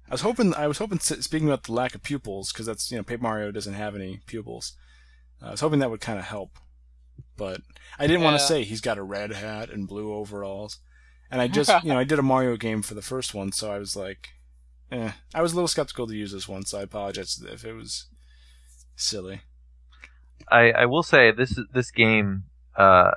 I 0.09 0.15
was 0.15 0.23
hoping. 0.23 0.55
I 0.55 0.67
was 0.67 0.79
hoping. 0.79 0.99
Speaking 0.99 1.49
about 1.49 1.65
the 1.65 1.73
lack 1.73 1.95
of 1.95 2.03
pupils, 2.03 2.53
because 2.53 2.67
that's 2.67 2.91
you 2.91 2.97
know, 2.97 3.05
Paper 3.05 3.23
Mario 3.23 3.53
doesn't 3.53 3.75
have 3.75 3.95
any 3.95 4.21
pupils. 4.27 4.73
I 5.41 5.53
was 5.53 5.61
hoping 5.61 5.79
that 5.79 5.91
would 5.91 6.01
kind 6.01 6.19
of 6.19 6.25
help, 6.25 6.59
but 7.37 7.63
I 7.99 8.07
didn't 8.07 8.23
want 8.23 8.39
to 8.39 8.45
say 8.45 8.65
he's 8.65 8.81
got 8.81 8.99
a 8.99 9.03
red 9.03 9.33
hat 9.33 9.71
and 9.71 9.89
blue 9.89 10.13
overalls. 10.13 10.79
And 11.31 11.41
I 11.41 11.47
just, 11.47 11.71
you 11.85 11.91
know, 11.91 11.99
I 11.99 12.05
did 12.05 12.19
a 12.19 12.23
Mario 12.23 12.57
game 12.57 12.83
for 12.83 12.95
the 12.95 13.03
first 13.03 13.35
one, 13.35 13.53
so 13.53 13.71
I 13.71 13.79
was 13.79 13.95
like, 13.95 14.31
eh. 14.91 15.13
I 15.35 15.43
was 15.43 15.53
a 15.53 15.55
little 15.57 15.69
skeptical 15.69 16.07
to 16.07 16.15
use 16.15 16.33
this 16.33 16.49
one, 16.49 16.65
so 16.65 16.79
I 16.79 16.83
apologize 16.83 17.43
if 17.51 17.65
it 17.65 17.73
was 17.73 18.07
silly. 18.97 19.43
I, 20.51 20.71
I 20.73 20.87
will 20.87 21.03
say 21.03 21.31
this 21.33 21.59
this 21.73 21.91
game, 21.91 22.45
uh, 22.77 23.13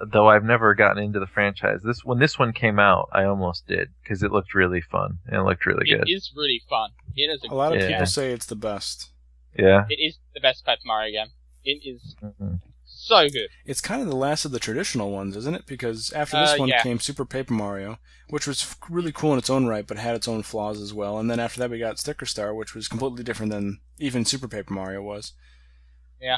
though 0.00 0.28
I've 0.28 0.44
never 0.44 0.74
gotten 0.74 1.02
into 1.02 1.20
the 1.20 1.26
franchise. 1.26 1.80
This 1.84 2.04
when 2.04 2.18
this 2.18 2.38
one 2.38 2.52
came 2.52 2.78
out, 2.78 3.08
I 3.12 3.24
almost 3.24 3.66
did 3.66 3.88
because 4.02 4.22
it 4.22 4.32
looked 4.32 4.54
really 4.54 4.80
fun 4.80 5.18
and 5.26 5.36
it 5.36 5.42
looked 5.42 5.66
really 5.66 5.90
It 5.90 5.98
good. 5.98 6.08
It 6.08 6.12
is 6.12 6.32
really 6.36 6.62
fun. 6.68 6.90
It 7.14 7.22
is 7.24 7.42
a, 7.48 7.52
A 7.52 7.54
lot 7.54 7.74
of 7.74 7.80
Yeah. 7.80 7.88
people 7.88 8.06
say 8.06 8.32
it's 8.32 8.46
the 8.46 8.56
best. 8.56 9.10
Yeah. 9.58 9.84
It 9.88 10.00
is 10.00 10.18
the 10.34 10.40
best 10.40 10.64
Paper 10.64 10.80
Mario 10.86 11.12
game. 11.12 11.32
It 11.64 11.86
is 11.86 12.16
Mhm. 12.22 12.60
So 13.06 13.28
good. 13.28 13.48
It's 13.64 13.80
kind 13.80 14.00
of 14.02 14.08
the 14.08 14.16
last 14.16 14.44
of 14.44 14.52
the 14.52 14.58
traditional 14.58 15.10
ones, 15.10 15.36
isn't 15.36 15.54
it? 15.54 15.66
Because 15.66 16.12
after 16.12 16.38
this 16.38 16.52
Uh, 16.54 16.56
one 16.58 16.68
yeah. 16.68 16.82
came 16.82 16.98
Super 17.00 17.24
Paper 17.24 17.52
Mario, 17.54 17.98
which 18.28 18.46
was 18.46 18.74
really 18.88 19.12
cool 19.12 19.32
in 19.32 19.38
its 19.38 19.50
own 19.50 19.66
right, 19.66 19.86
but 19.86 19.96
had 19.98 20.14
its 20.14 20.28
own 20.28 20.42
flaws 20.42 20.80
as 20.80 20.94
well. 20.94 21.18
And 21.18 21.30
then 21.30 21.40
after 21.40 21.58
that, 21.60 21.70
we 21.70 21.78
got 21.78 21.98
Sticker 21.98 22.26
Star, 22.26 22.54
which 22.54 22.74
was 22.74 22.88
completely 22.88 23.24
different 23.24 23.50
than 23.52 23.80
even 23.98 24.24
Super 24.24 24.48
Paper 24.48 24.72
Mario 24.72 25.02
was. 25.02 25.32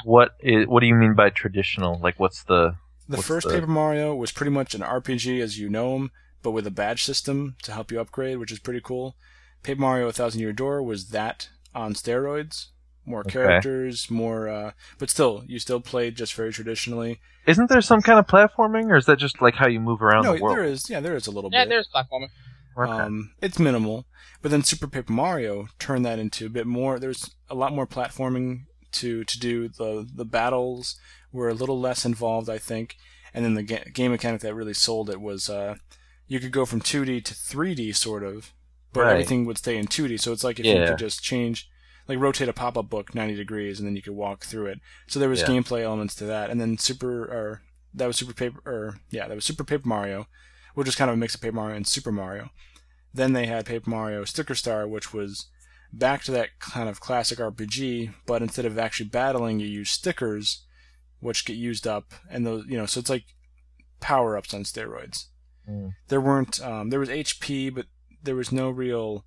What 0.03 0.31
is 0.39 0.65
what 0.67 0.79
do 0.79 0.87
you 0.87 0.95
mean 0.95 1.13
by 1.13 1.29
traditional? 1.29 1.99
Like 2.01 2.19
what's 2.19 2.43
the 2.43 2.75
The 3.07 3.17
What's 3.17 3.27
first 3.27 3.47
the- 3.47 3.53
Paper 3.53 3.67
Mario 3.67 4.15
was 4.15 4.31
pretty 4.31 4.51
much 4.51 4.73
an 4.73 4.81
RPG 4.81 5.39
as 5.41 5.59
you 5.59 5.69
know 5.69 5.93
them, 5.93 6.11
but 6.41 6.51
with 6.51 6.65
a 6.65 6.71
badge 6.71 7.03
system 7.03 7.55
to 7.63 7.71
help 7.71 7.91
you 7.91 7.99
upgrade, 7.99 8.39
which 8.39 8.51
is 8.51 8.57
pretty 8.59 8.81
cool. 8.83 9.15
Paper 9.61 9.81
Mario: 9.81 10.07
A 10.07 10.11
Thousand 10.11 10.41
Year 10.41 10.53
Door 10.53 10.81
was 10.83 11.09
that 11.09 11.49
on 11.75 11.93
steroids. 11.93 12.67
More 13.05 13.19
Okay. 13.21 13.31
characters, 13.31 14.09
more, 14.09 14.49
uh, 14.49 14.71
but 14.97 15.09
still, 15.09 15.43
you 15.45 15.59
still 15.59 15.79
played 15.79 16.15
just 16.15 16.33
very 16.33 16.51
traditionally. 16.51 17.19
Isn't 17.45 17.69
there 17.69 17.81
some 17.81 18.01
kind 18.01 18.17
of 18.17 18.25
platforming, 18.25 18.85
or 18.89 18.95
is 18.95 19.05
that 19.05 19.19
just 19.19 19.41
like 19.41 19.55
how 19.55 19.67
you 19.67 19.79
move 19.79 20.01
around 20.01 20.23
no, 20.23 20.33
the 20.35 20.41
world? 20.41 20.57
there 20.57 20.63
is, 20.63 20.89
yeah, 20.89 20.99
there 20.99 21.15
is 21.15 21.27
a 21.27 21.31
little 21.31 21.51
Yeah, 21.53 21.65
bit. 21.65 21.69
Yeah, 21.69 21.75
there's 21.75 21.89
platforming. 21.93 22.29
Okay. 22.77 22.91
Um, 23.03 23.31
it's 23.41 23.59
minimal, 23.59 24.05
but 24.41 24.51
then 24.51 24.63
Super 24.63 24.87
Paper 24.87 25.13
Mario 25.13 25.67
turned 25.79 26.05
that 26.05 26.19
into 26.19 26.45
a 26.47 26.49
bit 26.49 26.65
more. 26.67 26.99
There's 26.99 27.29
a 27.49 27.55
lot 27.55 27.73
more 27.73 27.87
platforming 27.87 28.63
to 28.93 29.23
to 29.23 29.39
do. 29.39 29.69
The 29.69 30.07
the 30.13 30.25
battles 30.25 30.99
were 31.31 31.47
a 31.49 31.53
little 31.53 31.79
less 31.79 32.05
involved, 32.05 32.49
I 32.49 32.57
think. 32.57 32.97
And 33.33 33.45
then 33.45 33.53
the 33.53 33.63
ga- 33.63 33.89
game 33.93 34.11
mechanic 34.11 34.41
that 34.41 34.55
really 34.55 34.73
sold 34.73 35.09
it 35.09 35.21
was 35.21 35.49
uh, 35.49 35.75
you 36.27 36.39
could 36.39 36.51
go 36.51 36.65
from 36.65 36.81
2D 36.81 37.23
to 37.25 37.33
3D, 37.33 37.95
sort 37.95 38.23
of, 38.23 38.51
but 38.91 39.01
Right. 39.01 39.11
everything 39.11 39.45
would 39.45 39.57
stay 39.57 39.77
in 39.77 39.87
2D. 39.87 40.17
So 40.19 40.31
it's 40.33 40.43
like 40.43 40.59
if 40.59 40.65
you 40.65 40.85
could 40.87 40.97
just 40.97 41.21
change, 41.23 41.69
like 42.07 42.19
rotate 42.19 42.47
a 42.49 42.53
pop-up 42.53 42.89
book 42.89 43.15
90 43.15 43.35
degrees, 43.35 43.79
and 43.79 43.87
then 43.87 43.95
you 43.95 44.01
could 44.01 44.13
walk 44.13 44.45
through 44.45 44.67
it. 44.67 44.79
So 45.07 45.19
there 45.19 45.29
was 45.29 45.41
Yeah. 45.41 45.47
gameplay 45.47 45.81
elements 45.81 46.15
to 46.15 46.25
that. 46.25 46.49
And 46.49 46.59
then 46.61 46.77
Super, 46.77 47.23
or 47.25 47.61
that 47.93 48.05
was 48.07 48.17
Super 48.17 48.33
Paper, 48.33 48.59
or 48.65 48.99
yeah, 49.09 49.27
that 49.27 49.35
was 49.35 49.45
Super 49.45 49.63
Paper 49.63 49.87
Mario, 49.87 50.27
which 50.75 50.85
was 50.85 50.95
kind 50.95 51.09
of 51.09 51.15
a 51.15 51.17
mix 51.17 51.33
of 51.35 51.41
Paper 51.41 51.55
Mario 51.55 51.75
and 51.75 51.87
Super 51.87 52.11
Mario. 52.11 52.49
Then 53.13 53.33
they 53.33 53.45
had 53.47 53.65
Paper 53.65 53.89
Mario 53.89 54.25
Sticker 54.25 54.55
Star, 54.55 54.87
which 54.87 55.13
was 55.13 55.47
back 55.93 56.23
to 56.25 56.31
that 56.31 56.59
kind 56.59 56.89
of 56.89 56.99
classic 56.99 57.39
RPG, 57.39 58.13
but 58.25 58.41
instead 58.41 58.65
of 58.65 58.77
actually 58.77 59.07
battling, 59.09 59.59
you 59.59 59.67
use 59.67 59.89
stickers, 59.89 60.65
which 61.21 61.45
get 61.45 61.55
used 61.55 61.87
up, 61.87 62.13
and 62.29 62.45
those, 62.45 62.65
you 62.67 62.77
know, 62.77 62.85
so 62.85 62.99
it's 62.99 63.09
like 63.09 63.23
power 64.01 64.37
ups 64.37 64.53
on 64.53 64.63
steroids. 64.63 65.27
Mm. 65.67 65.93
There 66.09 66.19
weren't, 66.21 66.61
um, 66.61 66.89
there 66.89 66.99
was 66.99 67.09
HP, 67.09 67.69
but 67.73 67.85
there 68.21 68.35
was 68.35 68.51
no 68.51 68.69
real 68.69 69.25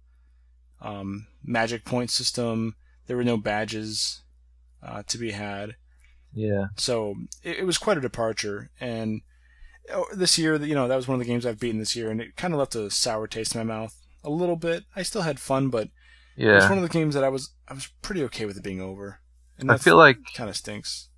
um, 0.80 1.26
magic 1.44 1.84
point 1.84 2.10
system. 2.10 2.74
There 3.06 3.16
were 3.16 3.24
no 3.24 3.36
badges. 3.36 4.22
uh, 4.82 5.02
to 5.09 5.18
be 5.18 5.32
had. 5.32 5.74
Yeah. 6.32 6.66
So 6.76 7.14
it, 7.42 7.59
it 7.59 7.64
was 7.64 7.78
quite 7.78 7.98
a 7.98 8.00
departure. 8.02 8.70
And 8.80 9.22
oh, 9.92 10.05
this 10.14 10.38
year, 10.38 10.55
you 10.56 10.74
know, 10.74 10.86
that 10.86 10.94
was 10.94 11.09
one 11.09 11.14
of 11.16 11.18
the 11.20 11.26
games 11.30 11.44
I've 11.44 11.59
beaten 11.59 11.80
this 11.80 11.96
year, 11.96 12.10
and 12.10 12.20
it 12.20 12.36
kind 12.36 12.55
of 12.55 12.59
left 12.59 12.76
a 12.76 12.88
sour 12.90 13.26
taste 13.26 13.55
in 13.56 13.60
my 13.66 13.74
mouth 13.74 13.96
a 14.22 14.30
little 14.30 14.55
bit. 14.56 14.84
I 14.94 15.02
still 15.02 15.22
had 15.22 15.40
fun, 15.40 15.68
but 15.68 15.88
it 16.52 16.55
was 16.55 16.68
one 16.68 16.78
of 16.78 16.82
the 16.84 16.88
games 16.90 17.14
that 17.14 17.24
I 17.24 17.28
was 17.28 17.50
I 17.66 17.74
was 17.74 17.88
pretty 18.02 18.22
okay 18.24 18.44
with 18.46 18.56
it 18.56 18.62
being 18.62 18.80
over. 18.80 19.18
And 19.59 19.72
I 19.72 19.78
feel 19.78 19.96
like 19.96 20.18
kind 20.34 20.48
of 20.48 20.56
stinks. 20.56 21.09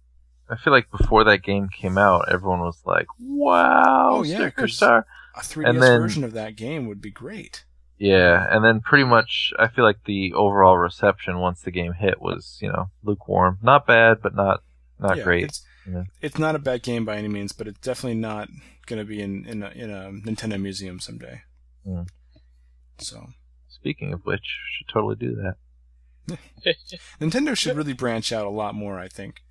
I 0.49 0.57
feel 0.57 0.73
like 0.73 0.91
before 0.91 1.23
that 1.25 1.43
game 1.43 1.69
came 1.69 1.99
out, 1.99 2.33
everyone 2.33 2.61
was 2.61 2.81
like, 2.87 3.07
"Wow, 3.21 4.09
Oh, 4.15 4.23
yeah, 4.23 4.37
Sticker 4.37 4.69
Star!" 4.69 5.07
A 5.37 5.41
3DS 5.41 5.81
then- 5.81 6.01
version 6.01 6.25
of 6.25 6.33
that 6.33 6.57
game 6.57 6.87
would 6.89 7.03
be 7.03 7.11
great. 7.11 7.65
Yeah, 8.01 8.47
and 8.51 8.65
then 8.65 8.81
pretty 8.81 9.05
much, 9.05 9.53
I 9.59 9.69
feel 9.69 9.85
like 9.85 10.05
the 10.07 10.33
overall 10.33 10.79
reception 10.79 11.39
once 11.39 11.61
the 11.61 11.71
game 11.71 11.93
hit 11.93 12.19
was, 12.19 12.59
you 12.63 12.69
know, 12.69 12.89
lukewarm. 13.05 13.59
Not 13.63 13.87
bad, 13.87 14.23
but 14.23 14.35
not 14.35 14.63
not 14.99 15.19
yeah, 15.19 15.23
great. 15.23 15.45
It's, 15.45 15.63
Yeah. 15.87 16.05
it's 16.23 16.39
not 16.39 16.55
a 16.55 16.59
bad 16.59 16.83
game 16.83 17.05
by 17.05 17.17
any 17.17 17.29
means, 17.29 17.53
but 17.53 17.69
it's 17.69 17.81
definitely 17.81 18.19
not 18.19 18.49
going 18.87 18.99
to 19.01 19.05
be 19.05 19.21
in 19.21 19.45
in 19.45 19.63
a, 19.63 19.69
in 19.69 19.91
a 19.91 20.11
Nintendo 20.13 20.59
museum 20.59 20.99
someday. 20.99 21.43
Hmm. 21.85 22.05
So 22.97 23.29
Speaking 23.69 24.15
of 24.15 24.25
which, 24.25 24.59
should 24.79 24.89
totally 24.89 25.17
do 25.17 25.35
that. 25.37 26.37
Nintendo 27.21 27.55
should 27.55 27.77
really 27.77 27.93
branch 27.93 28.33
out 28.33 28.47
a 28.47 28.51
lot 28.51 28.75
more. 28.75 28.99
I 28.99 29.09
think. 29.09 29.43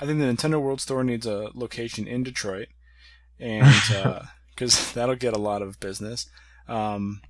I 0.00 0.06
think 0.06 0.20
the 0.20 0.26
Nintendo 0.26 0.60
World 0.60 0.80
Store 0.80 1.02
needs 1.02 1.26
a 1.26 1.50
location 1.52 2.06
in 2.06 2.22
Detroit, 2.22 2.68
and 3.40 3.66
because 4.54 4.92
that'll 4.94 5.16
get 5.16 5.34
a 5.34 5.38
lot 5.38 5.62
of 5.62 5.80
business. 5.80 6.30
Um, 6.68 7.22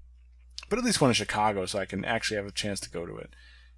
but 0.69 0.79
at 0.79 0.85
least 0.85 1.01
one 1.01 1.11
in 1.11 1.15
Chicago, 1.15 1.67
so 1.67 1.79
I 1.79 1.85
can 1.87 2.05
actually 2.05 2.37
have 2.37 2.47
a 2.47 2.53
chance 2.53 2.81
to 2.81 2.91
go 2.91 3.07
to 3.07 3.17
it. 3.17 3.31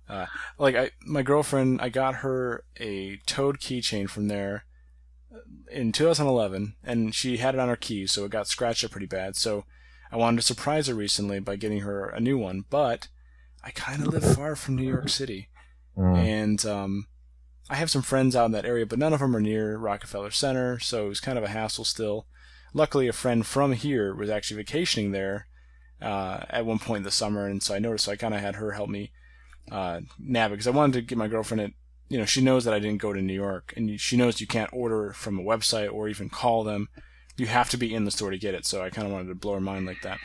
Uh, 0.08 0.26
like 0.58 0.74
I, 0.74 0.90
my 1.06 1.22
girlfriend, 1.22 1.80
I 1.80 1.88
got 1.88 2.16
her 2.16 2.64
a 2.78 3.18
Toad 3.26 3.60
keychain 3.60 4.08
from 4.10 4.28
there 4.28 4.64
in 5.70 5.92
2011, 5.92 6.74
and 6.82 7.14
she 7.14 7.36
had 7.36 7.54
it 7.54 7.60
on 7.60 7.68
her 7.68 7.76
keys, 7.76 8.12
so 8.12 8.24
it 8.24 8.30
got 8.32 8.48
scratched 8.48 8.84
up 8.84 8.90
pretty 8.90 9.06
bad. 9.06 9.36
So 9.36 9.64
I 10.10 10.16
wanted 10.16 10.38
to 10.38 10.46
surprise 10.46 10.88
her 10.88 10.94
recently 10.94 11.38
by 11.38 11.56
getting 11.56 11.80
her 11.80 12.08
a 12.08 12.18
new 12.20 12.36
one, 12.36 12.64
but 12.68 13.06
I 13.62 13.70
kind 13.70 14.00
of 14.04 14.08
live 14.12 14.34
far 14.34 14.56
from 14.56 14.76
New 14.76 14.88
York 14.88 15.08
City, 15.08 15.48
Mm. 15.98 16.16
and 16.18 16.64
um, 16.66 17.06
I 17.68 17.74
have 17.74 17.90
some 17.90 18.02
friends 18.02 18.34
out 18.36 18.46
in 18.46 18.52
that 18.52 18.64
area, 18.64 18.86
but 18.86 18.98
none 18.98 19.12
of 19.12 19.18
them 19.20 19.34
are 19.36 19.40
near 19.40 19.76
Rockefeller 19.76 20.30
Center, 20.30 20.78
so 20.78 21.06
it 21.06 21.08
was 21.08 21.20
kind 21.20 21.36
of 21.36 21.42
a 21.44 21.48
hassle 21.48 21.84
still. 21.84 22.26
Luckily, 22.72 23.08
a 23.08 23.12
friend 23.12 23.44
from 23.44 23.72
here 23.72 24.14
was 24.14 24.30
actually 24.30 24.58
vacationing 24.62 25.10
there 25.10 25.46
uh, 26.02 26.44
at 26.48 26.66
one 26.66 26.78
point 26.78 26.98
in 26.98 27.04
the 27.04 27.10
summer, 27.10 27.46
and 27.46 27.62
so 27.62 27.74
I 27.74 27.78
noticed. 27.78 28.04
So 28.04 28.12
I 28.12 28.16
kind 28.16 28.34
of 28.34 28.40
had 28.40 28.56
her 28.56 28.72
help 28.72 28.88
me 28.88 29.12
uh, 29.70 30.00
it 30.18 30.50
because 30.50 30.66
I 30.66 30.70
wanted 30.70 30.94
to 30.94 31.02
get 31.02 31.18
my 31.18 31.28
girlfriend. 31.28 31.60
At, 31.60 31.72
you 32.08 32.18
know, 32.18 32.24
she 32.24 32.40
knows 32.40 32.64
that 32.64 32.74
I 32.74 32.80
didn't 32.80 33.00
go 33.00 33.12
to 33.12 33.22
New 33.22 33.34
York, 33.34 33.72
and 33.76 34.00
she 34.00 34.16
knows 34.16 34.40
you 34.40 34.46
can't 34.46 34.72
order 34.72 35.12
from 35.12 35.38
a 35.38 35.42
website 35.42 35.92
or 35.92 36.08
even 36.08 36.28
call 36.28 36.64
them. 36.64 36.88
You 37.36 37.46
have 37.46 37.70
to 37.70 37.76
be 37.76 37.94
in 37.94 38.04
the 38.04 38.10
store 38.10 38.30
to 38.30 38.38
get 38.38 38.54
it. 38.54 38.66
So 38.66 38.82
I 38.82 38.90
kind 38.90 39.06
of 39.06 39.12
wanted 39.12 39.28
to 39.28 39.34
blow 39.34 39.54
her 39.54 39.60
mind 39.60 39.86
like 39.86 40.02
that. 40.02 40.18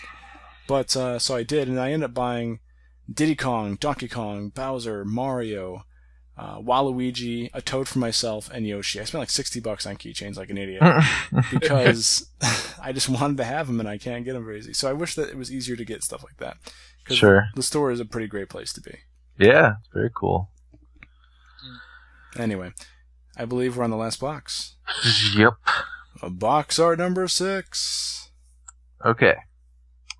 But 0.68 0.96
uh, 0.96 1.20
so 1.20 1.36
I 1.36 1.44
did, 1.44 1.68
and 1.68 1.80
I 1.80 1.92
ended 1.92 2.10
up 2.10 2.14
buying 2.14 2.60
Diddy 3.12 3.36
Kong, 3.36 3.76
Donkey 3.76 4.08
Kong, 4.08 4.50
Bowser, 4.50 5.06
Mario, 5.06 5.86
uh, 6.38 6.60
Waluigi, 6.60 7.50
a 7.54 7.62
Toad 7.62 7.88
for 7.88 8.00
myself, 8.00 8.50
and 8.54 8.68
Yoshi. 8.68 9.00
I 9.00 9.06
spent 9.06 9.22
like 9.22 9.30
sixty 9.30 9.60
bucks 9.60 9.86
on 9.86 9.96
keychains 9.96 10.38
like 10.38 10.50
an 10.50 10.58
idiot 10.58 10.82
because 11.52 12.30
I 12.82 12.92
just 12.92 13.10
wanted 13.10 13.38
to 13.38 13.44
have 13.46 13.68
them 13.68 13.80
and 13.80 13.88
I 13.88 13.98
can't 13.98 14.26
get 14.26 14.34
them 14.34 14.46
very 14.46 14.60
easy. 14.60 14.74
So 14.74 14.90
I 14.90 14.94
wish 14.94 15.16
that 15.16 15.30
it 15.30 15.38
was 15.38 15.52
easier 15.52 15.76
to 15.76 15.86
get 15.86 16.04
stuff 16.04 16.24
like 16.24 16.38
that. 16.38 16.58
Sure. 17.08 17.48
The 17.56 17.64
store 17.64 17.92
is 17.92 18.00
a 18.00 18.06
pretty 18.06 18.28
great 18.28 18.50
place 18.50 18.74
to 18.74 18.82
be. 18.82 19.00
yeah, 19.38 19.76
very 19.94 20.10
cool. 20.14 20.50
Anyway, 22.38 22.72
I 23.38 23.46
believe 23.46 23.78
we're 23.78 23.84
on 23.84 23.92
the 23.92 23.96
last 23.96 24.20
box. 24.20 24.76
Yep. 25.36 25.54
A 26.22 26.30
box 26.30 26.80
art 26.80 26.98
number 26.98 27.28
six. 27.28 28.32
Okay. 29.06 29.36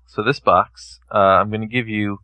So 0.06 0.22
this 0.22 0.40
box, 0.40 1.00
uh, 1.12 1.18
I'm 1.18 1.50
going 1.50 1.60
to 1.60 1.66
give 1.66 1.88
you, 1.88 2.18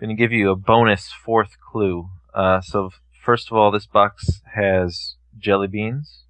going 0.00 0.08
to 0.08 0.14
give 0.14 0.32
you 0.32 0.50
a 0.50 0.56
bonus 0.56 1.10
fourth 1.24 1.56
clue. 1.60 2.08
Uh, 2.34 2.60
so 2.60 2.90
first 3.22 3.50
of 3.50 3.56
all, 3.56 3.70
this 3.70 3.86
box 3.86 4.42
has 4.54 5.14
jelly 5.38 5.68
beans. 5.68 6.24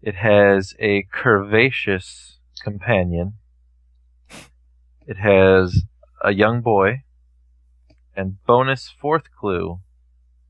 It 0.00 0.16
has 0.16 0.74
a 0.80 1.04
curvaceous 1.14 2.36
companion. 2.62 3.34
It 5.06 5.18
has 5.18 5.82
a 6.22 6.32
young 6.32 6.60
boy. 6.60 7.02
And 8.14 8.44
bonus 8.44 8.88
fourth 9.00 9.30
clue, 9.38 9.80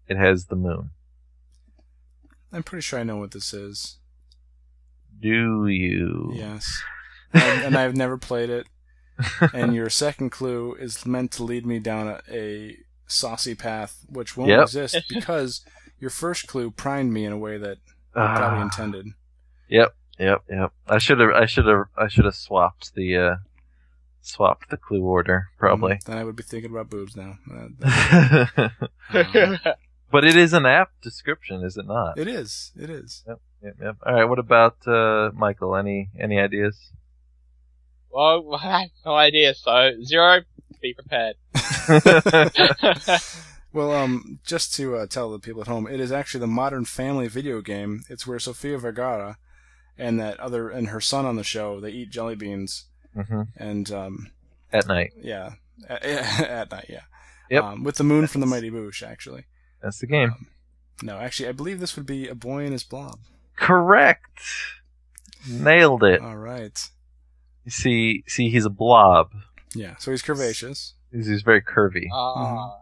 it 0.08 0.16
has 0.16 0.46
the 0.46 0.56
moon. 0.56 0.90
I'm 2.52 2.62
pretty 2.62 2.82
sure 2.82 2.98
I 2.98 3.04
know 3.04 3.18
what 3.18 3.30
this 3.30 3.54
is. 3.54 3.98
Do 5.20 5.66
you? 5.68 6.32
Yes. 6.34 6.82
and, 7.32 7.64
and 7.66 7.76
I've 7.76 7.96
never 7.96 8.18
played 8.18 8.50
it. 8.50 8.66
And 9.54 9.74
your 9.74 9.88
second 9.90 10.30
clue 10.30 10.74
is 10.74 11.06
meant 11.06 11.30
to 11.32 11.44
lead 11.44 11.64
me 11.64 11.78
down 11.78 12.08
a, 12.08 12.20
a 12.28 12.76
saucy 13.12 13.54
path, 13.54 14.04
which 14.08 14.36
won't 14.36 14.50
Yep. 14.50 14.62
exist 14.62 14.96
because 15.08 15.64
your 16.00 16.10
first 16.10 16.46
clue 16.46 16.70
primed 16.70 17.12
me 17.12 17.24
in 17.24 17.32
a 17.32 17.38
way 17.38 17.58
that 17.58 17.78
I 18.14 18.36
probably 18.36 18.58
Ah. 18.60 18.62
intended. 18.62 19.06
Yep, 19.68 19.94
yep, 20.18 20.42
yep. 20.48 20.72
I 20.88 20.98
should 20.98 21.20
have, 21.20 21.30
I 21.30 21.46
should 21.46 21.66
have, 21.66 21.84
I 21.96 22.08
should 22.08 22.24
have 22.24 22.34
swapped 22.34 22.94
the, 22.94 23.16
uh, 23.16 23.36
swapped 24.20 24.70
the 24.70 24.76
clue 24.76 25.02
order 25.02 25.48
probably. 25.58 25.98
Then 26.06 26.18
I 26.18 26.24
would 26.24 26.36
be 26.36 26.42
thinking 26.42 26.70
about 26.70 26.90
boobs 26.90 27.16
now. 27.16 27.38
Uh, 27.50 27.68
um, 29.14 29.58
but 30.10 30.24
it 30.24 30.36
is 30.36 30.52
an 30.52 30.66
apt 30.66 31.00
description, 31.02 31.62
is 31.64 31.76
it 31.76 31.86
not? 31.86 32.18
it 32.18 32.28
is. 32.28 32.72
It 32.78 32.90
is. 32.90 33.24
Yep, 33.26 33.40
yep. 33.80 33.96
All 34.04 34.14
right. 34.14 34.24
What 34.24 34.38
about 34.38 34.76
uh, 34.86 35.30
Michael? 35.34 35.74
Any 35.76 36.10
any 36.18 36.38
ideas? 36.38 36.76
well, 38.10 38.54
I 38.54 38.80
have 38.82 38.90
no 39.06 39.14
idea. 39.14 39.54
So 39.54 39.92
zero, 40.04 40.40
be 40.82 40.92
prepared. 40.94 41.36
Well, 43.72 43.92
um, 43.92 44.38
just 44.44 44.74
to 44.74 44.96
uh, 44.96 45.06
tell 45.06 45.30
the 45.30 45.38
people 45.38 45.62
at 45.62 45.66
home, 45.66 45.86
it 45.86 45.98
is 45.98 46.12
actually 46.12 46.40
the 46.40 46.46
Modern 46.46 46.84
Family 46.84 47.26
video 47.26 47.62
game. 47.62 48.02
It's 48.10 48.26
where 48.26 48.38
Sofia 48.38 48.76
Vergara 48.76 49.38
and 49.96 50.20
that 50.20 50.38
other 50.38 50.68
and 50.68 50.88
her 50.88 51.00
son 51.00 51.24
on 51.24 51.36
the 51.36 51.44
show 51.44 51.80
they 51.80 51.90
eat 51.90 52.10
jelly 52.10 52.34
beans 52.34 52.86
hmm 53.14 53.42
and 53.56 53.90
um, 53.90 54.30
At 54.72 54.86
night. 54.88 55.12
yeah, 55.22 55.52
at, 55.88 56.04
at 56.04 56.70
night, 56.70 56.86
yeah. 56.88 57.02
Yep. 57.50 57.64
Um, 57.64 57.82
with 57.84 57.96
the 57.96 58.04
moon 58.04 58.26
from 58.26 58.40
the 58.40 58.46
Mighty 58.46 58.70
Boosh, 58.70 59.02
actually. 59.02 59.44
That's 59.82 59.98
the 59.98 60.06
game. 60.06 60.48
No, 61.02 61.18
actually, 61.18 61.48
I 61.48 61.52
believe 61.52 61.80
this 61.80 61.96
would 61.96 62.06
be 62.06 62.28
a 62.28 62.34
boy 62.34 62.64
and 62.64 62.72
his 62.72 62.84
blob. 62.84 63.18
Correct. 63.56 64.42
Nailed 65.48 66.04
it. 66.04 66.20
All 66.20 66.36
right. 66.36 66.78
You 67.64 67.70
see, 67.70 68.22
see, 68.26 68.50
he's 68.50 68.64
a 68.64 68.70
blob. 68.70 69.32
Yeah. 69.74 69.96
So 69.96 70.10
he's 70.10 70.22
curvaceous. 70.22 70.92
He's, 71.12 71.26
he's 71.26 71.42
very 71.42 71.62
curvy. 71.62 72.06
Ah, 72.12 72.76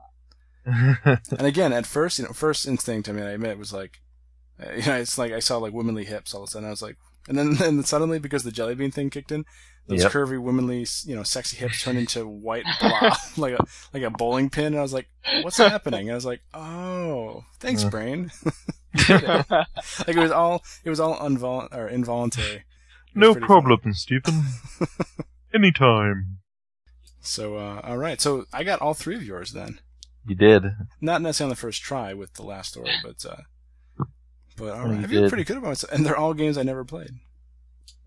And 0.66 1.46
again, 1.46 1.72
at 1.72 1.86
first, 1.86 2.18
you 2.18 2.24
know, 2.26 2.32
first 2.32 2.66
instinct, 2.66 3.08
I 3.08 3.12
mean, 3.12 3.24
I 3.24 3.30
admit, 3.30 3.58
was 3.58 3.72
like, 3.72 4.00
uh, 4.62 4.72
you 4.76 4.86
know, 4.86 4.96
it's 4.96 5.18
like 5.18 5.32
I 5.32 5.40
saw 5.40 5.58
like 5.58 5.72
womanly 5.72 6.04
hips 6.04 6.34
all 6.34 6.42
of 6.42 6.48
a 6.48 6.50
sudden. 6.50 6.66
I 6.66 6.70
was 6.70 6.82
like, 6.82 6.96
and 7.28 7.36
then, 7.38 7.54
then 7.56 7.82
suddenly, 7.82 8.18
because 8.18 8.42
the 8.44 8.52
jelly 8.52 8.74
bean 8.74 8.90
thing 8.90 9.10
kicked 9.10 9.32
in, 9.32 9.44
those 9.86 10.02
Yep. 10.02 10.12
curvy, 10.12 10.38
womanly, 10.40 10.86
you 11.04 11.16
know, 11.16 11.22
sexy 11.24 11.56
hips 11.56 11.82
turned 11.82 11.98
into 11.98 12.26
white 12.26 12.64
blob, 12.80 13.14
like 13.36 13.54
a 13.54 13.64
like 13.92 14.02
a 14.04 14.10
bowling 14.10 14.48
pin. 14.50 14.66
And 14.66 14.78
I 14.78 14.82
was 14.82 14.92
like, 14.92 15.08
what's 15.42 15.56
happening? 15.56 16.02
And 16.02 16.12
I 16.12 16.14
was 16.14 16.26
like, 16.26 16.42
oh, 16.54 17.44
thanks, 17.58 17.82
Mm. 17.84 17.90
brain. 17.90 18.30
like 19.08 20.08
it 20.08 20.16
was 20.16 20.30
all, 20.30 20.62
it 20.84 20.90
was 20.90 21.00
all 21.00 21.16
unvol- 21.18 21.74
or 21.74 21.88
involuntary. 21.88 22.64
No 23.14 23.32
pretty 23.32 23.46
fun. 23.48 23.62
problem, 23.62 23.94
Stephen. 23.94 24.44
Anytime. 25.54 26.38
So, 27.20 27.56
uh, 27.56 27.80
all 27.84 27.98
right. 27.98 28.20
So 28.20 28.46
I 28.52 28.64
got 28.64 28.80
all 28.80 28.94
three 28.94 29.16
of 29.16 29.22
yours 29.22 29.52
then. 29.52 29.78
You 30.26 30.34
did. 30.34 30.64
Not 31.00 31.22
necessarily 31.22 31.50
on 31.50 31.56
the 31.56 31.60
first 31.60 31.82
try 31.82 32.14
with 32.14 32.34
the 32.34 32.42
last 32.42 32.70
story, 32.72 32.90
but 33.02 33.24
uh, 33.28 34.04
but 34.56 34.70
all 34.74 34.88
Oh, 34.88 34.92
you 34.92 34.98
I 35.00 35.06
feel 35.06 35.22
did. 35.22 35.28
pretty 35.28 35.44
good 35.44 35.56
about 35.56 35.68
myself, 35.68 35.92
and 35.92 36.04
they're 36.04 36.16
all 36.16 36.34
games 36.34 36.58
I 36.58 36.62
never 36.62 36.84
played. 36.84 37.10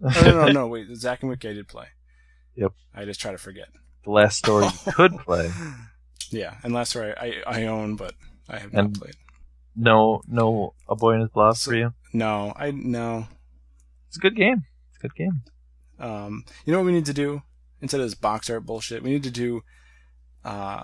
Oh, 0.04 0.22
no, 0.26 0.46
no, 0.46 0.52
no. 0.52 0.68
Wait, 0.68 0.88
Zack 0.96 1.22
and 1.22 1.30
Wick 1.30 1.46
I 1.46 1.54
did 1.54 1.68
play. 1.70 1.86
Yep. 2.56 2.74
I 2.94 3.06
just 3.06 3.22
try 3.22 3.32
to 3.32 3.38
forget. 3.38 3.68
the 4.04 4.12
last 4.12 4.38
story 4.38 4.66
you 4.86 4.92
could 4.94 5.18
play. 5.20 5.50
Yeah, 6.30 6.56
and 6.64 6.74
last 6.74 6.90
story 6.90 7.14
I 7.18 7.42
I 7.48 7.66
own, 7.68 7.96
but 7.96 8.14
I 8.50 8.58
have 8.60 8.74
not 8.74 8.94
played. 8.96 9.16
No, 9.76 10.22
no, 10.28 10.74
a 10.90 10.96
boy 10.96 11.14
in 11.14 11.22
his 11.22 11.30
blob 11.30 11.56
So- 11.56 11.72
for 11.72 11.78
you. 11.78 11.94
No, 12.12 12.54
I 12.56 12.72
no. 12.72 13.28
It's 14.10 14.18
a 14.18 14.20
good 14.20 14.36
game. 14.36 14.64
It's 14.90 14.98
a 14.98 15.08
good 15.08 15.16
game. 15.16 15.42
Um, 16.00 16.44
you 16.66 16.74
know 16.74 16.80
what 16.80 16.86
we 16.86 16.92
need 16.92 17.06
to 17.06 17.14
do 17.14 17.42
instead 17.84 18.00
of 18.02 18.08
this 18.08 18.16
box 18.16 18.50
art 18.50 18.66
bullshit? 18.66 19.04
We 19.04 19.12
need 19.12 19.24
to 19.24 19.32
do 19.32 19.62
uh 20.44 20.84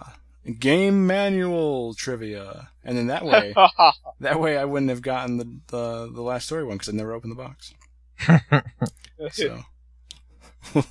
game 0.60 1.08
manual 1.08 1.94
trivia, 1.96 2.70
and 2.84 2.96
then 2.98 3.08
that 3.08 3.26
way 3.26 3.54
that 4.20 4.40
way 4.40 4.58
I 4.58 4.66
wouldn't 4.66 4.90
have 4.92 5.02
gotten 5.02 5.38
the 5.38 5.60
the, 5.68 6.12
the 6.14 6.22
last 6.22 6.46
story 6.46 6.64
one 6.64 6.78
because 6.78 6.90
I 6.90 6.96
never 6.96 7.14
opened 7.14 7.32
the 7.32 7.36
box. 7.36 7.74
So 9.32 9.64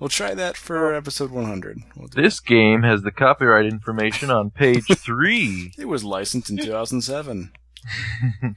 we'll 0.00 0.08
try 0.08 0.34
that 0.34 0.56
for 0.56 0.94
episode 0.94 1.30
100. 1.30 1.78
We'll 1.96 2.08
do 2.08 2.22
This 2.22 2.40
game 2.40 2.82
has 2.82 3.02
the 3.02 3.10
copyright 3.10 3.66
information 3.66 4.30
on 4.30 4.50
page 4.50 4.86
three. 4.96 5.72
It 5.78 5.86
was 5.86 6.02
licensed 6.04 6.48
in 6.50 6.56
2007. 6.56 7.52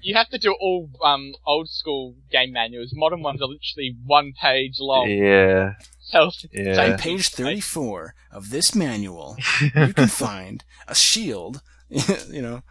you 0.02 0.16
have 0.16 0.30
to 0.30 0.38
do 0.38 0.56
all 0.62 0.90
um 1.04 1.34
old 1.46 1.70
school 1.70 2.16
game 2.32 2.54
manuals. 2.54 2.92
Modern 2.94 3.22
ones 3.22 3.42
are 3.42 3.48
literally 3.48 3.98
one 4.06 4.32
page 4.42 4.76
long. 4.80 5.10
yeah, 5.10 5.74
Self 6.10 6.36
yeah. 6.54 6.92
On 6.94 6.98
page 6.98 7.30
34 7.30 8.14
of 8.32 8.50
this 8.50 8.74
manual, 8.74 9.36
you 9.62 9.94
can 9.94 10.08
find 10.08 10.64
a 10.88 10.96
shield, 10.96 11.62
you 11.90 12.42
know. 12.42 12.62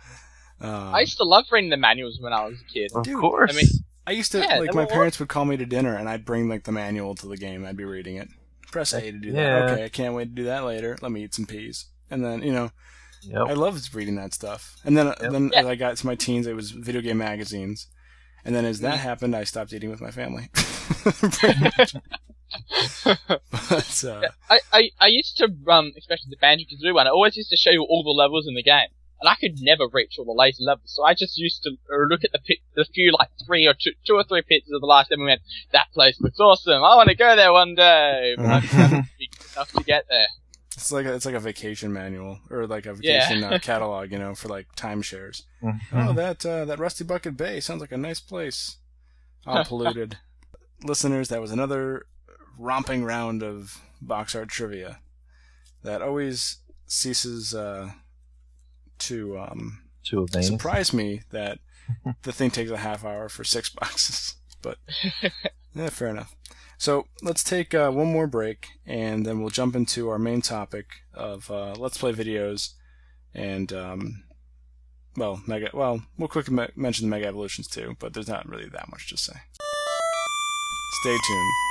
Uh, 0.61 0.91
I 0.95 1.01
used 1.01 1.19
to 1.19 1.25
love 1.25 1.45
reading 1.53 1.69
the 1.71 1.77
manuals 1.77 2.19
when 2.21 2.33
I 2.33 2.47
was 2.47 2.59
a 2.61 2.65
kid. 2.73 2.91
of 2.95 3.05
Dude, 3.05 3.21
course. 3.21 3.53
I 3.53 3.57
mean- 3.57 3.69
I 4.09 4.13
used 4.13 4.31
to 4.33 4.39
Yeah, 4.39 4.61
like 4.61 4.73
my 4.73 4.83
were- 4.83 4.87
parents 4.87 5.19
would 5.19 5.29
call 5.29 5.45
me 5.45 5.57
to 5.57 5.67
dinner 5.67 5.97
and 5.97 6.09
I'd 6.09 6.25
bring 6.25 6.49
like 6.49 6.63
the 6.65 6.71
manual 6.73 7.15
to 7.17 7.27
the 7.27 7.37
game. 7.37 7.67
I'd 7.67 7.77
be 7.77 7.85
reading 7.85 8.17
it. 8.17 8.29
Press 8.71 8.93
A 8.95 9.01
to 9.01 9.13
do 9.13 9.33
that. 9.33 9.69
Okay, 9.71 9.85
I 9.85 9.89
can't 9.89 10.15
wait 10.15 10.27
to 10.27 10.31
do 10.31 10.45
that 10.45 10.65
later. 10.65 10.97
Let 11.03 11.11
me 11.13 11.25
eat 11.25 11.35
some 11.35 11.45
peas. 11.45 11.87
And 12.11 12.25
then 12.25 12.43
you 12.43 12.53
know, 12.53 12.71
I 13.35 13.53
loved 13.55 13.93
reading 13.95 14.15
that 14.17 14.33
stuff. 14.33 14.77
And 14.85 14.97
then 14.97 15.07
Yep. 15.21 15.33
then 15.33 15.51
Yeah. 15.53 15.61
as 15.61 15.67
I 15.67 15.75
got 15.75 15.97
to 15.97 16.07
my 16.07 16.15
teens, 16.15 16.47
it 16.47 16.55
was 16.55 16.71
video 16.71 17.01
game 17.01 17.19
magazines. 17.19 17.89
And 18.45 18.55
then 18.55 18.65
as 18.65 18.79
that 18.81 18.95
Mhm. 18.95 19.03
happened, 19.03 19.35
I 19.37 19.43
stopped 19.45 19.73
eating 19.73 19.91
with 19.91 20.01
my 20.01 20.13
family. 20.13 20.49
Pretty 22.51 23.20
much. 23.28 24.02
but 24.02 24.05
uh, 24.05 24.28
I, 24.51 24.59
I, 24.73 24.90
I 25.01 25.06
used 25.09 25.36
to, 25.39 25.44
um, 25.70 25.93
especially 25.98 26.31
the 26.31 26.36
Banjo 26.40 26.64
Kazooie 26.64 26.94
one, 26.94 27.06
I 27.06 27.10
always 27.10 27.36
used 27.36 27.51
to 27.51 27.56
show 27.56 27.70
you 27.70 27.82
all 27.89 28.02
the 28.05 28.10
levels 28.10 28.47
in 28.48 28.55
the 28.55 28.62
game. 28.62 28.89
And 29.18 29.31
I 29.31 29.35
could 29.35 29.55
never 29.62 29.85
reach 29.90 30.16
all 30.18 30.27
the 30.27 30.32
later 30.32 30.59
levels, 30.60 30.93
so 30.94 31.02
I 31.02 31.14
just 31.14 31.39
used 31.39 31.62
to 31.62 31.70
uh, 31.70 32.05
look 32.10 32.23
at 32.23 32.32
the 32.32 32.39
pit, 32.39 32.59
the 32.74 32.85
few 32.85 33.12
like 33.18 33.31
three 33.47 33.66
or 33.66 33.73
two, 33.73 33.93
two 34.06 34.12
or 34.14 34.24
three 34.24 34.43
pictures 34.43 34.73
of 34.74 34.82
the 34.82 34.86
last 34.86 35.10
level 35.10 35.23
and 35.24 35.31
went, 35.31 35.40
that 35.73 35.86
place 35.94 36.20
looks 36.20 36.39
awesome, 36.39 36.85
I 36.85 36.94
want 36.97 37.09
to 37.09 37.14
go 37.14 37.35
there 37.35 37.51
one 37.51 37.74
day! 37.74 38.35
But 38.36 38.44
I 38.47 38.60
just 38.60 38.74
haven't 38.74 39.06
enough 39.56 39.73
to 39.73 39.85
get 39.85 40.05
there. 40.10 40.27
it's 40.74 40.93
like 40.93 41.06
a, 41.06 41.14
it's 41.14 41.24
like 41.24 41.35
a 41.35 41.40
vacation 41.40 41.94
manual 41.94 42.40
or 42.51 42.66
like 42.66 42.85
a 42.85 42.90
Yeah. 43.01 43.20
vacation 43.27 43.43
uh, 43.43 43.59
catalog, 43.62 44.12
you 44.12 44.18
know, 44.18 44.35
for 44.35 44.48
like 44.48 44.66
timeshares. 44.77 45.44
Oh, 45.64 45.73
Mhm. 45.94 46.14
that 46.16 46.44
uh, 46.44 46.66
that 46.66 46.78
Rusty 46.78 47.02
Bucket 47.05 47.39
Bay 47.39 47.60
sounds 47.60 47.81
like 47.81 47.93
a 47.93 47.97
nice 47.97 48.20
place. 48.20 48.77
All 49.47 49.64
polluted. 49.64 50.18
Listeners, 50.82 51.28
that 51.31 51.40
was 51.40 51.52
another 51.52 52.05
romping 52.59 53.05
round 53.05 53.43
of 53.43 53.81
box 54.01 54.35
art 54.35 54.49
trivia 54.49 55.01
that 55.83 56.03
always 56.03 56.59
ceases 56.87 57.55
uh, 57.55 57.91
to 58.99 59.39
um, 59.39 59.83
of 60.12 60.31
surprise 60.45 60.93
me 60.93 61.23
that 61.31 61.59
the 62.23 62.33
thing 62.33 62.51
takes 62.51 62.70
a 62.70 62.77
half 62.78 63.05
hour 63.05 63.28
for 63.28 63.45
six 63.45 63.69
boxes. 63.81 64.37
But 64.62 64.78
yeah, 65.74 65.89
fair 65.91 66.09
enough. 66.09 66.35
So 66.78 67.07
let's 67.23 67.43
take 67.43 67.73
uh, 67.73 67.91
one 67.91 68.12
more 68.12 68.27
break, 68.27 68.66
and 68.85 69.24
then 69.24 69.41
we'll 69.41 69.51
jump 69.51 69.74
into 69.74 70.11
our 70.11 70.19
main 70.19 70.43
topic 70.43 70.87
of 71.15 71.51
uh, 71.51 71.74
let's 71.78 71.97
play 71.97 72.12
videos, 72.12 72.74
and 73.35 73.73
um, 73.73 74.24
well, 75.16 75.41
mega. 75.47 75.70
Well, 75.73 76.03
we'll 76.19 76.28
quickly 76.28 76.55
me- 76.55 76.69
mention 76.77 77.07
the 77.09 77.11
Mega 77.11 77.27
Evolutions 77.27 77.69
too, 77.69 77.97
but 77.99 78.12
there's 78.12 78.28
not 78.28 78.49
really 78.49 78.69
that 78.69 78.91
much 78.91 79.09
to 79.09 79.16
say. 79.16 79.35
Stay 81.03 81.16
tuned. 81.27 81.66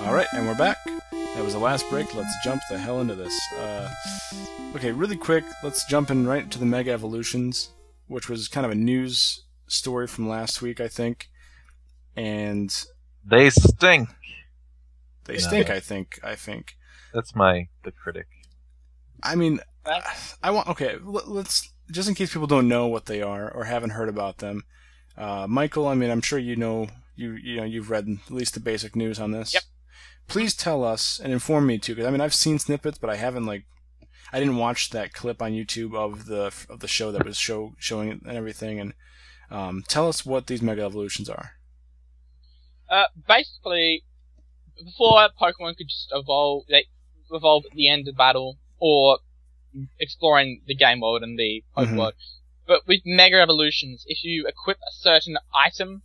All 0.00 0.14
right, 0.14 0.26
and 0.32 0.46
we're 0.46 0.54
back. 0.54 0.78
That 1.12 1.44
was 1.44 1.52
the 1.52 1.58
last 1.58 1.88
break. 1.90 2.14
Let's 2.14 2.34
jump 2.42 2.62
the 2.70 2.78
hell 2.78 3.00
into 3.00 3.14
this. 3.14 3.34
Uh, 3.52 3.90
okay, 4.74 4.90
really 4.92 5.16
quick. 5.16 5.44
Let's 5.62 5.84
jump 5.84 6.10
in 6.10 6.26
right 6.26 6.50
to 6.50 6.58
the 6.58 6.64
Mega 6.66 6.92
Evolutions, 6.92 7.70
which 8.06 8.28
was 8.28 8.48
kind 8.48 8.64
of 8.64 8.72
a 8.72 8.74
news 8.74 9.44
story 9.66 10.06
from 10.06 10.28
last 10.28 10.62
week, 10.62 10.80
I 10.80 10.88
think. 10.88 11.28
And 12.18 12.70
They 13.24 13.50
stink. 13.50 14.08
they 15.26 15.34
Yeah. 15.34 15.40
stink. 15.48 15.70
I 15.70 15.80
think. 15.80 16.18
I 16.22 16.34
think. 16.34 16.76
That's 17.14 17.34
my 17.34 17.68
the 17.84 17.92
critic. 17.92 18.26
I 19.22 19.34
mean, 19.34 19.60
I 20.42 20.50
want 20.50 20.68
okay. 20.68 20.96
Let's 21.02 21.72
just 21.90 22.08
in 22.08 22.14
case 22.14 22.32
people 22.32 22.46
don't 22.46 22.68
know 22.68 22.86
what 22.86 23.06
they 23.06 23.22
are 23.22 23.50
or 23.50 23.64
haven't 23.64 23.90
heard 23.90 24.08
about 24.08 24.38
them. 24.38 24.64
Uh, 25.16 25.46
Michael, 25.48 25.86
I 25.88 25.94
mean, 25.94 26.10
I'm 26.10 26.20
sure 26.20 26.38
you 26.38 26.56
know 26.56 26.88
you 27.16 27.32
you 27.32 27.56
know 27.56 27.64
you've 27.64 27.90
read 27.90 28.06
at 28.08 28.30
least 28.32 28.54
the 28.54 28.60
basic 28.60 28.94
news 28.96 29.18
on 29.18 29.32
this. 29.32 29.54
Yep. 29.54 29.62
Please 30.28 30.54
tell 30.54 30.84
us 30.84 31.18
and 31.22 31.32
inform 31.32 31.66
me 31.66 31.78
too, 31.78 31.94
because 31.94 32.06
I 32.08 32.10
mean 32.10 32.20
I've 32.20 32.34
seen 32.34 32.58
snippets, 32.58 32.98
but 32.98 33.10
I 33.10 33.16
haven't 33.16 33.46
like 33.46 33.64
I 34.32 34.38
didn't 34.40 34.58
watch 34.58 34.90
that 34.90 35.14
clip 35.14 35.40
on 35.40 35.52
YouTube 35.52 35.94
of 35.94 36.26
the 36.26 36.52
of 36.68 36.80
the 36.80 36.88
show 36.88 37.10
that 37.12 37.24
was 37.24 37.36
show 37.36 37.74
showing 37.78 38.08
it 38.10 38.20
and 38.22 38.36
everything. 38.36 38.78
And 38.80 38.92
um, 39.50 39.84
tell 39.88 40.08
us 40.08 40.26
what 40.26 40.46
these 40.46 40.62
Mega 40.62 40.82
Evolutions 40.82 41.28
are. 41.30 41.52
Uh, 42.88 43.04
basically, 43.26 44.04
before 44.82 45.28
Pokemon 45.40 45.76
could 45.76 45.88
just 45.88 46.08
evolve, 46.12 46.64
they 46.68 46.86
evolve 47.30 47.64
at 47.70 47.76
the 47.76 47.88
end 47.88 48.08
of 48.08 48.16
battle 48.16 48.58
or 48.78 49.18
exploring 49.98 50.62
the 50.66 50.74
game 50.74 51.00
world 51.00 51.22
and 51.22 51.38
the 51.38 51.62
Poke 51.74 51.88
Mhm. 51.88 51.96
world. 51.96 52.14
But 52.66 52.86
with 52.86 53.02
Mega 53.04 53.40
Evolutions, 53.40 54.04
if 54.06 54.24
you 54.24 54.46
equip 54.46 54.78
a 54.78 54.92
certain 54.92 55.38
item 55.54 56.02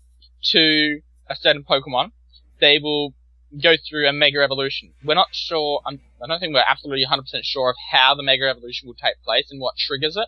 to 0.52 1.02
a 1.28 1.36
certain 1.36 1.64
Pokemon, 1.64 2.12
they 2.60 2.80
will 2.80 3.14
go 3.62 3.76
through 3.78 4.08
a 4.08 4.14
Mega 4.14 4.42
Evolution. 4.42 4.94
We're 5.04 5.14
not 5.14 5.34
sure, 5.34 5.82
I'm, 5.86 6.02
I 6.22 6.28
don't 6.28 6.40
think 6.40 6.54
we're 6.54 6.64
absolutely 6.68 7.06
100% 7.06 7.46
sure 7.46 7.70
of 7.70 7.76
how 7.92 8.16
the 8.16 8.24
Mega 8.24 8.50
Evolution 8.50 8.88
will 8.88 8.96
take 8.96 9.22
place 9.24 9.52
and 9.52 9.62
what 9.62 9.78
triggers 9.78 10.18
it. 10.18 10.28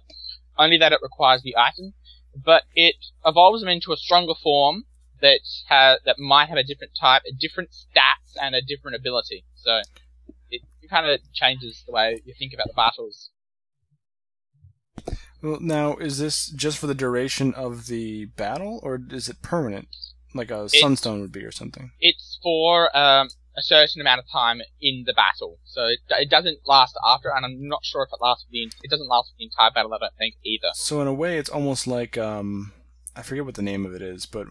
Only 0.57 0.77
that 0.77 0.94
it 0.94 0.99
requires 1.02 1.41
the 1.41 1.57
item. 1.57 1.94
But 2.36 2.64
it 2.76 2.95
evolves 3.26 3.61
them 3.61 3.69
into 3.69 3.91
a 3.94 3.98
stronger 3.98 4.36
form 4.36 4.86
that 5.21 5.39
ha- 5.69 5.97
that 6.05 6.19
might 6.19 6.49
have 6.49 6.57
a 6.57 6.63
different 6.63 6.93
type, 6.99 7.23
a 7.27 7.33
different 7.33 7.69
stats, 7.71 8.35
and 8.41 8.55
a 8.55 8.61
different 8.61 8.95
ability. 8.95 9.45
So 9.55 9.81
it 10.49 10.61
kind 10.89 11.09
of 11.09 11.19
changes 11.33 11.83
the 11.85 11.93
way 11.93 12.21
you 12.25 12.33
think 12.37 12.53
about 12.53 12.67
the 12.67 12.73
battles. 12.73 13.31
Well, 15.41 15.59
now 15.59 15.95
is 15.97 16.17
this 16.17 16.47
just 16.47 16.77
for 16.77 16.87
the 16.87 16.95
duration 16.95 17.53
of 17.53 17.87
the 17.87 18.25
battle, 18.25 18.79
or 18.83 18.99
is 19.09 19.29
it 19.29 19.41
permanent, 19.41 19.87
like 20.33 20.51
a 20.51 20.69
Sunstone 20.69 21.21
would 21.21 21.31
be 21.31 21.43
or 21.43 21.51
something? 21.51 21.91
It's 21.99 22.39
for 22.41 22.95
um, 22.97 23.29
a 23.55 23.61
certain 23.61 24.01
amount 24.01 24.19
of 24.19 24.25
time 24.31 24.61
in 24.81 25.03
the 25.05 25.13
battle, 25.13 25.59
so 25.65 25.85
it, 25.85 25.99
it 26.09 26.29
doesn't 26.29 26.59
last 26.65 26.95
after, 27.05 27.29
and 27.35 27.45
I'm 27.45 27.67
not 27.67 27.83
sure 27.83 28.03
if 28.03 28.09
it 28.13 28.23
lasts 28.23 28.45
for 28.45 28.51
the 28.51 28.71
it 28.83 28.89
doesn't 28.89 29.07
last 29.07 29.31
for 29.31 29.35
the 29.37 29.45
entire 29.45 29.71
battle. 29.71 29.93
I 29.93 29.99
don't 29.99 30.17
think 30.17 30.35
either. 30.43 30.69
So 30.73 31.01
in 31.01 31.07
a 31.07 31.13
way, 31.13 31.37
it's 31.37 31.49
almost 31.49 31.85
like 31.85 32.17
um, 32.17 32.71
I 33.15 33.21
forget 33.21 33.45
what 33.45 33.55
the 33.55 33.61
name 33.61 33.85
of 33.85 33.93
it 33.93 34.01
is, 34.01 34.25
but 34.25 34.47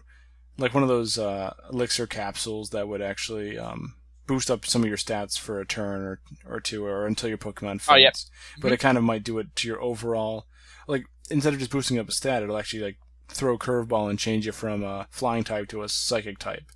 like 0.57 0.73
one 0.73 0.83
of 0.83 0.89
those 0.89 1.17
uh, 1.17 1.53
elixir 1.71 2.07
capsules 2.07 2.69
that 2.71 2.87
would 2.87 3.01
actually 3.01 3.57
um, 3.57 3.95
boost 4.27 4.49
up 4.49 4.65
some 4.65 4.81
of 4.83 4.87
your 4.87 4.97
stats 4.97 5.37
for 5.37 5.59
a 5.59 5.65
turn 5.65 6.01
or 6.01 6.19
or 6.47 6.59
two, 6.59 6.85
or 6.85 7.05
until 7.05 7.29
your 7.29 7.37
Pokemon 7.37 7.81
faints. 7.81 7.89
Oh, 7.89 7.95
yep. 7.95 8.15
But 8.59 8.71
it 8.71 8.77
kind 8.79 8.97
of 8.97 9.03
might 9.03 9.23
do 9.23 9.37
it 9.39 9.55
to 9.57 9.67
your 9.67 9.81
overall, 9.81 10.45
like 10.87 11.05
instead 11.29 11.53
of 11.53 11.59
just 11.59 11.71
boosting 11.71 11.99
up 11.99 12.09
a 12.09 12.11
stat, 12.11 12.43
it'll 12.43 12.57
actually 12.57 12.83
like 12.83 12.97
throw 13.27 13.55
a 13.55 13.59
curveball 13.59 14.09
and 14.09 14.19
change 14.19 14.45
you 14.45 14.51
from 14.51 14.83
a 14.83 15.07
flying 15.09 15.43
type 15.43 15.67
to 15.69 15.83
a 15.83 15.89
psychic 15.89 16.37
type, 16.39 16.71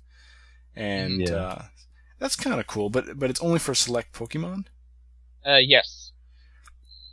and 0.74 1.20
Yeah. 1.20 1.34
uh, 1.34 1.62
that's 2.18 2.36
kind 2.36 2.58
of 2.58 2.66
cool. 2.66 2.90
But 2.90 3.18
but 3.18 3.30
it's 3.30 3.40
only 3.40 3.58
for 3.58 3.74
select 3.74 4.12
Pokemon. 4.12 4.64
Uh, 5.46 5.56
yes. 5.56 6.12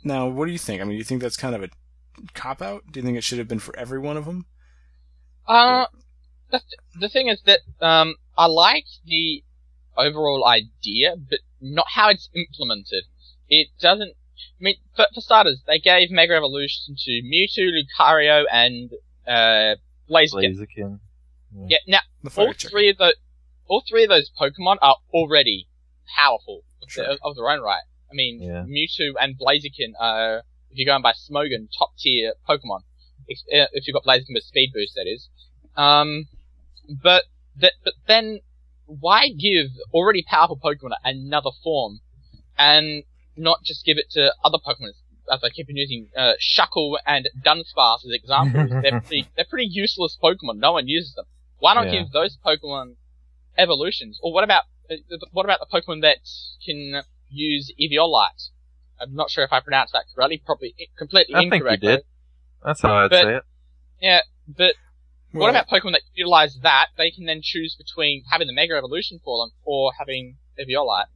Now, 0.04 0.28
what 0.28 0.46
do 0.46 0.52
you 0.52 0.58
think? 0.58 0.80
I 0.80 0.84
mean, 0.84 0.92
do 0.92 0.98
you 0.98 1.04
think 1.04 1.22
that's 1.22 1.36
kind 1.36 1.54
of 1.54 1.62
a 1.62 1.70
cop 2.34 2.60
out? 2.62 2.84
Do 2.92 3.00
you 3.00 3.04
think 3.04 3.16
it 3.16 3.24
should 3.24 3.38
have 3.38 3.48
been 3.48 3.58
for 3.58 3.76
every 3.76 3.98
one 3.98 4.16
of 4.16 4.26
them? 4.26 4.46
Uh, 5.46 5.86
the, 6.50 6.60
the 7.00 7.08
thing 7.08 7.28
is 7.28 7.40
that 7.46 7.60
um, 7.80 8.14
I 8.36 8.46
like 8.46 8.84
the 9.04 9.42
overall 9.96 10.46
idea, 10.46 11.16
but 11.16 11.40
not 11.60 11.86
how 11.94 12.08
it's 12.10 12.28
implemented. 12.34 13.04
It 13.48 13.68
doesn't. 13.80 14.12
I 14.60 14.60
mean, 14.60 14.76
for, 14.94 15.06
for 15.14 15.20
starters, 15.20 15.62
they 15.66 15.78
gave 15.78 16.10
Mega 16.10 16.34
Evolution 16.34 16.94
to 16.96 17.22
Mewtwo, 17.24 17.70
Lucario, 17.72 18.44
and 18.52 18.90
uh, 19.26 19.74
Blaziken. 20.08 20.56
Blaziken. 20.56 21.00
Yeah, 21.66 21.78
now 21.86 22.00
The 22.22 22.30
all 22.40 22.52
chicken. 22.52 22.70
three 22.70 22.90
of 22.90 22.98
the 22.98 23.16
all 23.66 23.82
three 23.88 24.04
of 24.04 24.10
those 24.10 24.30
Pokemon 24.40 24.76
are 24.82 24.96
already 25.12 25.66
powerful 26.16 26.62
of, 26.82 26.90
Sure. 26.90 27.04
their, 27.04 27.16
of 27.22 27.36
their 27.36 27.48
own 27.50 27.60
right. 27.60 27.82
I 28.10 28.14
mean, 28.14 28.40
Yeah. 28.42 28.64
Mewtwo 28.64 29.12
and 29.20 29.36
Blaziken 29.38 29.92
are, 30.00 30.38
if 30.70 30.76
you're 30.78 30.86
going 30.86 31.02
by 31.02 31.12
Smogon, 31.12 31.68
top 31.76 31.90
tier 31.98 32.34
Pokemon. 32.48 32.80
If, 33.26 33.38
uh, 33.52 33.66
if 33.72 33.86
you've 33.86 33.94
got 33.94 34.04
Blaziken 34.04 34.34
with 34.34 34.44
Speed 34.44 34.70
Boost, 34.74 34.94
that 34.94 35.06
is. 35.06 35.28
Um, 35.76 36.28
but 36.88 37.24
that, 37.56 37.72
but 37.84 37.94
then 38.06 38.40
why 38.86 39.28
give 39.28 39.66
already 39.92 40.24
powerful 40.26 40.58
Pokemon 40.58 40.92
another 41.04 41.50
form, 41.62 42.00
and 42.58 43.02
not 43.36 43.58
just 43.64 43.84
give 43.84 43.98
it 43.98 44.10
to 44.12 44.32
other 44.44 44.58
Pokemon? 44.58 44.90
As 45.30 45.40
I 45.44 45.50
keep 45.50 45.68
on 45.68 45.76
using 45.76 46.08
uh, 46.16 46.32
Shuckle 46.40 46.96
and 47.06 47.28
Dunsparce 47.44 48.04
as 48.06 48.12
examples, 48.12 48.70
they're 48.82 49.00
pretty 49.06 49.28
they're 49.36 49.44
pretty 49.48 49.68
useless 49.70 50.16
Pokemon. 50.22 50.56
No 50.56 50.72
one 50.72 50.88
uses 50.88 51.14
them. 51.14 51.26
Why 51.58 51.74
not 51.74 51.86
Yeah. 51.92 52.00
give 52.02 52.12
those 52.12 52.38
Pokemon 52.44 52.94
evolutions? 53.56 54.18
Or 54.22 54.32
what 54.32 54.44
about 54.44 54.62
uh, 54.90 54.94
what 55.32 55.44
about 55.44 55.60
the 55.60 55.66
Pokemon 55.66 56.00
that 56.02 56.18
can 56.64 57.02
use 57.28 57.70
Eviolite? 57.80 58.48
I'm 59.00 59.14
not 59.14 59.30
sure 59.30 59.44
if 59.44 59.52
I 59.52 59.60
pronounced 59.60 59.92
that 59.92 60.04
correctly, 60.14 60.42
probably 60.44 60.74
i- 60.80 60.86
completely 60.96 61.34
I 61.34 61.48
think 61.48 61.62
you 61.62 61.76
did. 61.76 62.02
That's 62.64 62.80
how 62.82 62.94
I'd 62.94 63.10
But- 63.10 63.22
say 63.22 63.36
it. 63.36 63.42
Yeah, 64.00 64.20
but 64.48 64.74
what 65.32 65.50
about 65.50 65.68
Pokemon 65.68 65.92
that 65.92 66.02
utilize 66.14 66.58
that? 66.62 66.86
They 66.96 67.10
can 67.10 67.24
then 67.26 67.40
choose 67.42 67.74
between 67.76 68.24
having 68.30 68.46
the 68.46 68.52
Mega 68.54 68.74
Evolution 68.74 69.20
for 69.24 69.44
them 69.44 69.52
or 69.64 69.92
having 69.98 70.36
Eviolite. 70.58 71.06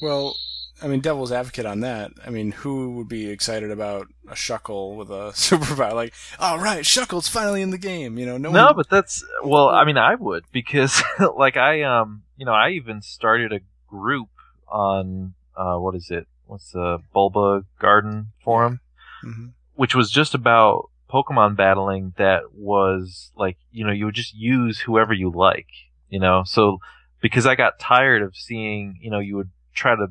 Well, 0.00 0.36
I 0.80 0.86
mean, 0.86 1.00
devil's 1.00 1.32
advocate 1.32 1.66
on 1.66 1.80
that. 1.80 2.12
I 2.24 2.30
mean, 2.30 2.52
who 2.52 2.92
would 2.96 3.08
be 3.08 3.28
excited 3.28 3.70
about 3.72 4.06
a 4.28 4.34
Shuckle 4.34 4.96
with 4.96 5.10
a 5.10 5.32
superpower? 5.34 5.92
Like, 5.92 6.14
all 6.38 6.58
right, 6.58 6.84
Shuckle's 6.84 7.26
finally 7.28 7.62
in 7.62 7.70
the 7.70 7.78
game. 7.78 8.16
You 8.18 8.26
know, 8.26 8.38
no, 8.38 8.50
No, 8.52 8.66
one. 8.66 8.76
but 8.76 8.88
that's 8.90 9.24
well. 9.42 9.68
I 9.70 9.84
mean, 9.84 9.98
I 9.98 10.14
would 10.14 10.44
because 10.52 11.02
like 11.36 11.56
I 11.56 11.82
um 11.82 12.22
you 12.36 12.46
know 12.46 12.52
I 12.52 12.70
even 12.70 13.02
started 13.02 13.52
a 13.52 13.60
group 13.88 14.28
on 14.68 15.34
uh 15.56 15.76
what 15.78 15.94
is 15.96 16.10
it? 16.10 16.28
What's 16.46 16.70
the 16.72 16.98
Bulba 17.12 17.64
Garden 17.80 18.28
forum, 18.44 18.80
Mhm. 19.24 19.52
which 19.74 19.94
was 19.96 20.10
just 20.12 20.32
about 20.34 20.90
Pokemon 21.10 21.56
battling. 21.56 22.14
That 22.16 22.54
was 22.54 23.30
like 23.36 23.58
you 23.70 23.84
know 23.84 23.92
you 23.92 24.06
would 24.06 24.14
just 24.14 24.34
use 24.34 24.80
whoever 24.80 25.12
you 25.12 25.30
like. 25.30 25.68
You 26.08 26.20
know, 26.20 26.42
so 26.44 26.78
because 27.20 27.46
I 27.46 27.54
got 27.54 27.78
tired 27.78 28.22
of 28.22 28.36
seeing 28.36 28.98
you 29.00 29.10
know 29.10 29.18
you 29.18 29.36
would 29.36 29.50
try 29.74 29.94
to 29.94 30.08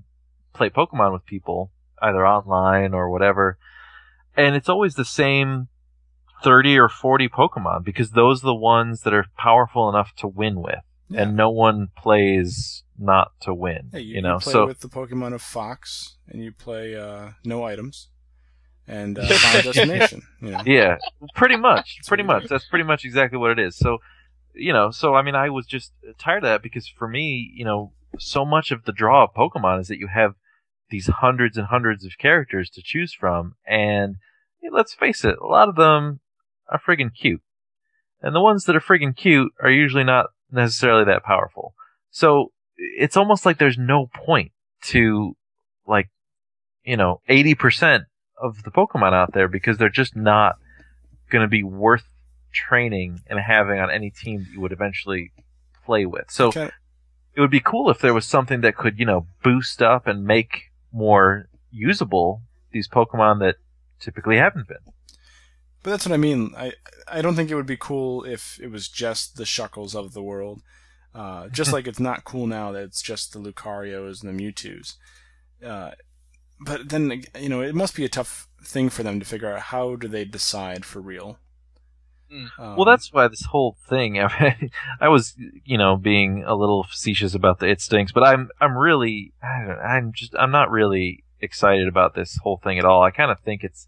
play 0.53 0.69
Pokemon 0.69 1.14
with 1.14 1.26
people 1.26 1.72
either 2.02 2.26
online 2.26 2.94
or 2.94 3.10
whatever, 3.10 3.57
and 4.36 4.56
it's 4.56 4.69
always 4.69 4.95
the 4.95 5.06
same 5.06 5.68
30 6.44 6.78
or 6.78 6.90
40 6.90 7.30
Pokemon 7.30 7.84
because 7.84 8.11
those 8.11 8.44
are 8.44 8.48
the 8.48 8.56
ones 8.56 9.02
that 9.02 9.14
are 9.14 9.26
powerful 9.38 9.90
enough 9.90 10.14
to 10.18 10.28
win 10.28 10.61
with. 10.61 10.80
Yeah. 11.10 11.22
And 11.22 11.38
no 11.38 11.49
one 11.49 11.88
plays 11.95 12.84
not 12.99 13.32
to 13.41 13.53
win, 13.53 13.91
you, 13.94 13.99
you 13.99 14.22
know. 14.22 14.36
you 14.36 14.40
play 14.40 14.52
so 14.52 14.65
with 14.68 14.82
the 14.82 14.90
Pokemon 14.90 15.34
of 15.34 15.41
Fox, 15.41 16.18
and 16.28 16.44
you 16.44 16.52
play 16.52 16.95
uh, 16.95 17.30
no 17.45 17.64
items, 17.64 18.10
and 18.88 19.19
uh, 19.19 19.27
Final 19.34 19.61
Destination. 19.73 20.22
You 20.41 20.51
know, 20.51 20.61
yeah, 20.65 20.97
pretty 21.35 21.57
much, 21.57 21.97
That's 21.97 22.07
pretty 22.07 22.23
much. 22.23 22.47
That's 22.47 22.65
pretty 22.65 22.85
much 22.85 23.05
exactly 23.05 23.38
what 23.38 23.51
it 23.51 23.59
is. 23.59 23.77
So, 23.77 23.97
you 24.53 24.73
know, 24.73 24.91
so 24.91 25.15
I 25.15 25.22
mean, 25.22 25.35
I 25.35 25.49
was 25.49 25.65
just 25.65 25.91
tired 26.18 26.43
of 26.43 26.49
that 26.49 26.64
because 26.64 26.88
for 26.88 27.07
me, 27.07 27.51
you 27.53 27.65
know, 27.65 27.93
so 28.18 28.45
much 28.45 28.72
of 28.72 28.85
the 28.85 28.91
draw 28.91 29.26
of 29.26 29.34
Pokemon 29.34 29.81
is 29.81 29.88
that 29.89 29.99
you 29.99 30.07
have 30.07 30.35
these 30.89 31.07
hundreds 31.07 31.57
and 31.57 31.68
hundreds 31.68 32.05
of 32.05 32.18
characters 32.18 32.69
to 32.72 32.81
choose 32.81 33.14
from, 33.14 33.55
and 33.68 34.15
hey, 34.61 34.69
let's 34.72 34.93
face 34.93 35.26
it, 35.26 35.38
a 35.39 35.45
lot 35.45 35.69
of 35.69 35.76
them 35.76 36.22
are 36.69 36.80
friggin' 36.80 37.14
cute, 37.14 37.41
and 38.22 38.34
the 38.34 38.41
ones 38.41 38.64
that 38.65 38.76
are 38.76 38.81
friggin' 38.81 39.15
cute 39.15 39.51
are 39.61 39.72
usually 39.72 40.05
not 40.05 40.27
necessarily 40.49 41.03
that 41.05 41.23
powerful. 41.23 41.73
So 42.09 42.51
it's 42.77 43.18
almost 43.18 43.45
like 43.45 43.57
there's 43.57 43.77
no 43.77 44.09
point 44.14 44.53
to 44.84 45.35
like, 45.85 46.09
you 46.84 46.95
know, 46.95 47.22
eighty 47.27 47.53
percent 47.53 48.05
of 48.38 48.64
the 48.64 48.72
Pokemon 48.72 49.14
out 49.14 49.34
there 49.34 49.47
because 49.47 49.77
they're 49.77 49.89
just 49.89 50.15
not 50.15 50.57
going 51.30 51.41
to 51.41 51.47
be 51.47 51.64
worth 51.64 52.07
training 52.53 53.22
and 53.27 53.39
having 53.39 53.80
on 53.80 53.91
any 53.91 54.09
team 54.09 54.43
that 54.43 54.51
you 54.51 54.61
would 54.61 54.72
eventually 54.72 55.31
play 55.85 56.05
with. 56.05 56.30
So 56.30 56.51
Kinda- 56.51 56.73
it 57.35 57.41
would 57.41 57.51
be 57.51 57.59
cool 57.59 57.89
if 57.89 57.99
there 57.99 58.14
was 58.14 58.26
something 58.26 58.61
that 58.61 58.76
could, 58.76 58.97
you 58.99 59.05
know, 59.05 59.27
boost 59.43 59.81
up 59.81 60.07
and 60.07 60.26
make 60.26 60.72
more 60.91 61.47
usable 61.72 62.41
these 62.72 62.88
Pokemon 62.88 63.39
that 63.39 63.55
typically 63.99 64.38
haven't 64.38 64.68
been. 64.68 64.77
But 65.84 65.91
that's 65.91 66.05
what 66.05 66.14
I 66.14 66.18
mean. 66.18 66.53
I 66.57 66.73
I 67.07 67.22
don't 67.22 67.35
think 67.35 67.49
it 67.49 67.55
would 67.55 67.65
be 67.65 67.77
cool 67.77 68.23
if 68.23 68.59
it 68.61 68.72
was 68.72 68.89
just 68.89 69.38
the 69.38 69.43
Shuckles 69.43 69.95
of 69.95 70.14
the 70.14 70.23
world. 70.23 70.61
Uh, 71.14 71.47
just 71.49 71.72
like 71.76 71.88
it's 71.88 71.99
not 71.99 72.23
cool 72.23 72.47
now 72.47 72.72
that 72.72 72.84
it's 72.84 73.01
just 73.01 73.34
the 73.34 73.39
Lucarios 73.39 74.23
and 74.23 74.38
the 74.38 74.43
Mewtwo's. 74.43 74.97
Uh, 75.64 75.91
but 76.59 76.89
then 76.89 77.23
you 77.39 77.49
know 77.49 77.61
it 77.61 77.75
must 77.75 77.95
be 77.95 78.05
a 78.05 78.09
tough 78.09 78.47
thing 78.63 78.89
for 78.89 79.03
them 79.03 79.19
to 79.19 79.25
figure 79.25 79.53
out 79.53 79.61
how 79.61 79.95
do 79.95 80.07
they 80.07 80.25
decide 80.25 80.85
for 80.85 80.99
real. 80.99 81.39
Mm. 82.31 82.49
Um, 82.59 82.75
Well, 82.75 82.85
that's 82.85 83.13
why 83.13 83.27
this 83.27 83.45
whole 83.45 83.77
thing. 83.88 84.19
I, 84.19 84.55
mean, 84.61 84.71
I 84.99 85.07
was, 85.07 85.35
you 85.65 85.77
know, 85.77 85.95
being 85.95 86.43
a 86.45 86.55
little 86.55 86.84
facetious 86.84 87.34
about 87.34 87.59
the 87.59 87.67
it 87.67 87.81
stinks, 87.81 88.11
but 88.11 88.23
I'm, 88.23 88.49
I'm 88.59 88.77
really, 88.77 89.34
I 89.41 89.65
don't, 89.65 89.79
I'm 89.79 90.11
just, 90.13 90.35
I'm 90.35 90.51
not 90.51 90.71
really 90.71 91.23
excited 91.39 91.88
about 91.88 92.15
this 92.15 92.38
whole 92.43 92.57
thing 92.57 92.79
at 92.79 92.85
all. 92.85 93.03
I 93.03 93.11
kind 93.11 93.31
of 93.31 93.39
think 93.39 93.63
it's, 93.63 93.88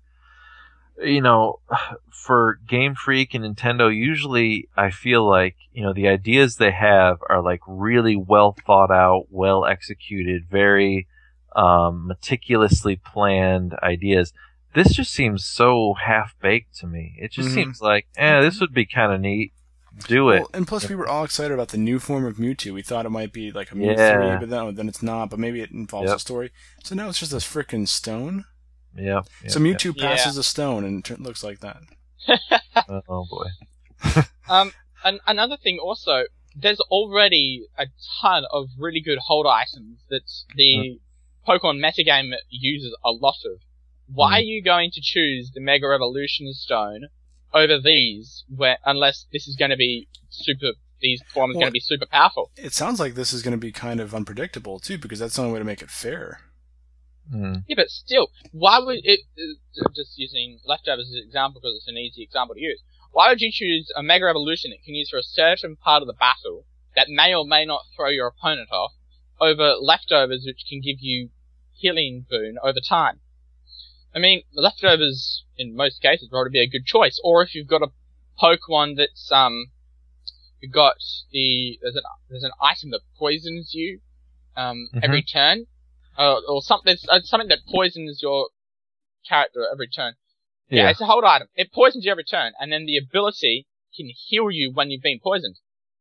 you 1.01 1.21
know, 1.21 1.59
for 2.09 2.59
Game 2.67 2.95
Freak 2.95 3.33
and 3.33 3.43
Nintendo, 3.43 3.93
usually 3.93 4.69
I 4.75 4.91
feel 4.91 5.27
like, 5.27 5.55
you 5.73 5.83
know, 5.83 5.93
the 5.93 6.07
ideas 6.07 6.55
they 6.55 6.71
have 6.71 7.17
are 7.29 7.41
like 7.41 7.61
really 7.67 8.15
well 8.15 8.55
thought 8.65 8.91
out, 8.91 9.27
well 9.29 9.65
executed, 9.65 10.45
very 10.49 11.07
um, 11.55 12.07
meticulously 12.07 12.95
planned 12.95 13.73
ideas. 13.83 14.33
This 14.75 14.93
just 14.93 15.11
seems 15.11 15.45
so 15.45 15.95
half 15.95 16.35
baked 16.41 16.77
to 16.79 16.87
me. 16.87 17.15
It 17.19 17.31
just 17.31 17.49
Mhm. 17.49 17.53
seems 17.53 17.81
like, 17.81 18.07
eh, 18.17 18.39
this 18.41 18.59
would 18.61 18.73
be 18.73 18.85
kind 18.85 19.11
of 19.11 19.19
neat. 19.21 19.53
Do 20.07 20.29
it. 20.29 20.41
Well, 20.41 20.49
and 20.53 20.67
plus, 20.67 20.87
we 20.87 20.95
were 20.95 21.07
all 21.07 21.23
excited 21.23 21.51
about 21.53 21.69
the 21.69 21.77
new 21.77 21.99
form 21.99 22.23
of 22.25 22.37
Mewtwo. 22.37 22.71
We 22.73 22.83
thought 22.83 23.05
it 23.05 23.09
might 23.09 23.33
be 23.33 23.51
like 23.51 23.71
a 23.71 23.75
Mew 23.75 23.91
Yeah. 23.91 24.37
3, 24.37 24.37
but 24.47 24.49
then, 24.49 24.75
then 24.75 24.87
it's 24.87 25.01
not. 25.01 25.29
But 25.31 25.39
maybe 25.39 25.59
it 25.61 25.71
involves 25.71 26.07
Yep. 26.09 26.15
a 26.17 26.19
story. 26.19 26.51
So 26.83 26.93
now 26.95 27.09
it's 27.09 27.19
just 27.19 27.33
a 27.33 27.37
freaking 27.37 27.87
stone. 27.87 28.45
yeah. 28.95 29.21
yeah, 29.43 29.49
so 29.49 29.59
yeah. 29.59 29.73
Mewtwo 29.73 29.93
Yeah. 29.97 30.07
passes 30.15 30.37
a 30.37 30.43
stone 30.43 30.83
and 30.83 31.07
it 31.09 31.19
looks 31.19 31.43
like 31.43 31.59
that. 31.61 31.81
Oh 33.09 33.25
boy. 33.29 33.47
Um, 34.49 34.71
and 35.03 35.19
another 35.27 35.57
thing 35.57 35.77
also, 35.79 36.23
there's 36.55 36.79
already 36.81 37.65
a 37.77 37.87
ton 38.21 38.45
of 38.51 38.69
really 38.77 38.99
good 39.01 39.19
hold 39.19 39.45
items 39.45 39.99
that 40.09 40.23
the 40.55 40.99
Pokemon 41.49 41.79
metagame 41.83 42.33
uses 42.49 42.95
a 43.03 43.11
lot 43.11 43.37
of. 43.45 43.59
Why 44.11 44.33
Mm. 44.33 44.37
are 44.37 44.41
you 44.41 44.61
going 44.63 44.91
to 44.91 45.01
choose 45.01 45.51
the 45.53 45.61
Mega 45.61 45.87
Evolution 45.87 46.53
Stone 46.53 47.07
over 47.53 47.79
these, 47.79 48.43
where 48.55 48.77
unless 48.85 49.25
this 49.33 49.47
is 49.47 49.55
going 49.55 49.71
to 49.71 49.77
be 49.77 50.07
super, 50.29 50.73
these 51.01 51.21
forms 51.33 51.55
are 51.55 51.57
Well- 51.57 51.61
going 51.61 51.71
to 51.71 51.73
be 51.73 51.79
super 51.79 52.05
powerful? 52.05 52.51
It 52.55 52.73
sounds 52.73 52.99
like 52.99 53.15
this 53.15 53.33
is 53.33 53.41
going 53.41 53.53
to 53.53 53.57
be 53.57 53.71
kind 53.71 53.99
of 53.99 54.13
unpredictable 54.13 54.79
too, 54.79 54.97
because 54.99 55.19
that's 55.19 55.35
the 55.35 55.41
only 55.41 55.53
way 55.53 55.59
to 55.59 55.65
make 55.65 55.81
it 55.81 55.89
fair. 55.89 56.41
Mm. 57.33 57.63
Yeah, 57.67 57.75
but 57.75 57.89
still, 57.89 58.31
why 58.51 58.79
would 58.79 58.99
it? 59.03 59.21
uh, 59.37 59.89
Just 59.95 60.17
using 60.17 60.59
leftovers 60.65 61.07
as 61.09 61.13
an 61.15 61.23
example 61.25 61.61
because 61.61 61.75
it's 61.77 61.87
an 61.87 61.97
easy 61.97 62.21
example 62.23 62.55
to 62.55 62.61
use. 62.61 62.81
Why 63.11 63.29
would 63.29 63.41
you 63.41 63.51
choose 63.51 63.91
a 63.95 64.03
Mega 64.03 64.25
Evolution 64.27 64.71
that 64.71 64.83
can 64.83 64.93
use 64.95 65.09
for 65.09 65.17
a 65.17 65.23
certain 65.23 65.75
part 65.75 66.01
of 66.03 66.07
the 66.07 66.13
battle 66.13 66.65
that 66.95 67.07
may 67.09 67.33
or 67.33 67.45
may 67.45 67.65
not 67.65 67.81
throw 67.95 68.09
your 68.09 68.27
opponent 68.27 68.69
off, 68.71 68.93
over 69.39 69.75
leftovers 69.75 70.43
which 70.45 70.65
can 70.67 70.81
give 70.81 70.97
you 70.99 71.29
healing 71.79 72.25
boon 72.29 72.57
over 72.63 72.79
time? 72.79 73.19
I 74.13 74.19
mean, 74.19 74.43
the 74.53 74.61
leftovers 74.61 75.43
in 75.57 75.75
most 75.75 76.01
cases 76.01 76.23
would 76.31 76.35
probably 76.35 76.51
be 76.51 76.61
a 76.61 76.67
good 76.69 76.85
choice. 76.85 77.19
Or 77.23 77.41
if 77.43 77.53
you've 77.55 77.67
got 77.67 77.81
a 77.81 77.91
Pokemon 78.41 78.97
that's 78.97 79.31
um, 79.31 79.67
you've 80.61 80.71
got 80.73 80.95
the 81.31 81.77
there's 81.81 81.95
an 81.95 82.03
there's 82.29 82.43
an 82.43 82.51
item 82.61 82.91
that 82.91 83.01
poisons 83.17 83.71
you 83.73 83.99
um 84.55 84.89
Mhm. 84.93 85.03
every 85.03 85.21
turn, 85.23 85.65
uh, 86.17 86.39
or 86.47 86.61
something 86.61 86.97
uh, 87.09 87.19
something 87.23 87.49
that 87.49 87.59
poisons 87.67 88.21
your 88.21 88.49
character 89.27 89.67
every 89.71 89.87
turn. 89.87 90.13
Yeah. 90.69 90.83
Yeah. 90.83 90.89
it's 90.91 91.01
a 91.01 91.05
hold 91.05 91.23
item. 91.23 91.47
It 91.55 91.71
poisons 91.71 92.05
you 92.05 92.11
every 92.11 92.23
turn, 92.23 92.53
and 92.59 92.71
then 92.71 92.85
the 92.85 92.97
ability 92.97 93.67
can 93.95 94.09
heal 94.27 94.49
you 94.51 94.71
when 94.73 94.89
you've 94.91 95.01
been 95.03 95.19
poisoned. 95.19 95.57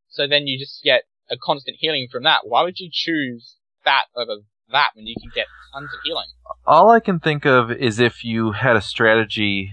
So 0.08 0.26
then 0.26 0.46
you 0.46 0.58
just 0.58 0.82
get 0.82 1.04
a 1.30 1.36
constant 1.36 1.76
healing 1.80 2.08
from 2.10 2.22
that. 2.24 2.46
Why 2.46 2.62
would 2.62 2.78
you 2.78 2.88
choose 2.90 3.56
that 3.84 4.06
over 4.14 4.36
that 4.70 4.90
when 4.94 5.06
you 5.06 5.14
can 5.20 5.30
get 5.34 5.46
tons 5.72 5.90
of 5.92 6.00
healing? 6.04 6.26
All 6.66 6.90
I 6.90 7.00
can 7.00 7.18
think 7.18 7.44
of 7.44 7.70
is 7.70 7.98
if 7.98 8.24
you 8.24 8.52
had 8.52 8.76
a 8.76 8.82
strategy 8.82 9.72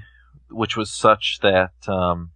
which 0.49 0.77
was 0.77 0.91
such 0.91 1.39
that, 1.41 1.72
um, 1.88 2.31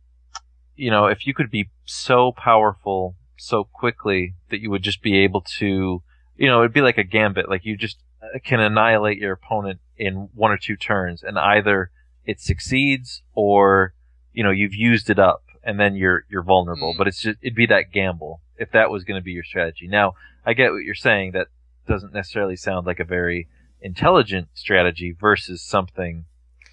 you 0.75 0.91
know, 0.91 1.05
if 1.05 1.25
you 1.25 1.33
could 1.33 1.49
be 1.49 1.69
so 1.85 2.31
powerful 2.31 3.15
so 3.37 3.63
quickly 3.63 4.35
that 4.49 4.59
you 4.59 4.69
would 4.69 4.83
just 4.83 5.01
be 5.01 5.17
able 5.19 5.41
to, 5.41 6.03
you 6.35 6.47
know, 6.47 6.59
it'd 6.59 6.73
be 6.73 6.81
like 6.81 6.97
a 6.97 7.03
gambit. 7.03 7.49
Like 7.49 7.65
you 7.65 7.77
just 7.77 7.97
uh, 8.21 8.39
can 8.43 8.59
annihilate 8.59 9.17
your 9.17 9.33
opponent 9.33 9.79
in 9.97 10.29
one 10.33 10.51
or 10.51 10.57
two 10.57 10.75
turns, 10.75 11.23
and 11.23 11.37
either 11.37 11.91
it 12.25 12.39
succeeds 12.39 13.21
or, 13.33 13.93
you 14.33 14.43
know, 14.43 14.51
you've 14.51 14.75
used 14.75 15.09
it 15.09 15.19
up, 15.19 15.43
and 15.63 15.79
then 15.79 15.95
you're 15.95 16.25
you're 16.29 16.43
vulnerable. 16.43 16.93
Mm. 16.93 16.97
But 16.97 17.07
it's 17.07 17.21
just 17.21 17.37
it'd 17.41 17.55
be 17.55 17.67
that 17.67 17.91
gamble 17.91 18.41
if 18.57 18.71
that 18.71 18.89
was 18.89 19.03
going 19.03 19.19
to 19.19 19.23
be 19.23 19.31
your 19.31 19.43
strategy. 19.43 19.87
Now, 19.87 20.13
I 20.45 20.53
get 20.53 20.71
what 20.71 20.83
you're 20.83 20.95
saying. 20.95 21.31
That 21.31 21.47
doesn't 21.89 22.13
necessarily 22.13 22.55
sound 22.55 22.85
like 22.85 22.99
a 22.99 23.05
very 23.05 23.47
intelligent 23.81 24.47
strategy 24.53 25.15
versus 25.19 25.61
something, 25.61 26.25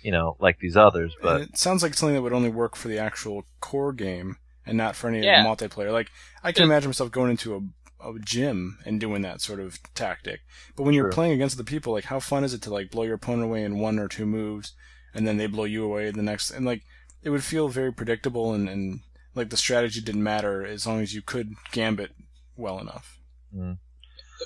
you 0.02 0.12
know, 0.12 0.36
like 0.38 0.58
these 0.60 0.76
others. 0.76 1.14
But 1.22 1.40
And 1.40 1.50
it 1.50 1.58
sounds 1.58 1.82
like 1.82 1.94
something 1.94 2.14
that 2.14 2.22
would 2.22 2.32
only 2.32 2.50
work 2.50 2.76
for 2.76 2.88
the 2.88 2.98
actual 2.98 3.44
core 3.60 3.92
game 3.92 4.36
and 4.64 4.76
not 4.76 4.96
for 4.96 5.08
any 5.08 5.24
Yeah. 5.24 5.44
of 5.50 5.58
the 5.58 5.66
multiplayer. 5.66 5.92
Like 5.92 6.10
I 6.42 6.52
can 6.52 6.64
imagine 6.64 6.88
myself 6.90 7.10
going 7.10 7.30
into 7.30 7.54
a, 7.54 8.08
a 8.08 8.18
gym 8.18 8.78
and 8.84 9.00
doing 9.00 9.22
that 9.22 9.40
sort 9.40 9.60
of 9.60 9.78
tactic. 9.94 10.40
But 10.76 10.82
when 10.84 10.94
you're 10.94 11.04
True. 11.04 11.12
playing 11.12 11.32
against 11.32 11.56
the 11.56 11.64
people, 11.64 11.92
like 11.92 12.04
how 12.04 12.20
fun 12.20 12.44
is 12.44 12.52
it 12.54 12.62
to 12.62 12.72
like 12.72 12.90
blow 12.90 13.04
your 13.04 13.14
opponent 13.14 13.44
away 13.44 13.62
in 13.64 13.78
one 13.78 13.98
or 13.98 14.08
two 14.08 14.26
moves, 14.26 14.74
and 15.14 15.26
then 15.26 15.36
they 15.38 15.46
blow 15.46 15.64
you 15.64 15.84
away 15.84 16.08
in 16.08 16.16
the 16.16 16.22
next? 16.22 16.50
And 16.50 16.66
like 16.66 16.82
it 17.22 17.30
would 17.30 17.44
feel 17.44 17.68
very 17.68 17.92
predictable 17.92 18.52
and 18.52 18.68
and 18.68 19.00
like 19.34 19.50
the 19.50 19.56
strategy 19.56 20.00
didn't 20.00 20.22
matter 20.22 20.64
as 20.64 20.86
long 20.86 21.00
as 21.02 21.14
you 21.14 21.22
could 21.22 21.54
gambit 21.70 22.12
well 22.56 22.78
enough. 22.78 23.18
Mm-hmm. 23.54 23.72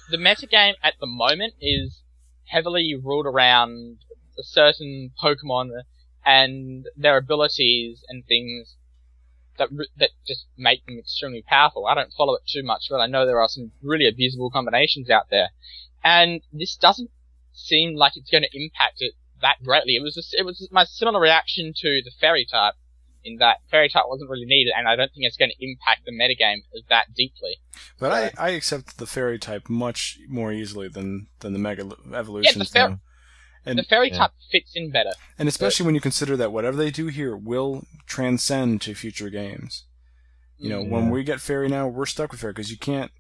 The, 0.09 0.17
metagame 0.17 0.75
at 0.83 0.95
the 1.01 1.07
moment 1.07 1.55
is 1.61 2.03
heavily 2.47 2.95
ruled 2.95 3.27
around 3.27 3.99
a 4.39 4.43
certain 4.43 5.13
Pokemon 5.23 5.71
and 6.25 6.87
their 6.97 7.17
abilities 7.17 8.05
and 8.09 8.25
things 8.27 8.77
that 9.59 9.69
that 9.97 10.11
just 10.27 10.47
make 10.57 10.85
them 10.87 10.99
extremely 10.99 11.43
powerful. 11.43 11.87
I 11.87 11.95
don't 11.95 12.13
follow 12.13 12.35
it 12.35 12.43
too 12.47 12.63
much, 12.63 12.87
but 12.91 13.01
I 13.01 13.07
know 13.07 13.27
there 13.27 13.41
are 13.41 13.49
some 13.49 13.73
really 13.83 14.11
abusable 14.11 14.53
combinations 14.53 15.11
out 15.11 15.29
there, 15.31 15.51
and 16.03 16.41
this 16.53 16.77
doesn't 16.77 17.11
seem 17.53 17.95
like 17.95 18.13
it's 18.17 18.31
going 18.31 18.45
to 18.45 18.57
impact 18.57 18.97
it 18.99 19.15
that 19.43 19.63
greatly. 19.63 19.97
It 19.97 20.03
was 20.03 20.15
just, 20.15 20.35
it 20.35 20.45
was 20.45 20.69
my 20.71 20.85
similar 20.85 21.21
reaction 21.21 21.73
to 21.77 22.01
the 22.05 22.13
Fairy 22.21 22.47
type, 22.51 22.75
in 23.25 23.37
that 23.39 23.59
Fairy 23.71 23.89
type 23.89 24.05
wasn't 24.09 24.31
really 24.31 24.47
needed, 24.47 24.73
and 24.77 24.89
I 24.89 24.97
don't 24.97 25.13
think 25.13 25.27
it's 25.27 25.37
going 25.37 25.51
to 25.51 25.65
impact 25.65 26.05
the 26.07 26.13
metagame 26.13 26.63
that 26.89 27.15
deeply. 27.15 27.57
But 27.99 28.13
I, 28.13 28.47
I 28.47 28.51
accept 28.51 28.99
the 28.99 29.07
Fairy 29.07 29.39
type 29.39 29.69
much 29.69 30.19
more 30.29 30.53
easily 30.53 30.89
than 30.89 31.29
than 31.41 31.53
the 31.53 31.59
Mega 31.59 31.91
Evolutions. 32.15 32.73
Yeah, 32.75 32.89
the, 32.89 33.01
and, 33.67 33.79
the 33.79 33.83
Fairy 33.85 34.11
yeah. 34.11 34.19
type 34.19 34.31
fits 34.51 34.73
in 34.75 34.91
better. 34.91 35.13
And 35.39 35.49
especially 35.49 35.85
but, 35.85 35.89
when 35.89 35.95
you 35.95 36.01
consider 36.01 36.37
that 36.37 36.53
whatever 36.53 36.77
they 36.77 36.91
do 36.91 37.09
here 37.09 37.37
will 37.37 37.85
transcend 38.07 38.81
to 38.83 38.95
future 38.95 39.31
games. 39.31 39.85
You 40.57 40.69
know, 40.69 40.83
yeah. 40.83 40.89
when 40.89 41.11
we 41.11 41.25
get 41.25 41.41
Fairy 41.41 41.69
now, 41.69 41.89
we're 41.89 42.07
stuck 42.07 42.33
with 42.33 42.41
Fairy 42.41 42.53
because 42.53 42.71
you 42.71 42.79
can't. 42.79 43.11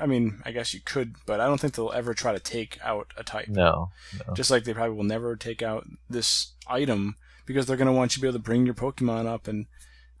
I 0.00 0.06
mean, 0.06 0.40
I 0.44 0.52
guess 0.52 0.72
you 0.72 0.80
could, 0.84 1.16
but 1.26 1.38
I 1.38 1.46
don't 1.46 1.60
think 1.60 1.74
they'll 1.74 1.92
ever 1.92 2.14
try 2.14 2.32
to 2.32 2.40
take 2.40 2.78
out 2.82 3.12
a 3.16 3.22
type. 3.22 3.48
No. 3.48 3.90
no. 4.26 4.34
Just 4.34 4.50
like 4.50 4.64
they 4.64 4.72
probably 4.72 4.96
will 4.96 5.04
never 5.04 5.36
take 5.36 5.62
out 5.62 5.86
this 6.08 6.54
item 6.66 7.16
because 7.52 7.66
they're 7.66 7.76
going 7.76 7.86
to 7.86 7.92
want 7.92 8.12
you 8.12 8.20
to 8.20 8.22
be 8.22 8.28
able 8.28 8.38
to 8.38 8.44
bring 8.44 8.66
your 8.66 8.74
Pokemon 8.74 9.26
up. 9.26 9.48
And 9.48 9.66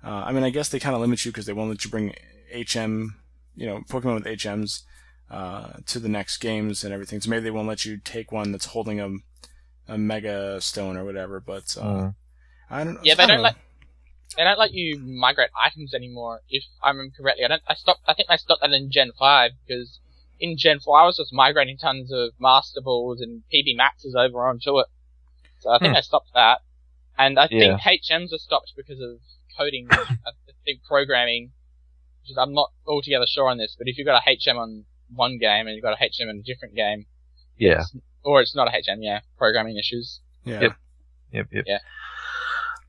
uh, 0.04 0.24
I 0.26 0.32
mean, 0.32 0.44
I 0.44 0.50
guess 0.50 0.68
they 0.68 0.78
kind 0.78 0.94
of 0.94 1.00
limit 1.00 1.24
you 1.24 1.30
because 1.30 1.46
they 1.46 1.52
won't 1.52 1.70
let 1.70 1.84
you 1.84 1.90
bring 1.90 2.14
HM, 2.54 3.16
you 3.56 3.66
know, 3.66 3.80
Pokemon 3.88 4.14
with 4.14 4.24
HMs 4.24 4.82
uh, 5.30 5.74
to 5.86 5.98
the 5.98 6.08
next 6.08 6.38
games 6.38 6.84
and 6.84 6.92
everything. 6.92 7.20
So 7.20 7.30
maybe 7.30 7.44
they 7.44 7.50
won't 7.50 7.68
let 7.68 7.84
you 7.84 7.98
take 7.98 8.32
one 8.32 8.52
that's 8.52 8.66
holding 8.66 9.00
a 9.00 9.10
a 9.88 9.98
mega 9.98 10.60
stone 10.60 10.96
or 10.96 11.04
whatever. 11.04 11.40
But 11.40 11.76
uh, 11.78 11.84
mm. 11.84 12.14
I 12.70 12.84
don't. 12.84 12.98
Yeah, 13.04 13.14
they 13.14 13.24
I 13.24 13.26
don't, 13.26 13.36
don't 13.36 13.44
let 13.44 13.56
they 14.36 14.44
don't 14.44 14.58
let 14.58 14.72
you 14.72 14.98
migrate 14.98 15.50
items 15.58 15.94
anymore. 15.94 16.40
If 16.48 16.64
I 16.82 16.90
remember 16.90 17.14
correctly, 17.16 17.44
I 17.44 17.48
don't. 17.48 17.62
I 17.66 17.74
stopped. 17.74 18.02
I 18.06 18.14
think 18.14 18.30
I 18.30 18.36
stopped 18.36 18.62
that 18.62 18.72
in 18.72 18.90
Gen 18.90 19.12
five 19.18 19.52
because 19.66 19.98
in 20.40 20.56
Gen 20.56 20.80
four 20.80 20.98
I 20.98 21.06
was 21.06 21.16
just 21.16 21.32
migrating 21.32 21.78
tons 21.78 22.12
of 22.12 22.30
Master 22.40 22.80
Balls 22.80 23.20
and 23.20 23.42
PP 23.52 23.76
Maxes 23.76 24.14
over 24.14 24.46
onto 24.46 24.78
it. 24.78 24.86
So 25.60 25.70
I 25.70 25.78
think 25.78 25.92
hmm. 25.92 25.98
I 25.98 26.00
stopped 26.00 26.30
that. 26.34 26.60
And 27.18 27.38
I 27.38 27.48
yeah. 27.50 27.76
think 27.76 28.02
HMs 28.02 28.32
are 28.32 28.38
stopped 28.38 28.72
because 28.76 29.00
of 29.00 29.20
coding. 29.56 29.86
I 29.90 30.06
think 30.64 30.82
programming. 30.84 31.52
Which 32.22 32.30
is, 32.30 32.38
I'm 32.38 32.54
not 32.54 32.70
altogether 32.86 33.26
sure 33.26 33.48
on 33.48 33.58
this, 33.58 33.74
but 33.76 33.88
if 33.88 33.98
you've 33.98 34.06
got 34.06 34.22
a 34.24 34.30
HM 34.30 34.56
on 34.56 34.84
one 35.14 35.38
game 35.38 35.66
and 35.66 35.74
you've 35.74 35.82
got 35.82 35.94
a 36.00 36.04
HM 36.04 36.28
in 36.28 36.38
a 36.38 36.42
different 36.42 36.76
game, 36.76 37.06
yeah, 37.56 37.82
or 38.22 38.40
it's 38.40 38.54
not 38.54 38.68
a 38.68 38.70
HM, 38.70 39.02
yeah, 39.02 39.20
programming 39.36 39.76
issues. 39.76 40.20
Yeah. 40.44 40.60
Yep. 40.60 40.72
Yep. 41.32 41.46
Yep. 41.52 41.64
Yeah. 41.66 41.78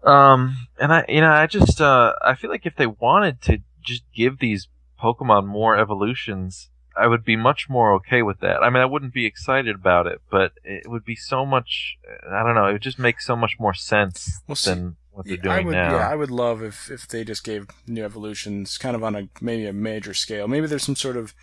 Um, 0.04 0.68
and 0.80 0.94
I, 0.94 1.06
you 1.08 1.22
know, 1.22 1.32
I 1.32 1.48
just, 1.48 1.80
uh, 1.80 2.14
I 2.22 2.36
feel 2.36 2.50
like 2.50 2.66
if 2.66 2.76
they 2.76 2.88
wanted 2.88 3.42
to 3.44 3.60
just 3.84 4.04
give 4.14 4.40
these 4.40 4.68
Pokemon 5.02 5.48
more 5.48 5.78
evolutions, 5.78 6.70
I 6.96 7.08
would 7.08 7.24
be 7.24 7.36
much 7.36 7.70
more 7.70 7.94
okay 7.96 8.22
with 8.22 8.40
that. 8.42 8.62
I 8.62 8.70
mean, 8.70 8.82
I 8.82 8.86
wouldn't 8.86 9.14
be 9.14 9.26
excited 9.26 9.76
about 9.76 10.08
it, 10.08 10.22
but 10.30 10.54
it 10.64 10.90
would 10.90 11.06
be 11.06 11.16
so 11.16 11.46
much. 11.46 11.98
I 12.30 12.44
don't 12.44 12.56
know. 12.56 12.68
It 12.68 12.74
would 12.74 12.82
just 12.82 13.00
make 13.00 13.22
so 13.22 13.36
much 13.36 13.60
more 13.60 13.74
sense 13.74 14.42
well, 14.48 14.58
than 14.64 14.96
what 15.12 15.26
they're 15.26 15.38
doing 15.38 15.56
I 15.56 15.62
would, 15.62 15.72
now. 15.74 15.96
Yeah, 15.96 16.10
I 16.10 16.16
would 16.16 16.32
love 16.32 16.62
if 16.62 16.92
if 16.92 17.08
they 17.08 17.24
just 17.24 17.44
gave 17.44 17.68
new 17.88 18.04
evolutions, 18.04 18.78
kind 18.78 18.96
of 18.96 19.04
on 19.04 19.16
a 19.16 19.30
maybe 19.42 19.66
a 19.66 19.74
major 19.74 20.14
scale. 20.14 20.48
Maybe 20.48 20.68
there's 20.68 20.84
some 20.84 20.96
sort 20.96 21.18
of 21.18 21.34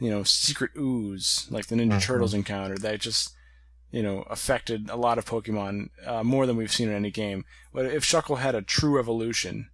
you 0.00 0.10
know, 0.10 0.22
secret 0.22 0.70
ooze 0.76 1.46
like 1.50 1.66
the 1.66 1.76
Ninja 1.76 1.92
mm-hmm. 1.92 1.98
Turtles 1.98 2.34
encounter 2.34 2.76
that 2.78 3.00
just, 3.00 3.34
you 3.90 4.02
know, 4.02 4.22
affected 4.30 4.88
a 4.90 4.96
lot 4.96 5.18
of 5.18 5.24
Pokemon 5.24 5.90
uh, 6.06 6.22
more 6.22 6.46
than 6.46 6.56
we've 6.56 6.72
seen 6.72 6.88
in 6.88 6.94
any 6.94 7.10
game. 7.10 7.44
But 7.72 7.86
if 7.86 8.04
Shuckle 8.04 8.38
had 8.38 8.54
a 8.54 8.62
true 8.62 8.98
evolution, 8.98 9.70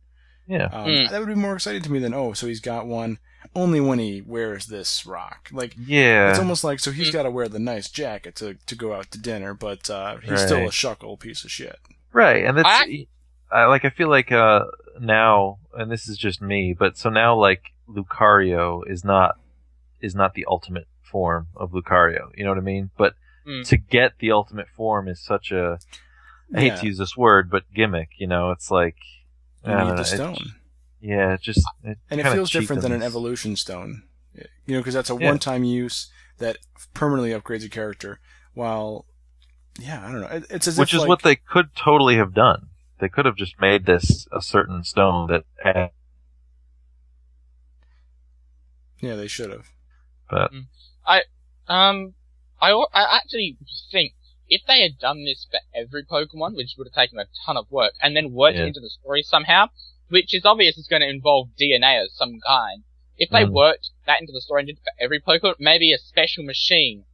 yeah, 0.46 0.66
um, 0.66 0.86
mm. 0.86 1.10
that 1.10 1.18
would 1.18 1.28
be 1.28 1.34
more 1.34 1.54
exciting 1.54 1.82
to 1.82 1.92
me 1.92 1.98
than 1.98 2.14
oh, 2.14 2.32
so 2.32 2.46
he's 2.46 2.60
got 2.60 2.86
one 2.86 3.18
only 3.54 3.80
when 3.80 3.98
he 3.98 4.20
wears 4.20 4.66
this 4.66 5.06
rock. 5.06 5.48
Like, 5.52 5.74
yeah, 5.78 6.30
it's 6.30 6.38
almost 6.38 6.64
like 6.64 6.80
so 6.80 6.90
he's 6.90 7.10
got 7.10 7.24
to 7.24 7.30
wear 7.30 7.48
the 7.48 7.58
nice 7.58 7.88
jacket 7.88 8.36
to 8.36 8.54
to 8.54 8.74
go 8.74 8.94
out 8.94 9.10
to 9.12 9.18
dinner, 9.18 9.54
but 9.54 9.88
uh, 9.90 10.16
he's 10.18 10.30
right. 10.30 10.38
still 10.38 10.66
a 10.66 10.70
Shuckle 10.70 11.18
piece 11.18 11.44
of 11.44 11.50
shit. 11.50 11.78
Right, 12.12 12.44
and 12.44 12.56
that's 12.56 12.68
I, 12.68 13.06
I 13.50 13.66
like 13.66 13.84
I 13.84 13.90
feel 13.90 14.08
like 14.08 14.32
uh 14.32 14.64
now, 15.00 15.58
and 15.72 15.90
this 15.90 16.08
is 16.08 16.16
just 16.16 16.40
me, 16.40 16.74
but 16.78 16.96
so 16.96 17.10
now 17.10 17.36
like 17.36 17.72
Lucario 17.88 18.82
is 18.88 19.04
not 19.04 19.38
is 20.00 20.14
not 20.14 20.34
the 20.34 20.46
ultimate 20.48 20.86
form 21.02 21.48
of 21.56 21.72
Lucario. 21.72 22.30
You 22.36 22.44
know 22.44 22.50
what 22.50 22.58
I 22.58 22.62
mean? 22.62 22.90
But 22.96 23.14
mm. 23.46 23.66
to 23.68 23.76
get 23.76 24.18
the 24.18 24.32
ultimate 24.32 24.68
form 24.68 25.08
is 25.08 25.20
such 25.20 25.52
a 25.52 25.78
I 26.54 26.60
hate 26.60 26.76
to 26.76 26.86
use 26.86 26.98
this 26.98 27.16
word, 27.16 27.50
but 27.50 27.64
gimmick. 27.74 28.10
You 28.18 28.26
know, 28.26 28.50
it's 28.50 28.70
like 28.70 28.96
you 29.64 29.72
need 29.72 29.78
the 29.78 29.94
know, 29.94 30.02
stone. 30.02 30.54
It, 31.04 31.08
yeah, 31.08 31.36
just 31.40 31.60
it 31.82 31.98
and 32.10 32.20
it 32.20 32.24
feels 32.24 32.50
different 32.50 32.82
than 32.82 32.92
an 32.92 33.02
evolution 33.02 33.56
stone. 33.56 34.04
You 34.66 34.74
know, 34.74 34.80
because 34.80 34.94
that's 34.94 35.10
a 35.10 35.16
yeah. 35.16 35.28
one-time 35.28 35.62
use 35.62 36.10
that 36.38 36.56
permanently 36.92 37.30
upgrades 37.38 37.64
a 37.64 37.68
character. 37.68 38.18
While, 38.54 39.04
yeah, 39.78 40.04
I 40.04 40.10
don't 40.10 40.22
know. 40.22 40.26
It, 40.28 40.46
it's 40.50 40.66
as 40.66 40.78
which 40.78 40.90
if, 40.90 40.94
is 40.94 41.00
like, 41.00 41.08
what 41.08 41.22
they 41.22 41.36
could 41.36 41.74
totally 41.76 42.16
have 42.16 42.34
done. 42.34 42.68
They 42.98 43.08
could 43.08 43.26
have 43.26 43.36
just 43.36 43.60
made 43.60 43.86
this 43.86 44.26
a 44.32 44.40
certain 44.40 44.82
stone 44.82 45.28
that. 45.28 45.44
Had... 45.62 45.90
Yeah, 49.00 49.16
they 49.16 49.28
should 49.28 49.50
have. 49.50 49.68
But 50.30 50.52
mm. 50.52 50.64
I 51.06 51.22
um 51.68 52.14
I 52.60 52.70
I 52.72 53.18
actually 53.18 53.58
think 53.92 54.14
if 54.48 54.62
they 54.66 54.82
had 54.82 54.98
done 54.98 55.24
this 55.24 55.46
for 55.50 55.60
every 55.78 56.04
Pokemon, 56.04 56.56
which 56.56 56.74
would 56.78 56.88
have 56.88 56.94
taken 56.94 57.18
a 57.18 57.26
ton 57.44 57.56
of 57.56 57.70
work, 57.70 57.92
and 58.00 58.16
then 58.16 58.32
worked 58.32 58.56
yeah. 58.56 58.64
into 58.64 58.80
the 58.80 58.90
story 58.90 59.22
somehow, 59.22 59.68
which 60.08 60.34
is 60.34 60.44
obvious 60.44 60.78
is 60.78 60.86
going 60.88 61.02
to 61.02 61.08
involve 61.08 61.48
DNA 61.60 62.02
of 62.02 62.10
some 62.12 62.38
kind. 62.46 62.84
If 63.16 63.30
they 63.30 63.44
mm. 63.44 63.52
worked 63.52 63.90
that 64.06 64.20
into 64.20 64.32
the 64.32 64.40
story 64.40 64.62
and 64.62 64.66
did 64.66 64.78
for 64.78 64.92
every 65.00 65.20
Pokemon, 65.20 65.54
maybe 65.60 65.92
a 65.92 65.98
special 65.98 66.44
machine 66.44 67.04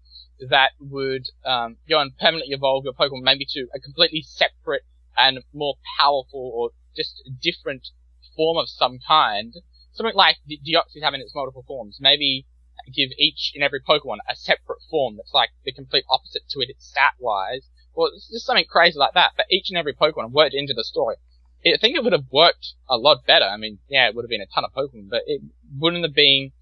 that 0.48 0.70
would 0.80 1.26
um, 1.44 1.76
go 1.88 2.00
and 2.00 2.16
permanently 2.16 2.54
evolve 2.54 2.84
your 2.84 2.94
Pokemon 2.94 3.22
maybe 3.22 3.46
to 3.50 3.68
a 3.74 3.80
completely 3.80 4.22
separate 4.22 4.82
and 5.16 5.40
more 5.52 5.74
powerful 5.98 6.50
or 6.54 6.70
just 6.96 7.22
different 7.42 7.88
form 8.36 8.56
of 8.56 8.68
some 8.68 8.98
kind. 9.06 9.54
Something 9.92 10.14
like 10.14 10.36
the 10.46 10.58
Deoxys 10.58 11.02
having 11.02 11.20
its 11.20 11.34
multiple 11.34 11.64
forms. 11.66 11.98
Maybe 12.00 12.46
give 12.94 13.10
each 13.18 13.52
and 13.54 13.62
every 13.62 13.80
Pokemon 13.80 14.18
a 14.28 14.34
separate 14.34 14.80
form 14.90 15.16
that's 15.16 15.34
like 15.34 15.50
the 15.64 15.72
complete 15.72 16.04
opposite 16.08 16.48
to 16.48 16.60
it 16.60 16.74
stat 16.78 17.12
wise, 17.18 17.68
or 17.92 18.10
just 18.10 18.46
something 18.46 18.64
crazy 18.64 18.98
like 18.98 19.14
that. 19.14 19.32
But 19.36 19.46
each 19.50 19.68
and 19.68 19.76
every 19.76 19.94
Pokemon 19.94 20.32
worked 20.32 20.54
into 20.54 20.72
the 20.72 20.84
story. 20.84 21.16
I 21.64 21.76
think 21.80 21.96
it 21.96 22.02
would 22.02 22.12
have 22.12 22.26
worked 22.30 22.74
a 22.88 22.96
lot 22.96 23.26
better. 23.26 23.44
I 23.44 23.56
mean, 23.56 23.78
yeah, 23.88 24.08
it 24.08 24.14
would 24.14 24.24
have 24.24 24.30
been 24.30 24.40
a 24.40 24.46
ton 24.46 24.64
of 24.64 24.72
Pokemon, 24.72 25.10
but 25.10 25.22
it 25.26 25.42
wouldn't 25.78 26.04
have 26.04 26.14
been. 26.14 26.52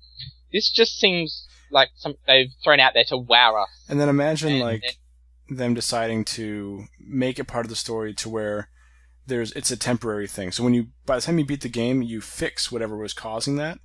This 0.53 0.71
just 0.71 0.99
seems 0.99 1.47
like 1.71 1.91
something 1.97 2.21
they've 2.27 2.53
thrown 2.65 2.81
out 2.81 2.95
there 2.95 3.05
to 3.09 3.17
wow 3.17 3.63
us. 3.63 3.69
And 3.89 4.01
then 4.01 4.09
imagine 4.09 4.53
and, 4.53 4.61
like 4.61 4.83
and, 5.49 5.59
them 5.59 5.75
deciding 5.75 6.25
to 6.25 6.85
make 6.99 7.39
it 7.39 7.45
part 7.45 7.67
of 7.67 7.71
the 7.71 7.77
story 7.77 8.15
to 8.15 8.29
where 8.29 8.69
there's 9.27 9.53
it's 9.53 9.71
a 9.71 9.77
temporary 9.77 10.27
thing. 10.27 10.53
So 10.53 10.65
when 10.65 10.75
you 10.75 10.89
by 11.07 11.17
the 11.17 11.23
time 11.23 11.39
you 11.39 11.45
beat 11.45 11.61
the 11.61 11.69
game, 11.69 12.03
you 12.03 12.21
fix 12.21 12.73
whatever 12.73 12.97
was 12.97 13.13
causing 13.13 13.57
that, 13.57 13.79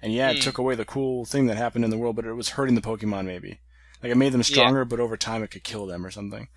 and 0.00 0.12
yeah, 0.12 0.30
it 0.30 0.38
mm. 0.38 0.42
took 0.42 0.58
away 0.58 0.74
the 0.74 0.84
cool 0.84 1.24
thing 1.24 1.46
that 1.46 1.56
happened 1.56 1.84
in 1.84 1.90
the 1.90 1.98
world, 1.98 2.16
but 2.16 2.26
it 2.26 2.34
was 2.34 2.50
hurting 2.50 2.74
the 2.74 2.80
Pokemon 2.80 3.24
maybe. 3.24 3.60
Like 4.02 4.12
it 4.12 4.16
made 4.16 4.32
them 4.32 4.42
stronger, 4.42 4.80
yeah. 4.80 4.84
but 4.84 5.00
over 5.00 5.16
time 5.16 5.42
it 5.42 5.50
could 5.50 5.64
kill 5.64 5.86
them 5.86 6.06
or 6.06 6.10
something. 6.10 6.48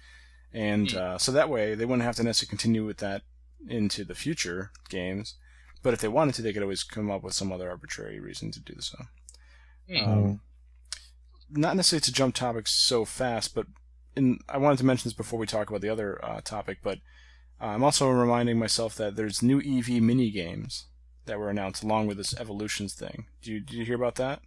And 0.53 0.90
mm. 0.90 0.98
uh, 0.98 1.18
so 1.18 1.31
that 1.31 1.49
way 1.49 1.76
they 1.76 1.85
wouldn't 1.85 2.03
have 2.03 2.15
to 2.18 2.23
necessarily 2.23 2.49
continue 2.49 2.85
with 2.85 2.98
that 2.98 3.23
into 3.68 4.03
the 4.03 4.15
future 4.15 4.72
games. 4.90 5.35
But 5.81 5.94
if 5.94 5.99
they 5.99 6.07
wanted 6.07 6.35
to, 6.35 6.41
they 6.41 6.53
could 6.53 6.64
always 6.64 6.84
come 6.84 7.11
up 7.11 7.23
with 7.23 7.34
some 7.34 7.52
other 7.52 7.69
arbitrary 7.69 8.19
reason 8.19 8.52
to 8.52 8.60
do 8.60 8.76
so. 8.80 8.98
Mm. 9.90 10.07
Um, 10.07 10.41
not 11.49 11.76
necessarily 11.76 12.02
to 12.02 12.14
jump 12.14 12.35
topics 12.35 12.73
so 12.73 13.06
fast, 13.06 13.53
but 13.53 13.68
in, 14.15 14.40
I 14.48 14.57
wanted 14.57 14.77
to 14.80 14.85
mention 14.85 15.10
this 15.10 15.14
before 15.14 15.40
we 15.40 15.45
talk 15.45 15.69
about 15.69 15.81
the 15.81 15.90
other 15.90 16.23
uh, 16.23 16.41
topic. 16.41 16.80
But 16.81 16.99
uh, 17.61 17.65
I'm 17.65 17.84
also 17.84 18.10
reminding 18.10 18.57
myself 18.57 18.95
that 18.95 19.15
there's 19.15 19.44
new 19.44 19.60
EV 19.60 20.02
mini 20.02 20.31
games 20.31 20.85
that 21.26 21.40
were 21.40 21.49
announced 21.49 21.84
along 21.84 22.07
with 22.07 22.18
this 22.18 22.38
evolutions 22.40 22.94
thing. 22.94 23.27
Did 23.41 23.49
you, 23.49 23.60
did 23.60 23.73
you 23.76 23.85
hear 23.85 23.95
about 23.95 24.15
that? 24.15 24.41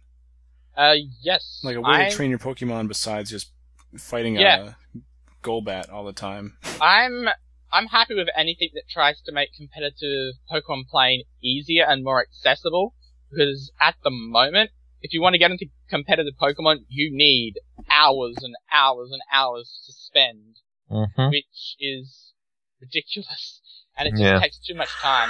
Uh, 0.75 0.95
yes. 1.21 1.61
Like 1.63 1.75
a 1.75 1.81
way 1.81 1.91
I'm... 1.91 2.09
to 2.09 2.15
train 2.15 2.29
your 2.29 2.39
Pokemon 2.39 2.87
besides 2.87 3.29
just 3.29 3.51
fighting 3.97 4.35
yeah. 4.35 4.73
a 4.95 4.99
Golbat 5.43 5.91
all 5.91 6.03
the 6.03 6.13
time. 6.13 6.57
I'm 6.81 7.29
I'm 7.77 7.87
happy 7.87 8.15
with 8.15 8.27
anything 8.35 8.69
that 8.73 8.89
tries 8.89 9.21
to 9.21 9.31
make 9.31 9.49
competitive 9.53 10.33
Pokemon 10.51 10.87
playing 10.89 11.23
easier 11.43 11.85
and 11.87 12.03
more 12.03 12.21
accessible. 12.21 12.95
Because 13.29 13.71
at 13.79 13.95
the 14.03 14.09
moment, 14.09 14.71
if 15.01 15.13
you 15.13 15.21
want 15.21 15.33
to 15.33 15.39
get 15.39 15.51
into 15.51 15.67
competitive 15.87 16.33
Pokemon, 16.41 16.85
you 16.87 17.09
need 17.11 17.59
hours 17.91 18.37
and 18.41 18.55
hours 18.73 19.11
and 19.11 19.21
hours 19.31 19.83
to 19.85 19.93
spend, 19.93 20.55
mm-hmm. 20.89 21.29
which 21.29 21.75
is 21.79 22.33
ridiculous 22.81 23.61
and 23.97 24.07
it 24.07 24.11
just 24.11 24.23
yeah. 24.23 24.39
takes 24.39 24.59
too 24.59 24.75
much 24.75 24.89
time. 25.01 25.29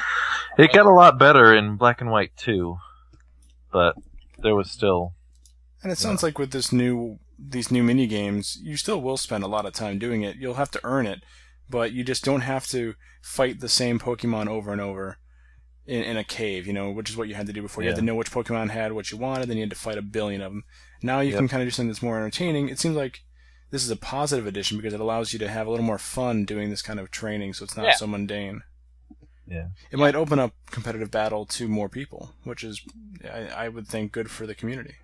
It 0.58 0.74
got 0.74 0.86
a 0.86 0.94
lot 0.94 1.18
better 1.18 1.54
in 1.54 1.78
Black 1.78 2.02
and 2.02 2.12
White 2.12 2.36
too, 2.36 2.78
but 3.72 3.96
there 4.38 4.56
was 4.56 4.70
still. 4.70 5.14
And 5.84 5.92
it 5.92 5.98
sounds 5.98 6.24
like 6.24 6.38
with 6.38 6.52
this 6.52 6.72
new 6.72 7.20
these 7.40 7.72
new 7.72 7.84
mini 7.84 8.08
games, 8.08 8.58
you 8.62 8.76
still 8.78 9.02
will 9.02 9.18
spend 9.18 9.44
a 9.44 9.48
lot 9.48 9.66
of 9.66 9.74
time 9.74 10.00
doing 10.00 10.24
it. 10.24 10.38
You'll 10.38 10.56
have 10.56 10.72
to 10.72 10.82
earn 10.84 11.06
it, 11.06 11.20
but 11.70 11.92
you 11.92 12.04
just 12.04 12.24
don't 12.24 12.42
have 12.42 12.68
to 12.68 12.96
fight 13.22 13.60
the 13.60 13.70
same 13.70 14.00
Pokemon 14.00 14.48
over 14.48 14.72
and 14.72 14.82
over 14.82 15.18
in, 15.86 16.04
in 16.04 16.18
a 16.18 16.24
cave, 16.24 16.66
you 16.68 16.74
know, 16.74 16.92
which 16.92 17.10
is 17.10 17.18
what 17.18 17.28
you 17.28 17.36
had 17.36 17.48
to 17.48 17.54
do 17.54 17.62
before. 17.62 17.84
You 17.84 17.90
had 17.90 17.98
to 17.98 18.02
know 18.02 18.16
which 18.16 18.32
Pokemon 18.32 18.70
had 18.70 18.94
what 18.94 19.12
you 19.12 19.18
wanted, 19.18 19.48
then 19.50 19.58
you 19.58 19.64
had 19.64 19.70
to 19.72 19.76
fight 19.76 19.98
a 19.98 20.02
billion 20.02 20.42
of 20.42 20.52
them. 20.52 20.64
Now 21.02 21.20
you 21.22 21.32
Yep. 21.32 21.40
can 21.40 21.48
kind 21.48 21.64
of 21.64 21.68
do 21.68 21.72
something 21.72 21.90
that's 21.90 22.02
more 22.02 22.18
entertaining. 22.18 22.70
It 22.70 22.80
seems 22.80 22.96
like 22.96 23.22
this 23.70 23.84
is 23.84 23.90
a 23.92 23.96
positive 23.98 24.48
addition 24.48 24.78
because 24.78 24.94
it 24.94 25.00
allows 25.00 25.34
you 25.34 25.40
to 25.40 25.50
have 25.50 25.68
a 25.68 25.70
little 25.70 25.86
more 25.86 25.98
fun 25.98 26.46
doing 26.46 26.70
this 26.70 26.82
kind 26.82 27.00
of 27.00 27.12
training, 27.12 27.54
so 27.54 27.64
it's 27.66 27.76
not 27.78 27.86
Yeah. 27.86 27.96
so 27.96 28.08
mundane. 28.08 28.62
Yeah. 29.46 29.68
It 29.92 30.00
might 30.00 30.16
open 30.16 30.40
up 30.40 30.54
competitive 30.72 31.10
battle 31.12 31.46
to 31.46 31.68
more 31.70 31.88
people, 31.90 32.34
which 32.44 32.64
is, 32.64 32.82
I, 33.24 33.48
I 33.48 33.70
would 33.70 33.88
think, 33.88 34.12
good 34.12 34.30
for 34.30 34.46
the 34.46 34.56
community. 34.56 34.96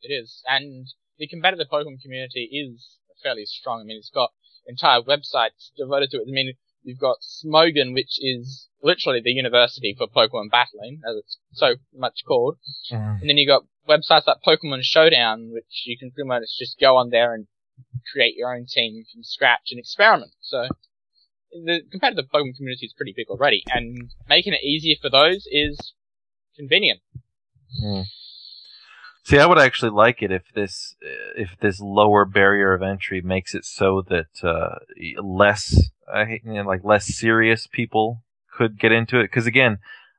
It 0.00 0.12
is, 0.12 0.42
and 0.46 0.86
the 1.18 1.26
competitive 1.26 1.68
Pokemon 1.70 2.00
community 2.02 2.48
is 2.52 2.98
fairly 3.22 3.44
strong. 3.46 3.80
I 3.80 3.84
mean, 3.84 3.96
it's 3.98 4.10
got 4.10 4.32
entire 4.66 5.00
websites 5.00 5.70
devoted 5.76 6.10
to 6.10 6.18
it. 6.18 6.28
I 6.28 6.32
mean, 6.32 6.54
you've 6.82 6.98
got 6.98 7.18
Smogon, 7.20 7.94
which 7.94 8.18
is 8.18 8.68
literally 8.82 9.20
the 9.22 9.32
university 9.32 9.94
for 9.96 10.06
Pokemon 10.06 10.50
battling, 10.50 11.00
as 11.08 11.16
it's 11.16 11.38
so 11.52 11.76
much 11.94 12.24
called. 12.26 12.58
Mhm. 12.90 13.20
And 13.20 13.28
then 13.28 13.38
you've 13.38 13.48
got 13.48 13.64
websites 13.88 14.26
like 14.26 14.42
Pokemon 14.46 14.82
Showdown, 14.82 15.50
which 15.52 15.82
you 15.86 15.98
can 15.98 16.10
pretty 16.10 16.28
much 16.28 16.44
just 16.58 16.78
go 16.78 16.96
on 16.96 17.10
there 17.10 17.34
and 17.34 17.46
create 18.12 18.36
your 18.36 18.54
own 18.54 18.66
team 18.66 19.04
from 19.12 19.22
scratch 19.24 19.70
and 19.70 19.80
experiment. 19.80 20.32
So 20.40 20.68
the 21.52 21.82
competitive 21.90 22.30
Pokemon 22.30 22.56
community 22.56 22.86
is 22.86 22.92
pretty 22.92 23.14
big 23.16 23.28
already, 23.28 23.62
and 23.66 24.12
making 24.28 24.52
it 24.52 24.62
easier 24.62 24.96
for 25.00 25.08
those 25.08 25.46
is 25.50 25.94
convenient. 26.56 27.00
Mm. 27.82 28.04
See, 29.24 29.38
I 29.38 29.46
would 29.46 29.58
actually 29.58 29.90
like 29.90 30.22
it 30.22 30.30
if 30.30 30.42
this 30.54 30.96
if 31.34 31.56
this 31.60 31.80
lower 31.80 32.26
barrier 32.26 32.74
of 32.74 32.82
entry 32.82 33.22
makes 33.22 33.54
it 33.54 33.64
so 33.64 34.02
that 34.08 34.26
uh, 34.42 34.80
less 35.22 35.90
you 36.28 36.40
know, 36.44 36.62
like 36.62 36.84
less 36.84 37.06
serious 37.06 37.66
people 37.66 38.22
could 38.54 38.78
get 38.78 38.92
into 38.92 39.18
it. 39.18 39.24
Because 39.24 39.46
again, 39.46 39.78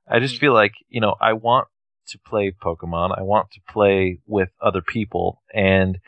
I 0.10 0.19
just 0.19 0.40
feel 0.40 0.53
like 0.53 0.73
you 0.90 1.02
know 1.02 1.15
I 1.22 1.34
want 1.34 1.68
to 2.07 2.18
play 2.18 2.52
Pokemon. 2.52 3.15
I 3.15 3.22
want 3.22 3.52
to 3.52 3.61
play 3.69 4.19
with 4.26 4.49
other 4.60 4.82
people, 4.82 5.44
and 5.53 5.99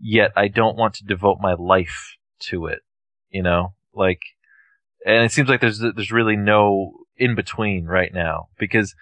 yet 0.00 0.32
I 0.34 0.48
don't 0.48 0.76
want 0.76 0.94
to 0.94 1.04
devote 1.04 1.38
my 1.42 1.52
life 1.52 2.16
to 2.44 2.64
it. 2.66 2.80
You 3.28 3.42
know, 3.42 3.74
like, 3.92 4.22
and 5.04 5.22
it 5.22 5.32
seems 5.32 5.50
like 5.50 5.60
there's 5.60 5.80
there's 5.80 6.12
really 6.12 6.36
no 6.36 6.94
in 7.18 7.34
between 7.34 7.84
right 7.84 8.14
now 8.14 8.48
because 8.58 8.94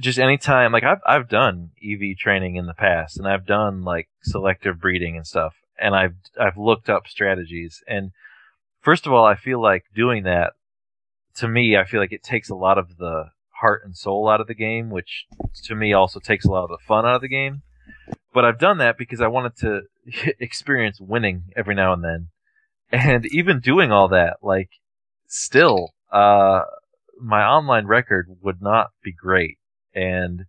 just 0.00 0.18
anytime 0.18 0.72
like 0.72 0.84
I've 0.84 1.00
I've 1.06 1.28
done 1.28 1.70
EV 1.82 2.16
training 2.16 2.56
in 2.56 2.66
the 2.66 2.74
past 2.74 3.18
and 3.18 3.28
I've 3.28 3.46
done 3.46 3.82
like 3.82 4.08
selective 4.22 4.80
breeding 4.80 5.16
and 5.16 5.26
stuff 5.26 5.54
and 5.78 5.94
I've 5.94 6.14
I've 6.40 6.56
looked 6.56 6.88
up 6.88 7.06
strategies 7.06 7.82
and 7.86 8.12
first 8.80 9.06
of 9.06 9.12
all 9.12 9.24
I 9.24 9.34
feel 9.34 9.60
like 9.60 9.84
doing 9.94 10.24
that 10.24 10.52
to 11.36 11.48
me 11.48 11.76
I 11.76 11.84
feel 11.84 12.00
like 12.00 12.12
it 12.12 12.22
takes 12.22 12.48
a 12.48 12.54
lot 12.54 12.78
of 12.78 12.96
the 12.96 13.30
heart 13.60 13.82
and 13.84 13.96
soul 13.96 14.28
out 14.28 14.40
of 14.40 14.46
the 14.46 14.54
game 14.54 14.90
which 14.90 15.26
to 15.64 15.74
me 15.74 15.92
also 15.92 16.20
takes 16.20 16.44
a 16.44 16.50
lot 16.50 16.64
of 16.64 16.70
the 16.70 16.84
fun 16.86 17.04
out 17.04 17.16
of 17.16 17.22
the 17.22 17.28
game. 17.28 17.62
But 18.32 18.46
I've 18.46 18.58
done 18.58 18.78
that 18.78 18.96
because 18.96 19.20
I 19.20 19.28
wanted 19.28 19.56
to 19.56 19.82
experience 20.40 21.00
winning 21.00 21.44
every 21.54 21.74
now 21.74 21.92
and 21.92 22.02
then. 22.02 22.28
And 22.90 23.26
even 23.26 23.60
doing 23.60 23.92
all 23.92 24.08
that 24.08 24.38
like 24.42 24.70
still 25.26 25.94
uh 26.10 26.62
my 27.20 27.42
online 27.42 27.86
record 27.86 28.28
would 28.42 28.60
not 28.60 28.90
be 29.02 29.12
great 29.12 29.58
and 29.94 30.44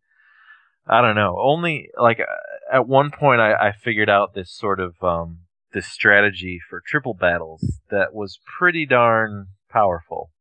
I 0.87 1.01
don't 1.01 1.15
know. 1.15 1.37
Only 1.39 1.89
like 1.97 2.19
uh, 2.19 2.75
at 2.75 2.87
one 2.87 3.11
point, 3.11 3.41
I, 3.41 3.53
I 3.53 3.71
figured 3.71 4.09
out 4.09 4.33
this 4.33 4.51
sort 4.51 4.79
of 4.79 4.95
um, 5.01 5.39
this 5.73 5.87
strategy 5.87 6.59
for 6.69 6.81
triple 6.85 7.13
battles 7.13 7.79
that 7.89 8.13
was 8.13 8.39
pretty 8.57 8.85
darn 8.85 9.47
powerful, 9.69 10.31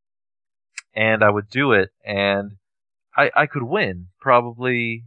and 0.95 1.23
I 1.23 1.31
would 1.31 1.49
do 1.49 1.73
it, 1.73 1.91
and 2.05 2.53
I 3.17 3.31
I 3.35 3.47
could 3.47 3.63
win 3.63 4.09
probably 4.21 5.05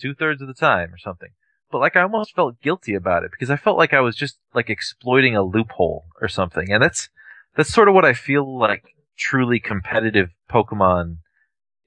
two 0.00 0.14
thirds 0.14 0.42
of 0.42 0.48
the 0.48 0.54
time 0.54 0.92
or 0.92 0.98
something. 0.98 1.30
But 1.70 1.80
like 1.80 1.96
I 1.96 2.02
almost 2.02 2.34
felt 2.34 2.60
guilty 2.60 2.94
about 2.94 3.24
it 3.24 3.30
because 3.30 3.50
I 3.50 3.56
felt 3.56 3.78
like 3.78 3.92
I 3.92 4.00
was 4.00 4.16
just 4.16 4.38
like 4.54 4.70
exploiting 4.70 5.36
a 5.36 5.42
loophole 5.42 6.06
or 6.20 6.28
something, 6.28 6.70
and 6.72 6.82
that's 6.82 7.08
that's 7.56 7.72
sort 7.72 7.88
of 7.88 7.94
what 7.94 8.04
I 8.04 8.14
feel 8.14 8.58
like 8.58 8.94
truly 9.16 9.60
competitive 9.60 10.30
Pokemon 10.50 11.18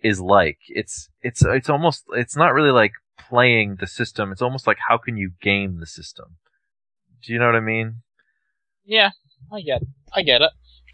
is 0.02 0.20
like. 0.22 0.60
It's 0.70 1.10
it's 1.22 1.44
it's 1.44 1.70
almost 1.70 2.04
it's 2.14 2.36
not 2.36 2.54
really 2.54 2.72
like 2.72 2.94
playing 3.18 3.78
the 3.80 3.88
system. 3.88 4.32
It's 4.32 4.42
almost 4.42 4.66
like 4.68 4.78
how 4.88 4.98
can 4.98 5.18
you 5.18 5.32
game 5.42 5.80
the 5.80 5.86
system? 5.88 6.38
Do 7.26 7.34
you 7.34 7.40
know 7.40 7.46
what 7.48 7.56
I 7.56 7.60
mean? 7.62 7.98
Yeah, 8.86 9.12
I 9.52 9.62
get, 9.62 9.82
it. 9.82 9.88
I 10.14 10.22
get 10.24 10.42
it. 10.42 10.52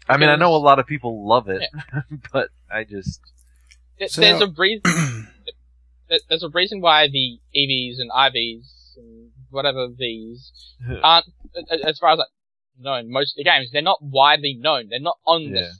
I 0.08 0.16
mean, 0.18 0.28
I 0.28 0.36
know 0.36 0.54
a 0.54 0.58
lot 0.58 0.78
of 0.78 0.86
people 0.86 1.26
love 1.26 1.48
it, 1.48 1.62
but 2.32 2.48
I 2.70 2.84
just 2.84 3.20
There- 3.98 4.08
So 4.08 4.20
there's 4.20 4.40
a 4.42 4.48
reason. 4.48 5.28
there's 6.28 6.42
a 6.42 6.48
reason 6.50 6.80
why 6.80 7.08
the 7.08 7.38
EVs 7.56 7.98
and 7.98 8.10
IVs 8.10 8.96
and 8.96 9.30
whatever 9.50 9.88
these 9.96 10.52
aren't, 11.02 11.26
as 11.84 11.98
far 11.98 12.12
as 12.12 12.20
I 12.20 12.24
know, 12.78 13.02
most 13.08 13.32
of 13.32 13.36
the 13.38 13.44
games 13.44 13.70
they're 13.72 13.82
not 13.82 13.98
widely 14.02 14.54
known. 14.58 14.88
They're 14.90 15.00
not 15.00 15.18
on 15.26 15.50
the 15.52 15.60
Yeah. 15.60 15.72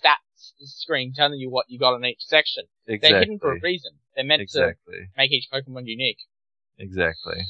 Stats 0.61 0.69
screen 0.69 1.13
telling 1.15 1.39
you 1.39 1.51
what 1.51 1.67
you 1.69 1.79
got 1.79 1.95
on 1.95 2.05
each 2.05 2.21
section. 2.21 2.65
exactly 2.87 3.11
They're 3.13 3.21
hidden 3.21 3.39
for 3.39 3.53
a 3.53 3.61
reason. 3.61 3.93
They're 4.15 4.25
meant 4.25 4.41
to 4.41 4.45
exactly 4.45 5.09
make 5.17 5.33
each 5.33 5.49
Pokemon 5.53 5.87
unique. 5.87 6.19
exactly. 6.79 7.43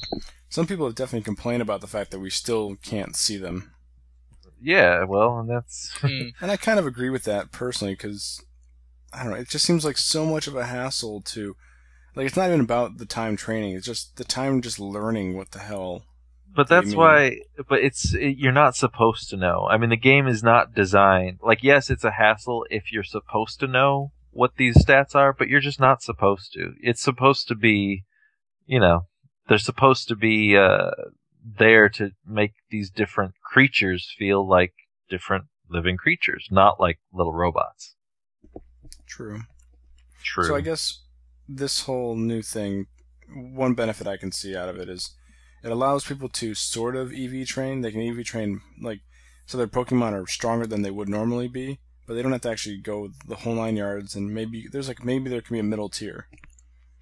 Some 0.49 0.67
people 0.67 0.85
have 0.85 0.95
definitely 0.95 1.23
complained 1.23 1.61
about 1.61 1.81
the 1.81 1.87
fact 1.87 2.11
that 2.11 2.19
we 2.19 2.29
still 2.29 2.75
can't 2.77 3.15
see 3.15 3.37
them. 3.37 3.73
Yeah, 4.61 5.03
well, 5.03 5.39
and 5.39 5.49
that's 5.49 5.91
Hmm. 6.01 6.29
And 6.41 6.51
I 6.51 6.57
kind 6.57 6.79
of 6.79 6.87
agree 6.87 7.09
with 7.09 7.23
that 7.25 7.51
personally 7.51 7.93
because 7.93 8.43
I 9.13 9.23
don't 9.23 9.31
know. 9.31 9.37
It 9.37 9.49
just 9.49 9.65
seems 9.65 9.85
like 9.85 9.97
so 9.97 10.25
much 10.25 10.47
of 10.47 10.55
a 10.55 10.65
hassle 10.65 11.21
to, 11.21 11.55
like, 12.15 12.25
it's 12.25 12.35
not 12.35 12.47
even 12.47 12.61
about 12.61 12.97
the 12.97 13.05
time 13.05 13.35
training. 13.37 13.75
It's 13.75 13.85
just 13.85 14.17
the 14.17 14.23
time 14.23 14.61
just 14.61 14.79
learning 14.79 15.35
what 15.35 15.51
the 15.51 15.59
hell. 15.59 16.03
But 16.57 16.69
What 16.69 16.69
do 16.69 16.75
you 16.75 16.81
that's 16.81 16.95
why. 16.95 17.37
But 17.69 17.79
it's 17.81 18.15
it, 18.15 18.39
you're 18.39 18.51
not 18.51 18.75
supposed 18.75 19.29
to 19.29 19.37
know. 19.37 19.67
I 19.69 19.77
mean, 19.77 19.91
the 19.91 19.95
game 19.95 20.27
is 20.27 20.41
not 20.41 20.73
designed 20.73 21.37
like. 21.43 21.61
Yes, 21.61 21.91
it's 21.91 22.03
a 22.03 22.09
hassle 22.09 22.65
if 22.71 22.91
you're 22.91 23.03
supposed 23.03 23.59
to 23.59 23.67
know 23.67 24.11
what 24.31 24.55
these 24.57 24.83
stats 24.83 25.13
are, 25.13 25.33
but 25.33 25.49
you're 25.49 25.59
just 25.59 25.79
not 25.79 26.01
supposed 26.01 26.53
to. 26.53 26.73
It's 26.81 27.01
supposed 27.03 27.47
to 27.49 27.55
be, 27.55 28.05
you 28.65 28.79
know, 28.79 29.05
they're 29.47 29.59
supposed 29.59 30.07
to 30.07 30.15
be 30.15 30.57
uh, 30.57 30.89
there 31.59 31.89
to 31.89 32.09
make 32.25 32.53
these 32.71 32.89
different 32.89 33.35
creatures 33.43 34.11
feel 34.17 34.47
like 34.47 34.73
different 35.11 35.45
living 35.69 35.95
creatures, 35.95 36.47
not 36.49 36.79
like 36.79 36.97
little 37.13 37.33
robots. 37.33 37.93
True. 39.05 39.41
True. 40.23 40.45
So 40.45 40.55
I 40.55 40.61
guess 40.61 41.03
this 41.47 41.81
whole 41.81 42.15
new 42.15 42.41
thing, 42.41 42.87
one 43.31 43.75
benefit 43.75 44.07
I 44.07 44.17
can 44.17 44.31
see 44.31 44.55
out 44.55 44.69
of 44.69 44.77
it 44.79 44.89
is 44.89 45.13
it 45.67 45.73
allows 45.73 46.05
people 46.05 46.29
to 46.29 46.55
sort 46.55 46.95
of 46.95 47.11
EV 47.11 47.45
train. 47.45 47.81
They 47.81 47.91
can 47.91 48.01
EV 48.01 48.23
train 48.23 48.61
like 48.81 49.01
so 49.45 49.57
their 49.57 49.67
Pokemon 49.67 50.13
are 50.13 50.25
stronger 50.25 50.65
than 50.65 50.81
they 50.81 50.91
would 50.91 51.09
normally 51.09 51.49
be, 51.49 51.79
but 52.05 52.13
they 52.13 52.21
don't 52.21 52.31
have 52.31 52.41
to 52.41 52.49
actually 52.49 52.77
go 52.77 53.09
the 53.27 53.35
whole 53.35 53.53
nine 53.53 53.75
yards. 53.75 54.15
And 54.15 54.33
maybe 54.33 54.69
there's 54.71 54.87
like 54.87 55.03
maybe 55.03 55.29
there 55.29 55.41
can 55.41 55.55
be 55.55 55.59
a 55.59 55.63
middle 55.63 55.89
tier. 55.89 56.27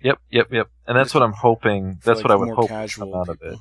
Yep, 0.02 0.20
yep, 0.32 0.48
yep. 0.52 0.70
And 0.88 0.98
that's 0.98 1.14
what 1.14 1.22
I'm 1.22 1.34
hoping. 1.34 2.00
That's 2.04 2.18
like, 2.18 2.26
what 2.26 2.32
I 2.32 2.36
would 2.36 2.50
hope 2.50 2.70
casual 2.70 3.16
out 3.16 3.30
of 3.30 3.40
it. 3.44 3.60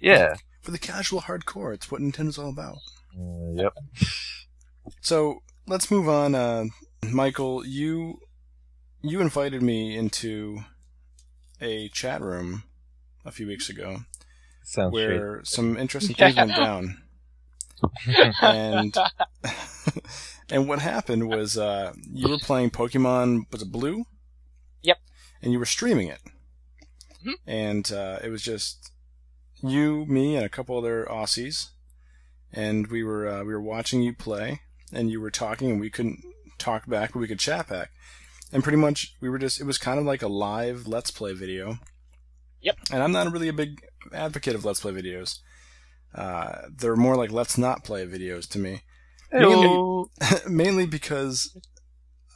Yeah. 0.00 0.36
For 0.62 0.70
the 0.70 0.78
casual 0.78 1.22
hardcore, 1.22 1.74
it's 1.74 1.90
what 1.90 2.00
Nintendo's 2.00 2.38
all 2.38 2.50
about. 2.50 2.78
Uh, 3.18 3.52
yep. 3.54 3.74
So 5.00 5.42
let's 5.66 5.90
move 5.90 6.10
on. 6.10 6.34
Uh, 6.34 6.66
Michael, 7.10 7.66
you 7.66 8.20
you 9.00 9.22
invited 9.22 9.62
me 9.62 9.96
into 9.96 10.58
a 11.58 11.88
chat 11.88 12.20
room 12.20 12.64
a 13.24 13.30
few 13.30 13.46
weeks 13.46 13.68
ago 13.68 14.00
Sounds 14.62 14.92
where 14.92 15.40
some 15.44 15.76
interesting 15.84 16.16
things 16.16 16.36
went 16.36 16.54
down. 16.54 17.02
and 18.42 18.96
and 20.50 20.68
what 20.68 20.78
happened 20.80 21.28
was 21.28 21.58
uh, 21.58 21.92
you 22.12 22.28
were 22.28 22.38
playing 22.38 22.70
Pokemon 22.70 23.50
was 23.52 23.62
it 23.62 23.72
Blue? 23.72 24.04
Yep. 24.82 24.98
And 25.42 25.52
you 25.52 25.58
were 25.58 25.66
streaming 25.66 26.08
it. 26.08 26.20
Mhm. 27.24 27.34
And 27.46 27.92
uh, 27.92 28.18
it 28.22 28.28
was 28.30 28.42
just 28.42 28.90
you, 29.62 30.04
me, 30.06 30.36
and 30.36 30.44
a 30.44 30.50
couple 30.50 30.76
other 30.76 31.06
Aussies, 31.10 31.68
and 32.52 32.86
we 32.88 33.02
were 33.02 33.26
uh, 33.26 33.40
we 33.44 33.52
were 33.54 33.62
watching 33.62 34.02
you 34.02 34.14
play, 34.14 34.60
and 34.92 35.10
you 35.10 35.20
were 35.20 35.30
talking, 35.30 35.70
and 35.70 35.80
we 35.80 35.90
couldn't 35.90 36.20
talk 36.58 36.86
back, 36.86 37.12
but 37.12 37.20
we 37.20 37.28
could 37.28 37.38
chat 37.38 37.68
back. 37.68 37.90
And 38.52 38.62
pretty 38.62 38.76
much 38.78 39.14
we 39.20 39.28
were 39.28 39.38
just 39.38 39.60
it 39.60 39.64
was 39.64 39.78
kind 39.78 39.98
of 39.98 40.04
like 40.04 40.22
a 40.22 40.28
live 40.28 40.86
Let's 40.86 41.10
Play 41.10 41.32
video. 41.32 41.78
Yep. 42.64 42.78
And 42.92 43.02
I'm 43.02 43.12
not 43.12 43.30
really 43.30 43.48
a 43.48 43.52
big 43.52 43.80
advocate 44.12 44.54
of 44.54 44.64
Let's 44.64 44.80
Play 44.80 44.92
videos. 44.92 45.38
Uh, 46.14 46.62
they're 46.76 46.96
more 46.96 47.16
like 47.16 47.30
let's 47.32 47.58
not 47.58 47.84
play 47.84 48.06
videos 48.06 48.48
to 48.50 48.58
me. 48.58 48.82
Hello. 49.30 50.10
Mainly 50.48 50.86
because 50.86 51.56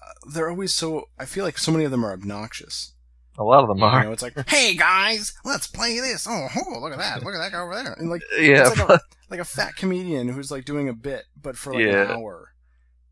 uh, 0.03 0.31
they're 0.33 0.51
always 0.51 0.75
so. 0.75 1.05
I 1.19 1.25
feel 1.25 1.45
like 1.45 1.59
so 1.59 1.73
many 1.73 1.85
of 1.85 1.91
them 1.91 2.05
are 2.05 2.13
obnoxious. 2.13 2.93
A 3.39 3.45
lot 3.45 3.63
of 3.63 3.69
them 3.69 3.79
You 3.79 3.85
are. 3.85 4.03
know, 4.05 4.13
it's 4.13 4.23
like, 4.23 4.35
hey 4.51 4.75
guys, 4.75 5.33
let's 5.45 5.69
play 5.69 6.01
this. 6.01 6.27
Oh, 6.29 6.49
oh, 6.57 6.81
look 6.81 6.93
at 6.93 6.99
that. 6.99 7.23
Look 7.25 7.35
at 7.35 7.39
that 7.39 7.53
guy 7.53 7.61
over 7.61 7.75
there. 7.83 7.93
And 7.93 8.11
like, 8.11 8.23
yeah, 8.37 8.67
it's 8.69 8.79
like 8.79 8.89
but, 8.89 9.01
a, 9.01 9.05
like 9.31 9.41
a 9.41 9.45
fat 9.45 9.77
comedian 9.77 10.29
who's 10.29 10.51
like 10.51 10.65
doing 10.65 10.89
a 10.89 10.93
bit, 10.93 11.25
but 11.41 11.57
for 11.57 11.73
like 11.73 11.85
Yeah. 11.85 12.03
an 12.03 12.11
hour. 12.11 12.53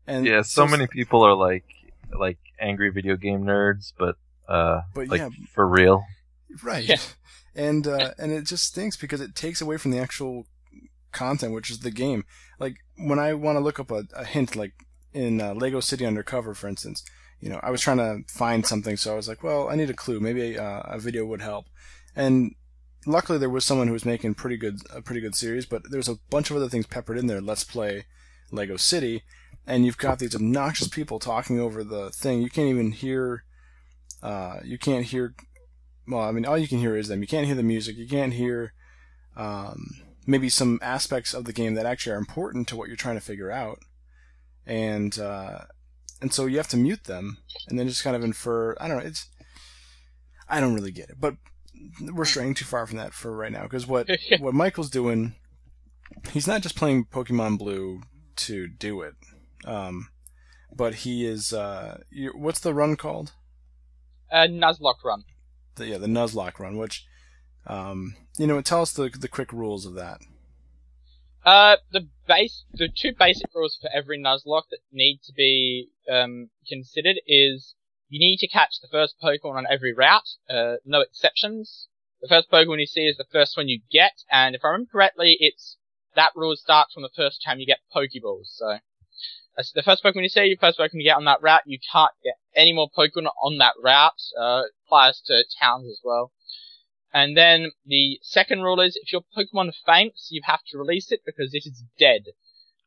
And 0.05 0.25
yeah. 0.25 0.41
So 0.41 0.63
it's- 0.65 0.71
many 0.77 0.87
people 0.87 1.23
are 1.23 1.33
like 1.33 1.63
like 2.17 2.37
angry 2.59 2.89
video 2.89 3.15
game 3.15 3.43
nerds, 3.43 3.93
but 3.97 4.17
uh, 4.49 4.81
But 4.93 5.07
like 5.07 5.19
yeah, 5.21 5.29
for 5.53 5.65
real. 5.67 6.03
Right. 6.63 6.83
Yeah. 6.83 6.97
And 7.55 7.87
uh, 7.87 8.11
and 8.19 8.31
it 8.31 8.45
just 8.45 8.65
stinks 8.65 8.95
because 8.95 9.19
it 9.19 9.33
takes 9.33 9.61
away 9.61 9.77
from 9.77 9.89
the 9.89 9.97
actual 9.97 10.45
content, 11.11 11.53
which 11.53 11.71
is 11.71 11.79
the 11.79 11.89
game. 11.89 12.23
Like 12.59 12.75
when 12.97 13.17
I 13.17 13.33
want 13.33 13.55
to 13.55 13.61
look 13.61 13.79
up 13.79 13.89
a, 13.89 14.03
a 14.13 14.25
hint, 14.25 14.55
like 14.55 14.73
in 15.11 15.41
uh, 15.41 15.55
Lego 15.55 15.79
City 15.79 16.05
Undercover, 16.05 16.53
for 16.53 16.67
instance, 16.67 17.03
you 17.39 17.49
know, 17.49 17.59
I 17.63 17.71
was 17.71 17.81
trying 17.81 17.97
to 17.97 18.31
find 18.31 18.65
something, 18.65 18.97
so 18.97 19.13
I 19.13 19.15
was 19.15 19.27
like, 19.27 19.43
well, 19.43 19.69
I 19.69 19.75
need 19.75 19.89
a 19.89 19.95
clue. 19.95 20.19
Maybe 20.19 20.57
uh, 20.57 20.81
a 20.85 20.99
video 20.99 21.25
would 21.25 21.41
help. 21.41 21.65
And 22.15 22.55
luckily, 23.05 23.37
there 23.37 23.49
was 23.49 23.65
someone 23.65 23.87
who 23.87 23.93
was 23.93 24.05
making 24.05 24.35
pretty 24.35 24.57
good 24.57 24.79
a 24.93 25.01
pretty 25.01 25.21
good 25.21 25.35
series, 25.35 25.65
but 25.65 25.83
there's 25.89 26.09
a 26.09 26.19
bunch 26.29 26.49
of 26.49 26.57
other 26.57 26.69
things 26.69 26.87
peppered 26.87 27.17
in 27.17 27.27
there. 27.27 27.41
Let's 27.41 27.63
play 27.63 28.05
Lego 28.51 28.77
City, 28.77 29.23
and 29.65 29.85
you've 29.85 29.97
got 29.97 30.19
these 30.19 30.35
obnoxious 30.35 30.87
people 30.87 31.19
talking 31.19 31.59
over 31.59 31.83
the 31.83 32.09
thing. 32.09 32.41
You 32.41 32.49
can't 32.49 32.69
even 32.69 32.91
hear. 32.91 33.43
Uh, 34.21 34.59
you 34.63 34.77
can't 34.77 35.05
hear. 35.05 35.35
Well, 36.07 36.21
I 36.21 36.31
mean, 36.31 36.45
all 36.45 36.57
you 36.57 36.67
can 36.67 36.79
hear 36.79 36.95
is 36.95 37.07
them. 37.07 37.21
You 37.21 37.27
can't 37.27 37.45
hear 37.45 37.55
the 37.55 37.63
music. 37.63 37.97
You 37.97 38.07
can't 38.07 38.33
hear 38.33 38.73
um, 39.35 39.89
maybe 40.25 40.49
some 40.49 40.79
aspects 40.81 41.33
of 41.33 41.45
the 41.45 41.53
game 41.53 41.73
that 41.75 41.85
actually 41.85 42.13
are 42.13 42.19
important 42.19 42.67
to 42.69 42.75
what 42.75 42.87
you're 42.87 42.97
trying 42.97 43.15
to 43.15 43.21
figure 43.21 43.51
out, 43.51 43.79
and 44.65 45.17
uh, 45.19 45.59
and 46.21 46.33
so 46.33 46.45
you 46.45 46.57
have 46.57 46.67
to 46.69 46.77
mute 46.77 47.05
them, 47.05 47.37
and 47.67 47.77
then 47.77 47.87
just 47.87 48.03
kind 48.03 48.15
of 48.15 48.23
infer. 48.23 48.75
I 48.79 48.87
don't 48.87 48.97
know. 48.97 49.03
It's 49.03 49.27
I 50.47 50.59
don't 50.59 50.75
really 50.75 50.91
get 50.91 51.09
it, 51.09 51.17
but 51.19 51.35
we're 52.01 52.25
straying 52.25 52.53
too 52.53 52.65
far 52.65 52.87
from 52.87 52.97
that 52.97 53.13
for 53.13 53.35
right 53.35 53.51
now 53.51 53.63
because 53.63 53.87
what 53.87 54.09
what 54.39 54.53
Michael's 54.53 54.89
doing, 54.89 55.35
he's 56.31 56.47
not 56.47 56.61
just 56.61 56.75
playing 56.75 57.05
Pokemon 57.05 57.57
Blue 57.57 58.01
to 58.37 58.67
do 58.67 59.01
it, 59.01 59.15
um, 59.65 60.09
but 60.73 60.95
he 60.95 61.25
is. 61.25 61.53
Uh, 61.53 61.99
what's 62.33 62.59
the 62.59 62.73
run 62.73 62.95
called? 62.95 63.33
Uh, 64.31 64.47
Nuzlocke 64.47 65.03
run. 65.05 65.23
The, 65.77 65.87
yeah, 65.87 65.97
the 65.97 66.07
Nuzlocke 66.07 66.59
run, 66.59 66.77
which, 66.77 67.05
um, 67.65 68.15
you 68.37 68.47
know, 68.47 68.61
tell 68.61 68.81
us 68.81 68.93
the 68.93 69.09
the 69.09 69.27
quick 69.27 69.53
rules 69.53 69.85
of 69.85 69.93
that. 69.95 70.19
Uh, 71.45 71.77
the 71.91 72.07
base, 72.27 72.65
the 72.73 72.89
two 72.89 73.13
basic 73.17 73.47
rules 73.55 73.77
for 73.79 73.89
every 73.93 74.19
Nuzlocke 74.19 74.69
that 74.69 74.79
need 74.91 75.21
to 75.23 75.33
be 75.33 75.89
um, 76.11 76.49
considered 76.67 77.21
is 77.25 77.75
you 78.09 78.19
need 78.19 78.37
to 78.37 78.47
catch 78.47 78.81
the 78.81 78.87
first 78.91 79.15
Pokemon 79.23 79.55
on 79.55 79.67
every 79.69 79.93
route, 79.93 80.27
uh, 80.49 80.75
no 80.85 81.01
exceptions. 81.01 81.87
The 82.21 82.27
first 82.27 82.51
Pokemon 82.51 82.79
you 82.79 82.85
see 82.85 83.07
is 83.07 83.17
the 83.17 83.25
first 83.31 83.55
one 83.55 83.69
you 83.69 83.79
get, 83.91 84.23
and 84.31 84.55
if 84.55 84.61
I 84.63 84.69
remember 84.69 84.89
correctly, 84.91 85.37
it's 85.39 85.77
that 86.15 86.31
rule 86.35 86.55
starts 86.55 86.93
from 86.93 87.03
the 87.03 87.15
first 87.15 87.41
time 87.45 87.59
you 87.59 87.65
get 87.65 87.79
Pokeballs. 87.95 88.47
So 88.47 88.79
that's 89.57 89.71
the 89.73 89.83
first 89.83 90.03
Pokemon 90.03 90.23
you 90.23 90.29
see, 90.29 90.53
the 90.53 90.57
first 90.59 90.79
Pokemon 90.79 90.89
you 90.93 91.03
get 91.03 91.17
on 91.17 91.25
that 91.25 91.41
route. 91.41 91.63
You 91.65 91.79
can't 91.91 92.11
get 92.23 92.35
any 92.55 92.71
more 92.71 92.89
Pokemon 92.97 93.27
on 93.43 93.57
that 93.57 93.73
route. 93.83 94.13
Uh, 94.39 94.63
applies 94.85 95.19
to 95.25 95.43
towns 95.59 95.87
as 95.89 95.99
well. 96.03 96.31
And 97.13 97.35
then 97.35 97.71
the 97.85 98.19
second 98.21 98.61
rule 98.61 98.79
is 98.79 98.97
if 99.01 99.11
your 99.11 99.23
Pokemon 99.35 99.73
faints, 99.85 100.27
you 100.31 100.41
have 100.45 100.59
to 100.69 100.77
release 100.77 101.11
it 101.11 101.21
because 101.25 101.53
it 101.53 101.63
is 101.65 101.83
dead. 101.99 102.21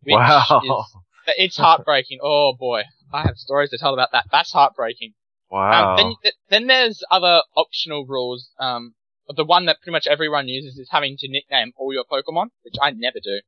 Which 0.02 0.14
Wow. 0.14 0.60
is- 0.64 0.96
it's 1.36 1.56
heartbreaking. 1.58 2.18
oh 2.22 2.54
boy, 2.58 2.84
I 3.12 3.22
have 3.22 3.36
stories 3.36 3.70
to 3.70 3.78
tell 3.78 3.92
about 3.92 4.10
that. 4.12 4.26
That's 4.32 4.52
heartbreaking. 4.52 5.14
Wow. 5.50 5.96
Um, 5.96 6.16
then, 6.22 6.32
then 6.48 6.66
there's 6.68 7.02
other 7.10 7.42
optional 7.56 8.06
rules. 8.06 8.50
Um, 8.58 8.94
the 9.28 9.44
one 9.44 9.66
that 9.66 9.78
pretty 9.80 9.92
much 9.92 10.06
everyone 10.06 10.48
uses 10.48 10.78
is 10.78 10.88
having 10.90 11.16
to 11.18 11.28
nickname 11.28 11.72
all 11.76 11.92
your 11.92 12.04
Pokemon, 12.04 12.48
which 12.62 12.74
I 12.80 12.90
never 12.92 13.18
do. 13.22 13.40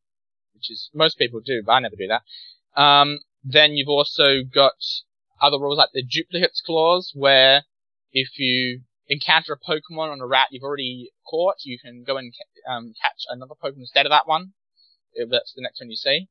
Which 0.54 0.70
is 0.70 0.90
most 0.94 1.16
people 1.18 1.40
do, 1.44 1.62
but 1.64 1.72
I 1.72 1.80
never 1.80 1.96
do 1.96 2.06
that. 2.08 2.22
Um, 2.76 3.20
then 3.44 3.72
you've 3.72 3.88
also 3.88 4.42
got 4.42 4.72
other 5.40 5.58
rules 5.58 5.78
like 5.78 5.90
the 5.92 6.02
duplicates 6.02 6.62
clause, 6.64 7.12
where 7.14 7.62
if 8.12 8.38
you 8.38 8.82
encounter 9.08 9.52
a 9.52 9.70
Pokemon 9.70 10.12
on 10.12 10.20
a 10.20 10.26
route 10.26 10.48
you've 10.50 10.62
already 10.62 11.10
caught, 11.28 11.56
you 11.64 11.78
can 11.78 12.04
go 12.06 12.16
and 12.16 12.32
um, 12.68 12.94
catch 13.00 13.24
another 13.28 13.54
Pokemon 13.62 13.80
instead 13.80 14.06
of 14.06 14.10
that 14.10 14.26
one. 14.26 14.52
If 15.14 15.28
that's 15.30 15.52
the 15.54 15.62
next 15.62 15.80
one 15.80 15.90
you 15.90 15.96
see. 15.96 16.28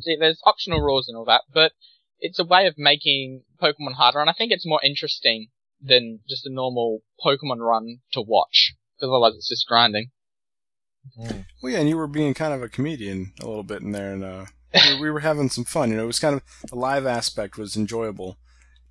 See, 0.00 0.16
there's 0.18 0.40
optional 0.44 0.80
rules 0.80 1.08
and 1.08 1.16
all 1.16 1.24
that, 1.24 1.42
but 1.52 1.72
it's 2.20 2.38
a 2.38 2.44
way 2.44 2.66
of 2.66 2.74
making 2.76 3.42
Pokemon 3.60 3.94
harder, 3.96 4.20
and 4.20 4.30
I 4.30 4.34
think 4.34 4.52
it's 4.52 4.66
more 4.66 4.80
interesting 4.84 5.48
than 5.80 6.20
just 6.28 6.46
a 6.46 6.52
normal 6.52 7.00
Pokemon 7.24 7.58
run 7.58 7.98
to 8.12 8.20
watch. 8.20 8.74
Because 8.96 9.10
otherwise 9.10 9.34
it's 9.34 9.48
just 9.48 9.66
grinding. 9.66 10.10
Well, 11.16 11.72
yeah, 11.72 11.80
and 11.80 11.88
you 11.88 11.96
were 11.96 12.06
being 12.06 12.34
kind 12.34 12.54
of 12.54 12.62
a 12.62 12.68
comedian 12.68 13.32
a 13.40 13.46
little 13.46 13.64
bit 13.64 13.82
in 13.82 13.92
there, 13.92 14.12
and 14.12 14.24
uh, 14.24 14.46
we, 14.74 15.00
we 15.00 15.10
were 15.10 15.20
having 15.20 15.48
some 15.48 15.64
fun. 15.64 15.90
You 15.90 15.96
know, 15.96 16.04
it 16.04 16.08
was 16.08 16.18
kind 16.18 16.34
of 16.34 16.42
the 16.68 16.76
live 16.76 17.06
aspect 17.06 17.58
was 17.58 17.76
enjoyable, 17.76 18.38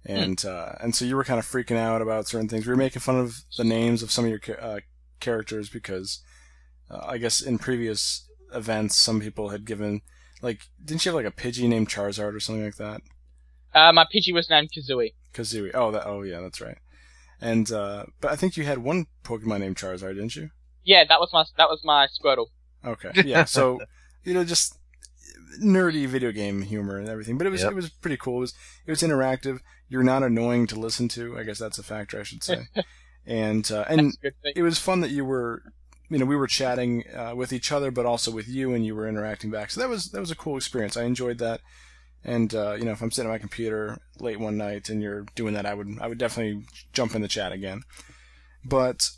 and 0.05 0.43
uh, 0.45 0.73
and 0.79 0.95
so 0.95 1.05
you 1.05 1.15
were 1.15 1.23
kind 1.23 1.39
of 1.39 1.45
freaking 1.45 1.77
out 1.77 2.01
about 2.01 2.27
certain 2.27 2.49
things. 2.49 2.65
We 2.65 2.71
were 2.71 2.77
making 2.77 3.01
fun 3.01 3.19
of 3.19 3.43
the 3.57 3.63
names 3.63 4.03
of 4.03 4.11
some 4.11 4.25
of 4.25 4.31
your 4.31 4.41
uh, 4.61 4.79
characters 5.19 5.69
because 5.69 6.21
uh, 6.89 7.05
I 7.07 7.17
guess 7.17 7.41
in 7.41 7.57
previous 7.57 8.27
events 8.53 8.97
some 8.97 9.19
people 9.19 9.49
had 9.49 9.65
given 9.65 10.01
like 10.41 10.61
didn't 10.83 11.05
you 11.05 11.09
have 11.11 11.15
like 11.15 11.25
a 11.25 11.35
Pidgey 11.35 11.67
named 11.67 11.89
Charizard 11.89 12.35
or 12.35 12.39
something 12.39 12.65
like 12.65 12.75
that? 12.75 13.01
Uh, 13.73 13.91
my 13.91 14.05
Pidgey 14.05 14.33
was 14.33 14.49
named 14.49 14.69
Kazooie. 14.71 15.13
Kazooie. 15.33 15.71
Oh, 15.73 15.91
that. 15.91 16.05
Oh, 16.05 16.21
yeah, 16.21 16.41
that's 16.41 16.61
right. 16.61 16.77
And 17.41 17.71
uh, 17.71 18.05
but 18.21 18.31
I 18.31 18.35
think 18.35 18.55
you 18.55 18.63
had 18.63 18.77
one 18.77 19.07
Pokemon 19.23 19.61
named 19.61 19.77
Charizard, 19.77 20.15
didn't 20.15 20.35
you? 20.35 20.51
Yeah, 20.83 21.03
that 21.07 21.19
was 21.19 21.31
my 21.33 21.43
that 21.57 21.69
was 21.69 21.81
my 21.83 22.07
Squirtle. 22.07 22.47
Okay. 22.85 23.11
Yeah. 23.25 23.45
So 23.45 23.79
you 24.23 24.33
know, 24.33 24.43
just 24.43 24.77
nerdy 25.61 26.07
video 26.07 26.31
game 26.31 26.61
humor 26.63 26.97
and 26.97 27.07
everything, 27.09 27.37
but 27.37 27.47
it 27.47 27.51
was 27.51 27.61
Yep. 27.61 27.71
it 27.71 27.75
was 27.75 27.89
pretty 27.89 28.17
cool. 28.17 28.37
It 28.37 28.41
was 28.41 28.53
it 28.85 28.91
was 28.91 29.01
interactive. 29.01 29.59
You're 29.89 30.03
not 30.03 30.23
annoying 30.23 30.67
to 30.67 30.79
listen 30.79 31.07
to. 31.09 31.37
I 31.37 31.43
guess 31.43 31.59
that's 31.59 31.77
a 31.77 31.83
factor, 31.83 32.19
I 32.19 32.23
should 32.23 32.43
say. 32.43 32.67
and 33.25 33.69
uh, 33.71 33.85
and 33.87 34.07
That's 34.07 34.17
a 34.17 34.21
good 34.21 34.33
thing. 34.41 34.53
it 34.55 34.63
was 34.63 34.79
fun 34.79 35.01
that 35.01 35.11
you 35.11 35.25
were. 35.25 35.61
You 36.09 36.19
know, 36.19 36.25
we 36.25 36.35
were 36.35 36.47
chatting 36.47 37.05
uh, 37.15 37.33
with 37.35 37.51
each 37.53 37.71
other, 37.71 37.89
but 37.89 38.05
also 38.05 38.29
with 38.29 38.47
you, 38.47 38.73
and 38.73 38.85
you 38.85 38.93
were 38.95 39.07
interacting 39.07 39.49
back. 39.49 39.71
So 39.71 39.81
that 39.81 39.89
was 39.89 40.11
that 40.11 40.19
was 40.19 40.29
a 40.31 40.35
cool 40.35 40.57
experience. 40.57 40.95
I 40.97 41.03
enjoyed 41.03 41.39
that. 41.39 41.61
And 42.23 42.53
uh, 42.53 42.73
you 42.73 42.85
know, 42.85 42.91
if 42.91 43.01
I'm 43.01 43.11
sitting 43.11 43.29
at 43.29 43.33
my 43.33 43.37
computer 43.39 43.97
late 44.19 44.39
one 44.39 44.57
night 44.57 44.89
and 44.89 45.01
you're 45.01 45.25
doing 45.35 45.53
that, 45.55 45.65
I 45.65 45.73
would 45.73 45.97
I 45.99 46.07
would 46.07 46.17
definitely 46.17 46.65
jump 46.93 47.15
in 47.15 47.21
the 47.21 47.27
chat 47.27 47.51
again. 47.51 47.81
But 48.63 49.09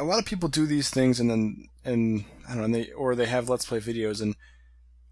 a 0.00 0.04
lot 0.04 0.18
of 0.18 0.24
people 0.24 0.48
do 0.48 0.66
these 0.66 0.90
things, 0.90 1.20
and 1.20 1.30
then 1.30 1.68
and 1.84 2.24
I 2.46 2.50
don't 2.50 2.58
know, 2.58 2.64
and 2.64 2.74
they 2.74 2.90
or 2.92 3.14
they 3.14 3.26
have 3.26 3.48
let's 3.48 3.66
play 3.66 3.78
videos, 3.80 4.20
and 4.22 4.34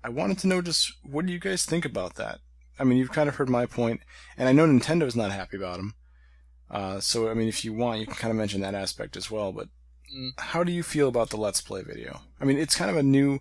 I 0.07 0.09
wanted 0.09 0.39
to 0.39 0.47
know 0.47 0.62
just 0.62 0.93
what 1.03 1.27
do 1.27 1.33
you 1.33 1.41
guys 1.41 1.65
think 1.65 1.85
about 1.85 2.15
that? 2.15 2.39
I 2.78 2.85
mean, 2.85 2.97
you've 2.97 3.11
kind 3.11 3.28
of 3.28 3.35
heard 3.35 3.49
my 3.49 3.66
point, 3.66 4.03
and 4.37 4.49
I 4.49 4.53
know 4.53 4.65
Nintendo's 4.65 5.16
not 5.16 5.33
happy 5.33 5.57
about 5.57 5.78
them. 5.78 5.95
Uh, 6.70 7.01
so 7.01 7.28
I 7.28 7.35
mean, 7.35 7.49
if 7.49 7.65
you 7.65 7.73
want, 7.73 7.99
you 7.99 8.07
can 8.07 8.15
kind 8.15 8.31
of 8.31 8.37
mention 8.37 8.61
that 8.61 8.74
aspect 8.74 9.16
as 9.16 9.31
well. 9.31 9.53
But 9.53 9.69
Mm. 10.16 10.31
how 10.39 10.62
do 10.62 10.70
you 10.70 10.85
feel 10.85 11.09
about 11.09 11.31
the 11.31 11.37
let's 11.37 11.61
play 11.61 11.83
video? 11.83 12.20
I 12.41 12.45
mean, 12.45 12.59
it's 12.59 12.77
kind 12.77 12.89
of 12.89 12.97
a 12.97 13.03
new, 13.03 13.41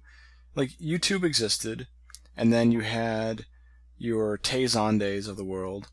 like 0.55 0.71
YouTube 0.79 1.23
existed, 1.23 1.87
and 2.35 2.51
then 2.51 2.71
you 2.71 2.79
had 2.79 3.45
your 3.99 4.39
Tay 4.39 4.63
Zondays 4.63 5.27
of 5.27 5.37
the 5.37 5.43
world, 5.43 5.89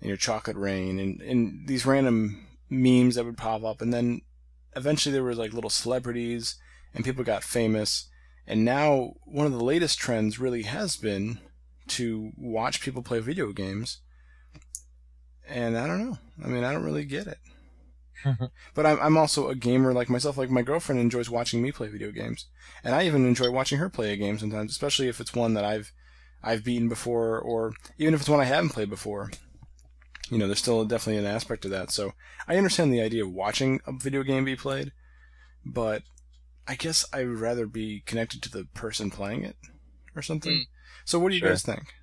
and 0.00 0.08
your 0.08 0.16
Chocolate 0.16 0.56
Rain, 0.56 0.98
and, 0.98 1.20
and 1.20 1.68
these 1.68 1.86
random 1.86 2.44
memes 2.68 3.14
that 3.14 3.24
would 3.24 3.38
pop 3.38 3.62
up, 3.62 3.80
and 3.80 3.94
then 3.94 4.22
eventually 4.74 5.12
there 5.12 5.22
were 5.22 5.36
like 5.36 5.52
little 5.52 5.70
celebrities, 5.70 6.56
and 6.92 7.04
people 7.04 7.22
got 7.22 7.44
famous, 7.44 8.08
and 8.46 8.64
now 8.64 9.14
one 9.24 9.46
of 9.46 9.52
the 9.52 9.64
latest 9.64 9.98
trends 9.98 10.38
really 10.38 10.62
has 10.62 10.96
been 10.96 11.40
to 11.88 12.32
watch 12.36 12.80
people 12.80 13.02
play 13.02 13.20
video 13.20 13.52
games. 13.52 14.00
And 15.48 15.78
I 15.78 15.86
don't 15.86 16.04
know. 16.04 16.18
I 16.44 16.48
mean, 16.48 16.64
I 16.64 16.72
don't 16.72 16.84
really 16.84 17.04
get 17.04 17.26
it. 17.26 17.38
but 18.74 18.86
I'm, 18.86 18.98
I'm 19.00 19.16
also 19.16 19.48
a 19.48 19.54
gamer 19.54 19.92
like 19.92 20.08
myself. 20.08 20.36
Like 20.36 20.50
my 20.50 20.62
girlfriend 20.62 21.00
enjoys 21.00 21.30
watching 21.30 21.62
me 21.62 21.72
play 21.72 21.88
video 21.88 22.10
games, 22.10 22.46
and 22.82 22.94
I 22.94 23.04
even 23.04 23.26
enjoy 23.26 23.50
watching 23.50 23.78
her 23.78 23.88
play 23.88 24.12
a 24.12 24.16
game 24.16 24.38
sometimes, 24.38 24.70
especially 24.70 25.08
if 25.08 25.20
it's 25.20 25.34
one 25.34 25.54
that 25.54 25.64
I've 25.64 25.92
I've 26.42 26.64
beaten 26.64 26.88
before, 26.88 27.38
or 27.38 27.74
even 27.98 28.14
if 28.14 28.20
it's 28.20 28.28
one 28.28 28.40
I 28.40 28.44
haven't 28.44 28.70
played 28.70 28.90
before. 28.90 29.30
You 30.30 30.38
know, 30.38 30.46
there's 30.46 30.58
still 30.58 30.84
definitely 30.84 31.18
an 31.18 31.32
aspect 31.32 31.62
to 31.62 31.68
that. 31.68 31.92
So 31.92 32.12
I 32.48 32.56
understand 32.56 32.92
the 32.92 33.00
idea 33.00 33.24
of 33.24 33.32
watching 33.32 33.80
a 33.86 33.92
video 33.92 34.24
game 34.24 34.44
be 34.44 34.56
played, 34.56 34.92
but 35.64 36.02
I 36.68 36.74
guess 36.74 37.04
I 37.12 37.24
would 37.24 37.38
rather 37.38 37.66
be 37.66 38.02
connected 38.06 38.42
to 38.42 38.50
the 38.50 38.64
person 38.74 39.10
playing 39.10 39.44
it 39.44 39.56
or 40.14 40.22
something. 40.22 40.52
Mm. 40.52 40.62
So 41.04 41.18
what 41.18 41.28
do 41.28 41.34
you 41.36 41.40
Sure. 41.40 41.50
guys 41.50 41.62
think? 41.62 41.94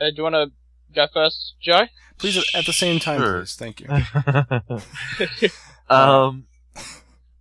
Uh, 0.00 0.06
do 0.10 0.16
you 0.16 0.22
want 0.24 0.34
to 0.34 0.50
go 0.94 1.06
first, 1.12 1.54
Joe? 1.60 1.86
Please, 2.18 2.44
at 2.54 2.66
the 2.66 2.72
same 2.72 2.98
time, 2.98 3.20
Sure. 3.20 3.40
please. 3.40 3.54
Thank 3.54 3.80
you. 3.80 3.88
um, 5.94 6.46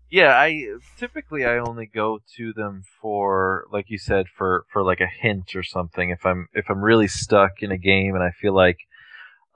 yeah, 0.09 0.35
I 0.35 0.65
typically 0.97 1.45
I 1.45 1.57
only 1.57 1.85
go 1.87 2.19
to 2.37 2.53
them 2.53 2.83
for, 3.01 3.65
like 3.71 3.85
you 3.89 3.97
said, 3.97 4.25
for 4.35 4.65
for 4.71 4.83
like 4.83 4.99
a 4.99 5.07
hint 5.07 5.55
or 5.55 5.63
something. 5.63 6.09
If 6.09 6.25
I'm 6.25 6.47
if 6.53 6.69
I'm 6.69 6.81
really 6.81 7.07
stuck 7.07 7.61
in 7.61 7.71
a 7.71 7.77
game 7.77 8.13
and 8.15 8.23
I 8.23 8.31
feel 8.31 8.53
like 8.53 8.77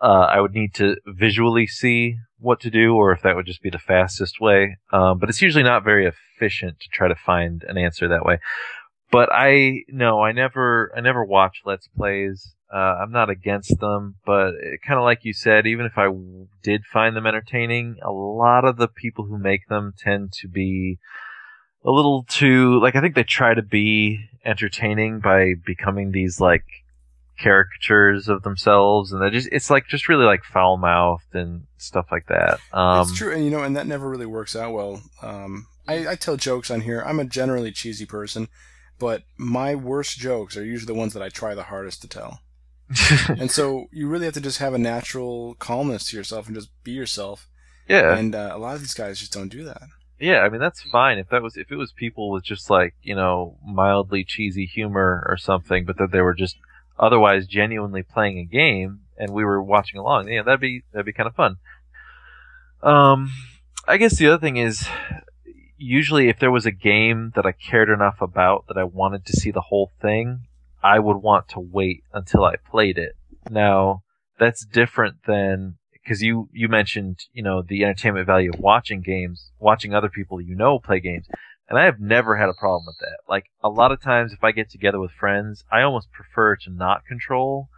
uh, 0.01 0.27
I 0.30 0.41
would 0.41 0.53
need 0.53 0.73
to 0.76 0.97
visually 1.05 1.67
see 1.67 2.17
what 2.39 2.59
to 2.61 2.69
do, 2.69 2.95
or 2.95 3.11
if 3.11 3.22
that 3.22 3.35
would 3.35 3.45
just 3.45 3.61
be 3.61 3.69
the 3.69 3.80
fastest 3.80 4.39
way. 4.39 4.77
Um, 4.91 5.19
but 5.19 5.30
it's 5.30 5.41
usually 5.41 5.63
not 5.63 5.84
very 5.84 6.05
efficient 6.05 6.80
to 6.81 6.89
try 6.89 7.07
to 7.07 7.15
find 7.15 7.63
an 7.67 7.77
answer 7.77 8.07
that 8.07 8.26
way. 8.26 8.39
But 9.11 9.30
I 9.31 9.84
no, 9.88 10.22
I 10.22 10.31
never, 10.31 10.91
I 10.95 11.01
never 11.01 11.23
watch 11.23 11.61
Let's 11.65 11.88
Plays. 11.88 12.53
Uh, 12.73 12.97
I'm 13.01 13.11
not 13.11 13.30
against 13.30 13.80
them, 13.80 14.15
but 14.26 14.53
kind 14.85 14.99
of 14.99 15.03
like 15.03 15.23
you 15.23 15.34
said, 15.34 15.67
even 15.67 15.85
if 15.85 15.97
I 15.97 16.05
w- 16.05 16.47
did 16.63 16.84
find 16.85 17.15
them 17.15 17.27
entertaining, 17.27 17.97
a 18.01 18.11
lot 18.11 18.65
of 18.65 18.77
the 18.77 18.88
people 18.88 19.26
who 19.26 19.38
make 19.38 19.67
them 19.69 19.93
tend 19.97 20.34
to 20.41 20.47
be 20.47 20.97
a 21.85 21.91
little 21.91 22.26
too 22.27 22.80
like 22.81 22.95
I 22.95 23.01
think 23.01 23.15
they 23.15 23.23
try 23.23 23.53
to 23.53 23.61
be 23.61 24.27
entertaining 24.43 25.19
by 25.19 25.53
becoming 25.65 26.11
these 26.11 26.39
like 26.39 26.65
caricatures 27.39 28.27
of 28.29 28.43
themselves 28.43 29.11
and 29.11 29.21
they 29.21 29.29
just 29.29 29.49
it's 29.51 29.69
like 29.69 29.87
just 29.87 30.07
really 30.07 30.25
like 30.25 30.43
foul 30.43 30.77
mouthed 30.77 31.33
and 31.33 31.63
stuff 31.77 32.07
like 32.11 32.27
that. 32.27 32.59
Um 32.71 33.01
it's 33.01 33.17
true, 33.17 33.33
and 33.33 33.43
you 33.43 33.51
know, 33.51 33.63
and 33.63 33.75
that 33.75 33.87
never 33.87 34.09
really 34.09 34.25
works 34.25 34.55
out 34.55 34.73
well. 34.73 35.01
Um, 35.21 35.67
I, 35.87 36.09
I 36.09 36.15
tell 36.15 36.37
jokes 36.37 36.71
on 36.71 36.81
here. 36.81 37.03
I'm 37.05 37.19
a 37.19 37.25
generally 37.25 37.71
cheesy 37.71 38.05
person, 38.05 38.47
but 38.97 39.23
my 39.37 39.75
worst 39.75 40.17
jokes 40.17 40.57
are 40.57 40.65
usually 40.65 40.91
the 40.91 40.99
ones 40.99 41.13
that 41.13 41.23
I 41.23 41.29
try 41.29 41.53
the 41.53 41.63
hardest 41.63 42.01
to 42.01 42.07
tell. 42.07 42.39
and 43.29 43.49
so 43.49 43.87
you 43.91 44.07
really 44.07 44.25
have 44.25 44.33
to 44.35 44.41
just 44.41 44.59
have 44.59 44.73
a 44.73 44.79
natural 44.79 45.55
calmness 45.55 46.09
to 46.09 46.17
yourself 46.17 46.47
and 46.47 46.55
just 46.55 46.69
be 46.83 46.91
yourself. 46.91 47.47
yeah. 47.87 48.15
And 48.15 48.35
uh, 48.35 48.51
a 48.53 48.59
lot 48.59 48.75
of 48.75 48.81
these 48.81 48.93
guys 48.93 49.19
just 49.19 49.33
don't 49.33 49.49
do 49.49 49.63
that. 49.65 49.83
Yeah, 50.19 50.39
I 50.39 50.49
mean 50.49 50.61
that's 50.61 50.81
fine 50.81 51.17
if 51.17 51.27
that 51.29 51.41
was 51.41 51.57
if 51.57 51.71
it 51.71 51.75
was 51.75 51.91
people 51.91 52.31
with 52.31 52.45
just 52.45 52.69
like 52.69 52.95
you 53.01 53.15
know 53.15 53.57
mildly 53.65 54.23
cheesy 54.23 54.65
humor 54.65 55.25
or 55.27 55.35
something, 55.35 55.83
but 55.83 55.97
that 55.97 56.11
they 56.11 56.21
were 56.21 56.33
just 56.33 56.55
otherwise 56.97 57.47
genuinely 57.47 58.03
playing 58.03 58.39
a 58.39 58.45
game 58.45 59.01
and 59.17 59.31
we 59.31 59.43
were 59.43 59.61
watching 59.61 59.99
along. 59.99 60.27
Yeah, 60.27 60.43
that'd 60.43 60.59
be 60.59 60.84
that'd 60.91 61.05
be 61.05 61.13
kind 61.13 61.27
of 61.27 61.35
fun. 61.35 61.57
Um, 62.84 63.31
I 63.88 63.97
guess 63.97 64.17
the 64.17 64.27
other 64.27 64.39
thing 64.39 64.57
is 64.57 64.88
usually 65.77 66.30
if 66.30 66.39
there 66.39 66.51
was 66.51 66.65
a 66.65 66.72
game 66.72 67.31
that 67.35 67.45
I 67.45 67.51
cared 67.51 67.89
enough 67.89 68.22
about 68.22 68.65
that 68.67 68.77
I 68.77 68.84
wanted 68.84 69.26
to 69.26 69.34
see 69.34 69.51
the 69.51 69.61
whole 69.61 69.91
thing, 70.01 70.41
I 70.84 70.99
would 70.99 71.17
want 71.17 71.47
to 71.49 71.59
wait 71.59 72.03
until 72.13 72.43
I 72.43 72.55
played 72.55 72.97
it. 72.97 73.15
Now 73.49 74.03
that's 74.38 74.65
different 74.65 75.23
than 75.26 75.77
because 75.93 76.22
you 76.22 76.49
you 76.51 76.67
mentioned 76.67 77.19
you 77.34 77.43
know 77.43 77.61
the 77.61 77.84
entertainment 77.84 78.27
value 78.27 78.51
of 78.53 78.59
watching 78.59 79.01
games, 79.01 79.51
watching 79.59 79.93
other 79.93 80.09
people 80.09 80.41
you 80.41 80.55
know 80.55 80.80
play 80.80 80.99
games, 80.99 81.27
and 81.69 81.79
I 81.79 81.85
have 81.85 81.99
never 81.99 82.37
had 82.37 82.49
a 82.49 82.53
problem 82.53 82.85
with 82.85 82.97
that. 82.99 83.17
Like 83.27 83.45
a 83.63 83.69
lot 83.69 83.91
of 83.91 84.01
times, 84.01 84.33
if 84.33 84.43
I 84.43 84.51
get 84.51 84.69
together 84.69 84.99
with 84.99 85.11
friends, 85.11 85.63
I 85.71 85.81
almost 85.81 86.11
prefer 86.11 86.55
to 86.57 86.69
not 86.69 87.05
control. 87.05 87.69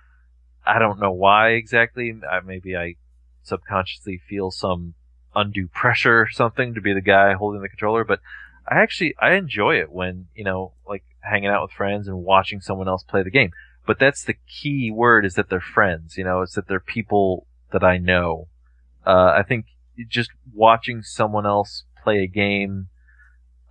I 0.65 0.79
don't 0.79 0.99
know 0.99 1.11
why 1.11 1.51
exactly. 1.51 2.13
I, 2.29 2.41
maybe 2.41 2.75
I 2.75 2.95
subconsciously 3.43 4.21
feel 4.27 4.51
some 4.51 4.95
undue 5.35 5.67
pressure 5.73 6.21
or 6.21 6.29
something 6.29 6.73
to 6.73 6.81
be 6.81 6.93
the 6.93 7.01
guy 7.01 7.33
holding 7.33 7.61
the 7.61 7.69
controller, 7.69 8.03
but 8.03 8.19
I 8.67 8.79
actually 8.81 9.15
I 9.19 9.33
enjoy 9.33 9.79
it 9.79 9.91
when 9.91 10.27
you 10.35 10.43
know 10.43 10.73
like 10.87 11.03
hanging 11.21 11.49
out 11.49 11.61
with 11.61 11.71
friends 11.71 12.07
and 12.07 12.23
watching 12.23 12.59
someone 12.59 12.87
else 12.87 13.03
play 13.03 13.23
the 13.23 13.31
game. 13.31 13.51
But 13.85 13.99
that's 13.99 14.25
the 14.25 14.35
key 14.47 14.91
word 14.91 15.25
is 15.25 15.35
that 15.35 15.49
they're 15.49 15.61
friends. 15.61 16.17
You 16.17 16.25
know, 16.25 16.41
it's 16.41 16.55
that 16.55 16.67
they're 16.67 16.81
people 16.81 17.47
that 17.71 17.83
I 17.83 17.97
know. 17.97 18.49
Uh, 19.05 19.33
I 19.37 19.43
think 19.43 19.67
just 20.09 20.31
watching 20.53 21.01
someone 21.01 21.45
else 21.45 21.85
play 22.03 22.21
a 22.21 22.27
game 22.27 22.89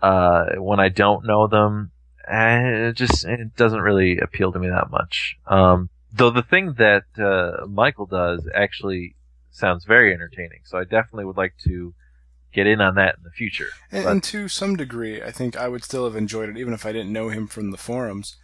uh, 0.03 0.47
when 0.59 0.81
I 0.81 0.89
don't 0.89 1.27
know 1.27 1.47
them, 1.47 1.91
eh, 2.29 2.89
it 2.89 2.97
just 2.97 3.25
it 3.25 3.57
doesn't 3.57 3.81
really 3.81 4.19
appeal 4.19 4.53
to 4.53 4.59
me 4.59 4.69
that 4.69 4.91
much. 4.91 5.37
Um, 5.47 5.89
though 6.13 6.31
the 6.31 6.43
thing 6.43 6.75
that 6.75 7.05
uh, 7.19 7.67
Michael 7.67 8.07
does 8.07 8.49
actually 8.55 9.15
sounds 9.51 9.85
very 9.85 10.13
entertaining, 10.13 10.61
so 10.65 10.79
I 10.79 10.85
definitely 10.85 11.25
would 11.25 11.37
like 11.37 11.55
to 11.65 11.95
get 12.53 12.67
in 12.67 12.81
on 12.81 12.95
that 12.95 13.17
in 13.19 13.23
the 13.25 13.31
future. 13.31 13.69
And, 13.93 14.05
But- 14.05 14.11
and 14.13 14.23
to 14.25 14.49
some 14.49 14.77
degree, 14.77 15.23
I 15.23 15.31
think 15.31 15.57
I 15.57 15.69
would 15.69 15.85
still 15.85 16.05
have 16.05 16.17
enjoyed 16.17 16.49
it 16.49 16.57
even 16.57 16.73
if 16.75 16.87
I 16.87 16.93
didn't 16.93 17.13
know 17.13 17.29
him 17.29 17.47
from 17.47 17.71
the 17.71 17.77
forums, 17.77 18.37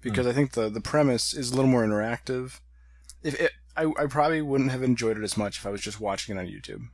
because 0.00 0.26
Hmm. 0.26 0.30
I 0.30 0.34
think 0.34 0.52
the 0.52 0.68
the 0.68 0.80
premise 0.80 1.34
is 1.34 1.50
a 1.50 1.54
little 1.56 1.70
more 1.70 1.84
interactive. 1.84 2.60
If 3.22 3.38
it, 3.40 3.52
I, 3.76 3.84
I 3.98 4.06
probably 4.06 4.42
wouldn't 4.42 4.70
have 4.72 4.82
enjoyed 4.82 5.16
it 5.18 5.22
as 5.22 5.36
much 5.36 5.58
if 5.58 5.66
I 5.66 5.70
was 5.70 5.80
just 5.80 6.00
watching 6.00 6.36
it 6.36 6.40
on 6.40 6.46
YouTube. 6.46 6.88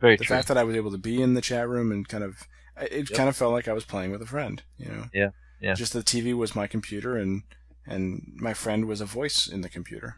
Very 0.00 0.16
the 0.16 0.24
true. 0.24 0.34
fact 0.36 0.48
that 0.48 0.58
I 0.58 0.64
was 0.64 0.74
able 0.76 0.90
to 0.90 0.98
be 0.98 1.22
in 1.22 1.34
the 1.34 1.40
chat 1.40 1.68
room 1.68 1.92
and 1.92 2.06
kind 2.08 2.24
of 2.24 2.42
it 2.80 3.10
Yep. 3.10 3.16
kind 3.16 3.28
of 3.28 3.36
felt 3.36 3.52
like 3.52 3.68
I 3.68 3.72
was 3.72 3.84
playing 3.84 4.10
with 4.10 4.22
a 4.22 4.26
friend, 4.26 4.62
you 4.78 4.88
know. 4.88 5.04
Yeah, 5.12 5.28
yeah. 5.60 5.74
Just 5.74 5.92
the 5.92 6.00
TV 6.02 6.34
was 6.36 6.54
my 6.56 6.66
computer 6.66 7.16
and 7.16 7.42
and 7.86 8.32
my 8.36 8.54
friend 8.54 8.86
was 8.86 9.00
a 9.00 9.04
voice 9.06 9.46
in 9.46 9.60
the 9.62 9.68
computer 9.68 10.16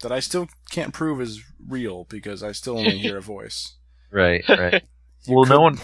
that 0.00 0.10
I 0.10 0.18
still 0.20 0.48
can't 0.70 0.92
prove 0.94 1.20
is 1.20 1.42
real 1.68 2.04
because 2.08 2.42
I 2.42 2.52
still 2.52 2.78
only 2.78 2.98
hear 2.98 3.18
a 3.18 3.22
voice. 3.36 3.74
Right, 4.10 4.44
right. 4.48 4.82
You 5.26 5.36
well, 5.36 5.44
no 5.44 5.60
one, 5.60 5.78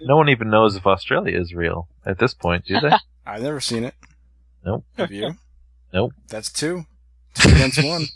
no 0.00 0.16
one 0.16 0.30
even 0.30 0.48
knows 0.48 0.74
if 0.74 0.86
Australia 0.86 1.38
is 1.38 1.52
real 1.52 1.88
at 2.06 2.18
this 2.18 2.32
point, 2.32 2.64
do 2.64 2.80
they? 2.80 2.90
I've 3.26 3.42
never 3.42 3.60
seen 3.60 3.84
it. 3.84 3.92
Nope. 4.64 4.86
Have 4.96 5.12
you? 5.12 5.34
Nope. 5.92 6.12
That's 6.28 6.50
two. 6.50 6.86
Two 7.34 7.50
against 7.50 7.84
one. 7.84 8.06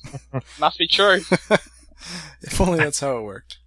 Must 0.58 0.78
be 0.78 0.88
true. 0.88 1.20
if 2.40 2.58
only 2.58 2.78
that's 2.78 3.00
how 3.00 3.18
it 3.18 3.22
worked. 3.22 3.58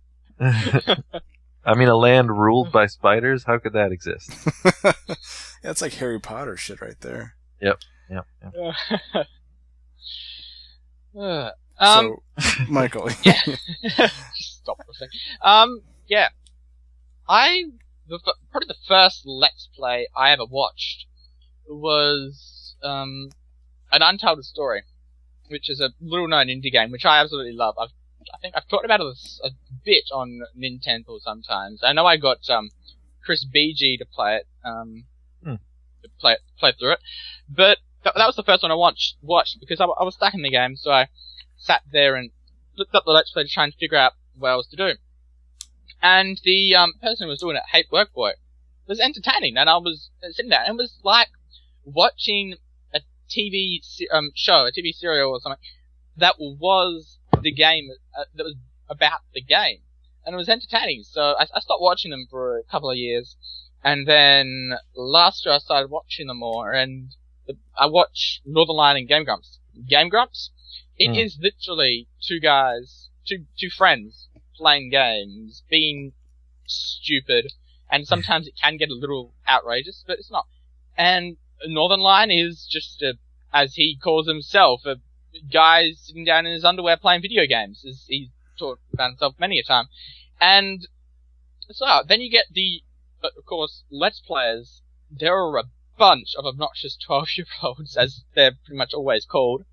I 1.66 1.74
mean, 1.74 1.88
a 1.88 1.96
land 1.96 2.30
ruled 2.30 2.72
by 2.72 2.86
spiders. 2.86 3.44
How 3.44 3.58
could 3.58 3.74
that 3.74 3.92
exist? 3.92 4.32
That's 5.64 5.82
like 5.82 5.94
Harry 5.94 6.20
Potter 6.20 6.58
shit 6.58 6.80
right 6.82 7.00
there. 7.02 7.36
Yep. 7.62 7.80
yep. 8.10 8.26
Uh, 11.18 11.52
um, 11.80 12.18
so, 12.38 12.64
Michael. 12.70 13.10
yeah. 13.24 13.40
Stop 14.34 14.78
for 14.78 14.92
a 14.92 14.94
second. 14.94 15.20
Um, 15.42 15.82
yeah. 16.08 16.28
I, 17.28 17.66
the, 18.08 18.20
probably 18.52 18.68
the 18.68 18.76
first 18.86 19.22
Let's 19.26 19.70
Play 19.76 20.08
I 20.16 20.32
ever 20.32 20.46
watched 20.46 21.06
was, 21.70 22.76
um, 22.84 23.30
an 23.92 24.02
Untold 24.02 24.44
Story, 24.44 24.84
which 25.48 25.70
is 25.70 25.80
a 25.80 25.92
little 26.02 26.28
known 26.28 26.48
indie 26.48 26.72
game, 26.72 26.92
which 26.92 27.06
I 27.06 27.22
absolutely 27.22 27.54
love. 27.54 27.76
I've, 27.80 27.90
I 28.36 28.38
think 28.42 28.54
I've 28.58 28.68
talked 28.68 28.86
about 28.86 29.00
it 29.00 29.18
a 29.44 29.50
bit 29.84 30.04
on 30.14 30.42
Nintendo 30.58 31.20
sometimes. 31.22 31.82
I 31.84 31.94
know 31.94 32.06
I 32.06 32.18
got, 32.18 32.50
um, 32.50 32.72
Chris 33.24 33.46
BG 33.46 33.98
to 34.00 34.06
play 34.06 34.36
it, 34.38 34.48
um, 34.64 35.06
Hmm. 35.44 35.56
to 36.04 36.10
play, 36.20 36.38
play 36.60 36.74
through 36.78 36.94
it, 36.94 37.00
but 37.50 37.78
that, 38.04 38.14
that 38.16 38.28
was 38.28 38.36
the 38.36 38.44
first 38.44 38.62
one 38.62 38.72
I 38.72 38.76
watched, 38.76 39.16
watched 39.22 39.60
because 39.60 39.80
I, 39.80 39.84
w- 39.84 39.96
I 40.00 40.04
was 40.04 40.16
stuck 40.16 40.34
in 40.34 40.42
the 40.42 40.50
game, 40.50 40.76
so 40.76 40.92
I 40.92 41.08
sat 41.58 41.82
there 41.92 42.16
and 42.16 42.32
looked 42.78 42.94
up 42.94 43.06
the 43.06 43.12
Let's 43.12 43.32
Play 43.32 43.44
to 43.44 43.50
try 43.50 43.64
and 43.64 43.74
figure 43.74 43.98
out 43.98 44.14
what 44.38 44.50
I 44.50 44.56
was 44.56 44.68
to 44.68 44.76
do. 44.76 44.94
And 46.02 46.40
the 46.44 46.76
um, 46.76 46.94
person 47.02 47.26
who 47.26 47.30
was 47.30 47.40
doing 47.40 47.56
it, 47.56 47.64
Hate 47.72 47.90
Workboy, 47.92 48.34
was 48.88 49.00
entertaining, 49.00 49.58
and 49.58 49.70
I 49.70 49.78
was 49.78 50.10
sitting 50.32 50.50
there, 50.50 50.64
and 50.66 50.78
it 50.80 50.82
was 50.82 51.00
like 51.04 51.30
watching 51.84 52.56
a 52.94 53.00
TV 53.30 53.80
se- 53.82 54.08
um, 54.12 54.32
show, 54.36 54.66
a 54.68 54.72
TV 54.72 54.94
serial 54.94 55.32
or 55.32 55.40
something 55.40 55.60
that 56.18 56.36
was 56.40 57.18
the 57.46 57.52
game, 57.54 57.90
uh, 58.18 58.26
that 58.36 58.44
was 58.44 58.56
about 58.90 59.22
the 59.34 59.42
game, 59.42 59.80
and 60.26 60.34
it 60.34 60.38
was 60.38 60.50
entertaining. 60.50 61.04
So 61.04 61.22
I, 61.40 61.44
I 61.54 61.60
stopped 61.62 61.82
watching 61.82 62.12
them 62.12 62.26
for 62.30 62.58
a 62.58 62.64
couple 62.64 62.90
of 62.90 62.98
years, 62.98 63.38
and 63.84 64.08
then 64.08 64.74
last 64.96 65.46
year 65.46 65.54
I 65.56 65.60
started 65.60 65.90
watching 65.92 66.28
them 66.28 66.40
more, 66.40 66.72
and 66.74 67.16
the, 67.48 67.56
I 67.78 67.86
watch 67.86 68.42
Northern 68.46 68.76
Lion 68.76 68.98
and 68.98 69.08
Game 69.08 69.24
Grumps. 69.24 69.60
Game 69.88 70.10
Grumps, 70.10 70.50
it 70.98 71.10
Hmm. 71.12 71.20
is 71.20 71.38
literally 71.40 72.08
two 72.22 72.40
guys, 72.40 73.10
two 73.28 73.46
two 73.60 73.70
friends 73.70 74.28
playing 74.58 74.90
games, 74.90 75.64
being 75.70 76.14
stupid, 76.66 77.54
and 77.92 78.08
sometimes 78.14 78.48
it 78.48 78.56
can 78.62 78.78
get 78.78 78.90
a 78.90 78.96
little 78.96 79.34
outrageous, 79.48 80.04
but 80.08 80.18
it's 80.20 80.32
not. 80.32 80.48
And 80.98 81.38
Northern 81.68 82.00
Lion 82.00 82.32
is 82.32 82.66
just 82.70 83.02
a, 83.02 83.14
as 83.54 83.76
he 83.76 83.98
calls 84.02 84.28
himself, 84.28 84.86
a 84.86 84.96
guy 85.52 85.92
sitting 85.92 86.26
down 86.26 86.46
in 86.46 86.54
his 86.54 86.66
underwear 86.66 86.98
playing 86.98 87.22
video 87.22 87.46
games, 87.46 87.84
as 87.88 88.06
he's 88.08 88.30
talked 88.58 88.82
about 88.94 89.10
himself 89.12 89.36
many 89.40 89.60
a 89.60 89.64
time. 89.64 89.86
And 90.40 90.88
so 91.72 91.86
then 92.08 92.22
you 92.22 92.30
get 92.30 92.46
the, 92.52 92.82
of 93.24 93.46
course, 93.46 93.84
Let's 93.90 94.20
Players. 94.20 94.82
There 95.12 95.36
are 95.36 95.58
a 95.58 95.64
bunch 95.98 96.34
of 96.38 96.46
obnoxious 96.46 96.98
12 97.06 97.28
year 97.38 97.48
olds, 97.64 97.98
as 97.98 98.24
they're 98.36 98.54
pretty 98.66 98.78
much 98.78 98.94
always 98.94 99.26
called, 99.26 99.64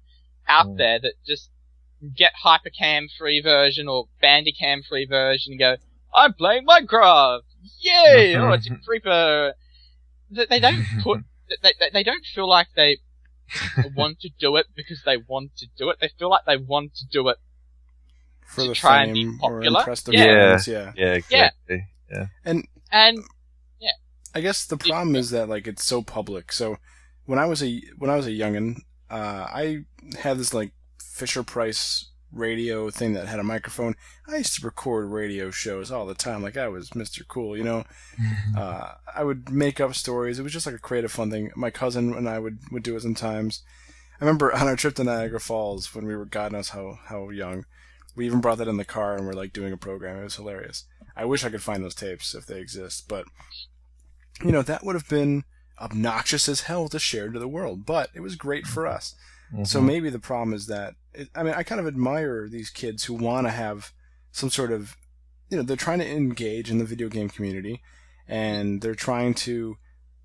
out 0.48 0.66
Mm. 0.66 0.78
there 0.78 0.98
that 1.00 1.14
just 1.26 1.50
get 2.16 2.32
Hypercam 2.44 3.06
free 3.16 3.40
version 3.40 3.86
or 3.88 4.06
Bandicam 4.22 4.84
free 4.84 5.06
version 5.06 5.52
and 5.52 5.58
go, 5.60 5.76
I'm 6.14 6.34
playing 6.34 6.66
Minecraft! 6.66 7.42
Yay! 7.80 8.36
oh, 8.38 8.52
it's 8.52 8.68
a 8.68 8.76
creeper! 8.84 9.54
They, 10.30 10.46
they 10.46 10.60
don't 10.60 10.84
put, 11.02 11.20
they, 11.62 11.72
they, 11.78 11.90
they 11.92 12.02
don't 12.02 12.24
feel 12.24 12.48
like 12.48 12.68
they 12.74 12.98
want 13.94 14.20
to 14.20 14.30
do 14.38 14.56
it 14.56 14.66
because 14.74 15.02
they 15.04 15.16
want 15.16 15.56
to 15.56 15.66
do 15.76 15.90
it. 15.90 15.98
They 16.00 16.08
feel 16.18 16.30
like 16.30 16.44
they 16.46 16.56
want 16.56 16.94
to 16.96 17.06
do 17.06 17.28
it. 17.28 17.36
For 18.46 18.62
To 18.62 18.68
the 18.68 18.74
try 18.74 19.04
and 19.04 19.14
be 19.14 19.26
or 19.42 19.60
popular? 19.60 19.80
impress 19.80 20.02
the 20.02 20.12
Yeah. 20.12 20.24
fans, 20.50 20.68
yeah. 20.68 20.92
Yeah, 20.96 21.14
exactly. 21.14 21.86
Yeah. 22.10 22.26
And 22.44 22.66
and 22.90 23.18
yeah. 23.80 23.92
I 24.34 24.40
guess 24.40 24.66
the 24.66 24.76
problem 24.76 25.16
is 25.16 25.30
that 25.30 25.48
like 25.48 25.66
it's 25.66 25.84
so 25.84 26.02
public. 26.02 26.52
So 26.52 26.76
when 27.24 27.38
I 27.38 27.46
was 27.46 27.62
a 27.62 27.80
when 27.98 28.10
I 28.10 28.16
was 28.16 28.26
a 28.26 28.30
youngin, 28.30 28.80
uh, 29.10 29.46
I 29.48 29.84
had 30.18 30.38
this 30.38 30.52
like 30.52 30.72
Fisher 31.02 31.42
Price 31.42 32.08
radio 32.32 32.90
thing 32.90 33.12
that 33.12 33.28
had 33.28 33.38
a 33.38 33.44
microphone. 33.44 33.94
I 34.26 34.36
used 34.36 34.58
to 34.58 34.66
record 34.66 35.10
radio 35.10 35.50
shows 35.50 35.90
all 35.90 36.06
the 36.06 36.14
time, 36.14 36.42
like 36.42 36.56
I 36.56 36.68
was 36.68 36.90
Mr. 36.90 37.26
Cool, 37.26 37.56
you 37.56 37.64
know. 37.64 37.84
uh, 38.56 38.92
I 39.14 39.24
would 39.24 39.50
make 39.50 39.80
up 39.80 39.94
stories. 39.94 40.38
It 40.38 40.42
was 40.42 40.52
just 40.52 40.66
like 40.66 40.74
a 40.74 40.80
creative, 40.80 41.12
fun 41.12 41.30
thing. 41.30 41.50
My 41.54 41.70
cousin 41.70 42.14
and 42.14 42.28
I 42.28 42.38
would 42.38 42.58
would 42.70 42.82
do 42.82 42.96
it 42.96 43.02
sometimes. 43.02 43.62
I 44.20 44.24
remember 44.24 44.52
on 44.54 44.68
our 44.68 44.76
trip 44.76 44.94
to 44.96 45.04
Niagara 45.04 45.40
Falls 45.40 45.94
when 45.94 46.06
we 46.06 46.16
were 46.16 46.24
God 46.24 46.52
knows 46.52 46.70
how 46.70 46.98
how 47.06 47.28
young. 47.30 47.64
We 48.14 48.26
even 48.26 48.40
brought 48.40 48.58
that 48.58 48.68
in 48.68 48.76
the 48.76 48.84
car 48.84 49.16
and 49.16 49.26
we're 49.26 49.32
like 49.32 49.54
doing 49.54 49.72
a 49.72 49.78
program. 49.78 50.18
It 50.18 50.24
was 50.24 50.36
hilarious. 50.36 50.84
I 51.16 51.24
wish 51.24 51.44
I 51.44 51.50
could 51.50 51.62
find 51.62 51.82
those 51.82 51.94
tapes 51.94 52.34
if 52.34 52.46
they 52.46 52.60
exist, 52.60 53.08
but 53.08 53.26
you 54.42 54.52
know 54.52 54.62
that 54.62 54.84
would 54.84 54.94
have 54.94 55.08
been 55.08 55.44
obnoxious 55.80 56.48
as 56.48 56.62
hell 56.62 56.88
to 56.88 56.98
share 56.98 57.30
to 57.30 57.38
the 57.38 57.48
world, 57.48 57.84
but 57.84 58.10
it 58.14 58.20
was 58.20 58.36
great 58.36 58.66
for 58.66 58.86
us. 58.86 59.14
Mm-hmm. 59.52 59.64
So 59.64 59.80
maybe 59.80 60.10
the 60.10 60.18
problem 60.18 60.54
is 60.54 60.66
that 60.66 60.94
I 61.34 61.42
mean 61.42 61.54
I 61.54 61.62
kind 61.62 61.80
of 61.80 61.86
admire 61.86 62.48
these 62.48 62.70
kids 62.70 63.04
who 63.04 63.14
want 63.14 63.46
to 63.46 63.50
have 63.50 63.92
some 64.30 64.50
sort 64.50 64.72
of 64.72 64.96
you 65.50 65.56
know 65.56 65.62
they're 65.62 65.76
trying 65.76 65.98
to 65.98 66.10
engage 66.10 66.70
in 66.70 66.78
the 66.78 66.84
video 66.84 67.08
game 67.08 67.28
community 67.28 67.82
and 68.28 68.80
they're 68.80 68.94
trying 68.94 69.34
to 69.34 69.76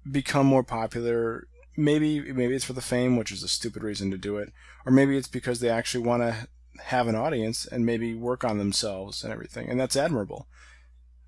become 0.10 0.46
more 0.46 0.64
popular. 0.64 1.48
Maybe 1.76 2.32
maybe 2.34 2.56
it's 2.56 2.66
for 2.66 2.74
the 2.74 2.82
fame, 2.82 3.18
which 3.18 3.32
is 3.32 3.44
a 3.44 3.48
stupid 3.48 3.84
reason 3.84 4.10
to 4.12 4.18
do 4.18 4.38
it, 4.38 4.52
or 4.86 4.92
maybe 4.92 5.18
it's 5.18 5.28
because 5.28 5.60
they 5.60 5.70
actually 5.70 6.04
want 6.06 6.24
to 6.24 6.48
have 6.86 7.08
an 7.08 7.16
audience 7.16 7.66
and 7.66 7.86
maybe 7.86 8.14
work 8.14 8.44
on 8.44 8.58
themselves 8.58 9.24
and 9.24 9.34
everything, 9.34 9.70
and 9.70 9.80
that's 9.80 9.96
admirable. 9.96 10.48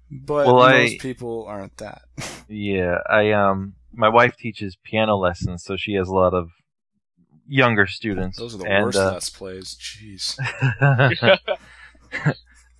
But 0.09 0.47
Well, 0.47 0.61
I- 0.61 0.83
most 0.83 0.99
people 0.99 1.45
aren't 1.47 1.77
that. 1.77 2.01
Yeah, 2.51 2.97
I 3.07 3.31
um, 3.31 3.75
my 3.93 4.09
wife 4.09 4.35
teaches 4.35 4.75
piano 4.83 5.17
lessons, 5.17 5.63
so 5.63 5.77
she 5.77 5.93
has 5.93 6.07
a 6.07 6.15
lot 6.15 6.33
of 6.33 6.49
younger 7.49 7.87
students. 7.87 8.37
Those 8.37 8.55
are 8.55 8.59
the 8.59 8.65
and, 8.65 8.85
worst 8.85 8.97
uh, 8.97 9.19
plays. 9.37 9.75
Jeez. 9.75 10.37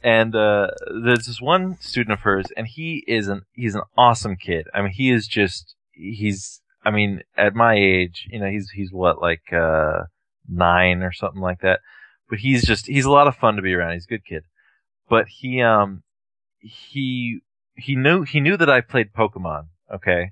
and 0.04 0.36
uh, 0.36 0.68
there's 1.04 1.26
this 1.26 1.42
one 1.42 1.78
student 1.82 2.14
of 2.14 2.22
hers, 2.22 2.48
and 2.56 2.68
he 2.68 3.04
is 3.08 3.28
an 3.28 3.42
he's 3.54 3.76
an 3.76 3.82
awesome 3.98 4.36
kid. 4.36 4.68
I 4.74 4.82
mean, 4.82 4.92
he 4.92 5.12
is 5.12 5.28
just 5.28 5.76
he's. 5.92 6.62
I 6.86 6.92
mean, 6.92 7.24
at 7.36 7.56
my 7.56 7.76
age, 7.76 8.28
you 8.32 8.40
know, 8.40 8.50
he's 8.50 8.70
he's 8.70 8.92
what 8.92 9.22
like 9.22 9.52
uh, 9.52 10.04
nine 10.48 11.04
or 11.04 11.12
something 11.12 11.42
like 11.42 11.60
that. 11.62 11.82
But 12.30 12.40
he's 12.40 12.66
just 12.66 12.86
he's 12.86 13.06
a 13.06 13.12
lot 13.12 13.28
of 13.28 13.36
fun 13.36 13.56
to 13.56 13.62
be 13.62 13.74
around. 13.74 13.94
He's 13.94 14.06
a 14.06 14.10
good 14.10 14.26
kid. 14.26 14.44
But 15.10 15.26
he 15.28 15.62
um 15.62 16.04
he 16.60 17.40
he 17.76 17.96
knew 17.96 18.24
he 18.24 18.40
knew 18.40 18.56
that 18.56 18.70
I 18.70 18.82
played 18.82 19.14
Pokemon. 19.14 19.68
Okay, 19.94 20.32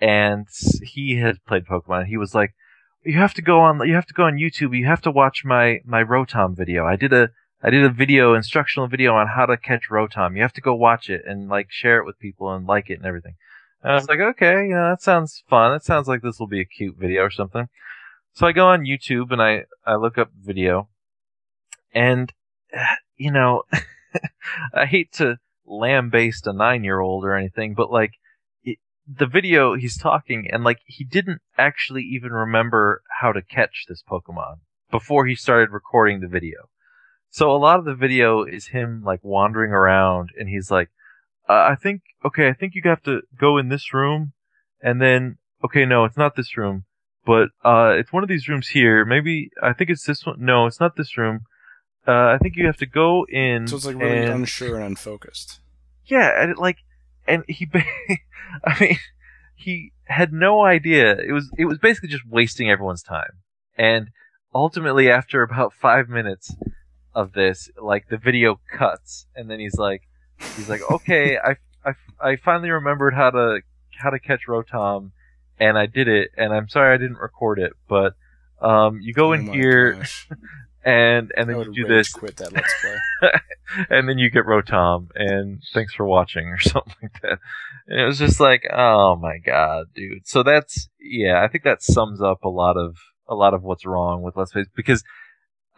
and 0.00 0.46
he 0.82 1.16
had 1.16 1.44
played 1.46 1.64
Pokemon. 1.64 2.06
He 2.06 2.16
was 2.16 2.34
like, 2.34 2.54
"You 3.04 3.18
have 3.18 3.34
to 3.34 3.42
go 3.42 3.60
on. 3.60 3.86
You 3.86 3.94
have 3.94 4.06
to 4.06 4.14
go 4.14 4.24
on 4.24 4.36
YouTube. 4.36 4.76
You 4.76 4.86
have 4.86 5.02
to 5.02 5.10
watch 5.10 5.44
my 5.44 5.80
my 5.84 6.02
Rotom 6.02 6.56
video. 6.56 6.86
I 6.86 6.96
did 6.96 7.12
a 7.12 7.30
I 7.62 7.70
did 7.70 7.84
a 7.84 7.90
video, 7.90 8.34
instructional 8.34 8.88
video 8.88 9.14
on 9.14 9.28
how 9.28 9.46
to 9.46 9.56
catch 9.56 9.88
Rotom. 9.90 10.34
You 10.34 10.42
have 10.42 10.52
to 10.54 10.60
go 10.60 10.74
watch 10.74 11.08
it 11.08 11.22
and 11.24 11.48
like 11.48 11.70
share 11.70 11.98
it 11.98 12.06
with 12.06 12.18
people 12.18 12.52
and 12.52 12.66
like 12.66 12.90
it 12.90 12.94
and 12.94 13.06
everything. 13.06 13.36
And 13.82 13.92
I 13.92 13.94
was 13.94 14.08
like, 14.08 14.18
okay, 14.18 14.66
you 14.66 14.74
know, 14.74 14.90
that 14.90 15.02
sounds 15.02 15.44
fun. 15.48 15.72
That 15.72 15.84
sounds 15.84 16.08
like 16.08 16.22
this 16.22 16.40
will 16.40 16.48
be 16.48 16.60
a 16.60 16.64
cute 16.64 16.96
video 16.96 17.22
or 17.22 17.30
something. 17.30 17.68
So 18.32 18.46
I 18.46 18.52
go 18.52 18.66
on 18.66 18.84
YouTube 18.84 19.30
and 19.30 19.40
I, 19.40 19.64
I 19.86 19.94
look 19.94 20.18
up 20.18 20.30
video 20.36 20.88
and, 21.94 22.32
you 23.16 23.30
know, 23.30 23.62
I 24.74 24.86
hate 24.86 25.12
to 25.14 25.38
lambaste 25.64 26.46
a 26.46 26.52
nine 26.52 26.82
year 26.82 26.98
old 26.98 27.24
or 27.24 27.36
anything, 27.36 27.74
but 27.74 27.92
like 27.92 28.12
the 29.06 29.26
video 29.26 29.74
he's 29.74 29.96
talking 29.98 30.48
and 30.50 30.62
like 30.64 30.78
he 30.86 31.04
didn't 31.04 31.40
actually 31.58 32.02
even 32.02 32.30
remember 32.32 33.02
how 33.20 33.32
to 33.32 33.42
catch 33.42 33.84
this 33.88 34.02
Pokemon 34.08 34.58
before 34.90 35.26
he 35.26 35.34
started 35.34 35.70
recording 35.70 36.20
the 36.20 36.28
video. 36.28 36.68
So 37.30 37.50
a 37.50 37.56
lot 37.56 37.78
of 37.78 37.84
the 37.84 37.94
video 37.94 38.44
is 38.44 38.68
him 38.68 39.02
like 39.04 39.20
wandering 39.22 39.72
around 39.72 40.30
and 40.38 40.48
he's 40.48 40.70
like, 40.70 40.90
uh, 41.48 41.66
I 41.70 41.74
think, 41.74 42.02
okay, 42.24 42.48
I 42.48 42.52
think 42.52 42.74
you 42.74 42.82
have 42.84 43.02
to 43.04 43.22
go 43.38 43.58
in 43.58 43.68
this 43.68 43.92
room 43.92 44.32
and 44.82 45.00
then, 45.00 45.38
okay, 45.64 45.84
no, 45.86 46.04
it's 46.04 46.16
not 46.16 46.36
this 46.36 46.56
room, 46.56 46.84
but, 47.24 47.48
uh, 47.64 47.94
it's 47.96 48.12
one 48.12 48.22
of 48.22 48.28
these 48.28 48.48
rooms 48.48 48.68
here. 48.68 49.04
Maybe, 49.04 49.50
I 49.62 49.72
think 49.72 49.90
it's 49.90 50.04
this 50.04 50.24
one. 50.26 50.36
No, 50.44 50.66
it's 50.66 50.78
not 50.80 50.96
this 50.96 51.16
room. 51.16 51.40
Uh, 52.06 52.34
I 52.34 52.38
think 52.40 52.56
you 52.56 52.66
have 52.66 52.76
to 52.78 52.86
go 52.86 53.24
in. 53.28 53.66
So 53.66 53.76
it's 53.76 53.86
like 53.86 53.96
really 53.96 54.18
and- 54.18 54.30
unsure 54.42 54.76
and 54.76 54.84
unfocused. 54.84 55.60
yeah, 56.06 56.40
and 56.40 56.50
it, 56.50 56.58
like, 56.58 56.78
and 57.26 57.44
he, 57.48 57.68
I 58.64 58.80
mean, 58.80 58.98
he 59.54 59.92
had 60.04 60.32
no 60.32 60.64
idea. 60.64 61.16
It 61.16 61.32
was, 61.32 61.50
it 61.56 61.66
was 61.66 61.78
basically 61.78 62.08
just 62.08 62.26
wasting 62.28 62.70
everyone's 62.70 63.02
time. 63.02 63.38
And 63.76 64.10
ultimately, 64.54 65.10
after 65.10 65.42
about 65.42 65.72
five 65.72 66.08
minutes 66.08 66.54
of 67.14 67.32
this, 67.32 67.70
like 67.80 68.08
the 68.08 68.18
video 68.18 68.60
cuts, 68.76 69.26
and 69.34 69.50
then 69.50 69.60
he's 69.60 69.76
like, 69.76 70.02
he's 70.56 70.68
like, 70.68 70.82
okay, 70.90 71.38
I, 71.44 71.56
I, 71.84 71.92
I 72.20 72.36
finally 72.36 72.70
remembered 72.70 73.14
how 73.14 73.30
to, 73.30 73.60
how 73.96 74.10
to 74.10 74.18
catch 74.18 74.42
Rotom, 74.48 75.12
and 75.58 75.78
I 75.78 75.86
did 75.86 76.08
it, 76.08 76.30
and 76.36 76.52
I'm 76.52 76.68
sorry 76.68 76.94
I 76.94 76.98
didn't 76.98 77.18
record 77.18 77.58
it, 77.58 77.72
but, 77.88 78.14
um, 78.60 79.00
you 79.00 79.12
go 79.12 79.28
Oh 79.28 79.32
in 79.32 79.52
here. 79.52 80.04
and, 80.84 81.32
and 81.36 81.48
then 81.48 81.58
you 81.60 81.72
do 81.74 81.86
this, 81.86 82.12
Quit 82.12 82.36
that 82.38 82.52
let's 82.52 82.74
play. 82.80 83.30
and 83.90 84.08
then 84.08 84.18
you 84.18 84.30
get 84.30 84.44
Rotom, 84.44 85.08
and 85.14 85.62
thanks 85.72 85.94
for 85.94 86.06
watching, 86.06 86.46
or 86.48 86.58
something 86.60 86.94
like 87.02 87.20
that. 87.22 87.38
And 87.86 88.00
it 88.00 88.04
was 88.04 88.18
just 88.18 88.40
like, 88.40 88.64
oh 88.72 89.16
my 89.16 89.38
god, 89.38 89.86
dude. 89.94 90.26
So 90.26 90.42
that's 90.42 90.88
yeah, 91.00 91.42
I 91.42 91.48
think 91.48 91.64
that 91.64 91.82
sums 91.82 92.20
up 92.20 92.44
a 92.44 92.48
lot 92.48 92.76
of 92.76 92.96
a 93.28 93.34
lot 93.34 93.54
of 93.54 93.62
what's 93.62 93.86
wrong 93.86 94.22
with 94.22 94.36
Let's 94.36 94.52
Plays 94.52 94.66
because, 94.74 95.02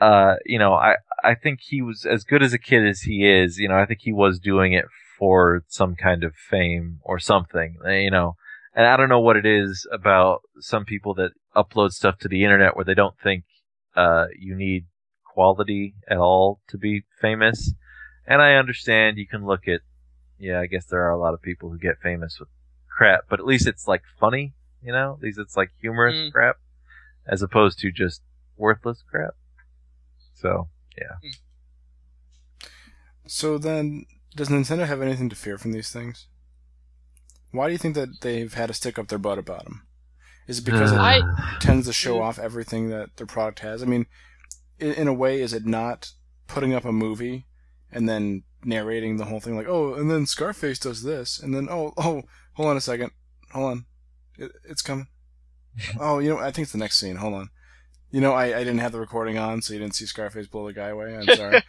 uh, 0.01 0.35
you 0.45 0.59
know, 0.59 0.75
I 0.75 0.97
I 1.23 1.35
think 1.35 1.61
he 1.63 1.83
was 1.83 2.05
as 2.05 2.25
good 2.25 2.43
as 2.43 2.53
a 2.53 2.59
kid 2.59 2.87
as 2.87 3.03
he 3.03 3.27
is. 3.29 3.59
You 3.59 3.69
know, 3.69 3.77
I 3.77 3.87
think 3.87 4.01
he 4.03 4.13
was 4.13 4.39
doing 4.39 4.73
it 4.73 4.87
for 5.19 5.63
some 5.69 5.95
kind 5.95 6.25
of 6.25 6.35
fame 6.35 6.99
or 7.03 7.19
something. 7.19 7.77
eh, 7.87 7.99
You 8.01 8.11
know, 8.11 8.35
and 8.75 8.87
I 8.87 8.97
don't 8.97 9.09
know 9.09 9.21
what 9.21 9.37
it 9.37 9.47
is 9.47 9.87
about 9.93 10.41
some 10.61 10.85
people 10.85 11.15
that 11.15 11.31
upload 11.55 11.91
stuff 11.93 12.19
to 12.19 12.29
the 12.29 12.43
internet 12.43 12.75
where 12.75 12.85
they 12.85 12.95
don't 12.95 13.15
think 13.23 13.45
uh 13.97 14.27
you 14.37 14.57
need 14.57 14.87
quality 15.35 15.95
at 16.09 16.17
all 16.19 16.61
to 16.69 16.79
be 16.79 17.03
famous. 17.21 17.73
And 18.27 18.41
I 18.41 18.55
understand 18.55 19.19
you 19.19 19.27
can 19.27 19.45
look 19.45 19.67
at, 19.69 19.81
yeah, 20.39 20.61
I 20.61 20.67
guess 20.67 20.87
there 20.87 21.03
are 21.03 21.11
a 21.11 21.19
lot 21.19 21.35
of 21.35 21.43
people 21.43 21.69
who 21.71 21.79
get 21.79 22.01
famous 22.03 22.39
with 22.39 22.49
crap, 22.89 23.25
but 23.29 23.41
at 23.41 23.47
least 23.47 23.67
it's 23.67 23.87
like 23.89 24.03
funny, 24.19 24.55
you 24.83 24.93
know? 24.93 25.15
At 25.19 25.23
least 25.23 25.39
it's 25.39 25.57
like 25.57 25.71
humorous 25.81 26.15
Mm. 26.17 26.33
crap, 26.33 26.57
as 27.27 27.43
opposed 27.43 27.79
to 27.81 27.91
just 27.91 28.23
worthless 28.57 29.03
crap. 29.11 29.35
So, 30.35 30.69
yeah. 30.97 31.31
So 33.27 33.59
then, 33.59 34.05
does 34.37 34.49
Nintendo 34.49 34.87
have 34.87 35.03
anything 35.03 35.29
to 35.31 35.37
fear 35.37 35.59
from 35.59 35.73
these 35.73 35.91
things? 35.91 36.27
Why 37.51 37.67
do 37.67 37.73
you 37.73 37.79
think 37.79 37.95
that 37.95 38.21
they've 38.21 38.53
had 38.53 38.67
to 38.67 38.75
stick 38.75 38.99
up 38.99 39.09
their 39.09 39.19
butt 39.19 39.39
about 39.39 39.65
them? 39.65 39.87
Is 40.47 40.59
it 40.59 40.65
because 40.65 40.93
it 40.93 40.99
I- 41.01 41.57
tends 41.61 41.87
to 41.87 41.93
show 41.93 42.21
off 42.21 42.39
everything 42.39 42.91
that 42.91 43.17
their 43.17 43.27
product 43.27 43.61
has? 43.61 43.83
I 43.83 43.87
mean, 43.87 44.07
in, 44.79 44.93
in 44.93 45.09
a 45.09 45.15
way, 45.15 45.41
is 45.41 45.53
it 45.53 45.67
not 45.67 46.13
putting 46.47 46.75
up 46.75 46.85
a 46.85 46.93
movie 46.93 47.47
and 47.93 48.09
then 48.09 48.43
narrating 48.65 49.17
the 49.17 49.27
whole 49.27 49.41
thing 49.41 49.57
like, 49.57 49.69
oh, 49.69 49.95
and 49.95 50.11
then 50.11 50.27
Scarface 50.27 50.79
does 50.79 51.03
this, 51.03 51.39
and 51.39 51.55
then 51.55 51.69
oh, 51.71 51.93
oh, 51.97 52.23
hold 52.55 52.69
on 52.69 52.77
a 52.77 52.81
second, 52.81 53.13
hold 53.53 53.71
on, 53.71 53.87
it, 54.39 54.53
it's 54.65 54.83
coming. 54.83 55.09
oh, 56.01 56.19
you 56.19 56.31
know, 56.31 56.39
I 56.39 56.51
think 56.51 56.65
it's 56.65 56.73
the 56.73 56.79
next 56.79 56.99
scene. 56.99 57.17
Hold 57.17 57.35
on. 57.35 57.51
You 58.11 58.21
know, 58.21 58.33
I, 58.33 58.45
I 58.45 58.59
didn't 58.59 58.79
have 58.79 58.93
the 58.93 59.01
recording 59.01 59.39
on, 59.39 59.61
so 59.61 59.73
you 59.75 59.81
didn't 59.81 59.97
see 59.97 60.07
Scarface 60.07 60.47
blow 60.47 60.67
the 60.67 60.73
guy 60.73 60.89
away. 60.89 61.17
I'm 61.17 61.27
sorry. 61.37 61.63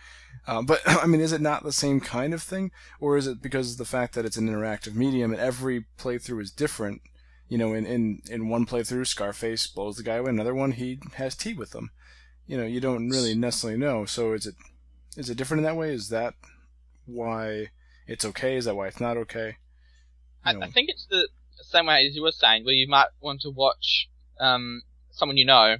um, 0.47 0.65
but 0.65 0.81
I 0.85 1.07
mean, 1.07 1.21
is 1.21 1.31
it 1.31 1.41
not 1.41 1.63
the 1.63 1.71
same 1.71 1.99
kind 1.99 2.33
of 2.33 2.43
thing, 2.43 2.71
or 2.99 3.17
is 3.17 3.27
it 3.27 3.41
because 3.41 3.71
of 3.71 3.77
the 3.77 3.85
fact 3.85 4.13
that 4.13 4.25
it's 4.25 4.37
an 4.37 4.47
interactive 4.47 4.93
medium 4.93 5.31
and 5.31 5.41
every 5.41 5.85
playthrough 5.97 6.41
is 6.41 6.51
different? 6.51 7.01
You 7.47 7.57
know, 7.57 7.73
in, 7.73 7.85
in, 7.85 8.21
in 8.29 8.49
one 8.49 8.65
playthrough, 8.65 9.07
Scarface 9.07 9.67
blows 9.67 9.97
the 9.97 10.03
guy 10.03 10.15
away. 10.15 10.31
Another 10.31 10.55
one, 10.55 10.71
he 10.71 10.99
has 11.15 11.35
tea 11.35 11.53
with 11.53 11.71
them. 11.71 11.91
You 12.47 12.57
know, 12.57 12.65
you 12.65 12.79
don't 12.79 13.09
really 13.09 13.35
necessarily 13.35 13.79
know. 13.79 14.05
So 14.05 14.33
is 14.33 14.45
it 14.45 14.55
is 15.17 15.29
it 15.29 15.37
different 15.37 15.59
in 15.59 15.65
that 15.65 15.75
way? 15.75 15.93
Is 15.93 16.09
that 16.09 16.35
why 17.05 17.69
it's 18.07 18.25
okay? 18.25 18.55
Is 18.55 18.65
that 18.65 18.75
why 18.75 18.87
it's 18.87 18.99
not 18.99 19.17
okay? 19.17 19.57
I, 20.43 20.55
I 20.55 20.69
think 20.69 20.89
it's 20.89 21.07
the 21.09 21.27
same 21.63 21.87
way 21.87 22.05
as 22.05 22.15
you 22.15 22.21
were 22.21 22.31
saying, 22.31 22.65
where 22.65 22.73
you 22.73 22.87
might 22.87 23.07
want 23.19 23.41
to 23.41 23.49
watch 23.49 24.09
um, 24.39 24.83
someone 25.11 25.37
you 25.37 25.45
know, 25.45 25.77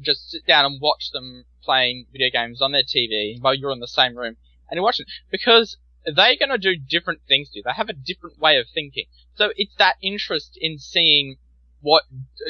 just 0.00 0.30
sit 0.30 0.46
down 0.46 0.66
and 0.66 0.80
watch 0.80 1.10
them 1.12 1.44
playing 1.62 2.06
video 2.12 2.28
games 2.30 2.60
on 2.60 2.72
their 2.72 2.82
TV 2.82 3.40
while 3.40 3.54
you're 3.54 3.72
in 3.72 3.80
the 3.80 3.88
same 3.88 4.16
room, 4.16 4.36
and 4.68 4.76
you 4.76 4.82
watch 4.82 5.00
it 5.00 5.06
because 5.30 5.78
they're 6.04 6.36
going 6.36 6.50
to 6.50 6.58
do 6.58 6.76
different 6.76 7.20
things 7.26 7.50
to 7.50 7.58
you. 7.58 7.62
They 7.64 7.72
have 7.72 7.88
a 7.88 7.94
different 7.94 8.38
way 8.38 8.58
of 8.58 8.66
thinking. 8.72 9.06
So 9.34 9.50
it's 9.56 9.74
that 9.76 9.96
interest 10.02 10.56
in 10.60 10.78
seeing 10.78 11.36
what 11.80 12.04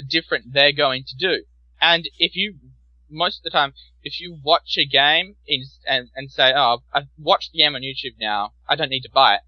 different 0.08 0.52
they're 0.52 0.72
going 0.72 1.04
to 1.04 1.16
do. 1.16 1.44
And 1.80 2.08
if 2.18 2.36
you, 2.36 2.56
most 3.10 3.40
of 3.40 3.44
the 3.44 3.50
time, 3.50 3.74
if 4.02 4.20
you 4.20 4.38
watch 4.42 4.76
a 4.78 4.86
game 4.86 5.36
in, 5.46 5.64
and, 5.86 6.08
and 6.14 6.30
say, 6.30 6.52
oh, 6.54 6.82
I've 6.92 7.08
watched 7.18 7.52
the 7.52 7.58
game 7.58 7.74
on 7.74 7.82
YouTube 7.82 8.14
now, 8.20 8.52
I 8.68 8.76
don't 8.76 8.90
need 8.90 9.02
to 9.02 9.10
buy 9.10 9.34
it, 9.34 9.40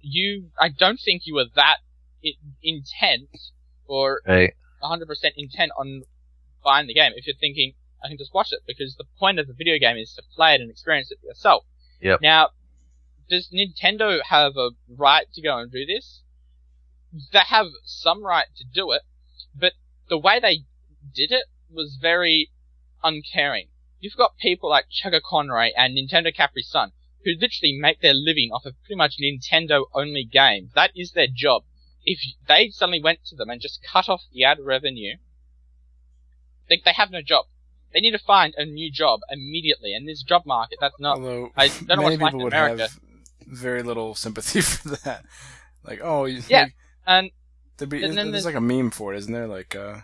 you, 0.00 0.50
I 0.58 0.68
don't 0.68 1.00
think 1.02 1.22
you 1.24 1.38
are 1.38 1.46
that 1.54 1.76
intent 2.62 3.28
or 3.86 4.20
right. 4.26 4.54
100% 4.82 5.06
intent 5.36 5.72
on 5.76 6.02
buying 6.64 6.86
the 6.86 6.94
game. 6.94 7.12
If 7.16 7.26
you're 7.26 7.36
thinking, 7.38 7.74
I 8.04 8.08
can 8.08 8.18
just 8.18 8.34
watch 8.34 8.52
it 8.52 8.60
because 8.66 8.96
the 8.96 9.04
point 9.18 9.38
of 9.38 9.46
the 9.46 9.52
video 9.52 9.78
game 9.78 9.96
is 9.96 10.12
to 10.14 10.22
play 10.34 10.54
it 10.54 10.60
and 10.60 10.70
experience 10.70 11.10
it 11.10 11.18
for 11.20 11.26
yourself. 11.26 11.64
Yep. 12.00 12.20
Now, 12.20 12.48
does 13.28 13.48
Nintendo 13.52 14.20
have 14.28 14.56
a 14.56 14.70
right 14.88 15.26
to 15.34 15.42
go 15.42 15.58
and 15.58 15.70
do 15.70 15.86
this? 15.86 16.22
They 17.32 17.40
have 17.46 17.66
some 17.84 18.24
right 18.24 18.46
to 18.56 18.64
do 18.64 18.92
it, 18.92 19.02
but 19.54 19.72
the 20.08 20.18
way 20.18 20.40
they 20.40 20.64
did 21.14 21.30
it 21.30 21.44
was 21.70 21.98
very 22.00 22.50
uncaring. 23.02 23.68
You've 24.00 24.16
got 24.16 24.36
people 24.38 24.68
like 24.70 24.86
Chuggaaconroy 24.90 25.70
and 25.76 25.96
Nintendo 25.96 26.34
Capri 26.34 26.62
Sun 26.62 26.92
who 27.24 27.32
literally 27.40 27.78
make 27.80 28.00
their 28.00 28.14
living 28.14 28.50
off 28.52 28.64
of 28.66 28.74
pretty 28.84 28.96
much 28.96 29.14
Nintendo 29.22 29.84
only 29.94 30.24
games. 30.24 30.70
That 30.74 30.90
is 30.96 31.12
their 31.12 31.28
job. 31.32 31.62
If 32.04 32.18
they 32.48 32.70
suddenly 32.70 33.00
went 33.00 33.20
to 33.26 33.36
them 33.36 33.48
and 33.48 33.60
just 33.60 33.78
cut 33.92 34.08
off 34.08 34.22
the 34.32 34.42
ad 34.42 34.58
revenue, 34.60 35.18
they, 36.68 36.80
they 36.84 36.92
have 36.92 37.10
no 37.10 37.22
job. 37.22 37.44
They 37.92 38.00
need 38.00 38.12
to 38.12 38.18
find 38.18 38.54
a 38.56 38.64
new 38.64 38.90
job 38.90 39.20
immediately, 39.30 39.92
and 39.94 40.08
this 40.08 40.22
job 40.22 40.46
market, 40.46 40.78
that's 40.80 40.98
not. 40.98 41.18
Although 41.18 41.50
I 41.56 41.68
don't 41.68 41.88
know 41.88 42.02
what's 42.02 42.20
like 42.20 42.30
people 42.32 42.40
in 42.40 42.44
would 42.44 42.52
America. 42.54 42.82
have 42.88 43.00
very 43.46 43.82
little 43.82 44.14
sympathy 44.14 44.60
for 44.62 44.88
that. 45.04 45.24
Like, 45.84 46.00
oh, 46.02 46.24
you 46.24 46.42
Yeah. 46.48 46.62
like, 46.62 46.74
And 47.06 47.30
there'd 47.76 47.88
be, 47.90 48.02
And 48.02 48.16
then 48.16 48.30
there's 48.32 48.44
there's- 48.44 48.44
like 48.46 48.54
a 48.54 48.60
meme 48.60 48.90
for 48.90 49.12
it, 49.14 49.18
isn't 49.18 49.32
there? 49.32 49.46
Like, 49.46 49.76
uh, 49.76 49.98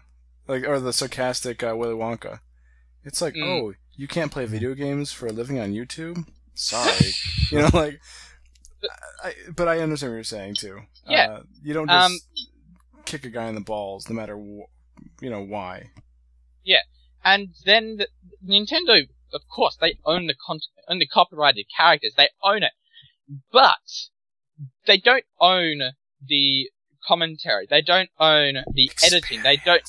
like 0.46 0.64
or 0.68 0.78
the 0.80 0.92
sarcastic 0.92 1.62
uh, 1.62 1.74
Willy 1.76 1.94
Wonka. 1.94 2.40
It's 3.04 3.20
like, 3.22 3.34
Mm. 3.34 3.44
oh, 3.46 3.74
you 3.96 4.06
can't 4.08 4.30
play 4.32 4.44
video 4.46 4.74
games 4.74 5.12
for 5.12 5.26
a 5.26 5.32
living 5.32 5.58
on 5.58 5.72
YouTube. 5.72 6.26
Sorry, 6.54 7.10
you 7.50 7.58
know, 7.58 7.70
like. 7.72 8.00
I, 9.24 9.34
but 9.56 9.66
I 9.66 9.80
understand 9.80 10.12
what 10.12 10.16
you're 10.18 10.24
saying 10.24 10.54
too. 10.54 10.80
Yeah. 11.08 11.30
Uh, 11.30 11.42
you 11.64 11.74
don't 11.74 11.88
just 11.88 12.12
Um, 12.12 12.18
kick 13.04 13.24
a 13.24 13.28
guy 13.30 13.48
in 13.48 13.56
the 13.56 13.60
balls, 13.60 14.08
no 14.08 14.14
matter 14.14 14.36
wh- 14.36 14.70
you 15.22 15.30
know 15.30 15.42
why. 15.42 15.90
Yeah. 16.62 16.82
And 17.24 17.48
then 17.64 17.96
the, 17.96 18.06
Nintendo, 18.46 19.08
of 19.32 19.42
course, 19.48 19.76
they 19.80 19.98
own 20.04 20.28
the 20.28 20.34
content, 20.46 20.70
own 20.86 21.00
the 21.00 21.08
copyrighted 21.08 21.66
characters. 21.76 22.14
They 22.16 22.28
own 22.40 22.62
it, 22.62 22.70
but 23.50 24.08
they 24.86 24.96
don't 24.98 25.24
own 25.40 25.80
the 26.24 26.70
commentary. 27.04 27.66
They 27.68 27.82
don't 27.82 28.10
own 28.20 28.62
the 28.72 28.90
editing. 29.04 29.42
They 29.42 29.56
don't. 29.56 29.82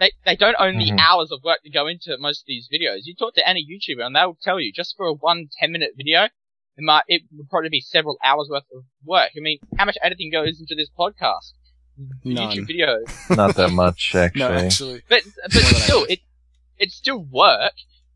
They, 0.00 0.12
they 0.24 0.36
don't 0.36 0.56
own 0.58 0.78
the 0.78 0.92
hours 0.98 1.32
of 1.32 1.40
work 1.44 1.58
that 1.64 1.72
go 1.74 1.86
into 1.88 2.16
most 2.18 2.42
of 2.42 2.46
these 2.46 2.68
videos. 2.72 3.00
You 3.04 3.14
talk 3.16 3.34
to 3.34 3.48
any 3.48 3.66
YouTuber 3.66 4.04
and 4.04 4.14
they'll 4.14 4.38
tell 4.40 4.60
you 4.60 4.72
just 4.72 4.96
for 4.96 5.06
a 5.06 5.12
one 5.12 5.48
10 5.60 5.72
minute 5.72 5.90
video, 5.96 6.24
it 6.24 6.30
might, 6.84 7.02
it 7.08 7.22
would 7.36 7.50
probably 7.50 7.68
be 7.70 7.80
several 7.80 8.16
hours 8.22 8.48
worth 8.50 8.62
of 8.74 8.84
work. 9.04 9.30
I 9.36 9.40
mean, 9.40 9.58
how 9.76 9.84
much 9.84 9.98
editing 10.02 10.30
goes 10.30 10.60
into 10.60 10.76
this 10.76 10.88
podcast? 10.96 11.52
None. 12.24 12.52
YouTube 12.56 12.68
videos. 12.70 13.36
Not 13.36 13.56
that 13.56 13.70
much, 13.70 14.12
actually. 14.14 14.38
No, 14.40 14.50
actually, 14.52 15.02
But, 15.08 15.22
but 15.42 15.54
More 15.54 15.62
than 15.62 15.74
I 15.74 15.78
still, 15.80 16.00
would. 16.02 16.10
it, 16.12 16.20
it's 16.78 16.94
still 16.94 17.24
work, 17.24 17.72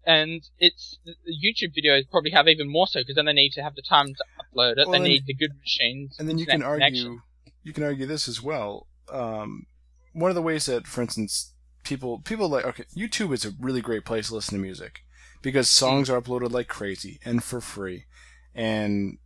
and 0.06 0.40
it's, 0.60 0.98
YouTube 1.28 1.72
videos 1.76 2.09
probably 2.09 2.30
have 2.30 2.46
even 2.46 2.70
more 2.70 2.86
so, 2.86 3.00
because 3.00 3.16
then 3.16 3.24
they 3.24 3.32
need 3.32 3.50
to 3.54 3.62
have 3.64 3.74
the 3.74 3.82
time 3.82 4.14
to 4.14 4.24
upload 4.40 4.72
it, 4.78 4.86
Well, 4.86 4.92
they 4.92 4.98
then- 4.98 5.09
need 5.09 5.26
the 5.26 5.34
good 5.34 5.50
machines. 5.59 6.14
and 6.20 6.28
then 6.28 6.38
you 6.38 6.46
can 6.46 6.56
internet 6.62 6.74
connection. 6.76 7.06
argue 7.09 7.20
you 7.64 7.72
can 7.72 7.82
argue 7.84 8.06
this 8.06 8.28
as 8.28 8.40
well. 8.42 8.86
Um, 9.09 9.66
one 10.12 10.30
of 10.30 10.34
the 10.36 10.42
ways 10.42 10.66
that, 10.66 10.86
for 10.86 11.00
instance, 11.02 11.52
people 11.82 12.20
people 12.20 12.48
like 12.48 12.64
okay, 12.64 12.84
YouTube 12.96 13.32
is 13.32 13.44
a 13.44 13.52
really 13.59 13.80
great 13.80 14.04
place 14.04 14.28
to 14.28 14.34
listen 14.34 14.56
to 14.56 14.62
music 14.62 15.00
because 15.40 15.66
mm-hmm. 15.66 15.86
songs 15.86 16.10
are 16.10 16.20
uploaded 16.20 16.50
like 16.50 16.68
crazy 16.68 17.18
and 17.24 17.42
for 17.42 17.60
free. 17.60 18.04
And 18.54 19.18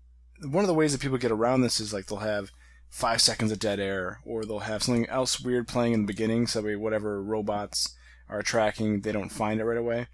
one 0.42 0.64
of 0.64 0.68
the 0.68 0.74
ways 0.74 0.92
that 0.92 1.00
people 1.00 1.18
get 1.18 1.32
around 1.32 1.62
this 1.62 1.80
is 1.80 1.92
like 1.92 2.06
they'll 2.06 2.18
have 2.18 2.50
five 2.88 3.20
seconds 3.20 3.52
of 3.52 3.58
dead 3.58 3.80
air, 3.80 4.20
or 4.24 4.44
they'll 4.44 4.60
have 4.60 4.82
something 4.82 5.08
else 5.08 5.40
weird 5.40 5.68
playing 5.68 5.92
in 5.92 6.02
the 6.02 6.06
beginning, 6.06 6.46
so 6.46 6.62
that 6.62 6.78
whatever 6.78 7.22
robots 7.22 7.94
are 8.28 8.42
tracking, 8.42 9.00
they 9.00 9.12
don't 9.12 9.30
find 9.30 9.60
it 9.60 9.64
right 9.64 9.76
away. 9.76 10.06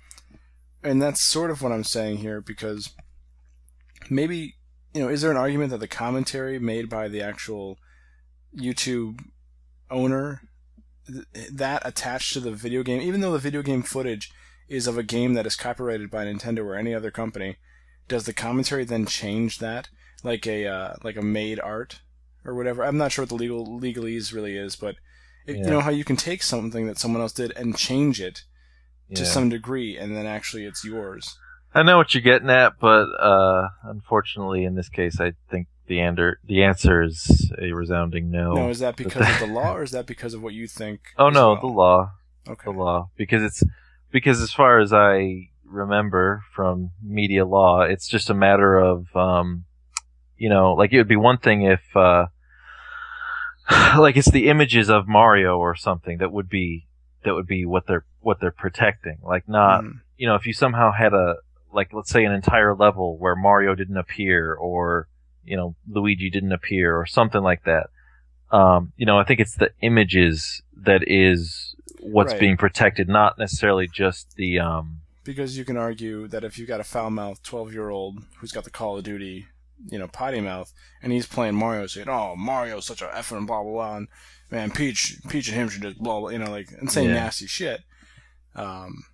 And 0.82 1.00
that's 1.00 1.20
sort 1.20 1.50
of 1.50 1.62
what 1.62 1.72
I'm 1.72 1.84
saying 1.84 2.18
here 2.18 2.40
because 2.40 2.90
maybe 4.10 4.56
you 4.94 5.02
know, 5.02 5.08
is 5.08 5.22
there 5.22 5.30
an 5.30 5.36
argument 5.36 5.70
that 5.70 5.80
the 5.80 5.88
commentary 5.88 6.58
made 6.58 6.88
by 6.88 7.08
the 7.08 7.22
actual 7.22 7.78
YouTube 8.54 9.20
owner 9.90 10.42
that 11.50 11.82
attached 11.84 12.32
to 12.34 12.40
the 12.40 12.52
video 12.52 12.82
game, 12.82 13.00
even 13.00 13.20
though 13.20 13.32
the 13.32 13.38
video 13.38 13.62
game 13.62 13.82
footage 13.82 14.30
is 14.68 14.86
of 14.86 14.96
a 14.98 15.02
game 15.02 15.34
that 15.34 15.46
is 15.46 15.56
copyrighted 15.56 16.10
by 16.10 16.24
Nintendo 16.24 16.64
or 16.64 16.74
any 16.76 16.94
other 16.94 17.10
company, 17.10 17.56
does 18.08 18.24
the 18.24 18.32
commentary 18.32 18.84
then 18.84 19.06
change 19.06 19.58
that 19.58 19.88
like 20.22 20.46
a 20.46 20.66
uh, 20.66 20.94
like 21.02 21.16
a 21.16 21.22
made 21.22 21.60
art 21.60 22.00
or 22.44 22.54
whatever? 22.54 22.84
I'm 22.84 22.96
not 22.96 23.12
sure 23.12 23.22
what 23.22 23.28
the 23.30 23.34
legal 23.34 23.66
legalese 23.80 24.32
really 24.32 24.56
is, 24.56 24.76
but 24.76 24.96
it, 25.46 25.56
you 25.58 25.64
know 25.70 25.80
how 25.80 25.90
you 25.90 26.04
can 26.04 26.16
take 26.16 26.42
something 26.42 26.86
that 26.86 26.98
someone 26.98 27.20
else 27.20 27.32
did 27.32 27.52
and 27.56 27.76
change 27.76 28.20
it 28.20 28.44
to 29.14 29.22
Yeah. 29.22 29.28
some 29.28 29.48
degree, 29.48 29.96
and 29.98 30.16
then 30.16 30.26
actually 30.26 30.64
it's 30.64 30.84
yours. 30.84 31.36
I 31.74 31.82
know 31.82 31.96
what 31.96 32.14
you're 32.14 32.22
getting 32.22 32.50
at, 32.50 32.78
but 32.80 33.08
uh, 33.18 33.68
unfortunately, 33.82 34.64
in 34.64 34.74
this 34.74 34.88
case, 34.88 35.20
I 35.20 35.32
think 35.50 35.68
the 35.92 36.00
answer 36.00 36.38
the 36.44 36.62
answer 36.64 37.02
is 37.02 37.52
a 37.60 37.72
resounding 37.72 38.30
no. 38.30 38.54
No, 38.54 38.68
is 38.70 38.78
that 38.80 38.96
because 38.96 39.28
of 39.28 39.38
the 39.46 39.52
law, 39.52 39.74
or 39.76 39.82
is 39.82 39.90
that 39.92 40.06
because 40.06 40.32
of 40.34 40.42
what 40.42 40.54
you 40.54 40.66
think? 40.66 41.00
oh 41.18 41.28
no, 41.28 41.52
well? 41.52 41.60
the 41.60 41.66
law, 41.66 42.10
Okay. 42.48 42.64
the 42.64 42.70
law, 42.70 43.10
because 43.16 43.42
it's 43.42 43.62
because 44.10 44.40
as 44.40 44.52
far 44.52 44.78
as 44.80 44.92
I 44.92 45.48
remember 45.64 46.42
from 46.54 46.90
media 47.02 47.44
law, 47.44 47.82
it's 47.82 48.08
just 48.08 48.30
a 48.30 48.34
matter 48.34 48.78
of 48.78 49.14
um, 49.14 49.64
you 50.36 50.48
know, 50.48 50.72
like 50.74 50.92
it 50.92 50.98
would 50.98 51.08
be 51.08 51.16
one 51.30 51.38
thing 51.38 51.62
if 51.62 51.82
uh, 51.94 52.26
like 53.98 54.16
it's 54.16 54.30
the 54.30 54.48
images 54.48 54.88
of 54.90 55.06
Mario 55.08 55.58
or 55.58 55.74
something 55.76 56.18
that 56.18 56.32
would 56.32 56.48
be 56.48 56.86
that 57.24 57.34
would 57.34 57.46
be 57.46 57.64
what 57.64 57.86
they're 57.86 58.04
what 58.20 58.40
they're 58.40 58.50
protecting, 58.50 59.18
like 59.22 59.48
not 59.48 59.84
Mm. 59.84 60.00
you 60.16 60.26
know, 60.26 60.34
if 60.36 60.46
you 60.46 60.52
somehow 60.52 60.92
had 60.92 61.12
a 61.12 61.36
like 61.72 61.92
let's 61.92 62.10
say 62.10 62.24
an 62.24 62.32
entire 62.32 62.74
level 62.74 63.16
where 63.18 63.34
Mario 63.36 63.74
didn't 63.74 63.96
appear 63.96 64.52
or 64.54 65.08
you 65.44 65.56
know 65.56 65.74
Luigi 65.88 66.30
didn't 66.30 66.52
appear 66.52 66.96
or 66.96 67.06
something 67.06 67.42
like 67.42 67.64
that. 67.64 67.90
Um, 68.50 68.92
you 68.96 69.06
know, 69.06 69.18
I 69.18 69.24
think 69.24 69.40
it's 69.40 69.56
the 69.56 69.70
images 69.80 70.62
that 70.76 71.02
is 71.06 71.74
what's 72.00 72.32
Right. 72.32 72.40
being 72.40 72.56
protected, 72.56 73.08
not 73.08 73.38
necessarily 73.38 73.88
just 73.88 74.34
the 74.36 74.58
um 74.58 75.00
Because 75.24 75.56
you 75.56 75.64
can 75.64 75.76
argue 75.76 76.26
that 76.28 76.44
if 76.44 76.58
you've 76.58 76.68
got 76.68 76.80
a 76.80 76.84
foul 76.84 77.10
mouthed 77.10 77.44
12 77.44 77.72
year 77.72 77.88
old 77.90 78.18
who's 78.38 78.52
got 78.52 78.64
the 78.64 78.70
Call 78.70 78.98
of 78.98 79.04
Duty, 79.04 79.46
you 79.88 79.98
know, 79.98 80.08
potty 80.08 80.40
mouth, 80.40 80.72
and 81.02 81.12
he's 81.12 81.26
playing 81.26 81.54
Mario 81.54 81.86
saying, 81.86 82.08
oh, 82.08 82.34
Mario's 82.36 82.86
such 82.86 83.02
a 83.02 83.06
effing 83.06 83.46
blah, 83.46 83.62
blah, 83.62 83.72
blah, 83.72 83.96
and 83.96 84.08
man, 84.50 84.70
Peach, 84.70 85.16
Peach 85.28 85.48
and 85.48 85.56
him 85.56 85.68
should 85.68 85.82
just 85.82 85.98
blah, 85.98 86.20
blah, 86.20 86.28
you 86.30 86.38
know, 86.38 86.50
like, 86.50 86.70
and 86.78 86.90
saying 86.90 87.08
Yeah. 87.08 87.14
nasty 87.14 87.46
shit, 87.46 87.80
um, 88.54 89.04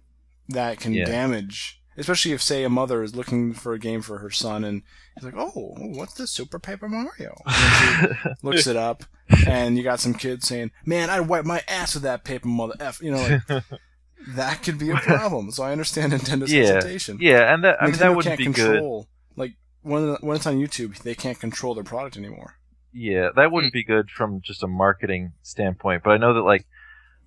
that 0.48 0.80
can 0.80 0.94
Yeah. 0.94 1.04
damage, 1.04 1.80
especially 1.98 2.32
if, 2.32 2.40
say, 2.40 2.64
a 2.64 2.70
mother 2.70 3.02
is 3.02 3.14
looking 3.14 3.52
for 3.52 3.74
a 3.74 3.78
game 3.78 4.00
for 4.00 4.18
her 4.18 4.30
son, 4.30 4.64
and 4.64 4.82
he's 5.14 5.24
like, 5.24 5.34
oh, 5.36 5.74
what's 5.76 6.14
the 6.14 6.26
Super 6.26 6.58
Paper 6.58 6.88
Mario? 6.88 7.36
And 7.46 8.16
she 8.16 8.30
looks 8.42 8.66
it 8.66 8.76
up, 8.76 9.04
and 9.46 9.76
you 9.76 9.82
got 9.82 10.00
some 10.00 10.14
kids 10.14 10.46
saying, 10.46 10.70
man, 10.86 11.10
I'd 11.10 11.28
wipe 11.28 11.44
my 11.44 11.62
ass 11.68 11.94
with 11.94 12.04
that 12.04 12.24
paper 12.24 12.48
mother 12.48 12.74
F, 12.80 13.02
you 13.02 13.10
know, 13.10 13.38
like, 13.48 13.64
that 14.28 14.62
could 14.62 14.78
be 14.78 14.90
a 14.90 14.96
problem. 14.96 15.50
So 15.50 15.62
I 15.62 15.72
understand 15.72 16.12
Nintendo's 16.12 16.52
Yeah. 16.52 16.74
hesitation. 16.74 17.18
yeah, 17.20 17.52
and 17.52 17.64
that 17.64 17.80
I 17.80 17.86
mean 17.86 17.94
Nintendo 17.94 17.98
that 17.98 18.16
wouldn't 18.16 18.38
can't 18.38 18.38
be 18.38 18.44
good. 18.52 18.72
control 18.72 19.08
like 19.36 19.54
when 19.82 20.16
when 20.20 20.36
it's 20.36 20.46
on 20.46 20.58
YouTube, 20.58 20.98
they 20.98 21.14
can't 21.14 21.38
control 21.38 21.74
their 21.74 21.84
product 21.84 22.16
anymore. 22.16 22.54
Yeah, 22.92 23.28
that 23.36 23.52
wouldn't 23.52 23.72
hmm. 23.72 23.78
be 23.78 23.84
good 23.84 24.10
from 24.10 24.40
just 24.40 24.62
a 24.62 24.66
marketing 24.66 25.32
standpoint. 25.42 26.02
But 26.02 26.10
I 26.10 26.16
know 26.16 26.34
that 26.34 26.42
like 26.42 26.66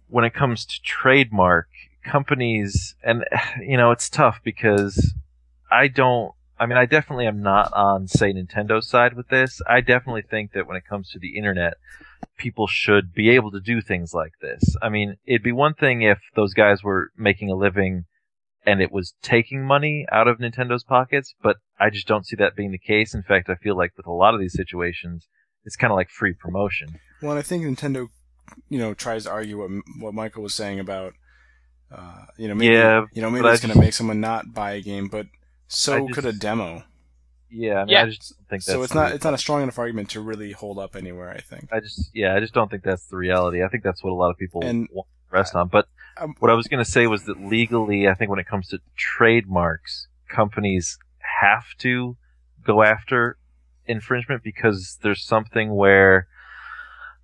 when 0.07 0.25
it 0.25 0.33
comes 0.33 0.65
to 0.65 0.81
trademark 0.81 1.69
companies, 2.03 2.95
and 3.03 3.25
you 3.61 3.77
know, 3.77 3.91
it's 3.91 4.09
tough 4.09 4.39
because 4.43 5.13
I 5.71 5.87
don't. 5.87 6.33
I 6.59 6.67
mean, 6.67 6.77
I 6.77 6.85
definitely 6.85 7.25
am 7.25 7.41
not 7.41 7.73
on 7.73 8.07
say 8.07 8.31
Nintendo's 8.31 8.87
side 8.87 9.15
with 9.15 9.29
this. 9.29 9.61
I 9.67 9.81
definitely 9.81 10.21
think 10.21 10.51
that 10.53 10.67
when 10.67 10.77
it 10.77 10.85
comes 10.87 11.09
to 11.09 11.19
the 11.19 11.35
internet, 11.35 11.73
people 12.37 12.67
should 12.67 13.13
be 13.13 13.29
able 13.31 13.49
to 13.51 13.59
do 13.59 13.81
things 13.81 14.13
like 14.13 14.33
this. 14.41 14.75
I 14.81 14.89
mean, 14.89 15.15
it'd 15.25 15.41
be 15.41 15.51
one 15.51 15.73
thing 15.73 16.03
if 16.03 16.19
those 16.35 16.53
guys 16.53 16.83
were 16.83 17.09
making 17.17 17.49
a 17.49 17.55
living 17.55 18.05
and 18.65 18.81
it 18.81 18.91
was 18.91 19.15
taking 19.21 19.65
money 19.65 20.05
out 20.11 20.27
of 20.27 20.37
Nintendo's 20.37 20.83
pockets, 20.83 21.33
but 21.41 21.57
I 21.79 21.89
just 21.89 22.07
don't 22.07 22.25
see 22.25 22.35
that 22.35 22.55
being 22.55 22.71
the 22.71 22.77
case. 22.77 23.13
In 23.13 23.23
fact, 23.23 23.49
I 23.49 23.55
feel 23.55 23.75
like 23.75 23.91
with 23.97 24.05
a 24.05 24.11
lot 24.11 24.33
of 24.33 24.39
these 24.39 24.53
situations, 24.53 25.27
it's 25.65 25.75
kind 25.75 25.91
of 25.91 25.95
like 25.95 26.09
free 26.09 26.33
promotion. 26.33 26.99
Well, 27.21 27.37
I 27.37 27.41
think 27.41 27.63
Nintendo, 27.63 28.07
you 28.69 28.79
know, 28.79 28.93
tries 28.93 29.23
to 29.23 29.31
argue 29.31 29.57
what 29.59 29.71
what 29.99 30.13
Michael 30.13 30.43
was 30.43 30.53
saying 30.53 30.79
about, 30.79 31.13
uh, 31.91 32.25
you 32.37 32.47
know, 32.47 32.55
maybe 32.55 32.73
Yeah, 32.73 33.05
you 33.13 33.21
know, 33.21 33.29
maybe 33.29 33.47
it's 33.47 33.61
going 33.61 33.73
to 33.73 33.79
make 33.79 33.93
someone 33.93 34.19
not 34.21 34.53
buy 34.53 34.71
a 34.73 34.81
game, 34.81 35.07
but 35.07 35.27
so 35.67 35.99
just- 36.07 36.13
could 36.15 36.25
a 36.25 36.33
demo. 36.33 36.83
Yeah, 37.53 37.79
I 37.81 37.85
mean, 37.85 37.89
Yeah. 37.89 38.03
I 38.03 38.05
just 38.05 38.21
don't 38.21 38.47
think 38.49 38.63
that's 38.63 38.65
So 38.67 38.81
it's 38.83 38.93
not 38.95 39.11
it's 39.11 39.25
not 39.25 39.33
a 39.33 39.37
strong 39.37 39.61
enough 39.61 39.77
argument 39.77 40.09
to 40.11 40.21
really 40.21 40.53
hold 40.53 40.79
up 40.79 40.95
anywhere. 40.95 41.29
I 41.29 41.39
think. 41.41 41.67
I 41.73 41.81
just 41.81 42.09
yeah, 42.13 42.33
I 42.33 42.39
just 42.39 42.53
don't 42.53 42.71
think 42.71 42.83
that's 42.83 43.05
the 43.07 43.17
reality. 43.17 43.61
I 43.61 43.67
think 43.67 43.83
that's 43.83 44.01
what 44.03 44.11
a 44.11 44.15
lot 44.15 44.29
of 44.31 44.37
people 44.37 44.63
And- 44.63 44.87
want 44.93 45.07
to 45.29 45.35
rest 45.37 45.53
on. 45.55 45.67
But 45.67 45.87
Um, 46.17 46.35
what 46.39 46.49
I 46.51 46.53
was 46.53 46.67
going 46.67 46.83
to 46.83 46.89
say 46.89 47.07
was 47.07 47.23
that 47.25 47.39
legally, 47.41 48.07
I 48.07 48.13
think 48.13 48.29
when 48.29 48.39
it 48.39 48.45
comes 48.47 48.67
to 48.69 48.79
trademarks, 48.95 50.07
companies 50.29 50.97
have 51.41 51.65
to 51.79 52.15
go 52.63 52.83
after 52.83 53.37
infringement 53.85 54.43
because 54.43 54.99
there's 55.01 55.23
something 55.23 55.73
where 55.75 56.27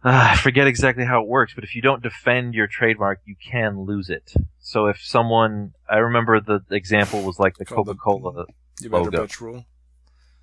uh, 0.04 0.30
I 0.34 0.36
forget 0.38 0.68
exactly 0.68 1.06
how 1.06 1.22
it 1.22 1.28
works, 1.28 1.54
but 1.54 1.64
if 1.64 1.76
you 1.76 1.82
don't 1.82 2.02
defend 2.04 2.54
your 2.54 2.68
trademark, 2.68 3.20
you 3.26 3.36
can 3.36 3.82
lose 3.82 4.10
it. 4.10 4.34
So 4.60 4.88
if 4.88 5.02
someone, 5.02 5.74
I 5.90 5.98
remember 5.98 6.40
the 6.40 6.62
example 6.72 7.24
was 7.24 7.40
like 7.40 7.58
the 7.58 7.66
Coca 7.66 7.96
Cola. 7.96 8.46
You 8.80 8.90
better 8.90 9.06
Logo. 9.06 9.26
bitch 9.26 9.42
rule. 9.42 9.66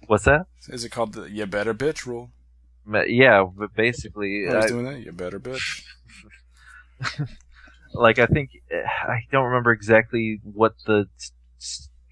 What's 0.07 0.25
that? 0.25 0.47
Is 0.69 0.85
it 0.85 0.91
called 0.91 1.15
the 1.15 1.31
you 1.31 1.47
better 1.47 1.73
bitch 1.73 2.05
rule? 2.05 2.31
Yeah, 3.07 3.45
but 3.45 3.75
basically, 3.75 4.47
I 4.49 4.57
was 4.57 4.65
I- 4.67 4.69
doing 4.69 4.85
that. 4.85 5.01
You 5.01 5.13
better 5.13 5.41
bitch. 5.41 5.85
like 7.95 8.19
I 8.19 8.27
think 8.27 8.51
I 8.71 9.21
don't 9.31 9.45
remember 9.45 9.73
exactly 9.73 10.41
what 10.43 10.75
the 10.87 11.09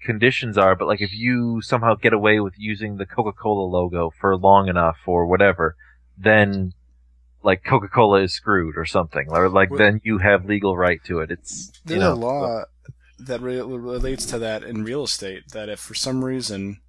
conditions 0.01 0.57
are, 0.57 0.75
but 0.75 0.87
like 0.87 1.01
if 1.01 1.13
you 1.13 1.61
somehow 1.61 1.95
get 1.95 2.13
away 2.13 2.39
with 2.39 2.53
using 2.57 2.97
the 2.97 3.05
Coca-Cola 3.05 3.65
logo 3.65 4.11
for 4.19 4.35
long 4.35 4.67
enough 4.67 4.97
or 5.05 5.25
whatever, 5.25 5.75
then 6.17 6.73
like 7.43 7.63
Coca-Cola 7.63 8.21
is 8.23 8.33
screwed 8.33 8.77
or 8.77 8.85
something, 8.85 9.27
or 9.29 9.49
like 9.49 9.69
Well- 9.69 9.79
then 9.79 10.01
you 10.03 10.17
have 10.19 10.45
legal 10.45 10.77
right 10.77 11.03
to 11.05 11.19
it. 11.19 11.31
It's 11.31 11.71
There's 11.85 11.97
you 11.97 12.03
know, 12.03 12.13
a 12.13 12.15
law 12.15 12.63
that 13.19 13.41
re- 13.41 13.61
relates 13.61 14.25
to 14.27 14.39
that 14.39 14.63
in 14.63 14.83
real 14.83 15.03
estate. 15.03 15.49
That 15.51 15.69
if 15.69 15.79
for 15.79 15.93
some 15.93 16.23
reason, 16.25 16.79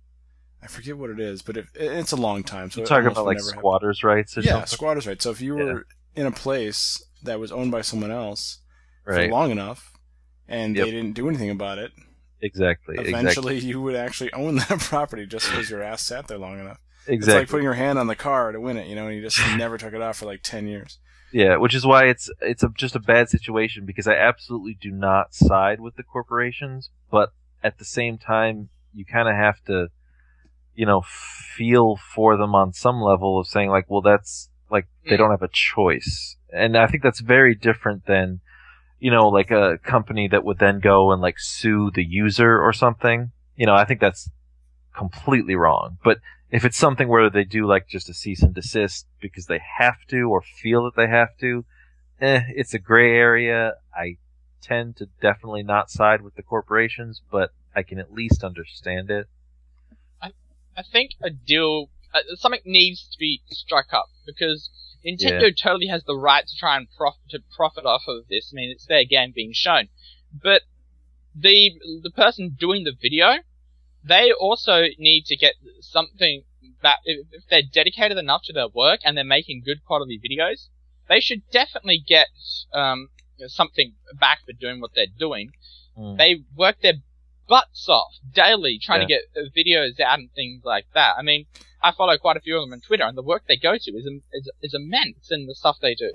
I 0.63 0.67
forget 0.67 0.97
what 0.97 1.11
it 1.11 1.21
is, 1.21 1.43
but 1.43 1.57
if 1.57 1.71
it's 1.75 2.13
a 2.13 2.17
long 2.17 2.43
time, 2.43 2.71
so 2.71 2.81
You're 2.81 2.87
talking 2.87 3.07
about 3.11 3.27
like 3.27 3.37
never 3.37 3.49
happen. 3.49 3.59
squatters' 3.61 4.03
rights 4.05 4.37
or 4.39 4.41
Yeah, 4.41 4.53
something, 4.53 4.67
squatters' 4.69 5.07
rights. 5.07 5.25
So 5.25 5.31
if 5.31 5.41
you 5.41 5.55
were 5.57 5.87
in 6.17 6.27
a 6.27 6.31
place 6.33 7.05
that 7.23 7.39
was 7.41 7.51
owned 7.53 7.71
by 7.73 7.81
someone 7.83 8.11
else 8.11 8.59
right? 9.05 9.27
for 9.27 9.31
long 9.33 9.51
enough, 9.51 9.93
and 10.49 10.77
Yep. 10.77 10.85
they 10.87 10.91
didn't 10.91 11.13
do 11.15 11.29
anything 11.29 11.51
about 11.51 11.79
it, 11.79 11.93
Exactly, 12.41 12.95
exactly, 12.99 13.13
eventually 13.19 13.59
you 13.59 13.81
would 13.81 13.95
actually 13.97 14.31
own 14.35 14.57
that 14.69 14.79
property 14.81 15.25
just 15.27 15.49
because 15.51 15.71
your 15.71 15.83
ass 15.83 16.03
sat 16.03 16.29
there 16.29 16.37
long 16.39 16.59
enough. 16.61 16.79
It's 17.07 17.27
like 17.27 17.49
putting 17.49 17.65
your 17.65 17.75
hand 17.75 17.99
on 17.99 18.07
the 18.07 18.17
car 18.17 18.53
to 18.53 18.61
win 18.61 18.77
it, 18.77 18.87
you 18.87 18.95
know, 18.95 19.07
and 19.07 19.17
you 19.17 19.23
just 19.23 19.39
never 19.57 19.79
took 19.79 19.93
it 19.93 20.01
off 20.01 20.19
for 20.19 20.27
like 20.27 20.43
ten 20.43 20.67
years. 20.67 20.99
Yeah, 21.33 21.57
which 21.57 21.75
is 21.75 21.85
why 21.85 22.05
it's 22.05 22.31
it's 22.41 22.63
a, 22.63 22.69
just 22.77 22.95
a 22.95 23.01
bad 23.01 23.29
situation 23.29 23.87
because 23.87 24.07
I 24.07 24.15
absolutely 24.15 24.79
do 24.81 24.93
not 24.93 25.35
side 25.35 25.81
with 25.81 25.97
the 25.97 26.05
corporations, 26.05 26.91
but 27.11 27.33
at 27.63 27.79
the 27.79 27.85
same 27.85 28.19
time, 28.19 28.69
you 28.93 29.05
kind 29.05 29.29
of 29.29 29.35
have 29.35 29.63
to, 29.65 29.89
you 30.77 30.87
know, 30.87 31.03
feel 31.03 31.97
for 31.97 32.37
them 32.37 32.55
on 32.55 32.73
some 32.73 33.01
level 33.01 33.41
of 33.41 33.49
saying 33.49 33.69
like, 33.69 33.91
well, 33.91 34.01
that's 34.01 34.49
like 34.71 34.87
they 35.09 35.17
don't 35.17 35.33
have 35.33 35.43
a 35.43 35.49
choice, 35.49 36.37
and 36.53 36.77
I 36.77 36.87
think 36.87 37.03
that's 37.03 37.21
very 37.21 37.57
different 37.57 38.07
than, 38.07 38.41
you 39.01 39.11
know, 39.11 39.29
like 39.29 39.51
a 39.51 39.79
company 39.79 40.29
that 40.29 40.45
would 40.45 40.61
then 40.61 40.79
go 40.79 41.11
and 41.11 41.21
like 41.21 41.41
sue 41.41 41.91
the 41.93 42.05
user 42.05 42.63
or 42.63 42.73
something. 42.73 43.33
You 43.57 43.67
know, 43.67 43.75
I 43.75 43.85
think 43.85 44.01
that's 44.01 44.31
completely 44.97 45.57
wrong, 45.57 45.99
but 46.05 46.19
if 46.55 46.65
it's 46.65 46.79
something 46.79 47.09
where 47.09 47.29
they 47.29 47.43
do 47.43 47.67
like 47.67 47.89
just 47.89 48.09
a 48.09 48.15
cease 48.15 48.41
and 48.41 48.55
desist 48.55 49.09
because 49.21 49.47
they 49.47 49.61
have 49.79 49.97
to 50.07 50.31
or 50.31 50.41
feel 50.41 50.85
that 50.85 50.95
they 50.95 51.09
have 51.09 51.37
to, 51.41 51.65
eh, 52.21 52.43
it's 52.51 52.73
a 52.73 52.79
gray 52.79 53.11
area. 53.11 53.73
I 53.93 54.19
tend 54.63 54.95
to 54.99 55.09
definitely 55.21 55.65
not 55.65 55.91
side 55.91 56.23
with 56.23 56.37
the 56.37 56.45
corporations, 56.45 57.21
but 57.29 57.51
I 57.75 57.83
can 57.83 57.99
at 57.99 58.15
least 58.15 58.45
understand 58.45 59.11
it. 59.11 59.27
I 60.23 60.31
I 60.77 60.83
think 60.83 61.11
a 61.21 61.31
deal, 61.31 61.91
uh, 62.15 62.21
something 62.37 62.61
needs 62.65 63.03
to 63.11 63.19
be 63.19 63.43
struck 63.51 63.93
up 63.93 64.11
because 64.25 64.71
Nintendo 65.05 65.53
totally 65.61 65.89
has 65.89 66.05
the 66.05 66.17
right 66.17 66.47
to 66.47 66.57
try 66.57 66.77
and 66.77 66.87
profit 66.97 67.31
to 67.31 67.41
profit 67.57 67.85
off 67.85 68.05
of 68.07 68.29
this. 68.31 68.53
I 68.53 68.55
mean, 68.55 68.71
it's 68.71 68.87
their 68.87 69.05
game 69.05 69.33
being 69.35 69.53
shown, 69.53 69.89
but 70.33 70.63
the 71.35 71.73
the 72.01 72.13
person 72.13 72.57
doing 72.57 72.85
the 72.85 72.95
video, 73.03 73.39
they 74.07 74.33
also 74.33 74.85
need 74.99 75.25
to 75.27 75.37
get 75.37 75.55
something 75.81 76.43
that 76.83 76.99
if, 77.05 77.27
if 77.33 77.43
they're 77.49 77.63
dedicated 77.63 78.19
enough 78.19 78.43
to 78.45 78.53
their 78.53 78.69
work 78.69 79.01
and 79.05 79.17
they're 79.17 79.25
making 79.25 79.63
good 79.65 79.85
quality 79.85 80.21
videos, 80.21 80.69
they 81.09 81.21
should 81.21 81.43
definitely 81.51 82.03
get 82.07 82.29
um, 82.73 83.09
something 83.47 83.95
back 84.19 84.39
for 84.45 84.53
doing 84.53 84.81
what 84.81 84.91
they're 84.95 85.07
doing. 85.19 85.51
Mm. 85.99 86.19
They 86.19 86.45
work 86.55 86.77
their 86.83 86.95
butts 87.49 87.89
off 87.89 88.13
daily 88.33 88.79
trying 88.83 89.01
to 89.01 89.07
get 89.07 89.23
uh, 89.37 89.49
videos 89.57 90.01
out 90.01 90.19
and 90.19 90.31
things 90.35 90.63
like 90.65 90.87
that. 90.95 91.15
I 91.19 91.23
mean, 91.23 91.47
I 91.83 91.93
follow 91.93 92.17
quite 92.17 92.37
a 92.37 92.41
few 92.41 92.57
of 92.57 92.63
them 92.63 92.73
on 92.73 92.81
Twitter, 92.81 93.05
and 93.05 93.17
the 93.17 93.23
work 93.23 93.43
they 93.47 93.57
go 93.57 93.77
to 93.79 93.91
is 93.91 94.07
is, 94.33 94.51
is 94.63 94.75
immense 94.75 95.31
in 95.31 95.47
the 95.47 95.55
stuff 95.55 95.77
they 95.81 95.95
do. 95.95 96.11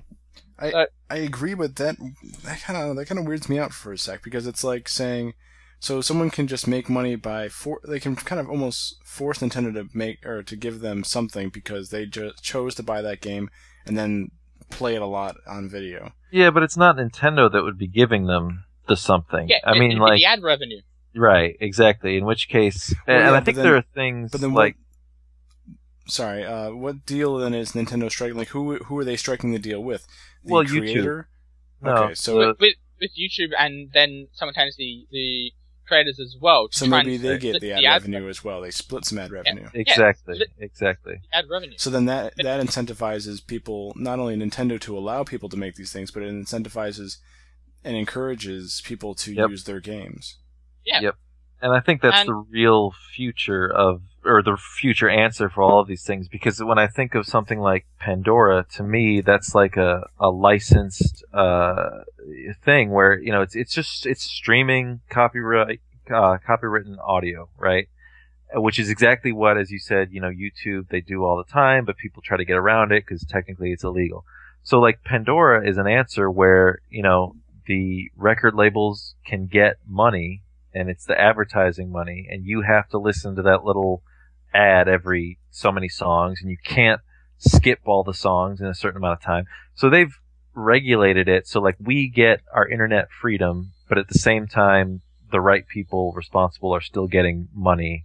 I 1.10 1.18
agree, 1.18 1.53
but 1.53 1.76
that 1.78 1.98
that 2.44 2.61
kind 2.61 2.90
of 2.90 2.95
that 2.98 3.06
kind 3.06 3.20
of 3.20 3.26
weirds 3.26 3.48
me 3.48 3.60
out 3.60 3.72
for 3.72 3.94
a 3.94 3.98
sec 3.98 4.24
because 4.24 4.48
it's 4.48 4.64
like 4.64 4.90
saying, 4.90 5.34
so 5.80 6.02
someone 6.02 6.30
can 6.30 6.46
just 6.48 6.68
make 6.68 6.90
money 6.90 7.16
by 7.16 7.48
for 7.50 7.80
they 7.88 8.00
can 8.00 8.16
kind 8.16 8.40
of 8.40 8.50
almost 8.50 8.98
force 9.04 9.40
Nintendo 9.40 9.74
to 9.74 9.88
make 9.98 10.26
or 10.26 10.44
to 10.44 10.56
give 10.56 10.82
them 10.82 11.04
something 11.04 11.50
because 11.50 11.90
they 11.90 12.06
just 12.06 12.44
chose 12.44 12.76
to 12.76 12.84
buy 12.84 13.02
that 13.02 13.22
game 13.22 13.50
and 13.86 13.98
then 13.98 14.32
play 14.70 14.96
it 14.96 15.02
a 15.02 15.06
lot 15.08 15.36
on 15.48 15.70
video. 15.70 16.12
Yeah, 16.32 16.52
but 16.52 16.64
it's 16.64 16.78
not 16.78 16.98
Nintendo 16.98 17.52
that 17.52 17.64
would 17.64 17.78
be 17.78 17.88
giving 17.88 18.26
them 18.28 18.66
the 18.88 18.96
something. 18.96 19.48
Yeah, 19.50 19.58
I 19.66 19.76
it- 19.76 19.80
mean, 19.80 19.92
it'd 19.92 20.02
like, 20.02 20.18
the 20.20 20.26
ad 20.26 20.44
revenue. 20.44 20.82
right, 21.16 21.56
exactly. 21.60 22.18
In 22.18 22.26
which 22.26 22.50
case, 22.50 22.94
Well, 23.08 23.18
and 23.18 23.26
yeah, 23.26 23.34
I 23.34 23.40
think 23.42 23.56
then- 23.56 23.66
there 23.66 23.76
are 23.78 23.86
things 23.96 24.32
But 24.32 24.42
then 24.42 24.54
like, 24.54 24.76
what? 24.76 24.86
Sorry, 26.12 26.44
uh, 26.44 26.72
what 26.72 27.06
deal 27.06 27.38
then 27.38 27.54
is 27.54 27.74
Nintendo 27.74 28.10
striking? 28.10 28.36
Like, 28.38 28.48
who 28.50 28.78
who 28.78 28.98
are 28.98 29.06
they 29.06 29.16
striking 29.16 29.52
the 29.52 29.60
deal 29.60 29.84
with? 29.84 30.08
The 30.44 30.54
Well, 30.54 30.64
YouTube. 30.64 31.26
no, 31.82 31.92
okay, 31.96 32.14
so 32.16 32.38
with, 32.50 32.60
with 32.60 32.74
with 33.00 33.12
YouTube 33.16 33.52
and 33.58 33.92
then 33.94 34.28
simultaneously 34.34 35.08
the 35.12 35.52
creators 35.90 36.20
as 36.22 36.38
well. 36.40 36.70
So 36.72 36.86
maybe 36.88 37.18
they 37.18 37.38
get 37.38 37.60
the 37.60 37.74
ad 37.74 37.84
revenue 37.84 38.30
as 38.30 38.41
well. 38.44 38.61
They 38.61 38.72
split 38.72 39.03
some 39.03 39.18
ad 39.20 39.32
revenue. 39.32 39.68
exactly, 39.74 40.38
li- 40.40 40.45
exactly. 40.60 41.16
ad 41.34 41.45
revenue. 41.52 41.76
So 41.78 41.90
then 41.90 42.06
that 42.06 42.34
that 42.38 42.61
incentivizes 42.66 43.45
people, 43.45 43.91
not 43.98 44.20
only 44.20 44.38
Nintendo 44.38 44.80
to 44.82 44.98
allow 44.98 45.24
people 45.26 45.49
to 45.49 45.57
make 45.57 45.76
these 45.76 45.91
things, 45.91 46.11
but 46.11 46.24
it 46.24 46.32
incentivizes 46.34 47.18
and 47.84 47.98
encourages 47.98 48.82
people 48.86 49.14
to 49.16 49.34
Yep. 49.34 49.49
use 49.49 49.64
their 49.66 49.82
games. 49.82 50.38
Yeah. 50.86 51.02
Yep. 51.02 51.16
And 51.61 51.74
I 51.74 51.82
think 51.82 52.02
that's 52.02 52.20
And- 52.22 52.30
the 52.30 52.45
real 52.49 52.94
future 53.16 53.70
of, 53.70 54.02
or 54.26 54.41
the 54.41 54.58
future 54.58 55.10
answer 55.10 55.50
for 55.50 55.64
all 55.64 55.80
of 55.80 55.88
these 55.88 56.04
things. 56.04 56.28
Because 56.28 56.62
when 56.64 56.78
I 56.78 56.88
think 56.88 57.16
of 57.16 57.26
something 57.26 57.60
like 57.60 57.86
Pandora, 58.00 58.66
to 58.76 58.84
me, 58.84 59.22
that's 59.22 59.56
like 59.56 59.78
a, 59.78 60.08
a 60.20 60.30
licensed 60.30 61.24
uh, 61.34 62.02
thing 62.64 62.91
where 62.91 63.20
you 63.20 63.32
know 63.32 63.41
it's 63.41 63.56
it's 63.56 63.74
just 63.74 64.06
it's 64.06 64.24
streaming 64.24 65.02
copyright 65.10 65.82
uh, 66.10 66.38
copywritten 66.48 66.98
audio, 67.00 67.50
right? 67.58 67.88
Uh, 68.56 68.62
Which 68.62 68.80
is 68.80 68.90
exactly 68.90 69.32
what, 69.32 69.58
as 69.58 69.72
you 69.72 69.80
said, 69.80 70.10
you 70.12 70.22
know, 70.22 70.30
YouTube 70.30 70.90
they 70.90 71.02
do 71.02 71.24
all 71.24 71.38
the 71.38 71.52
time, 71.52 71.86
but 71.86 71.98
people 71.98 72.22
try 72.22 72.38
to 72.38 72.46
get 72.46 72.58
around 72.58 72.91
it 72.91 73.06
because 73.06 73.24
technically 73.24 73.72
it's 73.72 73.84
illegal. 73.84 74.26
So 74.64 74.80
like 74.80 75.04
Pandora 75.04 75.68
is 75.68 75.78
an 75.78 75.88
answer 75.88 76.30
where 76.30 76.80
you 76.90 77.04
know 77.04 77.36
the 77.66 78.10
record 78.18 78.56
labels 78.56 79.16
can 79.26 79.46
get 79.46 79.78
money 79.88 80.41
and 80.74 80.90
it's 80.90 81.06
the 81.06 81.20
advertising 81.20 81.91
money 81.91 82.28
and 82.30 82.46
you 82.46 82.62
have 82.62 82.90
to 82.90 82.98
listen 82.98 83.36
to 83.36 83.41
that 83.44 83.64
little 83.64 84.02
ad 84.54 84.88
every 84.88 85.38
so 85.52 85.72
many 85.72 85.90
songs 85.90 86.40
and 86.42 86.50
you 86.50 86.58
can't 86.64 87.02
skip 87.38 87.80
all 87.86 88.04
the 88.04 88.14
songs 88.14 88.60
in 88.60 88.68
a 88.68 88.76
certain 88.76 88.98
amount 88.98 89.20
of 89.20 89.24
time. 89.24 89.46
So 89.76 89.90
they've 89.90 90.14
regulated 90.54 91.30
it 91.30 91.48
so 91.48 91.62
like 91.62 91.76
we 91.80 92.10
get 92.10 92.42
our 92.54 92.68
internet 92.68 93.10
freedom, 93.12 93.72
but 93.88 93.98
at 93.98 94.08
the 94.08 94.20
same 94.20 94.48
time 94.48 95.02
the 95.32 95.42
right 95.42 95.68
people 95.68 96.12
responsible 96.14 96.74
are 96.74 96.82
still 96.82 97.08
getting 97.08 97.48
money. 97.54 98.04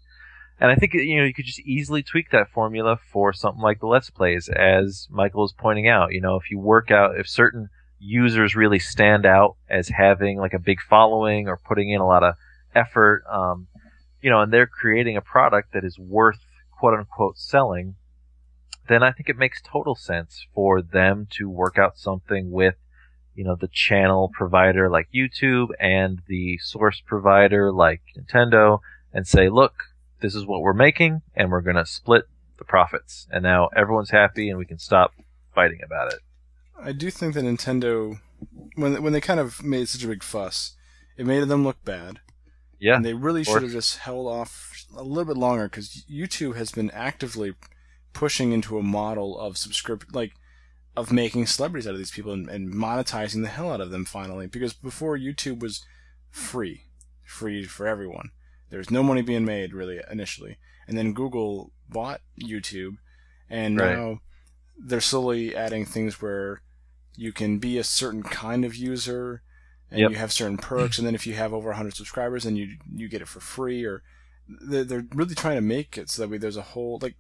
And 0.61 0.71
I 0.71 0.77
think 0.77 0.95
you 0.95 1.17
know 1.17 1.25
you 1.25 1.35
could 1.35 1.47
just 1.47 1.61
easily 1.61 2.03
tweak 2.03 2.31
that 2.31 2.51
formula 2.51 2.99
for 3.13 3.33
something 3.33 3.63
like 3.63 3.81
the 3.81 3.87
Let's 3.87 4.11
Plays, 4.11 4.49
as 4.49 5.09
Michael 5.11 5.45
is 5.45 5.53
pointing 5.57 5.89
out. 5.89 6.13
You 6.13 6.21
know, 6.21 6.37
if 6.37 6.51
you 6.51 6.59
work 6.59 6.91
out 6.91 7.19
if 7.19 7.29
certain 7.29 7.71
users 7.99 8.55
really 8.55 8.79
stand 8.79 9.27
out 9.27 9.57
as 9.69 9.89
having 9.89 10.39
like 10.39 10.53
a 10.53 10.59
big 10.59 10.81
following 10.81 11.49
or 11.49 11.57
putting 11.57 11.91
in 11.91 12.01
a 12.01 12.07
lot 12.07 12.23
of 12.23 12.37
effort, 12.75 13.25
um, 13.29 13.67
you 14.25 14.31
know, 14.31 14.41
and 14.41 14.51
they're 14.51 14.67
creating 14.67 15.19
a 15.19 15.21
product 15.21 15.75
that 15.75 15.85
is 15.85 15.99
worth 15.99 16.47
quote 16.71 16.99
unquote 16.99 17.37
selling, 17.37 17.95
then 18.89 19.03
I 19.03 19.13
think 19.13 19.29
it 19.29 19.37
makes 19.37 19.61
total 19.61 19.95
sense 19.95 20.47
for 20.55 20.81
them 20.81 21.29
to 21.33 21.51
work 21.51 21.77
out 21.79 21.99
something 21.99 22.51
with, 22.51 22.77
you 23.35 23.45
know, 23.45 23.55
the 23.55 23.69
channel 23.69 24.31
provider 24.33 24.89
like 24.89 25.11
YouTube 25.15 25.69
and 25.79 26.23
the 26.27 26.57
source 26.57 27.03
provider 27.05 27.71
like 27.71 28.01
Nintendo 28.17 28.79
and 29.13 29.29
say, 29.29 29.51
look, 29.51 29.75
this 30.23 30.35
is 30.35 30.47
what 30.47 30.63
we're 30.63 30.73
making 30.73 31.21
and 31.35 31.51
we're 31.51 31.61
going 31.61 31.77
to 31.77 31.85
split 31.85 32.25
the 32.57 32.65
profits. 32.65 33.27
And 33.31 33.43
now 33.43 33.69
everyone's 33.77 34.11
happy 34.11 34.49
and 34.49 34.59
we 34.59 34.65
can 34.65 34.79
stop 34.79 35.13
fighting 35.55 35.81
about 35.85 36.15
it. 36.15 36.21
I 36.81 36.93
do 36.93 37.11
think 37.11 37.35
that 37.35 37.45
Nintendo, 37.45 38.21
when 38.75 39.03
when 39.03 39.13
they 39.13 39.21
kind 39.21 39.39
of 39.39 39.63
made 39.63 39.91
such 39.91 40.03
a 40.03 40.09
big 40.09 40.23
fuss, 40.23 40.77
it 41.19 41.27
made 41.27 41.47
them 41.47 41.63
look 41.63 41.85
bad. 41.85 42.21
Yeah. 42.85 42.97
And 42.97 43.05
they 43.05 43.15
really 43.15 43.45
should 43.45 43.63
have 43.63 43.73
just 43.73 43.97
held 43.97 44.27
off 44.27 44.85
a 44.95 45.03
little 45.03 45.25
bit 45.25 45.39
longer 45.39 45.65
because 45.71 46.05
YouTube 46.05 46.55
has 46.57 46.71
been 46.71 46.91
actively 46.91 47.55
pushing 48.13 48.53
into 48.53 48.77
a 48.77 48.83
model 48.83 49.41
of 49.41 49.57
subscription, 49.57 50.11
like 50.13 50.33
of 50.95 51.11
making 51.11 51.47
celebrities 51.47 51.87
out 51.87 51.95
of 51.95 51.99
these 51.99 52.11
people 52.11 52.33
and, 52.33 52.47
and 52.51 52.75
monetizing 52.75 53.41
the 53.41 53.49
hell 53.49 53.73
out 53.73 53.81
of 53.81 53.91
them 53.91 54.05
finally. 54.05 54.47
Because 54.47 54.75
before 54.75 55.17
YouTube 55.17 55.61
was 55.61 55.83
free, 56.31 56.83
free 57.25 57.65
for 57.65 57.87
everyone. 57.87 58.29
There 58.69 58.79
was 58.79 58.91
no 58.91 59.03
money 59.03 59.23
being 59.23 59.47
made 59.47 59.73
really 59.73 60.01
initially, 60.11 60.59
and 60.87 60.99
then 60.99 61.15
Google 61.15 61.73
bought 61.89 62.21
YouTube, 62.39 62.99
and 63.49 63.81
Right. 63.81 63.97
now 63.97 64.21
they're 64.79 65.01
slowly 65.01 65.57
adding 65.57 65.87
things 65.87 66.21
where 66.21 66.61
you 67.17 67.33
can 67.33 67.59
be 67.59 67.79
a 67.79 67.85
certain 67.85 68.23
kind 68.23 68.63
of 68.63 68.75
user 68.77 69.43
and 69.95 70.01
Yep. 70.03 70.11
you 70.11 70.17
have 70.17 70.33
certain 70.33 70.57
perks 70.59 70.99
and 70.99 71.07
then 71.07 71.15
if 71.15 71.27
you 71.27 71.35
have 71.35 71.53
over 71.55 71.69
100 71.71 71.95
subscribers 71.95 72.45
then 72.45 72.57
you 72.57 72.77
you 72.95 73.09
get 73.09 73.23
it 73.23 73.29
for 73.29 73.41
free 73.41 73.85
or 73.85 74.03
they're, 74.69 74.85
they're 74.85 75.07
really 75.15 75.35
trying 75.35 75.57
to 75.57 75.61
make 75.63 75.97
it 75.97 76.11
so 76.11 76.21
that 76.23 76.29
way 76.31 76.39
there's 76.39 76.57
a 76.57 76.63
whole 76.63 76.99
like 77.01 77.15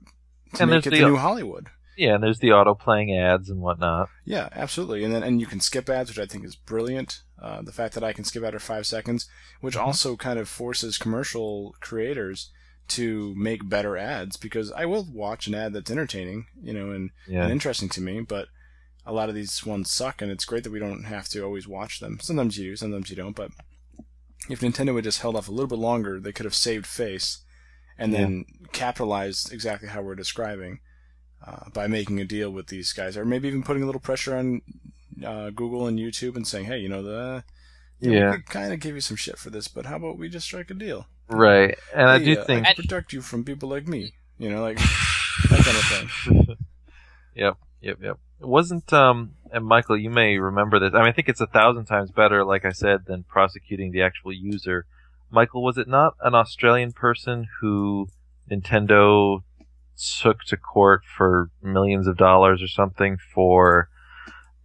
to 0.54 0.62
And 0.62 0.70
make 0.70 0.86
it 0.86 0.90
the- 0.90 1.00
the 1.00 1.06
new 1.06 1.16
Hollywood. 1.16 1.68
Yeah, 1.96 2.14
and 2.16 2.22
there's 2.24 2.40
the 2.40 2.50
auto 2.52 2.74
playing 2.74 3.16
ads 3.16 3.48
and 3.48 3.60
whatnot. 3.60 4.08
Yeah, 4.24 4.48
absolutely. 4.52 5.04
And 5.04 5.14
then 5.14 5.22
and 5.22 5.40
you 5.40 5.46
can 5.46 5.60
skip 5.60 5.88
ads, 5.88 6.10
which 6.10 6.18
I 6.18 6.26
think 6.26 6.44
is 6.44 6.56
brilliant. 6.56 7.22
Uh, 7.40 7.62
the 7.62 7.70
fact 7.72 7.94
that 7.94 8.02
I 8.02 8.12
can 8.12 8.24
skip 8.24 8.42
after 8.42 8.58
five 8.58 8.84
seconds, 8.86 9.28
which 9.60 9.76
Mhm. 9.76 9.80
also 9.86 10.16
kind 10.16 10.38
of 10.40 10.48
forces 10.48 10.98
commercial 10.98 11.76
creators 11.80 12.50
to 12.88 13.32
make 13.36 13.68
better 13.68 13.96
ads 13.96 14.36
because 14.36 14.72
I 14.72 14.84
will 14.86 15.06
watch 15.10 15.46
an 15.46 15.54
ad 15.54 15.72
that's 15.72 15.90
entertaining, 15.90 16.46
you 16.60 16.74
know, 16.74 16.90
and, 16.90 17.10
Yeah. 17.28 17.44
and 17.44 17.52
interesting 17.52 17.88
to 17.90 18.00
me, 18.00 18.20
but 18.20 18.48
a 19.06 19.12
lot 19.12 19.28
of 19.28 19.34
these 19.34 19.64
ones 19.66 19.90
suck, 19.90 20.22
and 20.22 20.30
it's 20.30 20.44
great 20.44 20.64
that 20.64 20.72
we 20.72 20.78
don't 20.78 21.04
have 21.04 21.28
to 21.28 21.42
always 21.42 21.68
watch 21.68 22.00
them. 22.00 22.18
Sometimes 22.20 22.56
you 22.58 22.70
do, 22.70 22.76
sometimes 22.76 23.10
you 23.10 23.16
don't, 23.16 23.36
but 23.36 23.50
if 24.48 24.60
Nintendo 24.60 24.94
had 24.94 25.04
just 25.04 25.20
held 25.20 25.36
off 25.36 25.48
a 25.48 25.52
little 25.52 25.66
bit 25.68 25.78
longer, 25.78 26.20
they 26.20 26.32
could 26.32 26.44
have 26.44 26.54
saved 26.54 26.86
face 26.86 27.38
and 27.98 28.12
Yeah. 28.12 28.18
then 28.20 28.44
capitalized 28.72 29.52
exactly 29.52 29.88
how 29.88 30.02
we're 30.02 30.14
describing 30.14 30.80
uh, 31.46 31.68
by 31.74 31.86
making 31.86 32.20
a 32.20 32.24
deal 32.24 32.50
with 32.50 32.68
these 32.68 32.92
guys, 32.92 33.16
or 33.16 33.24
maybe 33.24 33.48
even 33.48 33.62
putting 33.62 33.82
a 33.82 33.86
little 33.86 34.00
pressure 34.00 34.36
on 34.36 34.62
uh, 35.24 35.50
Google 35.50 35.86
and 35.86 35.98
YouTube 35.98 36.36
and 36.36 36.46
saying, 36.46 36.64
"Hey, 36.64 36.78
you 36.78 36.88
know 36.88 37.02
the." 37.02 37.44
you 38.00 38.10
know, 38.10 38.18
Yeah. 38.18 38.30
we 38.32 38.36
could 38.38 38.46
kind 38.46 38.72
of 38.72 38.80
give 38.80 38.94
you 38.96 39.00
some 39.00 39.16
shit 39.16 39.38
for 39.38 39.50
this, 39.50 39.68
but 39.68 39.86
how 39.86 39.96
about 39.96 40.18
we 40.18 40.28
just 40.28 40.46
strike 40.46 40.68
a 40.70 40.74
deal? 40.74 41.06
Right. 41.28 41.78
And 41.94 42.08
I 42.08 42.18
do 42.18 42.38
uh, 42.38 42.44
think 42.44 42.66
I 42.66 42.74
protect 42.74 43.12
you 43.12 43.22
from 43.22 43.44
people 43.44 43.68
like 43.68 43.86
me. 43.86 44.14
You 44.38 44.50
know, 44.50 44.60
like 44.62 44.76
that 45.48 45.60
kind 45.64 45.76
of 45.76 46.10
thing. 46.46 46.56
Yep, 47.36 47.56
yep, 47.80 47.98
yep. 48.02 48.18
It 48.40 48.46
wasn't 48.48 48.92
um 48.92 49.34
and 49.52 49.64
Michael, 49.64 49.96
you 49.96 50.10
may 50.10 50.38
remember 50.38 50.78
this. 50.78 50.92
I 50.94 50.98
mean 50.98 51.08
I 51.08 51.12
think 51.12 51.28
it's 51.28 51.40
a 51.40 51.46
thousand 51.46 51.86
times 51.86 52.10
better, 52.10 52.44
like 52.44 52.64
I 52.64 52.72
said, 52.72 53.06
than 53.06 53.24
prosecuting 53.24 53.92
the 53.92 54.02
actual 54.02 54.32
user. 54.32 54.86
Michael, 55.30 55.62
was 55.62 55.78
it 55.78 55.88
not 55.88 56.14
an 56.22 56.34
Australian 56.34 56.92
person 56.92 57.48
who 57.60 58.08
Nintendo 58.50 59.42
took 60.20 60.40
to 60.44 60.56
court 60.56 61.02
for 61.04 61.50
millions 61.62 62.06
of 62.06 62.16
dollars 62.16 62.62
or 62.62 62.68
something 62.68 63.16
for 63.34 63.88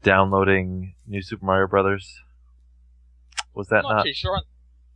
downloading 0.04 0.94
New 1.08 1.22
Super 1.22 1.46
Mario 1.46 1.68
Brothers? 1.68 2.20
Was 3.54 3.68
that 3.70 3.78
I'm 3.78 3.84
not, 3.84 3.96
not? 3.98 4.06
too 4.06 4.14
sure. 4.14 4.36
On, 4.36 4.44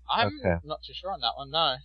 I'm 0.09 0.39
Okay. 0.43 0.55
not 0.63 0.83
too 0.83 0.93
sure 0.93 1.11
on 1.11 1.21
that 1.21 1.33
one. 1.35 1.49
No. 1.49 1.75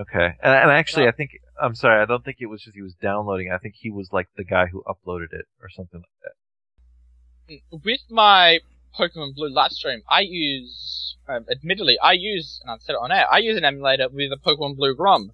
Okay. 0.00 0.34
And, 0.42 0.54
and 0.54 0.70
actually. 0.70 1.06
I 1.06 1.12
think 1.12 1.32
I'm 1.60 1.74
sorry. 1.74 2.02
I 2.02 2.06
don't 2.06 2.24
think 2.24 2.38
it 2.40 2.46
was 2.46 2.62
just 2.62 2.74
he 2.74 2.82
was 2.82 2.94
downloading. 2.94 3.50
I 3.52 3.58
think 3.58 3.74
he 3.76 3.90
was 3.90 4.08
like 4.12 4.28
the 4.36 4.44
guy 4.44 4.66
who 4.66 4.82
uploaded 4.86 5.32
it 5.32 5.46
or 5.60 5.68
something 5.68 6.00
like 6.00 6.22
that. 6.22 7.54
Mm, 7.54 7.84
With 7.84 8.00
my 8.08 8.60
Pokemon 8.98 9.34
Blue 9.34 9.50
live 9.50 9.72
stream, 9.72 10.00
I 10.08 10.20
use, 10.20 11.16
um, 11.28 11.44
admittedly, 11.50 11.98
I 12.02 12.12
use, 12.12 12.60
and 12.62 12.72
I've 12.72 12.82
said 12.82 12.94
it 12.94 13.00
on 13.02 13.12
air, 13.12 13.26
I 13.30 13.38
use 13.38 13.56
an 13.56 13.64
emulator 13.64 14.08
with 14.08 14.32
a 14.32 14.38
Pokemon 14.38 14.76
Blue 14.76 14.94
ROM. 14.98 15.32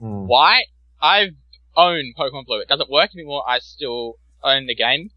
Hmm. 0.00 0.26
Why? 0.26 0.64
I 1.00 1.30
own 1.76 2.12
Pokemon 2.18 2.46
Blue. 2.46 2.60
It 2.60 2.68
doesn't 2.68 2.90
work 2.90 3.10
anymore. 3.14 3.44
I 3.46 3.60
still 3.60 4.16
own 4.42 4.66
the 4.66 4.74
game. 4.74 5.10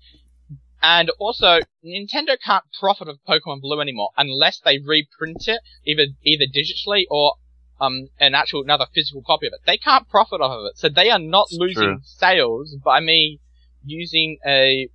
And 0.81 1.09
also, 1.17 1.59
Nintendo 1.83 2.35
can't 2.43 2.65
profit 2.77 3.07
of 3.07 3.17
Pokemon 3.27 3.61
Blue 3.61 3.79
anymore 3.79 4.09
unless 4.17 4.59
they 4.59 4.79
reprint 4.79 5.47
it, 5.47 5.61
either 5.85 6.07
either 6.23 6.43
digitally 6.45 7.03
or 7.09 7.35
um 7.83 8.07
an 8.19 8.33
actual 8.35 8.61
another 8.63 8.87
physical 8.93 9.21
copy 9.25 9.47
of 9.47 9.53
it. 9.53 9.61
They 9.65 9.77
can't 9.77 10.07
profit 10.09 10.41
off 10.41 10.51
of 10.59 10.65
it, 10.69 10.77
so 10.77 10.89
they 10.89 11.09
are 11.09 11.19
not 11.19 11.47
It's 11.49 11.59
losing 11.59 11.83
true. 11.83 11.99
sales 12.03 12.75
by 12.83 12.99
me 12.99 13.39
using 13.85 14.37
a, 14.45 14.89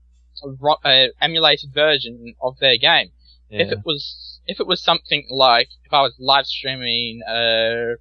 a, 0.44 0.48
a 0.88 1.08
emulated 1.20 1.70
version 1.74 2.34
of 2.40 2.58
their 2.58 2.78
game 2.78 3.10
if 3.50 3.72
it 3.72 3.78
was 3.84 4.40
if 4.46 4.60
it 4.60 4.66
was 4.66 4.82
something 4.82 5.26
like 5.30 5.68
if 5.84 5.92
I 5.92 6.02
was 6.02 6.14
live 6.18 6.46
streaming 6.46 7.20
uh, 7.26 7.96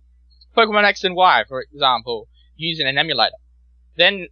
Pokemon 0.58 0.86
X 0.86 1.04
and 1.04 1.16
Y, 1.16 1.44
for 1.48 1.62
example, 1.62 2.28
using 2.56 2.88
an 2.88 2.98
emulator, 2.98 3.36
then 3.96 4.28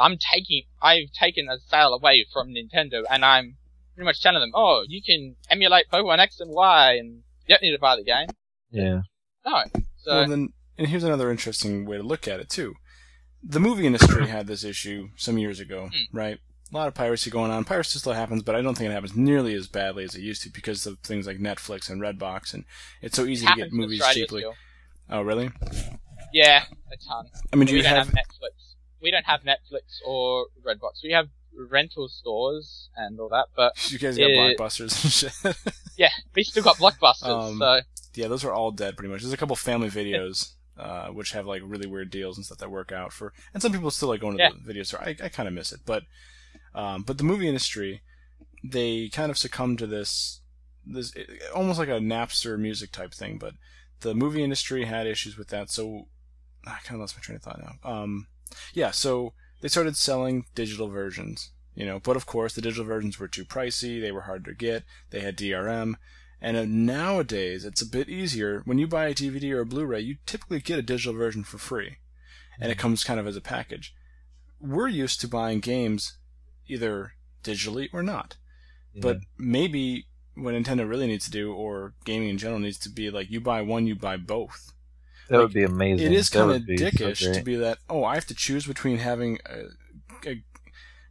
I'm 0.00 0.16
taking 0.32 0.62
I've 0.80 1.10
taken 1.12 1.48
a 1.48 1.58
sale 1.68 1.92
away 1.94 2.26
from 2.32 2.48
Nintendo, 2.48 3.02
and 3.10 3.24
I'm 3.24 3.56
pretty 3.94 4.06
much 4.06 4.22
telling 4.22 4.40
them, 4.40 4.52
oh, 4.54 4.84
you 4.88 5.02
can 5.02 5.36
emulate 5.50 5.86
Pokemon 5.92 6.18
X 6.18 6.40
and 6.40 6.50
Y, 6.50 6.92
and 6.94 7.22
you 7.46 7.54
don't 7.54 7.62
need 7.62 7.72
to 7.72 7.78
buy 7.78 7.96
the 7.96 8.04
game. 8.04 8.28
Yeah. 8.70 9.00
No, 9.46 9.64
so 10.04 10.14
well, 10.14 10.28
then, 10.28 10.52
and 10.78 10.86
here's 10.88 11.04
another 11.04 11.30
interesting 11.30 11.84
way 11.86 11.96
to 11.96 12.02
look 12.02 12.28
at 12.28 12.40
it 12.40 12.48
too. 12.48 12.74
The 13.42 13.60
movie 13.60 13.86
industry 13.86 14.26
had 14.36 14.46
this 14.46 14.64
issue 14.64 15.08
some 15.16 15.38
years 15.38 15.60
ago, 15.60 15.90
Hmm. 15.92 16.16
right? 16.16 16.38
A 16.72 16.76
lot 16.76 16.88
of 16.88 16.94
piracy 16.94 17.30
going 17.30 17.50
on. 17.50 17.64
Piracy 17.64 17.98
still 17.98 18.14
happens, 18.14 18.42
but 18.42 18.56
I 18.56 18.62
don't 18.62 18.76
think 18.76 18.90
it 18.90 18.94
happens 18.94 19.14
nearly 19.14 19.54
as 19.54 19.68
badly 19.68 20.02
as 20.04 20.14
it 20.14 20.22
used 20.22 20.42
to 20.42 20.50
because 20.50 20.86
of 20.86 20.98
things 21.00 21.26
like 21.26 21.38
Netflix 21.38 21.88
and 21.90 22.00
Redbox, 22.00 22.54
and 22.54 22.64
it's 23.02 23.16
so 23.16 23.24
easy 23.24 23.46
it 23.46 23.50
to 23.50 23.56
get 23.56 23.72
movies 23.72 24.00
Australia 24.00 24.24
cheaply. 24.26 24.40
still. 24.40 24.54
Oh, 25.10 25.22
really? 25.22 25.50
Yeah, 26.32 26.64
a 26.92 26.96
ton. 26.96 27.26
I 27.52 27.56
mean, 27.56 27.66
do 27.66 27.74
we 27.74 27.78
you 27.78 27.82
don't 27.84 27.94
have? 27.94 28.06
have 28.06 28.14
Netflix. 28.14 28.74
We 29.00 29.10
don't 29.10 29.26
have 29.26 29.42
Netflix 29.42 30.00
or 30.04 30.46
Redbox. 30.66 31.02
We 31.04 31.12
have 31.12 31.28
rental 31.56 32.08
stores 32.08 32.88
and 32.96 33.20
all 33.20 33.28
that, 33.28 33.46
but 33.54 33.74
You 33.92 33.98
guys 33.98 34.16
got 34.18 34.24
blockbusters 34.30 35.04
and 35.04 35.12
shit. 35.12 35.56
yeah, 35.96 36.10
we 36.34 36.44
still 36.44 36.62
got 36.62 36.76
blockbusters. 36.76 37.24
Um, 37.24 37.58
so 37.58 37.80
yeah, 38.14 38.28
those 38.28 38.44
are 38.44 38.52
all 38.52 38.70
dead 38.70 38.96
pretty 38.96 39.12
much. 39.12 39.22
There's 39.22 39.32
a 39.32 39.36
couple 39.36 39.56
family 39.56 39.88
videos. 39.88 40.52
Uh, 40.76 41.06
which 41.10 41.30
have 41.30 41.46
like 41.46 41.62
really 41.64 41.86
weird 41.86 42.10
deals 42.10 42.36
and 42.36 42.44
stuff 42.44 42.58
that 42.58 42.68
work 42.68 42.90
out 42.90 43.12
for, 43.12 43.32
and 43.52 43.62
some 43.62 43.70
people 43.70 43.92
still 43.92 44.08
like 44.08 44.20
going 44.20 44.36
to 44.36 44.42
Yeah. 44.42 44.50
the 44.50 44.58
video 44.66 44.82
store. 44.82 45.00
I, 45.00 45.10
I 45.22 45.28
kind 45.28 45.46
of 45.46 45.54
miss 45.54 45.70
it, 45.70 45.78
but, 45.86 46.02
um, 46.74 47.04
but 47.04 47.16
the 47.16 47.22
movie 47.22 47.46
industry, 47.46 48.02
they 48.64 49.08
kind 49.08 49.30
of 49.30 49.38
succumbed 49.38 49.78
to 49.78 49.86
this, 49.86 50.40
this 50.84 51.14
almost 51.54 51.78
like 51.78 51.88
a 51.90 52.00
Napster 52.00 52.58
music 52.58 52.90
type 52.90 53.14
thing. 53.14 53.38
But 53.38 53.54
the 54.00 54.16
movie 54.16 54.42
industry 54.42 54.84
had 54.86 55.06
issues 55.06 55.38
with 55.38 55.46
that, 55.50 55.70
so 55.70 56.08
I 56.66 56.78
kind 56.82 56.96
of 56.96 57.02
lost 57.02 57.16
my 57.16 57.20
train 57.20 57.36
of 57.36 57.42
thought 57.42 57.60
now. 57.62 57.88
Um, 57.88 58.26
yeah, 58.72 58.90
so 58.90 59.32
they 59.60 59.68
started 59.68 59.96
selling 59.96 60.44
digital 60.56 60.88
versions, 60.88 61.52
you 61.74 61.84
know, 61.84 61.98
but 61.98 62.16
of 62.16 62.26
course 62.26 62.54
the 62.54 62.62
digital 62.62 62.84
versions 62.84 63.18
were 63.18 63.28
too 63.28 63.44
pricey. 63.44 64.00
They 64.00 64.12
were 64.12 64.22
hard 64.22 64.44
to 64.44 64.54
get. 64.54 64.84
They 65.10 65.20
had 65.20 65.36
DRM. 65.36 65.94
And 66.40 66.56
uh, 66.58 66.66
nowadays, 66.66 67.64
it's 67.64 67.80
a 67.80 67.86
bit 67.86 68.10
easier. 68.10 68.60
When 68.66 68.76
you 68.76 68.86
buy 68.86 69.06
a 69.06 69.14
DVD 69.14 69.52
or 69.52 69.60
a 69.60 69.66
Blu-ray, 69.66 70.00
you 70.00 70.16
typically 70.26 70.60
get 70.60 70.78
a 70.78 70.82
digital 70.82 71.14
version 71.14 71.42
for 71.42 71.56
free, 71.56 71.96
and 72.60 72.70
it 72.70 72.76
comes 72.76 73.02
kind 73.02 73.18
of 73.18 73.26
as 73.26 73.34
a 73.34 73.40
package. 73.40 73.94
We're 74.60 74.88
used 74.88 75.22
to 75.22 75.28
buying 75.28 75.60
games 75.60 76.18
either 76.68 77.14
digitally 77.42 77.88
or 77.94 78.02
not, 78.02 78.36
but 78.94 79.18
maybe 79.38 80.06
what 80.34 80.52
Nintendo 80.52 80.86
really 80.86 81.06
needs 81.06 81.24
to 81.24 81.30
do, 81.30 81.54
or 81.54 81.94
gaming 82.04 82.28
in 82.28 82.36
general, 82.36 82.60
needs 82.60 82.78
to 82.80 82.90
be 82.90 83.10
like 83.10 83.30
you 83.30 83.40
buy 83.40 83.62
one, 83.62 83.86
you 83.86 83.94
buy 83.94 84.18
both. 84.18 84.72
that 85.28 85.36
like, 85.36 85.44
would 85.44 85.54
be 85.54 85.64
amazing. 85.64 86.06
It 86.06 86.12
is 86.12 86.28
kind 86.28 86.50
of 86.50 86.66
be 86.66 86.76
so 86.76 86.84
dickish 86.84 87.32
to 87.32 87.42
be 87.42 87.56
that. 87.56 87.78
Oh, 87.88 88.04
I 88.04 88.16
have 88.16 88.26
to 88.26 88.34
choose 88.34 88.66
between 88.66 88.98
having 88.98 89.38
a, 89.46 90.28
a 90.28 90.42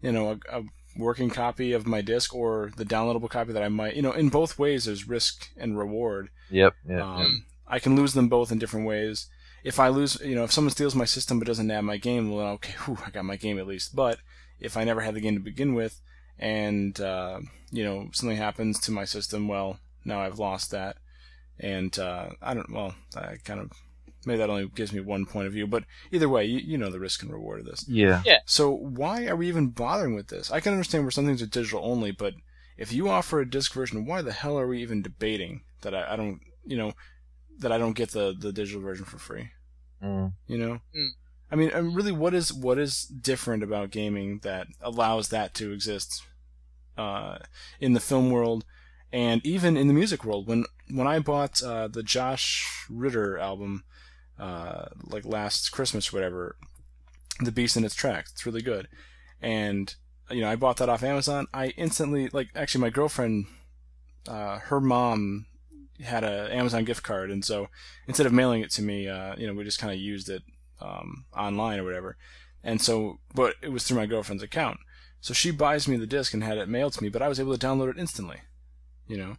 you 0.04 0.12
know, 0.12 0.38
a, 0.52 0.60
a 0.60 0.64
working 0.98 1.30
copy 1.30 1.74
of 1.74 1.88
my 1.88 2.02
disc 2.02 2.36
or 2.36 2.72
the 2.78 2.86
downloadable 2.86 3.30
copy 3.30 3.54
that 3.54 3.64
I 3.64 3.70
might, 3.70 3.96
you 3.96 4.02
know, 4.02 4.12
in 4.12 4.30
both 4.30 4.60
ways 4.60 4.86
there's 4.86 5.08
risk 5.08 5.50
and 5.58 5.78
reward. 5.78 6.30
Yep. 6.52 6.76
Yep. 6.88 7.02
Um, 7.02 7.46
I 7.68 7.80
can 7.80 7.96
lose 7.96 8.14
them 8.14 8.30
both 8.30 8.52
in 8.52 8.60
different 8.60 8.86
ways. 8.86 9.28
If 9.64 9.80
I 9.80 9.88
lose, 9.88 10.20
you 10.22 10.36
know, 10.36 10.44
if 10.44 10.52
someone 10.52 10.72
steals 10.72 10.94
my 10.94 11.06
system 11.06 11.40
but 11.40 11.48
doesn't 11.48 11.68
nab 11.68 11.86
my 11.86 11.98
game, 11.98 12.30
well, 12.30 12.46
then 12.46 12.54
okay, 12.56 12.74
whew, 12.86 12.98
I 13.06 13.10
got 13.10 13.26
my 13.26 13.38
game 13.38 13.58
at 13.58 13.66
least. 13.66 13.96
But 13.96 14.20
if 14.60 14.76
I 14.76 14.84
never 14.84 15.02
had 15.02 15.16
the 15.16 15.22
game 15.22 15.36
to 15.36 15.40
begin 15.40 15.74
with, 15.74 16.02
and 16.38 17.00
uh, 17.00 17.40
you 17.72 17.84
know 17.84 18.10
something 18.12 18.38
happens 18.38 18.80
to 18.82 18.92
my 18.92 19.06
system, 19.06 19.48
well, 19.48 19.80
now 20.04 20.20
I've 20.20 20.38
lost 20.40 20.72
that, 20.72 20.98
and 21.60 21.98
uh, 21.98 22.32
I 22.42 22.54
don't. 22.54 22.70
Well, 22.72 22.94
I 23.16 23.38
kind 23.44 23.62
of 23.62 23.72
maybe 24.26 24.38
that 24.40 24.50
only 24.50 24.68
gives 24.68 24.94
me 24.94 25.00
one 25.00 25.26
point 25.26 25.48
of 25.48 25.54
view, 25.54 25.68
but 25.68 25.84
either 26.12 26.30
way, 26.30 26.46
you, 26.46 26.60
you 26.60 26.78
know 26.78 26.90
the 26.90 27.00
risk 27.00 27.22
and 27.22 27.32
reward 27.32 27.62
of 27.62 27.66
this. 27.66 27.88
yeah. 27.88 28.22
Yeah. 28.26 28.40
So 28.46 28.72
why 28.72 29.28
are 29.28 29.36
we 29.36 29.48
even 29.48 29.70
bothering 29.70 30.16
with 30.16 30.28
this? 30.28 30.52
I 30.52 30.60
can 30.60 30.74
understand 30.74 31.04
where 31.04 31.12
some 31.12 31.26
things 31.26 31.42
are 31.42 31.48
digital 31.48 31.82
only, 31.84 32.12
but 32.12 32.34
if 32.78 32.92
you 32.92 33.10
offer 33.10 33.40
a 33.40 33.50
disc 33.50 33.74
version, 33.74 34.06
why 34.06 34.22
the 34.22 34.34
hell 34.34 34.58
are 34.58 34.68
we 34.68 34.82
even 34.82 35.02
debating 35.02 35.62
that 35.82 35.94
I, 35.94 36.14
I 36.14 36.16
don't, 36.16 36.40
you 36.66 36.78
know, 36.78 36.94
that 37.60 37.72
I 37.72 37.78
don't 37.78 37.96
get 37.96 38.12
the, 38.12 38.34
the 38.38 38.52
digital 38.52 38.82
version 38.82 39.06
for 39.06 39.18
free? 39.18 39.50
Mm. 40.02 40.34
You 40.48 40.58
know? 40.58 40.80
Mm. 40.96 41.10
I 41.52 41.56
mean, 41.56 41.72
um, 41.74 41.94
really, 41.94 42.12
what 42.12 42.34
is 42.34 42.52
what 42.52 42.80
is 42.80 43.04
different 43.04 43.62
about 43.62 43.92
gaming 43.92 44.40
that 44.42 44.68
allows 44.82 45.30
that 45.30 45.54
to 45.56 45.72
exist 45.72 46.24
uh, 46.98 47.38
in 47.80 47.94
the 47.94 48.00
film 48.00 48.32
world 48.32 48.66
and 49.12 49.46
even 49.46 49.78
in 49.78 49.88
the 49.88 49.94
music 49.94 50.26
world? 50.26 50.48
When 50.48 50.66
when 50.90 51.06
I 51.06 51.20
bought 51.20 51.62
uh, 51.62 51.90
the 51.90 52.02
Josh 52.02 52.68
Ritter 52.90 53.38
album, 53.38 53.84
uh, 54.44 54.90
like 55.06 55.26
last 55.26 55.72
Christmas 55.72 56.12
or 56.12 56.18
whatever, 56.18 56.58
The 57.40 57.52
Beast 57.52 57.78
in 57.78 57.86
Its 57.86 57.96
Tracks, 57.96 58.32
it's 58.34 58.46
really 58.46 58.62
good, 58.62 58.90
and 59.42 59.96
you 60.30 60.42
know 60.42 60.50
I 60.50 60.58
bought 60.58 60.78
that 60.78 60.90
off 60.90 61.02
Amazon. 61.02 61.48
I 61.54 61.68
instantly 61.78 62.28
like 62.34 62.50
actually 62.54 62.82
my 62.82 62.90
girlfriend, 62.90 63.46
uh, 64.28 64.60
her 64.60 64.82
mom 64.82 65.46
had 66.04 66.26
a 66.26 66.54
Amazon 66.54 66.84
gift 66.84 67.04
card, 67.04 67.32
and 67.32 67.46
so 67.46 67.68
instead 68.06 68.26
of 68.26 68.34
mailing 68.34 68.62
it 68.62 68.72
to 68.72 68.82
me, 68.82 69.08
uh, 69.08 69.36
you 69.38 69.48
know, 69.48 69.54
we 69.54 69.64
just 69.64 69.80
kind 69.80 69.94
of 69.94 70.00
used 70.00 70.30
it 70.30 70.44
um, 70.82 71.26
online 71.36 71.80
or 71.80 71.86
whatever. 71.86 72.18
And 72.66 72.82
so, 72.82 73.20
but 73.34 73.56
it 73.62 73.72
was 73.72 73.84
through 73.86 73.98
my 73.98 74.06
girlfriend's 74.06 74.44
account. 74.44 74.80
So 75.22 75.34
she 75.34 75.52
buys 75.52 75.88
me 75.88 75.96
the 75.96 76.06
disc 76.08 76.34
and 76.34 76.44
had 76.44 76.58
it 76.58 76.68
mailed 76.68 76.94
to 76.94 77.04
me, 77.04 77.08
but 77.08 77.22
I 77.22 77.30
was 77.30 77.40
able 77.40 77.56
to 77.56 77.66
download 77.66 77.92
it 77.92 78.00
instantly. 78.00 78.42
You 79.08 79.18
know, 79.18 79.38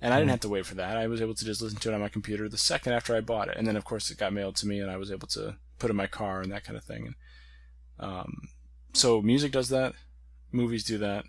and 0.00 0.12
I 0.12 0.18
didn't 0.18 0.28
Mhm. 0.28 0.32
have 0.32 0.40
to 0.40 0.48
wait 0.48 0.66
for 0.66 0.74
that. 0.76 0.96
I 0.96 1.06
was 1.06 1.20
able 1.22 1.34
to 1.34 1.44
just 1.44 1.62
listen 1.62 1.78
to 1.78 1.90
it 1.90 1.94
on 1.94 2.00
my 2.00 2.08
computer 2.08 2.48
the 2.48 2.58
second 2.58 2.92
after 2.92 3.14
I 3.16 3.20
bought 3.20 3.48
it, 3.48 3.56
and 3.56 3.66
then 3.66 3.76
of 3.76 3.84
course 3.84 4.10
it 4.10 4.18
got 4.18 4.32
mailed 4.32 4.56
to 4.56 4.66
me, 4.66 4.80
and 4.80 4.90
I 4.90 4.96
was 4.96 5.10
able 5.10 5.28
to 5.28 5.56
put 5.78 5.90
it 5.90 5.92
in 5.92 5.96
my 5.96 6.06
car 6.06 6.40
and 6.42 6.50
that 6.52 6.64
kind 6.64 6.76
of 6.76 6.84
thing. 6.84 7.06
And 7.06 7.14
um, 7.98 8.48
so 8.92 9.22
music 9.22 9.52
does 9.52 9.68
that, 9.70 9.94
movies 10.52 10.84
do 10.84 10.98
that. 10.98 11.24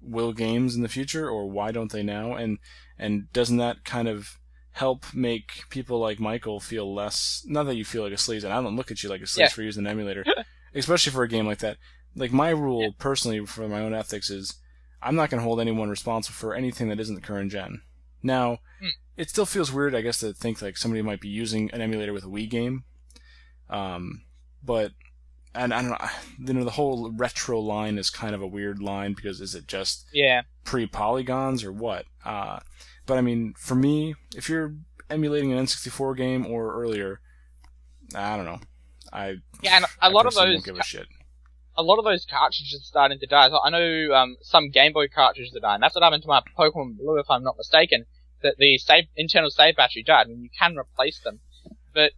Will 0.00 0.32
games 0.32 0.74
in 0.74 0.82
the 0.82 0.88
future, 0.88 1.28
or 1.28 1.48
why 1.48 1.70
don't 1.70 1.92
they 1.92 2.02
now? 2.02 2.34
And 2.34 2.58
and 2.98 3.32
doesn't 3.32 3.58
that 3.58 3.84
kind 3.84 4.08
of 4.08 4.38
help 4.72 5.12
make 5.14 5.64
people 5.70 5.98
like 6.00 6.18
Michael 6.18 6.58
feel 6.60 6.92
less? 6.92 7.44
Not 7.46 7.64
that 7.64 7.76
you 7.76 7.84
feel 7.84 8.02
like 8.02 8.12
a 8.12 8.16
sleaze, 8.16 8.42
and 8.44 8.52
I 8.52 8.60
don't 8.60 8.74
look 8.76 8.90
at 8.90 9.02
you 9.02 9.08
like 9.08 9.20
a 9.20 9.24
sleaze 9.24 9.38
Yeah. 9.38 9.48
for 9.48 9.62
using 9.62 9.84
an 9.86 9.90
emulator, 9.90 10.24
especially 10.74 11.12
for 11.12 11.22
a 11.22 11.28
game 11.28 11.46
like 11.46 11.58
that. 11.58 11.76
Like 12.16 12.32
my 12.32 12.50
rule 12.50 12.82
Yeah. 12.82 12.88
personally 12.98 13.46
for 13.46 13.68
my 13.68 13.80
own 13.80 13.94
ethics 13.94 14.28
is 14.28 14.54
I'm 15.02 15.16
not 15.16 15.30
going 15.30 15.40
to 15.40 15.44
hold 15.44 15.60
anyone 15.60 15.90
responsible 15.90 16.34
for 16.34 16.54
anything 16.54 16.88
that 16.88 17.00
isn't 17.00 17.14
the 17.14 17.20
current 17.20 17.50
gen. 17.52 17.82
Now, 18.22 18.58
Hmm. 18.80 18.88
it 19.16 19.28
still 19.30 19.46
feels 19.46 19.72
weird, 19.72 19.94
I 19.94 20.00
guess, 20.00 20.20
to 20.20 20.32
think 20.32 20.62
like 20.62 20.76
somebody 20.76 21.02
might 21.02 21.20
be 21.20 21.28
using 21.28 21.70
an 21.72 21.80
emulator 21.80 22.12
with 22.12 22.24
a 22.24 22.28
Wii 22.28 22.48
game. 22.48 22.84
Um, 23.68 24.22
but 24.62 24.92
and 25.54 25.74
I 25.74 25.82
don't 25.82 25.90
know, 25.90 26.08
you 26.38 26.54
know, 26.54 26.64
the 26.64 26.70
whole 26.70 27.10
retro 27.12 27.60
line 27.60 27.98
is 27.98 28.10
kind 28.10 28.34
of 28.34 28.40
a 28.42 28.46
weird 28.46 28.80
line 28.80 29.12
because 29.14 29.40
is 29.40 29.54
it 29.54 29.66
just 29.66 30.06
Yeah. 30.12 30.42
pre 30.64 30.86
polygons 30.86 31.64
or 31.64 31.72
what? 31.72 32.06
Uh, 32.24 32.60
but 33.06 33.18
I 33.18 33.20
mean, 33.20 33.54
for 33.58 33.74
me, 33.74 34.14
if 34.36 34.48
you're 34.48 34.74
emulating 35.10 35.52
an 35.52 35.58
N64 35.66 36.16
game 36.16 36.46
or 36.46 36.74
earlier, 36.80 37.20
I 38.14 38.36
don't 38.36 38.46
know. 38.46 38.60
I 39.12 39.36
Yeah, 39.62 39.76
and 39.76 39.84
a 39.84 39.88
I 40.00 40.08
lot 40.08 40.26
of 40.26 40.34
those 40.34 40.44
don't 40.44 40.64
give 40.64 40.78
a 40.78 40.82
shit. 40.82 41.06
A 41.76 41.82
lot 41.82 41.98
of 41.98 42.04
those 42.04 42.24
cartridges 42.24 42.80
are 42.82 42.84
starting 42.84 43.18
to 43.18 43.26
die. 43.26 43.48
So 43.48 43.58
I 43.62 43.70
know 43.70 44.14
um, 44.14 44.36
some 44.42 44.70
Game 44.70 44.92
Boy 44.92 45.08
cartridges 45.08 45.54
are 45.56 45.60
dying. 45.60 45.80
That's 45.80 45.94
what 45.94 46.04
happened 46.04 46.22
to 46.22 46.28
my 46.28 46.42
Pokemon 46.58 46.98
Blue, 46.98 47.18
if 47.18 47.30
I'm 47.30 47.42
not 47.42 47.56
mistaken. 47.56 48.04
That 48.42 48.56
the 48.58 48.76
save, 48.78 49.04
internal 49.16 49.50
save 49.50 49.76
battery 49.76 50.02
died, 50.02 50.26
and 50.26 50.42
you 50.42 50.50
can 50.58 50.76
replace 50.76 51.20
them, 51.20 51.40
but 51.94 52.12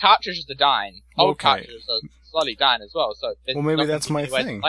cartridges 0.00 0.48
are 0.50 0.54
dying. 0.54 1.02
Old 1.16 1.32
Okay. 1.32 1.48
cartridges 1.48 1.88
are 1.88 2.00
slowly 2.30 2.54
dying 2.54 2.82
as 2.82 2.92
well. 2.94 3.14
So 3.14 3.34
Well, 3.54 3.62
maybe 3.62 3.86
that's 3.86 4.10
my 4.10 4.22
any 4.22 4.32
way 4.32 4.38
to 4.42 4.44
thing. 4.44 4.62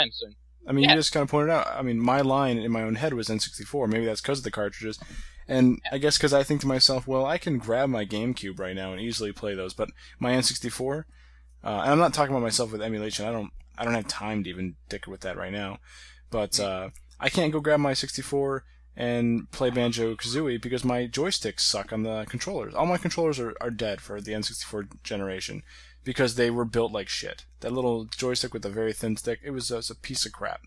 I 0.65 0.71
mean, 0.71 0.85
Yeah. 0.85 0.91
you 0.91 0.95
just 0.95 1.11
kind 1.11 1.23
of 1.23 1.29
pointed 1.29 1.51
out. 1.51 1.67
I 1.67 1.81
mean, 1.81 1.99
my 1.99 2.21
line 2.21 2.57
in 2.57 2.71
my 2.71 2.83
own 2.83 2.95
head 2.95 3.13
was 3.13 3.27
N64. 3.27 3.87
Maybe 3.89 4.05
that's 4.05 4.21
because 4.21 4.37
of 4.39 4.43
the 4.45 4.51
cartridges. 4.51 4.97
And 5.45 5.81
I 5.91 5.97
guess 5.97 6.17
because 6.17 6.33
I 6.33 6.43
think 6.43 6.61
to 6.61 6.67
myself, 6.67 7.05
well, 7.05 7.25
I 7.25 7.37
can 7.37 7.57
grab 7.57 7.89
my 7.89 8.05
GameCube 8.05 8.59
right 8.59 8.75
now 8.75 8.93
and 8.93 9.01
easily 9.01 9.33
play 9.33 9.55
those. 9.55 9.73
But 9.73 9.89
my 10.19 10.31
N64, 10.31 11.03
uh, 11.65 11.67
and 11.67 11.91
I'm 11.91 11.99
not 11.99 12.13
talking 12.13 12.33
about 12.33 12.43
myself 12.43 12.71
with 12.71 12.81
emulation. 12.81 13.25
I 13.25 13.31
don't, 13.33 13.51
I 13.77 13.83
don't 13.83 13.93
have 13.93 14.07
time 14.07 14.43
to 14.43 14.49
even 14.49 14.75
dicker 14.89 15.11
with 15.11 15.21
that 15.21 15.37
right 15.37 15.51
now. 15.51 15.79
But 16.29 16.59
uh, 16.59 16.89
I 17.19 17.29
can't 17.29 17.51
go 17.51 17.59
grab 17.59 17.79
my 17.79 17.93
64 17.93 18.63
and 18.95 19.49
play 19.51 19.69
Banjo 19.69 20.15
Kazooie 20.15 20.61
because 20.61 20.83
my 20.83 21.07
joysticks 21.07 21.61
suck 21.61 21.91
on 21.91 22.03
the 22.03 22.25
controllers. 22.29 22.75
All 22.75 22.85
my 22.85 22.97
controllers 22.97 23.39
are, 23.39 23.55
are 23.59 23.71
dead 23.71 24.01
for 24.01 24.21
the 24.21 24.33
N64 24.33 25.03
generation 25.03 25.63
because 26.03 26.35
they 26.35 26.49
were 26.49 26.65
built 26.65 26.91
like 26.91 27.09
shit. 27.09 27.45
That 27.61 27.71
little 27.71 28.05
joystick 28.05 28.53
with 28.53 28.63
the 28.63 28.69
very 28.69 28.93
thin 28.93 29.17
stick, 29.17 29.39
it 29.43 29.51
was, 29.51 29.71
it 29.71 29.75
was 29.75 29.89
a 29.89 29.95
piece 29.95 30.25
of 30.25 30.31
crap. 30.31 30.61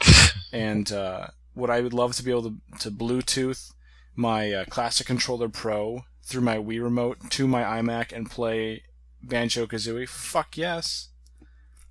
and 0.52 0.90
uh, 0.92 1.28
what 1.54 1.70
I 1.70 1.80
would 1.80 1.92
love 1.92 2.14
to 2.16 2.22
be 2.22 2.30
able 2.30 2.44
to, 2.44 2.56
to 2.80 2.90
Bluetooth 2.90 3.72
my 4.16 4.50
uh, 4.50 4.64
Classic 4.64 5.06
Controller 5.06 5.48
Pro 5.48 6.04
through 6.24 6.40
my 6.40 6.56
Wii 6.56 6.82
remote 6.82 7.30
to 7.30 7.46
my 7.46 7.62
iMac 7.62 8.12
and 8.12 8.30
play 8.30 8.82
Banjo 9.22 9.66
Kazooie, 9.66 10.08
fuck 10.08 10.56
yes. 10.56 11.10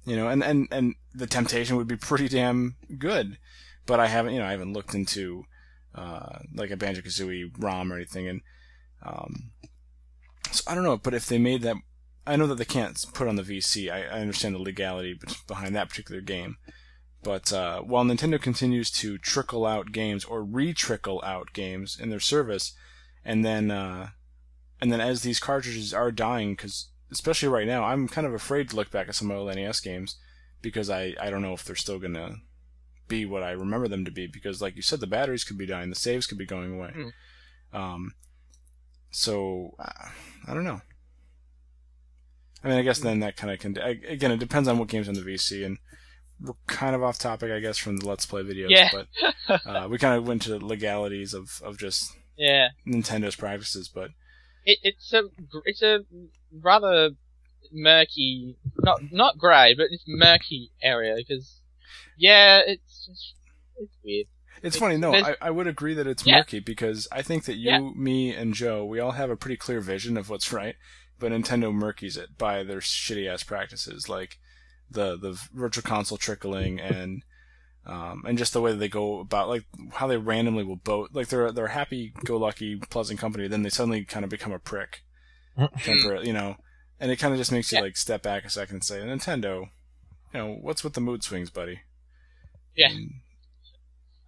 You 0.05 0.15
know, 0.15 0.27
and, 0.27 0.43
and, 0.43 0.67
and 0.71 0.95
the 1.13 1.27
temptation 1.27 1.77
would 1.77 1.87
be 1.87 1.95
pretty 1.95 2.27
damn 2.27 2.75
good. 2.97 3.37
But 3.85 3.99
I 3.99 4.07
haven't, 4.07 4.33
you 4.33 4.39
know, 4.39 4.45
I 4.45 4.51
haven't 4.51 4.73
looked 4.73 4.93
into 4.93 5.45
uh, 5.93 6.39
like 6.53 6.71
a 6.71 6.77
Banjo 6.77 7.01
Kazooie 7.01 7.51
ROM 7.57 7.91
or 7.91 7.95
anything, 7.95 8.27
and 8.27 8.41
um, 9.03 9.51
so 10.51 10.63
I 10.67 10.75
don't 10.75 10.83
know. 10.83 10.97
But 10.97 11.13
if 11.13 11.27
they 11.27 11.37
made 11.37 11.61
that, 11.61 11.77
I 12.25 12.35
know 12.35 12.47
that 12.47 12.55
they 12.55 12.65
can't 12.65 13.03
put 13.13 13.27
on 13.27 13.35
the 13.35 13.43
VC. 13.43 13.91
I, 13.91 14.03
I 14.03 14.21
understand 14.21 14.55
the 14.55 14.59
legality 14.59 15.19
behind 15.47 15.75
that 15.75 15.89
particular 15.89 16.21
game. 16.21 16.57
But 17.23 17.51
uh, 17.51 17.81
while 17.81 18.03
Nintendo 18.03 18.39
continues 18.39 18.91
to 18.91 19.17
trickle 19.17 19.65
out 19.65 19.91
games 19.91 20.25
or 20.25 20.43
re-trickle 20.43 21.23
out 21.23 21.53
games 21.53 21.99
in 21.99 22.09
their 22.09 22.19
service, 22.19 22.73
and 23.23 23.43
then 23.43 23.71
uh, 23.71 24.09
and 24.79 24.91
then 24.91 25.01
as 25.01 25.21
these 25.21 25.39
cartridges 25.39 25.93
are 25.93 26.11
dying, 26.11 26.53
because 26.53 26.89
especially 27.11 27.49
right 27.49 27.67
now, 27.67 27.83
I'm 27.83 28.07
kind 28.07 28.27
of 28.27 28.33
afraid 28.33 28.69
to 28.69 28.75
look 28.75 28.91
back 28.91 29.07
at 29.07 29.15
some 29.15 29.31
of 29.31 29.45
the 29.45 29.55
NES 29.55 29.79
games 29.79 30.17
because 30.61 30.89
I, 30.89 31.15
I 31.19 31.29
don't 31.29 31.41
know 31.41 31.53
if 31.53 31.63
they're 31.63 31.75
still 31.75 31.99
gonna 31.99 32.37
be 33.07 33.25
what 33.25 33.43
I 33.43 33.51
remember 33.51 33.87
them 33.87 34.05
to 34.05 34.11
be. 34.11 34.27
Because 34.27 34.61
like 34.61 34.75
you 34.75 34.81
said, 34.81 34.99
the 34.99 35.07
batteries 35.07 35.43
could 35.43 35.57
be 35.57 35.65
dying, 35.65 35.89
the 35.89 35.95
saves 35.95 36.27
could 36.27 36.37
be 36.37 36.45
going 36.45 36.73
away. 36.75 36.91
Mm. 36.95 37.11
Um, 37.73 38.13
so 39.11 39.75
uh, 39.79 40.09
I 40.47 40.53
don't 40.53 40.63
know. 40.63 40.81
I 42.63 42.69
mean, 42.69 42.77
I 42.77 42.81
guess 42.81 42.99
then 42.99 43.19
that 43.19 43.37
kind 43.37 43.53
of 43.53 43.59
can. 43.59 43.77
I, 43.77 43.99
again, 44.07 44.31
it 44.31 44.39
depends 44.39 44.67
on 44.67 44.79
what 44.79 44.87
game's 44.87 45.07
on 45.07 45.13
the 45.13 45.21
VC, 45.21 45.63
and 45.63 45.77
we're 46.41 46.53
kind 46.65 46.95
of 46.95 47.03
off 47.03 47.19
topic, 47.19 47.51
I 47.51 47.59
guess, 47.59 47.77
from 47.77 47.97
the 47.97 48.07
Let's 48.07 48.25
Play 48.25 48.41
videos. 48.41 48.69
Yeah. 48.69 48.89
But 48.91 49.61
uh, 49.67 49.87
we 49.87 49.99
kind 49.99 50.17
of 50.17 50.27
went 50.27 50.41
to 50.43 50.49
the 50.49 50.65
legalities 50.65 51.33
of, 51.35 51.61
of 51.63 51.77
just 51.77 52.11
Yeah. 52.37 52.69
Nintendo's 52.85 53.35
practices. 53.35 53.87
But 53.87 54.09
it, 54.65 54.79
it's 54.83 55.13
a 55.13 55.23
it's 55.65 55.81
a 55.81 55.99
rather 56.61 57.11
murky, 57.71 58.55
not 58.83 58.99
not 59.11 59.37
grey, 59.37 59.73
but 59.75 59.87
it's 59.91 60.03
murky 60.07 60.71
area 60.81 61.15
because 61.17 61.61
yeah, 62.17 62.59
it's 62.65 63.05
just, 63.07 63.33
it's 63.77 63.93
weird. 64.03 64.27
it's 64.63 64.75
It- 64.75 64.79
funny. 64.79 64.97
No, 64.97 65.13
I, 65.13 65.35
I 65.41 65.49
would 65.51 65.67
agree 65.67 65.93
that 65.95 66.07
it's 66.07 66.25
Yeah. 66.25 66.37
murky 66.37 66.59
because 66.59 67.07
I 67.11 67.21
think 67.21 67.45
that 67.45 67.55
you, 67.55 67.69
Yeah. 67.71 67.79
me, 67.95 68.33
and 68.33 68.53
Joe, 68.53 68.85
we 68.85 68.99
all 68.99 69.11
have 69.11 69.29
a 69.29 69.35
pretty 69.35 69.57
clear 69.57 69.81
vision 69.81 70.17
of 70.17 70.29
what's 70.29 70.51
right. 70.53 70.75
But 71.17 71.31
Nintendo 71.31 71.73
murkies 71.73 72.17
it 72.17 72.37
by 72.37 72.63
their 72.63 72.79
shitty 72.81 73.27
ass 73.31 73.43
practices, 73.43 74.09
like 74.09 74.37
the 74.91 75.17
the 75.17 75.39
virtual 75.53 75.81
console 75.83 76.17
trickling 76.17 76.79
and 76.79 77.23
um, 77.85 78.23
and 78.27 78.37
just 78.37 78.53
the 78.53 78.61
way 78.61 78.71
that 78.71 78.77
they 78.77 78.87
go 78.89 79.19
about, 79.19 79.47
like 79.49 79.63
how 79.93 80.07
they 80.07 80.17
randomly 80.17 80.63
will 80.63 80.79
vote. 80.83 81.11
Like 81.13 81.27
they're 81.27 81.51
they're 81.51 81.67
happy 81.67 82.13
go 82.23 82.37
lucky 82.37 82.77
pleasant 82.77 83.19
company, 83.19 83.47
then 83.47 83.63
they 83.63 83.69
suddenly 83.69 84.05
kind 84.05 84.23
of 84.23 84.29
become 84.29 84.51
a 84.51 84.59
prick, 84.59 85.03
temporarily, 85.79 86.27
you 86.27 86.33
know. 86.33 86.57
And 86.99 87.11
it 87.11 87.17
kind 87.17 87.33
of 87.33 87.37
just 87.39 87.51
makes 87.51 87.71
you 87.71 87.77
Yeah. 87.77 87.83
like 87.83 87.97
step 87.97 88.21
back 88.23 88.45
a 88.45 88.49
second 88.49 88.75
and 88.77 88.83
say, 88.83 88.99
Nintendo, 88.99 89.69
you 90.33 90.39
know, 90.39 90.57
what's 90.61 90.83
with 90.83 90.93
the 90.93 91.01
mood 91.01 91.23
swings, 91.23 91.49
buddy? 91.49 91.81
Yeah. 92.75 92.89
And- 92.89 93.11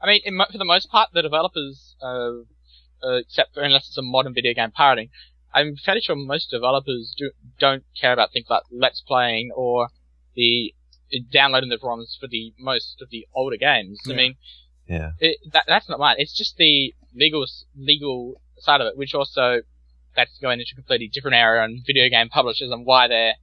I 0.02 0.06
mean, 0.08 0.22
in, 0.26 0.36
mo- 0.36 0.45
for 0.52 0.58
the 0.60 0.66
most 0.66 0.90
part, 0.92 1.10
the 1.14 1.24
developers, 1.24 1.95
uh, 2.03 2.32
uh, 3.03 3.16
except 3.18 3.56
for 3.56 3.64
unless 3.64 3.88
it's 3.88 3.98
a 3.98 4.03
modern 4.03 4.34
video 4.34 4.53
game 4.53 4.69
pirating, 4.72 5.10
I'm 5.53 5.76
fairly 5.76 6.02
sure 6.02 6.16
most 6.16 6.52
developers 6.52 7.16
do, 7.18 7.32
don't 7.60 7.84
care 8.00 8.14
about 8.14 8.32
things 8.32 8.45
like 8.50 8.61
let's 8.72 9.02
playing 9.02 9.50
or 9.56 9.90
the 10.36 10.74
downloading 11.32 11.69
the 11.69 11.77
ROMs 11.77 12.18
for 12.19 12.27
the 12.27 12.53
most 12.60 13.02
of 13.02 13.10
the 13.10 13.27
older 13.34 13.58
games. 13.58 14.00
I 14.08 14.14
mean, 14.14 14.36
Yeah. 14.88 15.11
it, 15.19 15.38
that, 15.53 15.64
that's 15.68 15.90
not 15.90 16.00
mine. 16.00 16.16
It's 16.19 16.36
just 16.36 16.58
the 16.58 16.94
legal 17.16 17.45
legal 17.76 18.42
side 18.60 18.82
of 18.82 18.88
it, 18.88 18.98
which 18.98 19.14
also 19.14 19.61
that's 20.16 20.38
going 20.40 20.60
into 20.60 20.72
a 20.74 20.76
completely 20.76 21.08
different 21.08 21.36
area 21.36 21.61
on 21.61 21.82
video 21.86 22.10
game 22.10 22.30
publishers 22.30 22.72
and 22.72 22.86
why 22.86 23.08
they're 23.08 23.34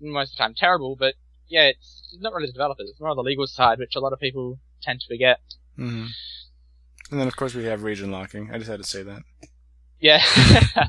most 0.00 0.32
of 0.32 0.36
the 0.36 0.42
time 0.42 0.54
terrible. 0.56 0.96
But 0.96 1.14
yeah, 1.48 1.62
it's 1.64 2.16
not 2.20 2.32
really 2.32 2.46
the 2.46 2.52
developers; 2.52 2.88
it's 2.90 3.00
more 3.00 3.14
the 3.14 3.22
legal 3.22 3.46
side, 3.46 3.78
which 3.78 3.94
a 3.96 4.00
lot 4.00 4.12
of 4.12 4.20
people 4.20 4.58
tend 4.82 5.00
to 5.00 5.06
forget. 5.06 5.40
hmm 5.76 6.06
And 7.10 7.20
then, 7.20 7.26
of 7.28 7.36
course, 7.36 7.54
we 7.54 7.64
have 7.64 7.82
region 7.82 8.10
locking. 8.10 8.50
I 8.52 8.58
just 8.58 8.70
had 8.70 8.80
to 8.80 8.86
say 8.86 9.02
that. 9.02 9.22
Yeah, 10.00 10.22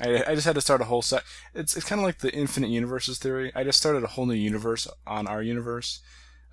I, 0.00 0.22
I 0.28 0.34
just 0.34 0.46
had 0.46 0.54
to 0.56 0.60
start 0.60 0.80
a 0.80 0.84
whole 0.84 1.02
set. 1.02 1.22
It's 1.54 1.76
it's 1.76 1.86
kind 1.86 2.00
of 2.00 2.04
like 2.04 2.18
the 2.18 2.32
infinite 2.34 2.70
universes 2.70 3.18
theory. 3.18 3.50
I 3.54 3.64
just 3.64 3.78
started 3.78 4.04
a 4.04 4.08
whole 4.08 4.26
new 4.26 4.34
universe 4.34 4.86
on 5.06 5.26
our 5.26 5.42
universe, 5.42 6.00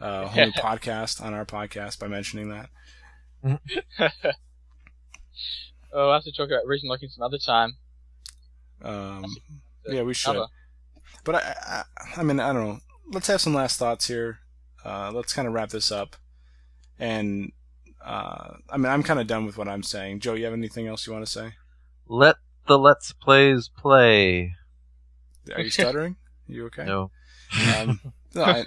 uh, 0.02 0.24
a 0.26 0.28
whole 0.28 0.46
new 0.46 0.52
podcast 0.58 1.22
on 1.22 1.34
our 1.34 1.46
podcast 1.46 2.00
by 2.00 2.08
mentioning 2.08 2.50
that. 2.50 2.70
oh, 5.94 6.10
I 6.10 6.14
have 6.16 6.24
to 6.24 6.32
talk 6.32 6.48
about 6.48 6.66
region 6.66 6.90
locking 6.90 7.10
some 7.10 7.24
other 7.24 7.38
time. 7.38 7.74
Um, 8.82 9.26
The 9.86 9.96
yeah, 9.96 10.02
we 10.04 10.14
should. 10.14 10.36
other- 10.36 10.48
But 11.24 11.36
I, 11.36 11.56
I, 11.98 12.22
I 12.22 12.24
mean, 12.24 12.40
I 12.40 12.54
don't 12.54 12.66
know. 12.68 12.80
Let's 13.12 13.28
have 13.28 13.42
some 13.42 13.54
last 13.54 13.78
thoughts 13.78 14.08
here. 14.08 14.40
Uh, 14.84 15.12
let's 15.14 15.34
kind 15.34 15.48
of 15.48 15.54
wrap 15.54 15.70
this 15.70 15.92
up. 15.92 16.16
And 17.00 17.52
uh, 18.04 18.56
I 18.70 18.78
mean, 18.78 18.88
I'm 18.92 19.04
kind 19.04 19.20
of 19.20 19.28
done 19.28 19.46
with 19.46 19.58
what 19.58 19.68
I'm 19.68 19.84
saying. 19.84 20.20
Joe, 20.20 20.34
you 20.34 20.46
have 20.46 20.54
anything 20.54 20.88
else 20.88 21.06
you 21.06 21.14
want 21.14 21.26
to 21.26 21.32
say? 21.32 21.54
Let 22.08 22.36
the 22.68 22.78
Let's 22.78 23.14
Plays 23.14 23.70
play. 23.70 24.56
Are 25.54 25.62
you 25.62 25.70
stuttering? 25.70 26.16
you 26.48 26.66
okay? 26.68 26.86
No. 26.86 27.12
Um, 27.78 28.00
no, 28.36 28.44
I, 28.44 28.66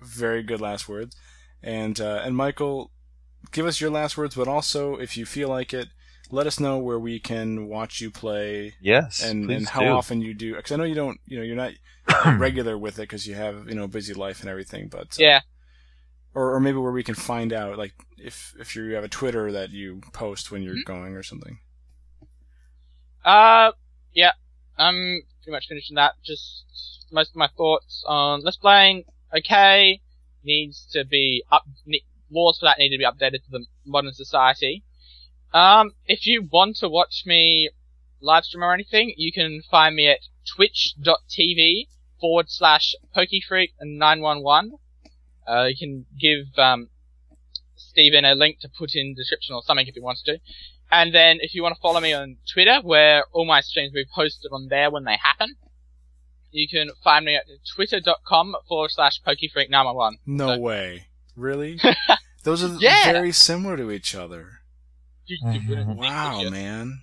very 0.00 0.42
good 0.42 0.60
last 0.60 0.88
words. 0.88 1.16
And 1.62 2.00
uh, 2.00 2.22
and 2.24 2.36
Michael, 2.36 2.90
give 3.52 3.66
us 3.66 3.80
your 3.80 3.90
last 3.90 4.16
words, 4.16 4.34
but 4.34 4.48
also, 4.48 4.96
if 4.96 5.16
you 5.16 5.24
feel 5.24 5.48
like 5.48 5.72
it, 5.72 5.88
let 6.30 6.46
us 6.46 6.58
know 6.58 6.78
where 6.78 6.98
we 6.98 7.20
can 7.20 7.68
watch 7.68 8.00
you 8.00 8.10
play 8.10 8.74
Yes. 8.80 9.22
and, 9.22 9.50
and 9.50 9.68
how 9.68 9.80
do. 9.80 9.86
often 9.88 10.20
you 10.20 10.34
do. 10.34 10.56
Because 10.56 10.72
I 10.72 10.76
know 10.76 10.84
you 10.84 10.94
don't, 10.94 11.20
you 11.26 11.36
know, 11.36 11.44
you're 11.44 11.54
not 11.56 11.72
regular 12.38 12.76
with 12.76 12.98
it 12.98 13.02
because 13.02 13.26
you 13.26 13.34
have 13.34 13.68
you 13.68 13.74
know 13.76 13.86
busy 13.86 14.12
life 14.14 14.40
and 14.40 14.48
everything. 14.50 14.88
But 14.88 15.18
uh, 15.18 15.18
Yeah, 15.18 15.40
or 16.34 16.54
or 16.54 16.60
maybe 16.60 16.78
where 16.78 16.92
we 16.92 17.04
can 17.04 17.14
find 17.14 17.52
out, 17.52 17.78
like 17.78 17.92
if 18.18 18.54
if 18.58 18.74
you 18.74 18.92
have 18.94 19.04
a 19.04 19.08
Twitter 19.08 19.52
that 19.52 19.70
you 19.70 20.00
post 20.12 20.50
when 20.50 20.62
you're 20.62 20.82
going 20.84 21.14
or 21.14 21.22
something. 21.22 21.58
Uh, 23.24 23.72
yeah, 24.12 24.32
I'm 24.78 25.22
pretty 25.42 25.52
much 25.52 25.66
finishing 25.68 25.96
that. 25.96 26.14
Just 26.24 26.64
most 27.12 27.30
of 27.30 27.36
my 27.36 27.48
thoughts 27.56 28.02
on 28.06 28.42
Let's 28.42 28.56
Playing. 28.56 29.04
Okay, 29.36 30.00
needs 30.44 30.86
to 30.92 31.04
be 31.04 31.44
up. 31.50 31.64
Laws 32.30 32.58
for 32.58 32.66
that 32.66 32.78
need 32.78 32.90
to 32.90 32.98
be 32.98 33.04
updated 33.04 33.44
to 33.44 33.50
the 33.50 33.66
modern 33.86 34.12
society. 34.12 34.82
Um, 35.52 35.92
if 36.06 36.26
you 36.26 36.48
want 36.50 36.76
to 36.76 36.88
watch 36.88 37.24
me 37.26 37.70
live 38.20 38.44
stream 38.44 38.64
or 38.64 38.72
anything, 38.72 39.14
you 39.16 39.32
can 39.32 39.62
find 39.70 39.94
me 39.94 40.08
at 40.08 40.20
twitch.tv 40.56 41.88
forward 42.20 42.46
slash 42.48 42.94
pokefreak911. 43.14 44.70
Uh, 45.46 45.64
you 45.64 45.76
can 45.76 46.06
give, 46.18 46.46
um, 46.56 46.88
Steven 47.76 48.24
a 48.24 48.34
link 48.34 48.60
to 48.60 48.68
put 48.68 48.94
in 48.94 49.14
description 49.14 49.54
or 49.54 49.62
something 49.62 49.86
if 49.86 49.94
he 49.94 50.00
wants 50.00 50.22
to. 50.22 50.38
And 50.92 51.14
then 51.14 51.38
if 51.40 51.54
you 51.54 51.62
want 51.62 51.74
to 51.74 51.80
follow 51.80 52.00
me 52.00 52.12
on 52.12 52.36
Twitter, 52.52 52.78
where 52.82 53.24
all 53.32 53.46
my 53.46 53.62
streams 53.62 53.92
will 53.94 54.02
be 54.02 54.08
posted 54.14 54.50
on 54.52 54.68
there 54.68 54.90
when 54.90 55.04
they 55.04 55.16
happen, 55.16 55.56
you 56.50 56.68
can 56.68 56.90
find 57.02 57.24
me 57.24 57.34
at 57.34 57.44
twitter.com 57.74 58.54
forward 58.68 58.90
slash 58.92 59.18
pokefreak911. 59.26 60.12
No 60.26 60.54
So- 60.54 60.60
way. 60.60 61.06
Really? 61.34 61.80
Those 62.44 62.62
are 62.62 62.76
Yeah. 62.78 63.10
very 63.10 63.32
similar 63.32 63.76
to 63.78 63.90
each 63.90 64.14
other. 64.14 64.58
You, 65.24 65.38
you 65.50 65.76
Wow, 65.86 66.50
man. 66.50 67.02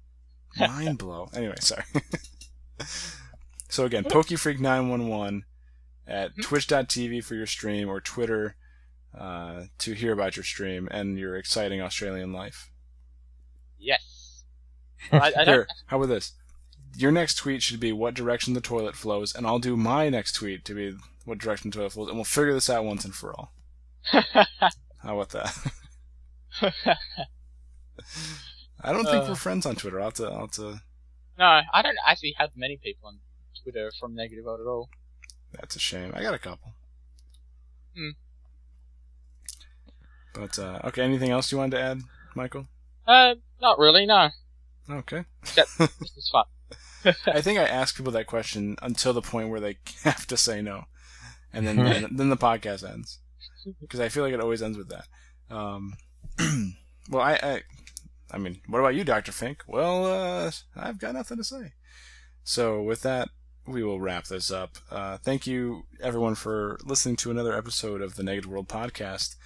Mind 0.58 0.96
blow. 0.96 1.28
Anyway, 1.34 1.56
sorry. 1.60 1.84
so 3.68 3.84
again, 3.84 4.04
PokeFreak911 4.04 5.42
at 6.06 6.30
Hmm. 6.30 6.40
twitch.tv 6.40 7.22
for 7.22 7.34
your 7.34 7.46
stream 7.46 7.88
or 7.90 8.00
Twitter 8.00 8.56
uh, 9.18 9.64
to 9.80 9.92
hear 9.92 10.12
about 10.12 10.36
your 10.36 10.44
stream 10.44 10.88
and 10.90 11.18
your 11.18 11.36
exciting 11.36 11.82
Australian 11.82 12.32
life. 12.32 12.70
Yes. 13.86 14.42
I, 15.12 15.32
I 15.38 15.44
Here, 15.44 15.66
how 15.86 15.96
about 15.98 16.08
this? 16.08 16.32
Your 16.96 17.12
next 17.12 17.34
tweet 17.36 17.62
should 17.62 17.78
be 17.80 17.92
what 17.92 18.14
direction 18.14 18.54
the 18.54 18.60
toilet 18.60 18.96
flows, 18.96 19.34
and 19.34 19.46
I'll 19.46 19.58
do 19.58 19.76
my 19.76 20.08
next 20.08 20.32
tweet 20.32 20.64
to 20.64 20.74
be 20.74 20.96
what 21.24 21.38
direction 21.38 21.70
the 21.70 21.76
toilet 21.76 21.92
flows, 21.92 22.08
and 22.08 22.16
we'll 22.16 22.24
figure 22.24 22.52
this 22.54 22.68
out 22.70 22.84
once 22.84 23.04
and 23.04 23.14
for 23.14 23.32
all. 23.34 23.52
How 25.02 25.20
about 25.20 25.30
that? 25.30 25.56
I 28.82 28.92
don't 28.92 29.04
think 29.04 29.24
Uh. 29.24 29.26
we're 29.28 29.34
friends 29.34 29.66
on 29.66 29.76
Twitter. 29.76 29.98
I'll 30.00 30.06
have 30.06 30.14
to, 30.14 30.26
I'll 30.26 30.40
have 30.40 30.50
to 30.52 30.80
no, 31.38 31.60
I 31.72 31.82
don't 31.82 31.98
actually 32.06 32.34
have 32.38 32.50
many 32.56 32.78
people 32.78 33.08
on 33.08 33.18
Twitter 33.62 33.92
from 34.00 34.14
Negative 34.14 34.44
World 34.44 34.60
at 34.60 34.66
all. 34.66 34.88
That's 35.52 35.76
a 35.76 35.78
shame. 35.78 36.12
I 36.14 36.22
got 36.22 36.32
a 36.32 36.38
couple. 36.38 36.72
Hmm. 37.94 38.10
But 40.34 40.58
uh, 40.58 40.80
okay, 40.84 41.02
anything 41.02 41.30
else 41.30 41.52
you 41.52 41.58
wanted 41.58 41.76
to 41.76 41.82
add, 41.82 42.00
Michael? 42.34 42.68
Uh, 43.06 43.34
not 43.60 43.78
really, 43.78 44.06
no. 44.06 44.30
Okay. 44.88 45.24
Except 45.42 45.70
this 45.78 46.16
is 46.16 46.30
fun. 46.30 46.44
I 47.26 47.40
think 47.40 47.58
I 47.58 47.64
ask 47.64 47.96
people 47.96 48.12
that 48.12 48.26
question 48.26 48.76
until 48.82 49.12
the 49.12 49.22
point 49.22 49.48
where 49.48 49.60
they 49.60 49.78
have 50.04 50.26
to 50.26 50.36
say 50.36 50.60
no, 50.60 50.84
and 51.52 51.66
then 51.66 51.76
then, 51.76 52.08
then 52.10 52.30
the 52.30 52.36
podcast 52.36 52.88
ends 52.88 53.20
because 53.80 54.00
I 54.00 54.08
feel 54.08 54.22
like 54.22 54.32
it 54.32 54.40
always 54.40 54.62
ends 54.62 54.78
with 54.78 54.88
that. 54.90 55.06
Um, 55.54 55.94
well, 57.10 57.22
I, 57.22 57.38
I, 57.42 57.62
I 58.30 58.38
mean, 58.38 58.60
what 58.68 58.78
about 58.78 58.94
you, 58.94 59.04
Doctor 59.04 59.32
Fink? 59.32 59.62
Well, 59.66 60.06
uh, 60.06 60.50
I've 60.76 60.98
got 60.98 61.14
nothing 61.14 61.38
to 61.38 61.44
say. 61.44 61.72
So 62.44 62.82
with 62.82 63.02
that, 63.02 63.28
we 63.66 63.82
will 63.82 64.00
wrap 64.00 64.26
this 64.26 64.50
up. 64.50 64.76
Uh, 64.90 65.18
thank 65.18 65.46
you, 65.46 65.84
everyone, 66.00 66.34
for 66.34 66.78
listening 66.84 67.16
to 67.16 67.30
another 67.30 67.56
episode 67.56 68.00
of 68.00 68.14
the 68.14 68.22
Negative 68.22 68.50
World 68.50 68.68
Podcast. 68.68 69.36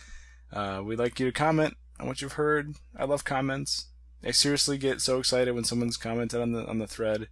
Uh, 0.53 0.83
we'd 0.85 0.99
like 0.99 1.19
you 1.19 1.27
to 1.27 1.33
comment 1.33 1.77
on 1.99 2.07
what 2.07 2.21
you've 2.21 2.35
heard. 2.35 2.75
I 2.97 3.05
love 3.05 3.25
comments. 3.25 3.87
I 4.25 4.33
seriously 4.33 4.77
get 4.79 5.01
so 5.01 5.19
excited 5.19 5.55
when 5.55 5.65
someone's 5.65 5.97
commented 5.97 6.41
on 6.41 6.53
the 6.53 6.67
on 6.67 6.79
the 6.79 6.87
thread, 6.87 7.29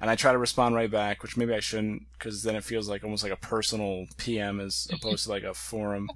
and 0.00 0.10
I 0.10 0.16
try 0.16 0.32
to 0.32 0.38
respond 0.38 0.74
right 0.74 0.90
back, 0.90 1.22
which 1.22 1.36
maybe 1.36 1.54
I 1.54 1.60
shouldn't, 1.60 2.02
because 2.12 2.42
then 2.42 2.56
it 2.56 2.64
feels 2.64 2.88
like 2.88 3.04
almost 3.04 3.22
like 3.22 3.32
a 3.32 3.36
personal 3.36 4.06
PM 4.18 4.60
as 4.60 4.86
opposed 4.92 5.24
to 5.24 5.30
like 5.30 5.44
a 5.44 5.54
forum. 5.54 6.08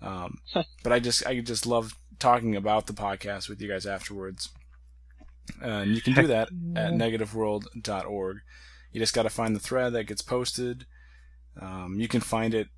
Um, 0.00 0.38
but 0.82 0.92
I 0.92 0.98
just 0.98 1.26
I 1.26 1.40
just 1.40 1.66
love 1.66 1.94
talking 2.18 2.56
about 2.56 2.86
the 2.86 2.92
podcast 2.92 3.48
with 3.48 3.60
you 3.60 3.68
guys 3.68 3.86
afterwards. 3.86 4.50
And 5.60 5.94
you 5.94 6.00
can 6.00 6.14
do 6.14 6.26
that 6.28 6.48
at 6.76 6.92
negativeworld.org. 6.92 8.36
You 8.92 9.00
just 9.00 9.14
got 9.14 9.22
to 9.22 9.30
find 9.30 9.54
the 9.54 9.60
thread 9.60 9.92
that 9.92 10.04
gets 10.04 10.22
posted. 10.22 10.86
Um, 11.60 11.96
you 11.98 12.08
can 12.08 12.20
find 12.20 12.54
it 12.54 12.68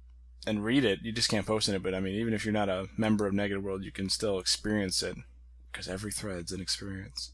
and 0.47 0.65
read 0.65 0.85
it. 0.85 1.01
You 1.02 1.12
just 1.12 1.28
can't 1.28 1.47
post 1.47 1.69
in 1.69 1.75
it. 1.75 1.83
But 1.83 1.94
I 1.94 2.01
mean, 2.01 2.15
even 2.15 2.35
if 2.35 2.44
you're 2.44 2.52
not 2.52 2.69
a 2.69 2.89
member 2.97 3.27
of 3.27 3.35
Negative 3.35 3.62
World, 3.62 3.85
you 3.85 3.93
can 3.93 4.09
still 4.09 4.39
experience 4.39 5.02
it 5.02 5.17
because 5.73 5.89
every 5.89 6.12
thread's 6.12 6.52
an 6.52 6.60
experience. 6.60 7.33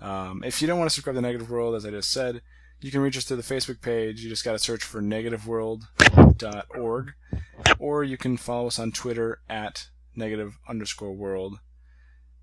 Um, 0.00 0.42
if 0.44 0.60
you 0.60 0.68
don't 0.68 0.78
want 0.78 0.90
to 0.90 0.94
subscribe 0.94 1.16
to 1.16 1.22
Negative 1.22 1.50
World, 1.50 1.74
as 1.74 1.84
I 1.84 1.90
just 1.90 2.10
said, 2.10 2.40
you 2.80 2.92
can 2.92 3.00
reach 3.00 3.16
us 3.16 3.24
through 3.24 3.38
the 3.38 3.42
Facebook 3.42 3.80
page. 3.80 4.20
You 4.20 4.28
just 4.28 4.44
got 4.44 4.52
to 4.52 4.58
search 4.58 4.84
for 4.84 5.02
negativeworld.org, 5.02 7.12
or 7.78 8.04
you 8.04 8.16
can 8.16 8.36
follow 8.36 8.68
us 8.68 8.78
on 8.78 8.92
Twitter 8.92 9.40
at 9.48 9.88
negative 10.14 10.58
underscore 10.68 11.12
world. 11.12 11.58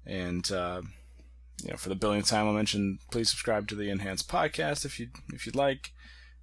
And 0.05 0.51
uh, 0.51 0.81
you 1.63 1.71
know, 1.71 1.77
for 1.77 1.89
the 1.89 1.95
billionth 1.95 2.27
time, 2.27 2.47
I'll 2.47 2.53
mention 2.53 2.99
please 3.11 3.29
subscribe 3.29 3.67
to 3.69 3.75
the 3.75 3.89
Enhanced 3.89 4.29
Podcast 4.29 4.85
if 4.85 4.99
you 4.99 5.07
if 5.33 5.45
you'd 5.45 5.55
like. 5.55 5.91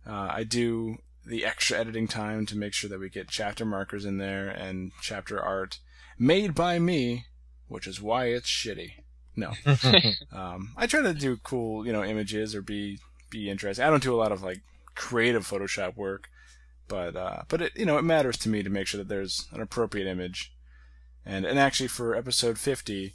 Uh, 0.07 0.29
I 0.31 0.45
do 0.45 0.97
the 1.25 1.45
extra 1.45 1.79
editing 1.79 2.09
time 2.09 2.47
to 2.47 2.57
make 2.57 2.73
sure 2.73 2.91
that 2.91 2.99
we 2.99 3.09
get 3.09 3.29
chapter 3.29 3.65
markers 3.65 4.05
in 4.05 4.19
there 4.19 4.49
and 4.49 4.91
chapter 5.01 5.41
art 5.41 5.79
made 6.19 6.55
by 6.55 6.79
me, 6.79 7.27
which 7.73 7.87
is 7.87 8.01
why 8.01 8.27
it's 8.27 8.49
shitty. 8.49 8.93
No, 9.35 9.53
um, 10.33 10.75
I 10.77 10.87
try 10.87 11.01
to 11.01 11.15
do 11.15 11.39
cool, 11.39 11.87
you 11.87 11.93
know, 11.93 12.05
images 12.05 12.55
or 12.55 12.63
be 12.63 12.99
be 13.31 13.49
interesting. 13.49 13.85
I 13.85 13.91
don't 13.91 14.03
do 14.03 14.15
a 14.15 14.23
lot 14.23 14.33
of 14.33 14.43
like 14.43 14.61
creative 14.95 15.47
Photoshop 15.47 15.97
work, 15.97 16.29
but 16.87 17.17
uh, 17.17 17.43
but 17.49 17.63
it 17.63 17.73
you 17.75 17.87
know 17.87 17.97
it 17.97 18.03
matters 18.03 18.37
to 18.39 18.49
me 18.49 18.63
to 18.63 18.71
make 18.71 18.87
sure 18.87 18.99
that 18.99 19.09
there's 19.09 19.49
an 19.53 19.61
appropriate 19.61 20.07
image. 20.07 20.53
And 21.25 21.47
and 21.47 21.59
actually 21.59 21.89
for 21.89 22.15
episode 22.15 22.59
50, 22.59 23.15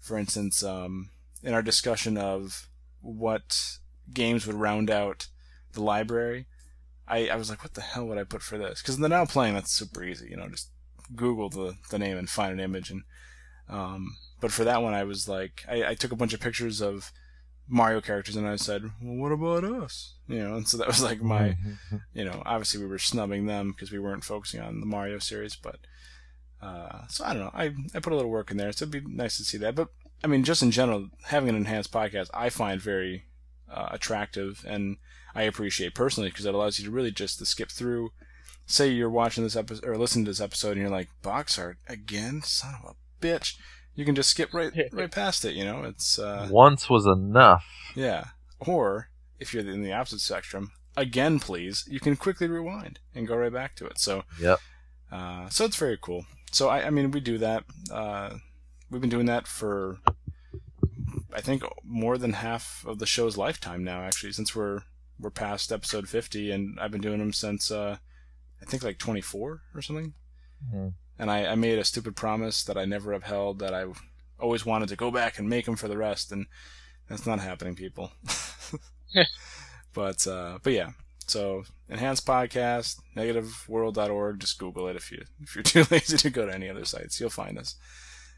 for 0.00 0.16
instance, 0.16 0.62
um, 0.62 1.10
in 1.42 1.52
our 1.52 1.62
discussion 1.62 2.16
of 2.16 2.68
what 3.02 3.78
games 4.12 4.46
would 4.46 4.56
round 4.56 4.90
out 4.90 5.26
the 5.72 5.82
library, 5.82 6.46
I, 7.06 7.28
I 7.28 7.36
was 7.36 7.50
like, 7.50 7.62
what 7.62 7.74
the 7.74 7.80
hell 7.80 8.06
would 8.06 8.18
I 8.18 8.24
put 8.24 8.42
for 8.42 8.56
this? 8.56 8.80
Because 8.80 8.98
the 8.98 9.08
now 9.08 9.26
playing 9.26 9.54
that's 9.54 9.72
super 9.72 10.04
easy, 10.04 10.28
you 10.30 10.36
know, 10.36 10.48
just 10.48 10.70
Google 11.14 11.50
the 11.50 11.74
the 11.90 11.98
name 11.98 12.16
and 12.16 12.30
find 12.30 12.52
an 12.52 12.60
image 12.60 12.90
and 12.90 13.02
um, 13.70 14.16
but 14.40 14.52
for 14.52 14.64
that 14.64 14.82
one, 14.82 14.94
I 14.94 15.04
was 15.04 15.28
like, 15.28 15.64
I, 15.68 15.84
I 15.90 15.94
took 15.94 16.12
a 16.12 16.16
bunch 16.16 16.34
of 16.34 16.40
pictures 16.40 16.80
of 16.80 17.12
Mario 17.68 18.00
characters, 18.00 18.36
and 18.36 18.48
I 18.48 18.56
said, 18.56 18.82
"Well, 19.00 19.16
what 19.16 19.32
about 19.32 19.64
us?" 19.64 20.14
You 20.26 20.40
know, 20.40 20.56
and 20.56 20.68
so 20.68 20.76
that 20.78 20.88
was 20.88 21.02
like 21.02 21.22
my, 21.22 21.56
you 22.12 22.24
know, 22.24 22.42
obviously 22.44 22.80
we 22.80 22.88
were 22.88 22.98
snubbing 22.98 23.46
them 23.46 23.70
because 23.70 23.92
we 23.92 23.98
weren't 24.00 24.24
focusing 24.24 24.60
on 24.60 24.80
the 24.80 24.86
Mario 24.86 25.18
series, 25.20 25.54
but 25.56 25.78
uh, 26.60 27.06
so 27.08 27.24
I 27.24 27.32
don't 27.32 27.44
know. 27.44 27.50
I 27.54 27.74
I 27.94 28.00
put 28.00 28.12
a 28.12 28.16
little 28.16 28.30
work 28.30 28.50
in 28.50 28.56
there, 28.56 28.72
so 28.72 28.84
it'd 28.84 29.04
be 29.04 29.08
nice 29.08 29.36
to 29.36 29.44
see 29.44 29.58
that. 29.58 29.74
But 29.76 29.88
I 30.24 30.26
mean, 30.26 30.42
just 30.42 30.62
in 30.62 30.72
general, 30.72 31.08
having 31.26 31.48
an 31.48 31.54
enhanced 31.54 31.92
podcast, 31.92 32.28
I 32.34 32.50
find 32.50 32.80
very 32.80 33.24
uh, 33.70 33.88
attractive, 33.92 34.64
and 34.66 34.96
I 35.34 35.42
appreciate 35.42 35.94
personally 35.94 36.30
because 36.30 36.46
it 36.46 36.54
allows 36.54 36.78
you 36.78 36.86
to 36.86 36.90
really 36.90 37.12
just 37.12 37.38
to 37.38 37.46
skip 37.46 37.70
through. 37.70 38.10
Say 38.66 38.88
you're 38.88 39.10
watching 39.10 39.42
this 39.42 39.56
episode 39.56 39.84
or 39.84 39.96
listening 39.96 40.24
to 40.24 40.30
this 40.32 40.40
episode, 40.40 40.72
and 40.72 40.80
you're 40.80 40.90
like, 40.90 41.08
"Box 41.22 41.58
art 41.58 41.78
again, 41.88 42.42
son 42.42 42.74
of 42.82 42.90
a 42.90 42.94
bitch." 43.20 43.54
You 43.94 44.04
can 44.04 44.14
just 44.14 44.30
skip 44.30 44.54
right 44.54 44.72
right 44.92 45.10
past 45.10 45.44
it. 45.44 45.54
You 45.54 45.64
know, 45.64 45.82
it's 45.84 46.18
uh, 46.18 46.48
Once 46.50 46.88
was 46.88 47.06
enough. 47.06 47.64
yeah. 47.94 48.24
Or 48.60 49.08
if 49.38 49.52
you're 49.52 49.66
in 49.68 49.82
the 49.82 49.92
opposite 49.92 50.20
spectrum, 50.20 50.70
again, 50.96 51.40
please, 51.40 51.84
you 51.88 51.98
can 52.00 52.14
quickly 52.16 52.46
rewind 52.48 53.00
and 53.14 53.26
go 53.26 53.36
right 53.36 53.52
back 53.52 53.74
to 53.76 53.86
it. 53.86 53.98
So, 53.98 54.22
Yep. 54.40 54.58
uh, 55.10 55.48
so 55.48 55.64
it's 55.64 55.76
very 55.76 55.98
cool. 56.00 56.26
So 56.52 56.68
I, 56.68 56.86
I 56.86 56.90
mean, 56.90 57.10
we 57.10 57.20
do 57.20 57.38
that. 57.38 57.64
Uh, 57.90 58.34
we've 58.90 59.00
been 59.00 59.10
doing 59.10 59.26
that 59.26 59.46
for, 59.46 59.98
I 61.32 61.40
think, 61.40 61.62
more 61.84 62.18
than 62.18 62.34
half 62.34 62.84
of 62.86 62.98
the 62.98 63.06
show's 63.06 63.36
lifetime 63.36 63.82
now. 63.84 64.02
Actually, 64.02 64.32
since 64.32 64.54
we're 64.54 64.82
we're 65.18 65.30
past 65.30 65.70
episode 65.72 66.08
50, 66.08 66.50
and 66.50 66.78
I've 66.80 66.90
been 66.90 67.00
doing 67.02 67.18
them 67.18 67.32
since 67.32 67.70
uh, 67.70 67.96
I 68.60 68.64
think 68.64 68.82
like 68.82 68.98
24 68.98 69.62
or 69.74 69.82
something. 69.82 70.14
Mhm. 70.74 70.94
And 71.20 71.30
I, 71.30 71.44
I 71.52 71.54
made 71.54 71.78
a 71.78 71.84
stupid 71.84 72.16
promise 72.16 72.64
that 72.64 72.78
I 72.78 72.86
never 72.86 73.12
upheld 73.12 73.58
that 73.58 73.74
I 73.74 73.84
always 74.38 74.64
wanted 74.64 74.88
to 74.88 74.96
go 74.96 75.10
back 75.10 75.38
and 75.38 75.48
make 75.50 75.66
them 75.66 75.76
for 75.76 75.86
the 75.86 75.98
rest, 75.98 76.32
and 76.32 76.46
that's 77.10 77.26
not 77.26 77.40
happening, 77.40 77.74
people. 77.76 78.10
but 79.92 80.26
uh, 80.26 80.58
but 80.62 80.72
yeah, 80.72 80.90
so 81.26 81.64
enhanced 81.90 82.26
podcast, 82.26 82.96
negativeworld.org. 83.16 84.40
Just 84.40 84.58
Google 84.58 84.88
it 84.88 84.96
if 84.96 85.12
you 85.12 85.22
if 85.42 85.54
you're 85.54 85.62
too 85.84 85.84
lazy 85.90 86.16
to 86.16 86.30
go 86.30 86.46
to 86.46 86.54
any 86.54 86.70
other 86.70 86.84
sites, 86.86 87.20
you'll 87.20 87.30
find 87.30 87.58
us. 87.58 87.74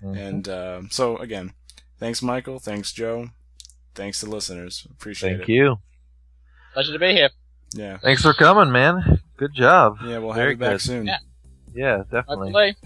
Mhm. 0.03 0.17
And 0.19 0.49
uh, 0.49 0.81
so 0.91 1.17
again, 1.19 1.53
thanks 1.99 2.21
Michael, 2.21 2.59
thanks 2.59 2.93
Joe, 2.93 3.29
thanks 3.95 4.21
to 4.21 4.27
listeners, 4.27 4.87
appreciate 4.91 5.31
Thank 5.31 5.35
it. 5.35 5.47
Thank 5.47 5.49
you. 5.51 5.77
Pleasure 6.75 6.93
to 6.95 6.99
be 6.99 7.13
here. 7.13 7.31
Yeah, 7.75 7.99
Thanks 7.99 8.23
for 8.23 8.35
coming, 8.35 8.71
man. 8.73 9.21
Good 9.37 9.55
job. 9.55 9.99
yeah, 10.05 10.19
we'll 10.19 10.33
have 10.33 10.37
Very 10.43 10.51
you 10.53 10.57
back 10.59 10.73
good. 10.73 10.81
soon. 10.81 11.07
Yeah. 11.07 11.19
Yeah, 11.75 12.03
definitely. 12.11 12.53
Hopefully. 12.53 12.77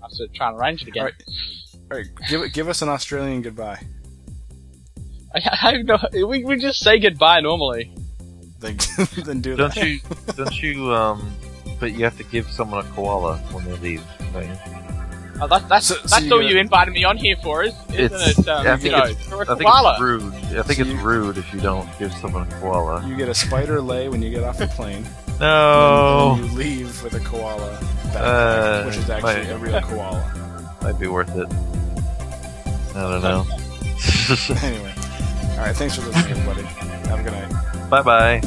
I 0.00 0.04
have 0.06 0.10
to 0.12 0.28
try 0.34 0.48
and 0.50 0.58
arrange 0.60 0.82
it 0.82 0.88
again. 0.88 1.02
Alright. 1.02 1.22
All 1.90 1.98
right, 1.98 2.06
give 2.28 2.52
give 2.52 2.68
us 2.68 2.82
an 2.82 2.88
Australian 2.88 3.42
goodbye. 3.42 3.80
I, 5.34 5.40
I 5.50 5.56
have 5.72 5.84
no. 5.84 5.98
We, 6.26 6.44
we 6.44 6.56
just 6.56 6.80
say 6.80 6.98
goodbye 6.98 7.40
normally. 7.40 7.92
Then, 8.60 8.78
then 9.24 9.40
do 9.40 9.56
Don't 9.56 9.74
that. 9.74 9.86
you? 9.86 10.00
Don't 10.36 10.62
you? 10.62 10.92
Um. 10.92 11.32
But 11.80 11.92
you 11.94 12.04
have 12.04 12.16
to 12.18 12.24
give 12.24 12.48
someone 12.50 12.86
a 12.86 12.88
koala 12.90 13.38
when 13.52 13.64
they 13.64 13.76
leave. 13.78 14.04
Right? 14.34 14.48
Oh, 15.40 15.48
that's 15.48 15.64
that's, 15.64 15.86
So- 15.86 15.94
so 15.96 16.00
that's 16.06 16.22
you 16.24 16.32
all 16.32 16.38
gotta- 16.40 16.52
you 16.52 16.60
invited 16.60 16.92
me 16.94 17.02
on 17.02 17.16
here 17.16 17.34
for, 17.42 17.64
is, 17.64 17.74
isn't 17.92 18.38
it? 18.38 18.48
Um, 18.48 18.66
I 18.66 18.72
you 18.72 18.78
think 18.78 18.92
know, 18.94 19.04
it's- 19.04 19.26
for 19.26 19.42
a 19.42 19.52
I 19.52 19.56
think 19.56 19.68
it's 19.68 20.00
rude. 20.00 20.22
I 20.34 20.62
think 20.62 20.76
So 20.78 20.82
it's 20.82 20.90
you- 20.90 21.00
rude 21.00 21.38
if 21.38 21.52
you 21.52 21.60
don't 21.60 21.88
give 21.98 22.12
someone 22.14 22.46
a 22.48 22.60
koala. 22.60 23.04
You 23.08 23.16
get 23.16 23.28
a 23.28 23.34
spider 23.34 23.80
lei 23.80 24.08
when 24.08 24.22
you 24.22 24.30
get 24.30 24.44
off 24.44 24.58
the 24.58 24.68
plane. 24.68 25.04
No, 25.40 26.36
you 26.38 26.44
leave 26.56 27.02
with 27.02 27.14
a 27.14 27.20
koala 27.20 27.78
backpack, 28.12 28.20
Uh, 28.20 28.84
which 28.84 28.96
is 28.96 29.10
actually 29.10 29.44
my- 29.44 29.50
a 29.50 29.58
real 29.58 29.80
koala. 29.80 30.76
might 30.82 30.98
be 30.98 31.06
worth 31.08 31.34
it. 31.36 31.48
I 32.94 33.00
don't 33.00 33.22
know. 33.22 33.46
Anyway. 34.62 34.94
All 35.52 35.58
right, 35.58 35.76
thanks 35.76 35.96
for 35.96 36.02
listening, 36.06 36.38
everybody. 36.38 36.62
Have 37.08 37.20
a 37.20 37.22
good 37.22 37.32
night. 37.32 37.90
bye 37.90 38.02
bye. 38.02 38.40